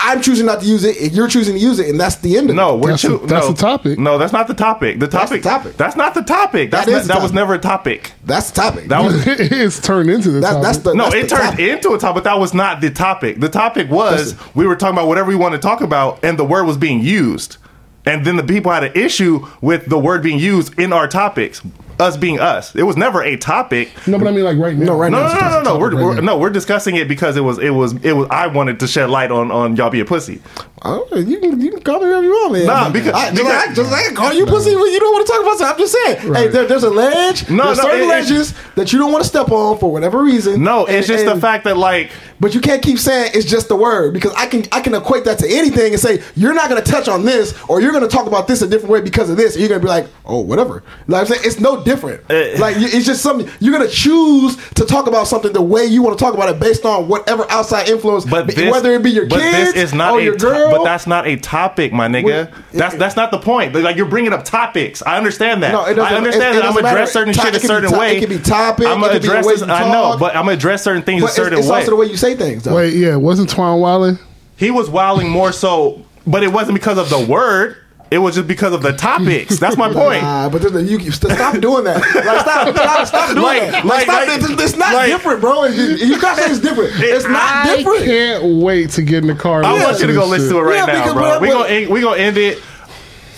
I'm 0.03 0.21
choosing 0.21 0.45
not 0.45 0.61
to 0.61 0.65
use 0.65 0.83
it, 0.83 0.99
and 0.99 1.11
you're 1.11 1.27
choosing 1.27 1.53
to 1.55 1.59
use 1.59 1.79
it, 1.79 1.87
and 1.89 1.99
that's 1.99 2.15
the 2.17 2.35
end 2.37 2.49
of 2.49 2.55
it. 2.55 2.57
No, 2.57 2.75
it. 2.75 2.81
we're 2.81 2.89
That's 2.91 3.01
choo- 3.03 3.19
the- 3.19 3.27
that's 3.27 3.45
no, 3.47 3.51
the 3.53 3.57
topic. 3.61 3.99
No, 3.99 4.17
that's 4.17 4.33
not 4.33 4.47
the 4.47 4.53
topic. 4.53 4.99
The 4.99 5.07
That's 5.07 5.29
the 5.29 5.37
topic. 5.39 5.43
topic. 5.43 5.77
That's 5.77 5.95
not 5.95 6.13
the 6.13 6.23
topic. 6.23 6.71
That's 6.71 6.85
That 6.87 6.91
is 6.91 7.07
not, 7.07 7.13
the 7.15 7.19
that 7.19 7.23
was 7.23 7.33
never 7.33 7.53
a 7.53 7.59
topic. 7.59 8.11
That's 8.25 8.49
the 8.51 8.61
topic. 8.61 8.87
That 8.87 9.03
was 9.03 9.23
it's 9.27 9.79
turned 9.79 10.09
into 10.09 10.31
the 10.31 10.39
That- 10.39 10.49
topic. 10.53 10.63
that's 10.63 10.77
the- 10.79 10.93
no. 10.95 11.03
that's 11.05 11.15
It 11.15 11.21
the 11.29 11.35
turned 11.35 11.49
topic. 11.51 11.59
into 11.69 11.93
a 11.93 11.99
topic, 11.99 12.15
but 12.15 12.23
that 12.25 12.39
was 12.39 12.53
not 12.53 12.81
the 12.81 12.89
topic. 12.89 13.39
The 13.39 13.49
topic 13.49 13.89
was 13.91 14.33
That's- 14.33 14.55
we 14.55 14.65
were 14.65 14.75
talking 14.75 14.95
about 14.95 15.07
whatever 15.07 15.29
we 15.29 15.35
want 15.35 15.53
to 15.53 15.59
talk 15.59 15.81
about, 15.81 16.19
and 16.23 16.37
the 16.39 16.45
word 16.45 16.65
was 16.65 16.77
being 16.77 17.01
used, 17.01 17.57
and 18.05 18.25
then 18.25 18.35
the 18.35 18.43
people 18.43 18.71
had 18.71 18.83
an 18.83 18.93
issue 18.95 19.45
with 19.61 19.85
the 19.87 19.97
word 19.99 20.23
being 20.23 20.39
used 20.39 20.77
in 20.79 20.93
our 20.93 21.07
topics. 21.07 21.61
Us 21.99 22.17
being 22.17 22.39
us. 22.39 22.73
It 22.75 22.81
was 22.81 22.97
never 22.97 23.21
a 23.21 23.37
topic. 23.37 23.91
no, 24.07 24.17
but 24.17 24.27
I 24.27 24.31
mean 24.31 24.43
like 24.43 24.57
right 24.57 24.75
now. 24.75 24.85
No, 24.87 24.97
right 24.97 25.11
No, 25.11 25.19
now 25.27 25.33
no, 25.33 25.39
no, 25.39 25.49
no, 25.49 25.63
no. 25.73 25.79
We're, 25.79 25.91
right 25.91 26.03
we're 26.03 26.21
no, 26.21 26.37
we're 26.39 26.49
discussing 26.49 26.95
it 26.95 27.07
because 27.07 27.37
it 27.37 27.41
was, 27.41 27.59
it 27.59 27.69
was, 27.69 27.93
it 28.03 28.13
was. 28.13 28.27
I 28.31 28.47
wanted 28.47 28.79
to 28.79 28.87
shed 28.87 29.11
light 29.11 29.29
on 29.29 29.51
on 29.51 29.75
y'all 29.75 29.91
be 29.91 29.99
a 29.99 30.05
pussy. 30.05 30.41
Oh, 30.83 31.07
you 31.15 31.39
can 31.39 31.61
you 31.61 31.69
can 31.71 31.81
call 31.81 31.99
me 31.99 32.07
whatever 32.07 32.23
you 32.23 32.31
want, 32.31 32.53
man. 32.53 32.65
Nah, 32.65 32.89
because- 32.89 33.13
I, 33.13 33.29
just, 33.29 33.43
like, 33.43 33.75
just 33.75 33.91
like 33.91 34.01
I 34.03 34.07
can 34.07 34.15
call 34.15 34.33
you 34.33 34.47
pussy 34.47 34.75
when 34.75 34.91
you 34.91 34.99
don't 34.99 35.13
want 35.13 35.27
to 35.27 35.31
talk 35.31 35.41
about 35.43 35.57
something. 35.59 35.73
I'm 35.73 35.77
just 35.77 35.93
saying. 35.93 36.33
Hey, 36.33 36.47
there, 36.47 36.65
there's 36.65 36.83
a 36.83 36.89
ledge. 36.89 37.47
No, 37.51 37.65
there's 37.65 37.77
no, 37.77 37.83
certain 37.83 37.99
it- 38.01 38.03
it- 38.05 38.07
ledges 38.07 38.53
that 38.75 38.91
you 38.91 38.97
don't 38.97 39.11
want 39.11 39.23
to 39.23 39.29
step 39.29 39.51
on 39.51 39.77
for 39.77 39.91
whatever 39.91 40.23
reason. 40.23 40.63
No, 40.63 40.87
And- 40.87 40.97
it's 40.97 41.07
just 41.07 41.25
the 41.25 41.39
fact 41.39 41.65
that 41.65 41.77
like 41.77 42.09
But 42.39 42.55
you 42.55 42.61
can't 42.61 42.81
keep 42.81 42.97
saying 42.97 43.31
it's 43.35 43.45
just 43.45 43.67
the 43.67 43.75
word 43.75 44.15
because 44.15 44.33
I 44.35 44.47
can 44.47 44.63
I 44.71 44.81
can 44.81 44.95
equate 44.95 45.25
that 45.25 45.37
to 45.39 45.47
anything 45.47 45.93
and 45.93 46.01
say 46.01 46.23
you're 46.35 46.55
not 46.55 46.67
going 46.69 46.83
to 46.83 46.91
touch 46.91 47.07
on 47.07 47.23
this 47.23 47.53
or 47.67 47.79
you're 47.81 47.91
going 47.91 48.01
to 48.01 48.09
talk 48.09 48.25
about 48.25 48.47
this 48.47 48.63
a 48.63 48.67
different 48.67 48.89
way 48.91 49.01
because 49.01 49.29
of 49.29 49.37
this. 49.37 49.53
And 49.53 49.59
you're 49.59 49.69
going 49.69 49.81
to 49.81 49.85
be 49.85 49.89
like, 49.89 50.07
oh, 50.25 50.39
whatever. 50.39 50.81
Like 51.05 51.21
I'm 51.21 51.27
saying, 51.27 51.41
it's 51.45 51.59
no 51.59 51.83
different. 51.83 52.21
Eh. 52.31 52.55
like 52.59 52.77
it's 52.79 53.05
just 53.05 53.21
something 53.21 53.47
you're 53.59 53.77
going 53.77 53.87
to 53.87 53.93
choose 53.93 54.57
to 54.73 54.85
talk 54.85 55.05
about 55.05 55.27
something 55.27 55.53
the 55.53 55.61
way 55.61 55.85
you 55.85 56.01
want 56.01 56.17
to 56.17 56.23
talk 56.25 56.33
about 56.33 56.49
it 56.49 56.59
based 56.59 56.85
on 56.85 57.07
whatever 57.07 57.45
outside 57.51 57.87
influence, 57.87 58.25
But 58.25 58.47
this- 58.47 58.71
whether 58.71 58.91
it 58.95 59.03
be 59.03 59.11
your 59.11 59.27
kids 59.27 59.73
this 59.73 59.75
is 59.75 59.93
not 59.93 60.13
or 60.13 60.21
your 60.21 60.35
to- 60.35 60.70
girl 60.71 60.79
but 60.79 60.85
that's 60.85 61.07
not 61.07 61.27
a 61.27 61.35
topic, 61.37 61.93
my 61.93 62.07
nigga. 62.07 62.23
Well, 62.51 62.61
that's 62.73 62.95
it- 62.95 62.97
that's 62.97 63.15
not 63.15 63.31
the 63.31 63.37
point. 63.39 63.75
Like 63.75 63.95
you're 63.95 64.05
bringing 64.07 64.33
up 64.33 64.43
topics. 64.43 65.03
I 65.05 65.17
understand 65.17 65.61
that. 65.63 65.71
No, 65.71 65.85
it 65.85 65.93
doesn't- 65.95 66.13
I 66.13 66.17
understand 66.17 66.55
it- 66.55 66.59
it 66.59 66.61
that 66.61 66.67
I'm 66.69 66.73
gonna 66.75 66.87
address 66.87 67.11
certain 67.11 67.33
shit 67.33 67.55
a 67.55 67.59
certain 67.59 67.91
way. 67.97 68.17
it 68.17 68.19
can 68.21 68.29
be 68.29 68.37
topic, 68.39 68.87
I'm 68.87 68.99
gonna 68.99 69.13
can 69.13 69.21
be 69.21 69.27
the 69.27 69.33
address 69.33 69.45
way 69.45 69.53
this. 69.53 69.61
you 69.61 69.67
I 69.73 69.91
know, 69.91 70.17
but 70.19 70.35
I'm 70.35 70.43
gonna 70.43 70.53
address 70.53 70.83
certain 70.83 71.03
things 71.03 71.21
But 71.21 71.25
a 71.25 71.27
it's, 71.29 71.35
certain 71.35 71.59
it's 71.59 71.67
way. 71.67 71.75
also 71.77 71.89
the 71.91 71.95
way 71.95 72.05
you 72.07 72.17
say 72.17 72.35
things, 72.35 72.63
though. 72.63 72.75
Wait, 72.75 72.93
yeah, 72.93 73.15
wasn't 73.17 73.49
Twan 73.53 73.79
Wilding? 73.79 74.17
He 74.57 74.71
was 74.71 74.89
wilding 74.89 75.29
more 75.29 75.51
so, 75.51 76.01
but 76.27 76.43
it 76.43 76.51
wasn't 76.53 76.75
because 76.75 76.97
of 76.97 77.09
the 77.09 77.19
word. 77.19 77.77
It 78.11 78.17
was 78.17 78.35
just 78.35 78.45
because 78.47 78.73
of 78.73 78.81
the 78.81 78.91
topics. 78.91 79.57
That's 79.57 79.77
my 79.77 79.91
point. 79.93 80.21
Nah, 80.21 80.49
but 80.49 80.61
there's 80.61 80.75
a, 80.75 80.83
you, 80.83 80.97
you 80.99 81.11
st- 81.11 81.31
stop 81.33 81.57
doing 81.61 81.85
that. 81.85 81.95
Like 82.01 82.41
stop, 82.41 82.75
stop, 82.75 83.07
stop 83.07 83.29
doing 83.29 83.41
Like- 83.41 83.71
that. 83.71 83.85
like- 83.85 84.03
stop 84.03 84.27
like- 84.27 84.41
It's, 84.41 84.49
it's 84.63 84.75
not 84.75 84.93
like- 84.93 85.07
different, 85.07 85.39
bro. 85.39 85.63
It- 85.63 85.79
it- 85.79 86.01
you 86.01 86.19
gotta 86.19 86.41
say 86.41 86.49
it's 86.51 86.59
different. 86.59 86.91
It's 86.97 87.25
not 87.25 87.41
I 87.67 87.77
different. 87.77 88.03
can't 88.03 88.43
wait 88.61 88.89
to 88.91 89.01
get 89.01 89.19
in 89.23 89.27
the 89.27 89.35
car. 89.35 89.59
and 89.59 89.67
I 89.67 89.71
listen 89.71 89.85
want 89.87 89.99
you 90.01 90.07
to 90.07 90.13
go 90.13 90.21
this 90.23 90.29
listen 90.41 90.47
shit. 90.49 90.51
to 90.55 90.59
it 90.59 90.61
right 90.63 90.75
Yeah, 90.75 90.85
now, 90.87 90.93
because 90.99 91.13
bro. 91.13 91.39
We 91.39 91.47
what- 91.47 91.53
gonna 91.53 91.69
end- 91.69 91.89
we 91.89 92.01
gonna 92.01 92.17
end 92.17 92.37
it. 92.37 92.61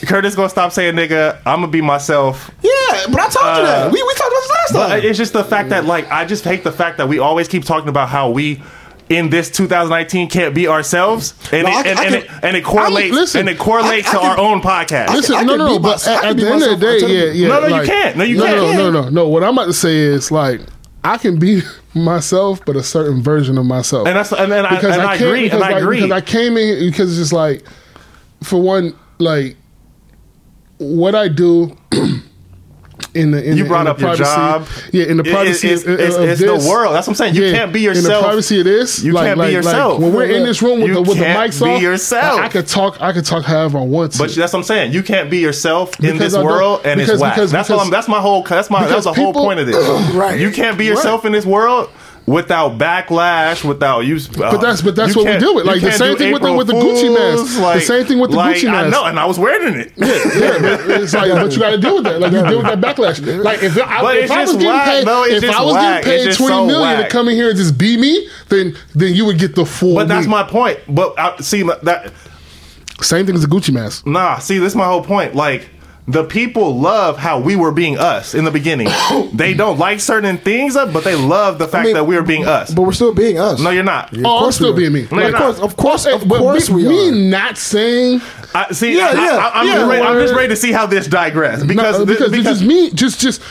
Curtis 0.08 0.36
gonna 0.36 0.50
stop 0.50 0.72
saying 0.74 0.96
nigga. 0.96 1.38
I'm 1.46 1.62
gonna 1.62 1.68
be 1.68 1.82
myself. 1.82 2.52
Yeah, 2.62 2.72
but 3.10 3.20
I 3.22 3.30
told 3.30 3.46
you 3.46 3.52
Uh, 3.52 3.62
that. 3.64 3.92
We, 3.92 4.02
we 4.04 4.14
talked 4.16 4.28
about 4.32 4.42
this 4.42 4.50
last 4.50 4.74
But 4.74 4.88
time. 4.90 5.02
it's 5.04 5.18
just 5.18 5.34
the 5.34 5.44
fact 5.46 5.70
that 5.70 5.86
like 5.86 6.12
I 6.12 6.26
just 6.26 6.44
hate 6.44 6.64
the 6.66 6.72
fact 6.74 6.98
that 6.98 7.08
we 7.08 7.20
always 7.20 7.48
keep 7.48 7.64
talking 7.64 7.88
about 7.90 8.10
how 8.10 8.30
we 8.30 8.62
in 9.16 9.30
this 9.30 9.50
2019 9.52 10.30
can't 10.30 10.54
be 10.56 10.68
ourselves, 10.68 11.34
and 11.52 11.64
No, 11.68 11.70
it, 11.70 11.74
I- 11.86 11.90
and, 11.90 12.00
I 12.00 12.06
and, 12.06 12.16
it, 12.16 12.30
and 12.44 12.58
it 12.58 12.64
correlates 12.64 13.14
listen, 13.14 13.42
and 13.42 13.50
it 13.50 13.58
correlates 13.60 14.08
I- 14.08 14.12
I 14.12 14.14
to 14.14 14.20
can- 14.20 14.30
our 14.32 14.40
own 14.40 14.62
podcast. 14.62 15.10
Listen, 15.10 15.46
no, 15.46 15.56
no, 15.56 15.68
no. 15.68 15.80
But 15.80 15.92
myself. 15.94 16.24
At, 16.24 16.30
at 16.32 16.38
the 16.38 16.50
end 16.52 16.64
of 16.64 16.80
the 16.80 16.86
day, 16.86 17.00
yeah, 17.08 17.32
yeah. 17.32 17.48
No, 17.48 17.68
no, 17.68 17.82
you 17.82 17.86
can't. 17.88 18.18
No, 18.18 18.24
you 18.24 18.38
no, 18.38 18.46
can't. 18.46 18.58
No, 18.78 18.92
no, 18.92 19.02
no, 19.04 19.10
no. 19.10 19.28
What 19.30 19.44
I'm 19.44 19.54
about 19.54 19.66
to 19.66 19.74
say 19.74 19.98
is 19.98 20.32
like 20.32 20.62
I 21.04 21.18
can 21.18 21.38
be 21.40 21.62
myself, 21.94 22.64
but 22.66 22.76
a 22.76 22.84
certain 22.84 23.22
version 23.22 23.58
of 23.58 23.66
myself. 23.66 24.08
and 24.08 24.16
that's 24.16 24.32
and, 24.32 24.52
and, 24.54 24.66
I, 24.68 24.78
and 24.78 24.88
I, 25.02 25.18
can't- 25.18 25.22
agree. 25.22 25.44
because, 25.44 25.56
And 25.56 25.64
I 25.64 25.72
like, 25.74 25.82
agree. 25.84 26.02
because 26.02 26.12
I 26.12 26.22
came 26.22 26.58
in 26.58 26.90
because 26.90 27.10
it's 27.12 27.20
just 27.20 27.34
like, 27.34 27.64
for 28.44 28.62
one, 28.62 28.94
like 29.20 29.56
what 30.78 31.16
I 31.16 31.28
do. 31.28 31.78
In 33.16 33.30
the 33.30 33.44
in 33.48 33.58
You 33.58 33.64
the, 33.64 33.70
brought 33.70 33.82
in 33.82 33.86
the 33.86 33.92
up 33.92 34.00
your 34.00 34.16
privacy, 34.16 34.24
job. 34.24 34.68
yeah. 34.92 35.04
In 35.06 35.18
the 35.18 35.24
It- 35.24 35.32
privacy 35.32 35.70
it's, 35.70 35.84
of, 35.84 36.00
it's, 36.00 36.16
of 36.16 36.24
it's 36.24 36.40
this, 36.42 36.64
the 36.64 36.68
world. 36.70 36.96
That's 36.96 37.06
what 37.06 37.12
I'm 37.12 37.16
saying. 37.16 37.36
You 37.36 37.44
yeah, 37.44 37.52
can't 37.54 37.72
be 37.72 37.82
yourself. 37.82 37.98
In 37.98 38.04
the 38.06 38.10
yourself. 38.10 38.26
privacy 38.26 38.60
of 38.60 38.66
this, 38.66 39.04
You 39.04 39.14
like, 39.14 39.26
can't 39.28 39.40
be 39.42 39.52
yourself. 39.52 39.94
Like, 39.94 40.02
when 40.02 40.14
we're 40.14 40.36
in 40.36 40.44
this 40.44 40.64
room 40.64 40.80
with, 40.82 40.88
You 40.88 40.94
the, 40.96 41.02
with 41.04 41.18
the 41.20 41.26
mics 41.26 41.64
be 41.64 41.70
off, 41.70 41.82
yourself. 41.82 42.40
I 42.40 42.48
could 42.50 42.66
talk. 42.68 43.00
I 43.02 43.14
could 43.14 43.24
talk 43.26 43.44
however 43.46 43.78
I 43.78 43.82
want 43.84 44.14
to. 44.14 44.18
But 44.18 44.34
that's 44.34 44.52
what 44.52 44.60
I'm 44.60 44.64
saying. 44.64 44.94
You 44.94 45.04
can't 45.04 45.30
be 45.30 45.38
yourself 45.38 46.00
in 46.04 46.18
this 46.18 46.36
world, 46.36 46.82
and 46.86 46.98
because- 47.00 47.14
it's 47.14 47.22
whack. 47.22 47.36
because- 47.36 47.52
that's 47.52 47.68
because- 47.68 47.80
all 47.80 47.86
I'm, 47.86 47.92
That's 47.92 48.08
my 48.08 48.20
whole. 48.20 48.42
That's 48.42 48.72
my. 48.72 48.80
That's 48.80 48.92
because 48.92 49.04
the 49.06 49.14
whole 49.14 49.32
point 49.34 49.60
of 49.60 49.68
this. 49.68 49.76
Right. 50.16 50.40
You 50.40 50.50
can't 50.52 50.78
be 50.78 50.86
yourself 50.86 51.24
in 51.26 51.34
this 51.34 51.46
world 51.46 51.90
without 52.26 52.78
backlash, 52.78 53.64
without 53.68 54.02
you. 54.02 54.20
But 54.38 54.58
that's- 54.62 54.82
but 54.82 54.96
that's 54.96 55.16
what 55.16 55.26
we 55.26 55.38
do 55.38 55.60
it. 55.60 55.66
Like, 55.66 55.82
the 55.82 55.92
same 55.92 56.18
thing 56.18 56.32
with 56.32 56.42
the- 56.42 56.54
with 56.54 56.68
the 56.68 56.74
Gucci 56.74 57.14
mask. 57.14 57.58
The 57.60 57.80
same 57.82 58.06
thing 58.06 58.20
with 58.20 58.32
the 58.32 58.38
like, 58.38 58.56
Gucci 58.58 58.70
I 58.70 58.90
know, 58.90 59.04
and 59.06 59.20
I 59.20 59.26
was 59.26 59.38
wearing 59.38 59.76
it. 59.76 59.92
yeah, 59.98 60.08
but 60.60 61.02
it's 61.02 61.14
like, 61.14 61.32
but 61.32 61.52
you 61.54 61.60
got 61.60 61.72
to 61.72 61.78
deal 61.78 61.96
with 61.96 62.04
that. 62.06 62.20
Like, 62.22 62.32
you 62.32 62.42
deal 62.48 62.58
with 62.64 62.68
that 62.68 62.80
backlash. 62.82 63.44
Like, 63.44 63.62
if 63.64 63.78
I, 63.78 64.16
if 64.18 64.32
I 64.32 64.42
was 64.44 64.54
getting 64.54 64.68
whack. 64.68 64.86
paid, 64.86 65.06
No, 65.06 65.24
if 65.26 65.44
I 65.44 65.62
was 65.64 65.74
whack. 65.74 66.04
getting 66.04 66.26
paid 66.28 66.36
twenty 66.38 66.54
so 66.54 66.66
million 66.66 67.04
to 67.04 67.10
come 67.10 67.28
in 67.28 67.36
here 67.36 67.50
and 67.50 67.58
just 67.58 67.78
be 67.78 67.98
me, 67.98 68.28
then 68.50 68.76
then 68.96 69.14
you 69.14 69.26
would 69.26 69.38
get 69.40 69.56
the 69.56 69.66
full. 69.66 69.96
But 69.96 70.08
that's 70.08 70.28
my 70.28 70.44
point. 70.44 70.80
But 70.88 71.18
uh, 71.20 71.38
see 71.42 71.64
that. 71.64 72.12
same 73.02 73.26
thing 73.26 73.36
as 73.36 73.42
the 73.42 73.48
Gucci 73.48 73.74
mask. 73.74 74.06
Nah, 74.08 74.38
see, 74.38 74.60
this 74.60 74.72
is 74.72 74.76
my 74.78 74.86
whole 74.86 75.04
point. 75.04 75.36
Like, 75.36 75.70
the 76.08 76.26
people 76.26 76.78
love 76.80 77.18
how 77.18 77.40
we 77.40 77.56
were 77.56 77.72
being 77.72 77.98
us 77.98 78.34
in 78.36 78.44
the 78.44 78.52
beginning. 78.52 78.90
they 79.34 79.54
don't 79.54 79.80
like 79.80 80.00
certain 80.02 80.38
things, 80.38 80.76
uh, 80.76 80.86
but 80.92 81.04
they 81.04 81.16
love 81.16 81.60
the 81.60 81.68
fact 81.68 81.86
mean, 81.86 81.94
that 81.96 82.06
we 82.06 82.16
were 82.16 82.22
being 82.24 82.46
us. 82.46 82.74
but 82.74 82.82
we're 82.82 82.92
still 82.92 83.14
being 83.14 83.40
us. 83.40 83.60
No, 83.62 83.70
you're 83.70 83.84
not. 83.84 84.12
Of 84.12 84.26
Oh, 84.26 84.36
I'm 84.38 84.44
course 84.44 84.56
still 84.56 84.74
being 84.74 84.92
me. 84.92 85.08
No, 85.12 85.20
you're 85.20 85.30
of 85.30 85.36
course, 85.36 85.60
of 85.60 85.78
course, 85.78 86.06
of 86.06 86.28
But 86.28 86.40
course 86.40 86.70
me, 86.70 86.76
we 86.76 86.90
me 86.90 87.10
are. 87.10 87.16
not 87.16 87.58
saying 87.58 88.22
I, 88.56 88.72
see, 88.72 88.98
Yeah, 88.98 89.08
I, 89.08 89.14
yeah, 89.14 89.52
I, 89.54 89.62
am 89.62 89.68
yeah. 89.68 89.74
just 89.76 89.90
ready, 89.90 90.02
I'm 90.06 90.20
just 90.20 90.34
ready 90.36 90.48
to 90.50 90.56
see 90.56 90.72
how 90.72 90.86
this 90.86 91.08
digress 91.08 91.64
because 91.64 92.00
no, 92.00 92.06
because, 92.06 92.30
because, 92.32 92.34
it's 92.34 92.60
just 92.60 92.64
me, 92.64 92.92
just 92.92 93.20
just 93.20 93.42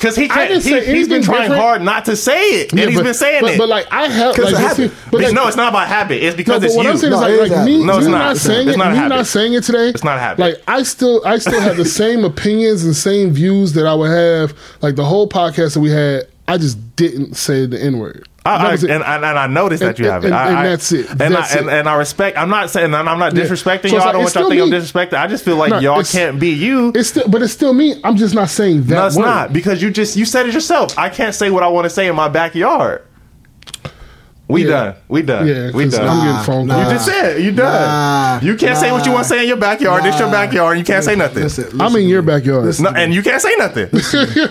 because 0.00 0.16
he 0.16 0.28
can't, 0.28 0.62
he, 0.62 0.80
he's 0.80 1.08
been 1.08 1.22
trying 1.22 1.42
different. 1.42 1.60
hard 1.62 1.82
not 1.82 2.06
to 2.06 2.16
say 2.16 2.40
it, 2.62 2.72
and 2.72 2.80
Yeah, 2.80 2.86
he's 2.86 2.96
but- 2.96 3.04
been 3.04 3.14
saying 3.14 3.42
but, 3.42 3.52
it. 3.52 3.58
But 3.58 3.68
like 3.68 3.86
I 3.92 4.08
have, 4.08 4.34
'Cause 4.34 4.52
like, 4.52 4.54
it's 4.64 4.72
a 4.72 4.74
see- 4.76 4.82
habit. 4.88 4.96
but 5.10 5.20
like, 5.20 5.34
no, 5.34 5.46
it's 5.46 5.56
not 5.58 5.68
about 5.68 5.88
habit. 5.88 6.22
It's 6.22 6.34
because 6.34 6.60
but 6.60 6.66
it's 6.66 6.76
what 6.76 6.84
you. 6.84 6.90
I'm 6.90 6.96
saying 6.96 7.10
No, 7.12 7.16
is 7.18 7.22
like, 7.22 7.32
is 7.32 7.50
like 7.50 7.64
me, 7.66 7.84
No, 7.84 7.96
it's 7.98 8.06
me 8.06 8.12
not. 8.12 8.18
not 8.18 8.36
saying 8.38 8.66
not. 8.66 8.66
it, 8.66 8.68
It's 8.70 8.78
not 8.78 8.90
me 8.92 8.96
habit. 8.96 9.14
not 9.16 9.26
saying 9.26 9.52
it 9.52 9.62
today. 9.64 9.88
It's 9.90 10.02
not 10.04 10.16
a 10.16 10.20
habit. 10.20 10.40
Like 10.40 10.62
I 10.66 10.82
still, 10.84 11.22
I 11.26 11.36
still 11.38 11.60
have 11.60 11.76
the 11.76 11.84
same 12.00 12.24
opinions 12.24 12.82
and 12.84 12.96
same 12.96 13.30
views 13.32 13.74
that 13.74 13.86
I 13.86 13.92
would 13.94 14.10
have. 14.10 14.54
Like 14.80 14.96
the 14.96 15.04
whole 15.04 15.28
podcast 15.28 15.74
that 15.74 15.80
we 15.80 15.90
had, 15.90 16.22
I 16.48 16.56
just 16.56 16.78
didn't 16.96 17.34
say 17.34 17.66
the 17.66 17.80
n 17.80 17.98
word. 17.98 18.26
I, 18.50 18.70
I, 18.70 18.72
and, 18.74 18.84
and, 18.90 19.02
and 19.24 19.38
I 19.38 19.46
noticed 19.46 19.82
that 19.82 19.98
you 19.98 20.06
have 20.10 20.24
it. 20.24 20.28
and- 20.28 20.34
I, 20.34 20.48
and 20.48 20.56
I- 20.58 20.62
that's 20.68 20.92
it. 20.92 21.08
And, 21.10 21.18
That's 21.18 21.54
I, 21.54 21.58
it. 21.60 21.68
and 21.68 21.88
I 21.88 21.94
respect. 21.94 22.36
I'm 22.38 22.48
not 22.50 22.70
saying. 22.70 22.94
I'm 22.94 23.04
not 23.18 23.34
Yeah. 23.36 23.44
disrespecting 23.44 23.90
So 23.90 23.96
y'all. 23.96 23.96
it's 23.98 24.06
I 24.06 24.12
don't 24.12 24.22
want 24.22 24.34
y'all 24.34 24.48
think 24.48 24.62
I'm 24.62 24.70
disrespecting. 24.70 25.14
I 25.14 25.26
just 25.26 25.44
feel 25.44 25.56
like 25.56 25.70
No, 25.70 25.78
y'all 25.78 26.02
can't 26.02 26.38
be 26.40 26.50
you. 26.50 26.92
It's 26.94 27.08
still, 27.10 27.28
but 27.28 27.42
it's 27.42 27.52
still 27.52 27.72
me. 27.72 28.00
I'm 28.04 28.16
just 28.16 28.34
not 28.34 28.48
saying 28.50 28.84
that. 28.84 28.94
No, 28.94 29.06
it's 29.06 29.16
word. 29.16 29.24
not 29.26 29.52
because 29.52 29.82
you 29.82 29.90
just 29.90 30.16
you 30.16 30.24
said 30.24 30.46
it 30.46 30.54
yourself. 30.54 30.98
I 30.98 31.08
can't 31.10 31.34
say 31.34 31.50
what 31.50 31.62
I 31.62 31.68
want 31.68 31.84
to 31.84 31.90
say 31.90 32.06
in 32.08 32.14
my 32.16 32.28
backyard. 32.28 33.02
We 34.50 34.64
Yeah. 34.64 34.70
done. 34.70 34.94
We 35.08 35.22
done. 35.22 35.46
Yeah, 35.46 35.70
we 35.72 35.84
'cause 35.84 35.94
done. 35.94 36.08
I'm 36.08 36.26
getting 36.26 36.42
phone 36.44 36.66
Nah, 36.66 36.74
calls. 36.74 36.86
you 36.86 36.92
just 36.94 37.06
said 37.06 37.42
you 37.42 37.52
done. 37.52 37.72
Nah, 37.88 38.40
you 38.46 38.54
can't 38.56 38.76
say 38.78 38.92
what 38.92 39.06
you 39.06 39.12
want 39.12 39.24
to 39.24 39.28
say 39.28 39.42
in 39.42 39.48
your 39.48 39.56
backyard. 39.56 40.04
This 40.04 40.18
your 40.18 40.30
backyard. 40.30 40.78
You 40.78 40.84
can't 40.84 41.04
say 41.04 41.14
nothing. 41.16 41.42
Listen, 41.44 41.64
listen, 41.64 41.80
I'm 41.80 41.94
in 41.96 42.08
your 42.08 42.22
backyard. 42.22 42.64
Listen. 42.64 42.84
No, 42.84 42.90
and 42.90 43.14
you 43.14 43.22
can't 43.22 43.40
say 43.40 43.54
nothing. 43.58 43.88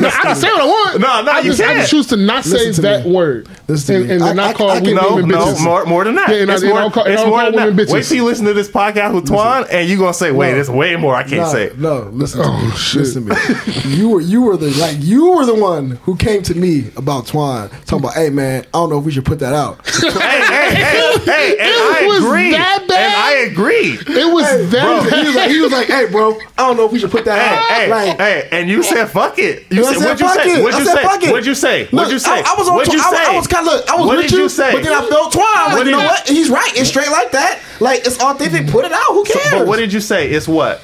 No, 0.00 0.06
I 0.08 0.10
can 0.22 0.36
say 0.36 0.48
what 0.48 0.60
I 0.60 0.64
want. 0.66 1.00
No, 1.00 1.22
no, 1.22 1.32
I 1.32 1.38
you 1.40 1.50
just, 1.50 1.60
can't. 1.60 1.78
just 1.78 1.90
choose 1.90 2.06
to 2.08 2.16
not 2.16 2.44
Listen 2.46 2.58
say 2.58 2.72
to 2.74 2.80
that 2.82 3.06
me. 3.06 3.12
word. 3.12 3.48
Listen 3.66 3.94
to 3.94 4.00
and, 4.00 4.08
me. 4.08 4.14
and 4.14 4.24
I- 4.24 4.32
not 4.32 4.50
I- 4.50 4.52
call 4.54 4.70
I 4.70 4.74
women, 4.74 4.84
can- 4.84 4.94
no, 5.08 5.14
women 5.16 5.28
no, 5.30 5.38
bitches. 5.46 5.64
more, 5.64 5.84
more 5.86 6.04
than 6.04 6.14
that. 6.16 6.28
Yeah, 6.28 6.42
and 6.42 6.50
it's 6.50 6.62
and 6.62 6.70
more, 6.70 6.80
I'll 6.80 6.90
call- 6.90 7.04
it's 7.04 7.20
I'll 7.20 7.28
more 7.28 7.38
call 7.40 7.46
than 7.50 7.56
that. 7.56 7.66
women 7.68 7.86
bitches. 7.86 7.90
Wait 7.92 8.04
till 8.04 8.16
you 8.16 8.24
listen 8.24 8.44
to 8.46 8.54
this 8.54 8.68
podcast 8.68 9.14
with 9.14 9.26
Twan, 9.26 9.66
and 9.70 9.88
you're 9.88 9.98
gonna 9.98 10.14
say, 10.14 10.30
"Wait, 10.30 10.56
it's 10.56 10.68
way 10.68 10.94
more 10.96 11.14
I 11.14 11.22
can't 11.24 11.50
say." 11.50 11.70
No, 11.76 12.08
listen. 12.12 12.42
Oh, 12.44 12.74
shit. 12.76 13.00
Listen 13.02 13.26
to 13.26 13.34
me. 13.34 13.96
You 13.96 14.08
were 14.10 14.20
you 14.20 14.42
were 14.42 14.56
the 14.56 14.70
like 14.80 14.96
you 15.00 15.30
were 15.32 15.44
the 15.46 15.54
one 15.54 15.98
who 16.04 16.14
came 16.16 16.42
to 16.42 16.54
me 16.54 16.84
about 16.96 17.26
Twan 17.26 17.70
talking 17.86 17.98
about, 18.04 18.14
hey 18.14 18.30
man, 18.30 18.60
I 18.72 18.78
don't 18.78 18.90
know 18.90 18.98
if 18.98 19.04
we 19.04 19.10
should 19.12 19.24
put 19.24 19.37
that 19.40 19.52
out. 19.54 19.86
hey, 19.86 20.10
hey, 20.10 20.74
hey, 20.74 21.18
hey, 21.24 21.50
and 21.58 21.68
It 21.68 22.02
I 22.02 22.06
was 22.06 22.24
agree. 22.24 22.50
that 22.52 22.84
bad? 22.88 22.98
And 22.98 23.14
I 23.16 23.32
agree. 23.50 23.98
It 23.98 24.32
was 24.32 24.44
Hey, 24.46 24.64
that. 24.66 25.10
bro, 25.10 25.18
he 25.20 25.26
was 25.26 25.36
like, 25.36 25.50
he 25.50 25.60
was 25.60 25.72
like, 25.72 25.86
hey 25.88 26.06
bro, 26.10 26.34
I 26.56 26.66
don't 26.68 26.76
know 26.76 26.86
if 26.86 26.92
we 26.92 26.98
should 26.98 27.10
put 27.10 27.24
that 27.26 27.38
out. 27.38 27.64
Hey, 27.70 27.84
hey, 27.84 27.90
Like, 27.90 28.18
hey, 28.18 28.48
and 28.52 28.68
you 28.68 28.82
said 28.82 29.06
fuck 29.06 29.38
it. 29.38 29.66
You 29.70 29.84
said, 29.84 29.94
said, 29.98 30.04
what'd 30.04 30.20
you 30.20 30.26
fuck 30.26 30.36
say? 30.42 30.50
it. 30.58 30.62
What'd 30.62 30.78
you 30.80 30.86
said, 30.86 30.94
say? 30.96 31.02
fuck 31.02 31.22
it. 31.22 31.30
What'd 31.30 31.46
you 31.46 31.54
say? 31.54 31.86
What'd 31.88 32.12
you 32.12 32.18
say? 32.18 32.30
I, 32.30 32.52
I 32.52 32.54
was 32.58 32.68
on. 32.68 32.76
What'd 32.76 32.92
you 32.92 33.00
I, 33.00 33.10
say? 33.10 33.32
I 33.32 33.36
was 33.36 33.46
kind 33.46 33.66
of 33.66 33.72
look. 33.74 33.88
I 33.90 33.96
was 33.96 34.06
What 34.06 34.16
with 34.18 34.32
you, 34.32 34.38
you 34.40 34.48
say? 34.48 34.72
but 34.72 34.82
then 34.82 34.92
I 34.92 35.06
felt 35.08 35.32
Twan. 35.32 35.42
What 35.42 35.74
Like, 35.76 35.84
you 35.86 35.90
know 35.92 35.98
what? 35.98 36.26
He's 36.28 36.50
right. 36.50 36.70
It's 36.76 36.88
straight 36.88 37.10
like 37.10 37.30
that. 37.32 37.60
Like 37.80 38.00
it's 38.06 38.18
authentic. 38.20 38.68
Put 38.68 38.84
it 38.84 38.92
out. 38.92 39.06
Who 39.08 39.24
So- 39.24 39.38
cares? 39.38 39.54
but 39.54 39.66
what 39.66 39.76
did 39.78 39.92
you 39.92 40.00
say? 40.00 40.30
It's 40.30 40.48
what? 40.48 40.80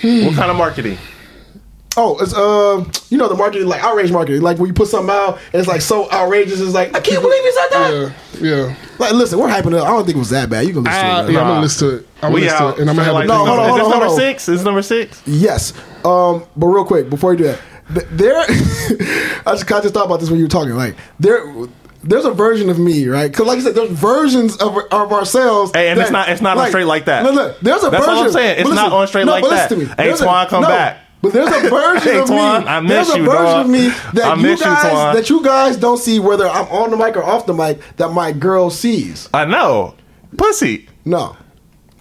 Hmm. 0.00 0.26
what 0.26 0.34
kind 0.34 0.50
of 0.50 0.56
marketing? 0.56 0.98
Oh, 1.96 2.16
it's 2.20 2.32
uh, 2.32 2.84
you 3.10 3.18
know 3.18 3.28
the 3.28 3.34
marketing, 3.34 3.68
like 3.68 3.82
outrage 3.84 4.10
marketing, 4.10 4.40
like 4.40 4.56
when 4.58 4.66
you 4.68 4.72
put 4.72 4.88
something 4.88 5.14
out, 5.14 5.38
and 5.52 5.60
it's 5.60 5.68
like 5.68 5.82
so 5.82 6.10
outrageous. 6.10 6.58
It's 6.60 6.72
like 6.72 6.96
I 6.96 7.00
can't 7.00 7.20
believe 7.20 7.42
he 7.44 7.52
said 7.52 7.68
that. 7.70 8.12
Yeah, 8.40 8.56
yeah. 8.68 8.74
Like, 8.98 9.12
listen, 9.12 9.38
we're 9.38 9.48
hyping 9.48 9.68
it. 9.68 9.74
up. 9.74 9.84
I 9.88 9.90
don't 9.90 10.04
think 10.06 10.16
it 10.16 10.20
was 10.20 10.30
that 10.30 10.48
bad. 10.48 10.66
You 10.66 10.72
can 10.72 10.84
listen 10.84 10.98
Uh, 11.06 11.22
to 11.24 11.28
it. 11.28 11.32
yeah, 11.34 11.40
I'm 11.40 11.46
gonna 11.48 11.60
listen 11.60 11.88
to 11.88 11.94
it. 11.96 12.06
I'm 12.16 12.20
gonna 12.22 12.34
we 12.34 12.40
listen 12.42 12.58
to 12.58 12.64
out. 12.64 12.74
it, 12.76 12.80
and 12.80 12.90
I'm 12.90 12.96
gonna 12.96 13.04
have 13.04 13.14
like, 13.14 13.24
a 13.24 13.28
No, 13.28 13.44
hold 13.44 13.48
on, 13.58 13.64
is 13.64 13.68
hold 13.68 13.78
this 13.80 13.84
on, 13.84 13.90
number 13.90 14.06
on. 14.06 14.16
six? 14.16 14.48
Is 14.48 14.58
this 14.58 14.64
number 14.64 14.82
six? 14.82 15.22
Yes. 15.26 15.72
Um, 16.04 16.44
but 16.56 16.66
real 16.66 16.84
quick 16.86 17.10
before 17.10 17.32
you 17.34 17.38
do 17.38 17.44
that, 17.44 17.60
th- 17.94 18.06
there, 18.10 18.38
I 19.46 19.52
just, 19.52 19.70
I 19.70 19.80
just 19.82 19.92
thought 19.94 20.06
about 20.06 20.20
this 20.20 20.30
when 20.30 20.38
you 20.38 20.46
were 20.46 20.50
talking. 20.50 20.72
Like 20.74 20.96
there, 21.20 21.44
there's 22.04 22.24
a 22.24 22.32
version 22.32 22.70
of 22.70 22.78
me, 22.78 23.06
right? 23.06 23.30
Because 23.30 23.46
like 23.46 23.58
I 23.58 23.62
said, 23.62 23.74
there's 23.74 23.90
versions 23.90 24.56
of 24.56 24.76
of 24.90 25.12
ourselves. 25.12 25.72
Hey, 25.74 25.90
and 25.90 26.00
it's 26.00 26.10
not- 26.10 26.28
it's 26.30 26.40
not 26.40 26.56
on 26.56 26.68
straight 26.68 26.86
like 26.86 27.04
that. 27.04 27.22
Look, 27.24 27.34
look, 27.34 27.60
there's 27.60 27.84
a 27.84 27.90
That's 27.90 28.04
version. 28.06 28.18
all 28.18 28.24
I'm 28.24 28.32
saying. 28.32 28.60
It's 28.60 28.68
but 28.68 28.74
not 28.76 28.92
on 28.92 29.06
straight 29.08 29.26
no, 29.26 29.32
like 29.32 29.42
but 29.42 29.50
that. 29.50 29.70
listen 29.70 29.78
to 29.80 29.84
me. 29.86 29.94
Hey, 29.98 30.06
There's 30.08 30.20
a- 30.22 30.24
Twan, 30.26 30.48
come 30.48 30.62
no, 30.62 30.68
back. 30.68 30.98
But 31.22 31.32
there's 31.32 31.48
a 31.48 31.60
version 31.70 32.12
Hey, 32.12 32.18
of 32.20 32.28
Twan, 32.28 32.62
me. 32.62 32.66
I 32.68 32.80
there's 32.86 33.10
a 33.10 33.18
you, 33.18 33.24
version 33.24 33.44
dog. 33.44 33.66
of 33.66 33.70
me 33.70 33.88
that 34.14 34.38
you 34.38 34.48
you, 34.50 34.56
guys 34.58 34.84
Twan. 34.92 35.14
that 35.14 35.30
you 35.30 35.42
guys 35.44 35.76
don't 35.76 35.98
see 35.98 36.18
whether 36.18 36.46
I'm 36.48 36.66
on 36.66 36.90
the 36.90 36.96
mic 36.96 37.16
or 37.16 37.22
off 37.24 37.46
the 37.46 37.54
mic 37.54 37.80
that 37.96 38.08
my 38.12 38.32
girl 38.32 38.70
sees. 38.70 39.28
I 39.32 39.44
know. 39.44 39.94
Pussy. 40.36 40.88
No. 41.04 41.36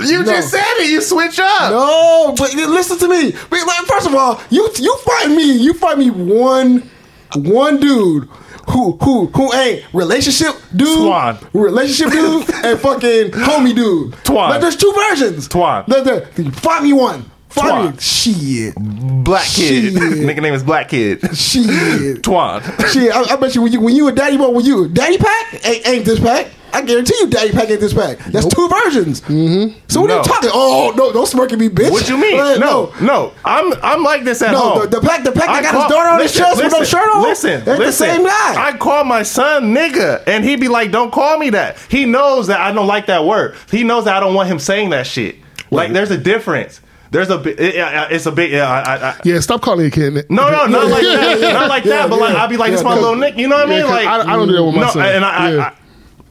You 0.04 0.20
No. 0.24 0.26
just 0.26 0.50
said 0.50 0.64
it. 0.80 0.90
You 0.90 1.02
switch 1.02 1.40
up. 1.40 1.72
No, 1.72 2.34
but 2.38 2.54
listen 2.56 2.98
to 3.00 3.08
me. 3.08 3.32
But, 3.50 3.60
like, 3.68 3.86
first 3.86 4.08
of 4.08 4.16
all, 4.16 4.42
you 4.50 4.68
you 4.78 4.98
find 4.98 5.36
me, 5.36 5.52
you 5.58 5.74
find 5.76 6.00
me 6.00 6.10
one 6.10 6.90
one 7.36 7.80
dude 7.80 8.28
who 8.70 8.94
who 9.04 9.28
who 9.28 9.54
ain't 9.54 9.84
relationship 9.94 10.56
dude, 10.76 10.88
Twan. 10.98 11.48
relationship 11.54 12.12
dude, 12.12 12.50
and 12.66 12.80
fucking 12.80 13.32
homie 13.32 13.76
dude. 13.76 14.14
Twan. 14.24 14.50
Like, 14.50 14.62
there's 14.62 14.76
two 14.76 14.92
versions. 15.10 15.48
Twan. 15.48 15.86
There- 15.86 16.04
there- 16.04 16.26
find 16.54 16.84
me 16.84 16.94
one. 16.94 17.30
Find 17.52 17.86
me 17.86 17.92
Twan. 17.92 18.02
shit. 18.02 18.76
Black 19.24 19.46
kid. 19.46 19.94
Shit. 19.94 19.94
Nigga 20.02 20.42
name 20.42 20.54
is 20.54 20.64
Black 20.64 20.90
Kid. 20.90 21.20
Shit. 21.36 21.66
Twan. 22.24 22.62
Shit, 22.92 23.12
I, 23.14 23.34
I 23.34 23.36
bet 23.36 23.54
you 23.56 23.62
when 23.62 23.72
you 23.72 23.82
when 23.82 23.96
you 23.96 24.08
a 24.08 24.12
daddy 24.12 24.38
boy, 24.38 24.50
when 24.50 24.66
you 24.66 24.88
daddy 24.88 25.18
pack 25.18 25.66
ain't, 25.66 25.88
ain't 25.88 26.06
this 26.06 26.20
pack. 26.20 26.48
I 26.74 26.82
guarantee 26.84 27.16
you, 27.20 27.28
Daddy 27.28 27.52
Pack 27.52 27.70
ain't 27.70 27.82
this 27.82 27.94
pack. 27.94 28.18
That's 28.20 28.48
two 28.48 28.70
versions. 28.70 29.20
Mm-hmm. 29.20 29.78
So 29.90 30.00
what 30.00 30.10
are 30.10 30.20
you 30.20 30.24
talking? 30.24 30.52
Oh 30.54 30.94
no, 30.96 31.12
don't 31.12 31.26
smirk 31.28 31.52
at 31.52 31.60
me, 31.60 31.68
bitch. 31.68 31.92
What 31.92 32.08
you 32.08 32.18
mean? 32.18 32.38
Like, 32.38 32.62
no, 32.62 32.94
no. 33.02 33.34
I'm 33.44 33.74
I'm 33.84 34.04
like 34.04 34.24
this 34.24 34.42
at 34.42 34.52
No, 34.54 34.60
home. 34.60 34.80
the- 34.90 35.00
the 35.02 35.06
pack- 35.06 35.26
the 35.26 35.34
pack 35.34 35.48
that 35.48 35.50
I 35.50 35.62
got 35.64 35.74
his 35.76 35.92
daughter 35.92 36.10
on 36.10 36.22
his 36.22 36.34
chest 36.34 36.64
with 36.64 36.72
no 36.72 36.86
shirt 36.86 37.14
on? 37.14 37.24
Listen, 37.24 37.56
Ain't 37.68 37.78
the 37.78 37.92
same 37.92 38.24
guy. 38.24 38.56
I 38.70 38.78
call 38.80 39.04
my 39.04 39.22
son 39.24 39.76
nigga, 39.76 40.24
and 40.26 40.46
he 40.46 40.56
be 40.56 40.70
like, 40.70 40.92
"Don't 40.92 41.12
call 41.12 41.38
me 41.38 41.50
that." 41.50 41.78
He 41.90 42.06
knows 42.06 42.48
that 42.48 42.62
I 42.62 42.72
don't 42.72 42.88
like 42.88 43.08
that 43.08 43.26
word. 43.26 43.56
He 43.70 43.84
knows 43.84 44.06
that 44.06 44.16
I 44.16 44.22
don't 44.22 44.34
want 44.34 44.48
him 44.48 44.58
saying 44.58 44.92
that 44.92 45.06
shit. 45.08 45.36
Like, 45.72 45.92
there's 45.92 46.12
a 46.12 46.18
difference. 46.18 46.80
There's 47.12 47.30
a 47.30 47.40
it, 47.42 47.60
it- 47.60 48.12
it's 48.12 48.26
a 48.26 48.32
big. 48.32 48.52
Yeah, 48.52 48.70
I, 48.70 49.10
I, 49.10 49.20
Yeah, 49.24 49.40
stop 49.42 49.62
calling 49.62 49.82
your 49.82 49.92
kid. 49.92 50.14
no, 50.30 50.50
no, 50.50 50.66
not 50.66 50.88
like 50.88 51.04
that. 51.04 51.40
Not 51.54 51.70
like 51.70 51.84
that. 51.84 52.10
But 52.10 52.20
like. 52.20 52.36
I'll 52.36 52.48
be 52.48 52.58
like, 52.58 52.72
"This 52.72 52.82
Yeah, 52.82 52.88
my 52.90 52.96
little 52.96 53.16
Nick." 53.16 53.38
You 53.38 53.48
know 53.50 53.58
what 53.58 53.68
I 53.68 53.70
mean? 53.70 53.84
Like, 53.84 54.08
I- 54.08 54.22
I 54.22 54.36
don't 54.36 54.48
do 54.48 54.54
that 54.56 54.64
with 54.64 54.76
my 54.76 54.82
no, 54.82 54.88
son. 54.92 55.06
and 55.06 55.26
I, 55.26 55.52
Yeah. 55.54 55.74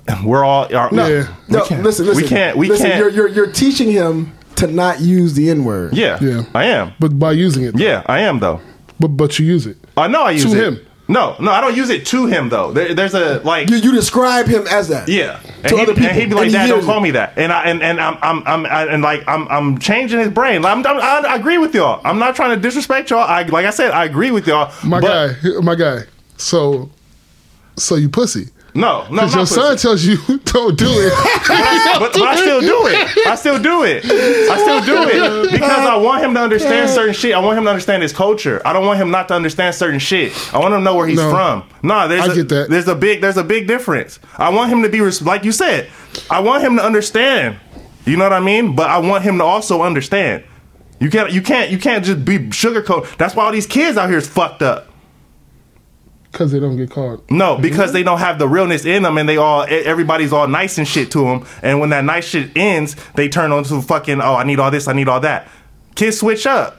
I, 0.08 0.12
I, 0.14 0.24
we're 0.24 0.44
all. 0.44 0.74
Are, 0.74 0.90
No, 0.90 1.06
Yeah. 1.06 1.26
no. 1.48 1.64
can't- 1.66 1.82
listen, 1.82 2.06
we 2.16 2.22
can't- 2.26 2.56
we 2.56 2.68
listen, 2.68 2.86
can't- 2.86 2.98
You're, 2.98 3.10
you're 3.10 3.28
you're 3.28 3.52
teaching 3.52 3.90
him 3.90 4.32
to 4.56 4.66
not 4.66 5.00
use 5.00 5.34
the 5.34 5.50
N 5.50 5.64
word. 5.64 5.94
Yeah, 5.94 6.18
Yeah. 6.20 6.42
I 6.54 6.64
am. 6.64 6.92
But 6.98 7.18
by 7.18 7.32
using 7.32 7.64
it, 7.64 7.78
Yeah, 7.78 8.02
I 8.06 8.20
am 8.20 8.40
though. 8.40 8.60
but 8.98 9.08
but 9.08 9.38
you 9.38 9.46
use 9.46 9.66
it. 9.66 9.76
I 9.96 10.08
know 10.08 10.22
I 10.22 10.30
use 10.32 10.44
To 10.44 10.50
it. 10.52 10.64
him. 10.74 10.86
No, 11.10 11.34
no, 11.40 11.50
I 11.50 11.60
don't 11.60 11.76
use 11.76 11.90
it 11.90 12.06
to 12.06 12.26
him 12.26 12.48
though. 12.50 12.72
There, 12.72 12.94
there's 12.94 13.14
a 13.14 13.40
like. 13.40 13.68
You, 13.68 13.76
you 13.76 13.92
describe 13.92 14.46
him 14.46 14.66
as 14.68 14.88
that. 14.88 15.08
Yeah, 15.08 15.40
and, 15.42 15.68
To 15.68 15.76
he, 15.76 15.82
other 15.82 15.94
people. 15.94 16.08
and 16.08 16.16
he'd 16.16 16.28
be 16.28 16.34
like, 16.36 16.44
And 16.44 16.52
"Dad, 16.52 16.68
don't 16.68 16.84
call 16.84 17.00
me 17.00 17.10
that." 17.10 17.36
And 17.36 17.52
I 17.52 17.64
and, 17.64 17.82
and 17.82 18.00
I'm 18.00 18.16
I'm 18.22 18.42
I'm 18.46 18.66
I, 18.66 18.86
and 18.86 19.02
like 19.02 19.24
I'm 19.26 19.48
I'm 19.48 19.78
changing 19.78 20.20
his 20.20 20.28
brain. 20.30 20.64
I'm, 20.64 20.86
I'm, 20.86 20.96
I, 20.98 21.24
I 21.28 21.34
agree 21.34 21.58
with 21.58 21.74
y'all. 21.74 22.00
I'm 22.04 22.20
not 22.20 22.36
trying 22.36 22.54
to 22.54 22.60
disrespect 22.60 23.10
y'all. 23.10 23.20
I 23.20 23.42
like 23.42 23.66
I 23.66 23.70
said, 23.70 23.90
I 23.90 24.04
agree 24.04 24.30
with 24.30 24.46
y'all. 24.46 24.72
My 24.84 25.00
but 25.00 25.36
guy, 25.42 25.60
my 25.60 25.74
guy. 25.74 26.02
So, 26.36 26.90
so 27.76 27.96
you 27.96 28.08
pussy. 28.08 28.48
No, 28.74 29.02
no, 29.04 29.08
Because 29.10 29.32
not 29.32 29.36
your 29.36 29.46
son 29.46 29.76
tells 29.76 30.04
you 30.04 30.16
don't 30.44 30.78
do 30.78 30.86
it. 30.88 31.12
but, 31.98 32.12
but 32.12 32.22
I 32.22 32.36
still 32.36 32.60
do 32.60 32.86
it. 32.86 33.26
I 33.26 33.34
still 33.34 33.60
do 33.60 33.82
it. 33.84 34.04
I 34.04 34.58
still 34.58 34.84
do 34.84 35.08
it 35.08 35.52
because 35.52 35.70
I 35.70 35.96
want 35.96 36.22
him 36.24 36.34
to 36.34 36.40
understand 36.40 36.88
certain 36.90 37.14
shit. 37.14 37.34
I 37.34 37.40
want 37.40 37.58
him 37.58 37.64
to 37.64 37.70
understand 37.70 38.02
his 38.02 38.12
culture. 38.12 38.62
I 38.64 38.72
don't 38.72 38.86
want 38.86 38.98
him 39.00 39.10
not 39.10 39.28
to 39.28 39.34
understand 39.34 39.74
certain 39.74 39.98
shit. 39.98 40.32
I 40.54 40.58
want 40.58 40.72
him 40.74 40.80
to 40.80 40.84
know 40.84 40.94
where 40.94 41.06
he's 41.06 41.18
No. 41.18 41.30
from. 41.30 41.64
Nah, 41.82 42.06
there's 42.06 42.28
I 42.28 42.32
a, 42.32 42.34
get 42.36 42.48
that. 42.50 42.70
There's 42.70 42.88
a 42.88 42.94
big 42.94 43.20
there's 43.20 43.36
a 43.36 43.44
big 43.44 43.66
difference. 43.66 44.18
I 44.36 44.50
want 44.50 44.70
him 44.72 44.82
to 44.82 44.88
be 44.88 45.00
res- 45.00 45.22
like 45.22 45.44
you 45.44 45.52
said. 45.52 45.88
I 46.30 46.40
want 46.40 46.62
him 46.62 46.76
to 46.76 46.84
understand. 46.84 47.58
You 48.06 48.16
know 48.16 48.24
what 48.24 48.32
I 48.32 48.40
mean? 48.40 48.74
But 48.76 48.88
I 48.90 48.98
want 48.98 49.24
him 49.24 49.38
to 49.38 49.44
also 49.44 49.82
understand. 49.82 50.44
You 51.00 51.10
can't 51.10 51.32
you 51.32 51.42
can't 51.42 51.70
you 51.70 51.78
can't 51.78 52.04
just 52.04 52.24
be 52.24 52.38
sugarcoat. 52.50 53.16
That's 53.16 53.34
why 53.34 53.46
all 53.46 53.52
these 53.52 53.66
kids 53.66 53.96
out 53.98 54.08
here 54.08 54.18
is 54.18 54.28
fucked 54.28 54.62
up. 54.62 54.89
Because 56.32 56.52
they 56.52 56.60
don't 56.60 56.76
get 56.76 56.90
caught. 56.90 57.28
No, 57.30 57.56
because 57.58 57.92
they 57.92 58.02
don't 58.04 58.18
have 58.20 58.38
the 58.38 58.46
realness 58.48 58.84
in 58.84 59.02
them, 59.02 59.18
and 59.18 59.28
they 59.28 59.36
all 59.36 59.64
e- 59.64 59.68
everybody's 59.84 60.32
all 60.32 60.46
nice 60.46 60.78
and 60.78 60.86
shit 60.86 61.10
to 61.12 61.24
them. 61.24 61.44
And 61.62 61.80
when 61.80 61.90
that 61.90 62.04
nice 62.04 62.24
shit 62.24 62.56
ends, 62.56 62.94
they 63.16 63.28
turn 63.28 63.50
on 63.50 63.64
to 63.64 63.82
fucking 63.82 64.20
oh, 64.20 64.36
I 64.36 64.44
need 64.44 64.60
all 64.60 64.70
this, 64.70 64.86
I 64.86 64.92
need 64.92 65.08
all 65.08 65.20
that. 65.20 65.48
Kids 65.96 66.18
switch 66.20 66.46
up. 66.46 66.76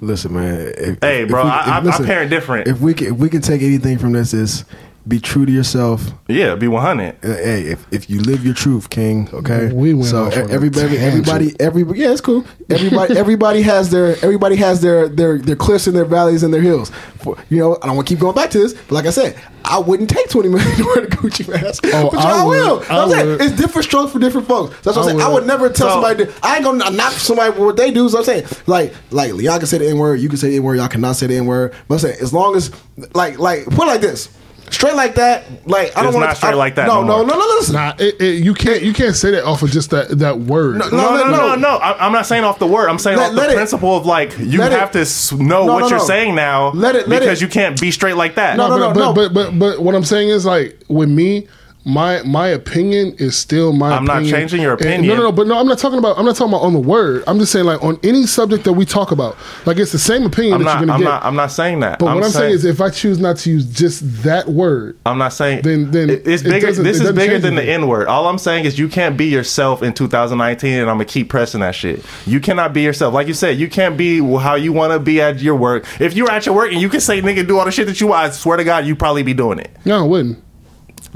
Listen, 0.00 0.32
man. 0.34 0.72
If, 0.76 0.98
Hey, 1.02 1.22
if 1.22 1.28
bro, 1.28 1.44
we- 1.44 1.50
I- 1.50 1.78
if- 1.80 1.86
I- 2.00 2.02
I 2.02 2.06
parent 2.06 2.30
different. 2.30 2.66
If 2.68 2.80
we 2.80 2.94
can, 2.94 3.08
if 3.08 3.12
we 3.18 3.28
can 3.28 3.42
take 3.42 3.62
anything 3.62 3.98
from 3.98 4.12
this, 4.12 4.32
is 4.32 4.64
be 5.08 5.20
true 5.20 5.46
to 5.46 5.52
yourself. 5.52 6.10
Yeah, 6.28 6.54
be 6.56 6.66
one 6.68 6.82
hundred. 6.82 7.16
Uh, 7.24 7.36
Hey, 7.36 7.62
if, 7.62 7.86
if 7.92 8.10
you 8.10 8.20
live 8.20 8.44
your 8.44 8.54
truth, 8.54 8.90
King, 8.90 9.28
okay. 9.32 9.72
We 9.72 9.94
went 9.94 10.06
so 10.08 10.24
off 10.24 10.36
on 10.36 10.50
a 10.50 10.52
everybody, 10.52 10.98
everybody, 10.98 11.54
everybody, 11.60 12.00
yeah, 12.00 12.10
it's 12.12 12.20
cool. 12.20 12.44
Everybody, 12.70 13.16
everybody 13.18 13.62
has 13.62 13.90
their, 13.90 14.16
everybody 14.24 14.56
has 14.56 14.80
their, 14.80 15.08
their, 15.08 15.38
their 15.38 15.54
cliffs 15.54 15.86
and 15.86 15.94
their 15.94 16.04
valleys 16.04 16.42
and 16.42 16.52
their 16.52 16.60
hills. 16.62 16.90
For, 17.20 17.36
you 17.50 17.58
know, 17.58 17.76
I 17.82 17.86
don't 17.86 17.96
want 17.96 18.08
to 18.08 18.14
keep 18.14 18.20
going 18.20 18.34
back 18.34 18.50
to 18.50 18.58
this, 18.58 18.72
but 18.74 18.92
like 18.92 19.06
I 19.06 19.10
said, 19.10 19.40
I 19.64 19.78
wouldn't 19.78 20.10
take 20.10 20.28
twenty 20.28 20.48
million 20.48 20.68
to 20.76 20.84
wear 20.84 21.06
the 21.06 21.16
Gucci 21.16 21.48
mask, 21.48 21.84
Oh, 21.86 22.10
but 22.10 22.18
I 22.24 22.38
y'all 22.38 22.46
would. 22.48 22.58
will. 22.58 22.84
I 22.90 23.02
I'm 23.02 23.10
saying 23.10 23.26
would. 23.28 23.40
it's 23.42 23.56
different 23.56 23.84
strokes 23.84 24.12
for 24.12 24.18
different 24.18 24.48
folks. 24.48 24.74
That's 24.82 24.96
what 24.96 24.98
I 24.98 25.00
I'm 25.00 25.06
saying. 25.18 25.20
I 25.20 25.28
would. 25.28 25.34
would 25.34 25.46
never 25.46 25.68
tell 25.68 25.88
So- 25.88 25.94
somebody. 26.02 26.24
To, 26.26 26.32
I 26.42 26.56
ain't 26.56 26.64
gonna 26.64 26.90
knock 26.90 27.12
somebody 27.12 27.52
for 27.52 27.66
what 27.66 27.76
they 27.76 27.90
do. 27.92 28.08
So 28.08 28.18
I'm 28.18 28.24
saying, 28.24 28.46
like, 28.66 28.92
like 29.10 29.32
y'all 29.34 29.58
can 29.58 29.66
say 29.66 29.78
the 29.78 29.88
n 29.88 29.98
word, 29.98 30.20
you 30.20 30.28
can 30.28 30.38
say 30.38 30.50
the 30.50 30.56
n 30.56 30.62
word, 30.62 30.76
y'all 30.76 30.88
cannot 30.88 31.14
say 31.16 31.26
the 31.28 31.36
n 31.36 31.46
word. 31.46 31.74
But 31.88 31.94
I'm 31.94 31.98
saying, 32.00 32.18
as 32.20 32.32
long 32.32 32.56
as, 32.56 32.70
like, 33.14 33.38
like 33.38 33.64
put 33.66 33.84
it 33.84 33.86
like 33.86 34.00
this. 34.00 34.28
Straight 34.70 34.94
like 34.94 35.14
that, 35.14 35.44
like 35.66 35.96
I 35.96 36.02
don't 36.02 36.12
want 36.12 36.26
not 36.26 36.36
straight 36.36 36.54
like 36.54 36.74
that 36.74 36.86
No, 36.86 37.02
no 37.02 37.06
no, 37.08 37.16
no, 37.22 37.26
more. 37.26 37.36
no, 37.38 37.54
listen. 37.56 37.74
Nah, 37.74 37.94
it, 37.98 38.20
it, 38.20 38.44
you 38.44 38.52
can't 38.52 38.82
you 38.82 38.92
can't 38.92 39.14
say 39.16 39.30
that 39.30 39.44
off 39.44 39.62
of 39.62 39.70
just 39.70 39.90
that 39.90 40.18
that 40.18 40.40
word. 40.40 40.78
No, 40.78 40.88
No, 40.90 40.96
no, 40.96 41.16
no, 41.16 41.30
no. 41.30 41.36
no. 41.50 41.54
no. 41.56 41.68
I, 41.76 42.04
I'm 42.04 42.12
not 42.12 42.26
saying 42.26 42.44
off 42.44 42.58
the 42.58 42.66
word. 42.66 42.88
I'm 42.88 42.98
saying 42.98 43.16
Let- 43.16 43.30
off 43.30 43.36
let 43.36 43.46
the 43.46 43.52
it- 43.52 43.56
principle 43.56 43.96
of 43.96 44.06
like 44.06 44.36
you 44.38 44.58
let 44.58 44.72
it- 44.72 44.78
have 44.78 44.90
to 44.92 45.36
know 45.36 45.66
No, 45.66 45.74
what 45.74 45.80
no, 45.80 45.88
you're 45.88 45.98
no. 45.98 46.04
saying 46.04 46.34
now. 46.34 46.70
Let 46.72 46.96
it- 46.96 47.08
let 47.08 47.20
because 47.20 47.40
it- 47.40 47.44
you 47.46 47.48
can't 47.50 47.80
be 47.80 47.90
straight 47.90 48.16
like 48.16 48.34
that. 48.34 48.56
No, 48.56 48.68
no, 48.68 48.92
but, 48.92 48.96
no, 48.98 49.12
but, 49.12 49.32
but 49.34 49.50
but 49.50 49.58
but 49.58 49.80
what 49.82 49.94
I'm 49.94 50.04
saying 50.04 50.28
is 50.30 50.44
like 50.44 50.78
with 50.88 51.08
me, 51.08 51.46
my 51.86 52.20
my 52.24 52.48
opinion 52.48 53.14
is 53.18 53.36
still 53.38 53.72
my. 53.72 53.92
I'm 53.92 54.04
not 54.04 54.16
opinion. 54.18 54.34
changing 54.34 54.60
your 54.60 54.72
And- 54.72 54.80
opinion. 54.82 55.06
no, 55.06 55.14
no, 55.14 55.22
no. 55.22 55.32
But 55.32 55.46
no, 55.46 55.56
I'm 55.58 55.68
not 55.68 55.78
talking 55.78 55.98
about. 56.00 56.18
I'm 56.18 56.24
not 56.24 56.34
talking 56.34 56.52
about 56.52 56.64
on 56.64 56.72
the 56.72 56.80
word. 56.80 57.22
I'm 57.28 57.38
just 57.38 57.52
saying 57.52 57.64
like 57.64 57.80
on 57.82 57.98
any 58.02 58.26
subject 58.26 58.64
that 58.64 58.72
we 58.72 58.84
talk 58.84 59.12
about, 59.12 59.36
like 59.66 59.78
it's 59.78 59.92
the 59.92 59.98
same 59.98 60.24
opinion 60.24 60.54
I'm 60.54 60.58
that 60.60 60.64
not. 60.64 60.72
you're 60.80 60.86
gonna 60.88 60.92
I'm 60.94 60.98
get. 61.00 61.04
not. 61.04 61.24
I'm 61.24 61.36
not 61.36 61.52
saying 61.52 61.80
that. 61.80 62.00
but 62.00 62.06
what 62.12 62.24
I'm 62.24 62.30
saying 62.30 62.52
is, 62.54 62.64
if 62.64 62.80
I 62.80 62.90
choose 62.90 63.20
not 63.20 63.36
to 63.38 63.50
use 63.50 63.64
just 63.72 64.24
that 64.24 64.48
word, 64.48 64.98
I'm 65.06 65.16
not 65.18 65.32
saying 65.32 65.62
Then- 65.62 65.92
then 65.92 66.10
it's 66.10 66.42
it 66.42 66.50
bigger. 66.50 66.72
This 66.72 67.00
is 67.00 67.12
bigger 67.12 67.38
than 67.38 67.54
the. 67.54 67.62
N 67.62 67.86
word. 67.86 68.08
All 68.08 68.26
I'm 68.26 68.38
saying 68.38 68.64
is 68.64 68.78
you 68.78 68.88
can't 68.88 69.16
be 69.16 69.26
yourself 69.26 69.82
in 69.82 69.92
2019, 69.92 70.72
and 70.80 70.90
I'm 70.90 70.96
gonna 70.96 71.04
keep 71.04 71.28
pressing 71.28 71.60
that 71.60 71.74
shit. 71.76 72.04
You 72.26 72.40
cannot 72.40 72.72
be 72.72 72.82
yourself. 72.82 73.14
Like 73.14 73.28
you 73.28 73.34
said, 73.34 73.58
you 73.58 73.68
can't 73.68 73.96
be 73.96 74.18
how 74.38 74.56
you 74.56 74.72
want 74.72 74.92
to 74.92 74.98
be 74.98 75.20
at 75.20 75.40
your 75.40 75.54
work. 75.54 75.86
If 76.00 76.14
you're 76.16 76.30
at 76.30 76.46
your 76.46 76.54
work 76.56 76.72
and 76.72 76.80
you 76.80 76.88
can 76.88 77.00
say 77.00 77.22
nigga 77.22 77.46
do 77.46 77.58
all 77.58 77.64
the 77.64 77.70
shit 77.70 77.86
that 77.86 78.00
you 78.00 78.08
want, 78.08 78.26
I 78.26 78.30
swear 78.30 78.56
to 78.56 78.64
God, 78.64 78.86
you 78.86 78.96
probably 78.96 79.22
be 79.22 79.34
doing 79.34 79.58
it. 79.60 79.70
no, 79.84 80.00
I 80.00 80.02
wouldn't. 80.02 80.42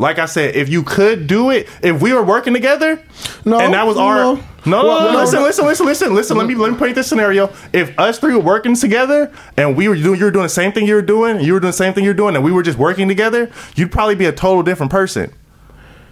Like 0.00 0.18
I 0.18 0.24
said, 0.26 0.56
if 0.56 0.68
you 0.70 0.82
could 0.82 1.26
do 1.26 1.50
it, 1.50 1.68
if 1.82 2.00
we 2.00 2.12
were 2.14 2.22
working 2.22 2.54
together, 2.54 3.00
No, 3.44 3.60
and 3.60 3.74
that 3.74 3.86
was 3.86 3.96
our 3.98 4.16
no. 4.16 4.34
no, 4.34 4.40
no, 4.64 4.84
Well, 4.86 5.00
no, 5.04 5.12
no, 5.12 5.18
listen, 5.20 5.38
no. 5.40 5.44
listen, 5.46 5.66
listen, 5.66 5.86
listen, 5.86 6.14
listen. 6.14 6.36
Let 6.38 6.46
me 6.46 6.54
let 6.54 6.72
me 6.72 6.78
paint 6.78 6.94
this 6.94 7.06
scenario. 7.06 7.52
If 7.74 7.96
us 7.98 8.18
three 8.18 8.32
were 8.34 8.40
working 8.40 8.74
together 8.74 9.30
and 9.58 9.76
we 9.76 9.88
were 9.88 9.94
doing, 9.96 10.18
you 10.18 10.24
were 10.24 10.30
doing 10.30 10.44
the 10.44 10.48
same 10.48 10.72
thing 10.72 10.86
you 10.86 10.94
were 10.94 11.02
doing, 11.02 11.40
you 11.40 11.52
were 11.52 11.60
doing 11.60 11.68
the 11.70 11.76
same 11.76 11.92
thing 11.92 12.04
you're 12.04 12.14
doing, 12.14 12.34
and 12.34 12.42
we 12.42 12.50
were 12.50 12.62
just 12.62 12.78
working 12.78 13.08
together, 13.08 13.50
you'd 13.76 13.92
probably 13.92 14.14
be 14.14 14.24
a 14.24 14.32
total 14.32 14.62
different 14.62 14.90
person. 14.90 15.32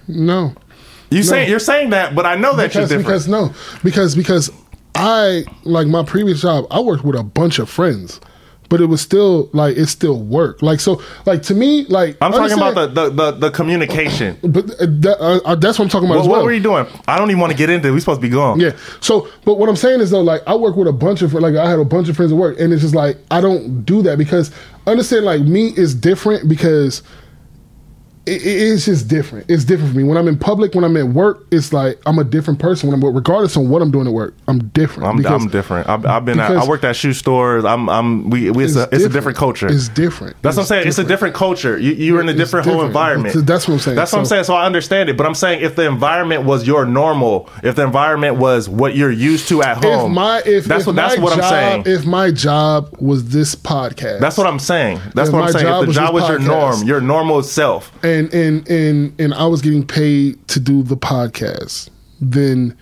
No. 0.06 0.55
you 1.10 1.23
saying 1.23 1.48
you're 1.48 1.59
saying 1.59 1.90
that, 1.90 2.15
but 2.15 2.27
I 2.27 2.35
know 2.36 2.55
that 2.56 2.69
because, 2.69 2.90
you're 2.90 2.98
different. 3.01 3.06
because 3.06 3.28
no, 3.28 3.55
because 3.82 4.15
because 4.15 4.51
I 4.94 5.44
like 5.65 5.86
my 5.86 6.02
previous 6.05 6.43
job. 6.43 6.66
I 6.70 6.81
worked 6.81 7.05
with 7.05 7.16
a 7.16 7.23
bunch 7.23 7.59
of 7.59 7.70
friends, 7.70 8.20
but 8.69 8.81
it 8.81 8.86
was 8.86 9.01
still 9.01 9.49
like 9.53 9.77
it 9.77 9.86
still 9.86 10.20
worked. 10.20 10.62
Like 10.62 10.81
so, 10.81 11.03
like 11.27 11.43
to 11.45 11.55
me, 11.55 11.85
like 11.86 12.16
I'm 12.20 12.32
talking 12.32 12.57
about 12.57 12.74
the, 12.74 12.86
the, 12.86 13.11
the, 13.11 13.31
the 13.32 13.51
communication. 13.51 14.39
But 14.43 14.70
uh, 14.81 14.86
that, 14.86 15.16
uh, 15.20 15.40
uh, 15.45 15.55
that's 15.55 15.78
what 15.78 15.85
I'm 15.86 15.89
talking 15.89 16.09
about 16.09 16.19
What, 16.19 16.23
as 16.23 16.28
well. 16.28 16.39
what 16.40 16.47
were 16.47 16.53
you 16.53 16.62
doing? 16.62 16.86
I 17.07 17.19
don't 17.19 17.31
even 17.31 17.40
want 17.40 17.53
to 17.53 17.59
get 17.59 17.70
into 17.70 17.89
it. 17.89 17.93
We 17.93 18.01
supposed 18.01 18.20
to 18.20 18.27
be 18.27 18.32
gone. 18.32 18.61
Yeah. 18.61 18.77
So, 19.01 19.28
but 19.45 19.59
what 19.59 19.69
I'm 19.69 19.77
saying 19.77 20.01
is 20.01 20.11
though, 20.11 20.20
like 20.20 20.43
I 20.47 20.55
work 20.55 20.77
with 20.77 20.89
a 20.89 20.93
bunch 20.93 21.23
of 21.23 21.35
like 21.35 21.55
I 21.55 21.69
had 21.69 21.78
a 21.78 21.85
bunch 21.85 22.09
of 22.09 22.16
friends 22.16 22.32
at 22.32 22.39
work, 22.39 22.59
and 22.61 22.73
it's 22.73 22.82
just 22.82 22.95
like 22.95 23.16
I 23.31 23.40
don't 23.40 23.85
do 23.85 24.03
that 24.03 24.19
because 24.19 24.51
understand 24.86 25.24
like 25.24 25.43
me 25.43 25.69
is 25.77 25.95
different 25.95 26.49
because 26.49 27.03
it, 28.29 28.43
it- 28.47 28.69
it's 28.73 28.85
just 28.85 29.09
different. 29.09 29.51
It's 29.51 29.65
different 29.65 29.93
for 29.93 29.99
me 29.99 30.05
when 30.05 30.17
I'm 30.17 30.29
in 30.29 30.39
public. 30.39 30.75
When 30.75 30.85
I'm 30.85 30.97
at 30.97 31.09
work, 31.09 31.47
it's 31.51 31.73
like 31.73 31.99
I'm 32.07 32.19
a 32.19 32.25
different 32.25 32.61
person. 32.61 32.89
When 32.91 33.03
I'm 33.03 33.15
regardless 33.15 33.57
on 33.57 33.69
what 33.69 33.83
I'm 33.83 33.91
doing 33.91 34.07
at 34.07 34.13
work, 34.13 34.35
I'm 34.47 34.69
different. 34.69 35.09
I'm, 35.09 35.17
because 35.17 35.43
I'm 35.43 35.49
different. 35.51 35.89
I've, 35.89 36.05
I've 36.07 36.25
been. 36.25 36.39
At, 36.41 36.51
I 36.53 36.67
worked 36.67 36.85
at 36.85 36.97
shoe 36.97 37.13
stores. 37.13 37.65
I'm. 37.65 37.89
I'm. 37.89 38.31
We. 38.31 38.51
we 38.51 38.65
it's, 38.65 38.77
a, 38.77 38.89
it's 38.93 39.05
a 39.05 39.09
different 39.09 39.39
culture. 39.39 39.67
It's 39.69 39.89
different. 39.89 40.37
That's 40.43 40.57
what 40.57 40.63
I'm 40.63 40.67
saying. 40.69 40.89
It's 40.89 40.99
a 40.99 41.05
different 41.05 41.35
culture. 41.35 41.79
You, 41.79 41.93
you're 41.93 42.21
in 42.21 42.29
a 42.29 42.33
It's 42.33 42.39
different 42.39 42.67
whole 42.67 42.75
different. 42.77 42.91
environment. 42.91 43.35
It's- 43.35 43.45
that's 43.49 43.67
what 43.69 43.75
I'm 43.75 43.81
saying. 43.81 43.97
That's 43.97 44.13
what 44.13 44.19
I'm 44.21 44.25
saying. 44.27 44.45
So 44.45 44.55
I 44.55 44.67
understand 44.67 45.09
it. 45.09 45.17
But 45.17 45.27
I'm 45.27 45.35
saying 45.35 45.63
if 45.65 45.77
the 45.77 45.87
environment 45.87 46.45
was 46.45 46.67
your 46.67 46.85
normal, 46.85 47.49
if 47.63 47.75
the 47.77 47.83
environment 47.85 48.37
was 48.37 48.69
what 48.69 48.95
you're 48.97 49.11
used 49.11 49.49
to 49.49 49.63
at 49.63 49.83
home, 49.83 50.11
If 50.11 50.15
my 50.15 50.43
if 50.45 50.65
that's 50.65 50.81
if 50.83 50.87
what 50.89 50.97
that's 50.97 51.19
what 51.19 51.37
job, 51.37 51.45
I'm 51.45 51.85
saying. 51.85 51.99
If 51.99 52.07
my 52.07 52.31
job 52.31 52.97
was 53.01 53.29
this 53.31 53.55
podcast, 53.55 54.21
that's 54.21 54.37
what 54.37 54.47
I'm 54.47 54.59
saying. 54.59 55.01
That's 55.15 55.31
what 55.31 55.43
I'm 55.45 55.53
saying. 55.53 55.67
If 55.67 55.81
the 55.83 55.87
was 55.87 55.97
job 55.97 56.15
was 56.15 56.29
your 56.29 56.39
norm, 56.39 56.83
your 56.85 57.01
normal 57.01 57.43
self. 57.43 57.93
and 58.05 58.18
and 58.19 58.35
and 58.35 58.69
and 58.69 59.20
and 59.20 59.35
I 59.35 59.47
was 59.47 59.62
getting 59.62 59.86
paid 59.86 60.47
to 60.49 60.61
do 60.61 60.82
the 60.82 60.97
podcast, 60.97 61.89
then 62.20 62.77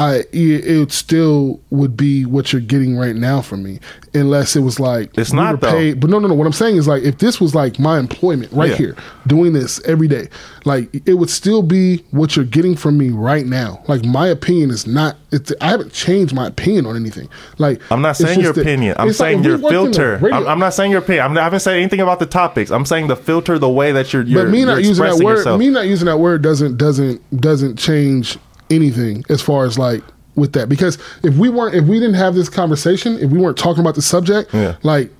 I 0.00 0.22
it, 0.32 0.92
still 0.92 1.60
would 1.70 1.96
be 1.96 2.24
what 2.24 2.52
you're 2.52 2.62
getting 2.62 2.96
right 2.96 3.16
now 3.16 3.42
from 3.42 3.64
me, 3.64 3.80
unless 4.14 4.54
it 4.54 4.60
was 4.60 4.78
like 4.78 5.16
It's 5.18 5.32
we 5.32 5.36
not, 5.36 5.60
though. 5.60 5.72
Paid, 5.72 5.98
but 6.00 6.08
no, 6.08 6.20
no, 6.20 6.28
no. 6.28 6.34
What 6.34 6.46
I'm 6.46 6.52
saying 6.52 6.76
is 6.76 6.86
like 6.86 7.02
if 7.02 7.18
this 7.18 7.40
was 7.40 7.52
like 7.54 7.80
my 7.80 7.98
employment 7.98 8.52
right 8.52 8.70
Yeah. 8.70 8.76
here, 8.76 8.96
doing 9.26 9.54
this 9.54 9.80
every 9.86 10.06
day, 10.06 10.28
like 10.64 10.88
it 11.06 11.14
would 11.14 11.30
still 11.30 11.62
be 11.62 12.04
what 12.12 12.36
you're 12.36 12.44
getting 12.44 12.76
from 12.76 12.96
me 12.96 13.08
right 13.10 13.44
now. 13.44 13.82
Like 13.88 14.04
my 14.04 14.28
opinion 14.28 14.70
is 14.70 14.86
not. 14.86 15.16
It's, 15.32 15.52
I 15.60 15.70
haven't 15.70 15.92
changed 15.92 16.32
my 16.32 16.46
opinion 16.46 16.86
on 16.86 16.94
anything. 16.94 17.28
Like 17.58 17.82
I'm 17.90 18.00
not 18.00 18.16
saying 18.16 18.38
your 18.38 18.50
just 18.50 18.56
that- 18.56 18.62
opinion. 18.62 18.94
I'm 18.98 19.08
it's 19.08 19.18
like 19.18 19.32
saying 19.34 19.42
your 19.44 19.58
worked 19.58 19.74
in 19.74 19.90
the 19.90 19.98
filter. 20.18 20.32
I'm, 20.32 20.46
I'm 20.46 20.58
not 20.60 20.74
saying 20.74 20.92
your 20.92 21.00
opinion. 21.00 21.24
I'm 21.24 21.34
not, 21.34 21.40
I 21.40 21.44
haven't 21.44 21.60
said 21.60 21.76
anything 21.76 22.00
about 22.00 22.20
the 22.20 22.26
topics. 22.26 22.70
I'm 22.70 22.86
saying 22.86 23.08
the 23.08 23.16
filter, 23.16 23.58
the 23.58 23.68
way 23.68 23.90
that 23.92 24.12
you're. 24.12 24.22
you're 24.22 24.44
but 24.44 24.50
me 24.52 24.64
not 24.64 24.84
using 24.84 25.04
that 25.04 25.16
word, 25.16 25.38
yourself. 25.38 25.58
me 25.58 25.68
not 25.70 25.86
using 25.86 26.06
that 26.06 26.18
word 26.18 26.40
doesn't 26.40 26.76
doesn't 26.78 27.40
doesn't 27.40 27.76
change 27.78 28.38
anything 28.70 29.24
as 29.28 29.40
far 29.42 29.64
as 29.64 29.78
like 29.78 30.02
with 30.34 30.52
that 30.52 30.68
because 30.68 30.98
if 31.24 31.36
we 31.36 31.48
weren't 31.48 31.74
if 31.74 31.84
we 31.86 31.98
didn't 31.98 32.14
have 32.14 32.34
this 32.34 32.48
conversation 32.48 33.18
if 33.18 33.30
we 33.30 33.38
weren't 33.38 33.56
talking 33.58 33.80
about 33.80 33.94
the 33.96 34.02
subject 34.02 34.52
Yeah. 34.54 34.76
like 34.82 35.10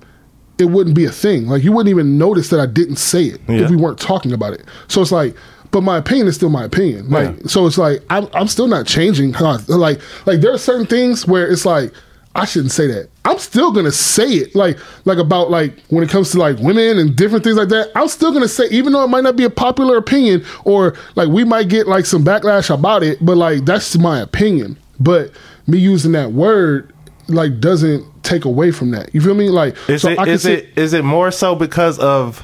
it 0.57 0.65
wouldn't 0.65 0.93
be 0.95 1.05
a 1.05 1.11
thing. 1.11 1.47
Like 1.47 1.63
you 1.63 1.71
wouldn't 1.71 1.89
even 1.89 2.17
notice 2.17 2.49
that 2.49 2.59
I 2.59 2.65
didn't 2.65 2.97
say 2.97 3.23
it 3.25 3.39
Yeah. 3.47 3.59
if 3.63 3.69
we 3.69 3.77
weren't 3.77 3.97
talking 3.99 4.33
about 4.33 4.51
it. 4.53 4.65
So 4.89 5.01
it's 5.01 5.11
like, 5.11 5.33
but 5.71 5.81
my 5.81 5.95
opinion 5.97 6.27
is 6.27 6.35
still 6.35 6.49
my 6.49 6.65
opinion. 6.65 7.09
Like, 7.09 7.29
Yeah. 7.29 7.47
so 7.47 7.65
it's 7.65 7.77
like 7.77 8.03
I'm, 8.09 8.27
I'm 8.33 8.47
still 8.47 8.67
not 8.67 8.85
changing. 8.85 9.31
Like, 9.67 9.99
like 10.25 10.41
there 10.41 10.51
are 10.53 10.57
certain 10.57 10.85
things 10.85 11.25
where 11.25 11.47
it's 11.47 11.65
like 11.65 11.93
I 12.35 12.45
shouldn't 12.45 12.71
say 12.71 12.87
that. 12.87 13.09
I'm 13.25 13.39
still 13.39 13.71
gonna 13.71 13.91
say 13.91 14.27
it. 14.29 14.55
Like, 14.55 14.77
like 15.05 15.17
about 15.17 15.49
like 15.49 15.79
when 15.89 16.03
it 16.03 16.09
comes 16.09 16.31
to 16.31 16.37
like 16.39 16.57
women 16.59 16.97
and 16.99 17.15
different 17.15 17.43
things 17.43 17.57
like 17.57 17.69
that. 17.69 17.91
I'm 17.95 18.07
still 18.07 18.31
gonna 18.31 18.47
say, 18.47 18.67
even 18.69 18.93
though 18.93 19.03
it 19.03 19.07
might 19.07 19.23
not 19.23 19.35
be 19.35 19.43
a 19.45 19.49
popular 19.49 19.97
opinion, 19.97 20.45
or 20.63 20.95
like 21.15 21.27
we 21.29 21.43
might 21.43 21.69
get 21.69 21.87
like 21.87 22.05
some 22.05 22.23
backlash 22.23 22.73
about 22.73 23.03
it, 23.03 23.17
but 23.25 23.35
like 23.37 23.65
that's 23.65 23.97
my 23.97 24.19
opinion. 24.19 24.77
But 24.99 25.31
me 25.67 25.79
using 25.79 26.11
that 26.13 26.31
word 26.31 26.93
like 27.27 27.59
doesn't 27.59 28.05
take 28.23 28.45
away 28.45 28.71
from 28.71 28.91
that. 28.91 29.13
You 29.13 29.21
feel 29.21 29.33
me? 29.35 29.49
Like, 29.49 29.75
Is 29.89 30.03
so 30.03 30.09
it 30.09 30.19
I 30.19 30.25
can 30.25 30.33
is 30.35 30.43
say- 30.43 30.53
it 30.57 30.77
is 30.77 30.93
it 30.93 31.03
more 31.03 31.31
so 31.31 31.55
because 31.55 31.97
of 31.99 32.43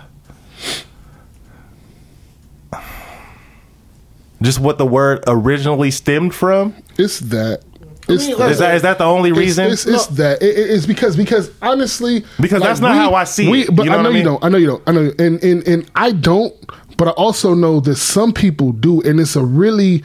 just 4.41 4.59
what 4.59 4.77
the 4.77 4.85
word 4.85 5.23
originally 5.27 5.91
stemmed 5.91 6.33
from? 6.33 6.75
It's 6.97 7.19
that. 7.21 7.61
It's 8.07 8.27
mean, 8.27 8.37
that. 8.37 8.51
Is 8.51 8.59
that 8.59 8.75
is 8.75 8.81
that 8.83 8.97
the 8.99 9.03
only 9.05 9.31
reason? 9.31 9.71
It's, 9.71 9.85
it's, 9.85 10.07
that. 10.07 10.41
It- 10.41 10.57
it- 10.57 10.69
it's 10.71 10.85
because 10.85 11.15
because 11.15 11.51
honestly, 11.61 12.23
Because 12.39 12.61
that's 12.61 12.79
not 12.79 12.95
how 12.95 13.13
I 13.15 13.23
see 13.23 13.49
we, 13.49 13.61
it. 13.63 13.75
But 13.75 13.85
You 13.85 13.91
know 13.91 13.97
I 13.97 14.01
know 14.03 14.09
I 14.09 14.11
you 14.11 14.15
mean? 14.17 14.25
don't. 14.25 14.43
I 14.43 14.49
know 14.49 14.57
you 14.57 14.67
don't. 14.67 14.83
I 14.87 14.91
know, 14.91 15.01
you- 15.01 15.15
and 15.19 15.43
and 15.43 15.67
and 15.67 15.91
I 15.95 16.11
don't. 16.11 16.53
But 16.97 17.07
I 17.09 17.11
also 17.11 17.53
know 17.53 17.79
that 17.81 17.95
some 17.97 18.31
people 18.31 18.71
do, 18.71 19.01
and 19.01 19.19
it's 19.19 19.35
a 19.35 19.43
really 19.43 20.03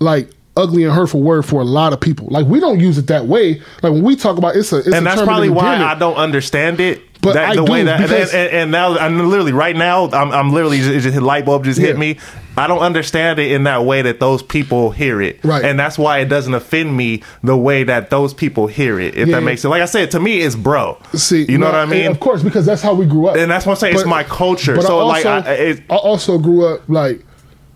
like 0.00 0.30
ugly 0.56 0.82
and 0.82 0.92
hurtful 0.92 1.22
word 1.22 1.44
for 1.44 1.60
a 1.60 1.64
lot 1.64 1.92
of 1.92 2.00
people. 2.00 2.26
Like 2.30 2.46
we 2.46 2.58
don't 2.58 2.80
use 2.80 2.98
it 2.98 3.06
that 3.06 3.26
way. 3.26 3.60
Like 3.82 3.92
when 3.92 4.02
we 4.02 4.16
talk 4.16 4.38
about 4.38 4.56
it's 4.56 4.72
a, 4.72 4.78
it's 4.78 4.88
a 4.88 4.96
and 4.96 5.06
that's 5.06 5.18
term 5.20 5.26
probably 5.26 5.50
why. 5.50 5.76
I 5.76 5.94
don't 5.96 6.16
understand 6.16 6.80
it. 6.80 7.00
But 7.20 7.34
that, 7.34 7.56
the 7.56 7.64
way 7.64 7.82
that 7.82 8.00
and, 8.00 8.50
and, 8.52 8.70
now 8.70 8.96
I'm 8.96 9.28
literally 9.28 9.52
right 9.52 9.74
now 9.74 10.08
I'm, 10.10 10.30
I'm 10.30 10.52
literally 10.52 10.78
just, 10.78 11.02
just 11.04 11.20
light 11.20 11.44
bulb 11.44 11.64
just 11.64 11.80
hit 11.80 11.98
me. 11.98 12.18
I 12.56 12.66
don't 12.66 12.80
understand 12.80 13.38
it 13.38 13.52
in 13.52 13.64
that 13.64 13.84
way 13.84 14.02
that 14.02 14.18
those 14.18 14.42
people 14.42 14.90
hear 14.90 15.20
it, 15.22 15.38
Right. 15.44 15.64
And 15.64 15.78
that's 15.78 15.96
why 15.96 16.18
it 16.18 16.24
doesn't 16.24 16.54
offend 16.54 16.96
me 16.96 17.22
the 17.44 17.56
way 17.56 17.84
that 17.84 18.10
those 18.10 18.34
people 18.34 18.66
hear 18.66 18.98
it. 18.98 19.16
If 19.16 19.28
Yeah. 19.28 19.36
that 19.36 19.42
makes 19.42 19.62
sense. 19.62 19.70
Like 19.70 19.82
I 19.82 19.86
said, 19.86 20.10
to 20.12 20.20
me, 20.20 20.40
it's 20.40 20.56
bro. 20.56 20.98
See, 21.14 21.44
you 21.48 21.56
know 21.58 21.66
no, 21.70 21.72
what 21.78 21.80
I 21.80 21.86
mean? 21.86 22.10
Of 22.10 22.18
course, 22.18 22.42
because 22.42 22.66
that's 22.66 22.82
how 22.82 22.94
we 22.94 23.06
grew 23.06 23.28
up. 23.28 23.36
And 23.36 23.48
that's 23.50 23.64
what 23.64 23.72
I'm 23.74 23.78
saying, 23.78 23.94
it's 23.94 24.04
my 24.06 24.24
culture. 24.24 24.74
But 24.74 24.84
So, 24.86 24.98
I 24.98 25.02
like, 25.04 25.26
I- 25.26 25.52
it- 25.52 25.82
I 25.88 25.96
also 25.96 26.38
grew 26.38 26.66
up 26.66 26.82
like 26.88 27.24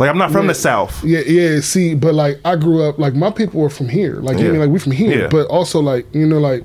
Like 0.01 0.11
I'm 0.11 0.19
not 0.19 0.33
from 0.33 0.47
Yeah. 0.47 0.53
the 0.53 0.55
south. 0.59 1.05
Yeah, 1.05 1.21
yeah. 1.21 1.61
See, 1.61 1.95
but 1.95 2.15
like 2.15 2.41
I 2.45 2.57
grew 2.57 2.83
up 2.83 2.99
like 2.99 3.15
my 3.15 3.31
people 3.31 3.61
were 3.61 3.71
from 3.71 3.89
here. 3.89 4.17
Like 4.21 4.39
you 4.39 4.47
Yeah. 4.47 4.51
mean 4.53 4.61
like 4.61 4.71
we 4.71 4.81
from 4.81 4.93
here, 4.93 5.21
Yeah. 5.21 5.29
but 5.29 5.47
also 5.47 5.79
like 5.81 6.07
you 6.13 6.27
know 6.27 6.39
like 6.39 6.65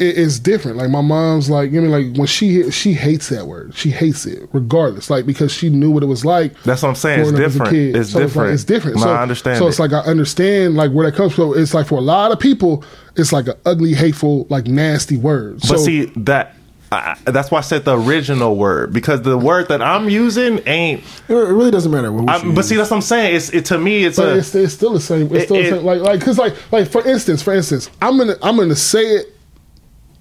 it, 0.00 0.18
it's 0.18 0.38
different. 0.38 0.76
Like 0.78 0.90
my 0.90 1.00
mom's 1.00 1.48
like 1.50 1.70
you 1.72 1.80
know 1.80 1.88
like 1.88 2.16
when 2.16 2.26
she 2.26 2.70
she 2.70 2.92
hates 2.94 3.28
that 3.28 3.46
word. 3.46 3.74
She 3.74 3.90
hates 3.90 4.26
it 4.26 4.48
regardless. 4.52 5.10
Like 5.10 5.26
because 5.26 5.52
she 5.52 5.68
knew 5.70 5.90
what 5.90 6.02
it 6.02 6.06
was 6.06 6.24
like. 6.24 6.60
That's 6.62 6.82
what 6.82 6.90
I'm 6.90 6.94
saying. 6.94 7.20
It's 7.20 7.30
growing 7.30 7.44
up 7.44 7.48
as 7.50 7.56
a 7.56 7.58
different. 7.58 7.96
It's 7.96 8.10
So 8.10 8.18
like, 8.18 8.26
different. 8.28 8.54
it's 8.54 8.64
different. 8.64 8.96
No, 8.98 9.02
so 9.04 9.10
I 9.12 9.22
understand 9.22 9.58
So 9.58 9.66
it. 9.66 9.68
it's 9.70 9.78
like 9.78 9.92
I 9.92 10.00
understand 10.00 10.74
like 10.76 10.92
where 10.92 11.10
that 11.10 11.16
comes 11.16 11.34
from. 11.34 11.52
It's 11.58 11.74
like 11.74 11.86
for 11.86 11.98
a 11.98 12.02
lot 12.02 12.32
of 12.32 12.38
people, 12.40 12.84
it's 13.16 13.32
like 13.32 13.46
an 13.48 13.54
ugly, 13.66 13.94
hateful, 13.94 14.46
like 14.50 14.66
nasty 14.66 15.16
word. 15.16 15.60
But 15.60 15.66
so, 15.66 15.76
see 15.76 16.04
that. 16.16 16.54
I, 16.90 17.18
that's 17.26 17.50
why 17.50 17.58
I 17.58 17.60
said 17.60 17.84
the 17.84 18.00
original 18.00 18.56
word 18.56 18.94
because 18.94 19.20
the 19.20 19.36
word 19.36 19.68
that 19.68 19.82
I'm 19.82 20.08
using 20.08 20.60
ain't. 20.66 21.02
It 21.28 21.34
really 21.34 21.70
doesn't 21.70 21.92
matter. 21.92 22.10
What 22.10 22.26
I, 22.30 22.50
but 22.54 22.64
see, 22.64 22.76
that's 22.76 22.90
what 22.90 22.96
I'm 22.96 23.02
saying. 23.02 23.36
It's 23.36 23.50
it 23.50 23.66
to 23.66 23.76
me. 23.78 24.04
It's 24.04 24.16
But 24.16 24.28
a. 24.30 24.38
it's, 24.38 24.54
it's 24.54 24.72
still 24.72 24.94
the 24.94 25.00
same. 25.00 25.26
It's 25.26 25.32
It- 25.34 25.44
still 25.44 25.56
the 25.58 25.62
it- 25.66 25.70
same. 25.70 25.84
Like 25.84 26.00
like 26.00 26.18
because 26.18 26.38
like 26.38 26.54
like 26.72 26.88
for 26.88 27.06
instance, 27.06 27.42
for 27.42 27.52
instance, 27.52 27.90
I'm 28.00 28.16
gonna 28.16 28.36
I'm 28.42 28.56
gonna 28.56 28.74
say 28.74 29.02
it 29.04 29.36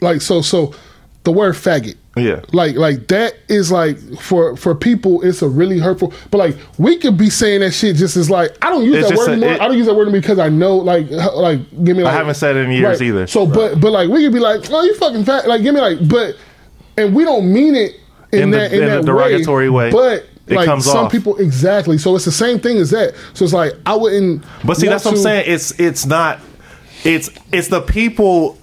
like 0.02 0.22
so 0.22 0.41
so 0.41 0.74
the 1.24 1.32
word 1.32 1.56
faggot. 1.56 1.95
Yeah. 2.15 2.41
Like 2.52 2.76
like 2.76 3.07
that 3.10 3.36
is 3.48 3.72
like 3.72 3.98
for 4.19 4.56
for 4.57 4.74
people 4.74 5.22
it's 5.22 5.41
a 5.44 5.48
really 5.48 5.78
hurtful. 5.78 6.14
But 6.32 6.38
like 6.40 6.57
we 6.80 6.98
could 6.98 7.18
be 7.18 7.30
saying 7.30 7.60
that 7.60 7.72
shit 7.72 7.95
just 7.98 8.18
as 8.18 8.30
like 8.30 8.57
I 8.65 8.69
don't 8.72 8.84
use 8.86 8.95
It's 8.98 9.10
that 9.10 9.18
word 9.18 9.30
a- 9.30 9.32
anymore. 9.34 9.52
it- 9.53 9.61
I 9.61 9.68
don't 9.68 9.78
use 9.78 9.86
that 9.86 9.94
word 9.95 10.03
anymore 10.03 10.22
because 10.22 10.40
I 10.40 10.49
know 10.49 10.78
like 10.78 11.10
like 11.11 11.60
give 11.84 11.95
me 11.98 12.03
like 12.03 12.14
I 12.14 12.18
haven't 12.18 12.36
said 12.36 12.56
it 12.56 12.65
in 12.65 12.72
years 12.72 13.02
either. 13.02 13.28
So 13.28 13.45
but 13.45 13.80
but 13.80 13.91
like 13.91 14.10
we 14.10 14.24
could 14.24 14.34
be 14.34 14.40
like 14.40 14.61
oh 14.72 14.82
you 14.84 14.95
fucking 14.95 15.26
fat 15.26 15.48
like 15.48 15.61
give 15.61 15.76
me 15.76 15.82
like 15.82 16.07
but 16.07 16.36
and 16.98 17.14
we 17.14 17.24
don't 17.24 17.52
mean 17.53 17.76
it 17.76 17.95
in, 18.32 18.44
In 18.44 18.49
the- 18.52 18.57
that 18.57 18.74
in, 18.74 18.84
in 18.84 18.90
a 18.90 18.95
that 18.95 19.06
derogatory 19.06 19.69
way. 19.69 19.91
But 19.91 20.26
It 20.48 20.56
like 20.56 20.65
comes 20.65 20.86
some 20.86 21.06
off. 21.06 21.11
people 21.11 21.36
exactly. 21.38 21.98
So 21.99 22.15
it's 22.15 22.26
the 22.26 22.32
same 22.32 22.57
thing 22.60 22.78
as 22.78 22.90
that. 22.91 23.14
So 23.34 23.44
it's 23.45 23.53
like 23.53 23.74
I 23.86 23.95
wouldn't. 23.95 24.44
But 24.65 24.78
see, 24.78 24.88
that's 24.88 25.06
what 25.06 25.14
I'm 25.15 25.19
saying. 25.19 25.44
It's 25.48 25.78
it's 25.80 26.06
not. 26.07 26.40
It's 27.03 27.30
it's 27.52 27.68
the 27.68 27.82
people. 27.82 28.57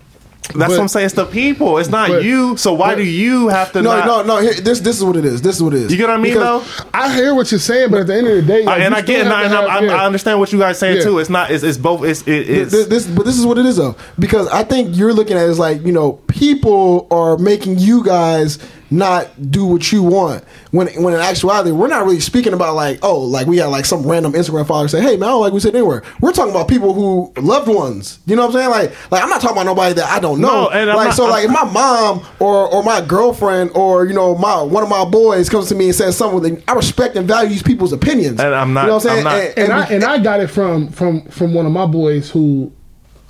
That's 0.48 0.58
But- 0.58 0.68
what 0.70 0.80
I'm 0.80 0.88
saying. 0.88 1.06
It's 1.06 1.14
the 1.14 1.24
people. 1.24 1.78
It's 1.78 1.88
not 1.88 2.08
but- 2.10 2.22
you. 2.24 2.56
So 2.58 2.74
why 2.74 2.90
but- 2.90 2.96
do 2.96 3.02
you 3.04 3.48
have 3.48 3.72
to? 3.72 3.80
no, 3.82 3.96
not, 3.96 4.26
no, 4.26 4.36
no. 4.36 4.42
Here, 4.42 4.52
this, 4.54 4.80
this 4.80 4.96
is 4.98 5.02
what 5.02 5.16
it 5.16 5.24
is. 5.24 5.40
This 5.40 5.56
is 5.56 5.62
what 5.62 5.72
it 5.72 5.80
is. 5.82 5.90
You 5.90 5.96
get 5.96 6.08
what 6.08 6.18
I 6.18 6.22
mean, 6.22 6.34
Because- 6.34 6.76
though. 6.78 6.84
I 6.92 7.12
hear 7.14 7.34
what 7.34 7.50
you're 7.50 7.58
saying, 7.58 7.90
but 7.90 8.00
at 8.00 8.06
the 8.08 8.14
end 8.14 8.26
of 8.28 8.36
the 8.36 8.42
day, 8.42 8.62
uh, 8.62 8.66
like, 8.66 8.80
I, 8.80 8.84
and 8.84 8.94
I 8.94 9.00
get, 9.00 9.22
and, 9.24 9.32
I, 9.32 9.44
and 9.44 9.54
I'm, 9.54 9.62
have- 9.68 9.70
I'm, 9.82 9.84
yeah. 9.88 9.96
I 10.02 10.06
understand 10.06 10.38
what 10.40 10.52
you 10.52 10.58
guys 10.58 10.78
saying 10.78 10.98
Yeah. 10.98 11.02
too. 11.04 11.18
It's 11.18 11.30
not. 11.30 11.50
It's, 11.50 11.64
it's 11.64 11.78
both. 11.78 12.04
It's 12.04 12.22
it, 12.22 12.48
it's. 12.50 12.72
this, 12.72 12.86
this, 12.86 13.06
but 13.06 13.24
this 13.24 13.38
is 13.38 13.46
what 13.46 13.56
it 13.58 13.64
is 13.64 13.76
though, 13.76 13.96
because 14.18 14.46
I 14.48 14.64
think 14.64 14.94
you're 14.96 15.14
looking 15.14 15.36
at 15.36 15.44
it 15.44 15.50
as 15.50 15.58
like 15.58 15.82
you 15.84 15.92
know 15.92 16.12
people 16.28 17.06
are 17.10 17.38
making 17.38 17.78
you 17.78 18.04
guys 18.04 18.58
not 18.90 19.50
do 19.50 19.64
what 19.64 19.90
you 19.90 20.02
want. 20.02 20.44
When 20.70 20.86
when 21.02 21.14
in 21.14 21.20
actuality, 21.20 21.70
we're 21.72 21.88
not 21.88 22.04
really 22.04 22.20
speaking 22.20 22.52
about 22.52 22.74
like 22.76 22.98
oh 23.02 23.18
like 23.20 23.46
we 23.46 23.56
had 23.56 23.66
like 23.66 23.84
some 23.86 24.06
random 24.06 24.32
Instagram 24.32 24.66
follower 24.66 24.88
say 24.88 25.00
hey 25.00 25.16
man 25.16 25.24
I 25.24 25.32
don't 25.32 25.40
like 25.40 25.52
we 25.52 25.60
said 25.60 25.74
anywhere. 25.74 26.02
We're 26.20 26.32
talking 26.32 26.50
about 26.52 26.68
people 26.68 26.92
who 26.94 27.32
loved 27.40 27.68
ones. 27.68 28.18
You 28.26 28.36
know 28.36 28.42
what 28.46 28.54
I'm 28.54 28.60
saying? 28.60 28.70
Like 28.70 29.10
like 29.10 29.22
I'm 29.22 29.28
not 29.28 29.40
talking 29.40 29.56
about 29.56 29.66
nobody 29.66 29.94
that 29.94 30.10
I 30.10 30.20
don't 30.20 30.40
know. 30.40 30.64
No, 30.64 30.68
and 30.70 30.90
I'm 30.90 30.96
like 30.96 31.08
not- 31.08 31.16
so 31.16 31.24
I'm- 31.24 31.32
like 31.32 31.44
if 31.46 31.50
my 31.50 31.64
mom 31.64 32.24
or 32.40 32.68
or 32.72 32.82
my 32.82 33.00
girlfriend 33.00 33.70
or 33.74 34.06
you 34.06 34.12
know 34.14 34.34
my 34.36 34.60
one 34.62 34.82
of 34.82 34.88
my 34.88 35.04
boys 35.04 35.48
comes 35.48 35.68
to 35.68 35.74
me 35.74 35.86
and 35.86 35.94
says 35.94 36.16
something, 36.16 36.62
I 36.68 36.72
respect 36.74 37.16
and 37.16 37.26
value 37.26 37.48
these 37.48 37.62
people's 37.62 37.92
opinions. 37.92 38.40
And 38.40 38.54
I'm 38.54 38.72
not- 38.74 38.82
You 38.82 38.86
know 38.88 38.94
what 38.96 39.06
I'm 39.06 39.10
saying? 39.10 39.18
I'm 39.18 39.24
not- 39.24 39.42
And- 39.42 39.58
and 39.58 39.72
I 39.72 39.82
and- 39.84 39.94
and 39.94 40.04
I 40.04 40.18
got 40.18 40.40
it 40.40 40.48
from 40.48 40.88
from 40.88 41.22
from 41.26 41.54
one 41.54 41.66
of 41.66 41.72
my 41.72 41.86
boys 41.86 42.30
who 42.30 42.70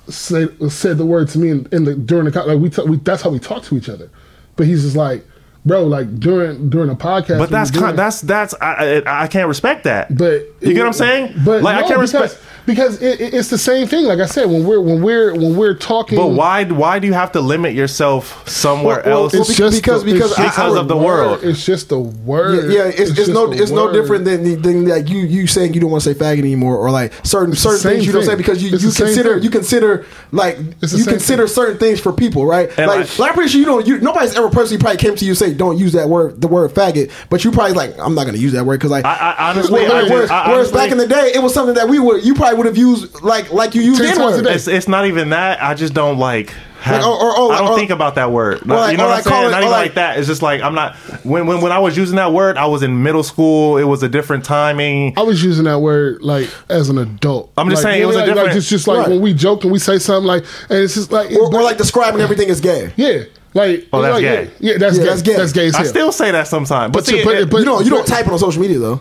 said 0.07 0.49
said 0.71 0.97
the 0.97 1.05
word 1.05 1.29
to 1.29 1.39
me 1.39 1.49
in, 1.49 1.67
in 1.71 1.83
the 1.85 1.95
during 1.95 2.29
the 2.29 2.43
like 2.43 2.59
we, 2.59 2.69
t- 2.69 2.83
we 2.83 2.97
that's 2.97 3.21
how 3.23 3.29
we 3.29 3.39
talk 3.39 3.63
to 3.63 3.75
each 3.77 3.89
other. 3.89 4.09
But 4.55 4.67
he's 4.67 4.83
just 4.83 4.95
like, 4.95 5.25
bro, 5.65 5.83
like 5.85 6.19
during 6.19 6.69
during 6.69 6.89
a 6.89 6.95
podcast. 6.95 7.39
but 7.39 7.49
that's 7.49 7.71
doing- 7.71 7.85
kind, 7.85 7.97
that's 7.97 8.21
that's 8.21 8.53
I, 8.61 9.01
I 9.05 9.23
I 9.23 9.27
can't 9.27 9.47
respect 9.47 9.83
that. 9.85 10.15
But 10.15 10.47
you 10.61 10.73
get 10.73 10.79
what 10.79 10.87
I'm 10.87 10.93
saying? 10.93 11.35
But 11.43 11.63
like 11.63 11.75
I 11.77 11.81
can't 11.87 11.99
because, 12.01 12.13
respect. 12.13 12.41
because 12.65 13.01
it, 13.01 13.19
it- 13.21 13.33
it's 13.33 13.49
the 13.49 13.57
same 13.57 13.87
thing. 13.87 14.05
Like 14.05 14.19
I 14.19 14.25
said, 14.25 14.45
when 14.49 14.65
we're 14.65 14.79
when 14.81 15.01
we're 15.01 15.33
when 15.33 15.55
we're 15.55 15.73
talking, 15.75 16.17
But 16.17 16.27
why 16.27 16.63
why 16.65 16.99
do 16.99 17.07
you 17.07 17.13
have 17.13 17.31
to 17.33 17.41
limit 17.41 17.73
yourself 17.73 18.47
somewhere 18.47 19.01
Well, 19.05 19.13
well, 19.13 19.23
else? 19.23 19.33
it's 19.33 19.49
It's 19.49 19.57
just 19.57 19.81
because- 19.81 20.03
the, 20.03 20.13
because 20.13 20.31
it's 20.31 20.39
I- 20.39 20.45
because 20.49 20.75
of 20.75 20.87
the 20.87 20.95
word. 20.97 21.03
world. 21.27 21.43
It's 21.43 21.65
just 21.65 21.89
the 21.89 21.99
word. 21.99 22.71
Yeah, 22.71 22.83
yeah, 22.83 22.87
it's, 22.89 22.99
it's, 23.01 23.13
just 23.13 23.31
no 23.31 23.47
the 23.47 23.61
it's 23.61 23.71
no 23.71 23.91
different 23.91 24.25
than 24.25 24.43
the 24.43 24.55
than 24.55 24.87
like 24.87 25.09
you 25.09 25.19
you 25.19 25.47
saying 25.47 25.73
you 25.73 25.81
don't 25.81 25.91
want 25.91 26.03
to 26.03 26.13
say 26.13 26.19
faggot 26.19 26.39
anymore 26.39 26.77
or 26.77 26.91
like 26.91 27.13
certain 27.25 27.55
certain 27.55 27.79
same 27.79 27.93
things 27.93 28.05
you 28.07 28.11
don't 28.13 28.23
say 28.23 28.35
because 28.35 28.61
you, 28.63 28.73
It's 28.73 28.83
you 28.83 28.91
consider 28.91 29.35
thing. 29.35 29.43
you 29.43 29.49
consider 29.49 30.05
like 30.31 30.57
you 30.81 31.05
consider 31.05 31.47
thing. 31.47 31.53
certain 31.55 31.77
things 31.77 31.99
for 31.99 32.11
people, 32.13 32.45
right? 32.45 32.69
And 32.77 32.87
like, 32.87 32.97
I- 32.97 33.21
like, 33.21 33.29
I'm 33.29 33.33
pretty 33.35 33.49
sure 33.49 33.59
you 33.59 33.65
don't 33.65 33.85
you 33.87 33.99
nobody's 33.99 34.35
ever 34.35 34.49
personally 34.49 34.79
probably 34.81 34.97
came 34.97 35.15
to 35.15 35.25
you 35.25 35.31
and 35.31 35.54
say 35.55 35.57
don't 35.57 35.77
use 35.77 35.93
that 35.93 36.09
word 36.09 36.41
the 36.41 36.47
word 36.47 36.71
faggot, 36.71 37.11
but 37.29 37.43
you 37.43 37.51
probably 37.51 37.73
like 37.73 37.97
I'm 37.99 38.15
not 38.15 38.23
going 38.23 38.35
to 38.35 38.41
use 38.41 38.53
that 38.53 38.65
word 38.65 38.79
because 38.79 38.91
like 38.91 39.05
I- 39.05 39.35
I 39.37 39.49
honestly- 39.51 39.73
whereas, 39.73 39.91
I 39.91 39.99
just- 40.01 40.11
whereas, 40.11 40.29
I 40.31 40.47
whereas 40.49 40.55
honestly- 40.71 40.77
back 40.77 40.91
in 40.91 40.97
the 40.97 41.07
day 41.07 41.31
it 41.35 41.41
was 41.41 41.53
something 41.53 41.75
that 41.75 41.87
we 41.89 41.99
would 41.99 42.23
you 42.25 42.33
probably 42.35 42.57
would 42.57 42.65
have 42.67 42.77
used 42.77 43.21
like 43.21 43.51
like 43.51 43.75
you 43.75 43.81
used 43.81 44.01
Ten 44.01 44.15
the 44.17 44.23
times 44.23 44.41
day. 44.41 44.53
It's, 44.53 44.67
it's 44.67 44.87
not 44.87 45.05
even 45.07 45.29
that. 45.29 45.61
I 45.63 45.73
just 45.73 45.93
don't 45.93 46.17
like. 46.17 46.53
Have, 46.81 47.01
Like, 47.01 47.07
or- 47.09 47.19
or- 47.19 47.39
or- 47.39 47.51
I 47.53 47.57
don't 47.61 47.69
or- 47.71 47.77
think 47.77 47.89
about 47.89 48.13
that 48.13 48.31
word. 48.31 48.61
or 48.61 48.75
like- 48.75 48.91
you 48.91 48.97
know 48.99 49.05
or 49.05 49.09
what 49.09 49.17
I'm 49.17 49.23
saying? 49.23 49.45
it- 49.47 49.51
not 49.51 49.61
even 49.61 49.71
like- 49.71 49.85
like, 49.87 49.93
that. 49.95 50.19
It's 50.19 50.27
just 50.27 50.43
like 50.43 50.61
I'm 50.61 50.75
not. 50.75 50.95
When, 51.23 51.47
when 51.47 51.59
when 51.61 51.71
I 51.71 51.79
was 51.79 51.97
using 51.97 52.17
that 52.17 52.31
word, 52.31 52.57
I 52.57 52.67
was 52.67 52.83
in 52.83 53.01
middle 53.01 53.23
school. 53.23 53.77
It 53.77 53.85
was 53.85 54.03
a 54.03 54.07
different 54.09 54.45
timing. 54.45 55.13
I 55.17 55.23
was 55.23 55.43
using 55.43 55.63
that 55.65 55.79
word 55.79 56.21
like 56.21 56.47
as 56.69 56.89
an 56.89 56.99
adult. 56.99 57.51
I'm 57.57 57.69
just 57.71 57.83
Like, 57.83 57.93
saying, 57.93 58.03
it 58.03 58.05
was 58.05 58.15
a 58.15 58.19
like, 58.19 58.27
different- 58.27 58.47
Like, 58.49 58.57
it's 58.57 58.69
just 58.69 58.87
like 58.87 58.99
Right. 58.99 59.09
when 59.09 59.21
we 59.21 59.33
joke 59.33 59.63
and 59.63 59.71
we 59.73 59.79
say 59.79 59.97
something 59.97 60.27
like, 60.27 60.45
and 60.69 60.77
it's 60.79 60.93
just 60.93 61.11
like, 61.11 61.31
or, 61.31 61.51
or 61.55 61.63
like 61.63 61.77
describing 61.79 62.21
everything 62.21 62.51
as 62.51 62.61
gay. 62.61 62.91
yeah, 62.97 63.23
like, 63.55 63.87
Oh, 63.91 64.01
that's 64.01 64.13
like, 64.13 64.21
gay. 64.21 64.43
Yeah, 64.59 64.71
yeah, 64.73 64.77
that's 64.77 64.97
Yeah, 64.97 65.03
gay. 65.03 65.09
that's 65.09 65.21
gay. 65.23 65.35
That's 65.35 65.51
gay 65.53 65.67
as 65.67 65.75
I 65.75 65.83
still 65.83 66.11
say 66.11 66.29
that 66.31 66.47
sometimes, 66.47 66.91
but, 66.91 66.99
But 66.99 67.05
see, 67.07 67.23
but- 67.23 67.35
it- 67.35 67.49
but- 67.49 67.57
You 67.59 67.65
don't 67.65 67.83
you 67.85 67.89
don't 67.89 68.05
type 68.05 68.27
it 68.27 68.31
on 68.31 68.37
social 68.39 68.61
media 68.61 68.77
though. 68.79 68.99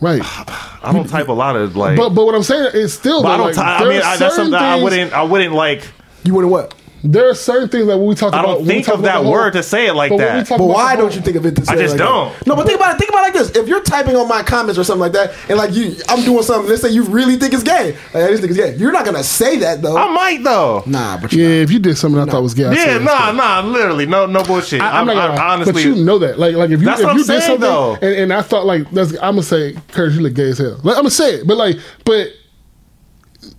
right. 0.00 0.22
I 0.80 0.92
don't 0.92 1.08
type 1.08 1.26
a 1.28 1.32
lot 1.32 1.56
of 1.56 1.74
like. 1.74 1.96
But 1.96 2.10
but 2.10 2.24
what 2.24 2.34
I'm 2.36 2.44
saying 2.44 2.70
is 2.74 2.92
still. 2.94 3.22
but 3.22 3.32
I 3.32 3.36
don't. 3.36 3.46
like, 3.46 3.56
ty- 3.56 3.76
I 3.84 3.88
mean, 3.88 4.00
I, 4.00 4.16
that's 4.16 4.36
something 4.36 4.54
I 4.54 4.80
wouldn't. 4.80 5.12
I 5.12 5.22
wouldn't 5.24 5.54
like. 5.54 5.82
You 6.22 6.34
wouldn't 6.34 6.52
what? 6.52 6.74
There 7.04 7.28
are 7.30 7.34
certain 7.34 7.68
things 7.68 7.86
that 7.86 7.96
when 7.96 8.08
we 8.08 8.14
talk 8.16 8.34
I 8.34 8.40
about. 8.40 8.46
don't 8.46 8.56
when 8.58 8.66
think 8.66 8.88
of 8.88 9.02
that 9.02 9.18
the 9.18 9.22
whole- 9.22 9.32
word 9.32 9.52
to 9.52 9.62
say 9.62 9.86
it 9.86 9.94
like 9.94 10.10
but 10.10 10.18
that. 10.18 10.48
But 10.48 10.58
why 10.60 10.96
the 10.96 11.02
don't 11.02 11.14
you 11.14 11.20
think 11.20 11.36
of 11.36 11.46
it? 11.46 11.54
To 11.56 11.64
say 11.64 11.72
I 11.72 11.76
it 11.76 11.78
just 11.78 11.92
like 11.92 11.98
don't. 11.98 12.34
That? 12.38 12.46
No, 12.46 12.56
but 12.56 12.66
think 12.66 12.78
about 12.80 12.94
it. 12.94 12.98
Think 12.98 13.10
about 13.10 13.20
it 13.20 13.22
like 13.22 13.32
this: 13.34 13.50
if 13.56 13.68
you're 13.68 13.82
typing 13.82 14.16
on 14.16 14.26
my 14.28 14.42
comments 14.42 14.78
or 14.78 14.84
something 14.84 15.00
like 15.02 15.12
that, 15.12 15.32
and 15.48 15.56
like 15.58 15.72
you, 15.74 15.94
I'm 16.08 16.24
doing 16.24 16.42
something. 16.42 16.68
Let's 16.68 16.82
say 16.82 16.88
you 16.90 17.04
really 17.04 17.36
think 17.36 17.54
it's 17.54 17.62
gay. 17.62 17.92
Like, 18.12 18.24
I 18.24 18.28
just 18.28 18.40
think 18.42 18.50
it's 18.50 18.58
gay. 18.58 18.74
You're 18.76 18.90
not 18.92 19.04
gonna 19.04 19.22
say 19.22 19.58
that 19.58 19.80
though. 19.80 19.96
I 19.96 20.10
might 20.12 20.42
though. 20.42 20.82
nah, 20.86 21.18
but 21.20 21.32
Yeah, 21.32 21.46
you 21.46 21.50
if 21.62 21.70
you 21.70 21.78
did 21.78 21.96
something 21.96 22.20
I 22.20 22.26
thought 22.26 22.42
was 22.42 22.54
gay, 22.54 22.64
I'd 22.66 22.76
Yeah, 22.76 22.98
that's 22.98 23.04
nah, 23.04 23.30
gay. 23.30 23.36
nah, 23.38 23.60
literally, 23.60 24.06
no, 24.06 24.26
no 24.26 24.42
bullshit. 24.42 24.80
I, 24.80 24.88
I'm, 25.00 25.08
I'm 25.08 25.16
not 25.16 25.28
gonna, 25.36 25.40
honestly, 25.40 25.72
but 25.74 25.84
you 25.84 25.94
know 25.94 26.18
that, 26.18 26.38
like, 26.38 26.56
like 26.56 26.70
if 26.70 26.80
you 26.80 26.86
That's 26.86 27.00
if 27.00 27.06
what 27.06 27.14
you 27.14 27.20
I'm 27.22 27.26
did 27.26 27.26
saying, 27.26 27.40
something, 27.42 27.60
though. 27.60 27.94
and, 27.94 28.04
and 28.04 28.32
I 28.32 28.42
thought 28.42 28.66
like 28.66 28.90
that's, 28.90 29.12
I'm 29.14 29.18
gonna 29.36 29.42
say, 29.44 29.76
Kurt, 29.92 30.12
you 30.14 30.20
look 30.20 30.34
gay 30.34 30.48
as 30.50 30.58
hell. 30.58 30.80
Like, 30.82 30.96
I'm 30.96 31.02
gonna 31.02 31.10
say 31.10 31.36
it, 31.36 31.46
but 31.46 31.56
like, 31.56 31.76
but 32.04 32.28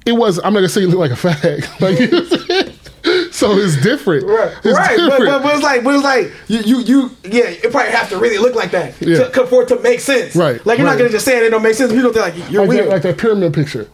it 0.06 0.12
was. 0.14 0.38
I'm 0.40 0.54
not 0.54 0.60
gonna 0.60 0.70
say 0.70 0.82
you 0.82 0.88
look 0.90 1.00
like 1.00 1.12
a 1.12 1.14
fag. 1.14 1.66
Like, 1.80 2.49
so 3.40 3.58
it's 3.58 3.82
different. 3.82 4.26
Right, 4.26 4.52
It's 4.64 4.66
right. 4.78 4.98
But, 4.98 5.10
different. 5.10 5.26
but, 5.32 5.44
but 5.44 5.54
it's 5.56 5.64
like, 5.64 5.84
but 5.84 5.96
it's 5.96 6.04
like 6.04 6.32
you, 6.48 6.60
you, 6.60 6.80
you, 6.82 7.12
yeah. 7.24 7.44
It 7.50 7.72
probably 7.72 7.92
have 7.92 8.10
to 8.10 8.18
really 8.18 8.38
look 8.38 8.56
like 8.56 8.72
that 8.72 9.00
Yeah. 9.02 9.30
to, 9.30 9.48
for 9.48 9.64
it 9.64 9.68
to 9.70 9.80
make 9.82 10.00
sense. 10.00 10.36
Right, 10.36 10.64
Like 10.66 10.78
you're 10.78 10.86
right. 10.88 10.94
not 10.94 10.98
gonna 11.00 11.10
just 11.12 11.26
say 11.26 11.38
it, 11.38 11.44
it 11.44 11.50
don't 11.50 11.64
make 11.64 11.76
sense. 11.76 11.92
People 11.94 12.12
think 12.14 12.26
like 12.36 12.52
you're 12.52 12.62
like, 12.62 12.70
weird. 12.70 12.86
that, 12.88 12.92
like 12.94 13.02
that 13.04 13.18
pyramid 13.18 13.54
picture. 13.54 13.88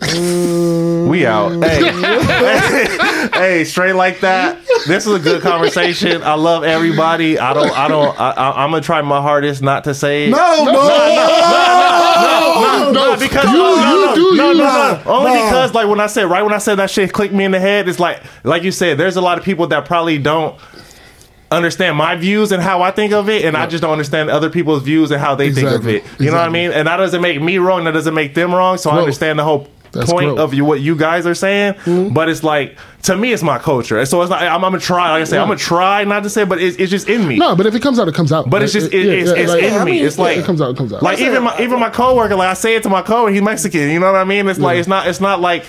We 1.04 1.26
out. 1.26 1.52
Mm. 1.52 1.64
Hey, 1.64 3.28
hey, 3.58 3.64
straight 3.64 3.92
like 3.94 4.20
that. 4.20 4.58
This 4.86 5.06
is 5.06 5.12
a 5.14 5.18
good 5.18 5.42
conversation. 5.42 6.22
I 6.22 6.34
love 6.34 6.64
everybody. 6.64 7.38
I 7.38 7.52
don't. 7.54 7.70
I 7.70 7.88
don't. 7.88 8.18
I, 8.18 8.30
I, 8.30 8.64
I'm 8.64 8.70
gonna 8.70 8.82
try 8.82 9.00
my 9.02 9.20
hardest 9.22 9.62
not 9.62 9.84
to 9.84 9.94
say. 9.94 10.30
No, 10.30 10.36
no, 10.36 10.64
no, 10.64 10.72
no, 10.72 10.72
because 10.72 11.10
you- 11.10 11.16
no, 11.16 12.20
you 12.20 12.26
no, 12.26 12.33
do 14.14 14.36
no, 14.36 14.50
you. 14.52 14.58
no, 14.58 14.62
no. 14.64 15.02
Only 15.06 15.30
Nah. 15.34 15.44
because 15.46 15.74
like 15.74 15.88
when 15.88 16.00
I 16.00 16.06
said 16.06 16.24
right 16.24 16.42
when 16.42 16.52
I 16.54 16.58
said 16.58 16.76
that 16.76 16.90
shit 16.90 17.12
clicked 17.12 17.34
me 17.34 17.44
in 17.44 17.50
the 17.52 17.60
head. 17.60 17.88
It's 17.88 17.98
like 18.00 18.22
like 18.44 18.62
you 18.62 18.70
said. 18.72 18.98
There's 18.98 19.16
a 19.16 19.20
lot 19.20 19.38
of 19.38 19.44
people 19.44 19.66
that 19.68 19.84
probably 19.84 20.18
don't 20.18 20.58
understand 21.50 21.96
my 21.96 22.16
views 22.16 22.50
and 22.52 22.62
how 22.62 22.82
I 22.82 22.90
think 22.90 23.12
of 23.12 23.28
it, 23.28 23.44
and 23.44 23.56
I 23.56 23.66
just 23.66 23.80
don't 23.82 23.92
understand 23.92 24.28
other 24.30 24.50
people's 24.50 24.82
views 24.82 25.10
and 25.12 25.20
how 25.20 25.34
they 25.36 25.46
Exactly. 25.48 25.70
think 26.00 26.04
of 26.04 26.18
it. 26.18 26.20
You 26.24 26.30
know 26.32 26.38
what 26.38 26.48
I 26.48 26.52
mean? 26.52 26.72
And 26.72 26.88
that 26.88 26.96
doesn't 26.96 27.20
make 27.22 27.40
me 27.40 27.58
wrong. 27.58 27.84
That 27.84 27.92
doesn't 27.92 28.14
make 28.14 28.34
them 28.34 28.52
wrong. 28.54 28.76
So 28.78 28.90
I 28.90 28.98
understand 28.98 29.38
the 29.38 29.44
whole 29.44 29.68
That's 29.94 30.10
point 30.12 30.26
growth. 30.26 30.38
of 30.40 30.54
you 30.54 30.64
what 30.64 30.80
you 30.80 30.96
guys 30.96 31.26
are 31.26 31.34
saying. 31.34 31.74
Mm-hmm. 31.74 32.12
But 32.14 32.28
it's 32.28 32.42
like 32.42 32.76
to 33.04 33.16
me, 33.16 33.32
it's 33.32 33.42
my 33.42 33.58
culture. 33.58 34.04
So 34.06 34.20
it's 34.22 34.30
like 34.30 34.42
I'm, 34.42 34.56
I'm 34.64 34.72
gonna 34.72 34.78
try. 34.80 35.10
Like 35.12 35.22
I 35.22 35.24
say, 35.24 35.38
I'm 35.38 35.46
gonna 35.48 35.58
try 35.58 36.04
not 36.04 36.22
to 36.24 36.30
say, 36.30 36.42
it, 36.42 36.48
but 36.48 36.60
it's, 36.60 36.76
it's 36.78 36.90
just 36.90 37.08
in 37.08 37.26
me. 37.26 37.36
No, 37.36 37.54
but 37.56 37.66
if 37.66 37.74
it 37.74 37.82
comes 37.82 37.98
out, 37.98 38.08
it 38.08 38.14
comes 38.14 38.32
out. 38.32 38.50
But 38.50 38.62
it's 38.62 38.72
just 38.72 38.92
it, 38.92 39.06
it's, 39.06 39.30
it's 39.30 39.52
like, 39.52 39.62
in 39.62 39.72
I 39.74 39.84
me. 39.84 39.92
mean, 39.92 40.04
it's 40.04 40.18
like 40.18 40.38
it 40.38 40.44
comes 40.44 40.60
out, 40.60 40.70
it 40.70 40.76
comes 40.76 40.92
out. 40.92 41.02
Like 41.02 41.18
even 41.20 41.42
my 41.42 41.58
even 41.60 41.78
my 41.80 41.90
coworker, 41.90 42.34
like 42.36 42.48
I 42.48 42.54
say 42.54 42.76
it 42.76 42.82
to 42.84 42.88
my 42.88 43.02
coworker, 43.02 43.32
he's 43.32 43.42
Mexican. 43.42 43.88
You 43.90 44.00
know 44.00 44.12
what 44.12 44.20
I 44.20 44.24
mean? 44.24 44.48
It's 44.48 44.58
like 44.58 44.78
it's 44.78 44.88
not 44.88 45.06
it's 45.06 45.20
not 45.20 45.40
like 45.40 45.64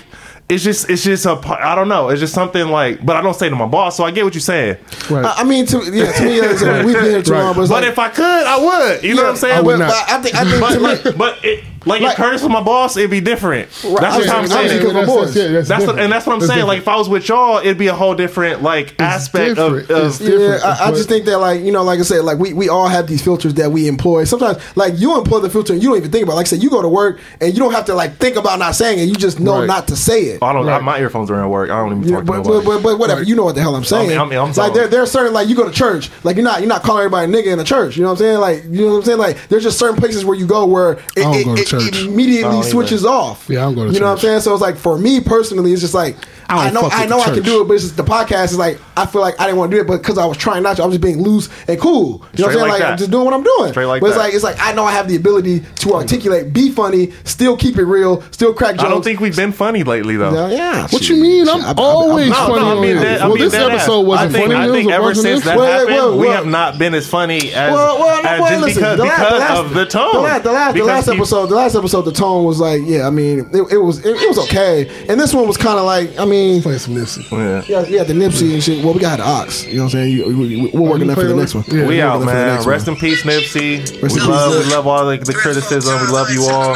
it's 0.47 0.64
just 0.64 0.89
it's 0.91 1.03
just 1.03 1.26
a 1.26 1.35
pa- 1.38 1.57
I 1.60 1.73
don't 1.73 1.88
know. 1.89 2.10
It's 2.10 2.19
just 2.19 2.34
something 2.35 2.68
like. 2.68 3.03
But 3.03 3.15
I 3.15 3.22
don't 3.22 3.34
say 3.34 3.49
to 3.49 3.56
my 3.56 3.65
boss, 3.65 3.97
so 3.97 4.03
I 4.03 4.11
get 4.11 4.23
what 4.26 4.35
you're 4.35 4.41
saying. 4.41 4.77
right. 5.10 5.26
I 5.26 5.41
I 5.41 5.43
mean, 5.43 5.65
to 5.65 5.77
yeah, 5.91 6.11
to 6.11 6.23
me, 6.23 6.35
it's 6.39 6.61
like, 6.61 6.85
we've 6.85 6.93
been 7.02 7.06
here 7.06 7.22
too 7.23 7.31
Right. 7.31 7.41
long, 7.41 7.56
but 7.56 7.61
But 7.68 7.81
like, 7.81 7.85
if 7.85 7.97
I 7.99 8.10
could, 8.10 8.23
I 8.23 8.57
would. 8.64 9.03
You 9.03 9.15
know 9.15 9.23
what 9.23 9.31
I'm 9.31 9.35
saying? 9.38 9.57
I 9.57 9.61
would 9.61 9.80
but, 9.80 9.88
not. 9.88 10.07
but 10.07 10.10
I 10.14 10.22
think, 10.22 10.35
I 10.35 10.43
think 10.45 10.61
But 10.61 11.02
to 11.03 11.11
me, 11.11 11.18
but 11.18 11.43
it, 11.43 11.64
like, 11.85 12.01
Like- 12.01 12.11
if 12.11 12.17
Curtis 12.17 12.41
was 12.41 12.51
my 12.51 12.61
boss, 12.61 12.97
it'd 12.97 13.09
be 13.11 13.21
different. 13.21 13.69
That's 13.71 13.83
I 14.03 14.17
just 14.21 14.29
I'm 14.33 14.47
saying. 14.47 14.69
thinking 14.69 14.87
my 14.93 15.01
that's, 15.01 15.07
boys. 15.11 15.35
yeah, 15.35 15.47
that's, 15.49 15.67
That's 15.69 15.85
the, 15.85 15.93
and 15.93 16.11
that's 16.11 16.25
what 16.25 16.33
I'm 16.33 16.39
That's 16.39 16.51
saying. 16.51 16.65
Like 16.65 16.79
if 16.79 16.87
I 16.87 16.95
was 16.97 17.07
with 17.09 17.27
y'all, 17.29 17.57
it'd 17.59 17.77
be 17.77 17.87
a 17.87 17.93
whole 17.93 18.15
different 18.15 18.61
like 18.63 18.99
aspect 18.99 19.57
of, 19.57 19.73
different. 19.73 19.89
of 19.91 20.07
It's 20.07 20.19
different. 20.19 20.61
Yeah, 20.61 20.75
I, 20.81 20.87
I 20.87 20.91
just 20.91 21.09
think 21.09 21.25
that 21.25 21.37
like 21.39 21.61
you 21.61 21.71
know, 21.71 21.83
like 21.83 21.99
I 21.99 22.03
said, 22.03 22.23
like 22.23 22.37
we, 22.39 22.53
we 22.53 22.69
all 22.69 22.87
have 22.87 23.07
these 23.07 23.21
filters 23.23 23.53
that 23.55 23.71
we 23.71 23.87
employ. 23.87 24.23
Sometimes 24.25 24.57
like 24.75 24.93
you 24.97 25.17
employ 25.17 25.39
the 25.39 25.49
filter 25.49 25.73
and 25.73 25.81
you 25.81 25.89
don't 25.89 25.97
even 25.97 26.11
think 26.11 26.23
about. 26.23 26.33
it. 26.33 26.35
Like 26.37 26.45
I 26.47 26.49
said, 26.49 26.63
you 26.63 26.69
go 26.69 26.81
to 26.81 26.89
work 26.89 27.19
and 27.41 27.53
you 27.53 27.59
don't 27.59 27.73
have 27.73 27.85
to 27.85 27.93
like 27.95 28.15
think 28.17 28.35
about 28.35 28.59
not 28.59 28.75
saying 28.75 28.99
it. 28.99 29.03
You 29.03 29.15
just 29.15 29.39
know 29.39 29.59
Right. 29.59 29.67
not 29.67 29.87
to 29.89 29.95
say 29.95 30.21
it. 30.23 30.43
I 30.43 30.53
don't. 30.53 30.65
Right. 30.65 30.81
My 30.83 30.99
earphones 30.99 31.29
are 31.31 31.41
in 31.41 31.49
work. 31.49 31.69
I 31.69 31.77
don't 31.77 31.97
even 31.99 32.03
Yeah, 32.03 32.15
talk 32.17 32.19
to 32.21 32.25
but, 32.25 32.37
nobody. 32.37 32.65
but, 32.65 32.65
but, 32.65 32.83
but 32.83 32.99
whatever, 32.99 33.19
Right. 33.21 33.27
you 33.27 33.35
know 33.35 33.45
what 33.45 33.55
the 33.55 33.61
hell 33.61 33.75
I'm 33.75 33.83
saying. 33.83 34.17
I 34.17 34.23
mean, 34.25 34.37
I'm 34.39 34.47
like 34.47 34.55
sorry. 34.55 34.73
there, 34.73 34.87
there 34.87 35.01
are 35.03 35.05
certain 35.07 35.33
like 35.33 35.47
you 35.47 35.55
go 35.55 35.65
to 35.65 35.71
church, 35.71 36.09
like 36.23 36.35
you're 36.35 36.43
not 36.45 36.59
you're 36.59 36.69
not 36.69 36.83
calling 36.83 37.01
everybody 37.05 37.31
a 37.31 37.35
nigga 37.35 37.53
in 37.53 37.59
a 37.59 37.63
church. 37.63 37.95
You 37.97 38.03
know 38.03 38.09
what 38.09 38.13
I'm 38.21 38.25
saying? 38.25 38.39
Like 38.39 38.63
you 38.65 38.81
know 38.85 38.91
what 38.93 38.97
I'm 38.97 39.03
saying? 39.03 39.17
Like 39.19 39.47
there's 39.49 39.63
just 39.63 39.77
certain 39.79 39.95
places 39.97 40.25
where 40.25 40.35
you 40.37 40.45
go 40.47 40.65
where 40.65 40.93
it, 41.15 41.57
don't 41.76 41.88
it, 41.88 41.91
go 41.91 41.91
to 41.91 41.97
it 41.97 42.02
church. 42.02 42.14
immediately 42.14 42.61
don't 42.61 42.64
switches 42.64 43.06
off. 43.06 43.49
Yeah, 43.49 43.61
I 43.61 43.64
don't 43.64 43.76
go 43.76 43.88
to 43.88 43.93
You 43.93 43.99
know 43.99 44.07
what 44.07 44.14
I'm 44.14 44.19
saying? 44.19 44.41
So 44.41 44.53
it's 44.53 44.61
like 44.61 44.77
for 44.77 44.97
me 44.97 45.19
personally, 45.22 45.72
it's 45.72 45.81
just 45.81 45.93
like 45.93 46.15
I 46.47 46.57
I, 46.57 46.63
don't 46.65 46.73
know 46.76 46.81
fuck 46.89 46.93
I 46.93 47.01
with 47.01 47.09
know 47.09 47.17
the 47.23 47.31
I 47.31 47.34
can 47.34 47.43
do 47.43 47.61
it, 47.61 47.67
but 47.67 47.73
it's 47.76 47.84
just 47.84 47.97
the 47.97 48.03
podcast 48.03 48.45
is 48.45 48.57
like 48.57 48.80
I 48.97 49.05
feel 49.05 49.22
like 49.22 49.39
I 49.39 49.45
didn't 49.45 49.57
want 49.59 49.72
to 49.72 49.77
do 49.77 49.81
it, 49.81 49.88
but 49.88 49.97
because 49.97 50.17
I 50.17 50.26
was 50.26 50.38
trying 50.38 50.63
not 50.63 50.77
to, 50.77 50.84
I 50.84 50.85
was 50.85 50.93
just 50.95 51.01
being 51.03 51.22
loose 51.22 51.49
and 51.67 51.80
cool. 51.80 52.23
You 52.34 52.45
know 52.45 52.47
what 52.47 52.47
I'm 52.47 52.53
saying? 52.53 52.59
like 52.61 52.69
Like, 52.69 52.80
that. 52.81 52.91
I'm 52.91 52.97
just 52.97 53.11
doing 53.11 53.26
what 53.26 53.34
I'm 53.34 53.43
doing. 53.43 53.72
Straight 53.72 53.85
like 53.85 54.01
but 54.01 54.07
it's 54.07 54.15
that. 54.17 54.23
like 54.23 54.34
it's 54.34 54.43
like 54.43 54.57
I 54.59 54.73
know 54.73 54.85
I 54.85 54.91
have 54.93 55.07
the 55.07 55.15
ability 55.15 55.61
to 55.61 55.93
articulate, 55.95 56.53
be 56.53 56.72
funny, 56.72 57.11
still 57.23 57.57
keep 57.57 57.77
it 57.77 57.84
real, 57.85 58.22
still 58.31 58.53
crack 58.53 58.76
jokes. 58.76 58.84
I 58.85 58.89
don't 58.89 59.03
think 59.03 59.19
we've 59.19 59.35
been 59.35 59.51
funny 59.51 59.84
lately 59.84 60.17
though. 60.17 60.34
Yeah, 60.47 60.55
yeah. 60.55 60.81
What 60.89 61.03
shit. 61.03 61.17
you 61.17 61.22
mean? 61.23 61.47
I'm 61.49 61.59
Shit, 61.61 61.65
I- 61.65 61.69
I- 61.69 61.72
I- 61.72 61.81
always 61.84 62.30
No, 62.30 62.35
funny 62.35 62.59
no, 62.61 62.77
I 62.77 62.81
mean 62.81 62.95
that. 62.97 63.19
Well, 63.22 63.30
mean 63.30 63.38
this 63.39 63.53
episode 63.53 64.01
ass. 64.01 64.05
wasn't 64.07 64.30
I 64.30 64.34
think, 64.39 64.51
funny. 64.53 64.69
I 64.69 64.72
think 64.72 64.91
ever 64.91 65.13
since 65.15 65.23
this. 65.23 65.43
that 65.45 65.57
Well, 65.57 65.72
happened, 65.72 65.95
well, 65.95 66.17
we 66.19 66.27
have 66.27 66.45
not 66.47 66.77
been 66.77 66.93
as 66.93 67.07
funny 67.07 67.51
as, 67.53 67.73
Well, 67.73 67.99
well, 67.99 68.23
no, 68.23 68.30
as 68.30 68.39
well, 68.39 68.49
just 68.49 68.61
listen, 68.61 68.81
because, 68.81 68.97
the 68.97 69.03
last- 69.03 69.17
because 69.19 69.31
the 69.34 69.39
last- 69.39 69.59
of 69.59 69.73
the 69.73 69.85
tone. 69.85 70.13
The 70.13 70.19
last, 70.22 70.43
the 70.43 70.51
last, 70.51 70.73
the 70.76 70.84
last 70.84 71.07
episode, 71.07 71.45
the 71.47 71.55
last 71.55 71.76
episode, 71.76 72.01
the 72.03 72.11
tone 72.11 72.43
was 72.45 72.59
like, 72.59 72.81
yeah, 72.85 73.07
I 73.07 73.09
mean, 73.09 73.39
it, 73.51 73.73
it 73.73 73.77
was, 73.77 73.99
it, 74.05 74.15
it 74.15 74.27
was 74.27 74.38
okay, 74.39 75.05
and 75.09 75.19
this 75.19 75.34
one 75.34 75.47
was 75.47 75.57
kind 75.57 75.80
of 75.80 75.85
like, 75.85 76.17
I 76.19 76.26
mean, 76.26 76.34
Play 76.61 76.77
some 76.77 76.95
Nipsey. 76.95 77.29
Yeah. 77.31 77.63
yeah, 77.67 77.87
yeah, 77.87 78.03
the 78.03 78.13
Nipsey 78.13 78.53
and 78.53 78.63
shit. 78.63 78.83
Well, 78.83 78.93
we 78.93 78.99
got 78.99 79.17
the 79.17 79.25
aux, 79.25 79.67
you 79.67 79.77
know 79.77 79.83
what 79.83 79.85
I'm 79.85 79.89
saying? 79.91 80.11
You, 80.11 80.25
we, 80.27 80.33
we, 80.33 80.71
we're 80.71 80.81
working 80.81 81.07
you 81.07 81.15
that 81.15 81.15
for 81.15 81.27
the 81.27 81.35
next 81.35 81.55
one. 81.55 81.63
Yeah. 81.67 81.87
We 81.87 82.01
out, 82.01 82.19
working 82.19 82.27
that 82.27 82.57
for 82.57 82.63
the 82.63 82.65
man. 82.65 82.67
Rest 82.67 82.87
one. 82.87 82.95
in 82.95 83.01
peace, 83.01 83.23
Nipsey. 83.23 84.01
Rest 84.01 84.01
we 84.01 84.05
in 84.05 84.09
peace, 84.09 84.27
love, 84.27 84.53
Nip. 84.53 84.65
we 84.65 84.71
love 84.71 84.87
all 84.87 85.05
the, 85.05 85.17
the 85.17 85.33
criticism. 85.33 86.01
We 86.01 86.07
love 86.07 86.29
you 86.29 86.43
all. 86.45 86.75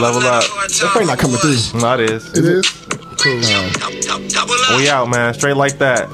Level 0.00 0.22
up. 0.22 0.44
That's 0.62 0.80
probably 0.80 1.06
not 1.06 1.18
coming 1.18 1.36
through. 1.36 1.80
No, 1.80 1.94
it 1.94 2.10
is. 2.10 2.26
It 2.36 2.44
is. 2.44 2.66
Cool. 3.22 3.38
We 4.76 4.88
out, 4.88 5.08
man. 5.08 5.34
Straight 5.34 5.56
like 5.56 5.78
that. 5.78 6.08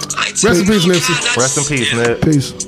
Rest 0.44 0.60
in 0.60 0.66
peace, 0.66 0.84
Nipsey. 0.84 1.36
Rest 1.36 1.58
in 1.58 1.64
peace, 1.64 1.94
Nip. 1.94 2.22
Peace. 2.22 2.67